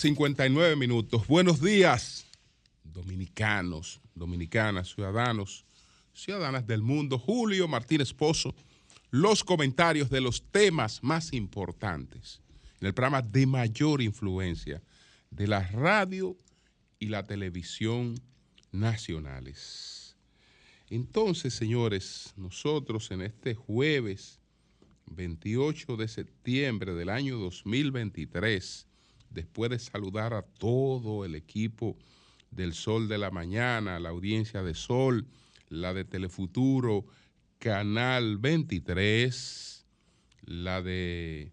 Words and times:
Son 0.00 0.12
las 0.12 0.18
6:59 0.18 0.76
minutos. 0.76 1.26
Buenos 1.26 1.60
días, 1.60 2.24
dominicanos, 2.84 4.00
dominicanas, 4.14 4.88
ciudadanos, 4.94 5.64
ciudadanas 6.14 6.66
del 6.66 6.80
mundo. 6.80 7.18
Julio 7.18 7.68
Martínez 7.68 8.14
Pozo, 8.14 8.54
los 9.10 9.44
comentarios 9.44 10.08
de 10.08 10.22
los 10.22 10.42
temas 10.50 11.02
más 11.02 11.34
importantes 11.34 12.40
en 12.80 12.86
el 12.86 12.94
programa 12.94 13.20
de 13.20 13.46
mayor 13.46 14.00
influencia 14.00 14.82
de 15.30 15.46
la 15.46 15.60
radio 15.68 16.34
y 16.98 17.06
la 17.06 17.26
televisión 17.26 18.14
nacionales. 18.72 20.16
Entonces, 20.88 21.52
señores, 21.52 22.32
nosotros 22.36 23.10
en 23.10 23.20
este 23.20 23.54
jueves 23.54 24.38
28 25.10 25.96
de 25.96 26.08
septiembre 26.08 26.94
del 26.94 27.10
año 27.10 27.38
2023, 27.38 28.86
después 29.30 29.70
de 29.70 29.78
saludar 29.78 30.34
a 30.34 30.42
todo 30.42 31.24
el 31.24 31.34
equipo 31.34 31.96
del 32.50 32.74
Sol 32.74 33.08
de 33.08 33.18
la 33.18 33.30
Mañana, 33.30 34.00
la 34.00 34.10
audiencia 34.10 34.62
de 34.62 34.74
Sol, 34.74 35.26
la 35.68 35.94
de 35.94 36.04
Telefuturo, 36.04 37.06
Canal 37.58 38.38
23, 38.38 39.86
la 40.42 40.82
de 40.82 41.52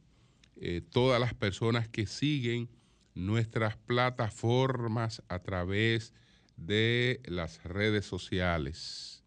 eh, 0.55 0.81
todas 0.89 1.19
las 1.19 1.33
personas 1.33 1.87
que 1.87 2.07
siguen 2.07 2.69
nuestras 3.13 3.77
plataformas 3.77 5.21
a 5.27 5.39
través 5.39 6.13
de 6.55 7.21
las 7.25 7.63
redes 7.63 8.05
sociales. 8.05 9.23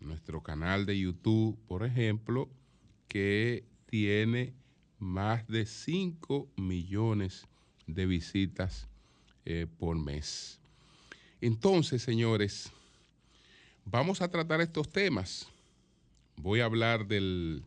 Nuestro 0.00 0.42
canal 0.42 0.86
de 0.86 0.98
YouTube, 0.98 1.58
por 1.66 1.84
ejemplo, 1.84 2.50
que 3.08 3.64
tiene 3.86 4.54
más 4.98 5.46
de 5.48 5.66
5 5.66 6.48
millones 6.56 7.46
de 7.86 8.06
visitas 8.06 8.88
eh, 9.44 9.66
por 9.78 9.96
mes. 9.96 10.58
Entonces, 11.40 12.02
señores, 12.02 12.72
vamos 13.84 14.22
a 14.22 14.30
tratar 14.30 14.60
estos 14.60 14.90
temas. 14.90 15.48
Voy 16.36 16.60
a 16.60 16.64
hablar 16.64 17.06
del, 17.06 17.62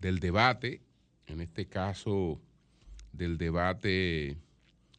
del 0.00 0.20
debate, 0.20 0.80
en 1.26 1.40
este 1.40 1.66
caso 1.66 2.40
del 3.12 3.38
debate 3.38 4.36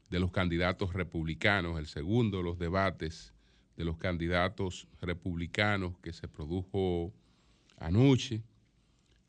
de 0.10 0.20
los 0.20 0.32
candidatos 0.32 0.94
republicanos, 0.94 1.80
el 1.80 1.88
segundo 1.88 2.38
de 2.38 2.44
los 2.44 2.60
debates 2.60 3.34
de 3.76 3.84
los 3.84 3.98
candidatos 3.98 4.88
republicanos 5.02 5.98
que 6.00 6.14
se 6.14 6.28
produjo 6.28 7.14
anoche. 7.78 8.42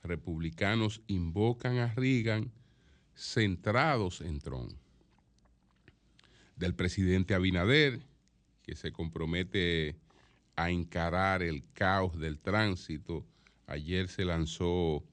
Republicanos 0.02 1.02
invocan 1.08 1.78
a 1.78 1.92
Reagan 1.94 2.52
centrados 3.14 4.20
en 4.20 4.38
Trump. 4.40 4.72
Del 6.56 6.74
presidente 6.74 7.34
Abinader, 7.34 8.00
que 8.62 8.74
se 8.76 8.92
compromete 8.92 9.96
a 10.56 10.70
encarar 10.70 11.42
el 11.42 11.62
caos 11.74 12.18
del 12.18 12.38
tránsito. 12.38 13.24
Ayer 13.66 14.08
se 14.08 14.24
lanzó 14.24 15.04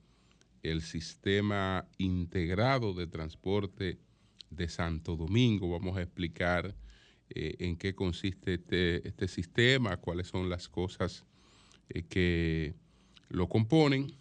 el 0.64 0.82
sistema 0.82 1.86
integrado 1.98 2.94
de 2.94 3.08
transporte 3.08 4.00
de 4.50 4.70
Santo 4.70 5.16
Domingo. 5.16 5.70
Vamos 5.70 5.98
a 5.98 6.02
explicar 6.02 6.74
eh, 7.30 7.56
en 7.60 7.76
qué 7.76 7.94
consiste 7.94 8.56
este, 8.56 9.08
este, 9.08 9.28
sistema, 9.28 9.98
cuáles 9.98 10.28
son 10.28 10.50
las 10.50 10.70
cosas 10.70 11.26
eh, 11.90 12.04
que 12.04 12.74
lo 13.30 13.50
componen. 13.50 14.16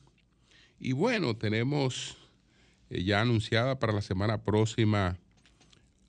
Y 0.81 0.93
bueno, 0.93 1.37
tenemos 1.37 2.17
eh, 2.91 3.05
ya 3.05 3.21
anunciada 3.21 3.79
para 3.79 3.93
la 3.93 4.03
semana 4.03 4.43
próxima 4.43 5.19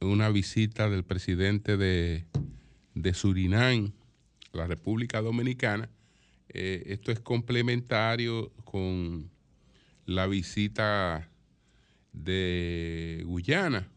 una 0.04 0.30
visita 0.30 0.90
del 0.90 1.04
presidente 1.04 1.78
de, 1.78 2.26
Surinam, 3.14 3.92
la 4.52 4.68
República 4.68 5.22
Dominicana. 5.22 5.90
esto 6.50 7.12
es 7.12 7.20
complementario 7.20 8.52
con 8.64 9.32
la 10.06 10.28
visita 10.28 11.30
de 12.12 13.24
Guyana, 13.26 13.88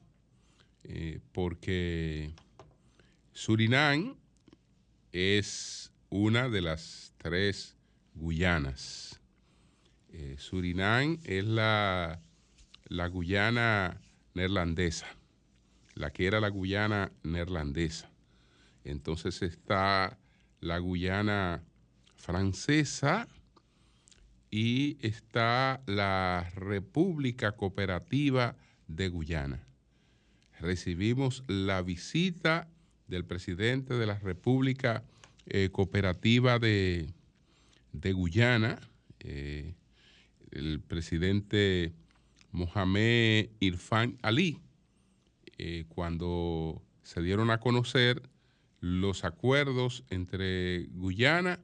eh, 0.85 1.21
porque 1.33 2.33
Surinam 3.33 4.17
es 5.13 5.93
una 6.09 6.49
de 6.49 6.63
las 6.63 7.13
tres 7.19 7.77
Guyanas. 8.15 9.21
Eh, 10.13 10.37
Surinam 10.39 11.19
es 11.25 11.45
la, 11.45 12.21
la 12.89 13.07
Guyana 13.09 14.01
neerlandesa, 14.35 15.07
la 15.97 16.13
que 16.13 16.29
era 16.29 16.39
la 16.39 16.49
Guyana 16.49 17.11
neerlandesa. 17.25 18.09
Entonces 18.85 19.43
está 19.43 20.17
la 20.61 20.79
Guyana 20.79 21.65
francesa 22.15 23.27
y 24.49 24.97
está 25.05 25.83
la 25.87 26.49
República 26.55 27.53
Cooperativa 27.53 28.55
de 28.87 29.09
Guyana 29.09 29.67
recibimos 30.61 31.43
la 31.47 31.83
visita 31.83 32.69
del 33.09 33.25
presidente 33.25 33.95
de 33.95 34.07
la 34.07 34.19
República 34.19 35.05
eh, 35.47 35.71
Cooperativa 35.71 36.59
de, 36.59 37.13
Guyana, 37.93 38.79
eh, 39.21 39.75
el 40.51 40.81
presidente 40.81 41.93
Mohamed 42.53 43.49
Irfan 43.61 44.19
Ali, 44.23 44.59
eh, 45.59 45.87
cuando 45.89 46.83
se 47.03 47.23
dieron 47.23 47.51
a 47.51 47.61
conocer 47.61 48.29
los 48.81 49.25
acuerdos 49.25 50.05
entre 50.11 50.85
Guyana 50.91 51.61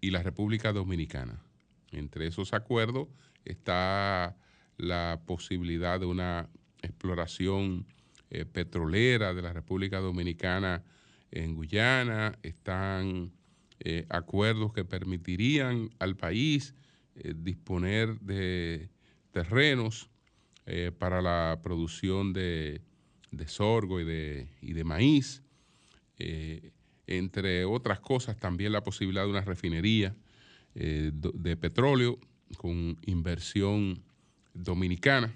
y 0.00 0.10
la 0.10 0.22
República 0.22 0.72
Dominicana. 0.72 1.42
Entre 1.90 2.28
esos 2.28 2.52
acuerdos 2.52 3.08
está 3.44 4.36
la 4.76 5.20
posibilidad 5.26 5.98
de 5.98 6.06
una 6.06 6.48
exploración 6.82 7.86
eh, 8.30 8.44
petrolera 8.44 9.34
de 9.34 9.42
la 9.42 9.52
República 9.52 9.98
Dominicana 9.98 10.84
en 11.32 11.56
Guyana, 11.56 12.38
están 12.44 13.32
eh, 13.80 14.06
acuerdos 14.10 14.72
que 14.72 14.84
permitirían 14.84 15.90
al 15.98 16.16
país 16.16 16.74
disponer 17.36 18.18
de 18.20 18.90
terrenos 19.30 20.10
para 20.98 21.22
la 21.22 21.60
producción 21.62 22.32
de, 22.32 22.82
sorgo 23.46 24.00
y 24.00 24.04
de, 24.04 24.48
y 24.60 24.72
de 24.72 24.84
maíz, 24.84 25.42
entre 27.06 27.64
otras 27.64 28.00
cosas 28.00 28.38
también 28.38 28.72
la 28.72 28.82
posibilidad 28.82 29.24
de 29.24 29.30
una 29.30 29.40
refinería 29.40 30.14
de 30.74 31.56
petróleo 31.56 32.18
con 32.56 32.96
inversión 33.04 34.02
dominicana. 34.54 35.32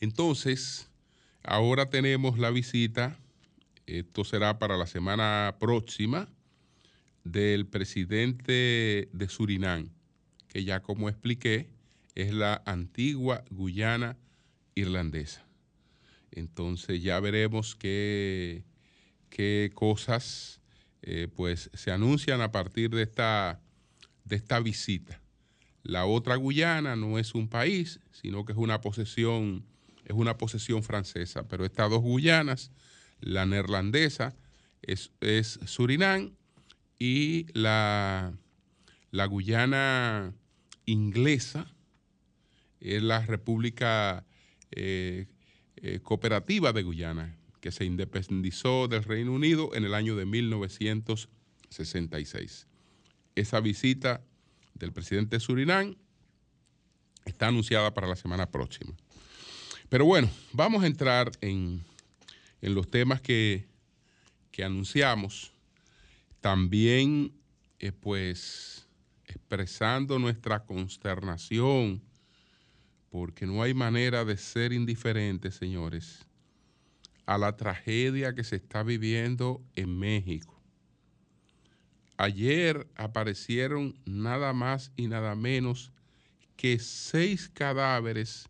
Entonces, 0.00 0.90
Ahora 1.46 1.90
tenemos 1.90 2.38
la 2.38 2.50
visita, 2.50 3.18
esto 3.84 4.24
será 4.24 4.58
para 4.58 4.78
la 4.78 4.86
semana 4.86 5.56
próxima, 5.60 6.26
del 7.22 7.66
presidente 7.66 9.10
de 9.12 9.28
Surinam, 9.28 9.90
que 10.48 10.64
ya 10.64 10.80
como 10.80 11.10
expliqué, 11.10 11.68
es 12.14 12.32
la 12.32 12.62
antigua 12.64 13.44
Guyana 13.50 14.16
irlandesa. 14.74 15.44
Entonces 16.34 17.02
ya 17.02 17.18
veremos 17.20 17.74
qué, 17.74 18.64
qué 19.30 19.70
cosas 19.74 20.60
eh, 21.02 21.28
pues 21.34 21.70
se 21.72 21.90
anuncian 21.90 22.40
a 22.40 22.52
partir 22.52 22.90
de 22.90 23.02
esta, 23.02 23.60
de 24.24 24.36
esta 24.36 24.60
visita. 24.60 25.20
La 25.82 26.06
otra 26.06 26.36
Guyana 26.36 26.96
no 26.96 27.18
es 27.18 27.34
un 27.34 27.48
país, 27.48 28.00
sino 28.10 28.44
que 28.44 28.52
es 28.52 28.58
una 28.58 28.80
posesión 28.80 29.64
es 30.04 30.14
una 30.14 30.36
posesión 30.36 30.82
francesa, 30.82 31.48
pero 31.48 31.64
estas 31.64 31.90
dos 31.90 32.02
Guyanas, 32.02 32.70
la 33.20 33.46
neerlandesa 33.46 34.36
es, 34.82 35.10
Surinam 35.64 36.34
y 36.98 37.46
la, 37.58 38.34
la 39.10 39.26
Guyana 39.26 40.34
inglesa 40.84 41.66
es 42.80 43.02
la 43.02 43.20
República 43.24 44.26
eh, 44.72 45.26
eh, 45.86 46.00
Cooperativa 46.00 46.72
de 46.72 46.82
Guyana, 46.82 47.36
que 47.60 47.70
se 47.70 47.84
independizó 47.84 48.88
del 48.88 49.04
Reino 49.04 49.32
Unido 49.32 49.74
en 49.74 49.84
el 49.84 49.92
año 49.92 50.16
de 50.16 50.24
1966. 50.24 52.66
Esa 53.34 53.60
visita 53.60 54.22
del 54.72 54.94
presidente 54.94 55.36
de 55.36 55.40
Surinam 55.40 55.94
está 57.26 57.48
anunciada 57.48 57.92
para 57.92 58.06
la 58.06 58.16
semana 58.16 58.50
próxima. 58.50 58.94
Pero 59.90 60.06
bueno, 60.06 60.30
vamos 60.54 60.84
a 60.84 60.86
entrar 60.86 61.30
en, 61.42 61.84
los 62.62 62.90
temas 62.90 63.20
que, 63.20 63.68
anunciamos. 64.64 65.52
También, 66.40 67.30
eh, 67.78 67.92
pues, 67.92 68.88
expresando 69.26 70.18
nuestra 70.18 70.64
consternación, 70.64 72.00
porque 73.14 73.46
no 73.46 73.62
hay 73.62 73.74
manera 73.74 74.24
de 74.24 74.36
ser 74.36 74.72
indiferentes, 74.72 75.54
señores, 75.54 76.26
a 77.26 77.38
la 77.38 77.56
tragedia 77.56 78.34
que 78.34 78.42
se 78.42 78.56
está 78.56 78.82
viviendo 78.82 79.62
en 79.76 79.96
México. 79.96 80.60
Ayer 82.16 82.88
aparecieron 82.96 83.96
nada 84.04 84.52
más 84.52 84.90
y 84.96 85.06
nada 85.06 85.36
menos 85.36 85.92
que 86.56 86.80
seis 86.80 87.48
cadáveres 87.48 88.48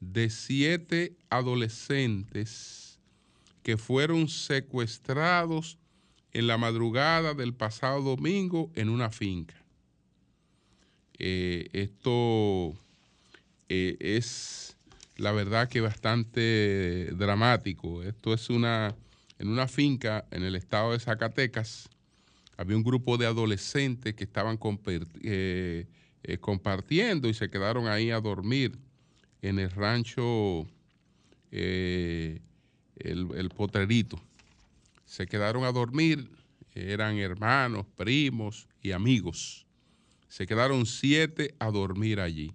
de 0.00 0.28
siete 0.28 1.16
adolescentes 1.30 2.98
que 3.62 3.78
fueron 3.78 4.28
secuestrados 4.28 5.78
en 6.34 6.46
la 6.46 6.58
madrugada 6.58 7.32
del 7.32 7.54
pasado 7.54 8.02
domingo 8.02 8.70
en 8.74 8.90
una 8.90 9.08
finca. 9.08 9.56
Eh, 11.18 11.70
esto 11.72 12.83
eh, 13.74 13.96
es 13.98 14.76
la 15.16 15.32
verdad 15.32 15.68
que 15.68 15.80
bastante 15.80 17.10
dramático. 17.16 18.02
Esto 18.02 18.32
es 18.32 18.50
una, 18.50 18.94
en 19.38 19.48
una 19.48 19.66
finca 19.66 20.26
en 20.30 20.44
el 20.44 20.54
estado 20.54 20.92
de 20.92 21.00
Zacatecas, 21.00 21.88
había 22.56 22.76
un 22.76 22.84
grupo 22.84 23.16
de 23.16 23.26
adolescentes 23.26 24.14
que 24.14 24.24
estaban 24.24 24.58
eh, 25.22 25.86
compartiendo 26.40 27.28
y 27.28 27.34
se 27.34 27.50
quedaron 27.50 27.88
ahí 27.88 28.12
a 28.12 28.20
dormir 28.20 28.78
en 29.42 29.58
el 29.58 29.70
rancho 29.70 30.66
el, 31.50 32.40
el 32.96 33.48
Potrerito. 33.56 34.20
Se 35.04 35.26
quedaron 35.26 35.64
a 35.64 35.72
dormir, 35.72 36.30
eran 36.74 37.18
hermanos, 37.18 37.86
primos 37.96 38.68
y 38.82 38.92
amigos. 38.92 39.66
Se 40.28 40.46
quedaron 40.46 40.86
siete 40.86 41.54
a 41.58 41.70
dormir 41.70 42.20
allí. 42.20 42.52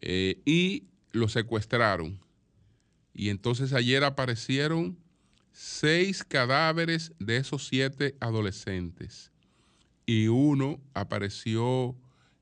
Eh, 0.00 0.40
y 0.44 0.84
lo 1.12 1.28
secuestraron. 1.28 2.18
Y 3.14 3.30
entonces 3.30 3.72
ayer 3.72 4.04
aparecieron 4.04 4.96
seis 5.52 6.22
cadáveres 6.22 7.12
de 7.18 7.36
esos 7.38 7.66
siete 7.66 8.16
adolescentes. 8.20 9.32
Y 10.06 10.28
uno 10.28 10.80
apareció 10.94 11.96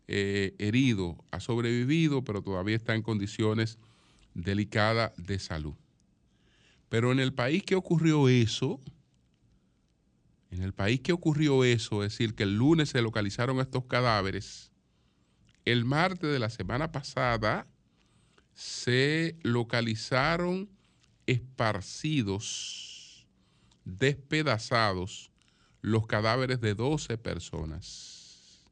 eh, 0.06 0.55
herido, 0.58 1.25
ha 1.31 1.41
sobrevivido, 1.41 2.23
pero 2.23 2.43
todavía 2.43 2.76
está 2.76 2.94
en 2.94 3.03
condiciones 3.03 3.79
delicadas 4.35 5.12
de 5.17 5.38
salud. 5.38 5.75
Pero 6.88 7.11
en 7.11 7.19
el 7.19 7.32
país 7.32 7.62
que 7.62 7.75
ocurrió 7.75 8.29
eso, 8.29 8.81
en 10.50 10.62
el 10.62 10.73
país 10.73 11.00
que 11.00 11.12
ocurrió 11.12 11.64
eso, 11.64 12.05
es 12.05 12.12
decir, 12.12 12.35
que 12.35 12.44
el 12.44 12.56
lunes 12.56 12.91
se 12.91 13.02
localizaron 13.02 13.59
estos 13.61 13.87
cadáveres, 13.87 14.70
el 15.67 15.85
martes 15.85 16.31
de 16.31 16.39
la 16.39 16.49
semana 16.49 16.93
pasada 16.93 17.67
se 18.55 19.37
localizaron 19.43 20.71
esparcidos, 21.27 23.27
despedazados, 23.85 25.31
los 25.83 26.07
cadáveres 26.07 26.61
de 26.61 26.75
12 26.75 27.19
personas. 27.19 28.63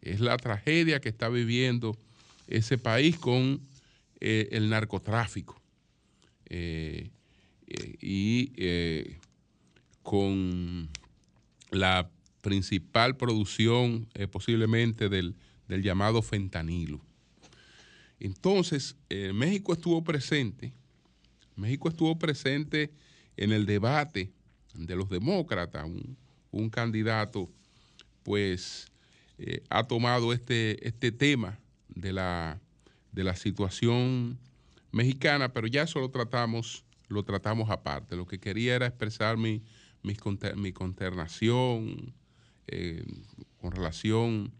Es 0.00 0.20
la 0.20 0.38
tragedia 0.38 1.00
que 1.00 1.10
está 1.10 1.28
viviendo 1.28 1.96
ese 2.48 2.78
país 2.78 3.18
con 3.18 3.60
eh, 4.20 4.48
el 4.52 4.70
narcotráfico 4.70 5.60
eh, 6.46 7.10
eh, 7.66 7.96
y 8.00 9.18
con 10.02 10.88
la 11.70 12.08
principal 12.40 13.16
producción 13.16 14.08
posiblemente 14.30 15.08
del, 15.08 15.34
del 15.68 15.82
llamado 15.82 16.22
fentanilo. 16.22 17.00
Entonces, 18.18 18.96
eh, 19.08 19.32
México 19.32 19.72
estuvo 19.72 20.02
presente, 20.02 20.72
México 21.54 21.88
estuvo 21.88 22.18
presente 22.18 22.90
en 23.36 23.52
el 23.52 23.66
debate 23.66 24.32
de 24.74 24.96
los 24.96 25.08
demócratas, 25.08 25.86
un, 26.50 26.70
candidato 26.70 27.50
pues 28.22 28.90
eh, 29.38 29.62
ha 29.68 29.84
tomado 29.84 30.32
este, 30.32 30.86
este 30.86 31.12
tema 31.12 31.58
de 31.88 32.14
la, 32.14 32.60
de 33.12 33.24
la 33.24 33.36
situación 33.36 34.38
mexicana, 34.90 35.52
pero 35.52 35.66
ya 35.66 35.82
eso 35.82 36.00
lo 36.00 36.10
tratamos, 36.10 36.84
lo 37.08 37.22
tratamos 37.24 37.70
aparte. 37.70 38.16
Lo 38.16 38.26
que 38.26 38.38
quería 38.38 38.74
era 38.74 38.86
expresar 38.86 39.36
mi, 39.36 39.62
mi, 40.02 40.72
consternación 40.72 42.14
eh, 42.66 43.04
con 43.58 43.72
relación 43.72 44.52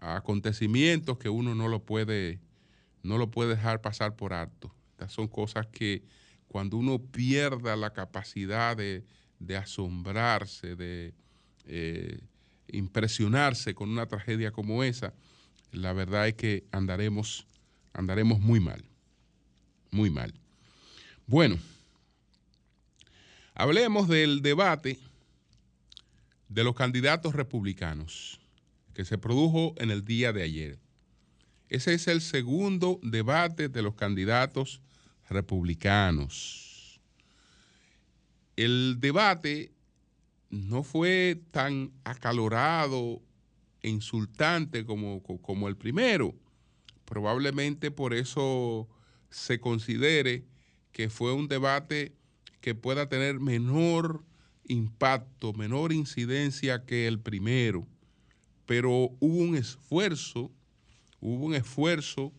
acontecimientos 0.00 1.18
que 1.18 1.28
uno 1.28 1.54
no 1.54 1.68
lo 1.68 1.82
puede, 1.84 2.38
no 3.02 3.18
lo 3.18 3.30
puede 3.30 3.56
dejar 3.56 3.80
pasar 3.80 4.16
por 4.16 4.32
alto. 4.32 4.74
Estas 4.92 5.12
son 5.12 5.28
cosas 5.28 5.66
que 5.66 6.02
cuando 6.46 6.76
uno 6.76 6.98
pierda 6.98 7.76
la 7.76 7.92
capacidad 7.92 8.76
de, 8.76 9.04
asombrarse, 9.56 10.76
de 10.76 11.14
eh, 11.66 12.20
impresionarse 12.68 13.74
con 13.74 13.90
una 13.90 14.06
tragedia 14.06 14.50
como 14.50 14.82
esa, 14.82 15.12
la 15.72 15.92
verdad 15.92 16.28
es 16.28 16.34
que 16.34 16.64
andaremos, 16.72 17.46
andaremos 17.92 18.40
muy 18.40 18.60
mal, 18.60 18.84
muy 19.90 20.10
mal. 20.10 20.32
Bueno, 21.26 21.58
hablemos 23.54 24.08
del 24.08 24.40
debate 24.40 24.98
de 26.48 26.64
los 26.64 26.74
candidatos 26.74 27.34
republicanos 27.34 28.40
que 28.98 29.04
se 29.04 29.16
produjo 29.16 29.76
en 29.78 29.92
el 29.92 30.04
día 30.04 30.32
de 30.32 30.42
ayer. 30.42 30.80
Ese 31.68 31.94
es 31.94 32.08
el 32.08 32.20
segundo 32.20 32.98
debate 33.04 33.68
de 33.68 33.80
los 33.80 33.94
candidatos 33.94 34.82
republicanos. 35.30 37.00
El 38.56 38.96
debate 38.98 39.70
no 40.50 40.82
fue 40.82 41.40
tan 41.52 41.92
acalorado 42.02 43.22
e 43.82 43.88
insultante 43.88 44.84
como, 44.84 45.22
como 45.22 45.68
el 45.68 45.76
primero. 45.76 46.34
Probablemente 47.04 47.92
por 47.92 48.14
eso 48.14 48.88
se 49.30 49.60
considere 49.60 50.44
que 50.90 51.08
fue 51.08 51.32
un 51.32 51.46
debate 51.46 52.16
que 52.60 52.74
pueda 52.74 53.08
tener 53.08 53.38
menor 53.38 54.24
impacto, 54.64 55.52
menor 55.52 55.92
incidencia 55.92 56.84
que 56.84 57.06
el 57.06 57.20
primero 57.20 57.86
pero 58.68 59.16
hubo 59.18 59.38
un 59.38 59.56
esfuerzo, 59.56 60.52
hubo 61.22 61.46
un 61.46 61.54
esfuerzo 61.54 62.34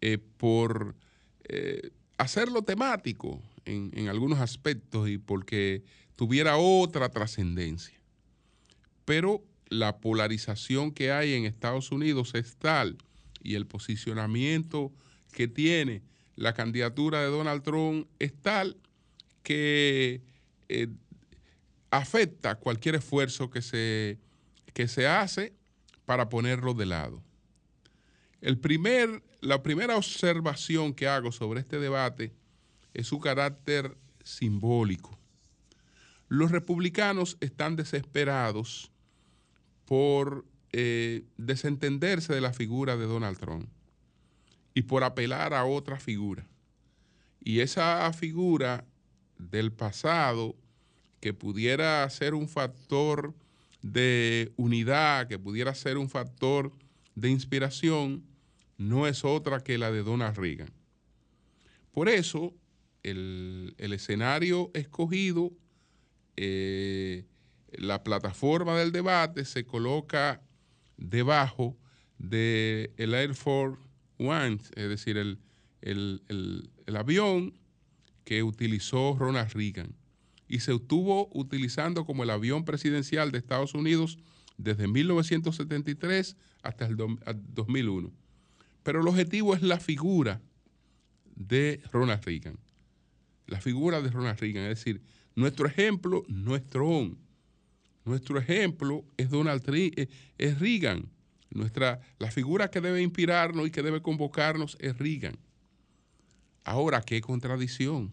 eh, 0.00 0.16
por 0.36 0.94
eh, 1.48 1.90
hacerlo 2.18 2.62
temático 2.62 3.42
en, 3.64 4.08
algunos 4.08 4.38
aspectos 4.38 5.08
y 5.08 5.18
porque 5.18 5.82
tuviera 6.14 6.56
otra 6.56 7.08
trascendencia. 7.08 8.00
Pero 9.04 9.42
la 9.68 9.98
polarización 9.98 10.92
que 10.92 11.10
hay 11.10 11.34
en 11.34 11.46
Estados 11.46 11.90
Unidos 11.90 12.36
es 12.36 12.54
tal 12.54 12.96
y 13.42 13.56
el 13.56 13.66
posicionamiento 13.66 14.92
que 15.32 15.48
tiene 15.48 16.02
la 16.36 16.54
candidatura 16.54 17.22
de 17.22 17.26
Donald 17.26 17.64
Trump 17.64 18.06
es 18.20 18.32
tal 18.40 18.76
que 19.42 20.22
eh, 20.68 20.86
afecta 21.90 22.54
cualquier 22.54 22.94
esfuerzo 22.94 23.50
que 23.50 23.62
se, 23.62 24.20
que 24.76 24.88
se 24.88 25.06
hace 25.06 25.54
para 26.04 26.28
ponerlo 26.28 26.74
de 26.74 26.84
lado. 26.84 27.22
El 28.42 28.58
primer, 28.58 29.22
la 29.40 29.62
primera 29.62 29.96
observación 29.96 30.92
que 30.92 31.08
hago 31.08 31.32
sobre 31.32 31.60
este 31.60 31.78
debate 31.80 32.34
es 32.92 33.06
su 33.06 33.18
carácter 33.18 33.96
simbólico. 34.22 35.18
Los 36.28 36.50
republicanos 36.50 37.38
están 37.40 37.76
desesperados 37.76 38.92
por 39.86 40.44
eh, 40.72 41.24
desentenderse 41.38 42.34
de 42.34 42.42
la 42.42 42.52
figura 42.52 42.98
de 42.98 43.06
Donald 43.06 43.38
Trump 43.38 43.70
y 44.74 44.82
por 44.82 45.04
apelar 45.04 45.54
a 45.54 45.64
otra 45.64 45.98
figura. 45.98 46.46
Y 47.40 47.60
esa 47.60 48.12
figura 48.12 48.84
del 49.38 49.72
pasado 49.72 50.54
que 51.20 51.32
pudiera 51.32 52.10
ser 52.10 52.34
un 52.34 52.46
factor 52.46 53.32
de 53.82 54.52
unidad, 54.56 55.28
que 55.28 55.38
pudiera 55.38 55.74
ser 55.74 55.98
un 55.98 56.08
factor 56.08 56.72
de 57.14 57.30
inspiración, 57.30 58.24
no 58.78 59.06
es 59.06 59.24
otra 59.24 59.60
que 59.60 59.78
la 59.78 59.90
de 59.90 60.02
Donald 60.02 60.36
Reagan. 60.36 60.70
Por 61.92 62.08
eso, 62.08 62.54
el, 63.02 63.74
escenario 63.78 64.70
escogido, 64.74 65.52
eh, 66.36 67.24
la 67.72 68.02
plataforma 68.02 68.76
del 68.76 68.92
debate 68.92 69.44
se 69.44 69.64
coloca 69.64 70.42
debajo 70.96 71.76
del 72.18 72.92
el 72.96 73.14
Air 73.14 73.34
Force 73.34 73.82
One, 74.18 74.58
es 74.74 74.88
decir, 74.88 75.16
el, 75.16 75.38
el 75.80 76.96
avión 76.96 77.54
que 78.24 78.42
utilizó 78.42 79.16
Ronald 79.18 79.52
Reagan 79.52 79.94
y 80.48 80.60
se 80.60 80.74
estuvo 80.74 81.28
utilizando 81.32 82.04
como 82.04 82.22
el 82.22 82.30
avión 82.30 82.64
presidencial 82.64 83.32
de 83.32 83.38
Estados 83.38 83.74
Unidos 83.74 84.18
desde 84.56 84.88
1973 84.88 86.36
hasta 86.62 86.86
el 86.86 86.96
2001. 86.96 88.12
Pero 88.82 89.00
el 89.00 89.08
objetivo 89.08 89.54
es 89.54 89.62
la 89.62 89.80
figura 89.80 90.40
de 91.34 91.82
Ronald 91.92 92.24
Reagan. 92.24 92.58
la 93.48 93.60
figura 93.60 94.00
de 94.00 94.10
Ronald 94.10 94.40
Reagan. 94.40 94.64
Es 94.64 94.78
decir, 94.78 95.00
nuestro 95.36 95.66
ejemplo 95.68 96.24
no 96.28 96.56
es. 96.56 96.64
Nuestro 98.04 98.38
ejemplo 98.38 99.04
es 99.16 99.30
Donald 99.30 99.62
Trump, 99.62 99.92
eh, 99.96 100.08
es 100.38 100.58
Reagan. 100.58 101.08
Nuestra, 101.50 102.00
la 102.18 102.30
figura 102.30 102.70
que 102.70 102.80
debe 102.80 103.02
inspirarnos 103.02 103.66
y 103.66 103.70
que 103.70 103.82
debe 103.82 104.02
convocarnos 104.02 104.76
es 104.80 104.98
Reagan. 104.98 105.36
Ahora, 106.64 107.02
qué 107.02 107.20
contradicción. 107.20 108.12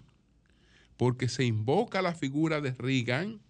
Porque 0.97 1.27
se 1.27 1.45
invoca 1.45 2.01
la 2.01 2.13
figura 2.13 2.61
de 2.61 2.71
Reagan, 2.71 3.41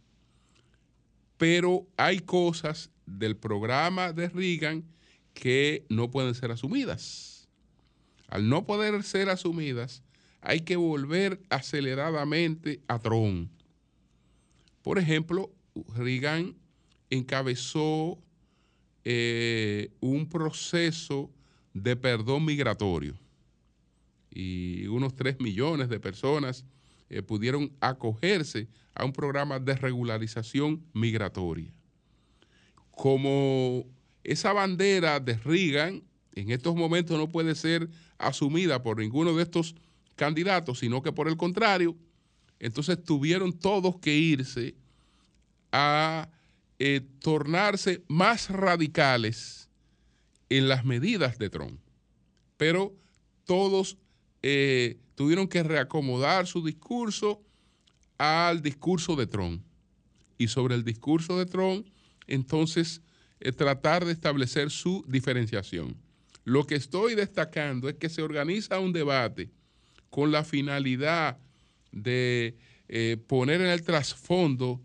pero 1.37 1.87
hay 1.97 2.19
cosas 2.19 2.89
del 3.05 3.35
programa 3.35 4.13
de 4.13 4.29
Reagan 4.29 4.85
que 5.33 5.85
no 5.89 6.09
pueden 6.09 6.35
ser 6.35 6.51
asumidas. 6.51 7.47
Al 8.27 8.49
no 8.49 8.65
poder 8.65 9.03
ser 9.03 9.29
asumidas, 9.29 10.03
hay 10.41 10.61
que 10.61 10.75
volver 10.75 11.41
aceleradamente 11.49 12.81
a 12.87 12.99
Trump. 12.99 13.51
Por 14.81 14.99
ejemplo, 14.99 15.51
Reagan 15.95 16.55
encabezó 17.09 18.19
eh, 19.05 19.91
un 19.99 20.27
proceso 20.27 21.31
de 21.73 21.95
perdón 21.95 22.45
migratorio 22.45 23.15
y 24.29 24.87
unos 24.87 25.15
3 25.15 25.39
millones 25.39 25.89
de 25.89 25.99
personas 25.99 26.65
eh, 27.13 27.21
pudieron 27.21 27.71
acogerse 27.79 28.67
a 28.95 29.05
un 29.05 29.13
programa 29.13 29.59
de 29.59 29.75
regularización 29.75 30.83
migratoria. 30.93 31.71
Como 32.91 33.85
esa 34.23 34.53
bandera 34.53 35.19
de 35.19 35.35
Reagan 35.37 36.03
en 36.35 36.49
estos 36.49 36.75
momentos 36.75 37.17
no 37.17 37.29
puede 37.29 37.53
ser 37.53 37.89
asumida 38.17 38.81
por 38.81 38.97
ninguno 38.97 39.35
de 39.35 39.43
estos 39.43 39.75
candidatos, 40.15 40.79
sino 40.79 41.03
que 41.03 41.11
por 41.11 41.27
el 41.27 41.37
contrario, 41.37 41.95
entonces 42.59 43.03
tuvieron 43.03 43.53
todos 43.53 43.97
que 43.99 44.15
irse 44.15 44.75
a 45.71 46.29
eh, 46.79 47.01
tornarse 47.19 48.03
más 48.07 48.49
radicales 48.49 49.69
en 50.49 50.67
las 50.67 50.83
medidas 50.83 51.37
de 51.37 51.49
Trump. 51.49 51.79
Pero 52.57 52.95
todos 53.45 53.97
eh, 54.41 54.97
tuvieron 55.15 55.47
que 55.47 55.63
reacomodar 55.63 56.47
su 56.47 56.63
discurso 56.63 57.41
al 58.17 58.61
discurso 58.61 59.15
de 59.15 59.27
Trump. 59.27 59.63
Y 60.37 60.47
sobre 60.47 60.75
el 60.75 60.83
discurso 60.83 61.37
de 61.37 61.45
Trump, 61.45 61.87
entonces, 62.27 63.01
eh, 63.39 63.51
tratar 63.51 64.05
de 64.05 64.11
establecer 64.11 64.71
su 64.71 65.03
diferenciación. 65.07 65.95
Lo 66.43 66.65
que 66.65 66.75
estoy 66.75 67.15
destacando 67.15 67.87
es 67.89 67.95
que 67.95 68.09
se 68.09 68.21
organiza 68.21 68.79
un 68.79 68.93
debate 68.93 69.49
con 70.09 70.31
la 70.31 70.43
finalidad 70.43 71.37
de 71.91 72.57
poner 73.27 73.61
en 73.61 73.67
el 73.67 73.81
trasfondo 73.81 74.81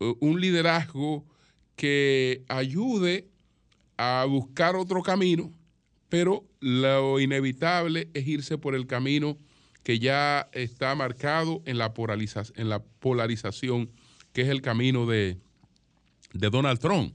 eh, 0.00 0.14
un 0.20 0.40
liderazgo 0.40 1.26
que 1.76 2.44
ayude 2.48 3.28
a 3.96 4.24
buscar 4.28 4.76
otro 4.76 5.02
camino, 5.02 5.52
pero 6.08 6.44
lo 6.60 7.20
inevitable 7.20 8.08
es 8.14 8.26
irse 8.26 8.58
por 8.58 8.74
el 8.74 8.86
camino 8.86 9.38
que 9.82 9.98
ya 9.98 10.48
está 10.52 10.94
marcado 10.94 11.62
en 11.64 11.78
la, 11.78 11.92
en 12.56 12.68
la 12.68 12.82
polarización, 12.82 13.90
que 14.32 14.42
es 14.42 14.48
el 14.48 14.62
camino 14.62 15.06
de, 15.06 15.38
Donald 16.32 16.78
Trump. 16.78 17.14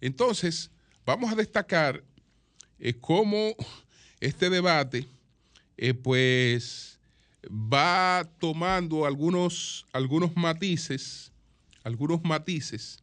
Entonces, 0.00 0.70
vamos 1.04 1.32
a 1.32 1.34
destacar 1.34 2.04
eh, 2.78 2.94
cómo 2.94 3.54
este 4.20 4.50
debate, 4.50 5.06
eh, 5.76 5.94
pues, 5.94 7.00
va 7.44 8.28
tomando 8.38 9.06
algunos, 9.06 9.86
algunos 9.92 10.36
matices 10.36 11.32
algunos 11.88 12.22
matices. 12.22 13.02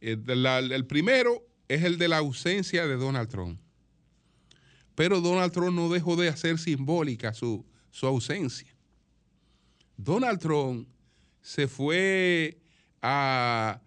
Eh, 0.00 0.16
el 0.26 0.86
primero 0.86 1.46
es 1.68 1.84
el 1.84 1.98
de 1.98 2.08
la 2.08 2.18
ausencia 2.18 2.86
de 2.86 2.96
Donald 2.96 3.28
Trump. 3.28 3.58
Pero 4.94 5.20
Donald 5.20 5.52
Trump 5.52 5.74
no 5.74 5.88
dejó 5.88 6.16
de 6.16 6.28
hacer 6.28 6.58
simbólica 6.58 7.32
su, 7.32 7.64
su 7.90 8.06
ausencia. 8.06 8.74
Donald 9.96 10.38
Trump 10.40 10.88
se 11.42 11.66
fue 11.66 12.58
a, 13.02 13.80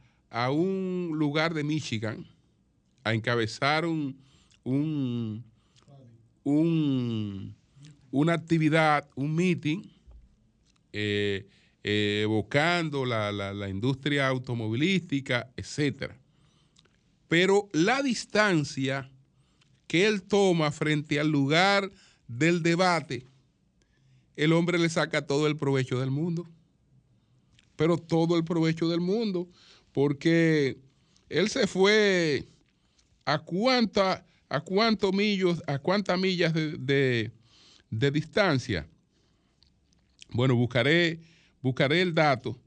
un 0.52 1.12
lugar 1.14 1.54
de 1.54 1.64
Michigan 1.64 2.26
a 3.04 3.14
encabezar 3.14 3.86
un, 3.86 4.18
un, 4.64 5.44
una 8.12 8.34
actividad, 8.34 9.10
un 9.16 9.36
meeting, 9.36 9.84
eh, 10.94 11.48
eh, 11.84 12.22
evocando 12.24 13.06
la, 13.06 13.68
industria 13.70 14.28
automovilística, 14.28 15.50
etc. 15.56 16.12
Pero 17.28 17.70
la 17.74 18.04
distancia 18.04 19.10
que 19.88 20.06
él 20.06 20.24
toma 20.24 20.72
frente 20.72 21.20
al 21.20 21.30
lugar 21.30 21.90
del 22.28 22.62
debate, 22.62 23.26
el 24.36 24.54
hombre 24.54 24.78
le 24.78 24.90
saca 24.90 25.26
todo 25.26 25.48
el 25.48 25.58
provecho 25.58 26.00
del 26.00 26.12
mundo. 26.12 26.48
Pero 27.76 27.98
todo 27.98 28.38
el 28.38 28.44
provecho 28.44 28.88
del 28.90 29.02
mundo, 29.02 29.48
porque 29.92 30.78
él 31.30 31.50
se 31.50 31.68
fue 31.68 32.48
a 33.26 33.40
cuánta, 33.40 34.26
a 34.50 34.62
cuántos 34.62 35.14
millos, 35.14 35.64
a 35.68 35.80
cuántas 35.80 36.20
millas 36.20 36.54
de 36.54 37.32
distancia. 37.90 38.88
Bueno, 40.30 40.56
buscaré 40.56 41.20
buscaré 41.62 42.02
el 42.02 42.14
dato, 42.14 42.60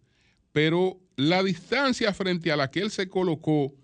pero 0.53 1.01
la 1.17 1.43
distancia 1.43 2.13
frente 2.13 2.51
a 2.51 2.57
la 2.57 2.71
que 2.71 2.81
él 2.81 2.91
se 2.91 3.09
colocó 3.09 3.75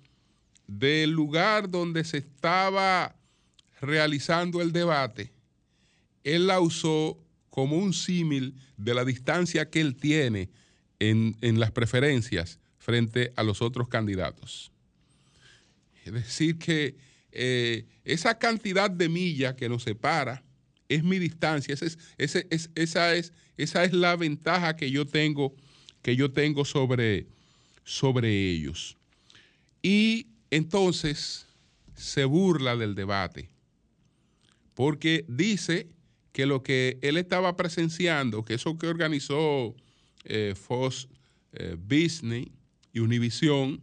del 0.67 1.11
lugar 1.11 1.69
donde 1.69 2.05
se 2.05 2.19
estaba 2.19 3.17
realizando 3.81 4.61
el 4.61 4.73
debate, 4.73 5.33
él 6.23 6.47
la 6.47 6.61
usó 6.61 7.19
como 7.51 7.77
un 7.77 7.93
símil 7.93 8.55
de 8.77 8.95
la 8.95 9.05
distancia 9.05 9.69
que 9.69 9.81
él 9.81 9.97
tiene 9.97 10.49
en, 11.01 11.37
las 11.59 11.73
preferencias 11.73 12.59
frente 12.79 13.33
a 13.37 13.43
los 13.43 13.61
otros 13.61 13.89
candidatos. 13.89 14.71
Es 16.05 16.13
decir, 16.13 16.59
que 16.59 16.97
eh, 17.33 17.87
esa 18.05 18.39
cantidad 18.39 18.91
de 18.91 19.09
millas 19.09 19.55
que 19.55 19.69
nos 19.69 19.83
separa 19.83 20.43
es 20.89 21.05
mi 21.05 21.19
distancia, 21.19 21.75
esa 21.75 21.87
es, 21.87 21.99
esa 22.75 23.15
es, 23.15 23.33
esa 23.57 23.85
es 23.85 23.93
la 23.93 24.17
ventaja 24.17 24.77
que 24.77 24.91
yo 24.91 25.07
tengo, 25.07 25.55
que 26.03 26.17
yo 26.17 26.33
tengo 26.33 26.65
sobre, 26.65 27.27
sobre 27.85 28.51
ellos. 28.51 28.97
Y 29.83 30.27
entonces 30.51 31.47
se 31.95 32.25
burla 32.25 32.77
del 32.77 32.95
debate, 32.95 33.51
porque 34.75 35.25
dice 35.29 35.89
que 36.33 36.47
lo 36.47 36.63
que 36.63 36.99
él 37.03 37.17
estaba 37.17 37.57
presenciando, 37.57 38.45
que 38.45 38.55
eso 38.55 38.79
que 38.79 38.87
organizó 38.87 39.75
eh, 40.25 40.55
Fox 40.57 41.09
eh, 41.53 41.77
Business 41.79 42.49
y 42.93 43.01
Univision, 43.01 43.81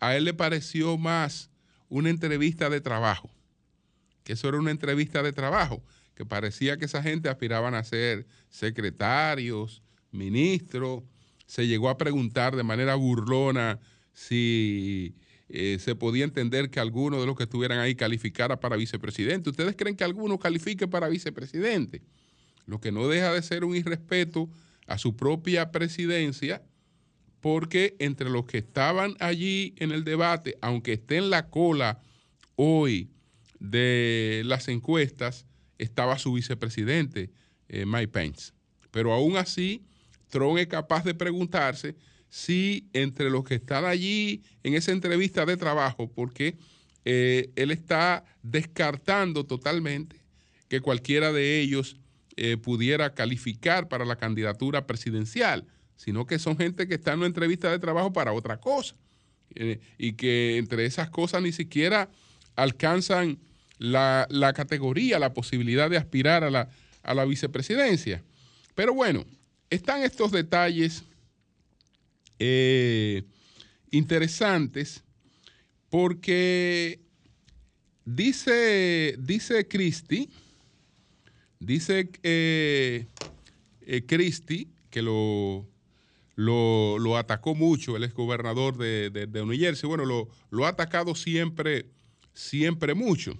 a 0.00 0.16
él 0.16 0.24
le 0.24 0.34
pareció 0.34 0.98
más 0.98 1.50
una 1.88 2.10
entrevista 2.10 2.70
de 2.70 2.80
trabajo, 2.80 3.30
que 4.24 4.34
eso 4.34 4.48
era 4.48 4.58
una 4.58 4.70
entrevista 4.70 5.22
de 5.22 5.32
trabajo 5.32 5.82
que 6.14 6.26
parecía 6.26 6.76
que 6.76 6.84
esa 6.84 7.02
gente 7.02 7.28
aspiraban 7.28 7.74
a 7.74 7.84
ser 7.84 8.26
secretarios, 8.50 9.82
ministros. 10.10 11.02
Se 11.46 11.66
llegó 11.66 11.88
a 11.88 11.98
preguntar 11.98 12.56
de 12.56 12.62
manera 12.62 12.94
burlona 12.94 13.80
si 14.12 15.14
eh, 15.54 15.78
se 15.78 15.94
podía 15.94 16.24
entender 16.24 16.70
que 16.70 16.80
alguno 16.80 17.20
de 17.20 17.26
los 17.26 17.36
que 17.36 17.42
estuvieran 17.42 17.78
ahí 17.78 17.94
calificara 17.94 18.58
para 18.58 18.74
vicepresidente. 18.74 19.50
¿Ustedes 19.50 19.76
creen 19.76 19.96
que 19.96 20.02
alguno 20.02 20.38
califique 20.38 20.88
para 20.88 21.10
vicepresidente? 21.10 22.00
Lo 22.64 22.80
que 22.80 22.90
no 22.90 23.06
deja 23.06 23.34
de 23.34 23.42
ser 23.42 23.62
un 23.62 23.76
irrespeto 23.76 24.48
a 24.86 24.96
su 24.96 25.14
propia 25.14 25.70
presidencia, 25.70 26.62
porque 27.42 27.96
entre 27.98 28.30
los 28.30 28.46
que 28.46 28.56
estaban 28.56 29.14
allí 29.20 29.74
en 29.76 29.92
el 29.92 30.04
debate, 30.04 30.56
aunque 30.62 30.94
esté 30.94 31.18
en 31.18 31.28
la 31.28 31.50
cola 31.50 32.00
hoy 32.56 33.10
de 33.60 34.40
las 34.46 34.68
encuestas, 34.68 35.44
estaba 35.76 36.18
su 36.18 36.32
vicepresidente, 36.32 37.30
eh, 37.68 37.84
Mike 37.84 38.08
Pence. 38.08 38.52
Pero 38.90 39.12
aún 39.12 39.36
así, 39.36 39.84
Trump 40.30 40.56
es 40.56 40.66
capaz 40.66 41.04
de 41.04 41.14
preguntarse 41.14 41.94
si 42.32 42.88
entre 42.94 43.28
los 43.28 43.44
que 43.44 43.56
están 43.56 43.84
allí 43.84 44.42
en 44.62 44.72
esa 44.72 44.90
entrevista 44.90 45.44
de 45.44 45.58
trabajo, 45.58 46.10
porque 46.10 46.56
eh, 47.04 47.50
él 47.56 47.70
está 47.70 48.24
descartando 48.42 49.44
totalmente 49.44 50.16
que 50.68 50.80
cualquiera 50.80 51.30
de 51.30 51.60
ellos 51.60 51.98
eh, 52.38 52.56
pudiera 52.56 53.12
calificar 53.12 53.86
para 53.86 54.06
la 54.06 54.16
candidatura 54.16 54.86
presidencial, 54.86 55.66
sino 55.96 56.26
que 56.26 56.38
son 56.38 56.56
gente 56.56 56.88
que 56.88 56.94
está 56.94 57.12
en 57.12 57.18
una 57.18 57.26
entrevista 57.26 57.70
de 57.70 57.78
trabajo 57.78 58.14
para 58.14 58.32
otra 58.32 58.56
cosa, 58.56 58.96
y 59.98 60.14
que 60.14 60.56
entre 60.56 60.86
esas 60.86 61.10
cosas 61.10 61.42
ni 61.42 61.52
siquiera 61.52 62.08
alcanzan 62.56 63.40
la, 63.76 64.26
categoría, 64.56 65.18
la 65.18 65.34
posibilidad 65.34 65.90
de 65.90 65.98
aspirar 65.98 66.44
a 66.44 66.50
la, 66.50 66.70
a 67.02 67.12
la 67.12 67.26
vicepresidencia. 67.26 68.22
Pero 68.74 68.94
bueno, 68.94 69.26
están 69.68 70.02
estos 70.02 70.32
detalles 70.32 71.04
eh, 72.44 73.22
interesantes 73.92 75.04
porque 75.90 77.00
dice, 78.04 79.14
dice 79.16 79.68
Christie, 79.68 80.28
dice 81.60 82.10
eh, 82.24 83.06
eh, 83.82 84.06
Christie 84.06 84.66
que 84.90 85.02
lo, 85.02 85.68
lo, 86.34 87.16
atacó 87.16 87.54
mucho, 87.54 87.96
él 87.96 88.02
es 88.02 88.12
gobernador 88.12 88.76
de, 88.76 89.10
de, 89.10 89.26
New 89.28 89.56
Jersey, 89.56 89.86
bueno, 89.86 90.04
lo, 90.04 90.28
lo, 90.50 90.66
ha 90.66 90.70
atacado 90.70 91.14
siempre, 91.14 91.86
siempre 92.34 92.94
mucho. 92.94 93.38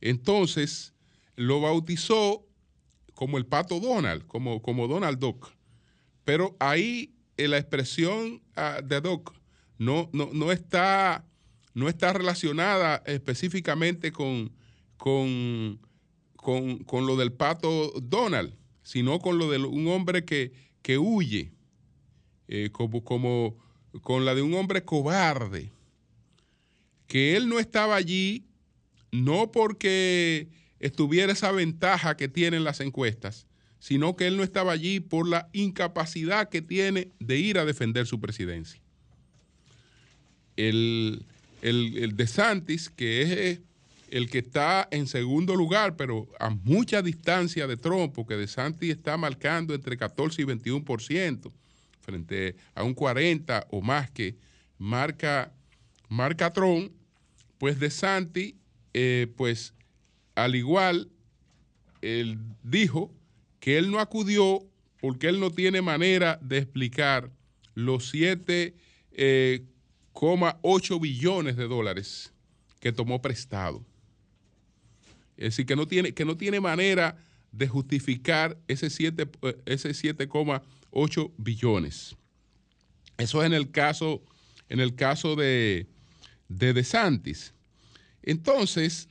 Entonces, 0.00 0.94
lo 1.36 1.60
bautizó 1.60 2.46
como 3.12 3.36
el 3.36 3.44
pato 3.44 3.80
Donald, 3.80 4.26
como, 4.26 4.62
como 4.62 4.88
Donald 4.88 5.18
Duck. 5.18 5.52
Pero 6.24 6.56
ahí 6.58 7.13
la 7.36 7.58
expresión 7.58 8.42
ah, 8.56 8.80
de 8.82 9.00
Duck 9.00 9.34
no, 9.78 10.08
no, 10.12 10.52
está, 10.52 11.24
no 11.74 11.88
está 11.88 12.12
relacionada 12.12 13.02
específicamente 13.06 14.12
con, 14.12 14.52
con, 14.96 15.80
con, 16.36 17.06
lo 17.06 17.16
del 17.16 17.32
pato 17.32 17.92
Donald, 18.00 18.54
sino 18.82 19.18
con 19.18 19.38
lo 19.38 19.50
de 19.50 19.58
un 19.58 19.88
hombre 19.88 20.24
que, 20.24 20.52
que 20.82 20.98
huye, 20.98 21.52
eh, 22.48 22.70
como, 22.72 23.02
como 23.02 23.56
con 24.02 24.24
la 24.24 24.34
de 24.34 24.42
un 24.42 24.54
hombre 24.54 24.84
cobarde, 24.84 25.72
que 27.06 27.36
él 27.36 27.48
no 27.48 27.58
estaba 27.58 27.96
allí 27.96 28.46
no 29.10 29.52
porque 29.52 30.48
estuviera 30.80 31.32
esa 31.32 31.52
ventaja 31.52 32.16
que 32.16 32.28
tienen 32.28 32.64
las 32.64 32.80
encuestas, 32.80 33.46
sino 33.84 34.16
que 34.16 34.26
él 34.26 34.38
no 34.38 34.42
estaba 34.42 34.72
allí 34.72 34.98
por 34.98 35.28
la 35.28 35.50
incapacidad 35.52 36.48
que 36.48 36.62
tiene 36.62 37.12
de 37.20 37.36
ir 37.36 37.58
a 37.58 37.66
defender 37.66 38.06
su 38.06 38.18
presidencia. 38.18 38.80
El, 40.56 41.26
el, 41.60 42.16
de 42.16 42.26
Santis, 42.26 42.88
que 42.88 43.20
es 43.20 43.30
eh, 43.30 43.62
el 44.08 44.30
que 44.30 44.38
está 44.38 44.88
en 44.90 45.06
segundo 45.06 45.54
lugar, 45.54 45.96
pero 45.96 46.26
a 46.40 46.48
mucha 46.48 47.02
distancia 47.02 47.66
de 47.66 47.76
Trump, 47.76 48.14
porque 48.14 48.38
de 48.38 48.46
Santis 48.46 48.88
está 48.88 49.18
marcando 49.18 49.74
entre 49.74 49.98
14 49.98 50.40
y 50.40 50.44
21%, 50.46 51.52
frente 52.00 52.56
a 52.74 52.84
un 52.84 52.94
40 52.94 53.66
o 53.68 53.82
más 53.82 54.10
que 54.10 54.34
marca, 54.78 55.52
marca 56.08 56.50
Trump, 56.54 56.90
pues 57.58 57.78
de 57.78 57.90
Santi, 57.90 58.56
eh, 58.94 59.30
pues 59.36 59.74
al 60.34 60.54
igual, 60.54 61.10
él 62.00 62.38
dijo 62.62 63.12
que 63.64 63.78
él 63.78 63.90
no 63.90 63.98
acudió 63.98 64.62
porque 65.00 65.26
él 65.26 65.40
no 65.40 65.50
tiene 65.50 65.80
manera 65.80 66.38
de 66.42 66.58
explicar 66.58 67.30
los 67.74 68.10
siete 68.10 68.74
eh, 69.10 69.64
8 70.60 71.00
billones 71.00 71.56
de 71.56 71.66
dólares 71.66 72.30
que 72.78 72.92
tomó 72.92 73.22
prestado. 73.22 73.82
Es 75.38 75.44
decir, 75.44 75.64
que 75.64 75.76
no 75.76 75.88
tiene, 75.88 76.12
que 76.12 76.26
no 76.26 76.36
tiene 76.36 76.60
manera 76.60 77.16
de 77.52 77.66
justificar 77.66 78.58
ese 78.68 78.88
7,8 78.88 79.62
ese 79.64 80.08
billones. 81.38 82.16
Eso 83.16 83.42
es 83.42 83.46
en 83.46 83.54
el 83.54 83.70
caso, 83.70 84.22
en 84.68 84.78
el 84.78 84.94
caso 84.94 85.36
de, 85.36 85.86
de 86.50 86.74
DeSantis. 86.74 87.54
Entonces, 88.22 89.08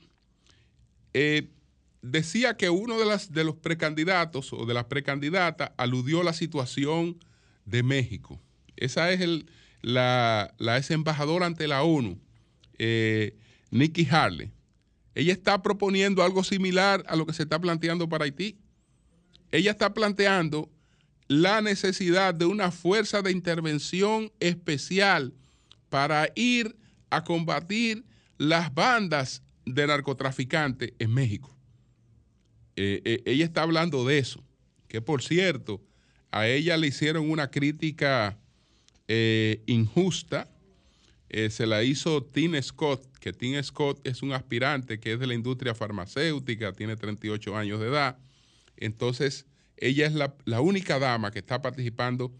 eh, 1.12 1.48
decía 2.04 2.56
que 2.56 2.70
uno 2.70 2.96
de, 2.98 3.44
los 3.44 3.56
precandidatos 3.56 4.52
o 4.52 4.66
de 4.66 4.74
las 4.74 4.84
precandidatas 4.84 5.72
aludió 5.76 6.20
a 6.20 6.24
la 6.24 6.32
situación 6.32 7.18
de 7.64 7.82
México. 7.82 8.40
Esa 8.76 9.10
es 9.10 9.44
la, 9.80 10.54
la 10.58 10.76
ex 10.76 10.90
embajadora 10.90 11.46
ante 11.46 11.66
la 11.66 11.82
ONU, 11.82 12.20
eh, 12.78 13.36
Nikki 13.70 14.06
Harley, 14.10 14.52
ella 15.14 15.32
está 15.32 15.62
proponiendo 15.62 16.22
algo 16.22 16.42
similar 16.42 17.04
a 17.06 17.16
lo 17.16 17.26
que 17.26 17.32
se 17.32 17.44
está 17.44 17.60
planteando 17.60 18.08
para 18.08 18.24
Haití. 18.24 18.58
Ella 19.52 19.70
está 19.70 19.94
planteando 19.94 20.70
la 21.28 21.60
necesidad 21.60 22.34
de 22.34 22.46
una 22.46 22.70
fuerza 22.70 23.22
de 23.22 23.30
intervención 23.30 24.32
especial 24.40 25.32
para 25.88 26.28
ir 26.34 26.76
a 27.10 27.22
combatir 27.22 28.04
las 28.36 28.74
bandas 28.74 29.42
de 29.64 29.86
narcotraficantes 29.86 30.92
en 30.98 31.14
México. 31.14 31.56
Eh, 32.76 33.02
eh, 33.04 33.22
ella 33.26 33.44
está 33.44 33.62
hablando 33.62 34.04
de 34.04 34.18
eso, 34.18 34.42
que 34.88 35.00
por 35.00 35.22
cierto, 35.22 35.80
a 36.30 36.48
ella 36.48 36.76
le 36.76 36.88
hicieron 36.88 37.30
una 37.30 37.50
crítica 37.50 38.38
eh, 39.08 39.62
injusta. 39.66 40.50
Se 41.48 41.66
la 41.66 41.82
hizo 41.82 42.22
Tim 42.22 42.54
Scott, 42.62 43.04
que 43.18 43.32
Tim 43.32 43.60
Scott 43.60 44.00
es 44.06 44.22
un 44.22 44.32
aspirante 44.32 45.00
que 45.00 45.14
es 45.14 45.18
de 45.18 45.26
la 45.26 45.34
industria 45.34 45.74
farmacéutica, 45.74 46.72
tiene 46.72 46.94
38 46.94 47.56
años 47.56 47.80
de 47.80 47.88
edad. 47.88 48.18
Entonces, 48.76 49.44
ella 49.76 50.06
es 50.06 50.12
la, 50.14 50.60
única 50.60 51.00
dama 51.00 51.32
que 51.32 51.40
está 51.40 51.60
participando 51.60 52.32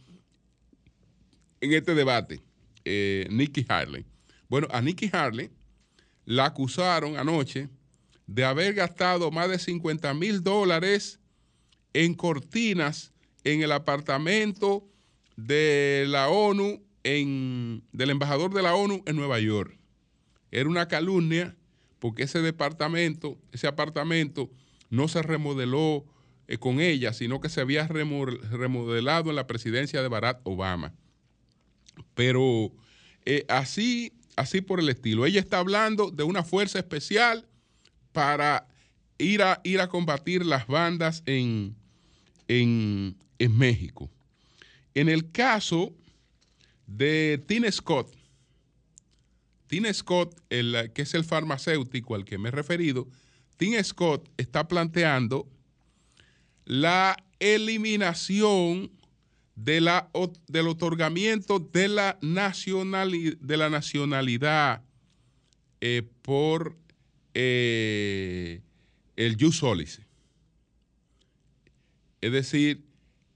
en 1.61 1.73
este 1.73 1.97
debate, 1.97 2.41
Nikki 2.85 3.67
Harley. 3.69 4.07
Bueno, 4.49 4.69
a 4.71 4.81
Nikki 4.81 5.11
Harley 5.13 5.51
la 6.25 6.47
acusaron 6.47 7.17
anoche 7.17 7.69
de 8.27 8.45
haber 8.45 8.75
gastado 8.75 9.31
más 9.31 9.49
de 9.49 9.59
50 9.59 10.15
mil 10.15 10.43
dólares 10.43 11.21
en 11.93 12.15
cortinas 12.15 13.13
en 13.45 13.63
el 13.63 13.73
apartamento 13.73 14.87
de 15.37 16.07
la 16.09 16.29
ONU, 16.29 16.83
en, 17.03 17.85
del 17.93 18.11
embajador 18.11 18.53
de 18.55 18.63
la 18.63 18.75
ONU 18.75 19.03
en 19.07 19.17
Nueva 19.17 19.39
York. 19.41 19.79
Era 20.51 20.69
una 20.69 20.89
calumnia 20.89 21.57
porque 21.99 22.25
ese 22.25 22.41
departamento, 22.41 23.39
ese 23.53 23.67
apartamento 23.67 24.51
no 24.91 25.09
se 25.09 25.23
remodeló 25.23 26.05
eh, 26.47 26.59
con 26.59 26.81
ella, 26.81 27.13
sino 27.13 27.41
que 27.41 27.49
se 27.49 27.61
había 27.61 27.87
remodelado 27.87 29.31
en 29.31 29.37
la 29.37 29.47
presidencia 29.47 30.03
de 30.03 30.09
Barack 30.09 30.41
Obama. 30.45 30.95
Pero 32.15 32.73
eh, 33.25 33.45
así, 33.49 34.13
así 34.37 34.61
por 34.61 34.81
el 34.81 34.89
estilo. 34.89 35.27
Ella 35.27 35.41
está 35.41 35.59
hablando 35.59 36.11
de 36.11 36.25
una 36.25 36.45
fuerza 36.45 36.79
especial 36.79 37.47
para 38.15 38.67
ir 39.19 39.43
a, 39.43 39.61
ir 39.63 39.81
a 39.81 39.89
combatir 39.89 40.47
las 40.47 40.67
bandas 40.67 41.23
en, 41.27 41.77
en, 42.49 43.17
en 43.39 43.59
México. 43.59 44.11
En 44.95 45.11
el 45.11 45.31
caso 45.31 45.93
de 46.87 47.43
Tim 47.47 47.65
Scott, 47.71 48.15
Tim 49.67 49.85
Scott, 49.93 50.41
el, 50.51 50.93
que 50.95 51.03
es 51.03 51.15
el 51.15 51.25
farmacéutico 51.25 52.15
al 52.15 52.25
que 52.25 52.39
me 52.39 52.49
he 52.49 52.53
referido, 52.53 53.09
Tim 53.57 53.75
Scott 53.83 54.31
está 54.37 54.69
planteando 54.69 55.49
la 56.65 57.17
eliminación 57.41 58.91
de 59.57 59.81
la, 59.81 60.11
del 60.47 60.69
otorgamiento 60.69 61.59
de 61.59 61.89
la, 61.89 62.19
nacionalidad, 62.23 63.37
de 63.39 63.57
la 63.57 63.69
nacionalidad 63.69 64.83
eh, 65.81 66.03
por 66.23 66.77
eh, 67.35 68.61
el 69.17 69.37
jus 69.39 69.59
solis. 69.59 70.01
Es 72.21 72.33
decir, 72.33 72.85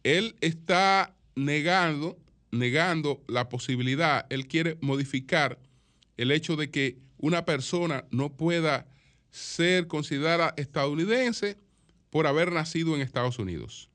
él 0.02 0.36
está 0.40 1.14
negando, 1.34 2.18
negando 2.50 3.22
la 3.28 3.48
posibilidad, 3.48 4.26
él 4.30 4.46
quiere 4.46 4.78
modificar 4.80 5.58
el 6.16 6.30
hecho 6.30 6.56
de 6.56 6.70
que 6.70 6.98
una 7.18 7.44
persona 7.44 8.04
no 8.10 8.32
pueda 8.36 8.86
ser 9.30 9.86
considerada 9.88 10.54
estadounidense 10.56 11.58
por 12.10 12.26
haber 12.26 12.52
nacido 12.52 12.94
en 12.94 13.02
Estados 13.02 13.38
Unidos. 13.38 13.90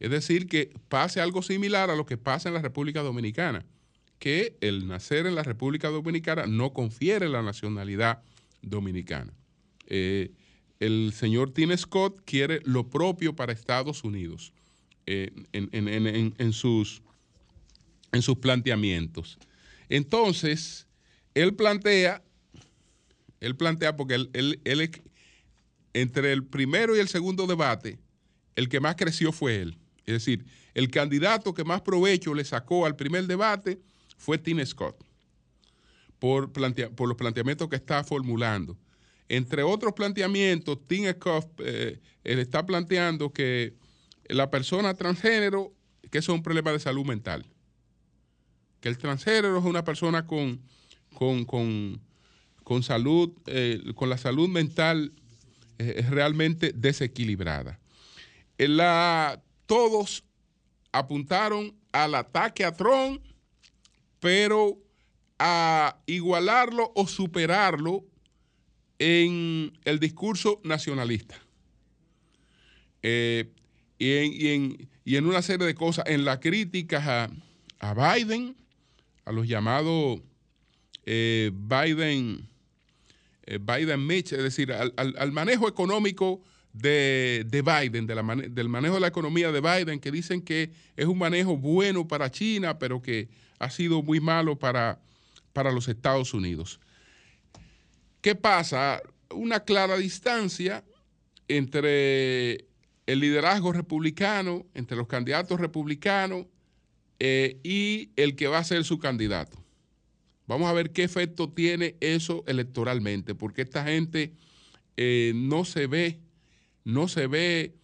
Es 0.00 0.10
decir, 0.10 0.48
que 0.48 0.72
pase 0.88 1.20
algo 1.20 1.42
similar 1.42 1.90
a 1.90 1.96
lo 1.96 2.04
que 2.04 2.16
pasa 2.16 2.48
en 2.48 2.54
la 2.54 2.62
República 2.62 3.02
Dominicana, 3.02 3.64
que 4.18 4.56
el 4.60 4.88
nacer 4.88 5.26
en 5.26 5.34
la 5.34 5.42
República 5.42 5.88
Dominicana 5.88 6.46
no 6.46 6.72
confiere 6.72 7.28
la 7.28 7.42
nacionalidad 7.42 8.22
dominicana. 8.66 9.32
Eh, 9.86 10.32
el 10.80 11.12
señor 11.14 11.52
Tim 11.52 11.76
Scott 11.76 12.22
quiere 12.24 12.60
lo 12.64 12.88
propio 12.88 13.34
para 13.36 13.52
Estados 13.52 14.04
Unidos. 14.04 14.52
Eh, 15.06 15.30
en, 15.52 16.52
sus, 16.54 17.02
en 18.12 18.22
sus 18.22 18.38
planteamientos. 18.38 19.38
Entonces, 19.90 20.86
él 21.34 21.54
plantea, 21.54 22.22
él 23.40 23.54
plantea, 23.54 23.96
porque 23.96 24.14
él, 24.14 24.60
él, 24.64 25.02
entre 25.92 26.32
el 26.32 26.44
primero 26.44 26.96
y 26.96 27.00
el 27.00 27.08
segundo 27.08 27.46
debate, 27.46 27.98
el 28.56 28.70
que 28.70 28.80
más 28.80 28.96
creció 28.96 29.30
fue 29.30 29.56
él. 29.56 29.76
Es 30.06 30.14
decir, 30.14 30.46
el 30.72 30.90
candidato 30.90 31.52
que 31.52 31.64
más 31.64 31.82
provecho 31.82 32.32
le 32.32 32.44
sacó 32.44 32.86
al 32.86 32.96
primer 32.96 33.26
debate 33.26 33.78
fue 34.16 34.38
Tim 34.38 34.64
Scott, 34.64 35.03
por, 36.24 37.06
los 37.06 37.16
planteamientos 37.18 37.68
que 37.68 37.76
está 37.76 38.02
formulando. 38.02 38.78
Entre 39.28 39.62
otros 39.62 39.92
planteamientos, 39.92 40.78
Tim 40.86 41.04
eh, 41.58 42.00
está 42.22 42.64
planteando 42.64 43.30
que 43.30 43.74
la 44.30 44.50
persona 44.50 44.94
transgénero, 44.94 45.74
que 46.10 46.16
es 46.16 46.28
un 46.30 46.42
problema 46.42 46.72
de 46.72 46.80
salud 46.80 47.04
mental. 47.04 47.44
Que 48.80 48.88
el 48.88 48.96
transgénero 48.96 49.58
es 49.58 49.64
una 49.66 49.84
persona 49.84 50.26
con, 50.26 50.62
con, 51.12 52.82
salud, 52.82 53.34
eh, 53.44 53.82
con 53.94 54.08
la 54.08 54.16
salud 54.16 54.48
mental 54.48 55.12
eh, 55.78 56.06
realmente 56.08 56.72
desequilibrada. 56.74 57.80
La, 58.56 59.42
todos 59.66 60.24
apuntaron 60.90 61.76
al 61.92 62.14
ataque 62.14 62.64
a 62.64 62.72
Trump, 62.72 63.22
pero 64.20 64.83
a 65.46 65.98
igualarlo 66.06 66.90
o 66.94 67.06
superarlo 67.06 68.02
en 68.98 69.78
el 69.84 70.00
discurso 70.00 70.58
nacionalista. 70.64 71.38
Eh, 73.02 73.52
y, 73.98 74.48
en, 75.14 75.26
una 75.26 75.42
serie 75.42 75.66
de 75.66 75.74
cosas, 75.74 76.06
en 76.08 76.24
la 76.24 76.40
crítica 76.40 77.30
a, 77.78 78.14
Biden, 78.14 78.56
a 79.26 79.32
los 79.32 79.46
llamados 79.46 80.22
eh, 81.04 81.50
Biden, 81.52 82.48
eh, 83.44 83.58
Biden 83.58 84.06
Mitch, 84.06 84.32
es 84.32 84.42
decir, 84.42 84.72
al, 84.72 85.32
manejo 85.32 85.68
económico 85.68 86.42
de, 86.72 87.44
Biden, 87.50 88.06
del 88.06 88.68
manejo 88.70 88.94
de 88.94 89.00
la 89.00 89.08
economía 89.08 89.52
de 89.52 89.60
Biden, 89.60 90.00
que 90.00 90.10
dicen 90.10 90.40
que 90.40 90.70
es 90.96 91.04
un 91.04 91.18
manejo 91.18 91.58
bueno 91.58 92.08
para 92.08 92.30
China, 92.30 92.78
pero 92.78 93.02
que 93.02 93.28
ha 93.58 93.68
sido 93.68 94.02
muy 94.02 94.20
malo 94.20 94.58
para, 94.58 94.98
para 95.54 95.72
los 95.72 95.88
Estados 95.88 96.34
Unidos. 96.34 96.80
¿Qué 98.20 98.34
pasa? 98.34 99.00
Una 99.30 99.60
clara 99.60 99.96
distancia 99.96 100.84
entre 101.48 102.66
el 103.06 103.20
liderazgo 103.20 103.72
republicano, 103.72 104.66
entre 104.74 104.96
los 104.96 105.06
candidatos 105.06 105.60
republicanos 105.60 106.46
eh, 107.20 107.58
y 107.62 108.10
el 108.16 108.36
que 108.36 108.48
va 108.48 108.58
a 108.58 108.64
ser 108.64 108.84
su 108.84 108.98
candidato. 108.98 109.56
Vamos 110.46 110.68
a 110.68 110.74
ver 110.74 110.90
qué 110.90 111.04
efecto 111.04 111.48
tiene 111.48 111.96
eso 112.00 112.44
electoralmente, 112.46 113.34
porque 113.34 113.62
esta 113.62 113.84
gente 113.84 114.32
eh, 114.96 115.32
no 115.34 115.64
se 115.64 115.86
ve, 115.86 116.18
no 116.84 117.08
se 117.08 117.26
ve 117.26 117.74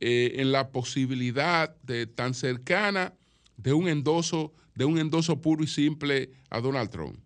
eh, 0.00 0.34
en 0.36 0.52
la 0.52 0.70
posibilidad 0.70 1.74
de 1.82 2.06
tan 2.06 2.34
cercana 2.34 3.14
de 3.56 3.72
un 3.72 3.88
endoso, 3.88 4.52
de 4.74 4.84
un 4.84 4.98
endoso 4.98 5.40
puro 5.40 5.62
y 5.62 5.66
simple 5.66 6.30
a 6.50 6.60
Donald 6.60 6.90
Trump. 6.90 7.18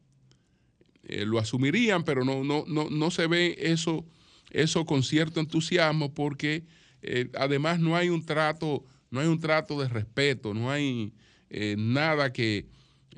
lo 1.02 1.38
asumirían, 1.38 2.04
pero 2.04 2.24
no, 2.24 2.44
no, 2.44 2.64
no, 2.66 2.90
no 2.90 3.10
se 3.10 3.26
ve 3.26 3.56
eso, 3.58 4.04
eso 4.50 4.84
con 4.84 5.02
cierto 5.02 5.40
entusiasmo 5.40 6.12
porque 6.12 6.64
eh, 7.02 7.30
además 7.34 7.78
no 7.80 7.96
hay 7.96 8.08
un 8.08 8.24
trato, 8.24 8.84
no 9.10 9.20
hay 9.20 9.26
un 9.26 9.38
trato 9.38 9.80
de 9.80 9.88
respeto, 9.88 10.54
no 10.54 10.70
hay 10.70 11.12
eh, 11.50 11.76
nada 11.78 12.32
que 12.32 12.66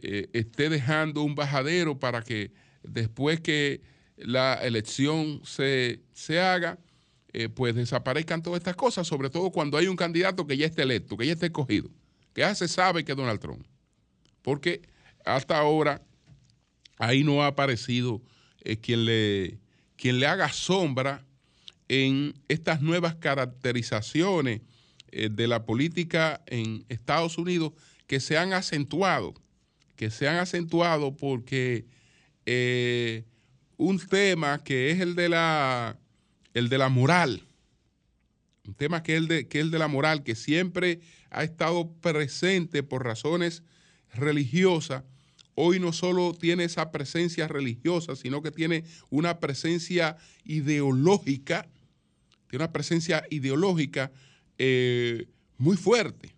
eh, 0.02 0.28
esté 0.32 0.68
dejando 0.68 1.22
un 1.22 1.34
bajadero 1.34 1.98
para 1.98 2.22
que 2.22 2.52
después 2.82 3.40
que 3.40 3.82
la 4.16 4.54
elección 4.54 5.40
se, 5.44 6.02
haga, 6.38 6.78
pues 7.54 7.74
desaparezcan 7.74 8.42
todas 8.42 8.58
estas 8.58 8.76
cosas, 8.76 9.06
sobre 9.06 9.30
todo 9.30 9.50
cuando 9.50 9.78
hay 9.78 9.86
un 9.86 9.96
candidato 9.96 10.46
que 10.46 10.56
ya 10.56 10.66
esté 10.66 10.82
electo, 10.82 11.16
que 11.16 11.26
ya 11.26 11.32
esté 11.32 11.46
escogido, 11.46 11.88
que 12.34 12.42
ya 12.42 12.54
se 12.54 12.68
sabe 12.68 13.04
que 13.04 13.12
es 13.12 13.16
Donald 13.16 13.40
Trump. 13.40 13.64
Porque 14.42 14.82
hasta 15.24 15.58
ahora 15.58 16.02
ahí 16.98 17.24
no 17.24 17.42
ha 17.42 17.48
aparecido 17.48 18.22
quien, 18.80 19.04
le, 19.06 19.58
quien 19.96 20.20
le 20.20 20.26
haga 20.26 20.50
sombra 20.52 21.24
en 21.88 22.34
estas 22.46 22.82
nuevas 22.82 23.16
caracterizaciones 23.16 24.60
eh, 25.10 25.28
de 25.28 25.48
la 25.48 25.64
política 25.64 26.40
en 26.46 26.84
Estados 26.88 27.36
Unidos 27.36 27.72
que 28.06 28.20
se 28.20 28.38
han 28.38 28.52
acentuado, 28.52 29.34
que 29.96 30.10
se 30.10 30.28
han 30.28 30.36
acentuado 30.36 31.16
porque 31.16 31.86
eh, 32.46 33.24
un 33.76 33.98
tema 33.98 34.62
que 34.62 34.92
es 34.92 35.00
el 35.00 35.16
de 35.16 35.30
la, 35.30 35.98
el 36.54 36.68
de 36.68 36.78
la 36.78 36.88
moral, 36.88 37.42
un 38.68 38.74
tema 38.74 39.02
que 39.02 39.16
es, 39.16 39.18
el 39.18 39.26
de, 39.26 39.48
que 39.48 39.58
es 39.58 39.64
el 39.64 39.72
de 39.72 39.80
la 39.80 39.88
moral, 39.88 40.22
que 40.22 40.36
siempre 40.36 41.00
ha 41.30 41.42
estado 41.42 41.92
presente 42.00 42.84
por 42.84 43.04
razones 43.04 43.64
religiosas, 44.14 45.04
hoy 45.54 45.78
no 45.78 45.92
solo 45.92 46.34
tiene 46.34 46.64
esa 46.64 46.90
presencia 46.90 47.48
religiosa, 47.48 48.16
sino 48.16 48.42
que 48.42 48.50
tiene 48.50 48.84
una 49.10 49.40
presencia 49.40 50.16
ideológica 50.44 51.68
tiene 52.50 52.64
una 52.64 52.72
presencia 52.72 53.24
ideológica 53.30 54.10
eh, 54.58 55.28
muy 55.56 55.76
fuerte, 55.76 56.34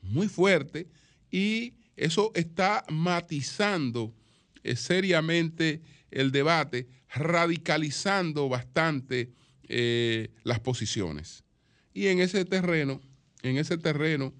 muy 0.00 0.26
fuerte, 0.26 0.88
y 1.30 1.74
eso 1.96 2.32
está 2.34 2.84
matizando 2.88 4.14
eh, 4.62 4.74
seriamente 4.74 5.82
el 6.10 6.32
debate, 6.32 6.88
radicalizando 7.14 8.48
bastante 8.48 9.30
eh, 9.68 10.30
las 10.44 10.60
posiciones. 10.60 11.44
Y 11.92 12.06
en 12.06 12.20
ese 12.20 12.46
terreno, 12.46 13.02
en 13.42 13.58
ese 13.58 13.76
terreno, 13.76 14.32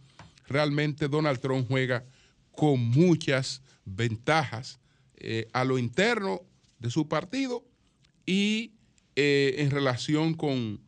realmente 0.48 1.08
Donald 1.08 1.40
Trump 1.40 1.66
juega 1.68 2.06
con 2.58 2.80
muchas 2.80 3.62
ventajas 3.84 4.80
a 5.52 5.62
lo 5.62 5.78
interno 5.78 6.42
de 6.80 6.90
su 6.90 7.06
partido 7.06 7.64
y 8.26 8.72
eh, 9.14 9.54
en 9.58 9.70
relación 9.70 10.34
con, 10.34 10.80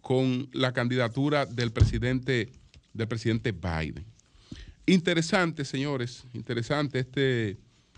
con, 0.00 0.48
la 0.52 0.72
candidatura 0.72 1.44
del 1.44 1.72
presidente, 1.72 2.52
del 2.92 3.08
presidente 3.08 3.50
Biden. 3.50 4.04
Interesante, 4.86 5.64
señores, 5.64 6.22
interesante 6.34 7.00
este, 7.00 7.56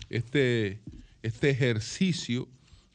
este, 0.09 0.79
este 1.21 1.51
ejercicio 1.51 2.49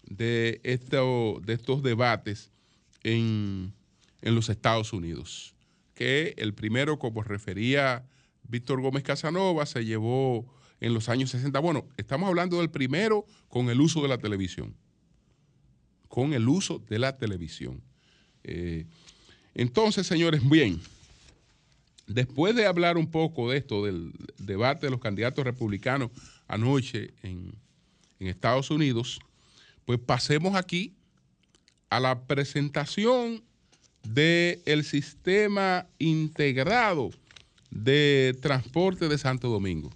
de, 0.09 0.61
de 0.65 1.53
estos 1.53 1.83
debates 1.85 2.51
en, 3.05 3.73
en 4.23 4.35
los 4.35 4.49
Estados 4.49 4.93
Unidos, 4.93 5.55
que 5.95 6.35
el 6.37 6.53
primero, 6.53 6.99
como 6.99 7.23
refería 7.23 8.05
Víctor 8.49 8.81
Gómez 8.81 9.03
Casanova, 9.03 9.67
se 9.67 9.85
llevó 9.85 10.47
en 10.81 10.95
los 10.95 11.09
años 11.09 11.31
60. 11.31 11.59
Bueno, 11.61 11.87
estamos 11.97 12.29
hablando 12.29 12.59
del 12.59 12.71
primero 12.71 13.25
con 13.49 13.71
el 13.71 13.81
uso 13.81 14.03
de 14.03 14.09
la 14.09 14.19
televisión 14.19 14.75
con 16.17 16.33
el 16.33 16.49
uso 16.49 16.79
de 16.89 16.99
la 16.99 17.17
televisión. 17.19 17.83
Eh, 18.43 18.87
entonces, 19.55 20.07
señores, 20.07 20.41
bien, 20.49 20.81
después 22.07 22.55
de 22.55 22.67
hablar 22.67 22.97
un 22.97 23.11
poco 23.11 23.51
de 23.51 23.59
esto, 23.59 23.85
del 23.85 24.13
debate 24.39 24.87
de 24.87 24.91
los 24.91 25.01
candidatos 25.01 25.45
republicanos 25.45 26.11
anoche 26.49 27.13
en, 27.23 27.53
Estados 28.19 28.71
Unidos, 28.71 29.21
pues 29.85 29.99
pasemos 29.99 30.55
aquí 30.57 30.95
a 31.91 32.01
la 32.01 32.23
presentación 32.23 33.45
del 34.03 34.85
sistema 34.85 35.87
integrado 35.99 37.11
de 37.71 38.37
transporte 38.41 39.09
de 39.09 39.19
Santo 39.19 39.49
Domingo. 39.49 39.91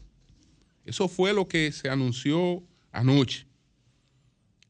Eso 0.85 1.09
fue 1.09 1.33
lo 1.33 1.47
que 1.49 1.73
se 1.73 1.89
anunció 1.89 2.63
anoche. 2.93 3.47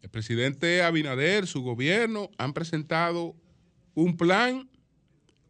El 0.03 0.11
presidente 0.11 0.83
Abinader, 0.83 1.47
su 1.47 1.63
gobierno, 1.63 2.31
han 2.39 2.53
presentado 2.53 3.37
un 3.95 4.17
plan 4.17 4.69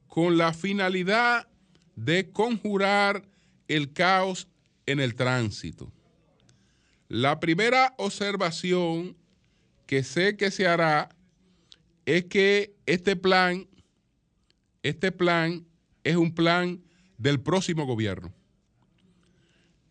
con 0.07 0.39
la 0.39 0.53
finalidad 0.53 1.49
de 1.95 2.31
conjurar 2.31 3.29
el 3.69 3.93
caos 3.93 4.49
en 4.87 5.01
el 5.01 5.15
tránsito. 5.15 5.93
La 7.09 7.41
primera 7.41 7.95
observación 7.99 9.17
que 9.87 10.03
sé 10.03 10.37
que 10.37 10.51
se 10.51 10.67
hará 10.67 11.09
es 12.07 12.25
que 12.25 12.75
este 12.87 13.17
plan, 13.17 13.69
este 14.83 15.13
plan 15.13 15.67
es 16.05 16.17
un 16.17 16.35
plan 16.35 16.83
del 17.21 17.39
próximo 17.39 17.85
gobierno. 17.85 18.33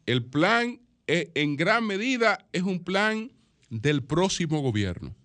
El 0.07 0.25
plan 0.25 0.81
eh, 1.05 1.31
en 1.35 1.55
gran 1.55 1.85
medida 1.85 2.47
es 2.51 2.63
un 2.63 2.83
plan 2.83 3.31
del 3.69 4.03
próximo 4.03 4.61
gobierno. 4.61 5.15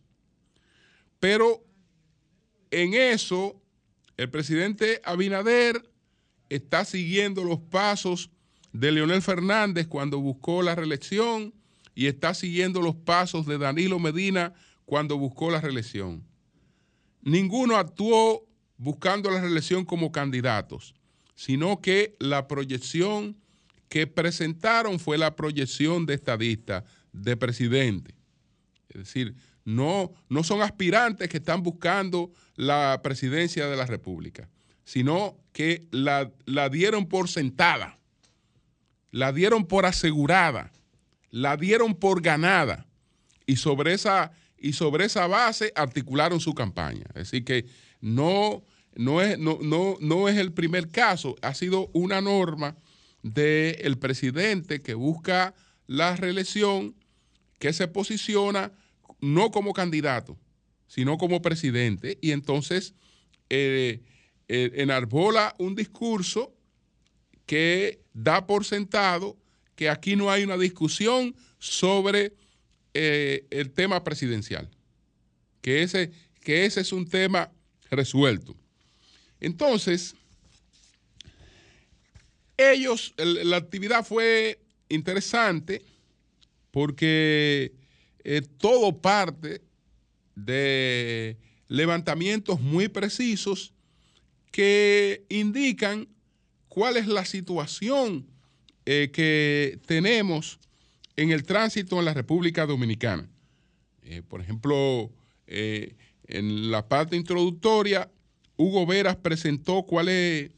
Pero 1.19 1.65
en 2.71 2.93
eso, 2.93 3.59
el 4.19 4.29
presidente 4.29 5.01
Abinader 5.05 5.91
está 6.51 6.85
siguiendo 6.85 7.43
los 7.43 7.61
pasos 7.61 8.31
de 8.75 8.93
Leonel 8.93 9.23
Fernández 9.23 9.87
cuando 9.87 10.21
buscó 10.21 10.63
la 10.63 10.75
reelección 10.75 11.55
y 11.95 12.07
está 12.07 12.35
siguiendo 12.35 12.83
los 12.83 12.97
pasos 12.97 13.47
de 13.47 13.57
Danilo 13.57 13.99
Medina 13.99 14.53
cuando 14.85 15.17
buscó 15.17 15.51
la 15.51 15.63
reelección. 15.63 16.23
Ninguno 17.23 17.77
actuó 17.77 18.47
buscando 18.77 19.31
la 19.31 19.41
reelección 19.41 19.87
como 19.87 20.13
candidatos, 20.13 20.95
sino 21.35 21.81
que 21.81 22.17
la 22.19 22.49
proyección 22.49 23.37
que 23.89 24.07
presentaron 24.07 24.99
fue 24.99 25.19
la 25.19 25.37
proyección 25.37 26.07
de 26.07 26.15
estadista, 26.15 26.85
de 27.13 27.37
presidente. 27.37 28.15
Es 28.89 28.99
decir, 29.05 29.35
no, 29.65 30.13
no 30.29 30.45
son 30.45 30.63
aspirantes 30.63 31.29
que 31.29 31.39
están 31.39 31.63
buscando 31.63 32.31
la 32.57 33.01
presidencia 33.03 33.67
de 33.67 33.77
la 33.77 33.87
República, 33.87 34.49
sino 34.85 35.37
que 35.53 35.87
la, 35.91 36.31
la 36.45 36.69
dieron 36.69 37.07
por 37.07 37.29
sentada, 37.29 37.99
la 39.11 39.33
dieron 39.33 39.67
por 39.67 39.87
asegurada, 39.87 40.73
la 41.31 41.57
dieron 41.57 41.95
por 41.95 42.21
ganada 42.21 42.87
y 43.47 43.57
sobre 43.57 43.95
esa, 43.95 44.33
y 44.59 44.73
sobre 44.75 45.07
esa 45.07 45.27
base 45.27 45.73
articularon 45.75 46.41
su 46.41 46.55
campaña. 46.55 47.07
Es 47.09 47.31
decir, 47.31 47.45
que 47.45 47.67
no, 48.01 48.65
no, 48.97 49.21
es, 49.21 49.39
no, 49.39 49.59
no, 49.61 49.97
no 50.01 50.29
es 50.29 50.37
el 50.37 50.53
primer 50.53 50.89
caso, 50.89 51.37
ha 51.43 51.55
sido 51.55 51.91
una 51.93 52.21
norma 52.21 52.77
del 53.23 53.99
presidente 53.99 54.83
que 54.83 54.95
busca 54.95 55.55
la 55.87 56.17
reelección, 56.17 56.95
que 57.59 57.73
se 57.73 57.89
posiciona 57.89 58.73
no 59.21 59.51
como 59.51 59.73
candidato, 59.73 60.39
sino 60.87 61.17
como 61.17 61.43
presidente, 61.43 62.19
y 62.21 62.33
entonces 62.33 62.95
eh, 63.49 64.03
eh, 64.49 64.71
enarbola 64.75 65.55
un 65.59 65.75
discurso 65.75 66.55
que 67.47 68.01
da 68.13 68.47
por 68.47 68.65
sentado 68.65 69.37
que 69.75 69.89
aquí 69.89 70.17
no 70.17 70.31
hay 70.31 70.45
una 70.45 70.57
discusión 70.57 71.35
sobre 71.59 72.35
eh, 72.93 73.47
el 73.51 73.73
tema 73.73 74.05
presidencial, 74.05 74.71
que 75.61 75.83
ese, 75.83 76.13
que 76.41 76.67
ese 76.67 76.83
es 76.83 76.93
un 76.93 77.09
tema 77.09 77.51
resuelto. 77.91 78.57
Entonces, 79.45 80.15
ellos, 82.57 83.13
la 83.19 83.59
actividad 83.59 84.07
fue 84.07 84.59
interesante 84.89 85.83
porque 86.71 87.75
eh, 88.25 88.41
todo 88.57 89.03
parte 89.03 89.61
de 90.35 91.37
levantamientos 91.69 92.59
muy 92.61 92.89
precisos 92.89 93.75
que 94.51 95.27
indican 95.29 96.09
cuál 96.69 96.97
es 96.97 97.07
la 97.07 97.27
situación 97.27 98.27
eh, 98.87 99.11
que 99.13 99.79
tenemos 99.87 100.59
en 101.17 101.33
el 101.33 101.45
tránsito 101.45 101.99
en 101.99 102.07
la 102.07 102.15
República 102.15 102.65
Dominicana. 102.65 103.29
Eh, 104.05 104.23
por 104.27 104.41
ejemplo, 104.41 105.13
en 105.47 106.71
la 106.71 106.89
parte 106.89 107.17
introductoria, 107.17 108.11
Hugo 108.57 108.87
Veras 108.87 109.17
presentó 109.17 109.83
cuál 109.83 110.09
es, 110.09 110.51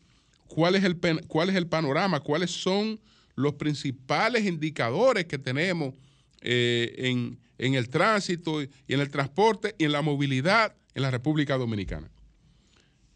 el, 0.84 1.00
cuál 1.28 1.50
el 1.50 1.66
panorama, 1.66 2.20
cuáles 2.20 2.50
son 2.50 3.00
los 3.34 3.54
principales 3.54 4.44
indicadores 4.44 5.26
que 5.26 5.38
tenemos 5.38 5.94
eh, 6.40 6.94
en, 6.98 7.38
en 7.58 7.74
el 7.74 7.88
tránsito 7.88 8.62
y 8.62 8.70
en 8.88 9.00
el 9.00 9.10
transporte 9.10 9.74
y 9.78 9.84
en 9.84 9.92
la 9.92 10.02
movilidad 10.02 10.74
en 10.94 11.02
la 11.02 11.10
República 11.10 11.56
Dominicana. 11.58 12.10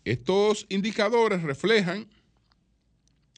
Estos 0.04 0.66
indicadores 0.68 1.42
reflejan 1.42 2.08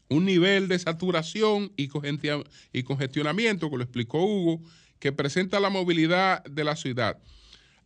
un 0.08 0.24
nivel 0.24 0.68
de 0.68 0.78
saturación 0.78 1.72
y 1.76 1.88
congestionamiento, 2.82 3.70
que 3.70 3.76
lo 3.76 3.82
explicó 3.82 4.24
Hugo, 4.24 4.60
que 4.98 5.12
presenta 5.12 5.58
la 5.58 5.70
movilidad 5.70 6.44
de 6.44 6.64
la 6.64 6.76
ciudad. 6.76 7.18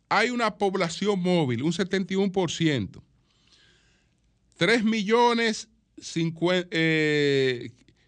Hay 0.09 0.29
una 0.29 0.57
población 0.57 1.19
móvil, 1.19 1.63
un 1.63 1.73
71%, 1.73 3.01
3 4.57 4.83
millones 4.83 5.69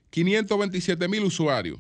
527 0.10 1.08
mil 1.08 1.24
usuarios. 1.24 1.80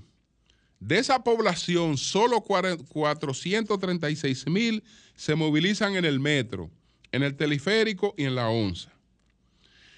De 0.79 0.97
esa 0.97 1.23
población, 1.23 1.97
solo 1.97 2.41
436 2.41 4.47
mil 4.47 4.83
se 5.15 5.35
movilizan 5.35 5.97
en 5.97 6.05
el 6.05 6.19
metro, 6.19 6.71
en 7.11 7.23
el 7.23 7.35
teleférico 7.35 8.15
y 8.17 8.23
en 8.23 8.35
la 8.35 8.49
onza. 8.49 8.93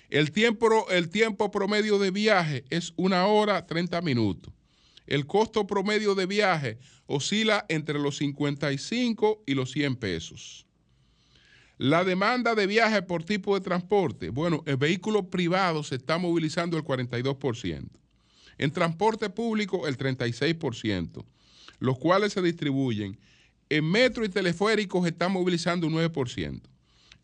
El 0.09 0.31
tiempo, 0.31 0.89
el 0.89 1.09
tiempo 1.09 1.51
promedio 1.51 1.99
de 1.99 2.11
viaje 2.11 2.65
es 2.69 2.93
una 2.95 3.27
hora 3.27 3.67
30 3.67 4.01
minutos. 4.01 4.53
El 5.05 5.27
costo 5.27 5.67
promedio 5.67 6.15
de 6.15 6.25
viaje 6.25 6.79
oscila 7.05 7.65
entre 7.69 7.99
los 7.99 8.17
55 8.17 9.43
y 9.45 9.53
los 9.53 9.71
100 9.71 9.95
pesos. 9.97 10.65
La 11.81 12.03
demanda 12.03 12.53
de 12.53 12.67
viaje 12.67 13.01
por 13.01 13.23
tipo 13.23 13.55
de 13.55 13.61
transporte, 13.61 14.29
bueno, 14.29 14.61
en 14.67 14.77
vehículos 14.77 15.25
privados 15.31 15.87
se 15.87 15.95
está 15.95 16.19
movilizando 16.19 16.77
el 16.77 16.83
42%. 16.83 17.89
En 18.59 18.69
transporte 18.71 19.31
público 19.31 19.87
el 19.87 19.97
36%, 19.97 21.25
los 21.79 21.97
cuales 21.97 22.33
se 22.33 22.41
distribuyen. 22.43 23.17
En 23.67 23.89
metro 23.89 24.23
y 24.23 24.29
teleféricos 24.29 25.01
se 25.01 25.09
está 25.09 25.27
movilizando 25.27 25.87
un 25.87 25.93
9%. 25.93 26.61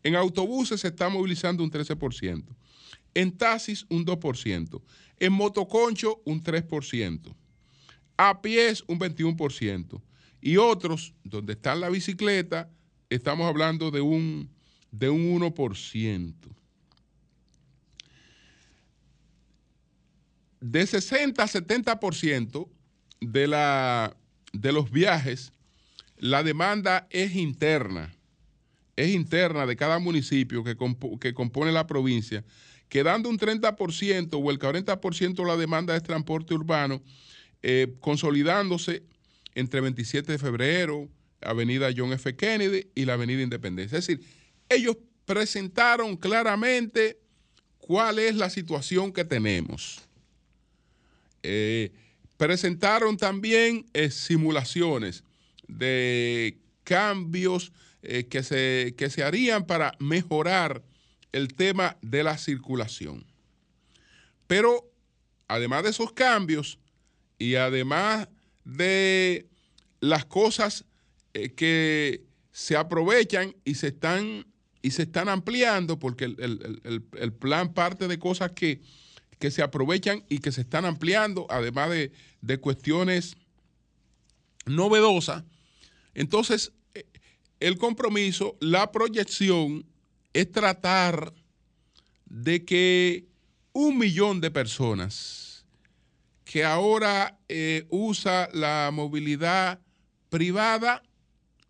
En 0.02 0.16
autobuses 0.16 0.80
se 0.80 0.88
está 0.88 1.08
movilizando 1.08 1.62
un 1.62 1.70
13%. 1.70 2.42
En 3.14 3.38
taxis 3.38 3.86
un 3.88 4.04
2%. 4.04 4.82
En 5.20 5.32
motoconcho 5.34 6.20
un 6.24 6.42
3%. 6.42 7.32
A 8.16 8.42
pies 8.42 8.82
un 8.88 8.98
21%. 8.98 10.02
Y 10.40 10.56
otros, 10.56 11.14
donde 11.22 11.52
está 11.52 11.76
la 11.76 11.90
bicicleta, 11.90 12.68
estamos 13.10 13.48
hablando 13.48 13.90
de 13.90 14.00
un, 14.00 14.50
de 14.90 15.10
un 15.10 15.40
1%. 15.40 16.34
De 20.60 20.86
60 20.86 21.42
a 21.42 21.46
70% 21.46 22.68
de, 23.20 23.46
la, 23.46 24.16
de 24.52 24.72
los 24.72 24.90
viajes, 24.90 25.52
la 26.16 26.42
demanda 26.42 27.06
es 27.10 27.36
interna, 27.36 28.12
es 28.96 29.10
interna 29.10 29.66
de 29.66 29.76
cada 29.76 30.00
municipio 30.00 30.64
que, 30.64 30.76
que 31.20 31.34
compone 31.34 31.70
la 31.70 31.86
provincia, 31.86 32.44
quedando 32.88 33.28
un 33.28 33.38
30% 33.38 34.30
o 34.32 34.50
el 34.50 34.58
40% 34.58 35.34
de 35.34 35.44
la 35.44 35.56
demanda 35.56 35.96
es 35.96 36.02
transporte 36.02 36.54
urbano, 36.54 37.02
eh, 37.62 37.94
consolidándose 38.00 39.04
entre 39.54 39.80
27 39.80 40.32
de 40.32 40.38
febrero, 40.38 41.08
Avenida 41.40 41.90
John 41.96 42.12
F. 42.12 42.36
Kennedy 42.36 42.90
y 42.94 43.04
la 43.04 43.14
Avenida 43.14 43.42
Independencia. 43.42 43.98
Es 43.98 44.06
decir, 44.06 44.26
ellos 44.68 44.96
presentaron 45.24 46.16
claramente 46.16 47.20
cuál 47.78 48.18
es 48.18 48.34
la 48.34 48.50
situación 48.50 49.12
que 49.12 49.24
tenemos. 49.24 50.00
Eh, 51.42 51.92
presentaron 52.36 53.16
también 53.16 53.86
eh, 53.92 54.10
simulaciones 54.10 55.24
de 55.66 56.58
cambios 56.84 57.72
eh, 58.02 58.26
que, 58.26 58.42
se, 58.42 58.94
que 58.96 59.10
se 59.10 59.22
harían 59.22 59.66
para 59.66 59.92
mejorar 59.98 60.82
el 61.32 61.54
tema 61.54 61.96
de 62.00 62.22
la 62.22 62.38
circulación. 62.38 63.24
Pero 64.46 64.90
además 65.46 65.82
de 65.84 65.90
esos 65.90 66.12
cambios 66.12 66.78
y 67.38 67.56
además 67.56 68.28
de 68.64 69.46
las 70.00 70.24
cosas 70.24 70.84
que 71.56 72.24
se 72.52 72.76
aprovechan 72.76 73.54
y 73.64 73.74
se 73.74 73.88
están, 73.88 74.46
y 74.82 74.90
se 74.90 75.02
están 75.02 75.28
ampliando, 75.28 75.98
porque 75.98 76.24
el, 76.24 77.32
plan 77.38 77.72
parte 77.72 78.08
de 78.08 78.18
cosas 78.18 78.52
que, 78.52 78.80
se 79.50 79.62
aprovechan 79.62 80.24
y 80.28 80.38
que 80.38 80.50
se 80.50 80.62
están 80.62 80.84
ampliando, 80.84 81.46
además 81.48 81.90
de, 81.90 82.12
de 82.40 82.58
cuestiones 82.58 83.36
novedosas. 84.66 85.44
Entonces, 86.14 86.72
eh, 86.94 87.06
el 87.60 87.78
compromiso, 87.78 88.56
la 88.60 88.90
proyección 88.90 89.86
es 90.32 90.50
tratar 90.50 91.32
de 92.26 92.64
que 92.64 93.26
un 93.72 93.98
millón 93.98 94.40
de 94.40 94.50
personas 94.50 95.64
que 96.44 96.64
ahora 96.64 97.38
eh, 97.48 97.86
usa 97.90 98.48
la 98.52 98.90
movilidad 98.92 99.80
privada 100.30 101.02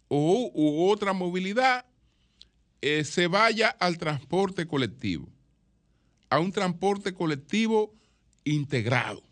o 0.08 0.50
u 0.54 0.90
otra 0.90 1.12
movilidad 1.12 1.84
eh, 2.80 3.04
se 3.04 3.26
vaya 3.26 3.68
al 3.68 3.98
transporte 3.98 4.66
colectivo, 4.66 5.28
a 6.30 6.40
un 6.40 6.52
transporte 6.52 7.12
colectivo 7.12 7.94
integrado, 8.44 9.22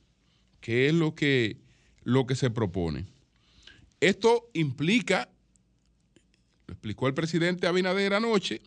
que 0.60 0.88
es 0.88 0.94
lo 0.94 1.14
que, 1.14 1.56
lo 2.02 2.26
que 2.26 2.34
se 2.34 2.50
propone. 2.50 3.06
Esto 4.00 4.50
implica, 4.52 5.30
lo 6.66 6.74
explicó 6.74 7.06
el 7.06 7.14
presidente 7.14 7.66
Abinader 7.66 8.12
anoche, 8.14 8.60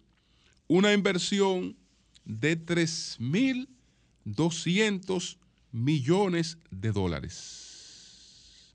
una 0.67 0.93
inversión 0.93 1.77
de 2.25 2.57
3.200 2.57 5.37
millones 5.71 6.57
de 6.71 6.91
dólares. 6.91 8.73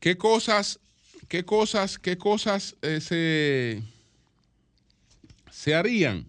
¿Qué 0.00 0.16
cosas 0.16 0.80
¿Qué 1.28 1.44
cosas, 1.44 1.98
qué 1.98 2.16
cosas 2.16 2.76
eh, 2.82 3.00
se, 3.00 3.82
se, 5.50 5.74
harían 5.74 6.24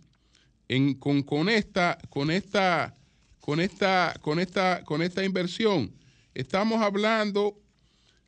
con, 0.99 1.49
esta, 1.49 1.99
con, 2.09 2.31
esta, 2.31 2.95
con, 3.39 3.59
esta, 3.59 4.15
con, 4.21 4.39
esta, 4.39 4.83
con 4.83 5.03
esta 5.03 5.23
inversión? 5.23 5.93
Estamos 6.33 6.81
hablando 6.81 7.59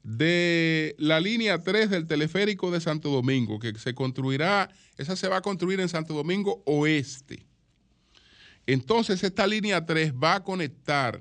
de 0.03 0.95
la 0.99 1.19
línea 1.19 1.57
3 1.57 1.89
del 1.89 2.05
teleférico 2.05 2.69
de 2.69 2.81
Santo 2.81 3.09
Domingo, 3.09 3.59
que 3.59 3.73
se 3.79 3.95
construirá, 3.95 4.69
esa 4.97 5.15
se 5.15 5.27
va 5.27 5.37
a 5.37 5.41
construir 5.41 5.79
en 5.79 5.89
Santo 5.89 6.13
Domingo 6.13 6.61
Oeste. 6.65 7.47
Entonces, 8.67 9.23
esta 9.23 9.47
línea 9.47 9.87
3 9.87 10.13
va 10.13 10.35
a 10.35 10.43
conectar 10.43 11.19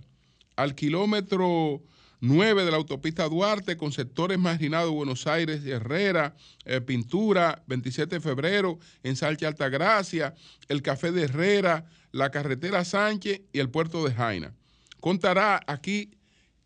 al 0.57 0.75
kilómetro 0.75 1.83
9 2.21 2.65
de 2.65 2.71
la 2.71 2.77
autopista 2.77 3.29
Duarte 3.29 3.77
con 3.77 3.93
sectores 3.93 4.39
marginados 4.39 4.91
Buenos 4.91 5.27
Aires, 5.27 5.65
Herrera, 5.65 6.35
eh, 6.65 6.81
Pintura, 6.81 7.63
27 7.67 8.17
de 8.17 8.21
febrero, 8.21 8.79
Ensalche 9.03 9.47
Altagracia, 9.47 10.35
el 10.69 10.83
Café 10.83 11.13
de 11.13 11.25
Herrera, 11.25 11.87
la 12.11 12.31
carretera 12.31 12.85
Sánchez 12.85 13.43
y 13.53 13.61
el 13.61 13.71
puerto 13.71 14.05
de 14.05 14.15
Jaina. 14.15 14.55
Contará 15.01 15.61
aquí, 15.67 16.11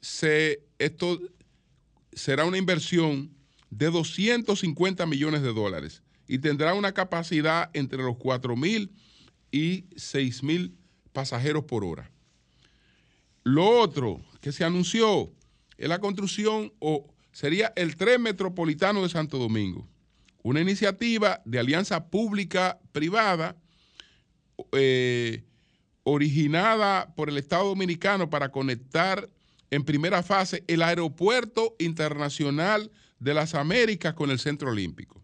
se, 0.01 0.63
esto 0.79 1.21
será 2.13 2.45
una 2.45 2.59
inversión 2.59 3.31
de 3.71 3.91
250 3.91 5.05
millones 5.07 5.43
de 5.43 5.53
dólares 5.53 6.03
y 6.27 6.39
tendrá 6.39 6.75
una 6.75 6.93
capacidad 6.93 7.71
entre 7.75 8.03
los 8.03 8.17
4 8.17 8.57
mil 8.57 8.93
y 9.51 9.85
6 9.97 10.43
mil 10.43 10.77
pasajeros 11.13 11.65
por 11.65 11.85
hora. 11.85 12.11
Lo 13.45 13.69
otro 13.69 14.21
que 14.41 14.53
se 14.53 14.65
anunció 14.65 15.33
es 15.79 15.89
la 15.89 15.99
construcción 15.99 16.73
o 16.79 17.13
sería 17.33 17.73
el 17.77 17.97
tren 17.97 18.23
metropolitano 18.23 19.03
de 19.03 19.09
Santo 19.09 19.39
Domingo, 19.39 19.89
una 20.43 20.61
iniciativa 20.61 21.41
de 21.45 21.59
alianza 21.59 22.09
pública-privada 22.09 23.57
eh, 24.73 25.45
originada 26.05 27.15
por 27.15 27.29
el 27.29 27.39
Estado 27.39 27.69
Dominicano 27.69 28.29
para 28.29 28.51
conectar 28.51 29.29
en 29.71 29.85
primera 29.85 30.23
fase 30.23 30.65
el 30.67 30.83
Aeropuerto 30.83 31.75
Internacional 31.79 32.91
de 33.19 33.35
las 33.35 33.55
Américas 33.55 34.15
con 34.15 34.31
el 34.31 34.39
Centro 34.39 34.71
Olímpico. 34.71 35.23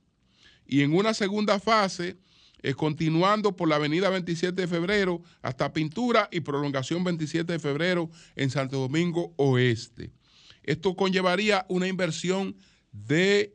Y 0.67 0.83
en 0.83 0.95
una 0.95 1.15
segunda 1.15 1.59
fase, 1.59 2.17
eh, 2.63 2.75
continuando 2.75 3.57
por 3.57 3.69
la 3.69 3.77
avenida 3.77 4.09
27 4.09 4.63
de 4.63 4.69
febrero 4.69 5.23
hasta 5.43 5.73
Pintura 5.73 6.29
y 6.31 6.41
prolongación 6.41 7.05
27 7.05 7.55
de 7.55 7.59
febrero 7.59 8.11
en 8.37 8.51
Santo 8.51 8.79
Domingo 8.79 9.33
Oeste. 9.37 10.13
Esto 10.69 10.95
conllevaría 10.95 11.65
una 11.71 11.89
inversión 11.89 12.55
de 12.93 13.55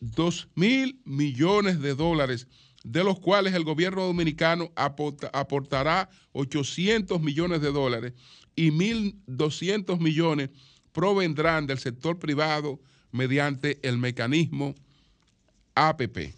2 0.00 0.48
mil 0.54 1.02
millones 1.04 1.82
de 1.82 1.94
dólares, 1.94 2.46
de 2.82 3.04
los 3.04 3.20
cuales 3.20 3.52
el 3.52 3.62
gobierno 3.62 4.06
dominicano 4.06 4.72
aportará 4.74 6.08
800 6.32 7.20
millones 7.20 7.60
de 7.60 7.72
dólares 7.72 8.14
y 8.56 8.70
1.200 8.70 10.00
millones 10.00 10.48
provendrán 10.92 11.66
del 11.66 11.78
sector 11.78 12.18
privado 12.18 12.80
mediante 13.12 13.78
el 13.86 13.98
mecanismo 13.98 14.74
APP. 15.74 16.32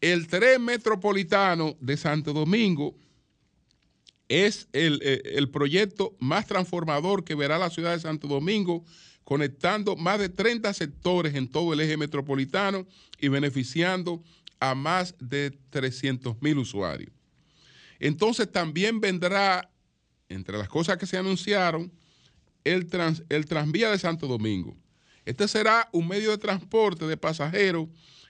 El 0.00 0.26
tren 0.26 0.64
metropolitano 0.64 1.76
de 1.78 1.96
Santo 1.96 2.32
Domingo 2.32 2.96
es 4.32 4.66
el, 4.72 5.00
eh, 5.02 5.20
el, 5.36 5.50
proyecto 5.50 6.16
más 6.18 6.46
transformador 6.46 7.22
que 7.22 7.34
verá 7.34 7.58
la 7.58 7.68
ciudad 7.68 7.92
de 7.92 8.00
Santo 8.00 8.28
Domingo, 8.28 8.82
conectando 9.24 9.94
más 9.94 10.18
de 10.18 10.30
30 10.30 10.72
sectores 10.72 11.34
en 11.34 11.48
todo 11.48 11.74
el 11.74 11.80
eje 11.80 11.98
metropolitano 11.98 12.86
y 13.20 13.28
beneficiando 13.28 14.22
a 14.58 14.74
más 14.74 15.14
de 15.18 15.50
300 15.68 16.40
mil 16.40 16.56
usuarios. 16.56 17.12
Entonces 18.00 18.50
también 18.50 19.00
vendrá 19.00 19.70
entre 20.30 20.56
las 20.56 20.68
cosas 20.68 20.96
que 20.96 21.06
se 21.06 21.18
anunciaron, 21.18 21.92
el, 22.64 22.88
el 23.28 23.44
tranvía 23.46 23.90
de 23.90 23.98
Santo 23.98 24.26
Domingo. 24.26 24.74
Este 25.26 25.46
será 25.46 25.90
un 25.92 26.08
medio 26.08 26.30
de 26.30 26.38
transporte 26.38 27.06
de 27.06 27.16
pasajeros 27.18 27.88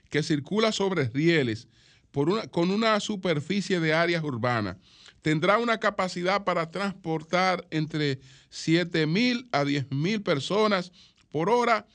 que 0.09 0.21
circula 0.21 0.71
sobre 0.73 1.07
rieles 1.07 1.67
por 2.11 2.29
una, 2.29 2.47
con 2.47 2.71
una 2.71 2.99
superficie 2.99 3.79
de 3.79 3.93
áreas 3.93 4.23
urbanas. 4.23 4.77
Tendrá 5.23 5.57
una 5.57 5.79
capacidad 5.79 6.43
para 6.43 6.69
transportar 6.69 7.65
entre 7.71 8.19
7 8.51 9.07
mil 9.07 9.49
a 9.51 9.65
10 9.65 9.91
mil 9.91 10.21
personas 10.21 10.91
por 11.31 11.49
hora 11.49 11.87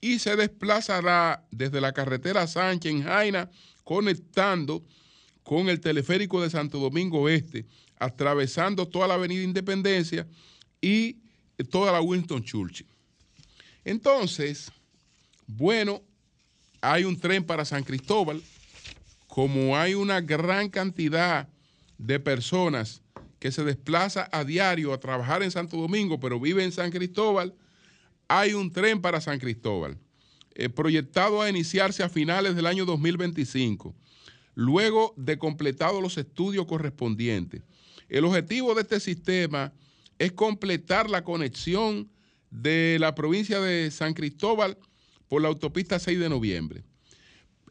y 0.00 0.20
se 0.20 0.36
desplazará 0.36 1.44
desde 1.50 1.82
la 1.82 1.92
carretera 1.92 2.46
Sánchez 2.46 2.92
en 2.92 3.02
Jaina, 3.02 3.50
conectando 3.84 4.82
con 5.42 5.68
el 5.68 5.80
teleférico 5.80 6.40
de 6.40 6.48
Santo 6.48 6.78
Domingo 6.78 7.28
Este 7.28 7.66
atravesando 8.00 8.88
toda 8.88 9.06
la 9.06 9.14
Avenida 9.14 9.42
Independencia 9.42 10.26
y 10.80 11.18
toda 11.70 11.92
la 11.92 12.00
Winston 12.00 12.42
Churchill. 12.42 12.86
Entonces, 13.84 14.72
bueno, 15.46 16.02
hay 16.80 17.04
un 17.04 17.20
tren 17.20 17.44
para 17.44 17.66
San 17.66 17.84
Cristóbal, 17.84 18.42
como 19.28 19.76
hay 19.76 19.94
una 19.94 20.20
gran 20.22 20.70
cantidad 20.70 21.46
de 21.46 21.59
personas 22.20 23.02
que 23.38 23.52
se 23.52 23.64
desplaza 23.64 24.28
a 24.32 24.44
diario 24.44 24.92
a 24.92 25.00
trabajar 25.00 25.42
en 25.42 25.50
Santo 25.50 25.76
Domingo, 25.76 26.20
pero 26.20 26.38
vive 26.38 26.62
en 26.64 26.72
San 26.72 26.90
Cristóbal, 26.90 27.54
hay 28.28 28.52
un 28.52 28.70
tren 28.70 29.00
para 29.00 29.20
San 29.20 29.38
Cristóbal, 29.38 29.98
eh, 30.54 30.68
proyectado 30.68 31.40
a 31.40 31.48
iniciarse 31.48 32.02
a 32.02 32.08
finales 32.08 32.54
del 32.54 32.66
año 32.66 32.84
2025, 32.84 33.94
luego 34.54 35.14
de 35.16 35.38
completados 35.38 36.02
los 36.02 36.18
estudios 36.18 36.66
correspondientes. 36.66 37.62
El 38.08 38.24
objetivo 38.24 38.74
de 38.74 38.82
este 38.82 39.00
sistema 39.00 39.72
es 40.18 40.32
completar 40.32 41.08
la 41.08 41.24
conexión 41.24 42.10
de 42.50 42.98
la 43.00 43.14
provincia 43.14 43.60
de 43.60 43.90
San 43.90 44.12
Cristóbal 44.12 44.76
por 45.28 45.40
la 45.40 45.48
autopista 45.48 45.98
6 45.98 46.18
de 46.18 46.28
noviembre. 46.28 46.84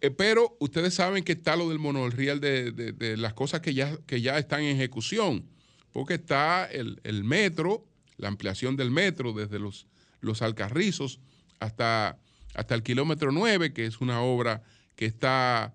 Eh, 0.02 0.12
pero 0.12 0.56
ustedes 0.60 0.94
saben 0.94 1.24
que 1.24 1.34
está 1.34 1.56
lo 1.56 1.70
del 1.70 1.80
monorriel 1.80 2.40
de, 2.40 3.16
las 3.18 3.34
cosas 3.34 3.62
que 3.62 3.74
ya, 3.74 3.98
que 4.06 4.22
ya 4.22 4.38
están 4.38 4.62
en 4.62 4.76
ejecución, 4.76 5.46
porque 5.92 6.16
está 6.16 6.66
el, 6.66 7.24
metro, 7.24 7.86
la 8.18 8.28
ampliación 8.28 8.76
del 8.76 8.92
metro 8.92 9.34
desde 9.34 9.60
los, 9.60 9.88
los 10.22 10.42
Alcarrizos 10.42 11.20
hasta, 11.60 12.18
hasta 12.54 12.76
el 12.76 12.84
kilómetro 12.84 13.32
9, 13.32 13.74
que 13.74 13.86
es 13.86 14.00
una 14.00 14.22
obra 14.22 14.64
que 14.96 15.06
está 15.06 15.74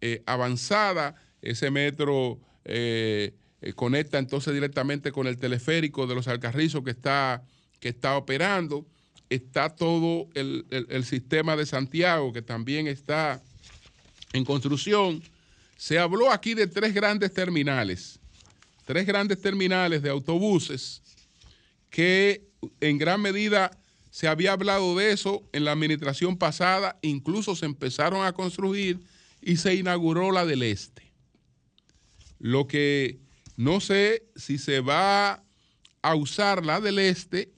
eh, 0.00 0.22
avanzada. 0.26 1.14
Ese 1.42 1.70
metro 1.70 2.40
eh, 2.64 3.34
conecta 3.74 4.18
entonces 4.18 4.52
directamente 4.54 5.12
con 5.12 5.26
el 5.26 5.38
teleférico 5.38 6.06
de 6.06 6.14
los 6.14 6.28
Alcarrizos 6.28 6.82
que 6.82 6.90
está, 6.90 7.42
que 7.80 7.88
está 7.88 8.16
operando. 8.16 8.86
Está 9.28 9.70
todo 9.70 10.28
el, 10.34 11.04
sistema 11.04 11.56
de 11.56 11.66
Santiago 11.66 12.32
que 12.32 12.42
también 12.42 12.86
está 12.86 13.42
en 14.36 14.44
construcción. 14.44 15.22
Se 15.76 15.98
habló 15.98 16.30
aquí 16.30 16.54
de 16.54 16.66
tres 16.66 16.94
grandes 16.94 17.32
terminales, 17.32 18.18
tres 18.84 19.06
grandes 19.06 19.40
terminales 19.40 20.02
de 20.02 20.10
autobuses 20.10 21.02
que 21.90 22.48
en 22.80 22.98
gran 22.98 23.20
medida 23.20 23.70
se 24.10 24.28
había 24.28 24.52
hablado 24.52 24.96
de 24.96 25.12
eso 25.12 25.42
en 25.52 25.64
la 25.64 25.72
administración 25.72 26.38
pasada, 26.38 26.98
incluso 27.02 27.54
se 27.54 27.66
empezaron 27.66 28.24
a 28.24 28.32
construir 28.32 29.00
y 29.42 29.56
se 29.56 29.74
inauguró 29.74 30.32
la 30.32 30.46
del 30.46 30.62
Este. 30.62 31.12
Lo 32.38 32.66
que 32.66 33.18
no 33.56 33.80
sé 33.80 34.24
si 34.36 34.58
se 34.58 34.80
va 34.80 35.42
a 36.02 36.14
usar 36.14 36.64
la 36.64 36.80
del 36.80 36.98
este 36.98 37.50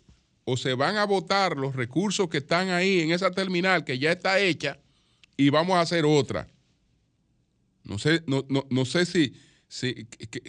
o 0.44 0.56
se 0.56 0.74
van 0.74 0.96
a 0.96 1.04
votar 1.04 1.56
los 1.56 1.76
recursos 1.76 2.28
que 2.28 2.38
están 2.38 2.70
ahí 2.70 3.00
en 3.00 3.10
esa 3.10 3.30
terminal 3.30 3.84
que 3.84 3.98
ya 3.98 4.12
está 4.12 4.38
hecha 4.38 4.78
y 5.36 5.50
vamos 5.50 5.76
a 5.76 5.80
hacer 5.80 6.04
otra. 6.06 6.48
No 7.88 7.98
sé, 7.98 8.22
no, 8.26 8.84
sé 8.84 9.06
si, 9.06 9.34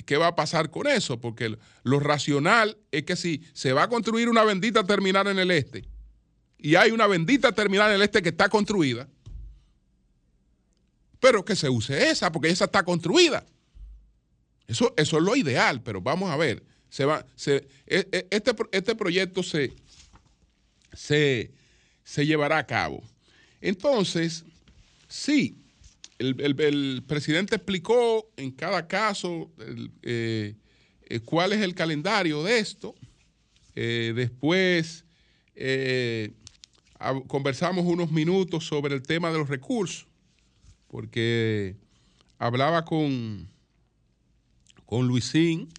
qué, 0.06 0.18
va 0.18 0.28
a 0.28 0.36
pasar 0.36 0.70
con 0.70 0.88
eso, 0.88 1.20
porque 1.20 1.58
lo 1.84 2.00
racional 2.00 2.78
es 2.92 3.04
que 3.04 3.16
si 3.16 3.44
se 3.54 3.74
va 3.74 3.84
a 3.84 3.90
construir 3.90 4.30
una 4.30 4.44
bendita 4.44 4.84
terminal 4.84 5.28
en 5.28 5.40
el 5.40 5.50
este 5.52 5.86
y 6.58 6.76
hay 6.76 6.92
una 6.92 7.08
bendita 7.08 7.54
terminal 7.54 7.90
en 7.90 7.96
el 7.96 8.02
este 8.02 8.22
que 8.22 8.30
está 8.30 8.50
construida, 8.50 9.08
pero 11.20 11.44
que 11.44 11.56
se 11.56 11.70
use 11.70 12.10
esa, 12.10 12.32
porque 12.32 12.50
esa 12.50 12.66
está 12.66 12.84
construida. 12.84 13.46
Eso, 14.68 14.94
es 14.98 15.12
lo 15.12 15.36
ideal, 15.36 15.82
pero 15.82 16.02
vamos 16.02 16.30
a 16.30 16.38
ver. 16.38 16.64
Se 16.90 17.06
va, 17.06 17.26
e, 17.46 17.68
e, 17.88 18.28
este, 18.30 18.56
este, 18.72 18.96
proyecto 18.96 19.42
se, 19.44 19.74
se, 20.94 21.52
llevará 22.26 22.58
a 22.60 22.68
cabo. 22.68 23.04
Entonces, 23.62 24.44
sí, 25.08 25.59
el, 26.20 27.04
presidente 27.08 27.56
explicó 27.56 28.30
en 28.36 28.52
cada 28.52 28.88
caso 28.88 29.50
eh, 30.02 30.56
eh, 31.04 31.20
cuál 31.22 31.54
es 31.54 31.62
el 31.62 31.74
calendario 31.74 32.44
de 32.44 32.60
esto. 32.60 32.94
Eh, 33.76 34.14
después 34.16 35.06
conversamos 37.28 37.86
unos 37.86 38.12
minutos 38.12 38.66
sobre 38.66 38.96
el 38.96 39.02
tema 39.02 39.32
de 39.32 39.38
los 39.38 39.50
recursos, 39.50 40.08
porque 40.88 41.76
hablaba 42.38 42.86
con 42.86 43.50
con 44.86 45.08
Luisín, 45.08 45.70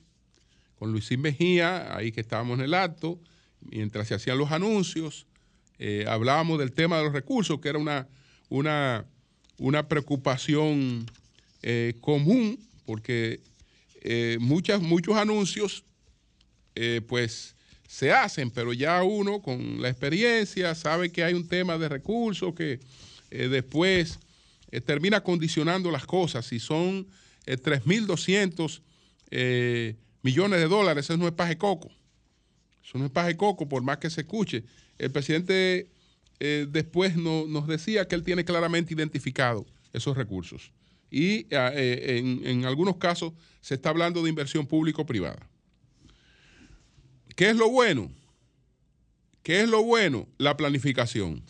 con 0.78 0.92
Luisín 0.92 1.20
Mejía, 1.20 1.96
ahí 1.96 2.12
que 2.12 2.20
estábamos 2.20 2.58
en 2.58 2.66
el 2.66 2.74
acto, 2.74 3.18
mientras 3.60 4.06
se 4.06 4.14
hacían 4.14 4.38
los 4.38 4.52
anuncios, 4.52 5.26
hablábamos 6.06 6.58
del 6.58 6.72
tema 6.72 6.98
de 6.98 7.04
los 7.04 7.12
recursos, 7.12 7.58
que 7.60 7.70
era 7.70 7.78
una, 7.78 8.06
una, 8.50 9.06
una 9.60 9.86
preocupación 9.86 11.06
eh, 11.62 11.94
común, 12.00 12.58
porque 12.86 13.40
muchas, 14.40 14.80
muchos 14.80 15.14
anuncios 15.14 15.84
pues 17.06 17.54
se 17.86 18.10
hacen, 18.10 18.50
pero 18.50 18.72
ya 18.72 19.02
uno 19.02 19.42
con 19.42 19.82
la 19.82 19.90
experiencia 19.90 20.74
sabe 20.74 21.12
que 21.12 21.22
hay 21.22 21.34
un 21.34 21.46
tema 21.46 21.76
de 21.76 21.90
recursos 21.90 22.54
que 22.54 22.80
después 23.28 24.18
termina 24.86 25.22
condicionando 25.22 25.90
las 25.90 26.06
cosas. 26.06 26.46
Si 26.46 26.58
son 26.58 27.06
3.200 27.44 28.80
millones 30.22 30.60
de 30.60 30.68
dólares, 30.68 31.04
eso 31.04 31.18
no 31.18 31.28
es 31.28 31.34
paje 31.34 31.58
coco. 31.58 31.90
Eso 32.82 32.98
no 32.98 33.06
es 33.06 33.12
paje 33.12 33.36
coco, 33.36 33.68
por 33.68 33.82
más 33.82 33.98
que 33.98 34.10
se 34.10 34.22
escuche. 34.22 34.64
El 34.98 35.10
presidente 35.10 35.88
eh, 36.40 36.66
después 36.68 37.16
nos 37.16 37.66
decía 37.66 38.08
que 38.08 38.14
él 38.14 38.24
tiene 38.24 38.44
claramente 38.44 38.94
identificado 38.94 39.66
esos 39.92 40.16
recursos. 40.16 40.72
Y 41.10 41.52
ah, 41.54 41.70
eh, 41.74 42.18
en, 42.18 42.46
en, 42.46 42.64
algunos 42.64 42.96
casos 42.96 43.32
se 43.60 43.74
está 43.74 43.90
hablando 43.90 44.22
de 44.22 44.30
inversión 44.30 44.66
público-privada. 44.66 45.46
¿Qué 47.36 47.50
es 47.50 47.56
lo 47.56 47.68
bueno? 47.70 48.10
¿Qué 49.42 49.60
es 49.60 49.68
lo 49.68 49.82
bueno? 49.82 50.28
La 50.38 50.56
planificación. 50.56 51.42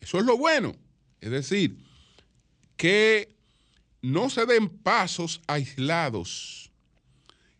Eso 0.00 0.18
es 0.18 0.24
lo 0.24 0.36
bueno. 0.36 0.74
Es 1.20 1.30
decir, 1.30 1.76
que 2.76 3.34
no 4.02 4.30
se 4.30 4.46
den 4.46 4.68
pasos 4.68 5.40
aislados, 5.46 6.70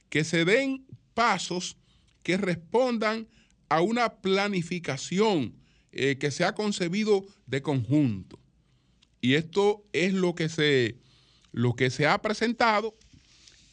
que 0.09 0.25
se 0.25 0.45
den 0.45 0.87
pasos 1.15 1.77
que 2.23 2.37
respondan 2.37 3.29
a 3.71 3.81
una 3.81 4.17
planificación 4.17 5.55
eh, 5.93 6.19
que 6.19 6.31
se 6.31 6.45
ha 6.45 6.55
concebido 6.55 7.25
de 7.47 7.63
conjunto. 7.63 8.39
Y 9.23 9.35
esto 9.35 9.83
es 9.93 10.13
lo 10.13 10.35
que 10.35 10.49
se, 10.49 10.97
lo 11.53 11.75
que 11.75 11.89
se 11.91 12.07
ha 12.07 12.21
presentado 12.21 12.95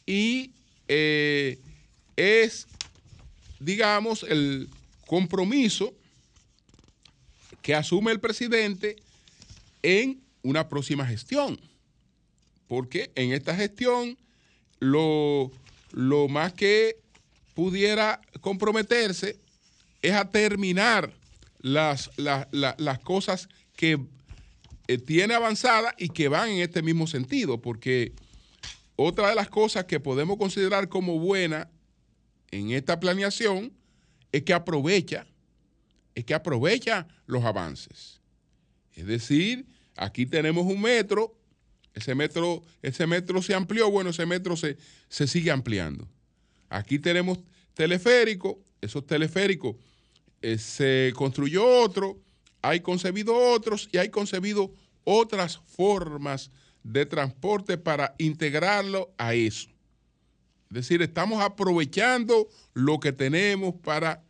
y 0.06 0.52
eh, 0.86 1.58
es, 2.16 2.66
digamos, 3.60 4.22
el 4.22 4.68
compromiso 5.06 5.94
que 7.60 7.74
asume 7.74 8.12
el 8.12 8.20
presidente 8.20 8.96
en 9.82 10.22
una 10.42 10.68
próxima 10.68 11.06
gestión. 11.06 11.60
Porque 12.68 13.10
en 13.16 13.32
esta 13.32 13.56
gestión 13.56 14.16
lo, 14.78 15.50
lo 15.90 16.28
más 16.28 16.52
que 16.52 17.00
pudiera 17.54 18.20
comprometerse 18.40 19.38
es 20.02 20.12
a 20.12 20.30
terminar 20.30 21.12
las, 21.60 22.10
las, 22.16 22.98
cosas 23.00 23.48
que 23.76 23.98
eh, 24.86 24.98
tiene 24.98 25.34
avanzada 25.34 25.94
y 25.98 26.08
que 26.08 26.28
van 26.28 26.50
en 26.50 26.58
este 26.60 26.82
mismo 26.82 27.06
sentido, 27.06 27.60
porque 27.60 28.12
otra 28.96 29.28
de 29.28 29.34
las 29.34 29.48
cosas 29.48 29.84
que 29.84 30.00
podemos 30.00 30.38
considerar 30.38 30.88
como 30.88 31.18
buena 31.18 31.68
en 32.50 32.70
esta 32.70 32.98
planeación 32.98 33.72
es 34.32 34.42
que 34.42 34.54
aprovecha, 34.54 35.26
es 36.14 36.24
que 36.24 36.34
aprovecha 36.34 37.06
los 37.26 37.44
avances. 37.44 38.20
Es 38.94 39.06
decir, 39.06 39.66
aquí 39.96 40.26
tenemos 40.26 40.66
un 40.66 40.80
metro, 40.80 41.34
ese 41.94 42.14
metro, 42.14 42.62
ese 42.82 43.06
metro 43.06 43.42
se 43.42 43.54
amplió, 43.54 43.90
bueno, 43.90 44.10
ese 44.10 44.26
metro 44.26 44.56
se, 44.56 44.76
se 45.08 45.26
sigue 45.26 45.50
ampliando. 45.50 46.08
Aquí 46.68 46.98
tenemos 46.98 47.38
teleférico, 47.74 48.60
esos 48.80 49.06
teleféricos 49.06 49.76
eh, 50.42 50.58
se 50.58 51.12
construyó 51.16 51.66
otro, 51.66 52.18
hay 52.62 52.80
concebido 52.80 53.34
otros 53.34 53.88
y 53.92 53.98
hay 53.98 54.10
concebido 54.10 54.72
otras 55.04 55.58
formas 55.66 56.50
de 56.82 57.06
transporte 57.06 57.78
para 57.78 58.14
integrarlo 58.18 59.12
a 59.18 59.34
eso. 59.34 59.68
Es 60.70 60.74
decir, 60.74 61.02
estamos 61.02 61.42
aprovechando 61.42 62.48
lo 62.74 63.00
que 63.00 63.12
tenemos 63.12 63.74
para, 63.76 64.22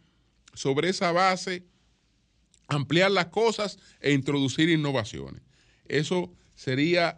sobre 0.54 0.88
esa 0.90 1.10
base, 1.12 1.64
ampliar 2.68 3.10
las 3.10 3.26
cosas 3.26 3.78
e 4.00 4.12
introducir 4.12 4.68
innovaciones. 4.68 5.42
Eso 5.86 6.32
sería 6.54 7.16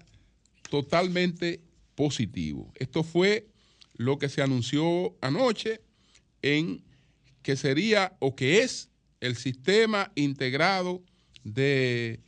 totalmente 0.70 1.60
positivo. 1.94 2.72
Esto 2.76 3.02
fue 3.02 3.46
lo 3.94 4.18
que 4.18 4.28
se 4.28 4.40
anunció 4.40 5.14
anoche 5.20 5.82
en 6.40 6.82
que 7.42 7.56
sería 7.56 8.16
o 8.18 8.34
que 8.34 8.62
es 8.62 8.88
el 9.20 9.36
sistema 9.36 10.10
integrado 10.14 11.02
de, 11.44 12.20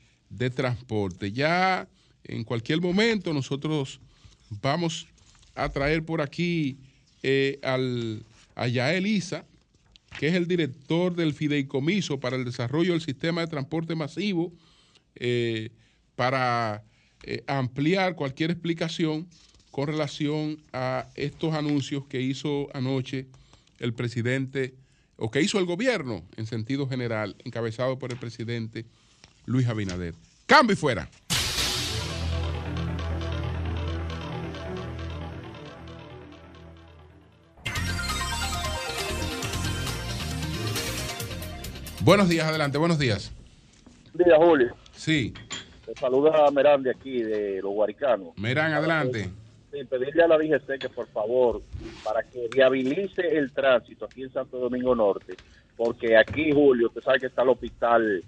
transporte. 0.55 1.33
Ya 1.33 1.89
en 2.25 2.45
cualquier 2.45 2.81
momento 2.81 3.33
nosotros 3.33 4.01
vamos 4.63 5.07
a 5.55 5.69
traer 5.69 6.05
por 6.05 6.21
aquí 6.21 6.79
eh, 7.23 7.59
al, 7.63 8.25
a 8.55 8.67
Yael 8.67 9.07
Isa, 9.07 9.45
que 10.19 10.29
es 10.29 10.35
el 10.35 10.47
director 10.47 11.15
del 11.15 11.35
Fideicomiso 11.35 12.21
para 12.21 12.37
el 12.37 12.45
Desarrollo 12.45 12.93
del 12.93 13.03
Sistema 13.03 13.43
de 13.43 13.47
Transporte 13.47 13.95
Masivo, 13.95 14.53
eh, 15.15 15.71
para 16.17 16.83
eh, 17.25 17.43
ampliar 17.47 18.15
cualquier 18.15 18.51
explicación 18.51 19.29
con 19.71 19.87
relación 19.87 20.59
a 20.73 21.09
estos 21.15 21.55
anuncios 21.55 22.05
que 22.07 22.21
hizo 22.21 22.69
anoche 22.75 23.27
el 23.79 23.95
presidente, 23.95 24.75
o 25.25 25.31
que 25.31 25.41
hizo 25.41 25.61
el 25.61 25.67
gobierno 25.67 26.25
en 26.37 26.47
sentido 26.47 26.89
general, 26.89 27.37
encabezado 27.45 27.97
por 27.97 28.11
el 28.11 28.19
presidente 28.19 28.87
Luis 29.47 29.69
Abinader. 29.69 30.15
Cambio 30.47 30.75
y 30.75 30.77
fuera. 30.77 31.09
Buenos 42.01 42.29
días, 42.29 42.49
adelante, 42.49 42.79
buenos 42.79 42.99
días. 42.99 43.31
Buenos 44.15 44.27
días, 44.27 44.39
Julio. 44.45 44.77
Sí. 44.91 45.33
Te 45.87 45.95
saluda 46.01 46.51
Merán 46.51 46.83
de 46.83 46.91
aquí, 46.91 47.23
de 47.23 47.63
los 47.63 47.73
Guaricanos. 47.73 48.37
Merán, 48.37 48.73
adelante 48.73 49.31
pedirle 49.89 50.23
a 50.23 50.29
la 50.29 50.39
DGC 50.39 50.79
que 50.79 50.89
por 50.89 51.07
favor, 51.09 51.63
para 52.05 52.23
que 52.23 52.49
viabilice 52.55 53.37
el 53.37 53.53
tránsito 53.53 54.05
aquí 54.05 54.23
en 54.23 54.33
Santo 54.33 54.59
Domingo 54.59 54.95
Norte, 54.95 55.35
porque 55.77 56.17
aquí, 56.17 56.53
Julio, 56.53 56.89
usted 56.89 57.01
sabe 57.01 57.21
que 57.21 57.27
está 57.27 57.43
el 57.43 57.49
hospital 57.49 58.23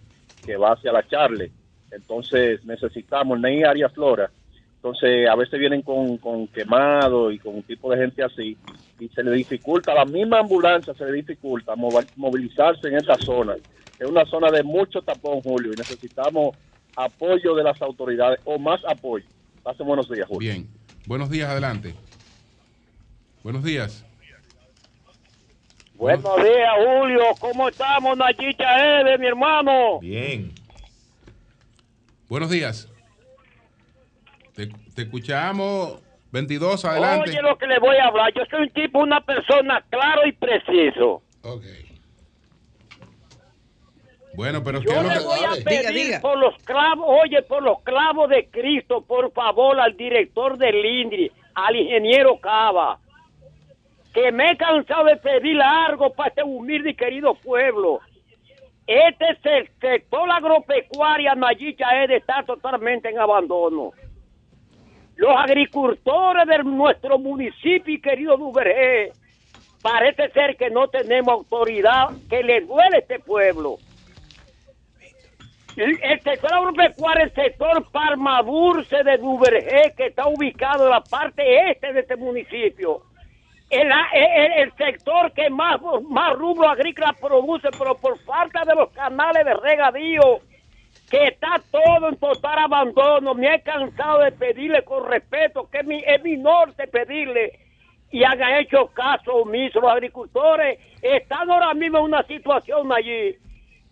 que 0.44 0.56
va 0.56 0.72
hacia 0.72 0.92
la 0.92 1.06
Charle, 1.06 1.50
entonces 1.90 2.64
necesitamos, 2.64 3.38
Ney 3.40 3.62
Área 3.62 3.88
Flora, 3.88 4.30
entonces 4.76 5.28
a 5.28 5.36
veces 5.36 5.60
vienen 5.60 5.82
con, 5.82 6.18
con 6.18 6.46
quemado 6.48 7.30
y 7.30 7.38
con 7.38 7.56
un 7.56 7.62
tipo 7.62 7.90
de 7.90 7.98
gente 7.98 8.22
así, 8.22 8.56
y 8.98 9.08
se 9.08 9.22
le 9.22 9.32
dificulta, 9.32 9.94
la 9.94 10.04
misma 10.04 10.40
ambulancia 10.40 10.94
se 10.94 11.04
le 11.04 11.12
dificulta 11.12 11.74
movilizarse 12.16 12.88
en 12.88 12.96
esa 12.96 13.16
zona. 13.16 13.54
Es 13.98 14.08
una 14.08 14.24
zona 14.24 14.50
de 14.50 14.62
mucho 14.62 15.02
tapón, 15.02 15.40
Julio, 15.40 15.72
y 15.72 15.76
necesitamos 15.76 16.56
apoyo 16.96 17.54
de 17.54 17.62
las 17.62 17.80
autoridades, 17.82 18.40
o 18.44 18.58
más 18.58 18.80
apoyo. 18.86 19.24
Hace 19.64 19.82
buenos 19.82 20.08
días, 20.10 20.26
Julio. 20.28 20.52
Bien. 20.52 20.83
Buenos 21.06 21.28
días, 21.28 21.50
adelante. 21.50 21.94
Buenos 23.42 23.62
días. 23.62 24.04
Buenos 25.94 26.36
días, 26.36 26.70
Julio. 26.76 27.22
¿Cómo 27.38 27.68
estamos, 27.68 28.16
Nayicha 28.16 29.00
Ede, 29.00 29.18
mi 29.18 29.26
hermano? 29.26 30.00
Bien. 30.00 30.52
Buenos 32.28 32.50
días. 32.50 32.88
Te, 34.54 34.70
escuchamos. 34.96 36.00
22, 36.32 36.84
adelante. 36.84 37.30
Oye 37.30 37.42
lo 37.42 37.56
que 37.56 37.66
le 37.66 37.78
voy 37.78 37.96
a 37.96 38.06
hablar. 38.06 38.32
Yo 38.34 38.42
soy 38.50 38.62
un 38.62 38.70
tipo, 38.70 38.98
una 38.98 39.20
persona 39.20 39.84
claro 39.88 40.26
y 40.26 40.32
preciso. 40.32 41.22
Ok. 41.42 41.62
Bueno, 44.36 44.62
pero 44.64 44.80
yo 44.80 45.02
le 45.02 45.20
voy 45.20 45.40
a 45.44 45.64
pedir 45.64 46.20
por 46.20 46.36
los 46.38 46.56
clavos, 46.64 47.06
oye, 47.08 47.42
por 47.42 47.62
los 47.62 47.80
clavos 47.82 48.28
de 48.28 48.48
Cristo, 48.50 49.00
por 49.02 49.32
favor, 49.32 49.78
al 49.78 49.96
director 49.96 50.58
del 50.58 50.84
INDRI, 50.84 51.30
al 51.54 51.76
ingeniero 51.76 52.38
Cava, 52.40 52.98
que 54.12 54.32
me 54.32 54.50
he 54.50 54.56
cansado 54.56 55.04
de 55.04 55.16
pedir 55.16 55.60
algo 55.62 56.12
para 56.12 56.30
este 56.30 56.42
humilde 56.42 56.90
y 56.90 56.94
querido 56.94 57.34
pueblo. 57.34 58.00
Este 58.86 59.38
sector 59.80 60.30
agropecuario 60.30 61.34
Nayicha 61.36 62.02
es 62.02 62.08
de 62.08 62.16
estar 62.16 62.44
totalmente 62.44 63.08
en 63.08 63.18
abandono. 63.18 63.92
Los 65.16 65.36
agricultores 65.36 66.46
de 66.46 66.58
nuestro 66.64 67.18
municipio 67.18 67.94
y 67.94 68.00
querido 68.00 68.36
Duvergé, 68.36 69.12
parece 69.80 70.28
ser 70.30 70.56
que 70.56 70.70
no 70.70 70.88
tenemos 70.88 71.32
autoridad 71.32 72.08
que 72.28 72.42
le 72.42 72.62
duele 72.62 72.96
a 72.96 72.98
este 72.98 73.20
pueblo. 73.20 73.78
El, 75.76 76.20
sector 76.20 76.52
agropecuario, 76.52 77.24
el 77.24 77.34
sector 77.34 77.90
Parmadurce 77.90 79.02
de 79.02 79.18
Duvergé, 79.18 79.92
que 79.96 80.06
está 80.06 80.26
ubicado 80.28 80.84
en 80.84 80.90
la 80.90 81.00
parte 81.00 81.70
este 81.70 81.92
de 81.92 82.00
este 82.00 82.16
municipio, 82.16 83.02
el, 83.70 83.90
el, 84.56 84.72
sector 84.74 85.32
que 85.32 85.50
más, 85.50 85.80
más 86.08 86.34
rubro 86.34 86.68
agrícola 86.68 87.12
produce, 87.20 87.68
pero 87.76 87.96
por 87.96 88.18
falta 88.20 88.64
de 88.64 88.74
los 88.74 88.90
canales 88.90 89.44
de 89.44 89.54
regadío, 89.54 90.40
que 91.10 91.24
está 91.24 91.60
todo 91.72 92.08
en 92.08 92.16
total 92.16 92.58
abandono, 92.58 93.34
me 93.34 93.52
he 93.52 93.60
cansado 93.62 94.20
de 94.20 94.30
pedirle 94.32 94.84
con 94.84 95.04
respeto, 95.10 95.68
que 95.70 95.78
es 95.78 95.84
mi, 95.84 96.02
es 96.06 96.22
mi 96.22 96.36
norte 96.36 96.86
pedirle, 96.86 97.58
y 98.12 98.22
hagan 98.22 98.60
hecho 98.60 98.86
caso 98.94 99.34
omiso. 99.38 99.80
Los 99.80 99.90
agricultores. 99.90 100.78
Están 101.02 101.50
ahora 101.50 101.74
mismo 101.74 101.98
en 101.98 102.04
una 102.04 102.22
situación 102.22 102.92
allí 102.92 103.36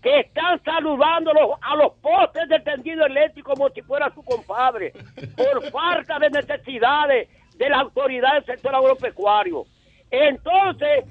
que 0.02 0.20
están 0.20 0.62
saludando 0.64 1.30
a 1.60 1.76
los 1.76 1.92
postes 2.02 2.48
del 2.48 2.62
tendido 2.64 3.06
eléctrico 3.06 3.54
como 3.54 3.70
si 3.70 3.82
fuera 3.82 4.12
su 4.12 4.22
compadre, 4.22 4.92
por 5.36 5.62
falta 5.70 6.18
de 6.18 6.30
necesidades 6.30 7.28
de 7.56 7.68
la 7.70 7.80
autoridad 7.80 8.34
del 8.34 8.44
sector 8.44 8.74
agropecuario. 8.74 9.64
Entonces, 10.10 11.04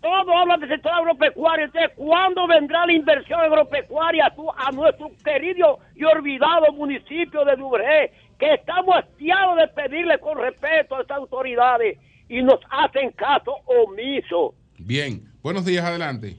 todo 0.00 0.36
habla 0.36 0.56
del 0.58 0.68
sector 0.68 0.92
agropecuario. 0.92 1.64
Entonces, 1.64 1.90
¿cuándo 1.96 2.46
vendrá 2.46 2.86
la 2.86 2.92
inversión 2.92 3.40
agropecuaria 3.40 4.32
a, 4.56 4.70
nuestro 4.70 5.10
querido 5.24 5.80
y 5.96 6.04
olvidado 6.04 6.72
municipio 6.72 7.44
de 7.44 7.56
Dubré? 7.56 8.12
Que 8.38 8.54
estamos 8.54 8.94
hastiados 8.96 9.56
de 9.56 9.68
pedirle 9.68 10.18
con 10.20 10.38
respeto 10.38 10.94
a 10.94 11.00
estas 11.00 11.16
autoridades 11.16 11.98
y 12.28 12.42
nos 12.42 12.60
hacen 12.70 13.10
caso 13.12 13.56
omiso. 13.64 14.54
Bien, 14.78 15.22
buenos 15.42 15.64
días, 15.64 15.84
adelante. 15.84 16.36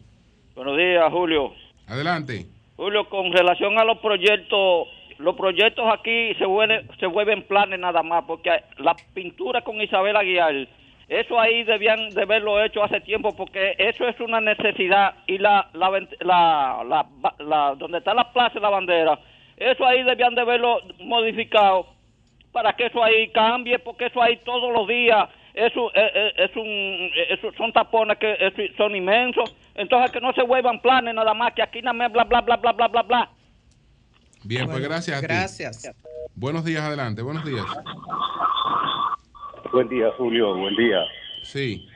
Buenos 0.55 0.77
días, 0.77 1.03
Julio. 1.11 1.66
Adelante. 1.87 2.45
Julio, 2.75 3.09
con 3.09 3.31
relación 3.31 3.79
a 3.79 3.83
los 3.83 3.97
proyectos, 3.99 4.87
los 5.17 5.35
proyectos 5.35 5.85
aquí 5.91 6.33
se 6.35 6.45
vuelven, 6.45 6.87
se 6.99 7.07
vuelven 7.07 7.43
planes 7.43 7.79
nada 7.79 8.03
más, 8.03 8.23
porque 8.25 8.51
la 8.77 8.95
pintura 9.13 9.61
con 9.61 9.81
Isabel 9.81 10.15
Aguilar, 10.15 10.67
eso 11.07 11.39
ahí 11.39 11.63
debían 11.63 12.09
de 12.09 12.21
haberlo 12.21 12.63
hecho 12.63 12.83
hace 12.83 12.99
tiempo, 13.01 13.35
porque 13.35 13.75
eso 13.77 14.07
es 14.07 14.19
una 14.19 14.41
necesidad 14.41 15.15
y 15.25 15.37
la, 15.37 15.69
la, 15.73 15.89
la, 16.19 17.05
la, 17.39 17.75
donde 17.75 17.99
está 17.99 18.13
la 18.13 18.31
plaza 18.31 18.59
y 18.59 18.61
la 18.61 18.69
bandera, 18.69 19.19
eso 19.55 19.85
ahí 19.85 20.03
debían 20.03 20.35
de 20.35 20.41
haberlo 20.41 20.81
modificado 20.99 21.87
para 22.51 22.73
que 22.73 22.87
eso 22.87 23.03
ahí 23.03 23.29
cambie, 23.29 23.79
porque 23.79 24.07
eso 24.07 24.21
ahí 24.21 24.37
todos 24.43 24.71
los 24.73 24.87
días 24.87 25.29
eso 25.57 25.91
es, 25.93 26.33
es, 26.37 26.55
un, 26.55 27.09
eso 27.29 27.51
son 27.57 27.73
tapones 27.73 28.17
que 28.19 28.35
son 28.77 28.95
inmensos. 28.95 29.55
Entonces 29.73 30.11
que 30.11 30.21
no 30.21 30.31
se 30.33 30.43
vuelvan 30.43 30.81
planes 30.81 31.13
nada 31.13 31.33
más, 31.33 31.53
que 31.53 31.63
aquí 31.63 31.81
nada 31.81 31.93
más 31.93 32.11
bla, 32.11 32.23
bla, 32.23 32.41
bla, 32.41 32.57
bla, 32.57 32.73
bla, 32.73 32.87
bla, 32.87 33.01
bla. 33.03 33.29
Bien, 34.43 34.65
pues 34.65 34.81
gracias. 34.81 35.21
gracias. 35.21 35.91
Buenos 36.35 36.63
días, 36.63 36.83
adelante, 36.83 37.21
buenos 37.21 37.43
días. 37.43 37.65
Buen 39.73 39.89
día, 39.89 40.11
Julio, 40.17 40.55
buen 40.55 40.75
día. 40.75 40.99
Sí. 41.41 41.87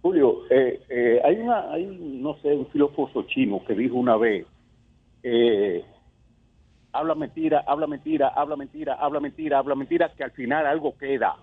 Julio, 0.00 0.42
eh, 0.50 0.80
eh, 0.88 1.20
hay 1.24 1.36
una, 1.36 1.72
hay, 1.72 1.86
no 1.86 2.36
sé, 2.40 2.48
un 2.48 2.66
filósofo 2.68 3.24
chino 3.24 3.64
que 3.66 3.74
dijo 3.74 3.96
una 3.96 4.16
vez, 4.16 4.46
eh, 5.22 5.84
habla 6.92 7.14
mentira, 7.14 7.64
habla 7.66 7.86
mentira, 7.86 8.28
habla 8.28 8.56
mentira, 8.56 8.94
habla 8.94 9.20
mentira, 9.20 9.58
habla 9.58 9.74
mentira, 9.74 10.12
que 10.16 10.24
al 10.24 10.30
final 10.30 10.66
algo 10.66 10.96
queda 10.96 11.36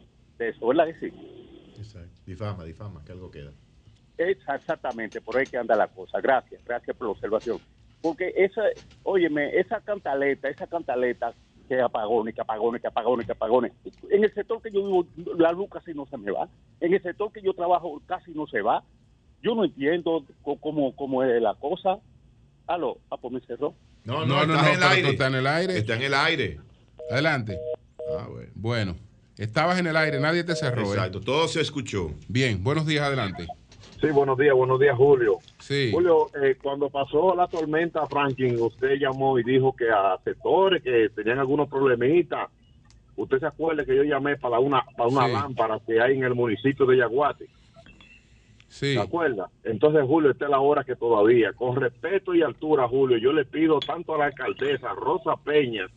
eso, 0.49 0.67
¿verdad 0.67 0.87
que 0.87 0.99
sí? 0.99 1.71
Exacto. 1.77 2.21
Difama, 2.25 2.63
difama, 2.63 3.03
que 3.03 3.11
algo 3.11 3.31
queda. 3.31 3.51
Exactamente, 4.17 5.21
por 5.21 5.37
ahí 5.37 5.45
que 5.45 5.57
anda 5.57 5.75
la 5.75 5.87
cosa. 5.87 6.19
Gracias, 6.21 6.63
gracias 6.63 6.95
por 6.95 7.07
la 7.07 7.11
observación. 7.11 7.59
Porque 8.01 8.33
esa, 8.35 8.61
óyeme, 9.03 9.57
esa 9.57 9.79
cantaleta, 9.81 10.49
esa 10.49 10.67
cantaleta 10.67 11.33
que 11.67 11.79
apagones, 11.79 12.35
que 12.35 12.41
apagones, 12.41 12.81
que 12.81 12.87
apagones, 12.87 13.25
que 13.25 13.31
apagones. 13.31 13.71
En 14.09 14.23
el 14.23 14.33
sector 14.33 14.61
que 14.61 14.71
yo 14.71 14.85
vivo, 14.85 15.07
la 15.37 15.51
luz 15.51 15.69
casi 15.69 15.93
no 15.93 16.05
se 16.05 16.17
me 16.17 16.31
va. 16.31 16.49
En 16.79 16.93
el 16.93 17.01
sector 17.01 17.31
que 17.31 17.41
yo 17.41 17.53
trabajo 17.53 18.01
casi 18.05 18.31
no 18.33 18.47
se 18.47 18.61
va. 18.61 18.83
Yo 19.41 19.55
no 19.55 19.63
entiendo 19.63 20.25
cómo, 20.43 20.95
cómo 20.95 21.23
es 21.23 21.41
la 21.41 21.55
cosa. 21.55 21.99
Aló, 22.67 22.99
ah, 23.09 23.17
pues 23.17 23.33
me 23.33 23.39
cerró. 23.41 23.73
No, 24.03 24.25
no, 24.25 24.45
no, 24.45 24.53
está, 24.53 24.71
en 24.71 24.75
el 24.75 24.83
aire. 24.83 25.09
está 25.09 25.27
en 25.27 25.35
el 25.35 25.47
aire. 25.47 25.77
Está 25.77 25.95
en 25.95 26.01
el 26.01 26.13
aire. 26.13 26.59
Adelante. 27.09 27.57
Ah, 28.17 28.27
bueno. 28.29 28.51
Bueno. 28.55 29.10
Estabas 29.37 29.79
en 29.79 29.87
el 29.87 29.97
aire, 29.97 30.19
nadie 30.19 30.43
te 30.43 30.55
cerró. 30.55 30.81
¿eh? 30.81 30.95
Exacto, 30.95 31.21
todo 31.21 31.47
se 31.47 31.61
escuchó. 31.61 32.11
Bien, 32.27 32.63
buenos 32.63 32.85
días, 32.85 33.05
adelante. 33.05 33.47
Sí, 34.01 34.07
buenos 34.07 34.37
días, 34.37 34.55
buenos 34.55 34.79
días, 34.79 34.97
Julio. 34.97 35.37
Sí. 35.59 35.91
Julio, 35.93 36.27
eh, 36.41 36.57
cuando 36.61 36.89
pasó 36.89 37.35
la 37.35 37.47
tormenta 37.47 38.05
Franklin, 38.07 38.59
usted 38.59 38.95
llamó 38.99 39.37
y 39.37 39.43
dijo 39.43 39.75
que 39.75 39.91
a 39.91 40.17
sectores 40.23 40.81
que 40.81 41.09
tenían 41.15 41.37
algunos 41.37 41.69
problemitas, 41.69 42.49
usted 43.15 43.39
se 43.39 43.45
acuerda 43.45 43.85
que 43.85 43.95
yo 43.95 44.03
llamé 44.03 44.37
para 44.37 44.57
una, 44.59 44.83
para 44.97 45.07
una 45.07 45.27
lámpara 45.27 45.79
que 45.85 46.01
hay 46.01 46.17
en 46.17 46.23
el 46.23 46.33
municipio 46.33 46.87
de 46.87 46.97
Yaguate. 46.97 47.47
Sí. 48.69 48.93
¿Se 48.93 48.99
acuerda? 48.99 49.49
Entonces, 49.63 50.01
Julio, 50.07 50.31
esta 50.31 50.45
es 50.45 50.51
la 50.51 50.59
hora 50.59 50.83
que 50.83 50.95
todavía, 50.95 51.53
con 51.53 51.75
respeto 51.75 52.33
y 52.33 52.41
altura, 52.41 52.87
Julio, 52.87 53.17
yo 53.17 53.31
le 53.33 53.45
pido 53.45 53.79
tanto 53.79 54.15
a 54.15 54.17
la 54.17 54.25
alcaldesa 54.25 54.93
Rosa 54.93 55.35
Peña 55.43 55.87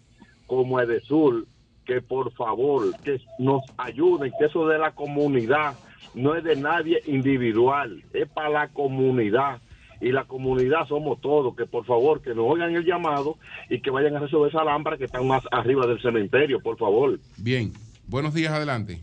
como 0.46 0.76
a 0.76 0.82
Edesur 0.82 1.46
que 1.84 2.00
por 2.00 2.32
favor 2.32 2.84
que 3.02 3.20
nos 3.38 3.62
ayuden, 3.76 4.32
que 4.38 4.46
eso 4.46 4.66
de 4.66 4.78
la 4.78 4.92
comunidad 4.92 5.74
no 6.14 6.34
es 6.34 6.44
de 6.44 6.56
nadie 6.56 7.00
individual, 7.06 8.02
es 8.12 8.28
para 8.28 8.48
la 8.48 8.68
comunidad 8.68 9.60
y 10.00 10.12
la 10.12 10.24
comunidad 10.24 10.86
somos 10.86 11.20
todos, 11.20 11.56
que 11.56 11.66
por 11.66 11.84
favor 11.86 12.20
que 12.20 12.34
nos 12.34 12.46
oigan 12.46 12.74
el 12.74 12.84
llamado 12.84 13.38
y 13.70 13.80
que 13.80 13.90
vayan 13.90 14.16
a 14.16 14.20
resolver 14.20 14.50
esa 14.50 14.64
lámpara 14.64 14.98
que 14.98 15.04
están 15.04 15.26
más 15.26 15.42
arriba 15.50 15.86
del 15.86 16.00
cementerio, 16.00 16.60
por 16.60 16.76
favor. 16.76 17.18
Bien, 17.38 17.72
buenos 18.06 18.34
días, 18.34 18.52
adelante. 18.52 19.00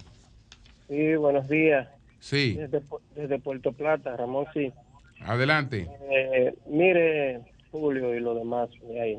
Sí, 0.88 1.16
buenos 1.16 1.48
días. 1.48 1.88
Sí. 2.20 2.58
Desde, 3.16 3.40
Puerto 3.40 3.72
Plata, 3.72 4.16
Ramón, 4.16 4.46
sí. 4.54 4.72
Adelante. 5.22 5.88
Eh, 6.12 6.54
mire, 6.68 7.42
Julio 7.72 8.16
y 8.16 8.20
lo 8.20 8.36
demás, 8.36 8.70
ahí. 9.02 9.18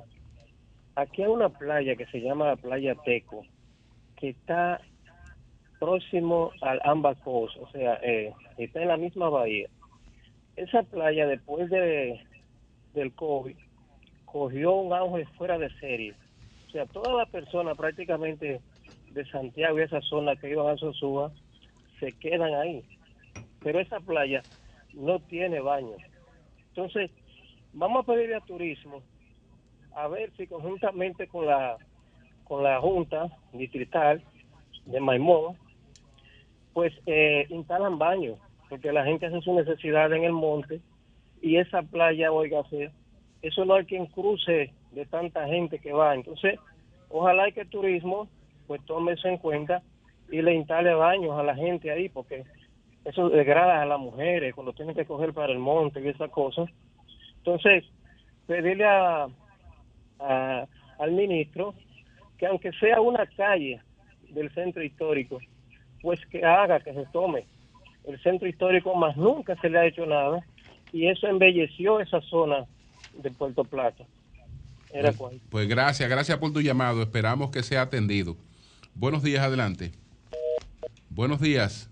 Aquí 0.95 1.23
hay 1.23 1.29
una 1.29 1.49
playa 1.49 1.97
que 1.97 2.07
se 2.07 2.21
llama 2.21 2.47
la 2.47 2.57
Playa 2.57 2.95
Teco, 3.05 3.45
que 4.23 4.29
está 4.29 4.81
próximo 5.81 6.53
al 6.61 6.81
Ambacos, 6.85 7.57
o 7.57 7.69
sea, 7.73 7.95
eh, 8.05 8.33
está 8.57 8.81
en 8.81 8.87
la 8.87 8.97
misma 8.97 9.29
bahía. 9.29 9.69
Esa 10.55 10.85
playa 10.85 11.27
después 11.27 11.69
de 11.71 12.21
del 12.95 13.13
COVID 13.15 13.57
cogió 14.25 14.75
un 14.75 14.93
auge 14.93 15.27
fuera 15.37 15.59
de 15.59 15.69
serie. 15.81 16.15
O 16.69 16.71
sea, 16.71 16.87
todas 16.87 17.17
las 17.17 17.29
personas 17.31 17.77
prácticamente 17.77 18.61
de 19.11 19.25
Santiago 19.27 19.77
y 19.81 19.83
esa 19.83 20.01
zona 20.03 20.37
que 20.37 20.51
iban 20.51 20.69
a 20.69 20.77
Sosúa 20.77 21.33
se 21.99 22.13
quedan 22.13 22.55
ahí. 22.55 22.85
Pero 23.61 23.81
esa 23.81 23.99
playa 23.99 24.41
no 24.95 25.19
tiene 25.19 25.59
baño. 25.59 25.97
Entonces, 26.69 27.11
vamos 27.73 28.05
a 28.05 28.13
pedirle 28.13 28.37
a 28.37 28.41
turismo 28.41 29.03
a 29.97 30.07
ver 30.07 30.31
si 30.37 30.47
conjuntamente 30.47 31.27
con 31.27 31.47
la 31.47 31.77
con 32.45 32.63
la 32.63 32.81
Junta 32.81 33.29
Distrital 33.53 34.23
de 34.87 35.01
Maimón, 35.01 35.57
pues 36.73 36.93
eh, 37.07 37.47
instalan 37.51 37.99
baños, 37.99 38.39
porque 38.69 38.93
la 38.93 39.05
gente 39.05 39.27
hace 39.27 39.41
su 39.41 39.55
necesidad 39.55 40.13
en 40.13 40.25
el 40.25 40.33
monte 40.33 40.81
y 41.41 41.57
esa 41.57 41.83
playa, 41.83 42.33
oígase, 42.33 42.91
eso 43.43 43.65
no 43.65 43.75
hay 43.75 43.85
quien 43.85 44.07
cruce 44.07 44.73
de 44.93 45.07
tanta 45.07 45.47
gente 45.47 45.79
que 45.79 45.93
va. 45.93 46.15
Entonces, 46.15 46.59
ojalá 47.09 47.51
que 47.51 47.63
el 47.63 47.69
turismo 47.69 48.29
pues 48.67 48.81
tome 48.87 49.13
eso 49.13 49.29
en 49.29 49.39
cuenta 49.39 49.83
y 50.31 50.41
le 50.41 50.55
instale 50.55 50.95
baños 50.95 51.39
a 51.39 51.43
la 51.43 51.55
gente 51.55 51.91
ahí, 51.91 52.09
porque 52.09 52.45
eso 53.05 53.29
degrada 53.29 53.83
a 53.83 53.87
las 53.87 53.99
mujeres 53.99 54.55
cuando 54.55 54.73
tienen 54.73 54.95
que 54.95 55.05
coger 55.05 55.35
para 55.35 55.53
el 55.53 55.59
monte 55.59 56.01
y 56.01 56.09
esas 56.09 56.31
cosas. 56.31 56.71
Entonces, 57.39 57.85
pedirle 58.47 58.85
a, 58.87 59.29
al 60.99 61.13
ministro 61.13 61.75
que 62.43 62.49
aunque 62.49 62.73
sea 62.73 63.01
una 63.01 63.25
calle 63.25 63.81
del 64.31 64.53
centro 64.53 64.83
histórico, 64.83 65.39
pues 66.01 66.19
que 66.27 66.45
haga, 66.45 66.81
que 66.81 66.93
se 66.93 67.07
tome 67.13 67.47
el 68.05 68.21
centro 68.21 68.49
histórico, 68.49 68.97
más 68.97 69.17
nunca 69.17 69.55
se 69.61 69.71
le 69.71 69.79
ha 69.79 69.87
hecho 69.87 70.05
nada, 70.07 70.45
y 70.93 71.07
eso 71.07 71.29
embelleció 71.29 72.01
esa 72.01 72.21
zona 72.23 72.67
de 73.15 73.31
Puerto 73.31 73.63
Plata. 73.63 74.03
Era 74.93 75.13
pues, 75.13 75.37
pues 75.51 75.69
gracias, 75.69 76.11
gracias 76.11 76.37
por 76.39 76.53
tu 76.53 76.61
llamado, 76.61 77.01
esperamos 77.03 77.53
que 77.53 77.63
sea 77.63 77.83
atendido. 77.83 78.37
Buenos 78.97 79.23
días, 79.23 79.45
adelante. 79.45 79.93
Buenos 81.11 81.41
días. 81.41 81.89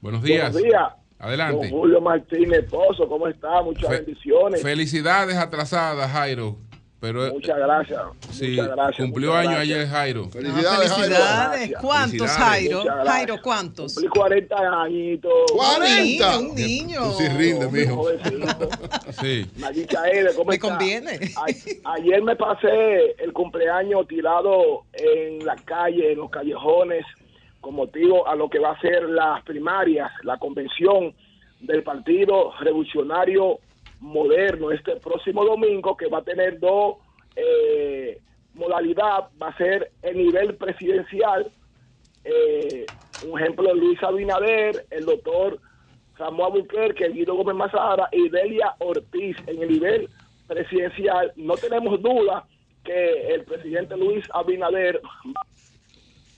Buenos 0.00 0.22
días. 0.22 0.52
Buenos 0.52 0.62
días. 0.62 0.92
Adelante. 1.18 1.70
Julio 1.70 2.00
Martínez 2.00 2.70
Pozo, 2.70 3.08
¿cómo 3.08 3.26
está? 3.26 3.62
Muchas 3.62 3.90
bendiciones. 3.90 4.62
Felicidades 4.62 5.34
atrasadas, 5.34 6.08
Jairo. 6.12 6.56
Pero, 7.06 7.24
eh, 7.24 7.30
muchas 7.30 7.56
gracias. 7.56 8.02
Sí, 8.32 8.58
cumplió 8.96 9.32
año 9.32 9.58
ayer 9.58 9.86
Jairo. 9.86 10.28
Felicidades, 10.28 10.92
Jairo. 10.92 11.78
¿Cuántos, 11.80 12.30
Jairo? 12.32 12.84
Jairo, 13.06 13.36
¿cuántos? 13.40 13.94
Cumplí 13.94 14.08
40 14.08 14.82
añitos. 14.82 15.32
¡40! 15.54 16.38
Un 16.40 16.54
niño. 16.56 17.02
Tú 17.04 17.12
sí 17.18 17.28
rinde, 17.28 17.68
mijo. 17.68 18.08
sí. 19.20 19.48
¿cómo 20.34 20.50
Me 20.50 20.58
conviene. 20.58 21.20
ayer 21.84 22.22
me 22.24 22.34
pasé 22.34 23.14
el 23.18 23.32
cumpleaños 23.32 24.08
tirado 24.08 24.82
en 24.92 25.46
la 25.46 25.54
calle, 25.64 26.10
en 26.10 26.18
los 26.18 26.30
callejones, 26.30 27.04
con 27.60 27.76
motivo 27.76 28.26
a 28.26 28.34
lo 28.34 28.50
que 28.50 28.58
va 28.58 28.72
a 28.72 28.80
ser 28.80 29.04
las 29.04 29.44
primarias, 29.44 30.10
la 30.24 30.38
convención 30.38 31.14
del 31.60 31.84
Partido 31.84 32.52
Revolucionario 32.58 33.60
Moderno 34.00 34.70
este 34.70 34.96
próximo 34.96 35.44
domingo, 35.44 35.96
que 35.96 36.08
va 36.08 36.18
a 36.18 36.22
tener 36.22 36.58
dos 36.58 36.96
eh, 37.34 38.20
modalidades, 38.54 39.26
va 39.40 39.48
a 39.48 39.56
ser 39.56 39.90
el 40.02 40.16
nivel 40.16 40.54
presidencial, 40.56 41.50
eh, 42.24 42.86
un 43.26 43.40
ejemplo 43.40 43.74
Luis 43.74 44.02
Abinader, 44.02 44.86
el 44.90 45.04
doctor 45.04 45.58
Samuel 46.18 46.62
Buquerque, 46.62 47.08
Guido 47.08 47.34
Gómez 47.34 47.56
Mazara 47.56 48.08
y 48.12 48.28
Delia 48.28 48.74
Ortiz 48.78 49.36
en 49.46 49.62
el 49.62 49.68
nivel 49.68 50.08
presidencial. 50.46 51.32
No 51.36 51.54
tenemos 51.56 52.00
duda 52.00 52.46
que 52.84 53.34
el 53.34 53.44
presidente 53.44 53.96
Luis 53.96 54.24
Abinader 54.32 55.00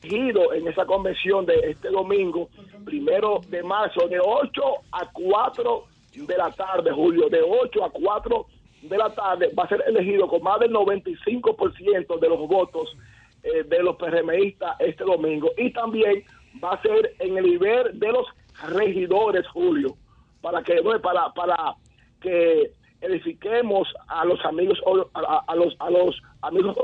elegido 0.03 0.53
en 0.53 0.69
esa 0.69 0.85
convención 0.87 1.47
de 1.47 1.55
este 1.71 1.89
domingo, 1.89 2.49
primero 2.85 3.41
de 3.49 3.63
marzo, 3.63 4.07
de 4.09 4.21
8 4.21 4.63
a 4.93 5.11
4 5.13 5.85
de 6.15 6.37
la 6.37 6.51
tarde, 6.53 6.91
Julio, 6.91 7.29
de 7.29 7.41
8 7.43 7.85
a 7.85 7.91
4 7.91 8.47
de 8.83 8.99
la 8.99 9.11
tarde, 9.15 9.53
va 9.59 9.65
a 9.65 9.69
ser 9.69 9.85
elegido 9.87 10.29
con 10.29 10.43
más 10.43 10.61
del 10.61 10.73
95% 10.73 12.19
de 12.19 12.29
los 12.29 12.49
votos 12.49 12.97
eh, 13.43 13.65
de 13.65 13.83
los 13.83 13.97
PRMistas 13.97 14.77
este 14.81 15.05
domingo. 15.05 15.51
Y 15.57 15.73
también 15.73 16.25
va 16.63 16.73
a 16.73 16.83
ser 16.83 17.15
en 17.19 17.39
el 17.39 17.45
nivel 17.45 17.99
de 17.99 18.13
los 18.13 18.27
regidores, 18.69 19.47
Julio, 19.49 19.97
para 20.41 20.63
que, 20.63 20.83
para, 21.03 21.33
para 21.33 21.77
que 22.21 22.73
edifiquemos 23.01 23.89
a 24.09 24.25
los 24.25 24.45
amigos, 24.45 24.81
a, 25.15 25.55
los, 25.55 25.77
a 25.79 25.91
los 25.91 26.23
amigos, 26.43 26.77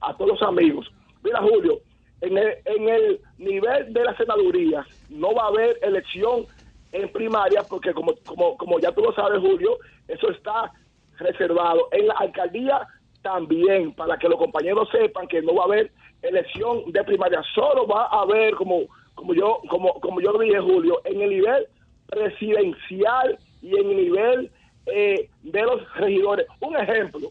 a, 0.00 0.14
todos 0.16 0.30
los 0.30 0.42
amigos. 0.42 0.90
Mira, 1.22 1.40
Julio, 1.40 1.80
en 2.20 2.38
el, 2.38 2.54
en 2.64 2.88
el 2.88 3.20
nivel 3.38 3.92
de 3.92 4.04
las 4.04 4.16
senadurías 4.16 4.86
no 5.10 5.34
va 5.34 5.44
a 5.44 5.48
haber 5.48 5.78
elección 5.82 6.46
en 6.92 7.10
primaria 7.12 7.62
porque 7.68 7.92
como, 7.92 8.14
como, 8.24 8.56
como 8.56 8.78
ya 8.78 8.92
tú 8.92 9.02
lo 9.02 9.12
sabes, 9.12 9.40
Julio, 9.40 9.78
eso 10.08 10.30
está 10.30 10.72
reservado. 11.18 11.88
En 11.92 12.06
la 12.08 12.14
alcaldía 12.14 12.86
también, 13.22 13.92
para 13.92 14.16
que 14.18 14.28
los 14.28 14.38
compañeros 14.38 14.88
sepan 14.90 15.26
que 15.26 15.42
no 15.42 15.54
va 15.54 15.62
a 15.62 15.66
haber 15.66 15.92
elección 16.22 16.90
de 16.92 17.04
primaria, 17.04 17.42
solo 17.54 17.86
va 17.86 18.04
a 18.04 18.22
haber, 18.22 18.54
como, 18.54 18.82
como 19.14 19.34
yo, 19.34 19.60
como, 19.68 19.94
como 20.00 20.20
yo 20.20 20.38
dije, 20.38 20.58
Julio, 20.60 21.00
en 21.04 21.20
el 21.20 21.30
nivel 21.30 21.66
presidencial 22.06 23.38
y 23.62 23.76
en 23.76 23.90
el 23.90 23.96
nivel 23.96 24.50
eh, 24.86 25.28
de 25.42 25.62
los 25.62 25.94
regidores. 25.94 26.46
Un 26.60 26.76
ejemplo, 26.76 27.30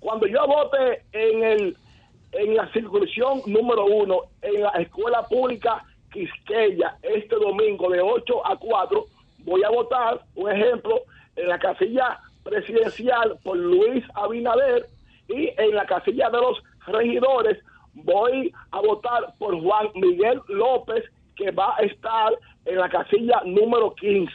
cuando 0.00 0.26
yo 0.26 0.46
vote 0.46 1.04
en 1.12 1.44
el 1.44 1.76
en 2.32 2.54
la 2.54 2.70
circunscripción 2.72 3.42
número 3.46 3.86
uno 3.86 4.22
en 4.42 4.62
la 4.62 4.70
escuela 4.70 5.26
pública 5.26 5.84
Quisqueya 6.10 6.96
este 7.02 7.36
domingo 7.36 7.88
de 7.90 8.00
8 8.00 8.46
a 8.46 8.56
4 8.56 9.04
voy 9.44 9.62
a 9.64 9.70
votar, 9.70 10.20
un 10.34 10.50
ejemplo, 10.50 11.02
en 11.36 11.48
la 11.48 11.58
casilla 11.58 12.18
presidencial 12.42 13.38
por 13.42 13.56
Luis 13.56 14.04
Abinader 14.14 14.86
y 15.28 15.50
en 15.56 15.74
la 15.74 15.86
casilla 15.86 16.28
de 16.30 16.38
los 16.38 16.62
regidores 16.86 17.58
voy 17.94 18.52
a 18.72 18.80
votar 18.80 19.34
por 19.38 19.60
Juan 19.60 19.88
Miguel 19.94 20.40
López 20.48 21.04
que 21.36 21.50
va 21.50 21.74
a 21.76 21.82
estar 21.82 22.32
en 22.66 22.78
la 22.78 22.88
casilla 22.88 23.42
número 23.44 23.94
15. 23.94 24.32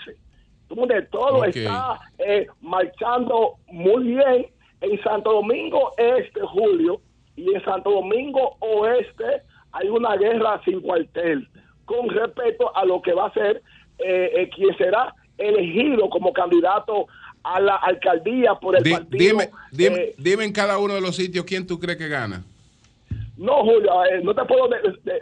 Donde 0.69 1.03
todo 1.03 1.43
está 1.43 1.99
eh, 2.17 2.47
marchando 2.61 3.55
muy 3.67 4.03
bien 4.03 4.47
en 4.82 5.03
Santo 5.03 5.34
Domingo 5.34 5.91
Este, 5.97 6.41
Julio, 6.41 6.99
y 7.36 7.53
en 7.53 7.63
Santo 7.63 7.91
Domingo 7.91 8.55
Oeste 8.59 9.41
hay 9.71 9.89
una 9.89 10.15
guerra 10.15 10.61
sin 10.63 10.80
cuartel 10.82 11.47
con 11.86 12.09
respecto 12.09 12.75
a 12.75 12.86
lo 12.86 13.01
que 13.01 13.13
va 13.13 13.27
a 13.27 13.33
ser 13.33 13.61
eh, 13.99 14.31
eh, 14.36 14.49
quien 14.53 14.75
será 14.77 15.13
elegido 15.38 16.09
como 16.09 16.33
candidato 16.33 17.07
a 17.43 17.59
la 17.59 17.75
alcaldía 17.75 18.55
por 18.55 18.75
el 18.75 18.83
partido. 18.89 19.07
Dime, 19.09 19.49
dime, 19.71 19.95
eh, 19.95 20.15
dime, 20.17 20.45
en 20.45 20.51
cada 20.51 20.77
uno 20.77 20.95
de 20.95 21.01
los 21.01 21.15
sitios 21.15 21.45
quién 21.45 21.67
tú 21.67 21.79
crees 21.79 21.97
que 21.97 22.07
gana. 22.07 22.43
No, 23.38 23.63
Julio, 23.63 23.91
no 24.23 24.33
te 24.33 24.45
puedo 24.45 24.69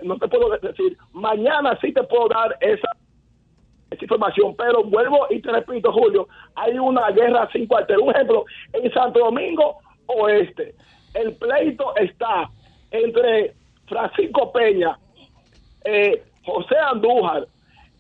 no 0.04 0.18
te 0.18 0.28
puedo 0.28 0.58
decir. 0.58 0.98
Mañana 1.14 1.78
sí 1.82 1.92
te 1.92 2.04
puedo 2.04 2.30
dar 2.30 2.56
esa, 2.62 2.88
esa 3.90 4.04
información, 4.04 4.56
pero 4.56 4.84
vuelvo 4.84 5.26
y 5.32 5.42
te 5.42 5.52
repito, 5.52 5.92
Julio, 5.92 6.28
hay 6.56 6.78
una 6.78 7.10
guerra 7.10 7.50
sin 7.52 7.66
cuartel. 7.66 8.00
Un 8.00 8.12
ejemplo, 8.12 8.46
en 8.72 8.94
Santo 8.94 9.20
Domingo 9.20 9.78
Oeste, 10.06 10.76
el 11.16 11.34
pleito 11.36 11.96
está 11.96 12.50
entre 12.92 13.54
Francisco 13.88 14.52
Peña, 14.52 14.98
eh, 15.86 16.24
José 16.46 16.76
Andújar, 16.78 17.48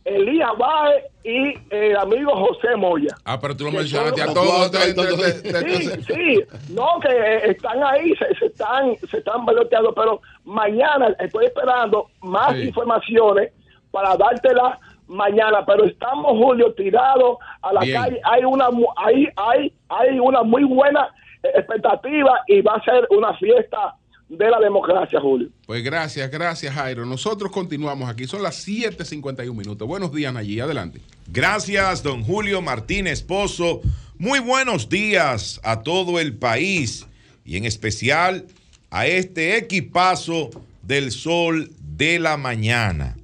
Elías 0.05 0.51
Baez 0.57 1.05
y 1.23 1.53
el 1.69 1.95
amigo 1.97 2.31
José 2.35 2.75
Moya. 2.75 3.15
Ah, 3.23 3.39
pero 3.39 3.55
tú 3.55 3.65
lo 3.65 3.71
mencionaste 3.71 4.21
a 4.21 4.33
todos. 4.33 4.71
Sí, 4.71 5.89
sí, 6.07 6.43
no, 6.73 6.99
que 7.01 7.09
eh, 7.09 7.51
están 7.51 7.81
ahí, 7.83 8.13
se, 8.15 8.45
están 8.45 8.97
se 9.09 9.17
están 9.17 9.45
baloteando, 9.45 9.93
pero 9.93 10.21
mañana 10.43 11.15
estoy 11.19 11.45
esperando 11.45 12.09
más 12.21 12.57
informaciones 12.57 13.51
para 13.91 14.17
dártelas 14.17 14.79
mañana, 15.07 15.65
pero 15.65 15.85
estamos 15.85 16.31
Julio 16.31 16.73
tirados 16.73 17.37
a 17.61 17.73
la 17.73 17.79
calle. 17.79 18.19
Hay 18.23 18.43
una 18.43 18.67
hay 18.97 19.27
hay 19.35 19.73
hay 19.89 20.19
una 20.19 20.43
muy 20.43 20.63
buena 20.63 21.09
expectativa 21.43 22.41
y 22.47 22.61
va 22.61 22.73
a 22.73 22.83
ser 22.83 23.07
una 23.09 23.33
fiesta 23.35 23.95
de 24.37 24.49
la 24.49 24.59
democracia, 24.59 25.19
Julio. 25.19 25.49
Pues 25.65 25.83
gracias, 25.83 26.29
gracias, 26.29 26.73
Jairo. 26.73 27.05
Nosotros 27.05 27.51
continuamos 27.51 28.09
aquí. 28.09 28.25
Son 28.25 28.41
las 28.41 28.67
7:51 28.67 29.53
minutos. 29.53 29.87
Buenos 29.87 30.13
días, 30.13 30.35
allí. 30.35 30.59
Adelante. 30.59 31.01
Gracias, 31.27 32.03
don 32.03 32.23
Julio 32.23 32.61
Martínez 32.61 33.21
Pozo. 33.21 33.81
Muy 34.17 34.39
buenos 34.39 34.89
días 34.89 35.59
a 35.63 35.81
todo 35.81 36.19
el 36.19 36.35
país 36.35 37.05
y 37.45 37.57
en 37.57 37.65
especial 37.65 38.45
a 38.89 39.07
este 39.07 39.57
equipazo 39.57 40.49
del 40.81 41.11
sol 41.11 41.71
de 41.79 42.19
la 42.19 42.37
mañana. 42.37 43.17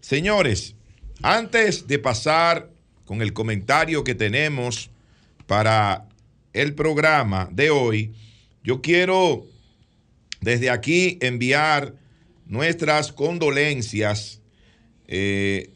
Señores, 0.00 0.74
antes 1.22 1.86
de 1.86 1.98
pasar 1.98 2.68
con 3.04 3.22
el 3.22 3.32
comentario 3.32 4.04
que 4.04 4.14
tenemos 4.14 4.90
para 5.46 6.06
el 6.52 6.74
programa 6.74 7.48
de 7.50 7.70
hoy, 7.70 8.14
yo 8.62 8.82
quiero 8.82 9.46
desde 10.40 10.70
aquí 10.70 11.18
enviar 11.20 11.94
nuestras 12.46 13.12
condolencias. 13.12 14.40
Eh, 15.08 15.70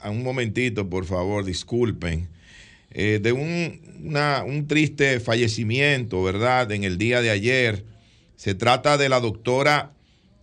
a 0.00 0.10
un 0.10 0.22
momentito, 0.22 0.90
por 0.90 1.06
favor, 1.06 1.44
disculpen. 1.44 2.28
Eh, 2.90 3.18
de 3.22 3.32
un, 3.32 3.80
un, 4.46 4.66
triste 4.68 5.18
fallecimiento, 5.18 6.22
¿verdad? 6.22 6.70
En 6.72 6.84
el 6.84 6.98
día 6.98 7.22
de 7.22 7.30
ayer. 7.30 7.84
Se 8.36 8.54
trata 8.54 8.98
de 8.98 9.08
la 9.08 9.20
doctora 9.20 9.92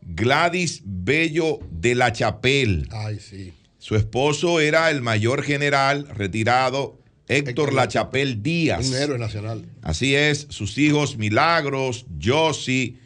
Gladys 0.01 0.81
Bello 0.83 1.59
de 1.69 1.93
la 1.95 2.11
Chapel. 2.11 2.87
Ay, 2.91 3.19
sí. 3.19 3.53
Su 3.77 3.95
esposo 3.95 4.59
era 4.59 4.89
el 4.89 5.01
mayor 5.01 5.43
general 5.43 6.07
retirado 6.09 7.01
Héctor 7.27 7.73
Lachapel 7.73 8.43
Díaz. 8.43 8.89
Un 8.89 8.95
héroe 8.95 9.17
nacional. 9.17 9.65
Así 9.81 10.15
es, 10.15 10.47
sus 10.49 10.77
hijos 10.77 11.17
Milagros, 11.17 12.05
Josie, 12.21 12.97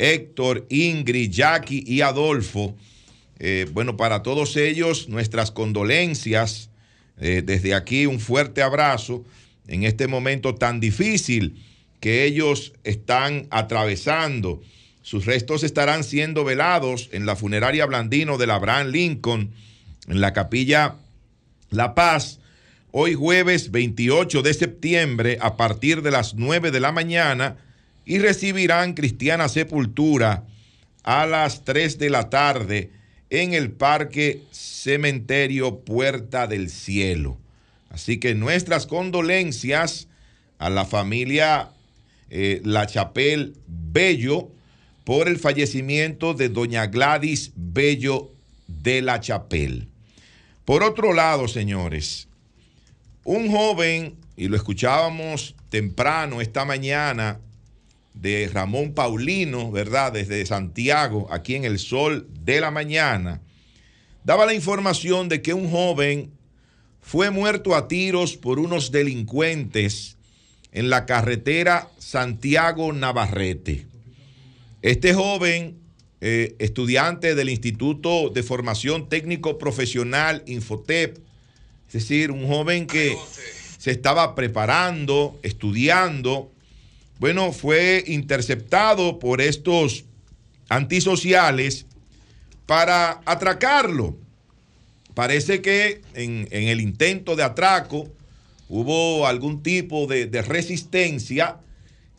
Héctor, 0.00 0.66
Ingrid, 0.70 1.30
Jackie 1.30 1.84
y 1.86 2.00
Adolfo. 2.00 2.74
Eh, 3.38 3.66
bueno, 3.72 3.96
para 3.96 4.22
todos 4.22 4.56
ellos, 4.56 5.08
nuestras 5.08 5.50
condolencias. 5.50 6.70
Eh, 7.20 7.42
desde 7.44 7.74
aquí, 7.74 8.06
un 8.06 8.18
fuerte 8.18 8.62
abrazo 8.62 9.24
en 9.68 9.84
este 9.84 10.08
momento 10.08 10.54
tan 10.54 10.80
difícil 10.80 11.62
que 12.00 12.24
ellos 12.24 12.72
están 12.82 13.46
atravesando. 13.50 14.62
Sus 15.02 15.26
restos 15.26 15.64
estarán 15.64 16.02
siendo 16.02 16.44
velados 16.44 17.10
en 17.12 17.26
la 17.26 17.36
funeraria 17.36 17.84
Blandino 17.84 18.38
de 18.38 18.50
Abraham 18.50 18.88
Lincoln, 18.88 19.52
en 20.08 20.20
la 20.20 20.32
capilla 20.32 20.96
La 21.70 21.94
Paz, 21.94 22.40
hoy 22.90 23.14
jueves 23.14 23.70
28 23.70 24.40
de 24.42 24.54
septiembre 24.54 25.38
a 25.42 25.56
partir 25.58 26.00
de 26.00 26.10
las 26.10 26.34
9 26.34 26.70
de 26.70 26.80
la 26.80 26.90
mañana 26.90 27.58
y 28.10 28.18
recibirán 28.18 28.94
cristiana 28.94 29.48
sepultura 29.48 30.42
a 31.04 31.26
las 31.26 31.64
3 31.64 31.96
de 31.96 32.10
la 32.10 32.28
tarde 32.28 32.90
en 33.30 33.54
el 33.54 33.70
Parque 33.70 34.42
Cementerio 34.50 35.78
Puerta 35.84 36.48
del 36.48 36.70
Cielo. 36.70 37.38
Así 37.88 38.18
que 38.18 38.34
nuestras 38.34 38.88
condolencias 38.88 40.08
a 40.58 40.70
la 40.70 40.86
familia 40.86 41.68
eh, 42.30 42.60
La 42.64 42.88
Chapel 42.88 43.54
Bello 43.68 44.50
por 45.04 45.28
el 45.28 45.38
fallecimiento 45.38 46.34
de 46.34 46.48
doña 46.48 46.88
Gladys 46.88 47.52
Bello 47.54 48.32
de 48.66 49.02
La 49.02 49.20
Chapel. 49.20 49.86
Por 50.64 50.82
otro 50.82 51.12
lado, 51.12 51.46
señores, 51.46 52.26
un 53.22 53.52
joven, 53.52 54.16
y 54.36 54.48
lo 54.48 54.56
escuchábamos 54.56 55.54
temprano 55.68 56.40
esta 56.40 56.64
mañana 56.64 57.38
de 58.14 58.50
Ramón 58.52 58.92
Paulino, 58.92 59.70
¿verdad? 59.70 60.12
Desde 60.12 60.44
Santiago, 60.46 61.28
aquí 61.30 61.54
en 61.54 61.64
el 61.64 61.78
sol 61.78 62.28
de 62.44 62.60
la 62.60 62.70
mañana, 62.70 63.40
daba 64.24 64.46
la 64.46 64.54
información 64.54 65.28
de 65.28 65.42
que 65.42 65.54
un 65.54 65.70
joven 65.70 66.30
fue 67.00 67.30
muerto 67.30 67.74
a 67.74 67.88
tiros 67.88 68.36
por 68.36 68.58
unos 68.58 68.92
delincuentes 68.92 70.16
en 70.72 70.90
la 70.90 71.06
carretera 71.06 71.88
Santiago-Navarrete. 71.98 73.86
Este 74.82 75.14
joven, 75.14 75.78
eh, 76.20 76.54
estudiante 76.58 77.34
del 77.34 77.48
Instituto 77.48 78.30
de 78.30 78.42
Formación 78.42 79.08
Técnico 79.08 79.58
Profesional 79.58 80.42
Infotep, 80.46 81.18
es 81.88 81.92
decir, 81.92 82.30
un 82.30 82.46
joven 82.46 82.86
que 82.86 83.16
se 83.78 83.90
estaba 83.90 84.34
preparando, 84.34 85.40
estudiando, 85.42 86.52
bueno, 87.20 87.52
fue 87.52 88.02
interceptado 88.06 89.18
por 89.18 89.42
estos 89.42 90.06
antisociales 90.70 91.84
para 92.64 93.20
atracarlo. 93.26 94.16
Parece 95.12 95.60
que 95.60 96.00
en, 96.14 96.48
el 96.50 96.80
intento 96.80 97.36
de 97.36 97.42
atraco 97.42 98.08
hubo 98.70 99.26
algún 99.26 99.62
tipo 99.62 100.06
de, 100.06 100.28
resistencia 100.40 101.58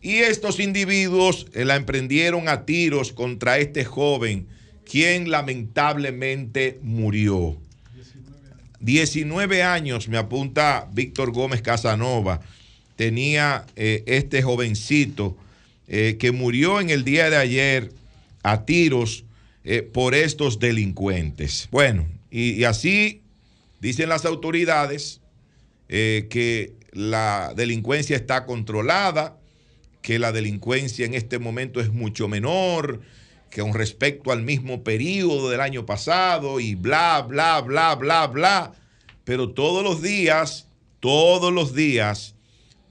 y 0.03 0.17
estos 0.17 0.59
individuos 0.59 1.47
eh, 1.53 1.65
la 1.65 1.77
emprendieron 1.77 2.47
a 2.47 2.65
tiros 2.65 3.11
contra 3.11 3.57
este 3.57 3.85
joven, 3.85 4.45
quien 4.85 5.31
lamentablemente 5.31 6.79
murió. 6.83 7.57
19 8.81 9.63
años, 9.63 10.07
me 10.09 10.17
apunta 10.17 10.87
Víctor 10.93 11.31
Gómez 11.31 11.63
Casanova, 11.63 12.41
tenía 13.01 13.65
eh, 13.75 14.03
este 14.05 14.43
jovencito 14.43 15.35
eh, 15.87 16.17
que 16.19 16.31
murió 16.31 16.79
en 16.79 16.91
el 16.91 17.03
día 17.03 17.31
de 17.31 17.35
ayer 17.35 17.91
a 18.43 18.63
tiros 18.63 19.25
por 19.91 20.13
estos 20.13 20.59
delincuentes. 20.59 21.67
Bueno, 21.71 22.07
y, 22.29 22.63
así 22.63 23.23
dicen 23.79 24.07
las 24.07 24.25
autoridades 24.25 25.19
eh, 25.89 26.27
que 26.29 26.73
la 26.91 27.53
delincuencia 27.55 28.15
está 28.15 28.45
controlada, 28.45 29.35
que 30.03 30.19
la 30.19 30.31
delincuencia 30.31 31.03
en 31.03 31.15
este 31.15 31.39
momento 31.39 31.81
es 31.81 31.91
mucho 31.91 32.27
menor 32.27 33.01
que 33.49 33.61
con 33.61 33.73
respecto 33.73 34.31
al 34.31 34.43
mismo 34.43 34.83
periodo 34.83 35.49
del 35.49 35.61
año 35.61 35.87
pasado 35.87 36.59
y 36.59 36.75
bla, 36.75 37.25
bla, 37.27 37.61
bla, 37.61 37.95
bla, 37.95 38.27
bla. 38.27 38.73
Pero 39.23 39.49
todos 39.49 39.83
los 39.83 40.03
días, 40.03 40.67
todos 40.99 41.51
los 41.51 41.73
días, 41.73 42.35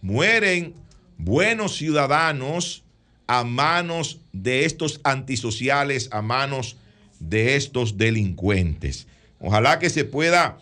mueren 0.01 0.75
buenos 1.19 1.77
ciudadanos 1.77 2.83
a 3.27 3.45
manos 3.45 4.21
de 4.33 4.65
estos 4.65 5.01
antisociales, 5.05 6.09
a 6.13 6.23
manos 6.23 6.77
de 7.21 7.57
estos 7.57 7.97
delincuentes. 7.97 9.07
Ojalá 9.39 9.79
que 9.79 9.91
se 9.91 10.05
pueda 10.05 10.59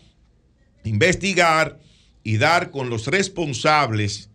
investigar 0.85 1.79
y 2.23 2.37
dar 2.37 2.71
con 2.71 2.91
los 2.91 3.07
responsables 3.07 4.29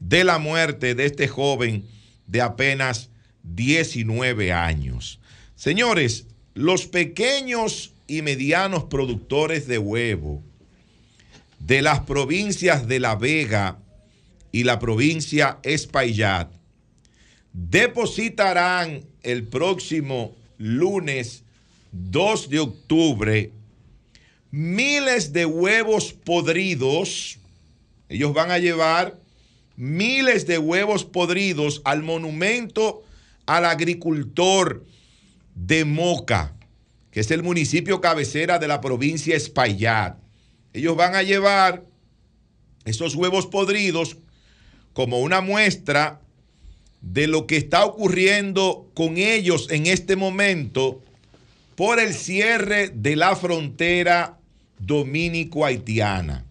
de 0.00 0.24
la 0.24 0.38
muerte 0.38 0.94
de 0.94 1.06
este 1.06 1.28
joven 1.28 1.84
de 2.26 2.42
apenas 2.42 3.10
19 3.42 4.52
años. 4.52 5.18
Señores, 5.54 6.26
los 6.54 6.86
pequeños 6.86 7.94
y 8.06 8.22
medianos 8.22 8.84
productores 8.84 9.66
de 9.66 9.78
huevo 9.78 10.42
de 11.58 11.82
las 11.82 12.00
provincias 12.00 12.86
de 12.86 13.00
La 13.00 13.16
Vega 13.16 13.78
y 14.52 14.64
la 14.64 14.78
provincia 14.78 15.58
Espaillat 15.62 16.50
depositarán 17.52 19.04
el 19.22 19.44
próximo 19.44 20.34
lunes 20.58 21.44
2 21.92 22.50
de 22.50 22.58
octubre 22.60 23.52
miles 24.50 25.32
de 25.32 25.46
huevos 25.46 26.12
podridos. 26.12 27.38
Ellos 28.08 28.32
van 28.32 28.50
a 28.50 28.58
llevar 28.58 29.18
miles 29.76 30.46
de 30.46 30.58
huevos 30.58 31.04
podridos 31.04 31.82
al 31.84 32.02
monumento 32.02 33.04
al 33.46 33.64
agricultor 33.64 34.84
de 35.54 35.84
Moca, 35.84 36.54
que 37.10 37.20
es 37.20 37.30
el 37.30 37.42
municipio 37.42 38.00
cabecera 38.00 38.58
de 38.58 38.68
la 38.68 38.80
provincia 38.80 39.36
Espaillat. 39.36 40.18
Ellos 40.72 40.96
van 40.96 41.14
a 41.14 41.22
llevar 41.22 41.84
esos 42.84 43.14
huevos 43.14 43.46
podridos 43.46 44.16
como 44.98 45.20
una 45.20 45.40
muestra 45.40 46.22
de 47.02 47.28
lo 47.28 47.46
que 47.46 47.56
está 47.56 47.84
ocurriendo 47.84 48.90
con 48.94 49.16
ellos 49.16 49.68
en 49.70 49.86
este 49.86 50.16
momento 50.16 51.00
por 51.76 52.00
el 52.00 52.12
cierre 52.12 52.88
de 52.88 53.14
la 53.14 53.36
frontera 53.36 54.40
dominico-haitiana. 54.80 56.44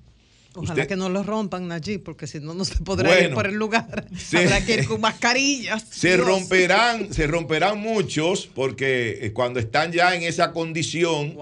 Ojalá 0.55 0.87
que 0.87 0.95
no 0.95 1.09
lo 1.09 1.23
rompan 1.23 1.69
allí, 1.73 1.97
porque 1.97 2.25
si 2.25 2.39
no, 2.39 2.53
no 2.53 2.63
se 2.63 2.77
podrá 2.77 3.19
ir 3.19 3.33
por 3.33 3.47
el 3.47 3.55
lugar. 3.55 4.07
Habrá 4.33 4.65
que 4.65 4.75
ir 4.75 4.87
con 4.87 5.01
mascarillas. 5.01 5.83
Se 5.89 6.15
romperán, 6.15 7.13
se 7.13 7.27
romperán 7.27 7.81
muchos, 7.81 8.47
porque 8.47 9.25
eh, 9.25 9.33
cuando 9.33 9.59
están 9.59 9.91
ya 9.91 10.15
en 10.15 10.23
esa 10.23 10.53
condición, 10.53 11.35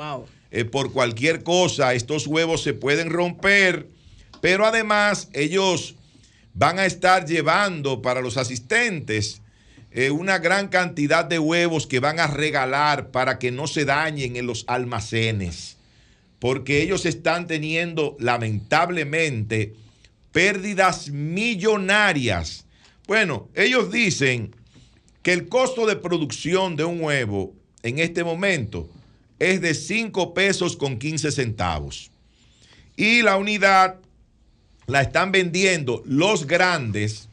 eh, 0.49 0.65
por 0.65 0.91
cualquier 0.91 1.43
cosa, 1.43 1.93
estos 1.93 2.25
huevos 2.25 2.63
se 2.63 2.73
pueden 2.73 3.11
romper. 3.11 3.89
Pero 4.41 4.65
además, 4.65 5.29
ellos 5.33 5.93
van 6.55 6.79
a 6.79 6.87
estar 6.87 7.25
llevando 7.25 8.01
para 8.01 8.21
los 8.21 8.37
asistentes 8.37 9.41
eh, 9.91 10.09
una 10.09 10.39
gran 10.39 10.69
cantidad 10.69 11.23
de 11.23 11.37
huevos 11.37 11.85
que 11.85 11.99
van 11.99 12.19
a 12.19 12.25
regalar 12.25 13.11
para 13.11 13.37
que 13.37 13.51
no 13.51 13.67
se 13.67 13.85
dañen 13.85 14.35
en 14.35 14.47
los 14.47 14.65
almacenes 14.67 15.75
porque 16.45 16.83
ellos 16.83 17.07
están 17.07 17.47
teniendo 17.47 18.15
lamentablemente 18.19 19.73
pérdidas 20.31 21.09
millonarias. 21.09 22.65
Bueno, 23.07 23.49
ellos 23.55 23.91
dicen 23.91 24.55
que 25.23 25.33
el 25.33 25.47
costo 25.47 25.85
de 25.85 25.95
producción 25.95 26.75
de 26.75 26.83
un 26.83 27.01
huevo 27.01 27.55
en 27.83 27.97
este 27.99 28.23
momento 28.23 28.89
es 29.39 29.59
de 29.59 29.73
5 29.73 30.33
pesos 30.35 30.77
con 30.77 30.99
15 30.99 31.31
centavos. 31.31 32.11
Y 32.95 33.21
la 33.23 33.37
unidad 33.37 33.95
la 34.87 35.01
están 35.01 35.31
vendiendo 35.31 36.03
los 36.05 36.45
grandes 36.47 37.29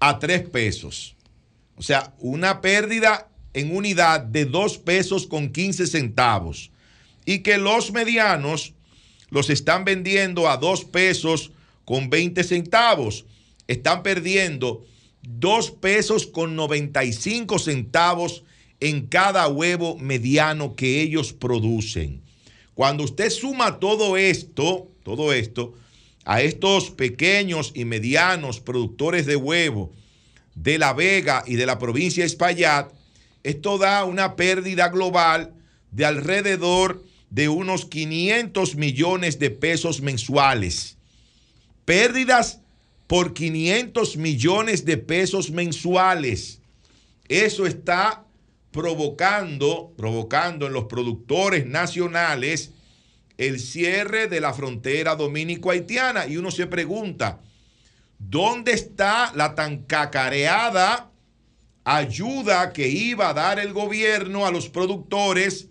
a 0.00 0.18
3 0.18 0.48
pesos. 0.50 1.14
O 1.76 1.82
sea, 1.82 2.12
una 2.18 2.60
pérdida 2.60 3.28
en 3.54 3.74
unidad 3.74 4.20
de 4.20 4.44
2 4.44 4.78
pesos 4.78 5.26
con 5.26 5.50
15 5.50 5.86
centavos 5.86 6.70
y 7.24 7.40
que 7.40 7.58
los 7.58 7.92
medianos 7.92 8.74
los 9.30 9.50
están 9.50 9.84
vendiendo 9.84 10.48
a 10.48 10.56
2 10.56 10.84
pesos 10.86 11.52
con 11.84 12.10
20 12.10 12.44
centavos. 12.44 13.24
Están 13.66 14.02
perdiendo 14.02 14.84
2 15.22 15.70
pesos 15.72 16.26
con 16.26 16.56
95 16.56 17.58
centavos 17.58 18.44
en 18.80 19.06
cada 19.06 19.48
huevo 19.48 19.96
mediano 19.98 20.74
que 20.74 21.00
ellos 21.00 21.32
producen. 21.32 22.20
Cuando 22.74 23.04
usted 23.04 23.30
suma 23.30 23.78
todo 23.78 24.16
esto, 24.16 24.88
todo 25.04 25.32
esto, 25.32 25.74
a 26.24 26.42
estos 26.42 26.90
pequeños 26.90 27.72
y 27.74 27.84
medianos 27.84 28.60
productores 28.60 29.26
de 29.26 29.36
huevo 29.36 29.92
de 30.54 30.78
La 30.78 30.92
Vega 30.92 31.42
y 31.46 31.56
de 31.56 31.66
la 31.66 31.78
provincia 31.78 32.22
de 32.22 32.26
Espaillat, 32.26 32.92
esto 33.42 33.78
da 33.78 34.04
una 34.04 34.36
pérdida 34.36 34.88
global 34.88 35.54
de 35.90 36.04
alrededor 36.04 37.02
de 37.30 37.48
unos 37.48 37.86
500 37.86 38.76
millones 38.76 39.38
de 39.38 39.50
pesos 39.50 40.00
mensuales. 40.00 40.96
Pérdidas 41.84 42.60
por 43.06 43.34
500 43.34 44.16
millones 44.16 44.84
de 44.84 44.96
pesos 44.98 45.50
mensuales. 45.50 46.60
Eso 47.28 47.66
está 47.66 48.24
provocando, 48.70 49.92
provocando 49.96 50.66
en 50.66 50.72
los 50.72 50.84
productores 50.84 51.66
nacionales 51.66 52.72
el 53.38 53.60
cierre 53.60 54.28
de 54.28 54.40
la 54.40 54.52
frontera 54.54 55.16
dominico-haitiana. 55.16 56.26
Y 56.26 56.36
uno 56.36 56.50
se 56.50 56.66
pregunta, 56.66 57.40
¿dónde 58.18 58.72
está 58.72 59.32
la 59.34 59.54
tan 59.54 59.84
cacareada 59.84 61.10
ayuda 61.84 62.72
que 62.72 62.88
iba 62.88 63.30
a 63.30 63.34
dar 63.34 63.58
el 63.58 63.72
gobierno 63.72 64.46
a 64.46 64.50
los 64.50 64.68
productores 64.68 65.68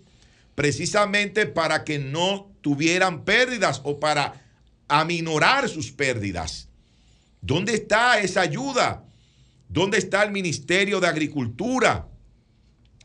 precisamente 0.54 1.46
para 1.46 1.84
que 1.84 1.98
no 1.98 2.50
tuvieran 2.60 3.24
pérdidas 3.24 3.80
o 3.84 3.98
para 3.98 4.42
aminorar 4.88 5.68
sus 5.68 5.90
pérdidas. 5.90 6.68
¿Dónde 7.40 7.74
está 7.74 8.20
esa 8.20 8.42
ayuda? 8.42 9.04
¿Dónde 9.68 9.98
está 9.98 10.22
el 10.22 10.30
Ministerio 10.30 11.00
de 11.00 11.08
Agricultura? 11.08 12.06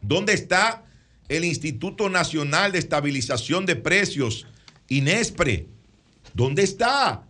¿Dónde 0.01 0.33
está 0.33 0.83
el 1.30 1.45
Instituto 1.45 2.09
Nacional 2.09 2.71
de 2.71 2.80
Estabilización 2.80 3.65
de 3.65 3.75
Precios, 3.75 4.47
INESPRE? 4.89 5.67
¿Dónde 6.34 6.63
está? 6.63 7.23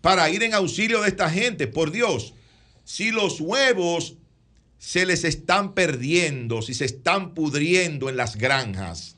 Para 0.00 0.28
ir 0.30 0.42
en 0.42 0.54
auxilio 0.54 1.02
de 1.02 1.08
esta 1.08 1.30
gente, 1.30 1.66
por 1.66 1.90
Dios. 1.90 2.34
Si 2.84 3.10
los 3.10 3.40
huevos 3.40 4.16
se 4.78 5.06
les 5.06 5.24
están 5.24 5.74
perdiendo, 5.74 6.62
si 6.62 6.74
se 6.74 6.84
están 6.84 7.34
pudriendo 7.34 8.08
en 8.08 8.16
las 8.16 8.36
granjas, 8.36 9.16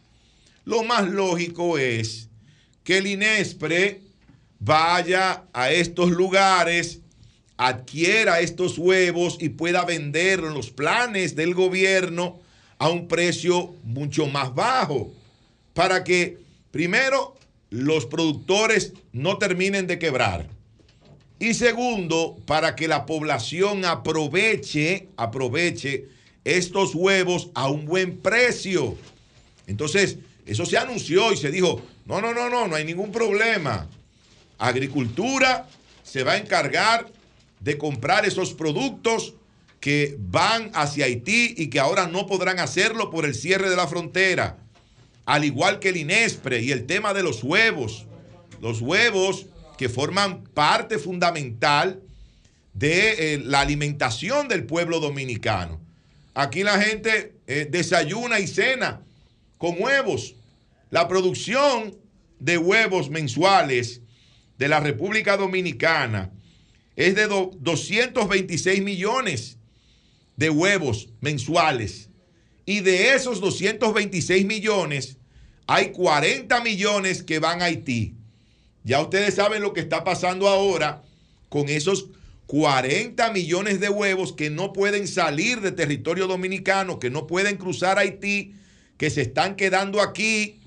lo 0.65 0.83
más 0.83 1.09
lógico 1.09 1.79
es 1.79 2.29
que 2.85 2.99
el 2.99 3.07
INESPRE 3.07 4.03
vaya 4.59 5.45
a 5.53 5.71
estos 5.71 6.11
lugares, 6.11 7.01
adquiera 7.57 8.41
estos 8.41 8.79
huevos 8.79 9.37
y 9.41 9.51
pueda 9.51 9.85
vender 9.85 10.41
los 10.41 10.71
planes 10.71 11.37
del 11.37 11.55
gobierno 11.55 12.41
a 12.79 12.89
un 12.89 13.09
precio 13.09 13.75
mucho 13.85 14.27
más 14.27 14.55
bajo, 14.55 15.13
para 15.73 16.05
que 16.05 16.39
primero 16.71 17.37
los 17.71 18.07
productores 18.07 18.93
no 19.13 19.39
terminen 19.39 19.87
de 19.87 19.99
quebrar 19.99 20.49
y 21.39 21.55
segundo, 21.55 22.39
para 22.47 22.77
que 22.77 22.89
la 22.89 23.07
población 23.07 23.85
aproveche, 23.85 25.09
aproveche 25.17 26.07
estos 26.45 26.95
huevos 26.95 27.51
a 27.55 27.69
un 27.69 27.87
buen 27.87 28.19
precio. 28.19 28.97
Entonces, 29.67 30.19
eso 30.47 30.65
se 30.65 30.79
anunció 30.79 31.33
y 31.33 31.37
se 31.37 31.51
dijo, 31.51 31.83
no, 32.07 32.21
no, 32.21 32.33
no, 32.33 32.49
no, 32.49 32.69
no 32.69 32.77
hay 32.77 32.85
ningún 32.85 33.11
problema. 33.11 33.89
Agricultura 34.59 35.69
se 36.03 36.23
va 36.23 36.33
a 36.33 36.39
encargar 36.39 37.09
de 37.61 37.79
comprar 37.79 38.25
esos 38.25 38.55
productos 38.55 39.35
que 39.85 40.17
van 40.19 40.71
hacia 40.73 41.05
Haití 41.05 41.53
y 41.59 41.67
que 41.67 41.79
ahora 41.79 42.07
no 42.07 42.27
podrán 42.27 42.59
hacerlo 42.59 43.11
por 43.11 43.27
el 43.27 43.35
cierre 43.35 43.69
de 43.69 43.77
la 43.77 43.87
frontera. 43.87 44.57
Al 45.27 45.45
igual 45.45 45.79
que 45.79 45.91
el 45.91 45.99
INESPRE 45.99 46.63
y 46.63 46.73
el 46.73 46.87
tema 46.87 47.13
de 47.13 47.23
los 47.23 47.45
huevos. 47.45 48.07
Los 48.63 48.81
huevos 48.81 49.45
que 49.77 49.91
forman 49.91 50.45
parte 50.45 50.99
fundamental 50.99 52.01
de 52.73 53.35
eh, 53.35 53.43
la 53.45 53.61
alimentación 53.61 54.49
del 54.49 54.65
pueblo 54.65 55.01
dominicano. 55.01 55.83
Aquí 56.33 56.63
la 56.63 56.81
gente 56.81 57.35
eh, 57.47 57.69
desayuna 57.71 58.41
y 58.41 58.47
cena 58.47 59.03
con 59.59 59.77
huevos. 59.79 60.35
La 60.89 61.09
producción 61.09 61.95
de 62.39 62.57
huevos 62.57 63.11
mensuales 63.11 64.01
de 64.57 64.69
la 64.69 64.81
República 64.81 65.37
Dominicana 65.37 66.33
es 66.97 67.15
de 67.17 67.27
226 67.27 68.83
millones 68.83 69.59
de 70.37 70.51
huevos 70.51 71.09
mensuales. 71.21 72.09
Y 72.67 72.81
de 72.81 73.15
esos 73.15 73.41
226 73.41 74.47
millones, 74.47 75.19
hay 75.67 75.93
40 75.93 76.61
millones 76.63 77.23
que 77.23 77.39
van 77.39 77.63
a 77.63 77.67
Haití. 77.67 78.15
Ya 78.85 79.01
ustedes 79.01 79.35
saben 79.35 79.63
lo 79.63 79.73
que 79.73 79.81
está 79.81 80.05
pasando 80.05 80.49
ahora 80.49 81.03
con 81.49 81.69
esos 81.69 82.09
40 82.47 83.33
millones 83.33 83.81
de 83.81 83.89
huevos 83.89 84.33
que 84.33 84.51
no 84.51 84.73
pueden 84.73 85.09
salir 85.09 85.61
de 85.61 85.73
territorio 85.73 86.27
dominicano, 86.27 86.99
que 86.99 87.11
no 87.11 87.27
pueden 87.27 87.57
cruzar 87.57 87.99
Haití, 87.99 88.55
que 88.99 89.11
se 89.11 89.23
están 89.23 89.57
quedando 89.57 90.03
aquí. 90.03 90.61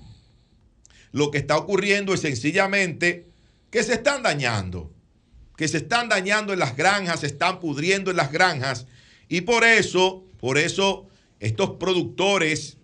Lo 1.11 1.31
que 1.31 1.37
está 1.37 1.57
ocurriendo 1.57 2.13
es 2.13 2.21
sencillamente 2.21 3.27
que 3.69 3.83
se 3.83 3.93
están 3.93 4.23
dañando, 4.23 4.91
que 5.55 5.67
se 5.67 5.77
están 5.77 6.09
dañando 6.09 6.53
en 6.53 6.59
las 6.59 6.75
granjas, 6.75 7.21
se 7.21 7.27
están 7.27 7.59
pudriendo 7.59 8.11
en 8.11 8.17
las 8.17 8.31
granjas. 8.31 8.87
Y 9.29 9.41
por 9.41 9.63
eso, 9.63 10.23
por 10.39 10.57
eso, 10.57 11.07
estos 11.39 11.71
productores 11.71 12.77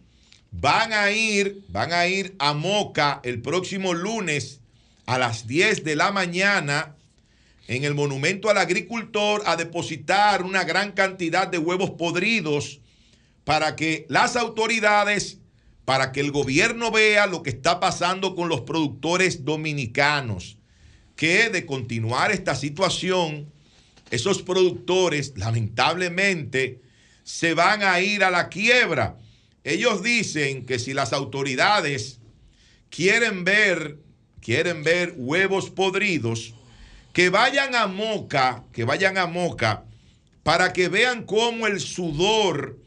van 0.51 0.93
a 0.93 1.11
ir, 1.11 1.63
van 1.69 1.93
a 1.93 2.07
ir 2.07 2.35
a 2.39 2.53
Moca 2.53 3.21
el 3.23 3.41
próximo 3.41 3.93
lunes 3.93 4.61
a 5.05 5.17
las 5.17 5.47
10 5.47 5.83
de 5.83 5.95
la 5.95 6.11
mañana 6.11 6.95
en 7.67 7.83
el 7.83 7.93
monumento 7.95 8.49
al 8.49 8.57
agricultor 8.57 9.43
a 9.45 9.55
depositar 9.55 10.43
una 10.43 10.63
gran 10.63 10.91
cantidad 10.91 11.47
de 11.47 11.57
huevos 11.57 11.91
podridos 11.91 12.81
para 13.45 13.75
que 13.75 14.05
las 14.09 14.35
autoridades, 14.35 15.39
para 15.85 16.11
que 16.11 16.19
el 16.19 16.31
gobierno 16.31 16.91
vea 16.91 17.25
lo 17.27 17.43
que 17.43 17.49
está 17.49 17.79
pasando 17.79 18.35
con 18.35 18.49
los 18.49 18.61
productores 18.61 19.43
dominicanos, 19.45 20.57
que 21.15 21.49
de 21.49 21.65
continuar 21.65 22.31
esta 22.31 22.55
situación, 22.55 23.51
esos 24.13 24.41
productores 24.41 25.33
lamentablemente 25.35 26.81
se 27.23 27.53
van 27.53 27.83
a 27.83 27.99
ir 28.01 28.23
a 28.23 28.31
la 28.31 28.49
quiebra. 28.49 29.17
Ellos 29.63 30.03
dicen 30.03 30.65
que 30.65 30.79
si 30.79 30.93
las 30.93 31.13
autoridades 31.13 32.19
quieren 32.89 33.43
ver 33.43 34.03
quieren 34.43 34.83
ver 34.83 35.13
huevos 35.15 35.69
podridos, 35.69 36.53
que 37.13 37.29
vayan 37.29 37.75
a 37.75 37.87
Moca, 37.87 38.65
que 38.73 38.83
vayan 38.83 39.17
a 39.17 39.25
Moca, 39.25 39.85
para 40.43 40.73
que 40.73 40.89
vean 40.89 41.25
cómo 41.25 41.65
el 41.65 41.79
sudor 41.79 42.77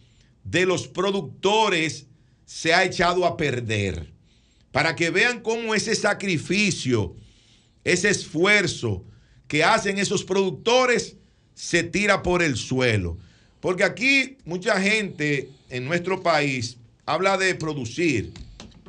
de 0.45 0.66
los 0.66 0.87
productores 0.87 2.07
se 2.45 2.74
ha 2.74 2.85
echado 2.85 3.24
a 3.24 3.37
perder, 3.37 4.12
para 4.70 4.95
que 4.95 5.11
vean 5.11 5.41
cómo 5.41 5.74
ese 5.74 5.95
sacrificio, 5.95 7.16
ese 7.83 8.11
esfuerzo 8.11 9.05
que 9.49 9.64
hacen 9.64 9.99
esos 9.99 10.24
productores 10.24 11.16
se 11.55 11.82
tira 11.82 12.22
por 12.22 12.42
el 12.42 12.57
suelo. 12.57 13.16
Porque 13.61 13.84
aquí 13.84 14.36
mucha 14.44 14.80
gente 14.80 15.51
en 15.70 15.84
nuestro 15.84 16.22
país 16.22 16.76
habla 17.07 17.36
de 17.36 17.55
producir 17.55 18.32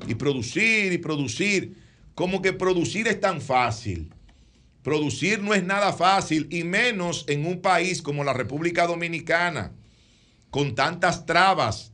y 0.07 0.15
producir 0.15 0.91
y 0.93 0.97
producir 0.97 1.75
como 2.13 2.41
que 2.41 2.53
producir 2.53 3.07
es 3.07 3.19
tan 3.19 3.41
fácil. 3.41 4.11
Producir 4.83 5.41
no 5.41 5.53
es 5.53 5.63
nada 5.63 5.93
fácil 5.93 6.47
y 6.49 6.63
menos 6.63 7.25
en 7.27 7.45
un 7.45 7.61
país 7.61 8.01
como 8.01 8.23
la 8.23 8.33
República 8.33 8.87
Dominicana, 8.87 9.71
con 10.49 10.75
tantas 10.75 11.25
trabas, 11.25 11.91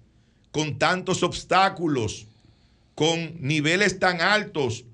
con 0.51 0.77
tantos 0.77 1.23
obstáculos, 1.23 2.27
con 2.95 3.35
niveles 3.39 3.99
tan 3.99 4.21
altos 4.21 4.85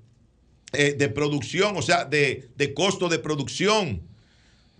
eh, 0.72 0.94
de 0.98 1.08
producción, 1.08 1.76
o 1.76 1.82
sea, 1.82 2.04
de, 2.04 2.50
costo 2.74 3.08
de 3.08 3.18
producción. 3.18 4.02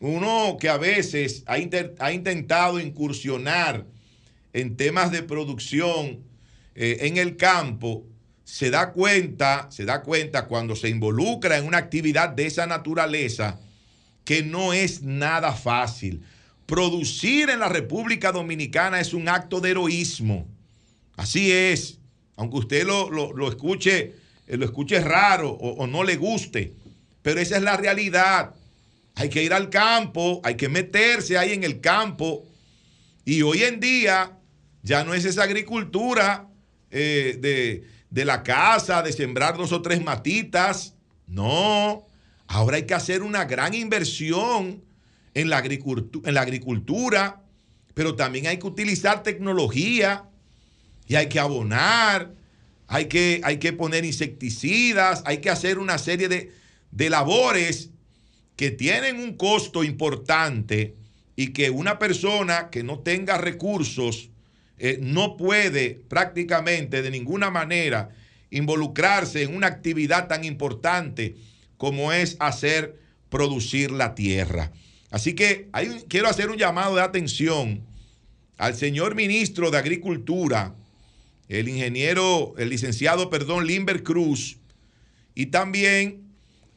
Uno 0.01 0.57
que 0.59 0.68
a 0.68 0.78
veces 0.78 1.43
ha, 1.47 1.55
ha 1.99 2.12
intentado 2.12 2.80
incursionar 2.80 3.86
en 4.53 4.76
temas 4.76 5.11
de 5.11 5.22
producción 5.22 6.20
eh, 6.74 6.99
en 7.03 7.16
el 7.16 7.36
campo, 7.36 8.07
se 8.45 8.70
da 8.70 8.93
cuenta, 8.93 9.68
se 9.70 9.84
da 9.84 10.03
cuenta 10.03 10.47
cuando 10.47 10.74
se 10.74 10.88
involucra 10.88 11.59
en 11.59 11.66
una 11.66 11.78
actividad 11.78 12.30
de 12.30 12.47
esa 12.47 12.66
naturaleza 12.66 13.61
que 14.24 14.43
no 14.43 14.72
es 14.72 15.03
nada 15.03 15.53
fácil. 15.53 16.22
Producir 16.66 17.51
en 17.51 17.61
la 17.61 17.68
República 17.68 18.32
Dominicana 18.32 19.01
es 19.01 19.12
un 19.12 19.28
acto 19.28 19.61
de 19.61 19.70
heroísmo. 19.70 20.47
Así 21.16 21.51
es. 21.53 21.99
Aunque 22.36 22.59
usted 22.59 22.86
lo, 22.86 23.49
escuche, 23.49 23.99
eh, 23.99 24.20
lo 24.59 24.64
escuche 24.64 25.01
raro 25.01 25.51
o, 25.51 25.70
o 25.82 25.86
no 25.86 26.05
le 26.05 26.16
guste. 26.16 26.74
Pero 27.22 27.40
esa 27.40 27.57
es 27.57 27.62
la 27.62 27.76
realidad. 27.76 28.55
Hay 29.14 29.28
que 29.28 29.42
ir 29.42 29.53
al 29.53 29.70
campo, 29.70 30.40
hay 30.44 30.57
que 30.57 30.68
meterse 30.68 31.36
ahí 31.36 31.53
en 31.53 31.64
el 31.64 31.80
campo. 31.80 32.46
Y 33.24 33.42
hoy 33.42 33.62
en 33.62 33.80
día 33.80 34.38
ya 34.82 35.05
no 35.05 35.14
es 35.14 35.24
esa 35.24 35.42
agricultura 35.42 36.48
eh, 36.90 37.38
de, 37.40 37.84
de 38.11 38.24
la 38.24 38.42
casa, 38.42 39.03
de 39.03 39.12
sembrar 39.12 39.57
dos 39.57 39.72
o 39.72 39.82
tres 39.82 40.03
matitas. 40.03 40.94
No, 41.26 42.07
ahora 42.46 42.76
hay 42.76 42.86
que 42.86 42.94
hacer 42.94 43.22
una 43.22 43.44
gran 43.44 43.74
inversión 43.74 44.82
en 45.34 45.48
la, 45.48 45.59
agricultura, 45.59 46.28
en 46.28 46.34
la 46.34 46.40
agricultura, 46.40 47.42
pero 47.94 48.16
también 48.16 48.46
hay 48.46 48.59
que 48.59 48.66
utilizar 48.66 49.22
tecnología 49.22 50.24
y 51.07 51.14
hay 51.14 51.28
que 51.28 51.38
abonar, 51.38 52.32
hay 52.93 53.07
que, 53.07 53.41
hay 53.45 53.59
que 53.59 53.72
poner 53.72 54.05
insecticidas, 54.05 55.22
hay 55.24 55.38
que 55.38 55.49
hacer 55.49 55.78
una 55.78 55.97
serie 55.97 56.28
de, 56.28 56.51
de 56.91 57.09
labores 57.09 57.91
que 58.57 58.72
tienen 58.72 59.20
un 59.20 59.36
costo 59.36 59.84
importante 59.84 60.97
y 61.36 61.53
que 61.53 61.70
una 61.70 62.01
persona 62.01 62.68
que 62.68 62.82
no 62.82 62.99
tenga 62.99 63.38
recursos 63.38 64.30
eh, 64.76 64.99
no 65.01 65.36
puede 65.36 66.01
prácticamente 66.09 67.01
de 67.01 67.12
ninguna 67.12 67.49
manera 67.49 68.11
involucrarse 68.51 69.45
en 69.45 69.55
una 69.55 69.68
actividad 69.68 70.26
tan 70.26 70.45
importante 70.45 71.36
como 71.76 72.12
es 72.12 72.36
hacer 72.41 72.99
producir 73.28 73.93
la 73.93 74.16
tierra. 74.16 74.72
Así 75.12 75.34
que 75.34 75.68
quiero 76.09 76.28
hacer 76.28 76.51
un 76.51 76.57
llamado 76.57 76.97
de 76.97 77.03
atención 77.03 77.86
al 78.59 78.74
señor 78.74 79.14
ministro 79.14 79.70
de 79.70 79.78
Agricultura, 79.78 80.74
el 81.51 81.68
ingeniero, 81.68 82.55
el 82.59 82.70
licenciado, 82.70 83.28
perdón, 83.28 83.66
Limber 83.66 84.05
Cruz, 84.05 84.59
y 85.34 85.46
también 85.46 86.22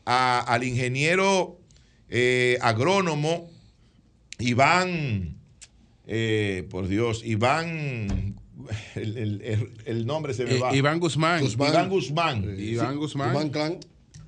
al 0.03 0.63
ingeniero 0.63 1.59
eh, 2.09 2.57
agrónomo 2.59 3.49
Iván 4.39 5.37
eh, 6.07 6.67
por 6.69 6.87
Dios, 6.87 7.23
Iván, 7.23 8.35
el, 8.95 10.05
nombre 10.05 10.33
se 10.33 10.45
me 10.45 10.55
eh, 10.55 10.59
va. 10.59 10.75
Iván 10.75 10.99
Guzmán. 10.99 11.43
Iván 11.43 11.89
Guzmán. 11.89 12.59
Iván 12.59 12.97
Guzmán. 12.97 13.31
Iván 13.31 13.49
Clan. 13.49 13.79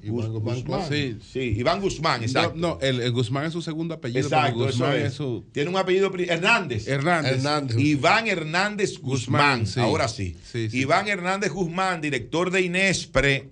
Iván 0.06 0.34
Guzmán. 0.34 0.88
Sí. 0.88 1.18
sí, 1.34 1.40
Iván 1.58 1.82
Guzmán, 1.82 2.22
exacto. 2.22 2.54
No, 2.56 2.78
el, 2.80 3.12
Guzmán 3.12 3.46
es 3.46 3.54
su 3.54 3.62
segundo 3.62 3.96
apellido. 3.96 4.22
Exacto, 4.22 4.66
Guzmán 4.66 4.98
es. 4.98 5.20
Tiene 5.52 5.70
un 5.70 5.78
apellido 5.78 6.12
Hernández. 6.16 6.88
Hernández. 6.88 7.78
Iván 7.80 8.28
Hernández 8.28 9.00
Guzmán. 9.00 9.66
Ahora 9.78 10.08
sí. 10.08 10.38
Iván 10.54 11.08
Hernández 11.08 11.52
Guzmán, 11.52 12.02
director 12.02 12.52
de 12.52 12.62
Inespre, 12.62 13.50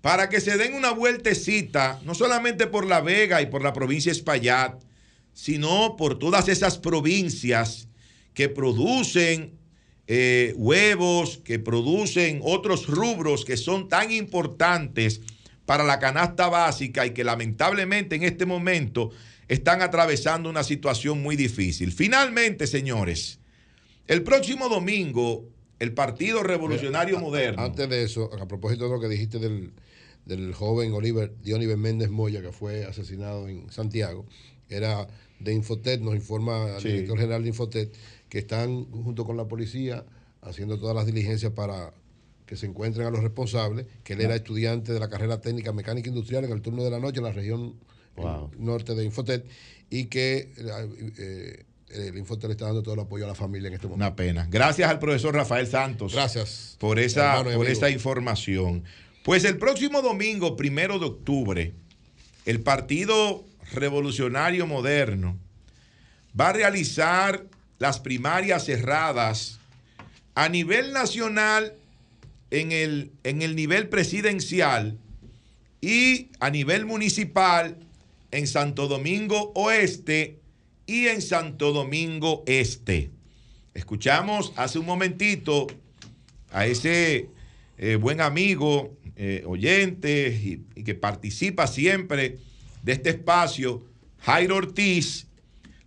para 0.00 0.28
que 0.28 0.40
se 0.40 0.56
den 0.56 0.74
una 0.74 0.92
vueltecita, 0.92 2.00
no 2.04 2.14
solamente 2.14 2.68
por 2.68 2.86
La 2.86 3.00
Vega 3.00 3.42
y 3.42 3.46
por 3.46 3.62
la 3.62 3.72
provincia 3.72 4.12
de 4.12 4.18
Espaillat, 4.18 4.80
sino 5.32 5.96
por 5.96 6.18
todas 6.18 6.48
esas 6.48 6.78
provincias 6.78 7.88
que 8.34 8.48
producen 8.48 9.58
eh, 10.06 10.54
huevos, 10.56 11.38
que 11.44 11.58
producen 11.58 12.40
otros 12.44 12.86
rubros 12.86 13.44
que 13.44 13.56
son 13.56 13.88
tan 13.88 14.12
importantes 14.12 15.20
para 15.68 15.84
la 15.84 15.98
canasta 15.98 16.48
básica 16.48 17.04
y 17.04 17.10
que 17.10 17.24
lamentablemente 17.24 18.16
en 18.16 18.22
este 18.22 18.46
momento 18.46 19.10
están 19.48 19.82
atravesando 19.82 20.48
una 20.48 20.64
situación 20.64 21.22
muy 21.22 21.36
difícil. 21.36 21.92
Finalmente, 21.92 22.66
señores, 22.66 23.38
el 24.06 24.22
próximo 24.22 24.70
domingo, 24.70 25.44
el 25.78 25.92
Partido 25.92 26.42
Revolucionario 26.42 27.20
Moderno. 27.20 27.60
Antes 27.60 27.86
de 27.86 28.02
eso, 28.02 28.30
a 28.40 28.48
propósito 28.48 28.84
de 28.84 28.90
lo 28.92 28.98
que 28.98 29.08
dijiste 29.08 29.38
del, 29.38 30.54
joven 30.54 30.94
Oliver, 30.94 31.34
Dioniver 31.42 31.76
Méndez 31.76 32.08
Moya, 32.08 32.40
que 32.40 32.50
fue 32.50 32.86
asesinado 32.86 33.46
en 33.46 33.70
Santiago, 33.70 34.24
era 34.70 35.06
de 35.38 35.52
Infotet, 35.52 36.00
nos 36.00 36.14
informa 36.14 36.78
el 36.78 36.82
director 36.82 37.18
general 37.18 37.42
de 37.42 37.48
Infotet, 37.50 37.94
que 38.30 38.38
están 38.38 38.86
junto 38.86 39.26
con 39.26 39.36
la 39.36 39.46
policía 39.46 40.06
haciendo 40.40 40.78
todas 40.78 40.96
las 40.96 41.04
diligencias 41.04 41.52
para 41.52 41.92
que 42.48 42.56
se 42.56 42.64
encuentren 42.64 43.06
a 43.06 43.10
los 43.10 43.22
responsables, 43.22 43.84
que 44.02 44.14
él 44.14 44.22
era 44.22 44.34
estudiante 44.34 44.94
de 44.94 44.98
la 44.98 45.10
carrera 45.10 45.38
técnica 45.42 45.74
mecánica 45.74 46.08
industrial 46.08 46.46
en 46.46 46.52
el 46.52 46.62
turno 46.62 46.82
de 46.82 46.90
la 46.90 46.98
noche 46.98 47.18
en 47.18 47.24
la 47.24 47.32
región 47.32 47.74
norte 48.56 48.94
de 48.94 49.04
Infotet 49.04 49.46
y 49.90 50.06
que 50.06 50.50
eh, 50.56 51.64
eh, 51.90 52.08
el 52.08 52.16
Infotet 52.16 52.46
le 52.48 52.52
está 52.52 52.64
dando 52.64 52.82
todo 52.82 52.94
el 52.94 53.00
apoyo 53.00 53.26
a 53.26 53.28
la 53.28 53.34
familia 53.34 53.68
en 53.68 53.74
este 53.74 53.86
momento. 53.86 54.06
Una 54.06 54.16
pena. 54.16 54.48
Gracias 54.50 54.90
al 54.90 54.98
profesor 54.98 55.34
Rafael 55.34 55.66
Santos. 55.66 56.14
Gracias. 56.14 56.76
Por 56.80 56.98
esa, 56.98 57.44
por 57.44 57.68
esa 57.68 57.90
información. 57.90 58.82
Pues 59.24 59.44
el 59.44 59.58
próximo 59.58 60.00
domingo, 60.00 60.56
primero 60.56 60.98
de 60.98 61.04
octubre, 61.04 61.74
el 62.46 62.62
Partido 62.62 63.44
Revolucionario 63.74 64.66
Moderno 64.66 65.36
va 66.38 66.48
a 66.48 66.52
realizar 66.54 67.44
las 67.78 68.00
primarias 68.00 68.64
cerradas 68.64 69.60
a 70.34 70.48
nivel 70.48 70.94
nacional 70.94 71.74
en 72.50 72.72
el, 72.72 73.12
en 73.24 73.42
el 73.42 73.54
nivel 73.56 73.88
presidencial 73.88 74.98
y 75.80 76.28
a 76.40 76.50
nivel 76.50 76.86
municipal 76.86 77.76
en 78.30 78.46
Santo 78.46 78.88
Domingo 78.88 79.52
Oeste 79.54 80.38
y 80.86 81.06
en 81.06 81.22
Santo 81.22 81.72
Domingo 81.72 82.42
Este. 82.46 83.10
Escuchamos 83.74 84.52
hace 84.56 84.78
un 84.78 84.86
momentito 84.86 85.66
a 86.50 86.66
ese 86.66 87.28
eh, 87.76 87.96
buen 87.96 88.20
amigo, 88.20 88.96
eh, 89.16 89.42
oyente 89.46 90.28
y, 90.28 90.62
y, 90.74 90.84
que 90.84 90.94
participa 90.94 91.66
siempre 91.66 92.38
de 92.82 92.92
este 92.92 93.10
espacio, 93.10 93.84
Jairo 94.20 94.56
Ortiz, 94.56 95.26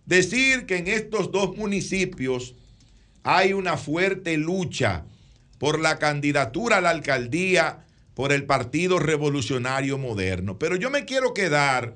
decir 0.06 0.66
que 0.66 0.76
en 0.76 0.88
estos 0.88 1.32
dos 1.32 1.56
municipios 1.56 2.54
hay 3.22 3.52
una 3.52 3.76
fuerte 3.76 4.36
lucha 4.36 5.04
por 5.62 5.78
la 5.78 6.00
candidatura 6.00 6.78
a 6.78 6.80
la 6.80 6.90
alcaldía 6.90 7.86
por 8.14 8.32
el 8.32 8.46
Partido 8.46 8.98
Revolucionario 8.98 9.96
Moderno. 9.96 10.58
Pero 10.58 10.74
yo 10.74 10.90
me 10.90 11.04
quiero 11.04 11.34
quedar 11.34 11.94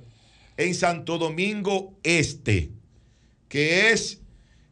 en 0.56 0.72
Santo 0.72 1.18
Domingo 1.18 1.92
Este, 2.04 2.70
que 3.48 3.90
es 3.90 4.20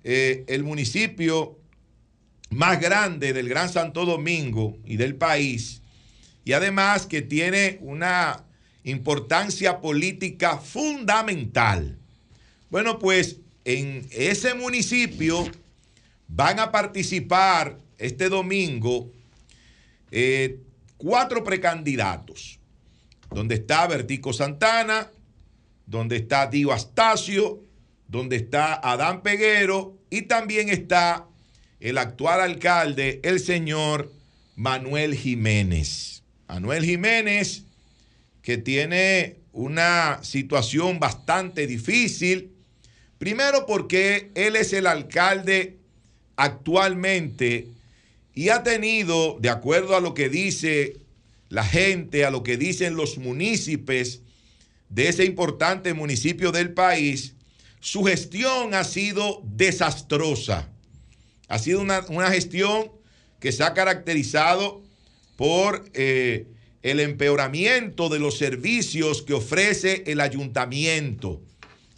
eh, 0.04 0.44
el 0.46 0.62
municipio 0.62 1.58
más 2.50 2.80
grande 2.80 3.32
del 3.32 3.48
Gran 3.48 3.68
Santo 3.68 4.04
Domingo 4.04 4.78
y 4.84 4.96
del 4.96 5.16
país, 5.16 5.82
y 6.44 6.52
además 6.52 7.06
que 7.06 7.20
tiene 7.20 7.78
una 7.80 8.44
importancia 8.84 9.80
política 9.80 10.58
fundamental. 10.58 11.98
Bueno, 12.70 13.00
pues 13.00 13.38
en 13.64 14.06
ese 14.12 14.54
municipio 14.54 15.50
van 16.28 16.60
a 16.60 16.70
participar 16.70 17.82
este 18.04 18.28
domingo 18.28 19.10
eh, 20.10 20.58
cuatro 20.98 21.42
precandidatos, 21.42 22.58
donde 23.30 23.54
está 23.56 23.86
Vertico 23.86 24.32
Santana, 24.32 25.10
donde 25.86 26.16
está 26.16 26.46
Dio 26.46 26.72
Astacio, 26.72 27.62
donde 28.06 28.36
está 28.36 28.74
Adán 28.74 29.22
Peguero 29.22 29.96
y 30.10 30.22
también 30.22 30.68
está 30.68 31.26
el 31.80 31.96
actual 31.98 32.42
alcalde, 32.42 33.20
el 33.24 33.40
señor 33.40 34.12
Manuel 34.54 35.14
Jiménez. 35.14 36.22
Manuel 36.46 36.84
Jiménez, 36.84 37.64
que 38.42 38.58
tiene 38.58 39.36
una 39.52 40.22
situación 40.22 41.00
bastante 41.00 41.66
difícil, 41.66 42.52
primero 43.18 43.64
porque 43.66 44.30
él 44.34 44.56
es 44.56 44.74
el 44.74 44.86
alcalde 44.86 45.78
actualmente 46.36 47.73
y 48.34 48.48
ha 48.48 48.62
tenido, 48.62 49.38
de 49.40 49.48
acuerdo 49.48 49.96
a 49.96 50.00
lo 50.00 50.14
que 50.14 50.28
dice 50.28 50.96
la 51.48 51.64
gente, 51.64 52.24
a 52.24 52.30
lo 52.30 52.42
que 52.42 52.56
dicen 52.56 52.96
los 52.96 53.18
municipios 53.18 54.20
de 54.88 55.08
ese 55.08 55.24
importante 55.24 55.94
municipio 55.94 56.50
del 56.50 56.72
país, 56.72 57.34
su 57.80 58.04
gestión 58.04 58.74
ha 58.74 58.82
sido 58.82 59.42
desastrosa. 59.44 60.68
Ha 61.48 61.58
sido 61.58 61.80
una, 61.80 62.30
gestión 62.30 62.90
que 63.38 63.52
se 63.52 63.62
ha 63.62 63.74
caracterizado 63.74 64.82
por 65.36 65.84
eh, 65.94 66.46
el 66.82 67.00
empeoramiento 67.00 68.08
de 68.08 68.18
los 68.18 68.38
servicios 68.38 69.22
que 69.22 69.34
ofrece 69.34 70.02
el 70.06 70.20
ayuntamiento, 70.20 71.40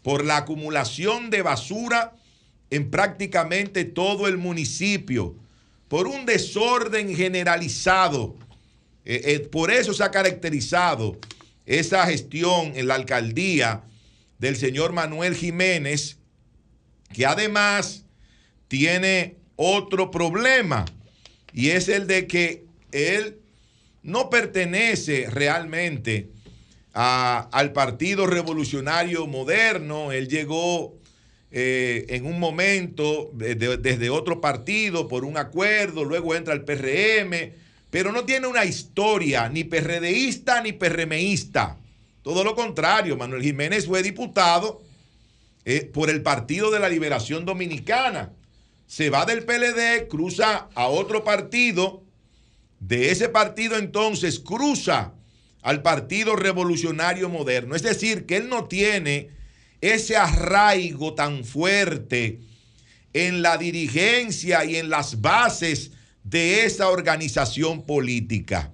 por 0.02 0.24
la 0.24 0.38
acumulación 0.38 1.30
de 1.30 1.42
basura 1.42 2.14
en 2.70 2.90
prácticamente 2.90 3.84
todo 3.84 4.28
el 4.28 4.38
municipio 4.38 5.36
por 5.88 6.06
un 6.06 6.26
desorden 6.26 7.14
generalizado. 7.14 8.36
Eh, 9.04 9.22
eh, 9.24 9.40
por 9.40 9.70
eso 9.70 9.94
se 9.94 10.02
ha 10.02 10.10
caracterizado 10.10 11.18
esa 11.64 12.06
gestión 12.06 12.72
en 12.74 12.88
la 12.88 12.94
alcaldía 12.94 13.82
del 14.38 14.56
señor 14.56 14.92
Manuel 14.92 15.34
Jiménez, 15.34 16.18
que 17.12 17.26
además 17.26 18.04
tiene 18.68 19.36
otro 19.56 20.10
problema, 20.10 20.84
y 21.52 21.70
es 21.70 21.88
el 21.88 22.06
de 22.06 22.26
que 22.26 22.64
él 22.92 23.38
no 24.02 24.28
pertenece 24.28 25.28
realmente 25.30 26.30
al 26.92 27.72
Partido 27.72 28.26
Revolucionario 28.26 29.26
Moderno, 29.26 30.12
él 30.12 30.28
llegó 30.28 30.94
eh, 31.58 32.04
en 32.14 32.26
un 32.26 32.38
momento 32.38 33.30
desde 33.32 34.10
otro 34.10 34.42
partido 34.42 35.08
por 35.08 35.24
un 35.24 35.38
acuerdo, 35.38 36.04
luego 36.04 36.34
entra 36.34 36.52
el 36.52 36.64
PRM, 36.64 37.54
pero 37.88 38.12
no 38.12 38.26
tiene 38.26 38.46
una 38.46 38.66
historia 38.66 39.48
ni 39.48 39.64
PRDista 39.64 40.60
ni 40.60 40.74
PRMista. 40.74 41.78
Todo 42.20 42.44
lo 42.44 42.54
contrario, 42.54 43.16
Manuel 43.16 43.42
Jiménez 43.42 43.86
fue 43.86 44.02
diputado 44.02 44.82
eh, 45.64 45.90
por 45.94 46.10
el 46.10 46.20
Partido 46.20 46.70
de 46.70 46.78
la 46.78 46.90
Liberación 46.90 47.46
Dominicana. 47.46 48.32
Se 48.86 49.08
va 49.08 49.24
del 49.24 49.44
PLD, 49.44 50.08
cruza 50.08 50.68
a 50.74 50.88
otro 50.88 51.24
partido. 51.24 52.02
De 52.80 53.10
ese 53.12 53.30
partido 53.30 53.78
entonces 53.78 54.40
cruza 54.40 55.14
al 55.62 55.80
Partido 55.80 56.36
Revolucionario 56.36 57.30
Moderno. 57.30 57.74
Es 57.74 57.82
decir, 57.82 58.26
que 58.26 58.36
él 58.36 58.50
no 58.50 58.66
tiene 58.66 59.30
ese 59.80 60.16
arraigo 60.16 61.14
tan 61.14 61.44
fuerte 61.44 62.40
en 63.12 63.42
la 63.42 63.56
dirigencia 63.56 64.64
y 64.64 64.76
en 64.76 64.90
las 64.90 65.20
bases 65.20 65.92
de 66.22 66.64
esa 66.64 66.88
organización 66.88 67.82
política. 67.82 68.72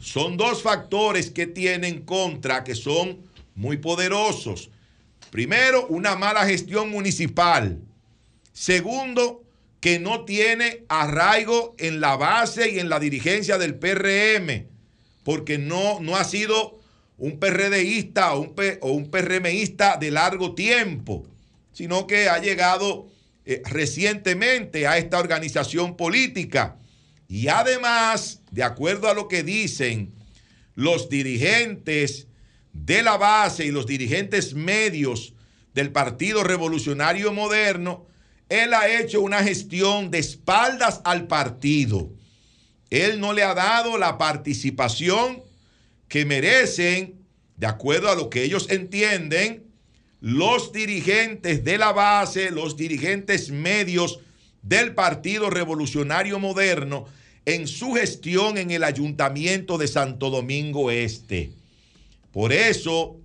Son 0.00 0.36
dos 0.36 0.62
factores 0.62 1.30
que 1.30 1.46
tienen 1.46 2.02
contra 2.02 2.62
que 2.62 2.74
son 2.74 3.20
muy 3.54 3.78
poderosos. 3.78 4.70
Primero, 5.30 5.86
una 5.88 6.14
mala 6.14 6.46
gestión 6.46 6.90
municipal. 6.90 7.80
Segundo, 8.52 9.42
que 9.80 9.98
no 9.98 10.24
tiene 10.24 10.84
arraigo 10.88 11.74
en 11.78 12.00
la 12.00 12.16
base 12.16 12.70
y 12.70 12.78
en 12.78 12.88
la 12.88 13.00
dirigencia 13.00 13.58
del 13.58 13.74
PRM, 13.74 14.66
porque 15.24 15.58
no, 15.58 16.00
no 16.00 16.16
ha 16.16 16.24
sido 16.24 16.78
un 17.16 17.38
PRDista 17.38 18.34
o 18.34 18.40
un, 18.40 18.54
o 18.80 18.92
un 18.92 19.10
PRMista 19.10 19.96
de 19.96 20.10
largo 20.10 20.54
tiempo, 20.54 21.26
sino 21.72 22.06
que 22.06 22.28
ha 22.28 22.38
llegado 22.38 23.08
eh, 23.44 23.62
recientemente 23.66 24.86
a 24.86 24.98
esta 24.98 25.18
organización 25.18 25.96
política. 25.96 26.76
Y 27.28 27.48
además, 27.48 28.40
de 28.50 28.62
acuerdo 28.62 29.08
a 29.08 29.14
lo 29.14 29.28
que 29.28 29.42
dicen 29.42 30.12
los 30.74 31.08
dirigentes 31.08 32.26
de 32.72 33.02
la 33.02 33.16
base 33.16 33.64
y 33.64 33.70
los 33.70 33.86
dirigentes 33.86 34.54
medios 34.54 35.34
del 35.74 35.92
Partido 35.92 36.42
Revolucionario 36.42 37.32
Moderno, 37.32 38.06
él 38.48 38.74
ha 38.74 38.88
hecho 38.88 39.20
una 39.20 39.42
gestión 39.42 40.10
de 40.10 40.18
espaldas 40.18 41.00
al 41.04 41.26
partido. 41.26 42.10
Él 42.90 43.20
no 43.20 43.32
le 43.32 43.42
ha 43.42 43.54
dado 43.54 43.98
la 43.98 44.18
participación 44.18 45.42
que 46.14 46.24
merecen, 46.24 47.16
de 47.56 47.66
acuerdo 47.66 48.08
a 48.08 48.14
lo 48.14 48.30
que 48.30 48.44
ellos 48.44 48.70
entienden, 48.70 49.64
los 50.20 50.72
dirigentes 50.72 51.64
de 51.64 51.76
la 51.76 51.90
base, 51.90 52.52
los 52.52 52.76
dirigentes 52.76 53.50
medios 53.50 54.20
del 54.62 54.94
Partido 54.94 55.50
Revolucionario 55.50 56.38
Moderno 56.38 57.06
en 57.46 57.66
su 57.66 57.94
gestión 57.94 58.58
en 58.58 58.70
el 58.70 58.84
Ayuntamiento 58.84 59.76
de 59.76 59.88
Santo 59.88 60.30
Domingo 60.30 60.92
Este. 60.92 61.50
Por 62.30 62.52
eso, 62.52 63.16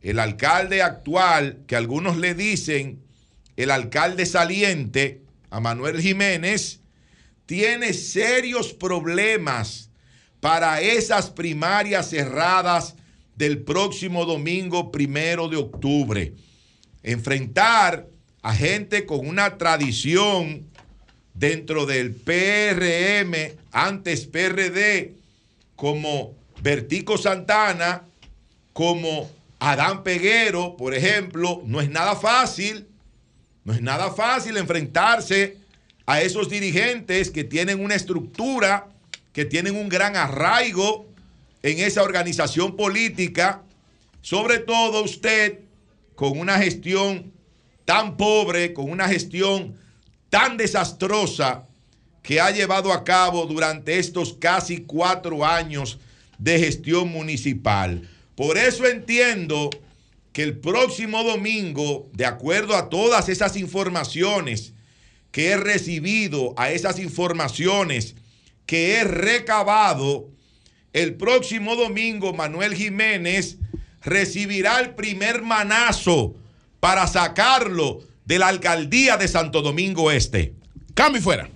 el 0.00 0.20
alcalde 0.20 0.80
actual, 0.80 1.64
que 1.66 1.74
algunos 1.74 2.18
le 2.18 2.36
dicen 2.36 3.00
el 3.56 3.72
alcalde 3.72 4.26
saliente, 4.26 5.22
a 5.50 5.58
Manuel 5.58 6.00
Jiménez, 6.00 6.82
tiene 7.46 7.92
serios 7.94 8.74
problemas 8.74 9.87
para 10.40 10.80
esas 10.80 11.30
primarias 11.30 12.10
cerradas 12.10 12.94
del 13.36 13.62
próximo 13.62 14.24
domingo 14.24 14.90
primero 14.90 15.48
de 15.48 15.56
octubre. 15.56 16.34
Enfrentar 17.02 18.06
a 18.42 18.54
gente 18.54 19.06
con 19.06 19.26
una 19.26 19.58
tradición 19.58 20.66
dentro 21.34 21.86
del 21.86 22.14
PRM, 22.14 23.56
antes 23.70 24.26
PRD, 24.26 25.14
como 25.76 26.34
Vertico 26.60 27.16
Santana, 27.16 28.04
como 28.72 29.30
Adán 29.60 30.02
Peguero, 30.02 30.76
por 30.76 30.94
ejemplo, 30.94 31.62
no 31.64 31.80
es 31.80 31.90
nada 31.90 32.16
fácil, 32.16 32.88
no 33.64 33.72
es 33.72 33.80
nada 33.80 34.10
fácil 34.12 34.56
enfrentarse 34.56 35.58
a 36.06 36.22
esos 36.22 36.48
dirigentes 36.48 37.30
que 37.30 37.44
tienen 37.44 37.84
una 37.84 37.94
estructura, 37.94 38.88
que 39.38 39.44
tienen 39.44 39.76
un 39.76 39.88
gran 39.88 40.16
arraigo 40.16 41.06
en 41.62 41.78
esa 41.78 42.02
organización 42.02 42.74
política, 42.74 43.62
sobre 44.20 44.58
todo 44.58 45.04
usted 45.04 45.60
con 46.16 46.40
una 46.40 46.58
gestión 46.58 47.32
tan 47.84 48.16
pobre, 48.16 48.74
con 48.74 48.90
una 48.90 49.06
gestión 49.06 49.76
tan 50.28 50.56
desastrosa 50.56 51.68
que 52.20 52.40
ha 52.40 52.50
llevado 52.50 52.92
a 52.92 53.04
cabo 53.04 53.46
durante 53.46 54.00
estos 54.00 54.32
casi 54.32 54.78
cuatro 54.78 55.46
años 55.46 56.00
de 56.36 56.58
gestión 56.58 57.08
municipal. 57.08 58.10
Por 58.34 58.58
eso 58.58 58.88
entiendo 58.88 59.70
que 60.32 60.42
el 60.42 60.58
próximo 60.58 61.22
domingo, 61.22 62.10
de 62.12 62.26
acuerdo 62.26 62.74
a 62.74 62.88
todas 62.88 63.28
esas 63.28 63.56
informaciones 63.56 64.72
que 65.30 65.50
he 65.50 65.56
recibido, 65.56 66.54
a 66.56 66.72
esas 66.72 66.98
informaciones 66.98 68.16
que 68.68 68.96
he 68.96 69.04
recabado, 69.04 70.28
el 70.92 71.14
próximo 71.14 71.74
domingo 71.74 72.34
Manuel 72.34 72.74
Jiménez 72.74 73.56
recibirá 74.02 74.78
el 74.80 74.90
primer 74.94 75.40
manazo 75.40 76.34
para 76.78 77.06
sacarlo 77.06 78.02
de 78.26 78.38
la 78.38 78.48
alcaldía 78.48 79.16
de 79.16 79.26
Santo 79.26 79.62
Domingo 79.62 80.10
Este. 80.10 80.52
Cambio 80.92 81.18
y 81.18 81.24
fuera. 81.24 81.48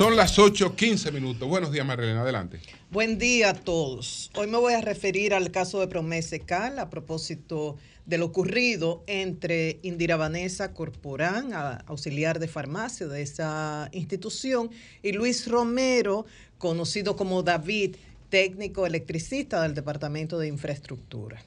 Son 0.00 0.16
las 0.16 0.38
8:15 0.38 1.12
minutos. 1.12 1.46
Buenos 1.46 1.72
días, 1.72 1.84
Marilena. 1.84 2.22
Adelante. 2.22 2.58
Buen 2.90 3.18
día 3.18 3.50
a 3.50 3.52
todos. 3.52 4.30
Hoy 4.34 4.46
me 4.46 4.56
voy 4.56 4.72
a 4.72 4.80
referir 4.80 5.34
al 5.34 5.50
caso 5.50 5.78
de 5.78 5.88
Promese 5.88 6.40
Cal 6.40 6.78
a 6.78 6.88
propósito 6.88 7.76
de 8.06 8.16
lo 8.16 8.24
ocurrido 8.24 9.04
entre 9.06 9.78
Indira 9.82 10.16
Vanessa 10.16 10.72
Corporán, 10.72 11.52
auxiliar 11.84 12.38
de 12.38 12.48
farmacia 12.48 13.08
de 13.08 13.20
esa 13.20 13.90
institución, 13.92 14.70
y 15.02 15.12
Luis 15.12 15.46
Romero, 15.46 16.24
conocido 16.56 17.14
como 17.14 17.42
David, 17.42 17.96
técnico 18.30 18.86
electricista 18.86 19.60
del 19.60 19.74
Departamento 19.74 20.38
de 20.38 20.48
Infraestructura. 20.48 21.42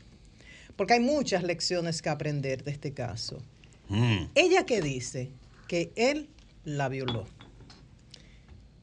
Porque 0.76 0.94
hay 0.94 1.00
muchas 1.00 1.42
lecciones 1.42 2.04
que 2.04 2.10
aprender 2.10 2.64
de 2.64 2.70
este 2.70 2.94
caso. 2.94 3.42
Mm. 3.90 4.26
Ella 4.36 4.64
que 4.68 4.80
dice 4.80 5.32
que 5.68 5.92
él 5.96 6.30
la 6.66 6.88
violó. 6.88 7.26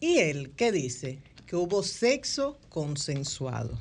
Y 0.01 0.19
él 0.19 0.53
que 0.57 0.73
dice 0.73 1.19
que 1.47 1.57
hubo 1.57 1.83
sexo 1.83 2.59
consensuado. 2.69 3.79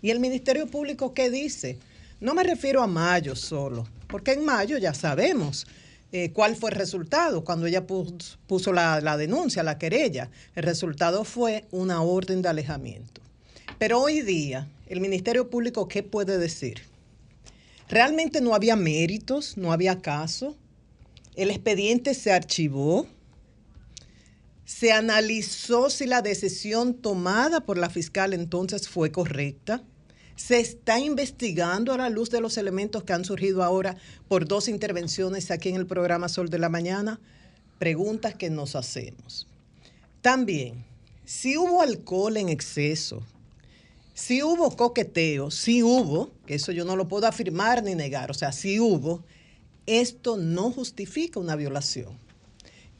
¿Y 0.00 0.10
el 0.10 0.20
Ministerio 0.20 0.66
Público 0.66 1.12
qué 1.12 1.28
dice? 1.28 1.78
No 2.20 2.34
me 2.34 2.44
refiero 2.44 2.82
a 2.82 2.86
mayo 2.86 3.34
solo, 3.34 3.86
porque 4.06 4.32
en 4.32 4.44
mayo 4.44 4.78
ya 4.78 4.94
sabemos 4.94 5.66
eh, 6.10 6.30
cuál 6.32 6.56
fue 6.56 6.70
el 6.70 6.76
resultado 6.76 7.44
cuando 7.44 7.66
ella 7.66 7.86
puso, 7.86 8.72
la, 8.72 9.00
la 9.00 9.16
denuncia, 9.16 9.62
la 9.62 9.78
querella. 9.78 10.30
El 10.54 10.62
resultado 10.62 11.24
fue 11.24 11.66
una 11.70 12.00
orden 12.02 12.42
de 12.42 12.48
alejamiento. 12.48 13.20
Pero 13.78 14.00
hoy 14.00 14.22
día, 14.22 14.68
el 14.86 15.00
Ministerio 15.00 15.50
Público, 15.50 15.86
¿qué 15.86 16.02
puede 16.02 16.38
decir? 16.38 16.82
Realmente 17.88 18.40
no 18.40 18.54
había 18.54 18.76
méritos, 18.76 19.56
no 19.56 19.72
había 19.72 20.00
caso. 20.00 20.56
El 21.36 21.50
expediente 21.50 22.14
se 22.14 22.32
archivó. 22.32 23.06
Se 24.68 24.92
analizó 24.92 25.88
si 25.88 26.04
la 26.04 26.20
decisión 26.20 26.92
tomada 26.92 27.60
por 27.60 27.78
la 27.78 27.88
fiscal 27.88 28.34
entonces 28.34 28.86
fue 28.86 29.10
correcta 29.10 29.82
se 30.36 30.60
está 30.60 30.98
investigando 30.98 31.94
a 31.94 31.96
la 31.96 32.10
luz 32.10 32.28
de 32.28 32.42
los 32.42 32.58
elementos 32.58 33.02
que 33.02 33.14
han 33.14 33.24
surgido 33.24 33.64
ahora 33.64 33.96
por 34.28 34.46
dos 34.46 34.68
intervenciones 34.68 35.50
aquí 35.50 35.70
en 35.70 35.76
el 35.76 35.86
programa 35.86 36.28
Sol 36.28 36.50
de 36.50 36.58
la 36.58 36.68
Mañana. 36.68 37.18
Preguntas 37.78 38.34
que 38.34 38.50
nos 38.50 38.76
hacemos. 38.76 39.48
También, 40.20 40.84
si 41.24 41.56
hubo 41.56 41.80
alcohol 41.80 42.36
en 42.36 42.50
exceso, 42.50 43.22
si 44.12 44.42
hubo 44.42 44.76
coqueteo, 44.76 45.50
si 45.50 45.82
hubo, 45.82 46.30
que 46.44 46.56
eso 46.56 46.72
yo 46.72 46.84
no 46.84 46.94
lo 46.94 47.08
puedo 47.08 47.26
afirmar 47.26 47.82
ni 47.82 47.94
negar, 47.94 48.30
o 48.30 48.34
sea, 48.34 48.52
si 48.52 48.78
hubo, 48.78 49.24
esto 49.86 50.36
no 50.36 50.70
justifica 50.70 51.40
una 51.40 51.56
violación. 51.56 52.27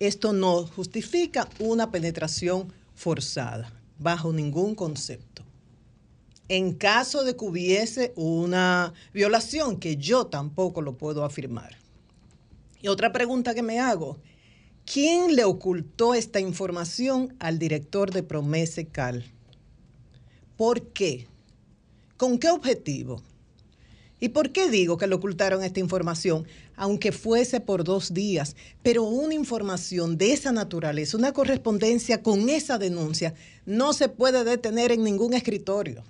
Esto 0.00 0.32
no 0.32 0.66
justifica 0.66 1.48
una 1.58 1.90
penetración 1.90 2.72
forzada, 2.94 3.72
bajo 3.98 4.32
ningún 4.32 4.74
concepto 4.74 5.38
en 6.48 6.72
caso 6.72 7.24
de 7.24 7.36
que 7.36 7.44
hubiese 7.44 8.12
una 8.16 8.94
violación, 9.12 9.78
que 9.78 9.96
yo 9.96 10.26
tampoco 10.26 10.80
lo 10.82 10.96
puedo 10.96 11.24
afirmar. 11.24 11.76
Y 12.80 12.88
otra 12.88 13.12
pregunta 13.12 13.54
que 13.54 13.62
me 13.62 13.80
hago, 13.80 14.18
¿quién 14.90 15.36
le 15.36 15.44
ocultó 15.44 16.14
esta 16.14 16.40
información 16.40 17.36
al 17.38 17.58
director 17.58 18.12
de 18.12 18.22
Promese 18.22 18.86
Cal? 18.86 19.24
¿Por 20.56 20.88
qué? 20.88 21.26
¿Con 22.16 22.38
qué 22.38 22.48
objetivo? 22.48 23.22
¿Y 24.20 24.30
por 24.30 24.50
qué 24.50 24.68
digo 24.68 24.98
que 24.98 25.06
le 25.06 25.14
ocultaron 25.14 25.62
esta 25.62 25.80
información? 25.80 26.46
Aunque 26.76 27.12
fuese 27.12 27.60
por 27.60 27.84
dos 27.84 28.12
días, 28.12 28.56
pero 28.82 29.04
una 29.04 29.34
información 29.34 30.18
de 30.18 30.32
esa 30.32 30.50
naturaleza, 30.50 31.16
una 31.16 31.32
correspondencia 31.32 32.22
con 32.22 32.48
esa 32.48 32.78
denuncia, 32.78 33.34
no 33.64 33.92
se 33.92 34.08
puede 34.08 34.42
detener 34.44 34.92
en 34.92 35.04
ningún 35.04 35.34
escritorio 35.34 36.04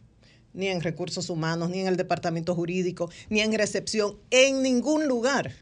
ni 0.55 0.69
en 0.69 0.81
recursos 0.81 1.31
humanos, 1.31 1.71
ni 1.71 1.81
en 1.81 1.87
el 1.87 1.97
departamento 1.97 2.55
jurídico, 2.55 3.11
ni 3.29 3.41
en 3.41 3.53
recepción, 3.53 4.17
en 4.31 4.63
ningún 4.63 5.07
lugar. 5.07 5.53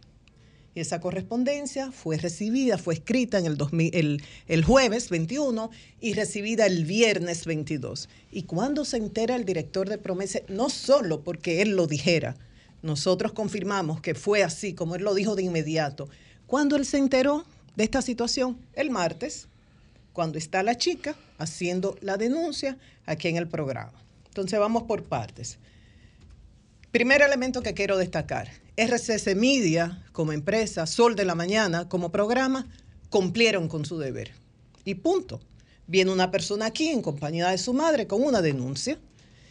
Y 0.76 0.80
esa 0.80 1.00
correspondencia 1.00 1.90
fue 1.90 2.18
recibida, 2.18 2.76
fue 2.76 2.92
escrita 2.92 3.38
en 3.38 3.46
el, 3.46 4.22
el, 4.46 4.62
jueves 4.62 5.08
21 5.08 5.70
y 6.02 6.12
recibida 6.12 6.66
el 6.66 6.84
viernes 6.84 7.46
22. 7.46 8.10
Y 8.30 8.42
cuando 8.42 8.84
se 8.84 8.98
entera 8.98 9.36
el 9.36 9.46
director 9.46 9.88
de 9.88 9.96
Promesa, 9.96 10.40
no 10.48 10.68
solo 10.68 11.22
porque 11.24 11.62
él 11.62 11.76
lo 11.76 11.86
dijera, 11.86 12.36
nosotros 12.82 13.32
confirmamos 13.32 14.02
que 14.02 14.14
fue 14.14 14.42
así, 14.42 14.74
como 14.74 14.96
él 14.96 15.02
lo 15.02 15.14
dijo 15.14 15.34
de 15.34 15.44
inmediato. 15.44 16.10
Cuando 16.46 16.76
él 16.76 16.84
se 16.84 16.98
enteró 16.98 17.46
de 17.74 17.84
esta 17.84 18.02
situación, 18.02 18.58
el 18.74 18.90
martes, 18.90 19.48
cuando 20.12 20.36
está 20.36 20.62
la 20.62 20.76
chica 20.76 21.16
haciendo 21.38 21.96
la 22.02 22.18
denuncia 22.18 22.76
aquí 23.06 23.28
en 23.28 23.36
el 23.36 23.48
programa. 23.48 23.94
Entonces 24.26 24.60
vamos 24.60 24.82
por 24.82 25.04
partes. 25.04 25.58
Primer 26.90 27.22
elemento 27.22 27.62
que 27.62 27.72
quiero 27.72 27.96
destacar. 27.96 28.65
RCC 28.76 29.34
Media 29.34 30.04
como 30.12 30.32
empresa, 30.32 30.86
Sol 30.86 31.16
de 31.16 31.24
la 31.24 31.34
Mañana 31.34 31.88
como 31.88 32.12
programa, 32.12 32.66
cumplieron 33.08 33.68
con 33.68 33.84
su 33.84 33.98
deber. 33.98 34.32
Y 34.84 34.96
punto. 34.96 35.40
Viene 35.86 36.10
una 36.10 36.30
persona 36.30 36.66
aquí 36.66 36.88
en 36.88 37.00
compañía 37.00 37.48
de 37.48 37.58
su 37.58 37.72
madre 37.72 38.06
con 38.06 38.22
una 38.22 38.42
denuncia. 38.42 38.98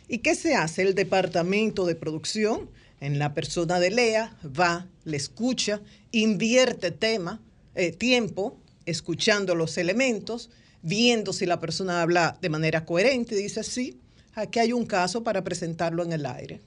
¿Y 0.07 0.19
qué 0.19 0.35
se 0.35 0.53
hace? 0.53 0.83
El 0.83 0.93
departamento 0.93 1.85
de 1.85 1.95
producción 1.95 2.69
en 2.99 3.19
la 3.19 3.33
persona 3.33 3.79
de 3.79 3.91
Lea, 3.91 4.37
va, 4.43 4.87
le 5.03 5.17
escucha, 5.17 5.81
invierte 6.11 6.91
tema, 6.91 7.41
eh, 7.73 7.91
tiempo, 7.91 8.57
escuchando 8.85 9.55
los 9.55 9.77
elementos, 9.77 10.49
viendo 10.81 11.33
si 11.33 11.45
la 11.45 11.59
persona 11.59 12.01
habla 12.01 12.37
de 12.41 12.49
manera 12.49 12.85
coherente, 12.85 13.35
dice, 13.35 13.63
sí, 13.63 13.99
aquí 14.33 14.59
hay 14.59 14.73
un 14.73 14.85
caso 14.85 15.23
para 15.23 15.43
presentarlo 15.43 16.03
en 16.03 16.13
el 16.13 16.25
aire. 16.25 16.61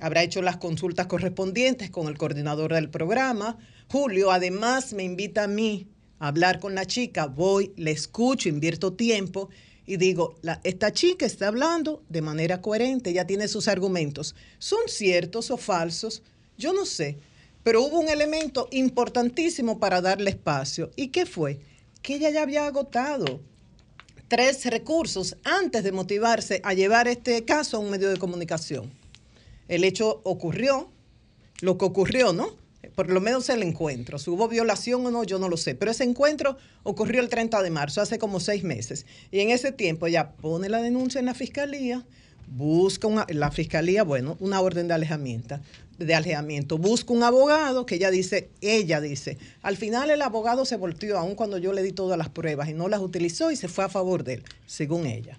Habrá 0.00 0.22
hecho 0.22 0.42
las 0.42 0.56
consultas 0.56 1.06
correspondientes 1.06 1.90
con 1.90 2.08
el 2.08 2.18
coordinador 2.18 2.74
del 2.74 2.90
programa. 2.90 3.58
Julio 3.88 4.30
además 4.30 4.92
me 4.92 5.04
invita 5.04 5.44
a 5.44 5.48
mí 5.48 5.88
a 6.18 6.28
hablar 6.28 6.60
con 6.60 6.74
la 6.74 6.86
chica, 6.86 7.26
voy, 7.26 7.72
le 7.76 7.90
escucho, 7.90 8.48
invierto 8.48 8.94
tiempo 8.94 9.48
y 9.86 9.96
digo, 9.96 10.36
esta 10.62 10.92
chica 10.92 11.26
está 11.26 11.48
hablando 11.48 12.02
de 12.08 12.22
manera 12.22 12.60
coherente, 12.60 13.12
ya 13.12 13.26
tiene 13.26 13.48
sus 13.48 13.68
argumentos. 13.68 14.34
¿Son 14.58 14.80
ciertos 14.86 15.50
o 15.50 15.56
falsos? 15.56 16.22
Yo 16.56 16.72
no 16.72 16.86
sé, 16.86 17.18
pero 17.62 17.82
hubo 17.82 17.98
un 17.98 18.08
elemento 18.08 18.68
importantísimo 18.70 19.80
para 19.80 20.00
darle 20.00 20.30
espacio. 20.30 20.90
¿Y 20.96 21.08
qué 21.08 21.26
fue? 21.26 21.58
Que 22.00 22.14
ella 22.14 22.30
ya 22.30 22.42
había 22.42 22.66
agotado 22.66 23.40
tres 24.28 24.64
recursos 24.66 25.36
antes 25.44 25.84
de 25.84 25.92
motivarse 25.92 26.60
a 26.64 26.74
llevar 26.74 27.08
este 27.08 27.44
caso 27.44 27.76
a 27.76 27.80
un 27.80 27.90
medio 27.90 28.08
de 28.08 28.16
comunicación. 28.16 28.90
El 29.72 29.84
hecho 29.84 30.20
ocurrió, 30.24 30.90
lo 31.62 31.78
que 31.78 31.86
ocurrió, 31.86 32.34
¿no? 32.34 32.60
por 32.94 33.08
lo 33.08 33.22
menos 33.22 33.48
el 33.48 33.62
encuentro. 33.62 34.18
Si 34.18 34.28
hubo 34.28 34.46
violación 34.46 35.06
o 35.06 35.10
no, 35.10 35.24
yo 35.24 35.38
no 35.38 35.48
lo 35.48 35.56
sé. 35.56 35.74
Pero 35.74 35.90
ese 35.90 36.04
encuentro 36.04 36.58
ocurrió 36.82 37.22
el 37.22 37.30
30 37.30 37.62
de 37.62 37.70
marzo, 37.70 38.02
hace 38.02 38.18
como 38.18 38.38
seis 38.38 38.64
meses. 38.64 39.06
Y 39.30 39.40
en 39.40 39.48
ese 39.48 39.72
tiempo 39.72 40.06
ella 40.06 40.32
pone 40.32 40.68
la 40.68 40.82
denuncia 40.82 41.20
en 41.20 41.24
la 41.24 41.32
fiscalía, 41.32 42.04
busca 42.54 43.06
una, 43.06 43.26
la 43.30 43.50
fiscalía, 43.50 44.02
bueno, 44.02 44.36
una 44.40 44.60
orden 44.60 44.88
de 44.88 44.94
alejamiento, 44.94 45.58
de 45.98 46.14
alejamiento. 46.14 46.76
Busca 46.76 47.14
un 47.14 47.22
abogado 47.22 47.86
que 47.86 47.94
ella 47.94 48.10
dice, 48.10 48.50
ella 48.60 49.00
dice, 49.00 49.38
al 49.62 49.78
final 49.78 50.10
el 50.10 50.20
abogado 50.20 50.66
se 50.66 50.76
volteó 50.76 51.18
aun 51.18 51.34
cuando 51.34 51.56
yo 51.56 51.72
le 51.72 51.82
di 51.82 51.92
todas 51.92 52.18
las 52.18 52.28
pruebas 52.28 52.68
y 52.68 52.74
no 52.74 52.88
las 52.88 53.00
utilizó 53.00 53.50
y 53.50 53.56
se 53.56 53.68
fue 53.68 53.84
a 53.84 53.88
favor 53.88 54.22
de 54.22 54.34
él, 54.34 54.44
según 54.66 55.06
ella. 55.06 55.38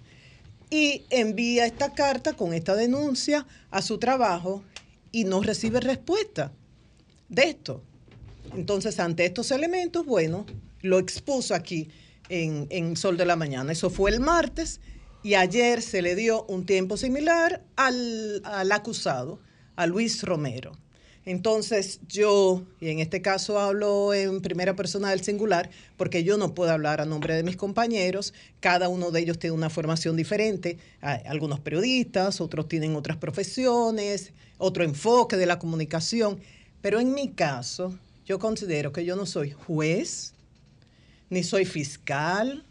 Y 0.74 1.04
envía 1.10 1.66
esta 1.66 1.92
carta 1.92 2.32
con 2.32 2.52
esta 2.52 2.74
denuncia 2.74 3.46
a 3.70 3.80
su 3.80 3.98
trabajo 3.98 4.64
y 5.12 5.22
no 5.22 5.40
recibe 5.40 5.78
respuesta 5.78 6.50
de 7.28 7.44
esto. 7.44 7.80
Entonces, 8.56 8.98
ante 8.98 9.24
estos 9.24 9.52
elementos, 9.52 10.04
bueno, 10.04 10.44
lo 10.82 10.98
expuso 10.98 11.54
aquí 11.54 11.90
en, 12.28 12.96
Sol 12.96 13.16
de 13.16 13.24
la 13.24 13.36
Mañana. 13.36 13.70
Eso 13.70 13.88
fue 13.88 14.10
el 14.10 14.18
martes 14.18 14.80
y 15.22 15.34
ayer 15.34 15.80
se 15.80 16.02
le 16.02 16.16
dio 16.16 16.42
un 16.46 16.66
tiempo 16.66 16.96
similar 16.96 17.62
al, 17.76 18.42
al 18.42 18.72
acusado, 18.72 19.38
a 19.76 19.86
Luis 19.86 20.24
Romero. 20.24 20.72
Entonces 21.26 22.00
yo, 22.06 22.64
y 22.80 22.90
en 22.90 22.98
este 22.98 23.22
caso 23.22 23.58
hablo 23.58 24.12
en 24.12 24.42
primera 24.42 24.76
persona 24.76 25.10
del 25.10 25.22
singular, 25.22 25.70
porque 25.96 26.22
yo 26.22 26.36
no 26.36 26.54
puedo 26.54 26.70
hablar 26.70 27.00
a 27.00 27.06
nombre 27.06 27.34
de 27.34 27.42
mis 27.42 27.56
compañeros, 27.56 28.34
cada 28.60 28.88
uno 28.88 29.10
de 29.10 29.20
ellos 29.20 29.38
tiene 29.38 29.56
una 29.56 29.70
formación 29.70 30.16
diferente, 30.16 30.78
algunos 31.00 31.60
periodistas, 31.60 32.42
otros 32.42 32.68
tienen 32.68 32.94
otras 32.94 33.16
profesiones, 33.16 34.32
otro 34.58 34.84
enfoque 34.84 35.36
de 35.36 35.46
la 35.46 35.58
comunicación. 35.58 36.40
Pero 36.82 37.00
en 37.00 37.14
mi 37.14 37.30
caso, 37.30 37.98
yo 38.26 38.38
considero 38.38 38.92
que 38.92 39.06
yo 39.06 39.16
no 39.16 39.24
soy 39.24 39.50
juez, 39.50 40.34
ni 41.30 41.42
soy 41.42 41.64
fiscal, 41.64 42.64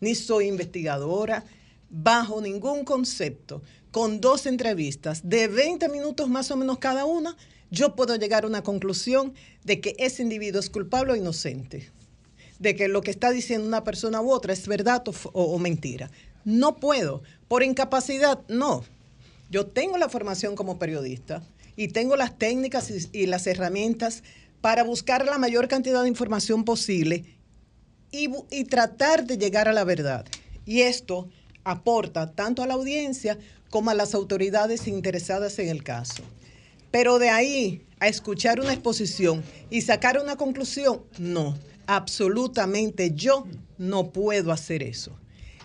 ni 0.00 0.14
soy 0.14 0.46
investigadora, 0.46 1.44
bajo 1.90 2.40
ningún 2.40 2.84
concepto, 2.84 3.62
con 3.90 4.20
dos 4.20 4.46
entrevistas 4.46 5.28
de 5.28 5.48
20 5.48 5.88
minutos 5.88 6.28
más 6.28 6.50
o 6.50 6.56
menos 6.56 6.78
cada 6.78 7.04
una, 7.04 7.36
yo 7.70 7.94
puedo 7.94 8.16
llegar 8.16 8.44
a 8.44 8.46
una 8.46 8.62
conclusión 8.62 9.34
de 9.64 9.80
que 9.80 9.96
ese 9.98 10.22
individuo 10.22 10.60
es 10.60 10.70
culpable 10.70 11.12
o 11.12 11.16
inocente, 11.16 11.90
de 12.58 12.76
que 12.76 12.88
lo 12.88 13.02
que 13.02 13.10
está 13.10 13.30
diciendo 13.30 13.66
una 13.66 13.84
persona 13.84 14.20
u 14.20 14.30
otra 14.30 14.52
es 14.52 14.66
verdad 14.66 15.02
o, 15.32 15.58
mentira. 15.58 16.10
No 16.44 16.76
puedo, 16.76 17.22
por 17.48 17.62
incapacidad, 17.62 18.40
no. 18.48 18.84
Yo 19.50 19.66
tengo 19.66 19.98
la 19.98 20.08
formación 20.08 20.54
como 20.54 20.78
periodista, 20.78 21.42
y 21.76 21.88
tengo 21.88 22.16
las 22.16 22.38
técnicas 22.38 22.90
y, 23.12 23.26
las 23.26 23.46
herramientas 23.46 24.22
para 24.60 24.82
buscar 24.82 25.26
la 25.26 25.38
mayor 25.38 25.68
cantidad 25.68 26.02
de 26.02 26.08
información 26.08 26.64
posible 26.64 27.36
y, 28.10 28.30
y 28.50 28.64
tratar 28.64 29.26
de 29.26 29.36
llegar 29.36 29.68
a 29.68 29.74
la 29.74 29.84
verdad. 29.84 30.24
Y 30.64 30.80
esto 30.80 31.28
aporta 31.64 32.32
tanto 32.32 32.62
a 32.62 32.66
la 32.66 32.74
audiencia 32.74 33.38
como 33.68 33.90
a 33.90 33.94
las 33.94 34.14
autoridades 34.14 34.88
interesadas 34.88 35.58
en 35.58 35.68
el 35.68 35.84
caso. 35.84 36.22
Pero 36.90 37.18
de 37.18 37.30
ahí 37.30 37.86
a 38.00 38.08
escuchar 38.08 38.60
una 38.60 38.72
exposición 38.72 39.42
y 39.70 39.80
sacar 39.80 40.20
una 40.20 40.36
conclusión, 40.36 41.02
no, 41.18 41.56
absolutamente 41.86 43.12
yo 43.14 43.46
no 43.78 44.10
puedo 44.12 44.52
hacer 44.52 44.82
eso. 44.82 45.18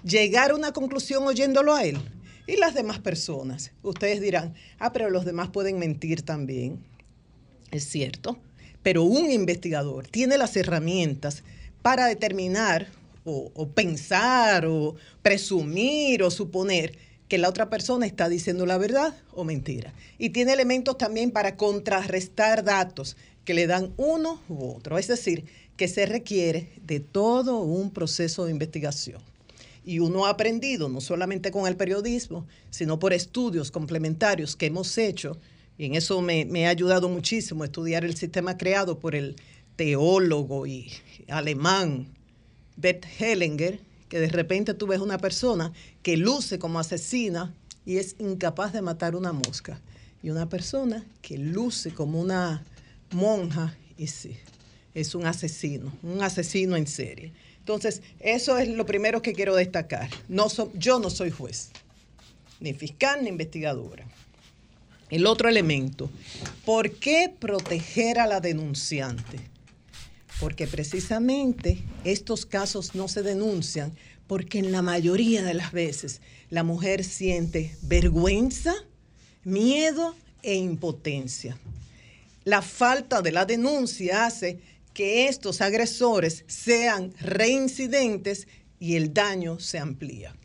Llegar 0.04 0.52
a 0.52 0.56
una 0.56 0.72
conclusión 0.72 1.24
oyéndolo 1.24 1.76
a 1.76 1.84
él, 1.84 2.00
y 2.48 2.58
las 2.58 2.74
demás 2.74 3.00
personas. 3.00 3.72
Ustedes 3.82 4.20
dirán, 4.20 4.54
ah, 4.80 4.92
pero 4.92 5.10
los 5.10 5.26
demás 5.26 5.50
pueden 5.50 5.80
mentir 5.80 6.24
también. 6.24 6.84
Es 7.72 7.86
cierto, 7.86 8.38
pero 8.84 9.04
un 9.04 9.32
investigador 9.32 10.08
tiene 10.08 10.38
las 10.38 10.58
herramientas 10.58 11.44
para 11.82 12.08
determinar 12.08 12.88
o, 13.24 13.70
pensar 13.70 14.66
o 14.66 14.96
presumir 15.22 16.24
o 16.24 16.32
suponer 16.32 16.98
que 17.32 17.38
la 17.38 17.48
otra 17.48 17.70
persona 17.70 18.06
está 18.06 18.28
diciendo 18.28 18.66
la 18.66 18.78
verdad 18.78 19.16
o 19.32 19.46
mentira. 19.46 19.94
Y 20.18 20.32
tiene 20.32 20.52
elementos 20.52 20.98
también 20.98 21.32
para 21.32 21.56
contrarrestar 21.56 22.66
datos 22.66 23.16
que 23.46 23.54
le 23.54 23.68
dan 23.68 23.94
uno 23.96 24.42
u 24.50 24.66
otro. 24.66 24.98
Es 24.98 25.08
decir, 25.08 25.46
que 25.78 25.88
se 25.88 26.06
requiere 26.06 26.74
de 26.86 27.00
todo 27.00 27.62
un 27.62 27.92
proceso 27.92 28.44
de 28.44 28.52
investigación 28.52 29.22
y 29.86 30.00
uno 30.00 30.26
ha 30.26 30.32
aprendido, 30.32 30.90
no 30.90 31.00
solamente 31.00 31.52
con 31.52 31.68
el 31.68 31.78
periodismo, 31.78 32.48
sino 32.70 33.00
por 33.00 33.14
estudios 33.14 33.72
complementarios 33.72 34.58
que 34.58 34.66
hemos 34.66 34.98
hecho, 34.98 35.38
y 35.78 35.86
en 35.86 35.96
eso 35.96 36.22
me, 36.22 36.68
ha 36.68 36.70
ayudado 36.70 37.08
muchísimo 37.08 37.64
estudiar 37.64 38.04
el 38.04 38.18
sistema 38.18 38.58
creado 38.58 39.00
por 39.00 39.16
el 39.16 39.38
teólogo 39.78 40.68
y 40.68 40.92
alemán 41.30 42.08
Bert 42.76 43.06
Hellinger, 43.22 43.80
que 44.12 44.20
de 44.20 44.28
repente 44.28 44.74
tú 44.74 44.88
ves 44.88 45.00
una 45.00 45.18
persona 45.20 45.72
que 46.04 46.18
luce 46.18 46.60
como 46.60 46.80
asesina 46.80 47.54
y 47.86 47.96
es 47.96 48.18
incapaz 48.20 48.74
de 48.74 48.82
matar 48.82 49.16
una 49.16 49.32
mosca, 49.32 49.80
y 50.22 50.32
una 50.32 50.50
persona 50.50 51.06
que 51.22 51.38
luce 51.38 51.94
como 51.94 52.20
una 52.20 52.62
monja 53.12 53.74
y 53.98 54.08
sí, 54.08 54.36
es 54.94 55.16
un 55.16 55.26
asesino, 55.26 55.94
un 56.04 56.22
asesino 56.22 56.76
en 56.76 56.88
serie. 56.88 57.32
Entonces, 57.60 58.02
eso 58.20 58.58
es 58.58 58.68
lo 58.68 58.86
primero 58.86 59.22
que 59.22 59.32
quiero 59.32 59.56
destacar. 59.56 60.10
No 60.28 60.48
yo 60.74 61.00
no 61.00 61.10
soy 61.10 61.32
juez, 61.32 61.70
ni 62.60 62.74
fiscal, 62.74 63.24
ni 63.24 63.30
investigadora. 63.30 64.06
El 65.10 65.26
otro 65.26 65.48
elemento, 65.48 66.10
¿por 66.66 66.92
qué 66.92 67.34
proteger 67.40 68.20
a 68.20 68.28
la 68.28 68.42
denunciante? 68.42 69.40
Porque 70.42 70.68
precisamente 70.68 71.84
estos 72.04 72.46
casos 72.46 72.96
no 72.96 73.08
se 73.08 73.22
denuncian 73.22 73.94
porque 74.26 74.60
en 74.60 74.72
la 74.72 74.82
mayoría 74.82 75.44
de 75.44 75.54
las 75.54 75.72
veces 75.72 76.20
la 76.50 76.64
mujer 76.64 77.04
siente 77.04 77.76
vergüenza, 77.84 78.74
miedo 79.44 80.16
e 80.42 80.56
impotencia. 80.56 81.58
La 82.44 82.64
falta 82.64 83.22
de 83.22 83.32
la 83.32 83.46
denuncia 83.46 84.26
hace 84.26 84.60
que 84.94 85.28
estos 85.28 85.62
agresores 85.62 86.44
sean 86.48 87.14
reincidentes 87.20 88.48
y 88.80 88.96
el 88.96 89.14
daño 89.14 89.60
se 89.60 89.78
amplía. 89.78 90.36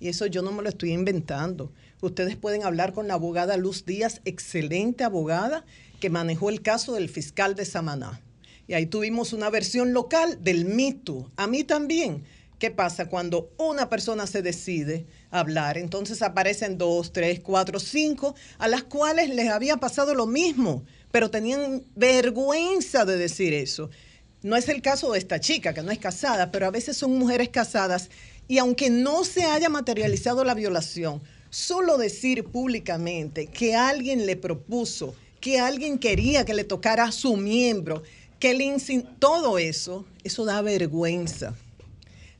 Y 0.00 0.08
eso 0.08 0.26
yo 0.26 0.42
no 0.42 0.50
me 0.50 0.64
lo 0.64 0.68
estoy 0.68 0.92
inventando. 0.92 1.72
Ustedes 2.00 2.34
pueden 2.34 2.64
hablar 2.64 2.92
con 2.92 3.06
la 3.06 3.14
abogada 3.14 3.56
Luz 3.56 3.86
Díaz, 3.86 4.20
excelente 4.24 5.04
abogada, 5.04 5.64
que 6.00 6.10
manejó 6.10 6.50
el 6.50 6.60
caso 6.60 6.94
del 6.94 7.08
fiscal 7.08 7.54
de 7.54 7.64
Samaná. 7.64 8.20
Y 8.72 8.74
ahí 8.74 8.86
tuvimos 8.86 9.34
una 9.34 9.50
versión 9.50 9.92
local 9.92 10.42
del 10.42 10.64
mito. 10.64 11.30
A 11.36 11.46
mí 11.46 11.62
también. 11.62 12.24
¿Qué 12.58 12.70
pasa 12.70 13.06
cuando 13.06 13.50
una 13.58 13.90
persona 13.90 14.26
se 14.26 14.40
decide 14.40 15.04
hablar? 15.30 15.76
Entonces 15.76 16.22
aparecen 16.22 16.78
dos, 16.78 17.12
tres, 17.12 17.40
cuatro, 17.40 17.78
cinco, 17.78 18.34
a 18.56 18.68
las 18.68 18.84
cuales 18.84 19.28
les 19.28 19.50
había 19.50 19.76
pasado 19.76 20.14
lo 20.14 20.26
mismo 20.26 20.84
pero 21.12 21.30
tenían 21.30 21.84
vergüenza 21.94 23.04
de 23.04 23.16
decir 23.16 23.54
eso. 23.54 23.90
No 24.42 24.56
es 24.56 24.68
el 24.68 24.82
caso 24.82 25.12
de 25.12 25.18
esta 25.18 25.38
chica, 25.38 25.72
que 25.72 25.82
no 25.82 25.92
es 25.92 25.98
casada, 25.98 26.50
pero 26.50 26.66
a 26.66 26.70
veces 26.70 26.96
son 26.96 27.16
mujeres 27.16 27.50
casadas 27.50 28.10
y 28.48 28.58
aunque 28.58 28.90
no 28.90 29.22
se 29.22 29.44
haya 29.44 29.68
materializado 29.68 30.42
la 30.42 30.54
violación, 30.54 31.22
solo 31.50 31.98
decir 31.98 32.44
públicamente 32.44 33.46
que 33.46 33.76
alguien 33.76 34.26
le 34.26 34.36
propuso, 34.36 35.14
que 35.40 35.60
alguien 35.60 35.98
quería 35.98 36.44
que 36.44 36.54
le 36.54 36.64
tocara 36.64 37.04
a 37.04 37.12
su 37.12 37.36
miembro, 37.36 38.02
que 38.42 38.54
le 38.54 38.76
todo 39.20 39.56
eso, 39.56 40.04
eso 40.24 40.44
da 40.44 40.60
vergüenza. 40.62 41.54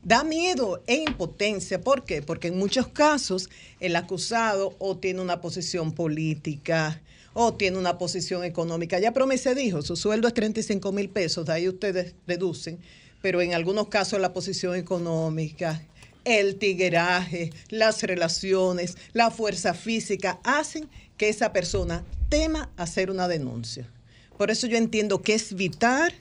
Da 0.03 0.25
miedo 0.25 0.83
e 0.89 0.97
impotencia. 0.97 1.81
¿Por 1.81 2.05
qué? 2.05 2.23
Porque 2.23 2.49
en 2.49 2.59
muchos 2.59 2.89
casos 2.89 3.49
el 3.79 3.95
acusado 3.95 4.75
o 4.81 4.97
tiene 4.97 5.21
una 5.21 5.41
posición 5.41 5.93
política, 5.93 7.01
o 7.35 7.55
tiene 7.55 7.79
una 7.79 7.99
posición 7.99 8.43
económica. 8.43 8.99
Ya 8.99 9.13
Promese 9.13 9.55
dijo, 9.55 9.81
su 9.83 9.95
sueldo 9.95 10.27
es 10.27 10.35
35 10.35 10.91
mil 10.91 11.09
pesos, 11.09 11.47
de 11.47 11.53
ahí 11.53 11.69
ustedes 11.69 12.17
deducen, 12.27 12.81
pero 13.21 13.41
en 13.41 13.55
algunos 13.55 13.87
casos 13.87 14.21
la 14.21 14.33
posición 14.33 14.75
económica, 14.75 15.87
el 16.25 16.57
tigueraje, 16.57 17.53
las 17.69 18.03
relaciones, 18.03 18.97
la 19.13 19.31
fuerza 19.31 19.73
física 19.73 20.41
hacen 20.43 20.89
que 21.17 21.29
esa 21.29 21.53
persona 21.53 22.05
tema 22.29 22.73
hacer 22.77 23.09
una 23.09 23.29
denuncia. 23.29 23.89
Por 24.43 24.51
eso 24.51 24.67
yo 24.67 24.77
entiendo 24.77 25.23
que 25.23 25.35
es 25.35 25.55
vital, 25.55 26.13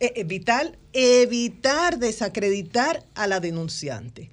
eh, 0.00 0.24
vital 0.24 0.76
evitar 0.92 2.00
desacreditar 2.00 3.04
a 3.14 3.28
la 3.28 3.38
denunciante. 3.38 4.28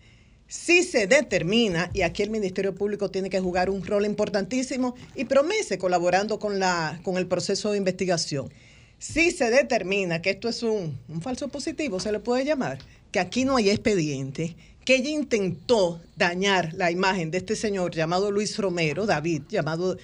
Si 0.47 0.81
se 0.81 1.05
determina, 1.05 1.91
y 1.93 2.01
aquí 2.01 2.23
el 2.23 2.31
Ministerio 2.31 2.73
Público 2.73 3.11
tiene 3.11 3.29
que 3.29 3.39
jugar 3.39 3.69
un 3.69 3.85
rol 3.85 4.07
importantísimo 4.07 4.95
y 5.13 5.25
promese 5.25 5.77
colaborando 5.77 6.39
con, 6.39 6.57
la, 6.57 6.99
con 7.03 7.17
el 7.17 7.27
proceso 7.27 7.69
de 7.71 7.77
investigación, 7.77 8.51
si 8.97 9.29
se 9.29 9.51
determina 9.51 10.23
que 10.23 10.31
esto 10.31 10.49
es 10.49 10.63
un, 10.63 10.97
un 11.07 11.21
falso 11.21 11.47
positivo, 11.49 11.99
se 11.99 12.11
le 12.11 12.19
puede 12.19 12.43
llamar, 12.43 12.79
que 13.11 13.19
aquí 13.19 13.45
no 13.45 13.57
hay 13.57 13.69
expediente, 13.69 14.55
que 14.83 14.95
ella 14.95 15.09
intentó 15.09 15.99
dañar 16.15 16.73
la 16.73 16.91
imagen 16.91 17.31
de 17.31 17.39
este 17.39 17.55
señor 17.55 17.93
llamado 17.93 18.31
Luis 18.31 18.57
Romero, 18.57 19.05
David, 19.07 19.41
llamado, 19.49 19.97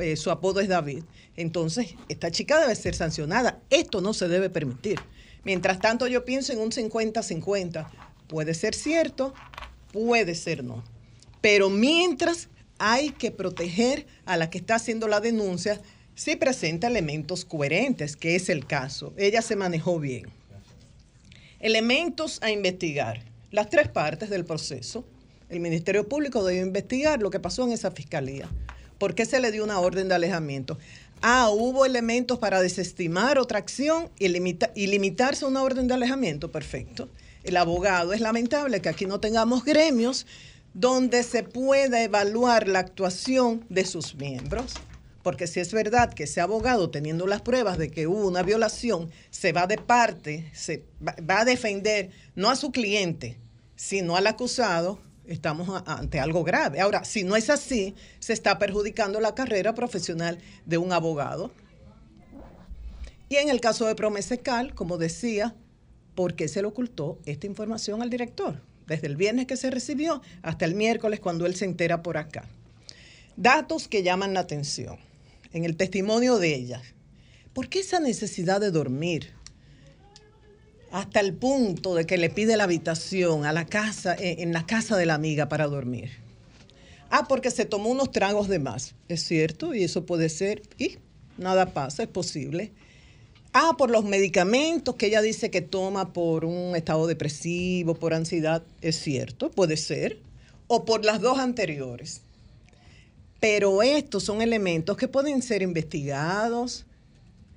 eh, 0.00 0.16
su 0.16 0.30
apodo 0.30 0.60
es 0.60 0.68
David, 0.68 1.04
entonces 1.36 1.94
esta 2.08 2.30
chica 2.30 2.60
debe 2.60 2.74
ser 2.74 2.94
sancionada. 2.94 3.60
Esto 3.70 4.00
no 4.00 4.14
se 4.14 4.28
debe 4.28 4.50
permitir. 4.50 5.00
Mientras 5.44 5.78
tanto 5.78 6.06
yo 6.06 6.24
pienso 6.24 6.52
en 6.52 6.60
un 6.60 6.70
50-50. 6.70 7.88
Puede 8.28 8.54
ser 8.54 8.74
cierto, 8.74 9.34
puede 9.92 10.34
ser 10.34 10.64
no. 10.64 10.82
Pero 11.40 11.70
mientras 11.70 12.48
hay 12.78 13.10
que 13.10 13.30
proteger 13.30 14.06
a 14.24 14.36
la 14.36 14.50
que 14.50 14.58
está 14.58 14.74
haciendo 14.74 15.08
la 15.08 15.20
denuncia 15.20 15.80
si 16.14 16.34
presenta 16.34 16.86
elementos 16.86 17.44
coherentes, 17.44 18.16
que 18.16 18.36
es 18.36 18.48
el 18.48 18.66
caso. 18.66 19.12
Ella 19.16 19.42
se 19.42 19.54
manejó 19.54 20.00
bien. 20.00 20.26
Elementos 21.60 22.38
a 22.42 22.50
investigar 22.50 23.22
las 23.50 23.70
tres 23.70 23.88
partes 23.88 24.30
del 24.30 24.44
proceso. 24.44 25.04
El 25.48 25.60
Ministerio 25.60 26.08
Público 26.08 26.44
debe 26.44 26.60
investigar 26.60 27.22
lo 27.22 27.30
que 27.30 27.38
pasó 27.38 27.64
en 27.64 27.72
esa 27.72 27.90
fiscalía. 27.90 28.48
¿Por 28.98 29.14
qué 29.14 29.26
se 29.26 29.40
le 29.40 29.52
dio 29.52 29.62
una 29.62 29.78
orden 29.78 30.08
de 30.08 30.14
alejamiento? 30.14 30.78
Ah, 31.28 31.50
hubo 31.50 31.84
elementos 31.84 32.38
para 32.38 32.62
desestimar 32.62 33.40
otra 33.40 33.58
acción 33.58 34.10
y, 34.16 34.28
limitarse 34.28 35.44
a 35.44 35.48
una 35.48 35.64
orden 35.64 35.88
de 35.88 35.94
alejamiento. 35.94 36.52
Perfecto. 36.52 37.08
El 37.42 37.56
abogado, 37.56 38.12
es 38.12 38.20
lamentable 38.20 38.80
que 38.80 38.90
aquí 38.90 39.06
no 39.06 39.18
tengamos 39.18 39.64
gremios 39.64 40.24
donde 40.72 41.24
se 41.24 41.42
pueda 41.42 42.00
evaluar 42.04 42.68
la 42.68 42.78
actuación 42.78 43.64
de 43.68 43.84
sus 43.84 44.14
miembros. 44.14 44.74
Porque 45.24 45.48
si 45.48 45.58
es 45.58 45.72
verdad 45.72 46.14
que 46.14 46.22
ese 46.22 46.40
abogado, 46.40 46.90
teniendo 46.90 47.26
las 47.26 47.42
pruebas 47.42 47.76
de 47.76 47.90
que 47.90 48.06
hubo 48.06 48.28
una 48.28 48.44
violación, 48.44 49.10
se 49.30 49.50
va 49.50 49.66
de 49.66 49.78
parte, 49.78 50.48
se 50.54 50.84
va 51.02 51.40
a 51.40 51.44
defender 51.44 52.10
no 52.36 52.50
a 52.50 52.54
su 52.54 52.70
cliente, 52.70 53.36
sino 53.74 54.14
al 54.14 54.28
acusado, 54.28 55.00
estamos 55.28 55.82
ante 55.86 56.20
algo 56.20 56.44
grave. 56.44 56.80
Ahora, 56.80 57.04
si 57.04 57.24
no 57.24 57.36
es 57.36 57.50
así, 57.50 57.94
se 58.18 58.32
está 58.32 58.58
perjudicando 58.58 59.20
la 59.20 59.34
carrera 59.34 59.74
profesional 59.74 60.38
de 60.64 60.78
un 60.78 60.92
abogado. 60.92 61.50
Y 63.28 63.36
en 63.36 63.48
el 63.48 63.60
caso 63.60 63.86
de 63.86 63.94
Promesecal, 63.94 64.74
como 64.74 64.98
decía, 64.98 65.54
¿por 66.14 66.34
qué 66.34 66.48
se 66.48 66.62
le 66.62 66.68
ocultó 66.68 67.18
esta 67.26 67.46
información 67.46 68.02
al 68.02 68.10
director? 68.10 68.60
Desde 68.86 69.08
el 69.08 69.16
viernes 69.16 69.46
que 69.46 69.56
se 69.56 69.70
recibió 69.70 70.22
hasta 70.42 70.64
el 70.64 70.74
miércoles 70.74 71.20
cuando 71.20 71.44
él 71.46 71.56
se 71.56 71.64
entera 71.64 72.02
por 72.02 72.18
acá. 72.18 72.44
Datos 73.36 73.88
que 73.88 74.02
llaman 74.02 74.32
la 74.32 74.40
atención 74.40 74.96
en 75.52 75.64
el 75.64 75.76
testimonio 75.76 76.38
de 76.38 76.54
ella. 76.54 76.82
¿Por 77.52 77.68
qué 77.68 77.80
esa 77.80 78.00
necesidad 78.00 78.60
de 78.60 78.70
dormir? 78.70 79.35
Hasta 80.90 81.20
el 81.20 81.34
punto 81.34 81.94
de 81.94 82.06
que 82.06 82.16
le 82.16 82.30
pide 82.30 82.56
la 82.56 82.64
habitación 82.64 83.44
a 83.44 83.52
la 83.52 83.66
casa, 83.66 84.14
eh, 84.14 84.36
en 84.40 84.52
la 84.52 84.66
casa 84.66 84.96
de 84.96 85.06
la 85.06 85.14
amiga 85.14 85.48
para 85.48 85.66
dormir. 85.66 86.10
Ah, 87.10 87.26
porque 87.28 87.50
se 87.50 87.64
tomó 87.64 87.90
unos 87.90 88.10
tragos 88.10 88.48
de 88.48 88.58
más. 88.58 88.94
Es 89.08 89.22
cierto, 89.22 89.74
y 89.74 89.84
eso 89.84 90.06
puede 90.06 90.28
ser, 90.28 90.62
y 90.78 90.98
nada 91.38 91.66
pasa, 91.66 92.02
es 92.02 92.08
posible. 92.08 92.72
Ah, 93.52 93.74
por 93.78 93.90
los 93.90 94.04
medicamentos 94.04 94.96
que 94.96 95.06
ella 95.06 95.22
dice 95.22 95.50
que 95.50 95.62
toma 95.62 96.12
por 96.12 96.44
un 96.44 96.76
estado 96.76 97.06
depresivo, 97.06 97.94
por 97.94 98.12
ansiedad. 98.12 98.62
Es 98.82 98.96
cierto, 98.96 99.50
puede 99.50 99.76
ser. 99.76 100.18
O 100.68 100.84
por 100.84 101.04
las 101.04 101.20
dos 101.20 101.38
anteriores. 101.38 102.22
Pero 103.40 103.82
estos 103.82 104.24
son 104.24 104.42
elementos 104.42 104.96
que 104.96 105.08
pueden 105.08 105.40
ser 105.40 105.62
investigados 105.62 106.84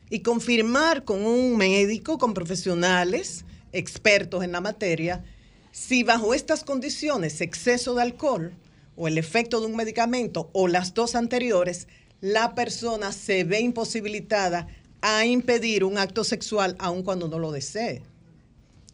y 0.10 0.20
confirmar 0.22 1.04
con 1.04 1.26
un 1.26 1.58
médico, 1.58 2.18
con 2.18 2.34
profesionales 2.34 3.46
expertos 3.72 4.44
en 4.44 4.52
la 4.52 4.62
materia, 4.62 5.24
si 5.72 6.04
bajo 6.04 6.34
estas 6.34 6.64
condiciones, 6.64 7.42
exceso 7.42 7.94
de 7.96 8.02
alcohol 8.02 8.54
o 8.96 9.08
el 9.08 9.18
efecto 9.18 9.60
de 9.60 9.68
un 9.68 9.76
medicamento 9.76 10.50
o 10.54 10.68
las 10.68 10.94
dos 10.94 11.16
anteriores, 11.16 11.88
la 12.22 12.56
persona 12.56 13.12
se 13.12 13.44
ve 13.44 13.60
imposibilitada 13.60 14.68
a 15.02 15.26
impedir 15.26 15.84
un 15.84 15.98
acto 15.98 16.24
sexual 16.24 16.76
aun 16.80 17.04
cuando 17.04 17.28
no 17.28 17.40
lo 17.40 17.52
desee. 17.52 18.02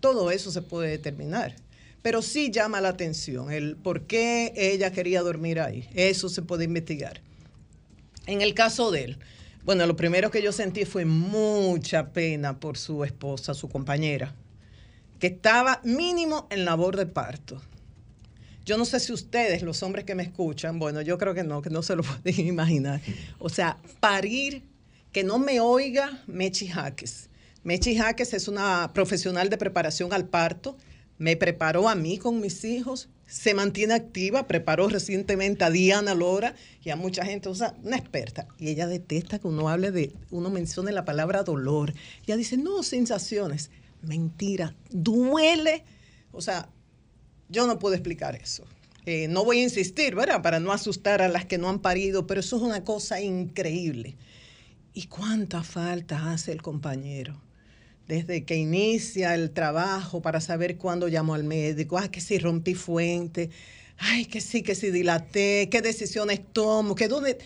Todo 0.01 0.29
eso 0.29 0.51
se 0.51 0.61
puede 0.61 0.89
determinar 0.89 1.55
pero 2.05 2.21
sí 2.21 2.51
llama 2.51 2.81
la 2.81 2.89
atención 2.89 3.51
el 3.51 3.77
por 3.77 4.03
qué 4.03 4.53
ella 4.55 4.91
quería 4.91 5.23
dormir 5.23 5.59
ahí. 5.59 5.89
Eso 5.95 6.29
se 6.29 6.43
puede 6.43 6.63
investigar. 6.63 7.19
En 8.27 8.43
el 8.43 8.53
caso 8.53 8.91
de 8.91 9.05
él, 9.05 9.17
bueno, 9.65 9.85
lo 9.85 9.95
primero 9.95 10.31
que 10.31 10.41
yo 10.41 10.51
sentí 10.51 10.85
fue 10.85 11.05
mucha 11.05 12.13
pena 12.13 12.59
por 12.59 12.77
su 12.77 13.03
esposa, 13.03 13.53
su 13.53 13.67
compañera, 13.67 14.33
que 15.19 15.27
estaba 15.27 15.81
mínimo 15.83 16.47
en 16.49 16.63
labor 16.63 16.95
de 16.95 17.05
parto. 17.05 17.61
Yo 18.63 18.77
no 18.77 18.85
sé 18.85 18.99
si 18.99 19.11
ustedes, 19.11 19.61
los 19.61 19.83
hombres 19.83 20.05
que 20.05 20.15
me 20.15 20.23
escuchan, 20.23 20.79
bueno, 20.79 21.01
yo 21.01 21.17
creo 21.17 21.33
que 21.33 21.43
no, 21.43 21.61
que 21.61 21.69
no 21.69 21.83
se 21.83 21.95
lo 21.95 22.03
pueden 22.23 22.47
imaginar. 22.47 23.01
O 23.39 23.49
sea, 23.49 23.77
parir, 23.99 24.63
que 25.11 25.23
no 25.23 25.39
me 25.39 25.59
oiga 25.59 26.23
Mechi 26.27 26.67
Jaques. 26.67 27.29
Mechi 27.63 27.97
Jaques 27.97 28.33
es 28.33 28.47
una 28.47 28.91
profesional 28.93 29.49
de 29.49 29.57
preparación 29.57 30.13
al 30.13 30.27
parto 30.27 30.77
me 31.17 31.37
preparó 31.37 31.87
a 31.87 31.95
mí 31.95 32.17
con 32.17 32.41
mis 32.41 32.63
hijos, 32.65 33.09
se 33.27 33.53
mantiene 33.53 33.93
activa, 33.93 34.47
preparó 34.47 34.88
recientemente 34.88 35.64
a 35.64 35.72
Diana 35.72 36.14
Lora 36.14 36.56
y 36.84 36.91
a 36.91 36.95
mucha 36.95 37.26
gente, 37.26 37.49
o 37.49 37.56
sea, 37.56 37.76
una 37.84 37.97
experta. 37.97 38.47
Y 38.60 38.69
ella 38.69 38.88
detesta 38.88 39.39
que 39.39 39.47
uno 39.47 39.69
hable 39.69 39.91
de, 39.91 40.14
uno 40.31 40.49
mencione 40.49 40.91
la 40.91 41.06
palabra 41.06 41.43
dolor. 41.43 41.93
Ella 42.26 42.38
dice, 42.38 42.57
no, 42.57 42.84
sensaciones. 42.84 43.72
Mentira, 44.02 44.76
duele. 44.91 45.84
O 46.31 46.41
sea, 46.41 46.69
yo 47.49 47.65
no 47.65 47.80
puedo 47.80 47.95
explicar 47.95 48.35
eso. 48.35 48.65
Eh, 49.06 49.27
no 49.27 49.43
voy 49.43 49.60
a 49.60 49.64
insistir, 49.64 50.15
¿verdad? 50.15 50.41
Para 50.41 50.60
no 50.60 50.72
asustar 50.72 51.22
a 51.22 51.30
las 51.30 51.45
que 51.45 51.57
no 51.57 51.69
han 51.69 51.80
parido, 51.80 52.27
pero 52.27 52.39
eso 52.39 52.57
es 52.57 52.61
una 52.61 52.84
cosa 52.84 53.22
increíble. 53.22 54.15
¿Y 54.93 55.07
cuánta 55.07 55.64
falta 55.64 56.31
hace 56.31 56.52
el 56.52 56.61
compañero? 56.61 57.41
Desde 58.07 58.44
que 58.44 58.56
inicia 58.56 59.34
el 59.34 59.52
trabajo 59.52 60.22
para 60.22 60.41
saber 60.41 60.77
cuándo 60.77 61.07
llamo 61.07 61.34
al 61.34 61.44
médico, 61.44 61.98
ah, 61.98 62.10
que 62.10 62.22
si 62.22 62.38
rompí 62.38 62.76
fuente, 62.76 63.49
ay, 63.98 64.26
que 64.26 64.41
sí, 64.41 64.61
que 64.61 64.76
si 64.76 64.91
dilaté, 64.91 65.69
qué 65.69 65.82
decisiones 65.82 66.41
tomo, 66.53 66.95
que, 66.95 67.07
dónde, 67.07 67.38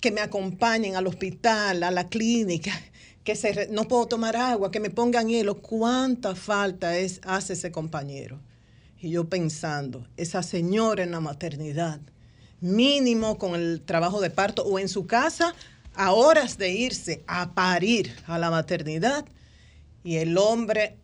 que 0.00 0.10
me 0.10 0.20
acompañen 0.20 0.96
al 0.96 1.06
hospital, 1.06 1.82
a 1.82 1.90
la 1.90 2.08
clínica, 2.08 2.72
que 3.24 3.36
se, 3.36 3.68
no 3.70 3.88
puedo 3.88 4.06
tomar 4.06 4.36
agua, 4.36 4.70
que 4.70 4.80
me 4.80 4.90
pongan 4.90 5.28
hielo, 5.28 5.60
cuánta 5.60 6.34
falta 6.34 6.96
es, 6.96 7.20
hace 7.24 7.54
ese 7.54 7.70
compañero. 7.70 8.40
Y 8.98 9.10
yo 9.10 9.28
pensando, 9.28 10.06
esa 10.16 10.42
señora 10.42 11.02
en 11.02 11.10
la 11.10 11.20
maternidad, 11.20 12.00
mínimo 12.60 13.36
con 13.36 13.54
el 13.54 13.82
trabajo 13.82 14.20
de 14.20 14.30
parto 14.30 14.62
o 14.62 14.78
en 14.78 14.88
su 14.88 15.06
casa, 15.06 15.54
a 15.94 16.12
horas 16.12 16.56
de 16.56 16.70
irse 16.70 17.22
a 17.26 17.52
parir 17.52 18.14
a 18.26 18.38
la 18.38 18.50
maternidad, 18.50 19.26
y 20.06 20.18
el 20.18 20.38
hombre, 20.38 20.98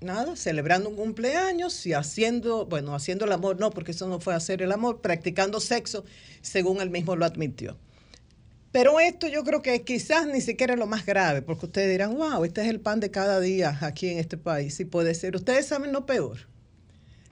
nada, 0.00 0.34
celebrando 0.34 0.88
un 0.88 0.96
cumpleaños 0.96 1.86
y 1.86 1.92
haciendo, 1.92 2.66
bueno, 2.66 2.92
haciendo 2.92 3.26
el 3.26 3.32
amor, 3.32 3.60
no, 3.60 3.70
porque 3.70 3.92
eso 3.92 4.08
no 4.08 4.18
fue 4.18 4.34
hacer 4.34 4.60
el 4.60 4.72
amor, 4.72 5.00
practicando 5.00 5.60
sexo, 5.60 6.04
según 6.42 6.80
él 6.80 6.90
mismo 6.90 7.14
lo 7.14 7.26
admitió. 7.26 7.76
Pero 8.72 8.98
esto 8.98 9.28
yo 9.28 9.44
creo 9.44 9.62
que 9.62 9.82
quizás 9.82 10.26
ni 10.26 10.40
siquiera 10.40 10.72
es 10.72 10.80
lo 10.80 10.88
más 10.88 11.06
grave, 11.06 11.42
porque 11.42 11.66
ustedes 11.66 11.88
dirán, 11.92 12.16
wow, 12.16 12.44
este 12.44 12.62
es 12.62 12.68
el 12.70 12.80
pan 12.80 12.98
de 12.98 13.12
cada 13.12 13.38
día 13.38 13.78
aquí 13.82 14.08
en 14.08 14.18
este 14.18 14.36
país, 14.36 14.80
y 14.80 14.84
puede 14.84 15.14
ser. 15.14 15.36
Ustedes 15.36 15.66
saben 15.66 15.92
lo 15.92 16.04
peor, 16.04 16.48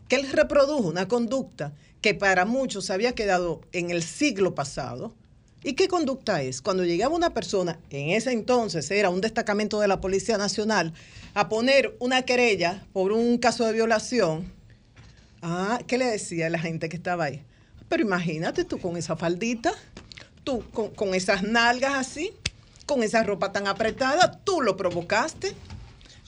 que 0.06 0.14
él 0.14 0.30
reprodujo 0.30 0.88
una 0.88 1.08
conducta 1.08 1.72
que 2.00 2.14
para 2.14 2.44
muchos 2.44 2.90
había 2.90 3.12
quedado 3.16 3.60
en 3.72 3.90
el 3.90 4.04
siglo 4.04 4.54
pasado, 4.54 5.16
¿Y 5.64 5.74
qué 5.74 5.86
conducta 5.86 6.42
es? 6.42 6.60
Cuando 6.60 6.84
llegaba 6.84 7.14
una 7.14 7.30
persona, 7.30 7.78
en 7.90 8.10
ese 8.10 8.32
entonces 8.32 8.90
era 8.90 9.10
un 9.10 9.20
destacamento 9.20 9.78
de 9.80 9.86
la 9.86 10.00
Policía 10.00 10.36
Nacional, 10.36 10.92
a 11.34 11.48
poner 11.48 11.94
una 12.00 12.22
querella 12.22 12.84
por 12.92 13.12
un 13.12 13.38
caso 13.38 13.64
de 13.64 13.72
violación, 13.72 14.52
ah, 15.40 15.80
¿qué 15.86 15.98
le 15.98 16.06
decía 16.06 16.48
a 16.48 16.50
la 16.50 16.58
gente 16.58 16.88
que 16.88 16.96
estaba 16.96 17.24
ahí? 17.24 17.42
Pero 17.88 18.02
imagínate 18.02 18.64
tú 18.64 18.80
con 18.80 18.96
esa 18.96 19.16
faldita, 19.16 19.72
tú 20.42 20.64
con, 20.72 20.90
con 20.90 21.14
esas 21.14 21.44
nalgas 21.44 21.94
así, 21.94 22.32
con 22.84 23.04
esa 23.04 23.22
ropa 23.22 23.52
tan 23.52 23.68
apretada, 23.68 24.40
tú 24.44 24.62
lo 24.62 24.76
provocaste. 24.76 25.54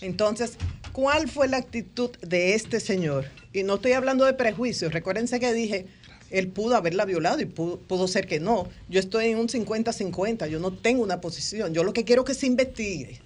Entonces, 0.01 0.59
¿cuál 0.93 1.29
fue 1.29 1.49
la 1.49 1.57
actitud 1.57 2.11
de 2.19 2.55
este 2.55 2.79
señor? 2.79 3.27
Y 3.53 3.65
no 3.65 3.77
estoy 3.77 3.93
hablando 3.93 4.25
de 4.27 4.35
prejuicios, 4.35 4.93
recuérdense 4.93 5.41
que 5.41 5.53
dije, 5.53 5.87
él 6.35 6.49
pudo 6.49 6.75
haberla 6.75 7.05
violado 7.05 7.41
y 7.41 7.45
pudo, 7.45 7.79
pudo 7.79 8.09
ser 8.09 8.27
que 8.27 8.41
no. 8.41 8.69
Yo 8.89 8.99
estoy 8.99 9.27
en 9.27 9.39
un 9.39 9.47
50-50, 9.47 10.49
yo 10.49 10.59
no 10.59 10.73
tengo 10.73 11.05
una 11.05 11.21
posición, 11.21 11.73
yo 11.73 11.85
lo 11.85 11.93
que 11.93 12.05
quiero 12.05 12.23
es 12.23 12.27
que 12.27 12.35
se 12.35 12.47
investigue. 12.47 13.21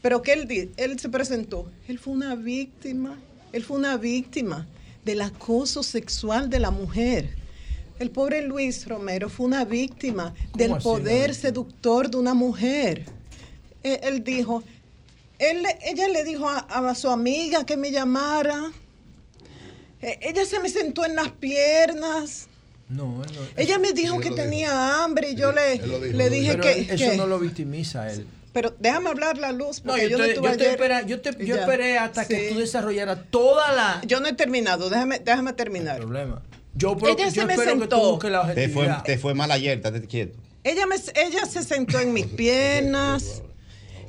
Pero 0.00 0.22
que 0.22 0.32
él, 0.32 0.70
él 0.78 0.98
se 0.98 1.10
presentó, 1.10 1.70
él 1.86 1.98
fue 1.98 2.14
una 2.14 2.34
víctima, 2.34 3.20
él 3.52 3.62
fue 3.62 3.76
una 3.76 3.98
víctima 3.98 4.66
del 5.04 5.20
acoso 5.20 5.82
sexual 5.82 6.48
de 6.48 6.60
la 6.60 6.70
mujer. 6.70 7.36
El 7.98 8.10
pobre 8.10 8.40
Luis 8.40 8.88
Romero 8.88 9.28
fue 9.28 9.44
una 9.44 9.66
víctima 9.66 10.32
del 10.54 10.72
así, 10.72 10.84
poder 10.84 11.34
seductor 11.34 12.10
de 12.10 12.16
una 12.16 12.32
mujer. 12.32 13.04
Él, 13.82 14.00
él 14.02 14.24
dijo, 14.24 14.62
él, 15.38 15.62
ella 15.82 16.08
le 16.08 16.24
dijo 16.24 16.48
a, 16.48 16.58
a 16.58 16.94
su 16.94 17.10
amiga 17.10 17.66
que 17.66 17.76
me 17.76 17.90
llamara. 17.90 18.72
Eh, 20.08 20.18
ella 20.22 20.44
se 20.44 20.60
me 20.60 20.68
sentó 20.68 21.04
en 21.04 21.16
las 21.16 21.30
piernas. 21.32 22.46
No, 22.88 23.24
él 23.24 23.30
no- 23.34 23.40
Ella 23.60 23.78
me 23.80 23.92
dijo 23.92 24.18
que 24.18 24.24
dijo. 24.30 24.36
tenía 24.36 25.02
hambre 25.02 25.30
y 25.30 25.34
yo 25.34 25.50
le, 25.50 25.72
Él 25.72 26.16
le 26.16 26.30
dije 26.30 26.56
que... 26.60 26.80
Eso 26.94 27.10
que- 27.10 27.16
no 27.16 27.26
lo 27.26 27.40
victimiza 27.40 28.02
a 28.02 28.12
él. 28.12 28.24
Pero 28.52 28.74
déjame 28.78 29.10
hablar 29.10 29.36
la 29.36 29.50
luz, 29.52 29.82
No, 29.84 29.92
porque 29.92 30.08
yo, 30.08 30.16
yo, 30.16 30.18
no 30.18 30.26
yo 30.34 30.40
te 30.42 30.48
ayer. 30.48 30.70
espera- 30.70 31.02
yo 31.02 31.20
te- 31.20 31.44
yo 31.44 31.56
esperé 31.56 31.98
hasta 31.98 32.24
que 32.26 32.50
tú 32.50 32.58
desarrollaras 32.60 33.18
toda 33.30 33.72
la... 33.72 34.00
Yo 34.06 34.20
no 34.20 34.28
he 34.28 34.32
terminado, 34.34 34.88
déjame, 34.88 35.18
déjame 35.18 35.52
terminar. 35.54 35.98
problema. 35.98 36.40
Yo, 36.74 36.96
pero- 36.96 37.12
ella 37.12 37.24
yo 37.28 37.40
se 37.42 37.44
me 37.46 37.54
espero 37.54 37.72
que 37.72 37.86
tú 37.88 37.96
sentó. 37.96 38.10
busques 38.12 38.30
la 38.30 38.54
Te 38.54 38.68
fue, 38.68 38.88
te 39.04 39.18
fue 39.18 39.34
mal 39.34 39.50
ayer, 39.50 39.76
estate 39.78 40.00
quieto. 40.06 40.38
Ella, 40.62 40.86
me, 40.86 40.94
ella 40.94 41.44
se 41.46 41.62
sentó 41.64 41.98
en 41.98 42.12
mis 42.12 42.26
piernas. 42.40 43.42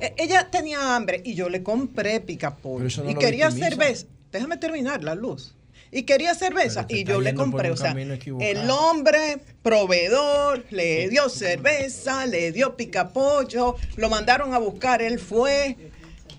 Eh, 0.00 0.14
Ella 0.16 0.48
tenía 0.50 0.94
hambre 0.94 1.20
y 1.24 1.34
yo 1.34 1.48
le 1.48 1.62
compré 1.64 2.20
picapollo. 2.20 2.86
eso 2.86 3.02
no 3.02 3.10
y 3.10 3.16
quería 3.16 3.48
victimiza. 3.48 3.70
cerveza. 3.76 4.06
Déjame 4.30 4.56
terminar 4.58 5.02
la 5.02 5.14
luz. 5.16 5.54
Y 5.90 6.02
quería 6.02 6.34
cerveza 6.34 6.84
y 6.88 7.04
yo 7.04 7.20
le 7.20 7.34
compré. 7.34 7.70
O 7.70 7.76
sea, 7.76 7.92
el 8.40 8.70
hombre 8.70 9.38
proveedor 9.62 10.64
le 10.70 11.08
dio 11.08 11.28
cerveza, 11.28 12.26
le 12.26 12.52
dio 12.52 12.76
picapollo, 12.76 13.76
lo 13.96 14.08
mandaron 14.10 14.52
a 14.54 14.58
buscar, 14.58 15.00
él 15.02 15.18
fue. 15.18 15.76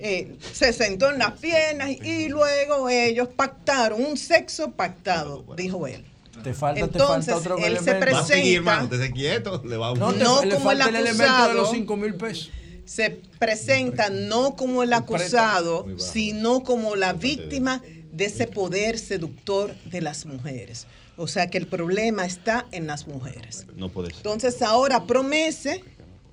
eh, 0.02 0.38
se 0.54 0.72
sentó 0.72 1.10
en 1.12 1.20
las 1.20 1.34
piernas 1.40 1.90
y 1.90 2.30
luego 2.30 2.88
ellos 2.90 3.28
pactaron 3.36 4.02
un 4.06 4.16
sexo 4.18 4.72
pactado, 4.72 5.44
dijo 5.58 5.88
él. 5.88 6.06
Te 6.42 6.54
falta, 6.54 6.80
Entonces, 6.80 7.26
te 7.26 7.32
falta 7.34 7.54
otro 7.54 7.58
él 7.58 7.78
se 7.80 7.92
elemento. 7.92 8.16
Va 8.16 8.20
a 8.22 8.26
seguir, 8.26 8.62
presenta- 8.62 8.72
hermano, 8.72 8.84
estate 8.96 9.12
quieto. 9.12 9.62
Le 9.66 9.76
va 9.76 9.90
a 9.90 9.94
No, 9.96 10.14
te- 10.14 10.20
No 10.24 10.42
le 10.46 10.56
como 10.56 10.72
el 10.72 10.80
elemento 10.82 11.18
de 11.18 11.24
acusado. 11.26 11.54
los 11.54 11.72
5 11.72 11.98
mil 11.98 12.16
pesos. 12.16 12.50
se 12.86 13.10
presenta 13.38 14.10
no 14.10 14.56
como 14.56 14.84
el 14.84 14.94
acusado, 14.94 15.86
sino 15.98 16.64
como 16.64 16.96
la 16.96 17.12
víctima 17.14 17.82
de 18.20 18.26
ese 18.26 18.48
poder 18.48 19.00
seductor 19.00 19.74
de 19.86 20.02
las 20.02 20.26
mujeres. 20.26 20.86
O 21.16 21.28
sea 21.28 21.50
que 21.50 21.58
el 21.58 21.68
problema 21.68 22.26
está 22.26 22.68
en 22.72 22.86
las 22.86 23.08
mujeres. 23.08 23.66
No 23.76 23.90
puede 23.90 24.10
ser. 24.10 24.18
Entonces 24.18 24.62
ahora 24.62 25.06
Promese, 25.06 25.84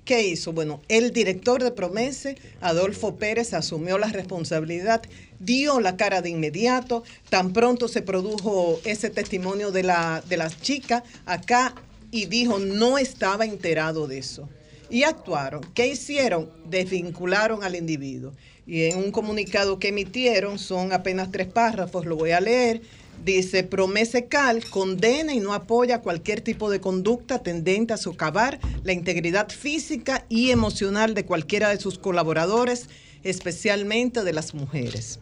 ¿qué 0.03 0.27
hizo? 0.27 0.51
Bueno, 0.51 0.81
el 0.89 1.11
director 1.11 1.63
de 1.63 1.71
Promese, 1.71 2.37
Adolfo 2.59 3.15
Pérez, 3.15 3.53
asumió 3.53 3.97
la 3.97 4.07
responsabilidad, 4.07 5.01
dio 5.39 5.79
la 5.79 5.95
cara 5.95 6.21
de 6.21 6.29
inmediato, 6.29 7.03
tan 7.29 7.53
pronto 7.53 7.87
se 7.87 8.01
produjo 8.01 8.79
ese 8.83 9.09
testimonio 9.09 9.71
de 9.71 9.83
la, 9.83 10.21
de 10.27 10.37
la 10.37 10.49
chica 10.49 11.03
acá 11.25 11.73
y 12.11 12.25
dijo 12.25 12.59
no 12.59 12.97
estaba 12.97 13.45
enterado 13.45 14.07
de 14.07 14.17
eso. 14.17 14.49
Y 14.89 15.03
actuaron. 15.03 15.61
¿Qué 15.73 15.87
hicieron? 15.87 16.49
Desvincularon 16.65 17.63
al 17.63 17.75
individuo. 17.75 18.33
Y 18.67 18.83
en 18.83 18.97
un 18.97 19.11
comunicado 19.11 19.79
que 19.79 19.87
emitieron, 19.87 20.59
son 20.59 20.91
apenas 20.91 21.31
tres 21.31 21.47
párrafos, 21.47 22.05
lo 22.05 22.17
voy 22.17 22.31
a 22.31 22.41
leer, 22.41 22.81
Dice, 23.23 23.63
Promese 23.63 24.27
Cal 24.27 24.63
condena 24.69 25.33
y 25.33 25.39
no 25.39 25.53
apoya 25.53 26.01
cualquier 26.01 26.41
tipo 26.41 26.69
de 26.69 26.79
conducta 26.79 27.39
tendente 27.39 27.93
a 27.93 27.97
socavar 27.97 28.59
la 28.83 28.93
integridad 28.93 29.49
física 29.49 30.25
y 30.29 30.51
emocional 30.51 31.13
de 31.13 31.25
cualquiera 31.25 31.69
de 31.69 31.79
sus 31.79 31.97
colaboradores, 31.97 32.89
especialmente 33.23 34.23
de 34.23 34.33
las 34.33 34.53
mujeres. 34.53 35.19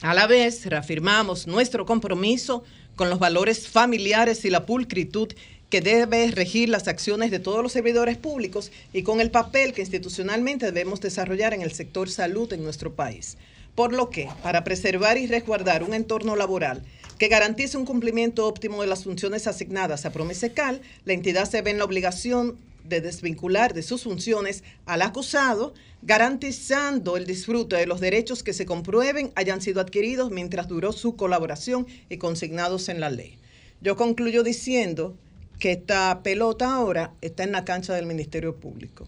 A 0.00 0.12
la 0.12 0.26
vez, 0.26 0.66
reafirmamos 0.66 1.46
nuestro 1.46 1.86
compromiso 1.86 2.64
con 2.96 3.10
los 3.10 3.18
valores 3.18 3.68
familiares 3.68 4.44
y 4.44 4.50
la 4.50 4.66
pulcritud 4.66 5.32
que 5.70 5.80
debe 5.80 6.30
regir 6.30 6.68
las 6.68 6.88
acciones 6.88 7.30
de 7.30 7.38
todos 7.38 7.62
los 7.62 7.72
servidores 7.72 8.16
públicos 8.16 8.72
y 8.92 9.02
con 9.02 9.20
el 9.20 9.30
papel 9.30 9.72
que 9.72 9.82
institucionalmente 9.82 10.66
debemos 10.66 11.00
desarrollar 11.00 11.52
en 11.52 11.62
el 11.62 11.72
sector 11.72 12.08
salud 12.08 12.52
en 12.52 12.64
nuestro 12.64 12.94
país. 12.94 13.36
Por 13.74 13.92
lo 13.92 14.10
que, 14.10 14.28
para 14.42 14.64
preservar 14.64 15.18
y 15.18 15.26
resguardar 15.26 15.82
un 15.82 15.94
entorno 15.94 16.36
laboral 16.36 16.82
que 17.18 17.28
garantice 17.28 17.76
un 17.76 17.84
cumplimiento 17.84 18.46
óptimo 18.46 18.80
de 18.80 18.88
las 18.88 19.04
funciones 19.04 19.46
asignadas 19.46 20.06
a 20.06 20.10
Promesecal, 20.10 20.80
la 21.04 21.12
entidad 21.12 21.48
se 21.48 21.62
ve 21.62 21.70
en 21.70 21.78
la 21.78 21.84
obligación 21.84 22.56
de 22.84 23.00
desvincular 23.00 23.74
de 23.74 23.82
sus 23.82 24.04
funciones 24.04 24.64
al 24.86 25.02
acusado, 25.02 25.74
garantizando 26.02 27.16
el 27.16 27.26
disfrute 27.26 27.76
de 27.76 27.86
los 27.86 28.00
derechos 28.00 28.42
que 28.42 28.54
se 28.54 28.66
comprueben 28.66 29.30
hayan 29.34 29.60
sido 29.60 29.80
adquiridos 29.80 30.30
mientras 30.30 30.68
duró 30.68 30.92
su 30.92 31.16
colaboración 31.16 31.86
y 32.08 32.16
consignados 32.16 32.88
en 32.88 33.00
la 33.00 33.10
ley. 33.10 33.38
Yo 33.80 33.96
concluyo 33.96 34.42
diciendo 34.42 35.16
que 35.58 35.72
esta 35.72 36.22
pelota 36.22 36.72
ahora 36.72 37.12
está 37.20 37.44
en 37.44 37.52
la 37.52 37.64
cancha 37.64 37.94
del 37.94 38.06
Ministerio 38.06 38.56
Público 38.56 39.06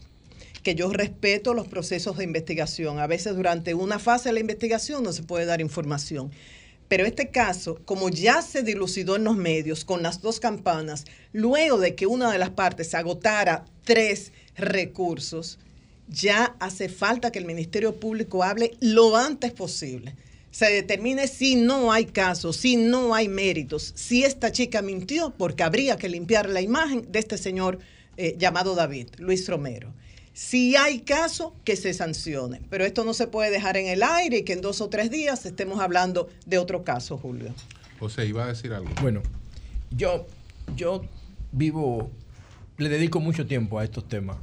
que 0.63 0.75
yo 0.75 0.91
respeto 0.91 1.53
los 1.53 1.67
procesos 1.67 2.17
de 2.17 2.23
investigación. 2.23 2.99
A 2.99 3.07
veces 3.07 3.35
durante 3.35 3.73
una 3.73 3.99
fase 3.99 4.29
de 4.29 4.33
la 4.33 4.39
investigación 4.39 5.03
no 5.03 5.11
se 5.11 5.23
puede 5.23 5.45
dar 5.45 5.61
información. 5.61 6.31
Pero 6.87 7.05
este 7.05 7.29
caso, 7.29 7.79
como 7.85 8.09
ya 8.09 8.41
se 8.41 8.63
dilucidó 8.63 9.15
en 9.15 9.23
los 9.23 9.37
medios 9.37 9.85
con 9.85 10.03
las 10.03 10.21
dos 10.21 10.39
campanas, 10.39 11.05
luego 11.31 11.79
de 11.79 11.95
que 11.95 12.05
una 12.05 12.31
de 12.31 12.37
las 12.37 12.49
partes 12.49 12.93
agotara 12.93 13.65
tres 13.85 14.33
recursos, 14.55 15.57
ya 16.09 16.55
hace 16.59 16.89
falta 16.89 17.31
que 17.31 17.39
el 17.39 17.45
Ministerio 17.45 17.95
Público 17.95 18.43
hable 18.43 18.75
lo 18.81 19.15
antes 19.15 19.53
posible. 19.53 20.15
Se 20.51 20.65
determine 20.69 21.27
si 21.27 21.55
no 21.55 21.91
hay 21.91 22.05
caso, 22.05 22.51
si 22.51 22.75
no 22.75 23.15
hay 23.15 23.29
méritos, 23.29 23.93
si 23.95 24.23
esta 24.23 24.51
chica 24.51 24.81
mintió, 24.81 25.33
porque 25.37 25.63
habría 25.63 25.95
que 25.95 26.09
limpiar 26.09 26.49
la 26.49 26.61
imagen 26.61 27.09
de 27.09 27.19
este 27.19 27.37
señor 27.37 27.79
eh, 28.17 28.35
llamado 28.37 28.75
David, 28.75 29.07
Luis 29.17 29.47
Romero. 29.47 29.93
Si 30.33 30.75
hay 30.75 30.99
caso, 30.99 31.55
que 31.63 31.75
se 31.75 31.93
sancione. 31.93 32.61
Pero 32.69 32.85
esto 32.85 33.03
no 33.03 33.13
se 33.13 33.27
puede 33.27 33.49
dejar 33.49 33.77
en 33.77 33.87
el 33.87 34.03
aire 34.03 34.39
y 34.39 34.43
que 34.43 34.53
en 34.53 34.61
dos 34.61 34.81
o 34.81 34.89
tres 34.89 35.09
días 35.09 35.45
estemos 35.45 35.79
hablando 35.79 36.29
de 36.45 36.57
otro 36.57 36.83
caso, 36.83 37.17
Julio. 37.17 37.53
José, 37.99 38.25
iba 38.25 38.45
a 38.45 38.47
decir 38.47 38.73
algo. 38.73 38.89
Bueno, 39.01 39.21
yo, 39.91 40.25
yo 40.75 41.03
vivo, 41.51 42.09
le 42.77 42.89
dedico 42.89 43.19
mucho 43.19 43.45
tiempo 43.45 43.79
a 43.79 43.83
estos 43.83 44.07
temas. 44.07 44.37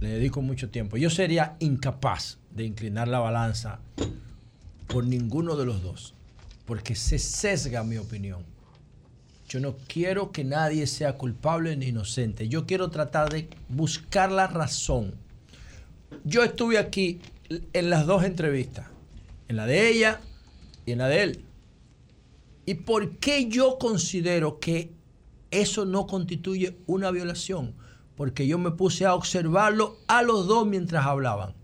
Le 0.00 0.08
dedico 0.08 0.40
mucho 0.42 0.70
tiempo. 0.70 0.96
Yo 0.96 1.10
sería 1.10 1.56
incapaz 1.60 2.38
de 2.50 2.64
inclinar 2.64 3.06
la 3.06 3.18
balanza 3.20 3.80
por 4.90 5.06
ninguno 5.06 5.56
de 5.56 5.64
los 5.64 5.82
dos, 5.82 6.14
porque 6.66 6.94
se 6.94 7.18
sesga 7.18 7.84
mi 7.84 7.96
opinión. 7.96 8.44
Yo 9.48 9.60
no 9.60 9.76
quiero 9.88 10.32
que 10.32 10.44
nadie 10.44 10.86
sea 10.86 11.16
culpable 11.16 11.76
ni 11.76 11.86
inocente. 11.86 12.48
Yo 12.48 12.66
quiero 12.66 12.90
tratar 12.90 13.30
de 13.30 13.48
buscar 13.68 14.30
la 14.30 14.46
razón. 14.46 15.14
Yo 16.24 16.42
estuve 16.42 16.78
aquí 16.78 17.20
en 17.72 17.90
las 17.90 18.06
dos 18.06 18.24
entrevistas, 18.24 18.88
en 19.48 19.56
la 19.56 19.66
de 19.66 19.90
ella 19.90 20.20
y 20.86 20.92
en 20.92 20.98
la 20.98 21.08
de 21.08 21.22
él. 21.22 21.44
¿Y 22.66 22.74
por 22.74 23.16
qué 23.18 23.48
yo 23.48 23.78
considero 23.78 24.60
que 24.60 24.92
eso 25.50 25.84
no 25.84 26.06
constituye 26.06 26.76
una 26.86 27.10
violación? 27.10 27.74
Porque 28.16 28.46
yo 28.46 28.58
me 28.58 28.70
puse 28.72 29.06
a 29.06 29.14
observarlo 29.14 29.96
a 30.08 30.22
los 30.22 30.46
dos 30.46 30.66
mientras 30.66 31.06
hablaban. 31.06 31.54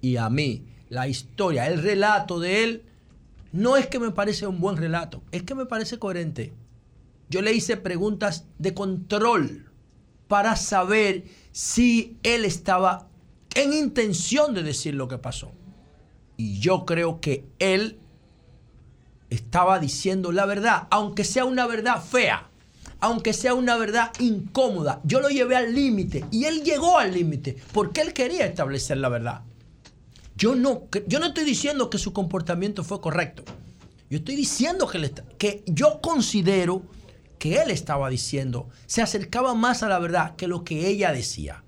Y 0.00 0.16
a 0.16 0.30
mí, 0.30 0.67
la 0.88 1.08
historia, 1.08 1.66
el 1.66 1.82
relato 1.82 2.40
de 2.40 2.64
él, 2.64 2.82
no 3.52 3.76
es 3.76 3.86
que 3.86 3.98
me 3.98 4.10
parece 4.10 4.46
un 4.46 4.60
buen 4.60 4.76
relato, 4.76 5.22
es 5.32 5.42
que 5.42 5.54
me 5.54 5.66
parece 5.66 5.98
coherente. 5.98 6.52
Yo 7.30 7.42
le 7.42 7.52
hice 7.52 7.76
preguntas 7.76 8.46
de 8.58 8.74
control 8.74 9.70
para 10.28 10.56
saber 10.56 11.24
si 11.52 12.18
él 12.22 12.44
estaba 12.44 13.08
en 13.54 13.72
intención 13.72 14.54
de 14.54 14.62
decir 14.62 14.94
lo 14.94 15.08
que 15.08 15.18
pasó. 15.18 15.52
Y 16.36 16.60
yo 16.60 16.84
creo 16.84 17.20
que 17.20 17.44
él 17.58 17.98
estaba 19.30 19.78
diciendo 19.78 20.32
la 20.32 20.46
verdad, 20.46 20.86
aunque 20.90 21.24
sea 21.24 21.44
una 21.44 21.66
verdad 21.66 22.02
fea, 22.02 22.48
aunque 23.00 23.32
sea 23.32 23.54
una 23.54 23.76
verdad 23.76 24.12
incómoda. 24.20 25.00
Yo 25.04 25.20
lo 25.20 25.28
llevé 25.28 25.56
al 25.56 25.74
límite 25.74 26.24
y 26.30 26.44
él 26.44 26.62
llegó 26.62 26.98
al 26.98 27.12
límite 27.12 27.56
porque 27.72 28.00
él 28.00 28.12
quería 28.12 28.46
establecer 28.46 28.98
la 28.98 29.08
verdad. 29.08 29.42
Yo 30.38 30.54
no, 30.54 30.84
yo 31.08 31.18
no 31.18 31.26
estoy 31.26 31.44
diciendo 31.44 31.90
que 31.90 31.98
su 31.98 32.12
comportamiento 32.12 32.84
fue 32.84 33.00
correcto. 33.00 33.42
Yo 34.08 34.18
estoy 34.18 34.36
diciendo 34.36 34.86
que, 34.86 35.12
que 35.36 35.64
yo 35.66 36.00
considero 36.00 36.82
que 37.38 37.60
él 37.60 37.70
estaba 37.70 38.08
diciendo 38.08 38.68
se 38.86 39.02
acercaba 39.02 39.54
más 39.54 39.82
a 39.82 39.88
la 39.88 39.98
verdad 39.98 40.36
que 40.36 40.46
lo 40.48 40.62
que 40.64 40.86
ella 40.88 41.12
decía. 41.12 41.64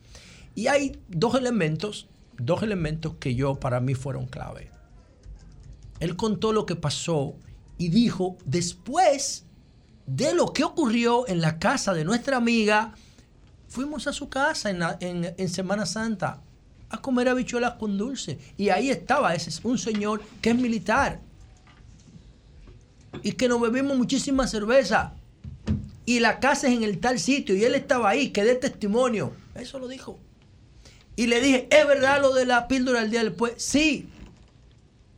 Y 0.54 0.68
hay 0.68 0.98
dos 1.08 1.34
elementos, 1.34 2.06
dos 2.38 2.62
elementos 2.62 3.14
que 3.18 3.34
yo 3.34 3.56
para 3.58 3.80
mí 3.80 3.94
fueron 3.94 4.26
clave. 4.26 4.70
Él 5.98 6.16
contó 6.16 6.52
lo 6.52 6.64
que 6.64 6.76
pasó 6.76 7.34
y 7.76 7.88
dijo, 7.88 8.38
después 8.44 9.44
de 10.06 10.32
lo 10.34 10.52
que 10.52 10.64
ocurrió 10.64 11.26
en 11.28 11.40
la 11.40 11.58
casa 11.58 11.92
de 11.92 12.04
nuestra 12.04 12.36
amiga, 12.36 12.94
fuimos 13.68 14.06
a 14.06 14.12
su 14.12 14.28
casa 14.28 14.70
en, 14.70 14.78
la- 14.78 14.96
en- 15.00 15.34
en 15.36 15.48
Semana 15.48 15.86
Santa 15.86 16.40
a 16.90 17.00
comer 17.00 17.28
habichuelas 17.28 17.74
con 17.74 17.96
dulce. 17.96 18.38
Y 18.56 18.68
ahí 18.68 18.90
estaba 18.90 19.34
ese 19.34 19.50
es 19.50 19.64
un 19.64 19.78
señor 19.78 20.22
que 20.42 20.50
es 20.50 20.56
militar 20.56 21.20
y 23.22 23.32
que 23.32 23.48
nos 23.48 23.60
bebimos 23.60 23.96
muchísima 23.96 24.46
cerveza. 24.46 25.14
Y 26.04 26.20
la 26.20 26.40
casa 26.40 26.68
es 26.68 26.74
en 26.74 26.82
el 26.82 26.98
tal 26.98 27.18
sitio 27.18 27.54
y 27.54 27.64
él 27.64 27.74
estaba 27.74 28.10
ahí, 28.10 28.30
que 28.30 28.44
dé 28.44 28.54
testimonio. 28.56 29.32
Eso 29.54 29.78
lo 29.78 29.88
dijo. 29.88 30.18
Y 31.16 31.26
le 31.26 31.40
dije, 31.40 31.68
¿es 31.70 31.86
verdad 31.86 32.20
lo 32.20 32.34
de 32.34 32.46
la 32.46 32.66
píldora 32.66 33.00
del 33.00 33.10
día 33.10 33.22
después? 33.22 33.54
Sí. 33.58 34.08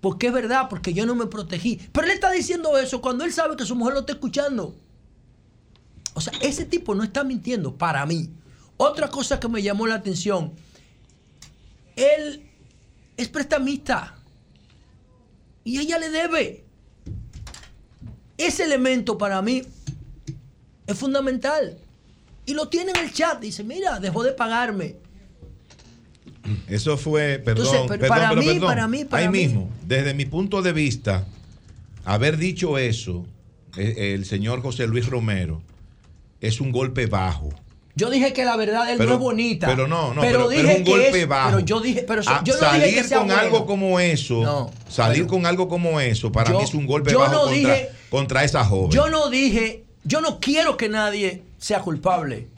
Porque 0.00 0.26
es 0.26 0.32
verdad, 0.32 0.66
porque 0.68 0.92
yo 0.92 1.06
no 1.06 1.14
me 1.14 1.26
protegí. 1.26 1.80
Pero 1.92 2.06
él 2.06 2.12
está 2.12 2.30
diciendo 2.32 2.76
eso 2.76 3.00
cuando 3.00 3.24
él 3.24 3.32
sabe 3.32 3.56
que 3.56 3.64
su 3.64 3.76
mujer 3.76 3.94
lo 3.94 4.00
está 4.00 4.12
escuchando. 4.12 4.74
O 6.14 6.20
sea, 6.20 6.32
ese 6.42 6.64
tipo 6.64 6.94
no 6.94 7.04
está 7.04 7.24
mintiendo 7.24 7.76
para 7.76 8.04
mí. 8.04 8.30
Otra 8.76 9.08
cosa 9.08 9.38
que 9.38 9.48
me 9.48 9.62
llamó 9.62 9.86
la 9.86 9.94
atención, 9.94 10.52
él 11.96 12.42
es 13.16 13.28
prestamista 13.28 14.16
y 15.64 15.78
ella 15.78 15.98
le 15.98 16.10
debe. 16.10 16.64
Ese 18.38 18.64
elemento 18.64 19.18
para 19.18 19.40
mí 19.42 19.62
es 20.86 20.98
fundamental. 20.98 21.78
Y 22.44 22.54
lo 22.54 22.68
tiene 22.68 22.90
en 22.92 23.04
el 23.04 23.12
chat. 23.12 23.40
Dice, 23.40 23.62
mira, 23.62 24.00
dejó 24.00 24.24
de 24.24 24.32
pagarme. 24.32 24.96
Eso 26.66 26.96
fue, 26.96 27.40
perdón, 27.44 27.66
Entonces, 27.66 27.88
pero 27.88 28.00
perdón, 28.00 28.08
para 28.08 28.28
pero 28.30 28.40
mí, 28.40 28.46
perdón. 28.48 28.68
para 28.68 28.88
mí, 28.88 29.04
para 29.04 29.22
Ahí 29.22 29.28
mí. 29.28 29.38
mismo, 29.46 29.70
desde 29.86 30.12
mi 30.12 30.24
punto 30.24 30.60
de 30.60 30.72
vista, 30.72 31.24
haber 32.04 32.36
dicho 32.36 32.78
eso, 32.78 33.24
eh, 33.76 34.12
el 34.14 34.24
señor 34.24 34.60
José 34.60 34.88
Luis 34.88 35.06
Romero, 35.06 35.62
es 36.40 36.60
un 36.60 36.72
golpe 36.72 37.06
bajo. 37.06 37.50
Yo 37.94 38.08
dije 38.08 38.32
que 38.32 38.44
la 38.46 38.56
verdad 38.56 38.86
de 38.86 38.92
él 38.92 38.98
Pero- 38.98 39.10
no 39.10 39.14
es 39.16 39.20
bonita. 39.20 39.66
pero 39.66 39.86
no, 39.86 40.14
no, 40.14 40.20
pero, 40.22 40.48
pero- 40.48 40.48
dije 40.48 40.72
es 40.72 40.78
un 40.78 40.84
que 40.84 40.90
golpe 40.90 41.20
es- 41.22 41.28
bajo. 41.28 41.50
Pero 41.50 41.60
yo 41.60 41.80
dije, 41.80 42.02
pero 42.08 42.22
Ah, 42.26 42.40
yo 42.42 42.54
no 42.54 42.60
salir 42.60 42.84
dije 42.86 43.02
que 43.02 43.08
sea 43.08 43.18
con 43.18 43.26
bueno. 43.26 43.42
algo 43.42 43.66
como 43.66 44.00
eso, 44.00 44.40
No, 44.42 44.70
salir 44.88 45.26
con 45.26 45.44
algo 45.44 45.68
como 45.68 46.00
eso, 46.00 46.32
para 46.32 46.50
Yo- 46.50 46.58
mí 46.58 46.64
es 46.64 46.72
un 46.74 46.86
golpe 46.86 47.12
yo 47.12 47.18
bajo 47.18 47.32
no 47.32 47.38
contra, 47.42 47.56
dije- 47.74 47.88
contra 48.08 48.44
esa 48.44 48.64
joven. 48.64 48.90
Yo 48.92 49.10
no 49.10 49.28
dije, 49.28 49.84
yo 50.04 50.20
no 50.22 50.40
quiero 50.40 50.76
que 50.78 50.88
nadie 50.88 51.42
sea 51.58 51.80
culpable. 51.80 52.48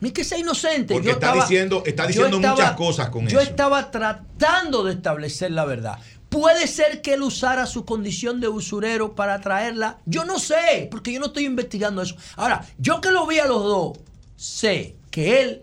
Ni 0.00 0.10
que 0.12 0.22
sea 0.24 0.38
inocente. 0.38 0.94
Porque 0.94 1.06
Yo 1.08 1.12
está 1.14 1.26
estaba- 1.26 1.42
diciendo- 1.44 1.82
está 1.86 2.02
yo 2.04 2.08
diciendo 2.08 2.38
muchas 2.40 2.72
cosas 2.72 3.08
con 3.10 3.26
yo 3.26 3.40
eso. 3.40 3.50
estaba 3.50 3.90
tratando 3.90 4.84
de 4.84 4.92
establecer 4.94 5.50
la 5.52 5.64
verdad. 5.64 5.98
Puede 6.28 6.66
ser 6.66 7.00
que 7.00 7.14
él 7.14 7.22
usara 7.22 7.64
su 7.66 7.84
condición 7.84 8.38
de 8.40 8.48
usurero 8.48 9.14
para 9.14 9.40
traerla. 9.40 9.98
Yo 10.04 10.24
no 10.24 10.38
sé, 10.38 10.86
porque 10.90 11.12
yo 11.12 11.20
no 11.20 11.26
estoy 11.26 11.46
investigando 11.46 12.02
eso. 12.02 12.16
Ahora, 12.36 12.64
yo 12.78 13.00
que 13.00 13.10
lo 13.10 13.26
vi 13.26 13.38
a 13.38 13.46
los 13.46 13.62
dos, 13.64 13.98
sé 14.38 14.96
que 15.10 15.42
él 15.42 15.62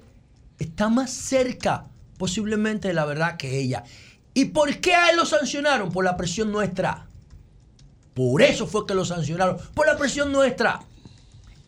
está 0.59 0.89
más 0.89 1.09
cerca 1.09 1.87
posiblemente 2.17 2.89
de 2.89 2.93
la 2.93 3.05
verdad 3.05 3.37
que 3.37 3.57
ella. 3.57 3.83
¿Y 4.33 4.45
por 4.45 4.79
qué 4.79 4.93
a 4.93 5.09
él 5.09 5.17
lo 5.17 5.25
sancionaron? 5.25 5.91
Por 5.91 6.03
la 6.03 6.17
presión 6.17 6.51
nuestra. 6.51 7.07
Por 8.13 8.41
eso 8.41 8.67
fue 8.67 8.85
que 8.85 8.93
lo 8.93 9.05
sancionaron. 9.05 9.57
Por 9.73 9.87
la 9.87 9.97
presión 9.97 10.31
nuestra. 10.31 10.81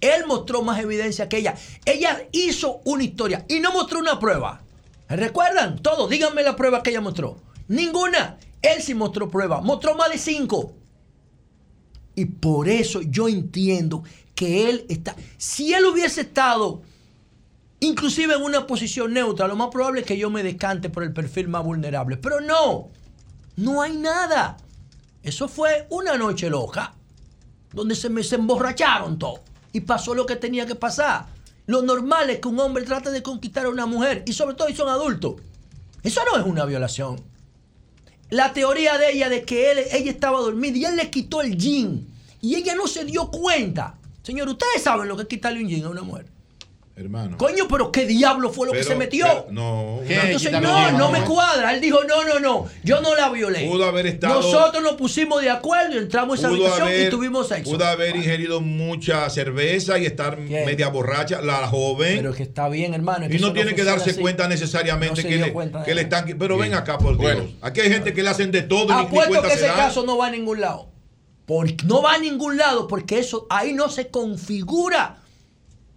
Él 0.01 0.25
mostró 0.27 0.61
más 0.61 0.79
evidencia 0.79 1.29
que 1.29 1.37
ella. 1.37 1.55
Ella 1.85 2.27
hizo 2.31 2.81
una 2.85 3.03
historia 3.03 3.45
y 3.47 3.61
no 3.61 3.71
mostró 3.71 3.99
una 3.99 4.19
prueba. 4.19 4.61
¿Recuerdan? 5.09 5.81
Todos, 5.81 6.09
díganme 6.09 6.43
la 6.43 6.57
prueba 6.57 6.83
que 6.83 6.89
ella 6.89 7.01
mostró. 7.01 7.37
Ninguna. 7.69 8.37
Él 8.61 8.81
sí 8.81 8.93
mostró 8.93 9.29
prueba. 9.29 9.61
Mostró 9.61 9.95
más 9.95 10.11
de 10.11 10.17
cinco. 10.17 10.73
Y 12.15 12.25
por 12.25 12.67
eso 12.67 13.01
yo 13.01 13.29
entiendo 13.29 14.03
que 14.35 14.69
él 14.69 14.85
está... 14.89 15.15
Si 15.37 15.73
él 15.73 15.85
hubiese 15.85 16.21
estado 16.21 16.81
inclusive 17.79 18.35
en 18.35 18.41
una 18.41 18.67
posición 18.67 19.13
neutra, 19.13 19.47
lo 19.47 19.55
más 19.55 19.69
probable 19.69 20.01
es 20.01 20.05
que 20.07 20.17
yo 20.17 20.29
me 20.29 20.43
decante 20.43 20.89
por 20.89 21.03
el 21.03 21.13
perfil 21.13 21.47
más 21.47 21.63
vulnerable. 21.63 22.17
Pero 22.17 22.41
no. 22.41 22.89
No 23.55 23.81
hay 23.81 23.97
nada. 23.97 24.57
Eso 25.23 25.47
fue 25.47 25.87
una 25.89 26.15
noche 26.17 26.49
loca, 26.49 26.93
donde 27.73 27.95
se 27.95 28.09
me 28.09 28.23
se 28.23 28.35
emborracharon 28.35 29.17
todos 29.19 29.41
y 29.73 29.81
pasó 29.81 30.15
lo 30.15 30.25
que 30.25 30.35
tenía 30.35 30.65
que 30.65 30.75
pasar. 30.75 31.25
Lo 31.65 31.81
normal 31.81 32.29
es 32.29 32.39
que 32.39 32.47
un 32.47 32.59
hombre 32.59 32.85
trate 32.85 33.11
de 33.11 33.21
conquistar 33.21 33.65
a 33.65 33.69
una 33.69 33.85
mujer 33.85 34.23
y 34.25 34.33
sobre 34.33 34.55
todo 34.55 34.67
si 34.67 34.75
son 34.75 34.89
adultos. 34.89 35.35
Eso 36.01 36.21
no 36.31 36.39
es 36.39 36.45
una 36.45 36.65
violación. 36.65 37.19
La 38.29 38.53
teoría 38.53 38.97
de 38.97 39.11
ella 39.11 39.29
de 39.29 39.43
que 39.43 39.71
él, 39.71 39.79
ella 39.91 40.11
estaba 40.11 40.39
dormida 40.39 40.77
y 40.77 40.85
él 40.85 40.95
le 40.95 41.09
quitó 41.09 41.41
el 41.41 41.57
jean 41.57 42.07
y 42.41 42.55
ella 42.55 42.75
no 42.75 42.87
se 42.87 43.05
dio 43.05 43.29
cuenta. 43.29 43.97
Señor, 44.23 44.47
ustedes 44.49 44.81
saben 44.83 45.07
lo 45.07 45.15
que 45.15 45.23
es 45.23 45.27
quitarle 45.27 45.61
un 45.61 45.67
jean 45.67 45.85
a 45.85 45.89
una 45.89 46.03
mujer. 46.03 46.27
Hermano. 46.97 47.37
Coño, 47.37 47.67
pero 47.69 47.91
¿qué 47.91 48.07
diablo 48.07 48.49
fue 48.49 48.65
lo 48.65 48.73
que 48.73 48.83
se 48.83 48.95
metió? 48.95 49.27
pero- 49.27 49.45
no, 49.51 49.99
Entonces, 50.01 50.51
no, 50.51 50.91
no 50.93 51.11
me 51.11 51.21
cuadra. 51.21 51.71
Él 51.75 51.79
dijo, 51.79 51.99
no, 52.05 52.25
no, 52.25 52.39
no, 52.39 52.65
yo 52.83 53.01
no 53.01 53.15
la 53.15 53.29
violé. 53.29 53.67
Pudo 53.67 53.85
haber 53.85 54.07
estado- 54.07 54.41
Nosotros 54.41 54.81
nos 54.81 54.93
pusimos 54.93 55.43
de 55.43 55.51
acuerdo, 55.51 55.95
entramos 55.99 56.39
a 56.39 56.41
esa 56.41 56.47
habitación 56.47 56.87
haber, 56.87 57.07
y 57.07 57.09
tuvimos 57.11 57.49
sexo. 57.49 57.69
pudo 57.71 57.85
haber 57.85 58.15
ingerido 58.15 58.61
mucha 58.61 59.29
cerveza 59.29 59.99
y 59.99 60.07
estar 60.07 60.39
media 60.39 60.87
borracha, 60.89 61.39
la 61.39 61.67
joven. 61.67 62.17
Pero 62.17 62.33
que 62.33 62.41
está 62.41 62.67
bien, 62.67 62.95
hermano. 62.95 63.27
es 63.27 63.35
y 63.35 63.37
no 63.37 63.53
tiene 63.53 63.75
que 63.75 63.83
darse 63.83 64.09
así. 64.09 64.19
cuenta 64.19 64.47
necesariamente 64.47 65.21
que, 65.21 65.37
le, 65.37 65.53
cuenta 65.53 65.83
que 65.83 65.93
le 65.93 66.01
están. 66.01 66.25
Pero 66.39 66.57
ven 66.57 66.73
acá, 66.73 66.97
por 66.97 67.15
Dios. 67.15 67.31
Bueno. 67.35 67.49
Aquí 67.61 67.81
hay 67.81 67.91
gente 67.91 68.11
que 68.11 68.23
le 68.23 68.29
hacen 68.29 68.49
de 68.49 68.63
todo 68.63 68.87
y 68.89 69.05
Apuesto 69.05 69.29
cuenta 69.33 69.49
que 69.49 69.59
se 69.59 69.67
ese 69.67 69.75
caso 69.75 70.03
no 70.03 70.17
va 70.17 70.27
a 70.27 70.31
ningún 70.31 70.61
lado. 70.61 70.89
Porque 71.45 71.77
no 71.85 72.01
va 72.01 72.15
a 72.15 72.17
ningún 72.17 72.57
lado 72.57 72.87
porque 72.87 73.19
eso 73.19 73.45
ahí 73.51 73.73
no 73.73 73.87
se 73.87 74.07
configura 74.07 75.17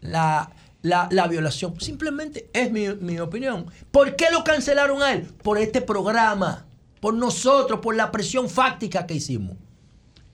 la, 0.02 0.50
la, 0.82 1.08
la 1.10 1.26
violación. 1.26 1.80
Simplemente 1.80 2.48
es 2.52 2.70
mi, 2.70 2.88
mi 2.88 3.18
opinión. 3.18 3.66
¿Por 3.90 4.16
qué 4.16 4.26
lo 4.30 4.44
cancelaron 4.44 5.02
a 5.02 5.12
él? 5.12 5.22
Por 5.42 5.58
este 5.58 5.80
programa, 5.80 6.66
por 7.00 7.14
nosotros, 7.14 7.80
por 7.80 7.94
la 7.94 8.10
presión 8.10 8.48
fáctica 8.48 9.06
que 9.06 9.14
hicimos. 9.14 9.56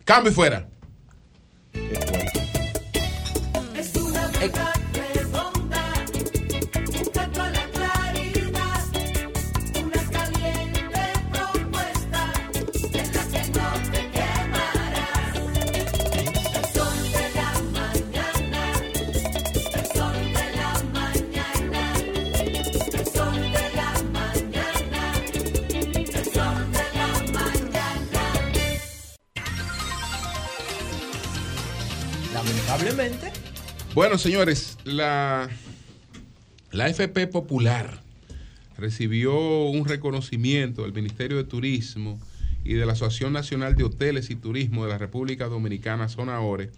Cambio 0.04 0.30
y 0.30 0.34
fuera. 0.34 0.68
Es 3.74 3.94
una 3.96 4.30
Bueno, 33.96 34.18
señores, 34.18 34.76
la, 34.84 35.48
la 36.70 36.88
FP 36.90 37.28
Popular 37.28 38.02
recibió 38.76 39.34
un 39.70 39.86
reconocimiento 39.86 40.82
del 40.82 40.92
Ministerio 40.92 41.38
de 41.38 41.44
Turismo 41.44 42.20
y 42.62 42.74
de 42.74 42.84
la 42.84 42.92
Asociación 42.92 43.32
Nacional 43.32 43.74
de 43.74 43.84
Hoteles 43.84 44.28
y 44.28 44.36
Turismo 44.36 44.84
de 44.84 44.90
la 44.90 44.98
República 44.98 45.46
Dominicana, 45.46 46.10
Zona 46.10 46.38
Ore, 46.40 46.72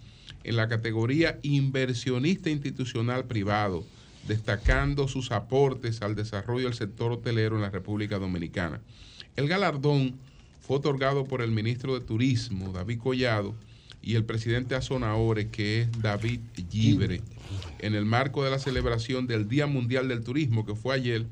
en 0.45 0.55
la 0.55 0.69
categoría 0.69 1.39
Inversionista 1.41 2.51
Institucional 2.51 3.25
Privado, 3.25 3.83
destacando 4.25 5.09
sus 5.09 5.33
aportes 5.33 6.01
al 6.01 6.15
desarrollo 6.15 6.67
del 6.67 6.73
sector 6.73 7.11
hotelero 7.11 7.57
en 7.57 7.63
la 7.63 7.69
República 7.69 8.17
Dominicana. 8.17 8.79
El 9.35 9.49
galardón 9.49 10.15
fue 10.61 10.77
otorgado 10.77 11.25
por 11.25 11.41
el 11.41 11.51
ministro 11.51 11.99
de 11.99 12.05
Turismo, 12.05 12.71
David 12.71 12.99
Collado, 12.99 13.55
y 14.01 14.15
el 14.15 14.25
presidente 14.25 14.69
de 14.69 14.75
Azonaore, 14.77 15.49
que 15.49 15.81
es 15.81 16.01
David 16.01 16.41
Gibre, 16.69 17.21
en 17.79 17.95
el 17.95 18.05
marco 18.05 18.43
de 18.43 18.51
la 18.51 18.59
celebración 18.59 19.27
del 19.27 19.47
Día 19.47 19.67
Mundial 19.67 20.07
del 20.07 20.23
Turismo, 20.23 20.65
que 20.65 20.75
fue 20.75 20.95
ayer, 20.95 21.25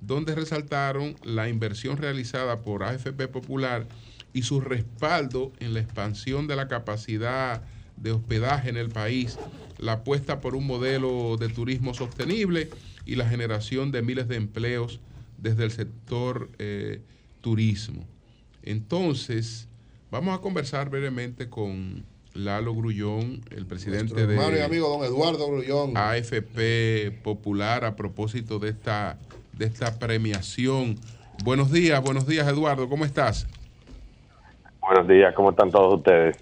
donde 0.00 0.34
resaltaron 0.34 1.16
la 1.24 1.48
inversión 1.48 1.96
realizada 1.96 2.60
por 2.60 2.82
AFP 2.82 3.28
Popular 3.28 3.86
y 4.32 4.42
su 4.42 4.60
respaldo 4.60 5.52
en 5.58 5.74
la 5.74 5.80
expansión 5.80 6.46
de 6.46 6.56
la 6.56 6.68
capacidad 6.68 7.62
de 7.96 8.12
hospedaje 8.12 8.70
en 8.70 8.76
el 8.76 8.88
país, 8.88 9.38
la 9.78 9.92
apuesta 9.92 10.40
por 10.40 10.54
un 10.54 10.66
modelo 10.66 11.36
de 11.38 11.48
turismo 11.48 11.94
sostenible 11.94 12.70
y 13.04 13.16
la 13.16 13.28
generación 13.28 13.90
de 13.92 14.02
miles 14.02 14.28
de 14.28 14.36
empleos 14.36 15.00
desde 15.38 15.64
el 15.64 15.70
sector 15.70 16.50
eh, 16.58 17.00
turismo. 17.40 18.06
Entonces, 18.62 19.68
vamos 20.10 20.38
a 20.38 20.42
conversar 20.42 20.90
brevemente 20.90 21.48
con 21.48 22.04
Lalo 22.34 22.74
Grullón, 22.74 23.40
el 23.50 23.66
presidente 23.66 24.26
de 24.26 24.36
y 24.36 24.60
amigo 24.60 24.88
don 24.88 25.04
Eduardo 25.04 25.48
Grullón. 25.48 25.96
AFP 25.96 27.10
Popular 27.22 27.84
a 27.84 27.96
propósito 27.96 28.58
de 28.58 28.70
esta, 28.70 29.18
de 29.52 29.66
esta 29.66 29.98
premiación. 29.98 30.96
Buenos 31.44 31.72
días, 31.72 32.00
buenos 32.02 32.26
días 32.26 32.46
Eduardo, 32.46 32.88
¿cómo 32.88 33.04
estás? 33.04 33.46
Buenos 34.80 35.08
días, 35.08 35.34
¿cómo 35.34 35.50
están 35.50 35.70
todos 35.70 35.98
ustedes? 35.98 36.36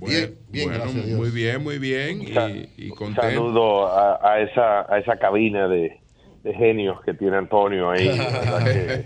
Bien, 0.00 0.34
bueno, 0.52 0.92
muy 1.16 1.30
bien, 1.30 1.62
muy 1.62 1.78
bien 1.78 2.22
y, 2.22 2.68
y 2.76 2.90
Un 2.90 2.96
contento. 2.96 3.22
saludo 3.22 3.86
a, 3.86 4.32
a 4.34 4.40
esa, 4.40 4.92
a 4.92 4.98
esa 4.98 5.16
cabina 5.16 5.66
de, 5.66 5.98
de 6.44 6.54
genios 6.54 7.00
que 7.04 7.14
tiene 7.14 7.36
Antonio 7.38 7.90
ahí. 7.90 8.06
que 8.06 9.04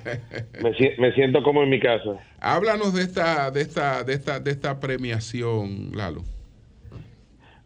me, 0.62 0.74
si- 0.74 1.01
me 1.01 1.12
siento 1.12 1.43
como 1.43 1.62
en 1.62 1.70
mi 1.70 1.81
casa. 1.81 2.20
Háblanos 2.40 2.93
de 2.94 3.02
esta, 3.02 3.51
de 3.51 3.62
esta, 3.62 4.02
de 4.05 4.12
esta, 4.15 4.40
de 4.40 4.51
esta 4.51 4.78
premiación, 4.81 5.93
Lalo. 5.94 6.23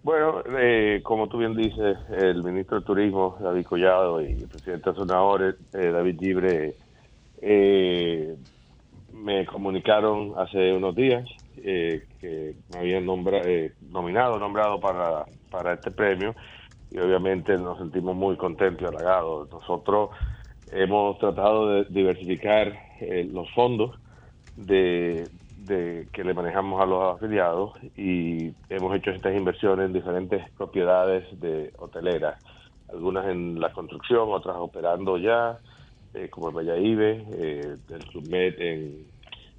Bueno, 0.02 0.42
eh, 0.58 1.00
como 1.04 1.28
tú 1.28 1.38
bien 1.38 1.56
dices, 1.56 1.96
el 2.10 2.42
ministro 2.42 2.80
de 2.80 2.84
Turismo, 2.86 3.36
David 3.40 3.64
Collado, 3.64 4.20
y 4.20 4.42
el 4.42 4.48
presidente 4.48 4.90
de 4.90 4.96
Sonadores, 4.96 5.54
eh, 5.72 5.90
David 5.92 6.20
Libre, 6.20 6.74
eh, 7.40 8.36
me 9.12 9.46
comunicaron 9.46 10.34
hace 10.38 10.72
unos 10.72 10.94
días 10.96 11.24
eh, 11.56 12.02
que 12.20 12.56
me 12.68 12.78
habían 12.80 13.06
nombra- 13.06 13.42
eh, 13.44 13.72
nominado, 13.80 14.38
nombrado 14.40 14.80
para, 14.80 15.24
para 15.50 15.74
este 15.74 15.92
premio, 15.92 16.34
y 16.92 16.98
obviamente 16.98 17.56
nos 17.56 17.78
sentimos 17.78 18.14
muy 18.14 18.36
contentos 18.36 18.82
y 18.82 18.94
halagados. 18.94 19.50
Nosotros 19.50 20.10
hemos 20.70 21.18
tratado 21.18 21.68
de 21.68 21.84
diversificar 21.84 22.72
eh, 23.00 23.28
los 23.32 23.50
fondos 23.52 23.98
de, 24.56 25.28
de 25.66 26.08
que 26.12 26.24
le 26.24 26.34
manejamos 26.34 26.82
a 26.82 26.86
los 26.86 27.16
afiliados 27.16 27.72
y 27.96 28.52
hemos 28.68 28.94
hecho 28.96 29.10
estas 29.10 29.34
inversiones 29.34 29.86
en 29.86 29.92
diferentes 29.92 30.48
propiedades 30.52 31.24
de 31.40 31.72
hoteleras, 31.78 32.42
algunas 32.90 33.26
en 33.28 33.60
la 33.60 33.72
construcción, 33.72 34.28
otras 34.30 34.56
operando 34.58 35.16
ya, 35.16 35.58
eh, 36.14 36.28
como 36.28 36.48
el 36.48 36.56
Valladolid, 36.56 37.00
eh, 37.00 37.76
el 37.88 38.04
Club 38.06 38.28
Med 38.28 38.60
en, 38.60 39.06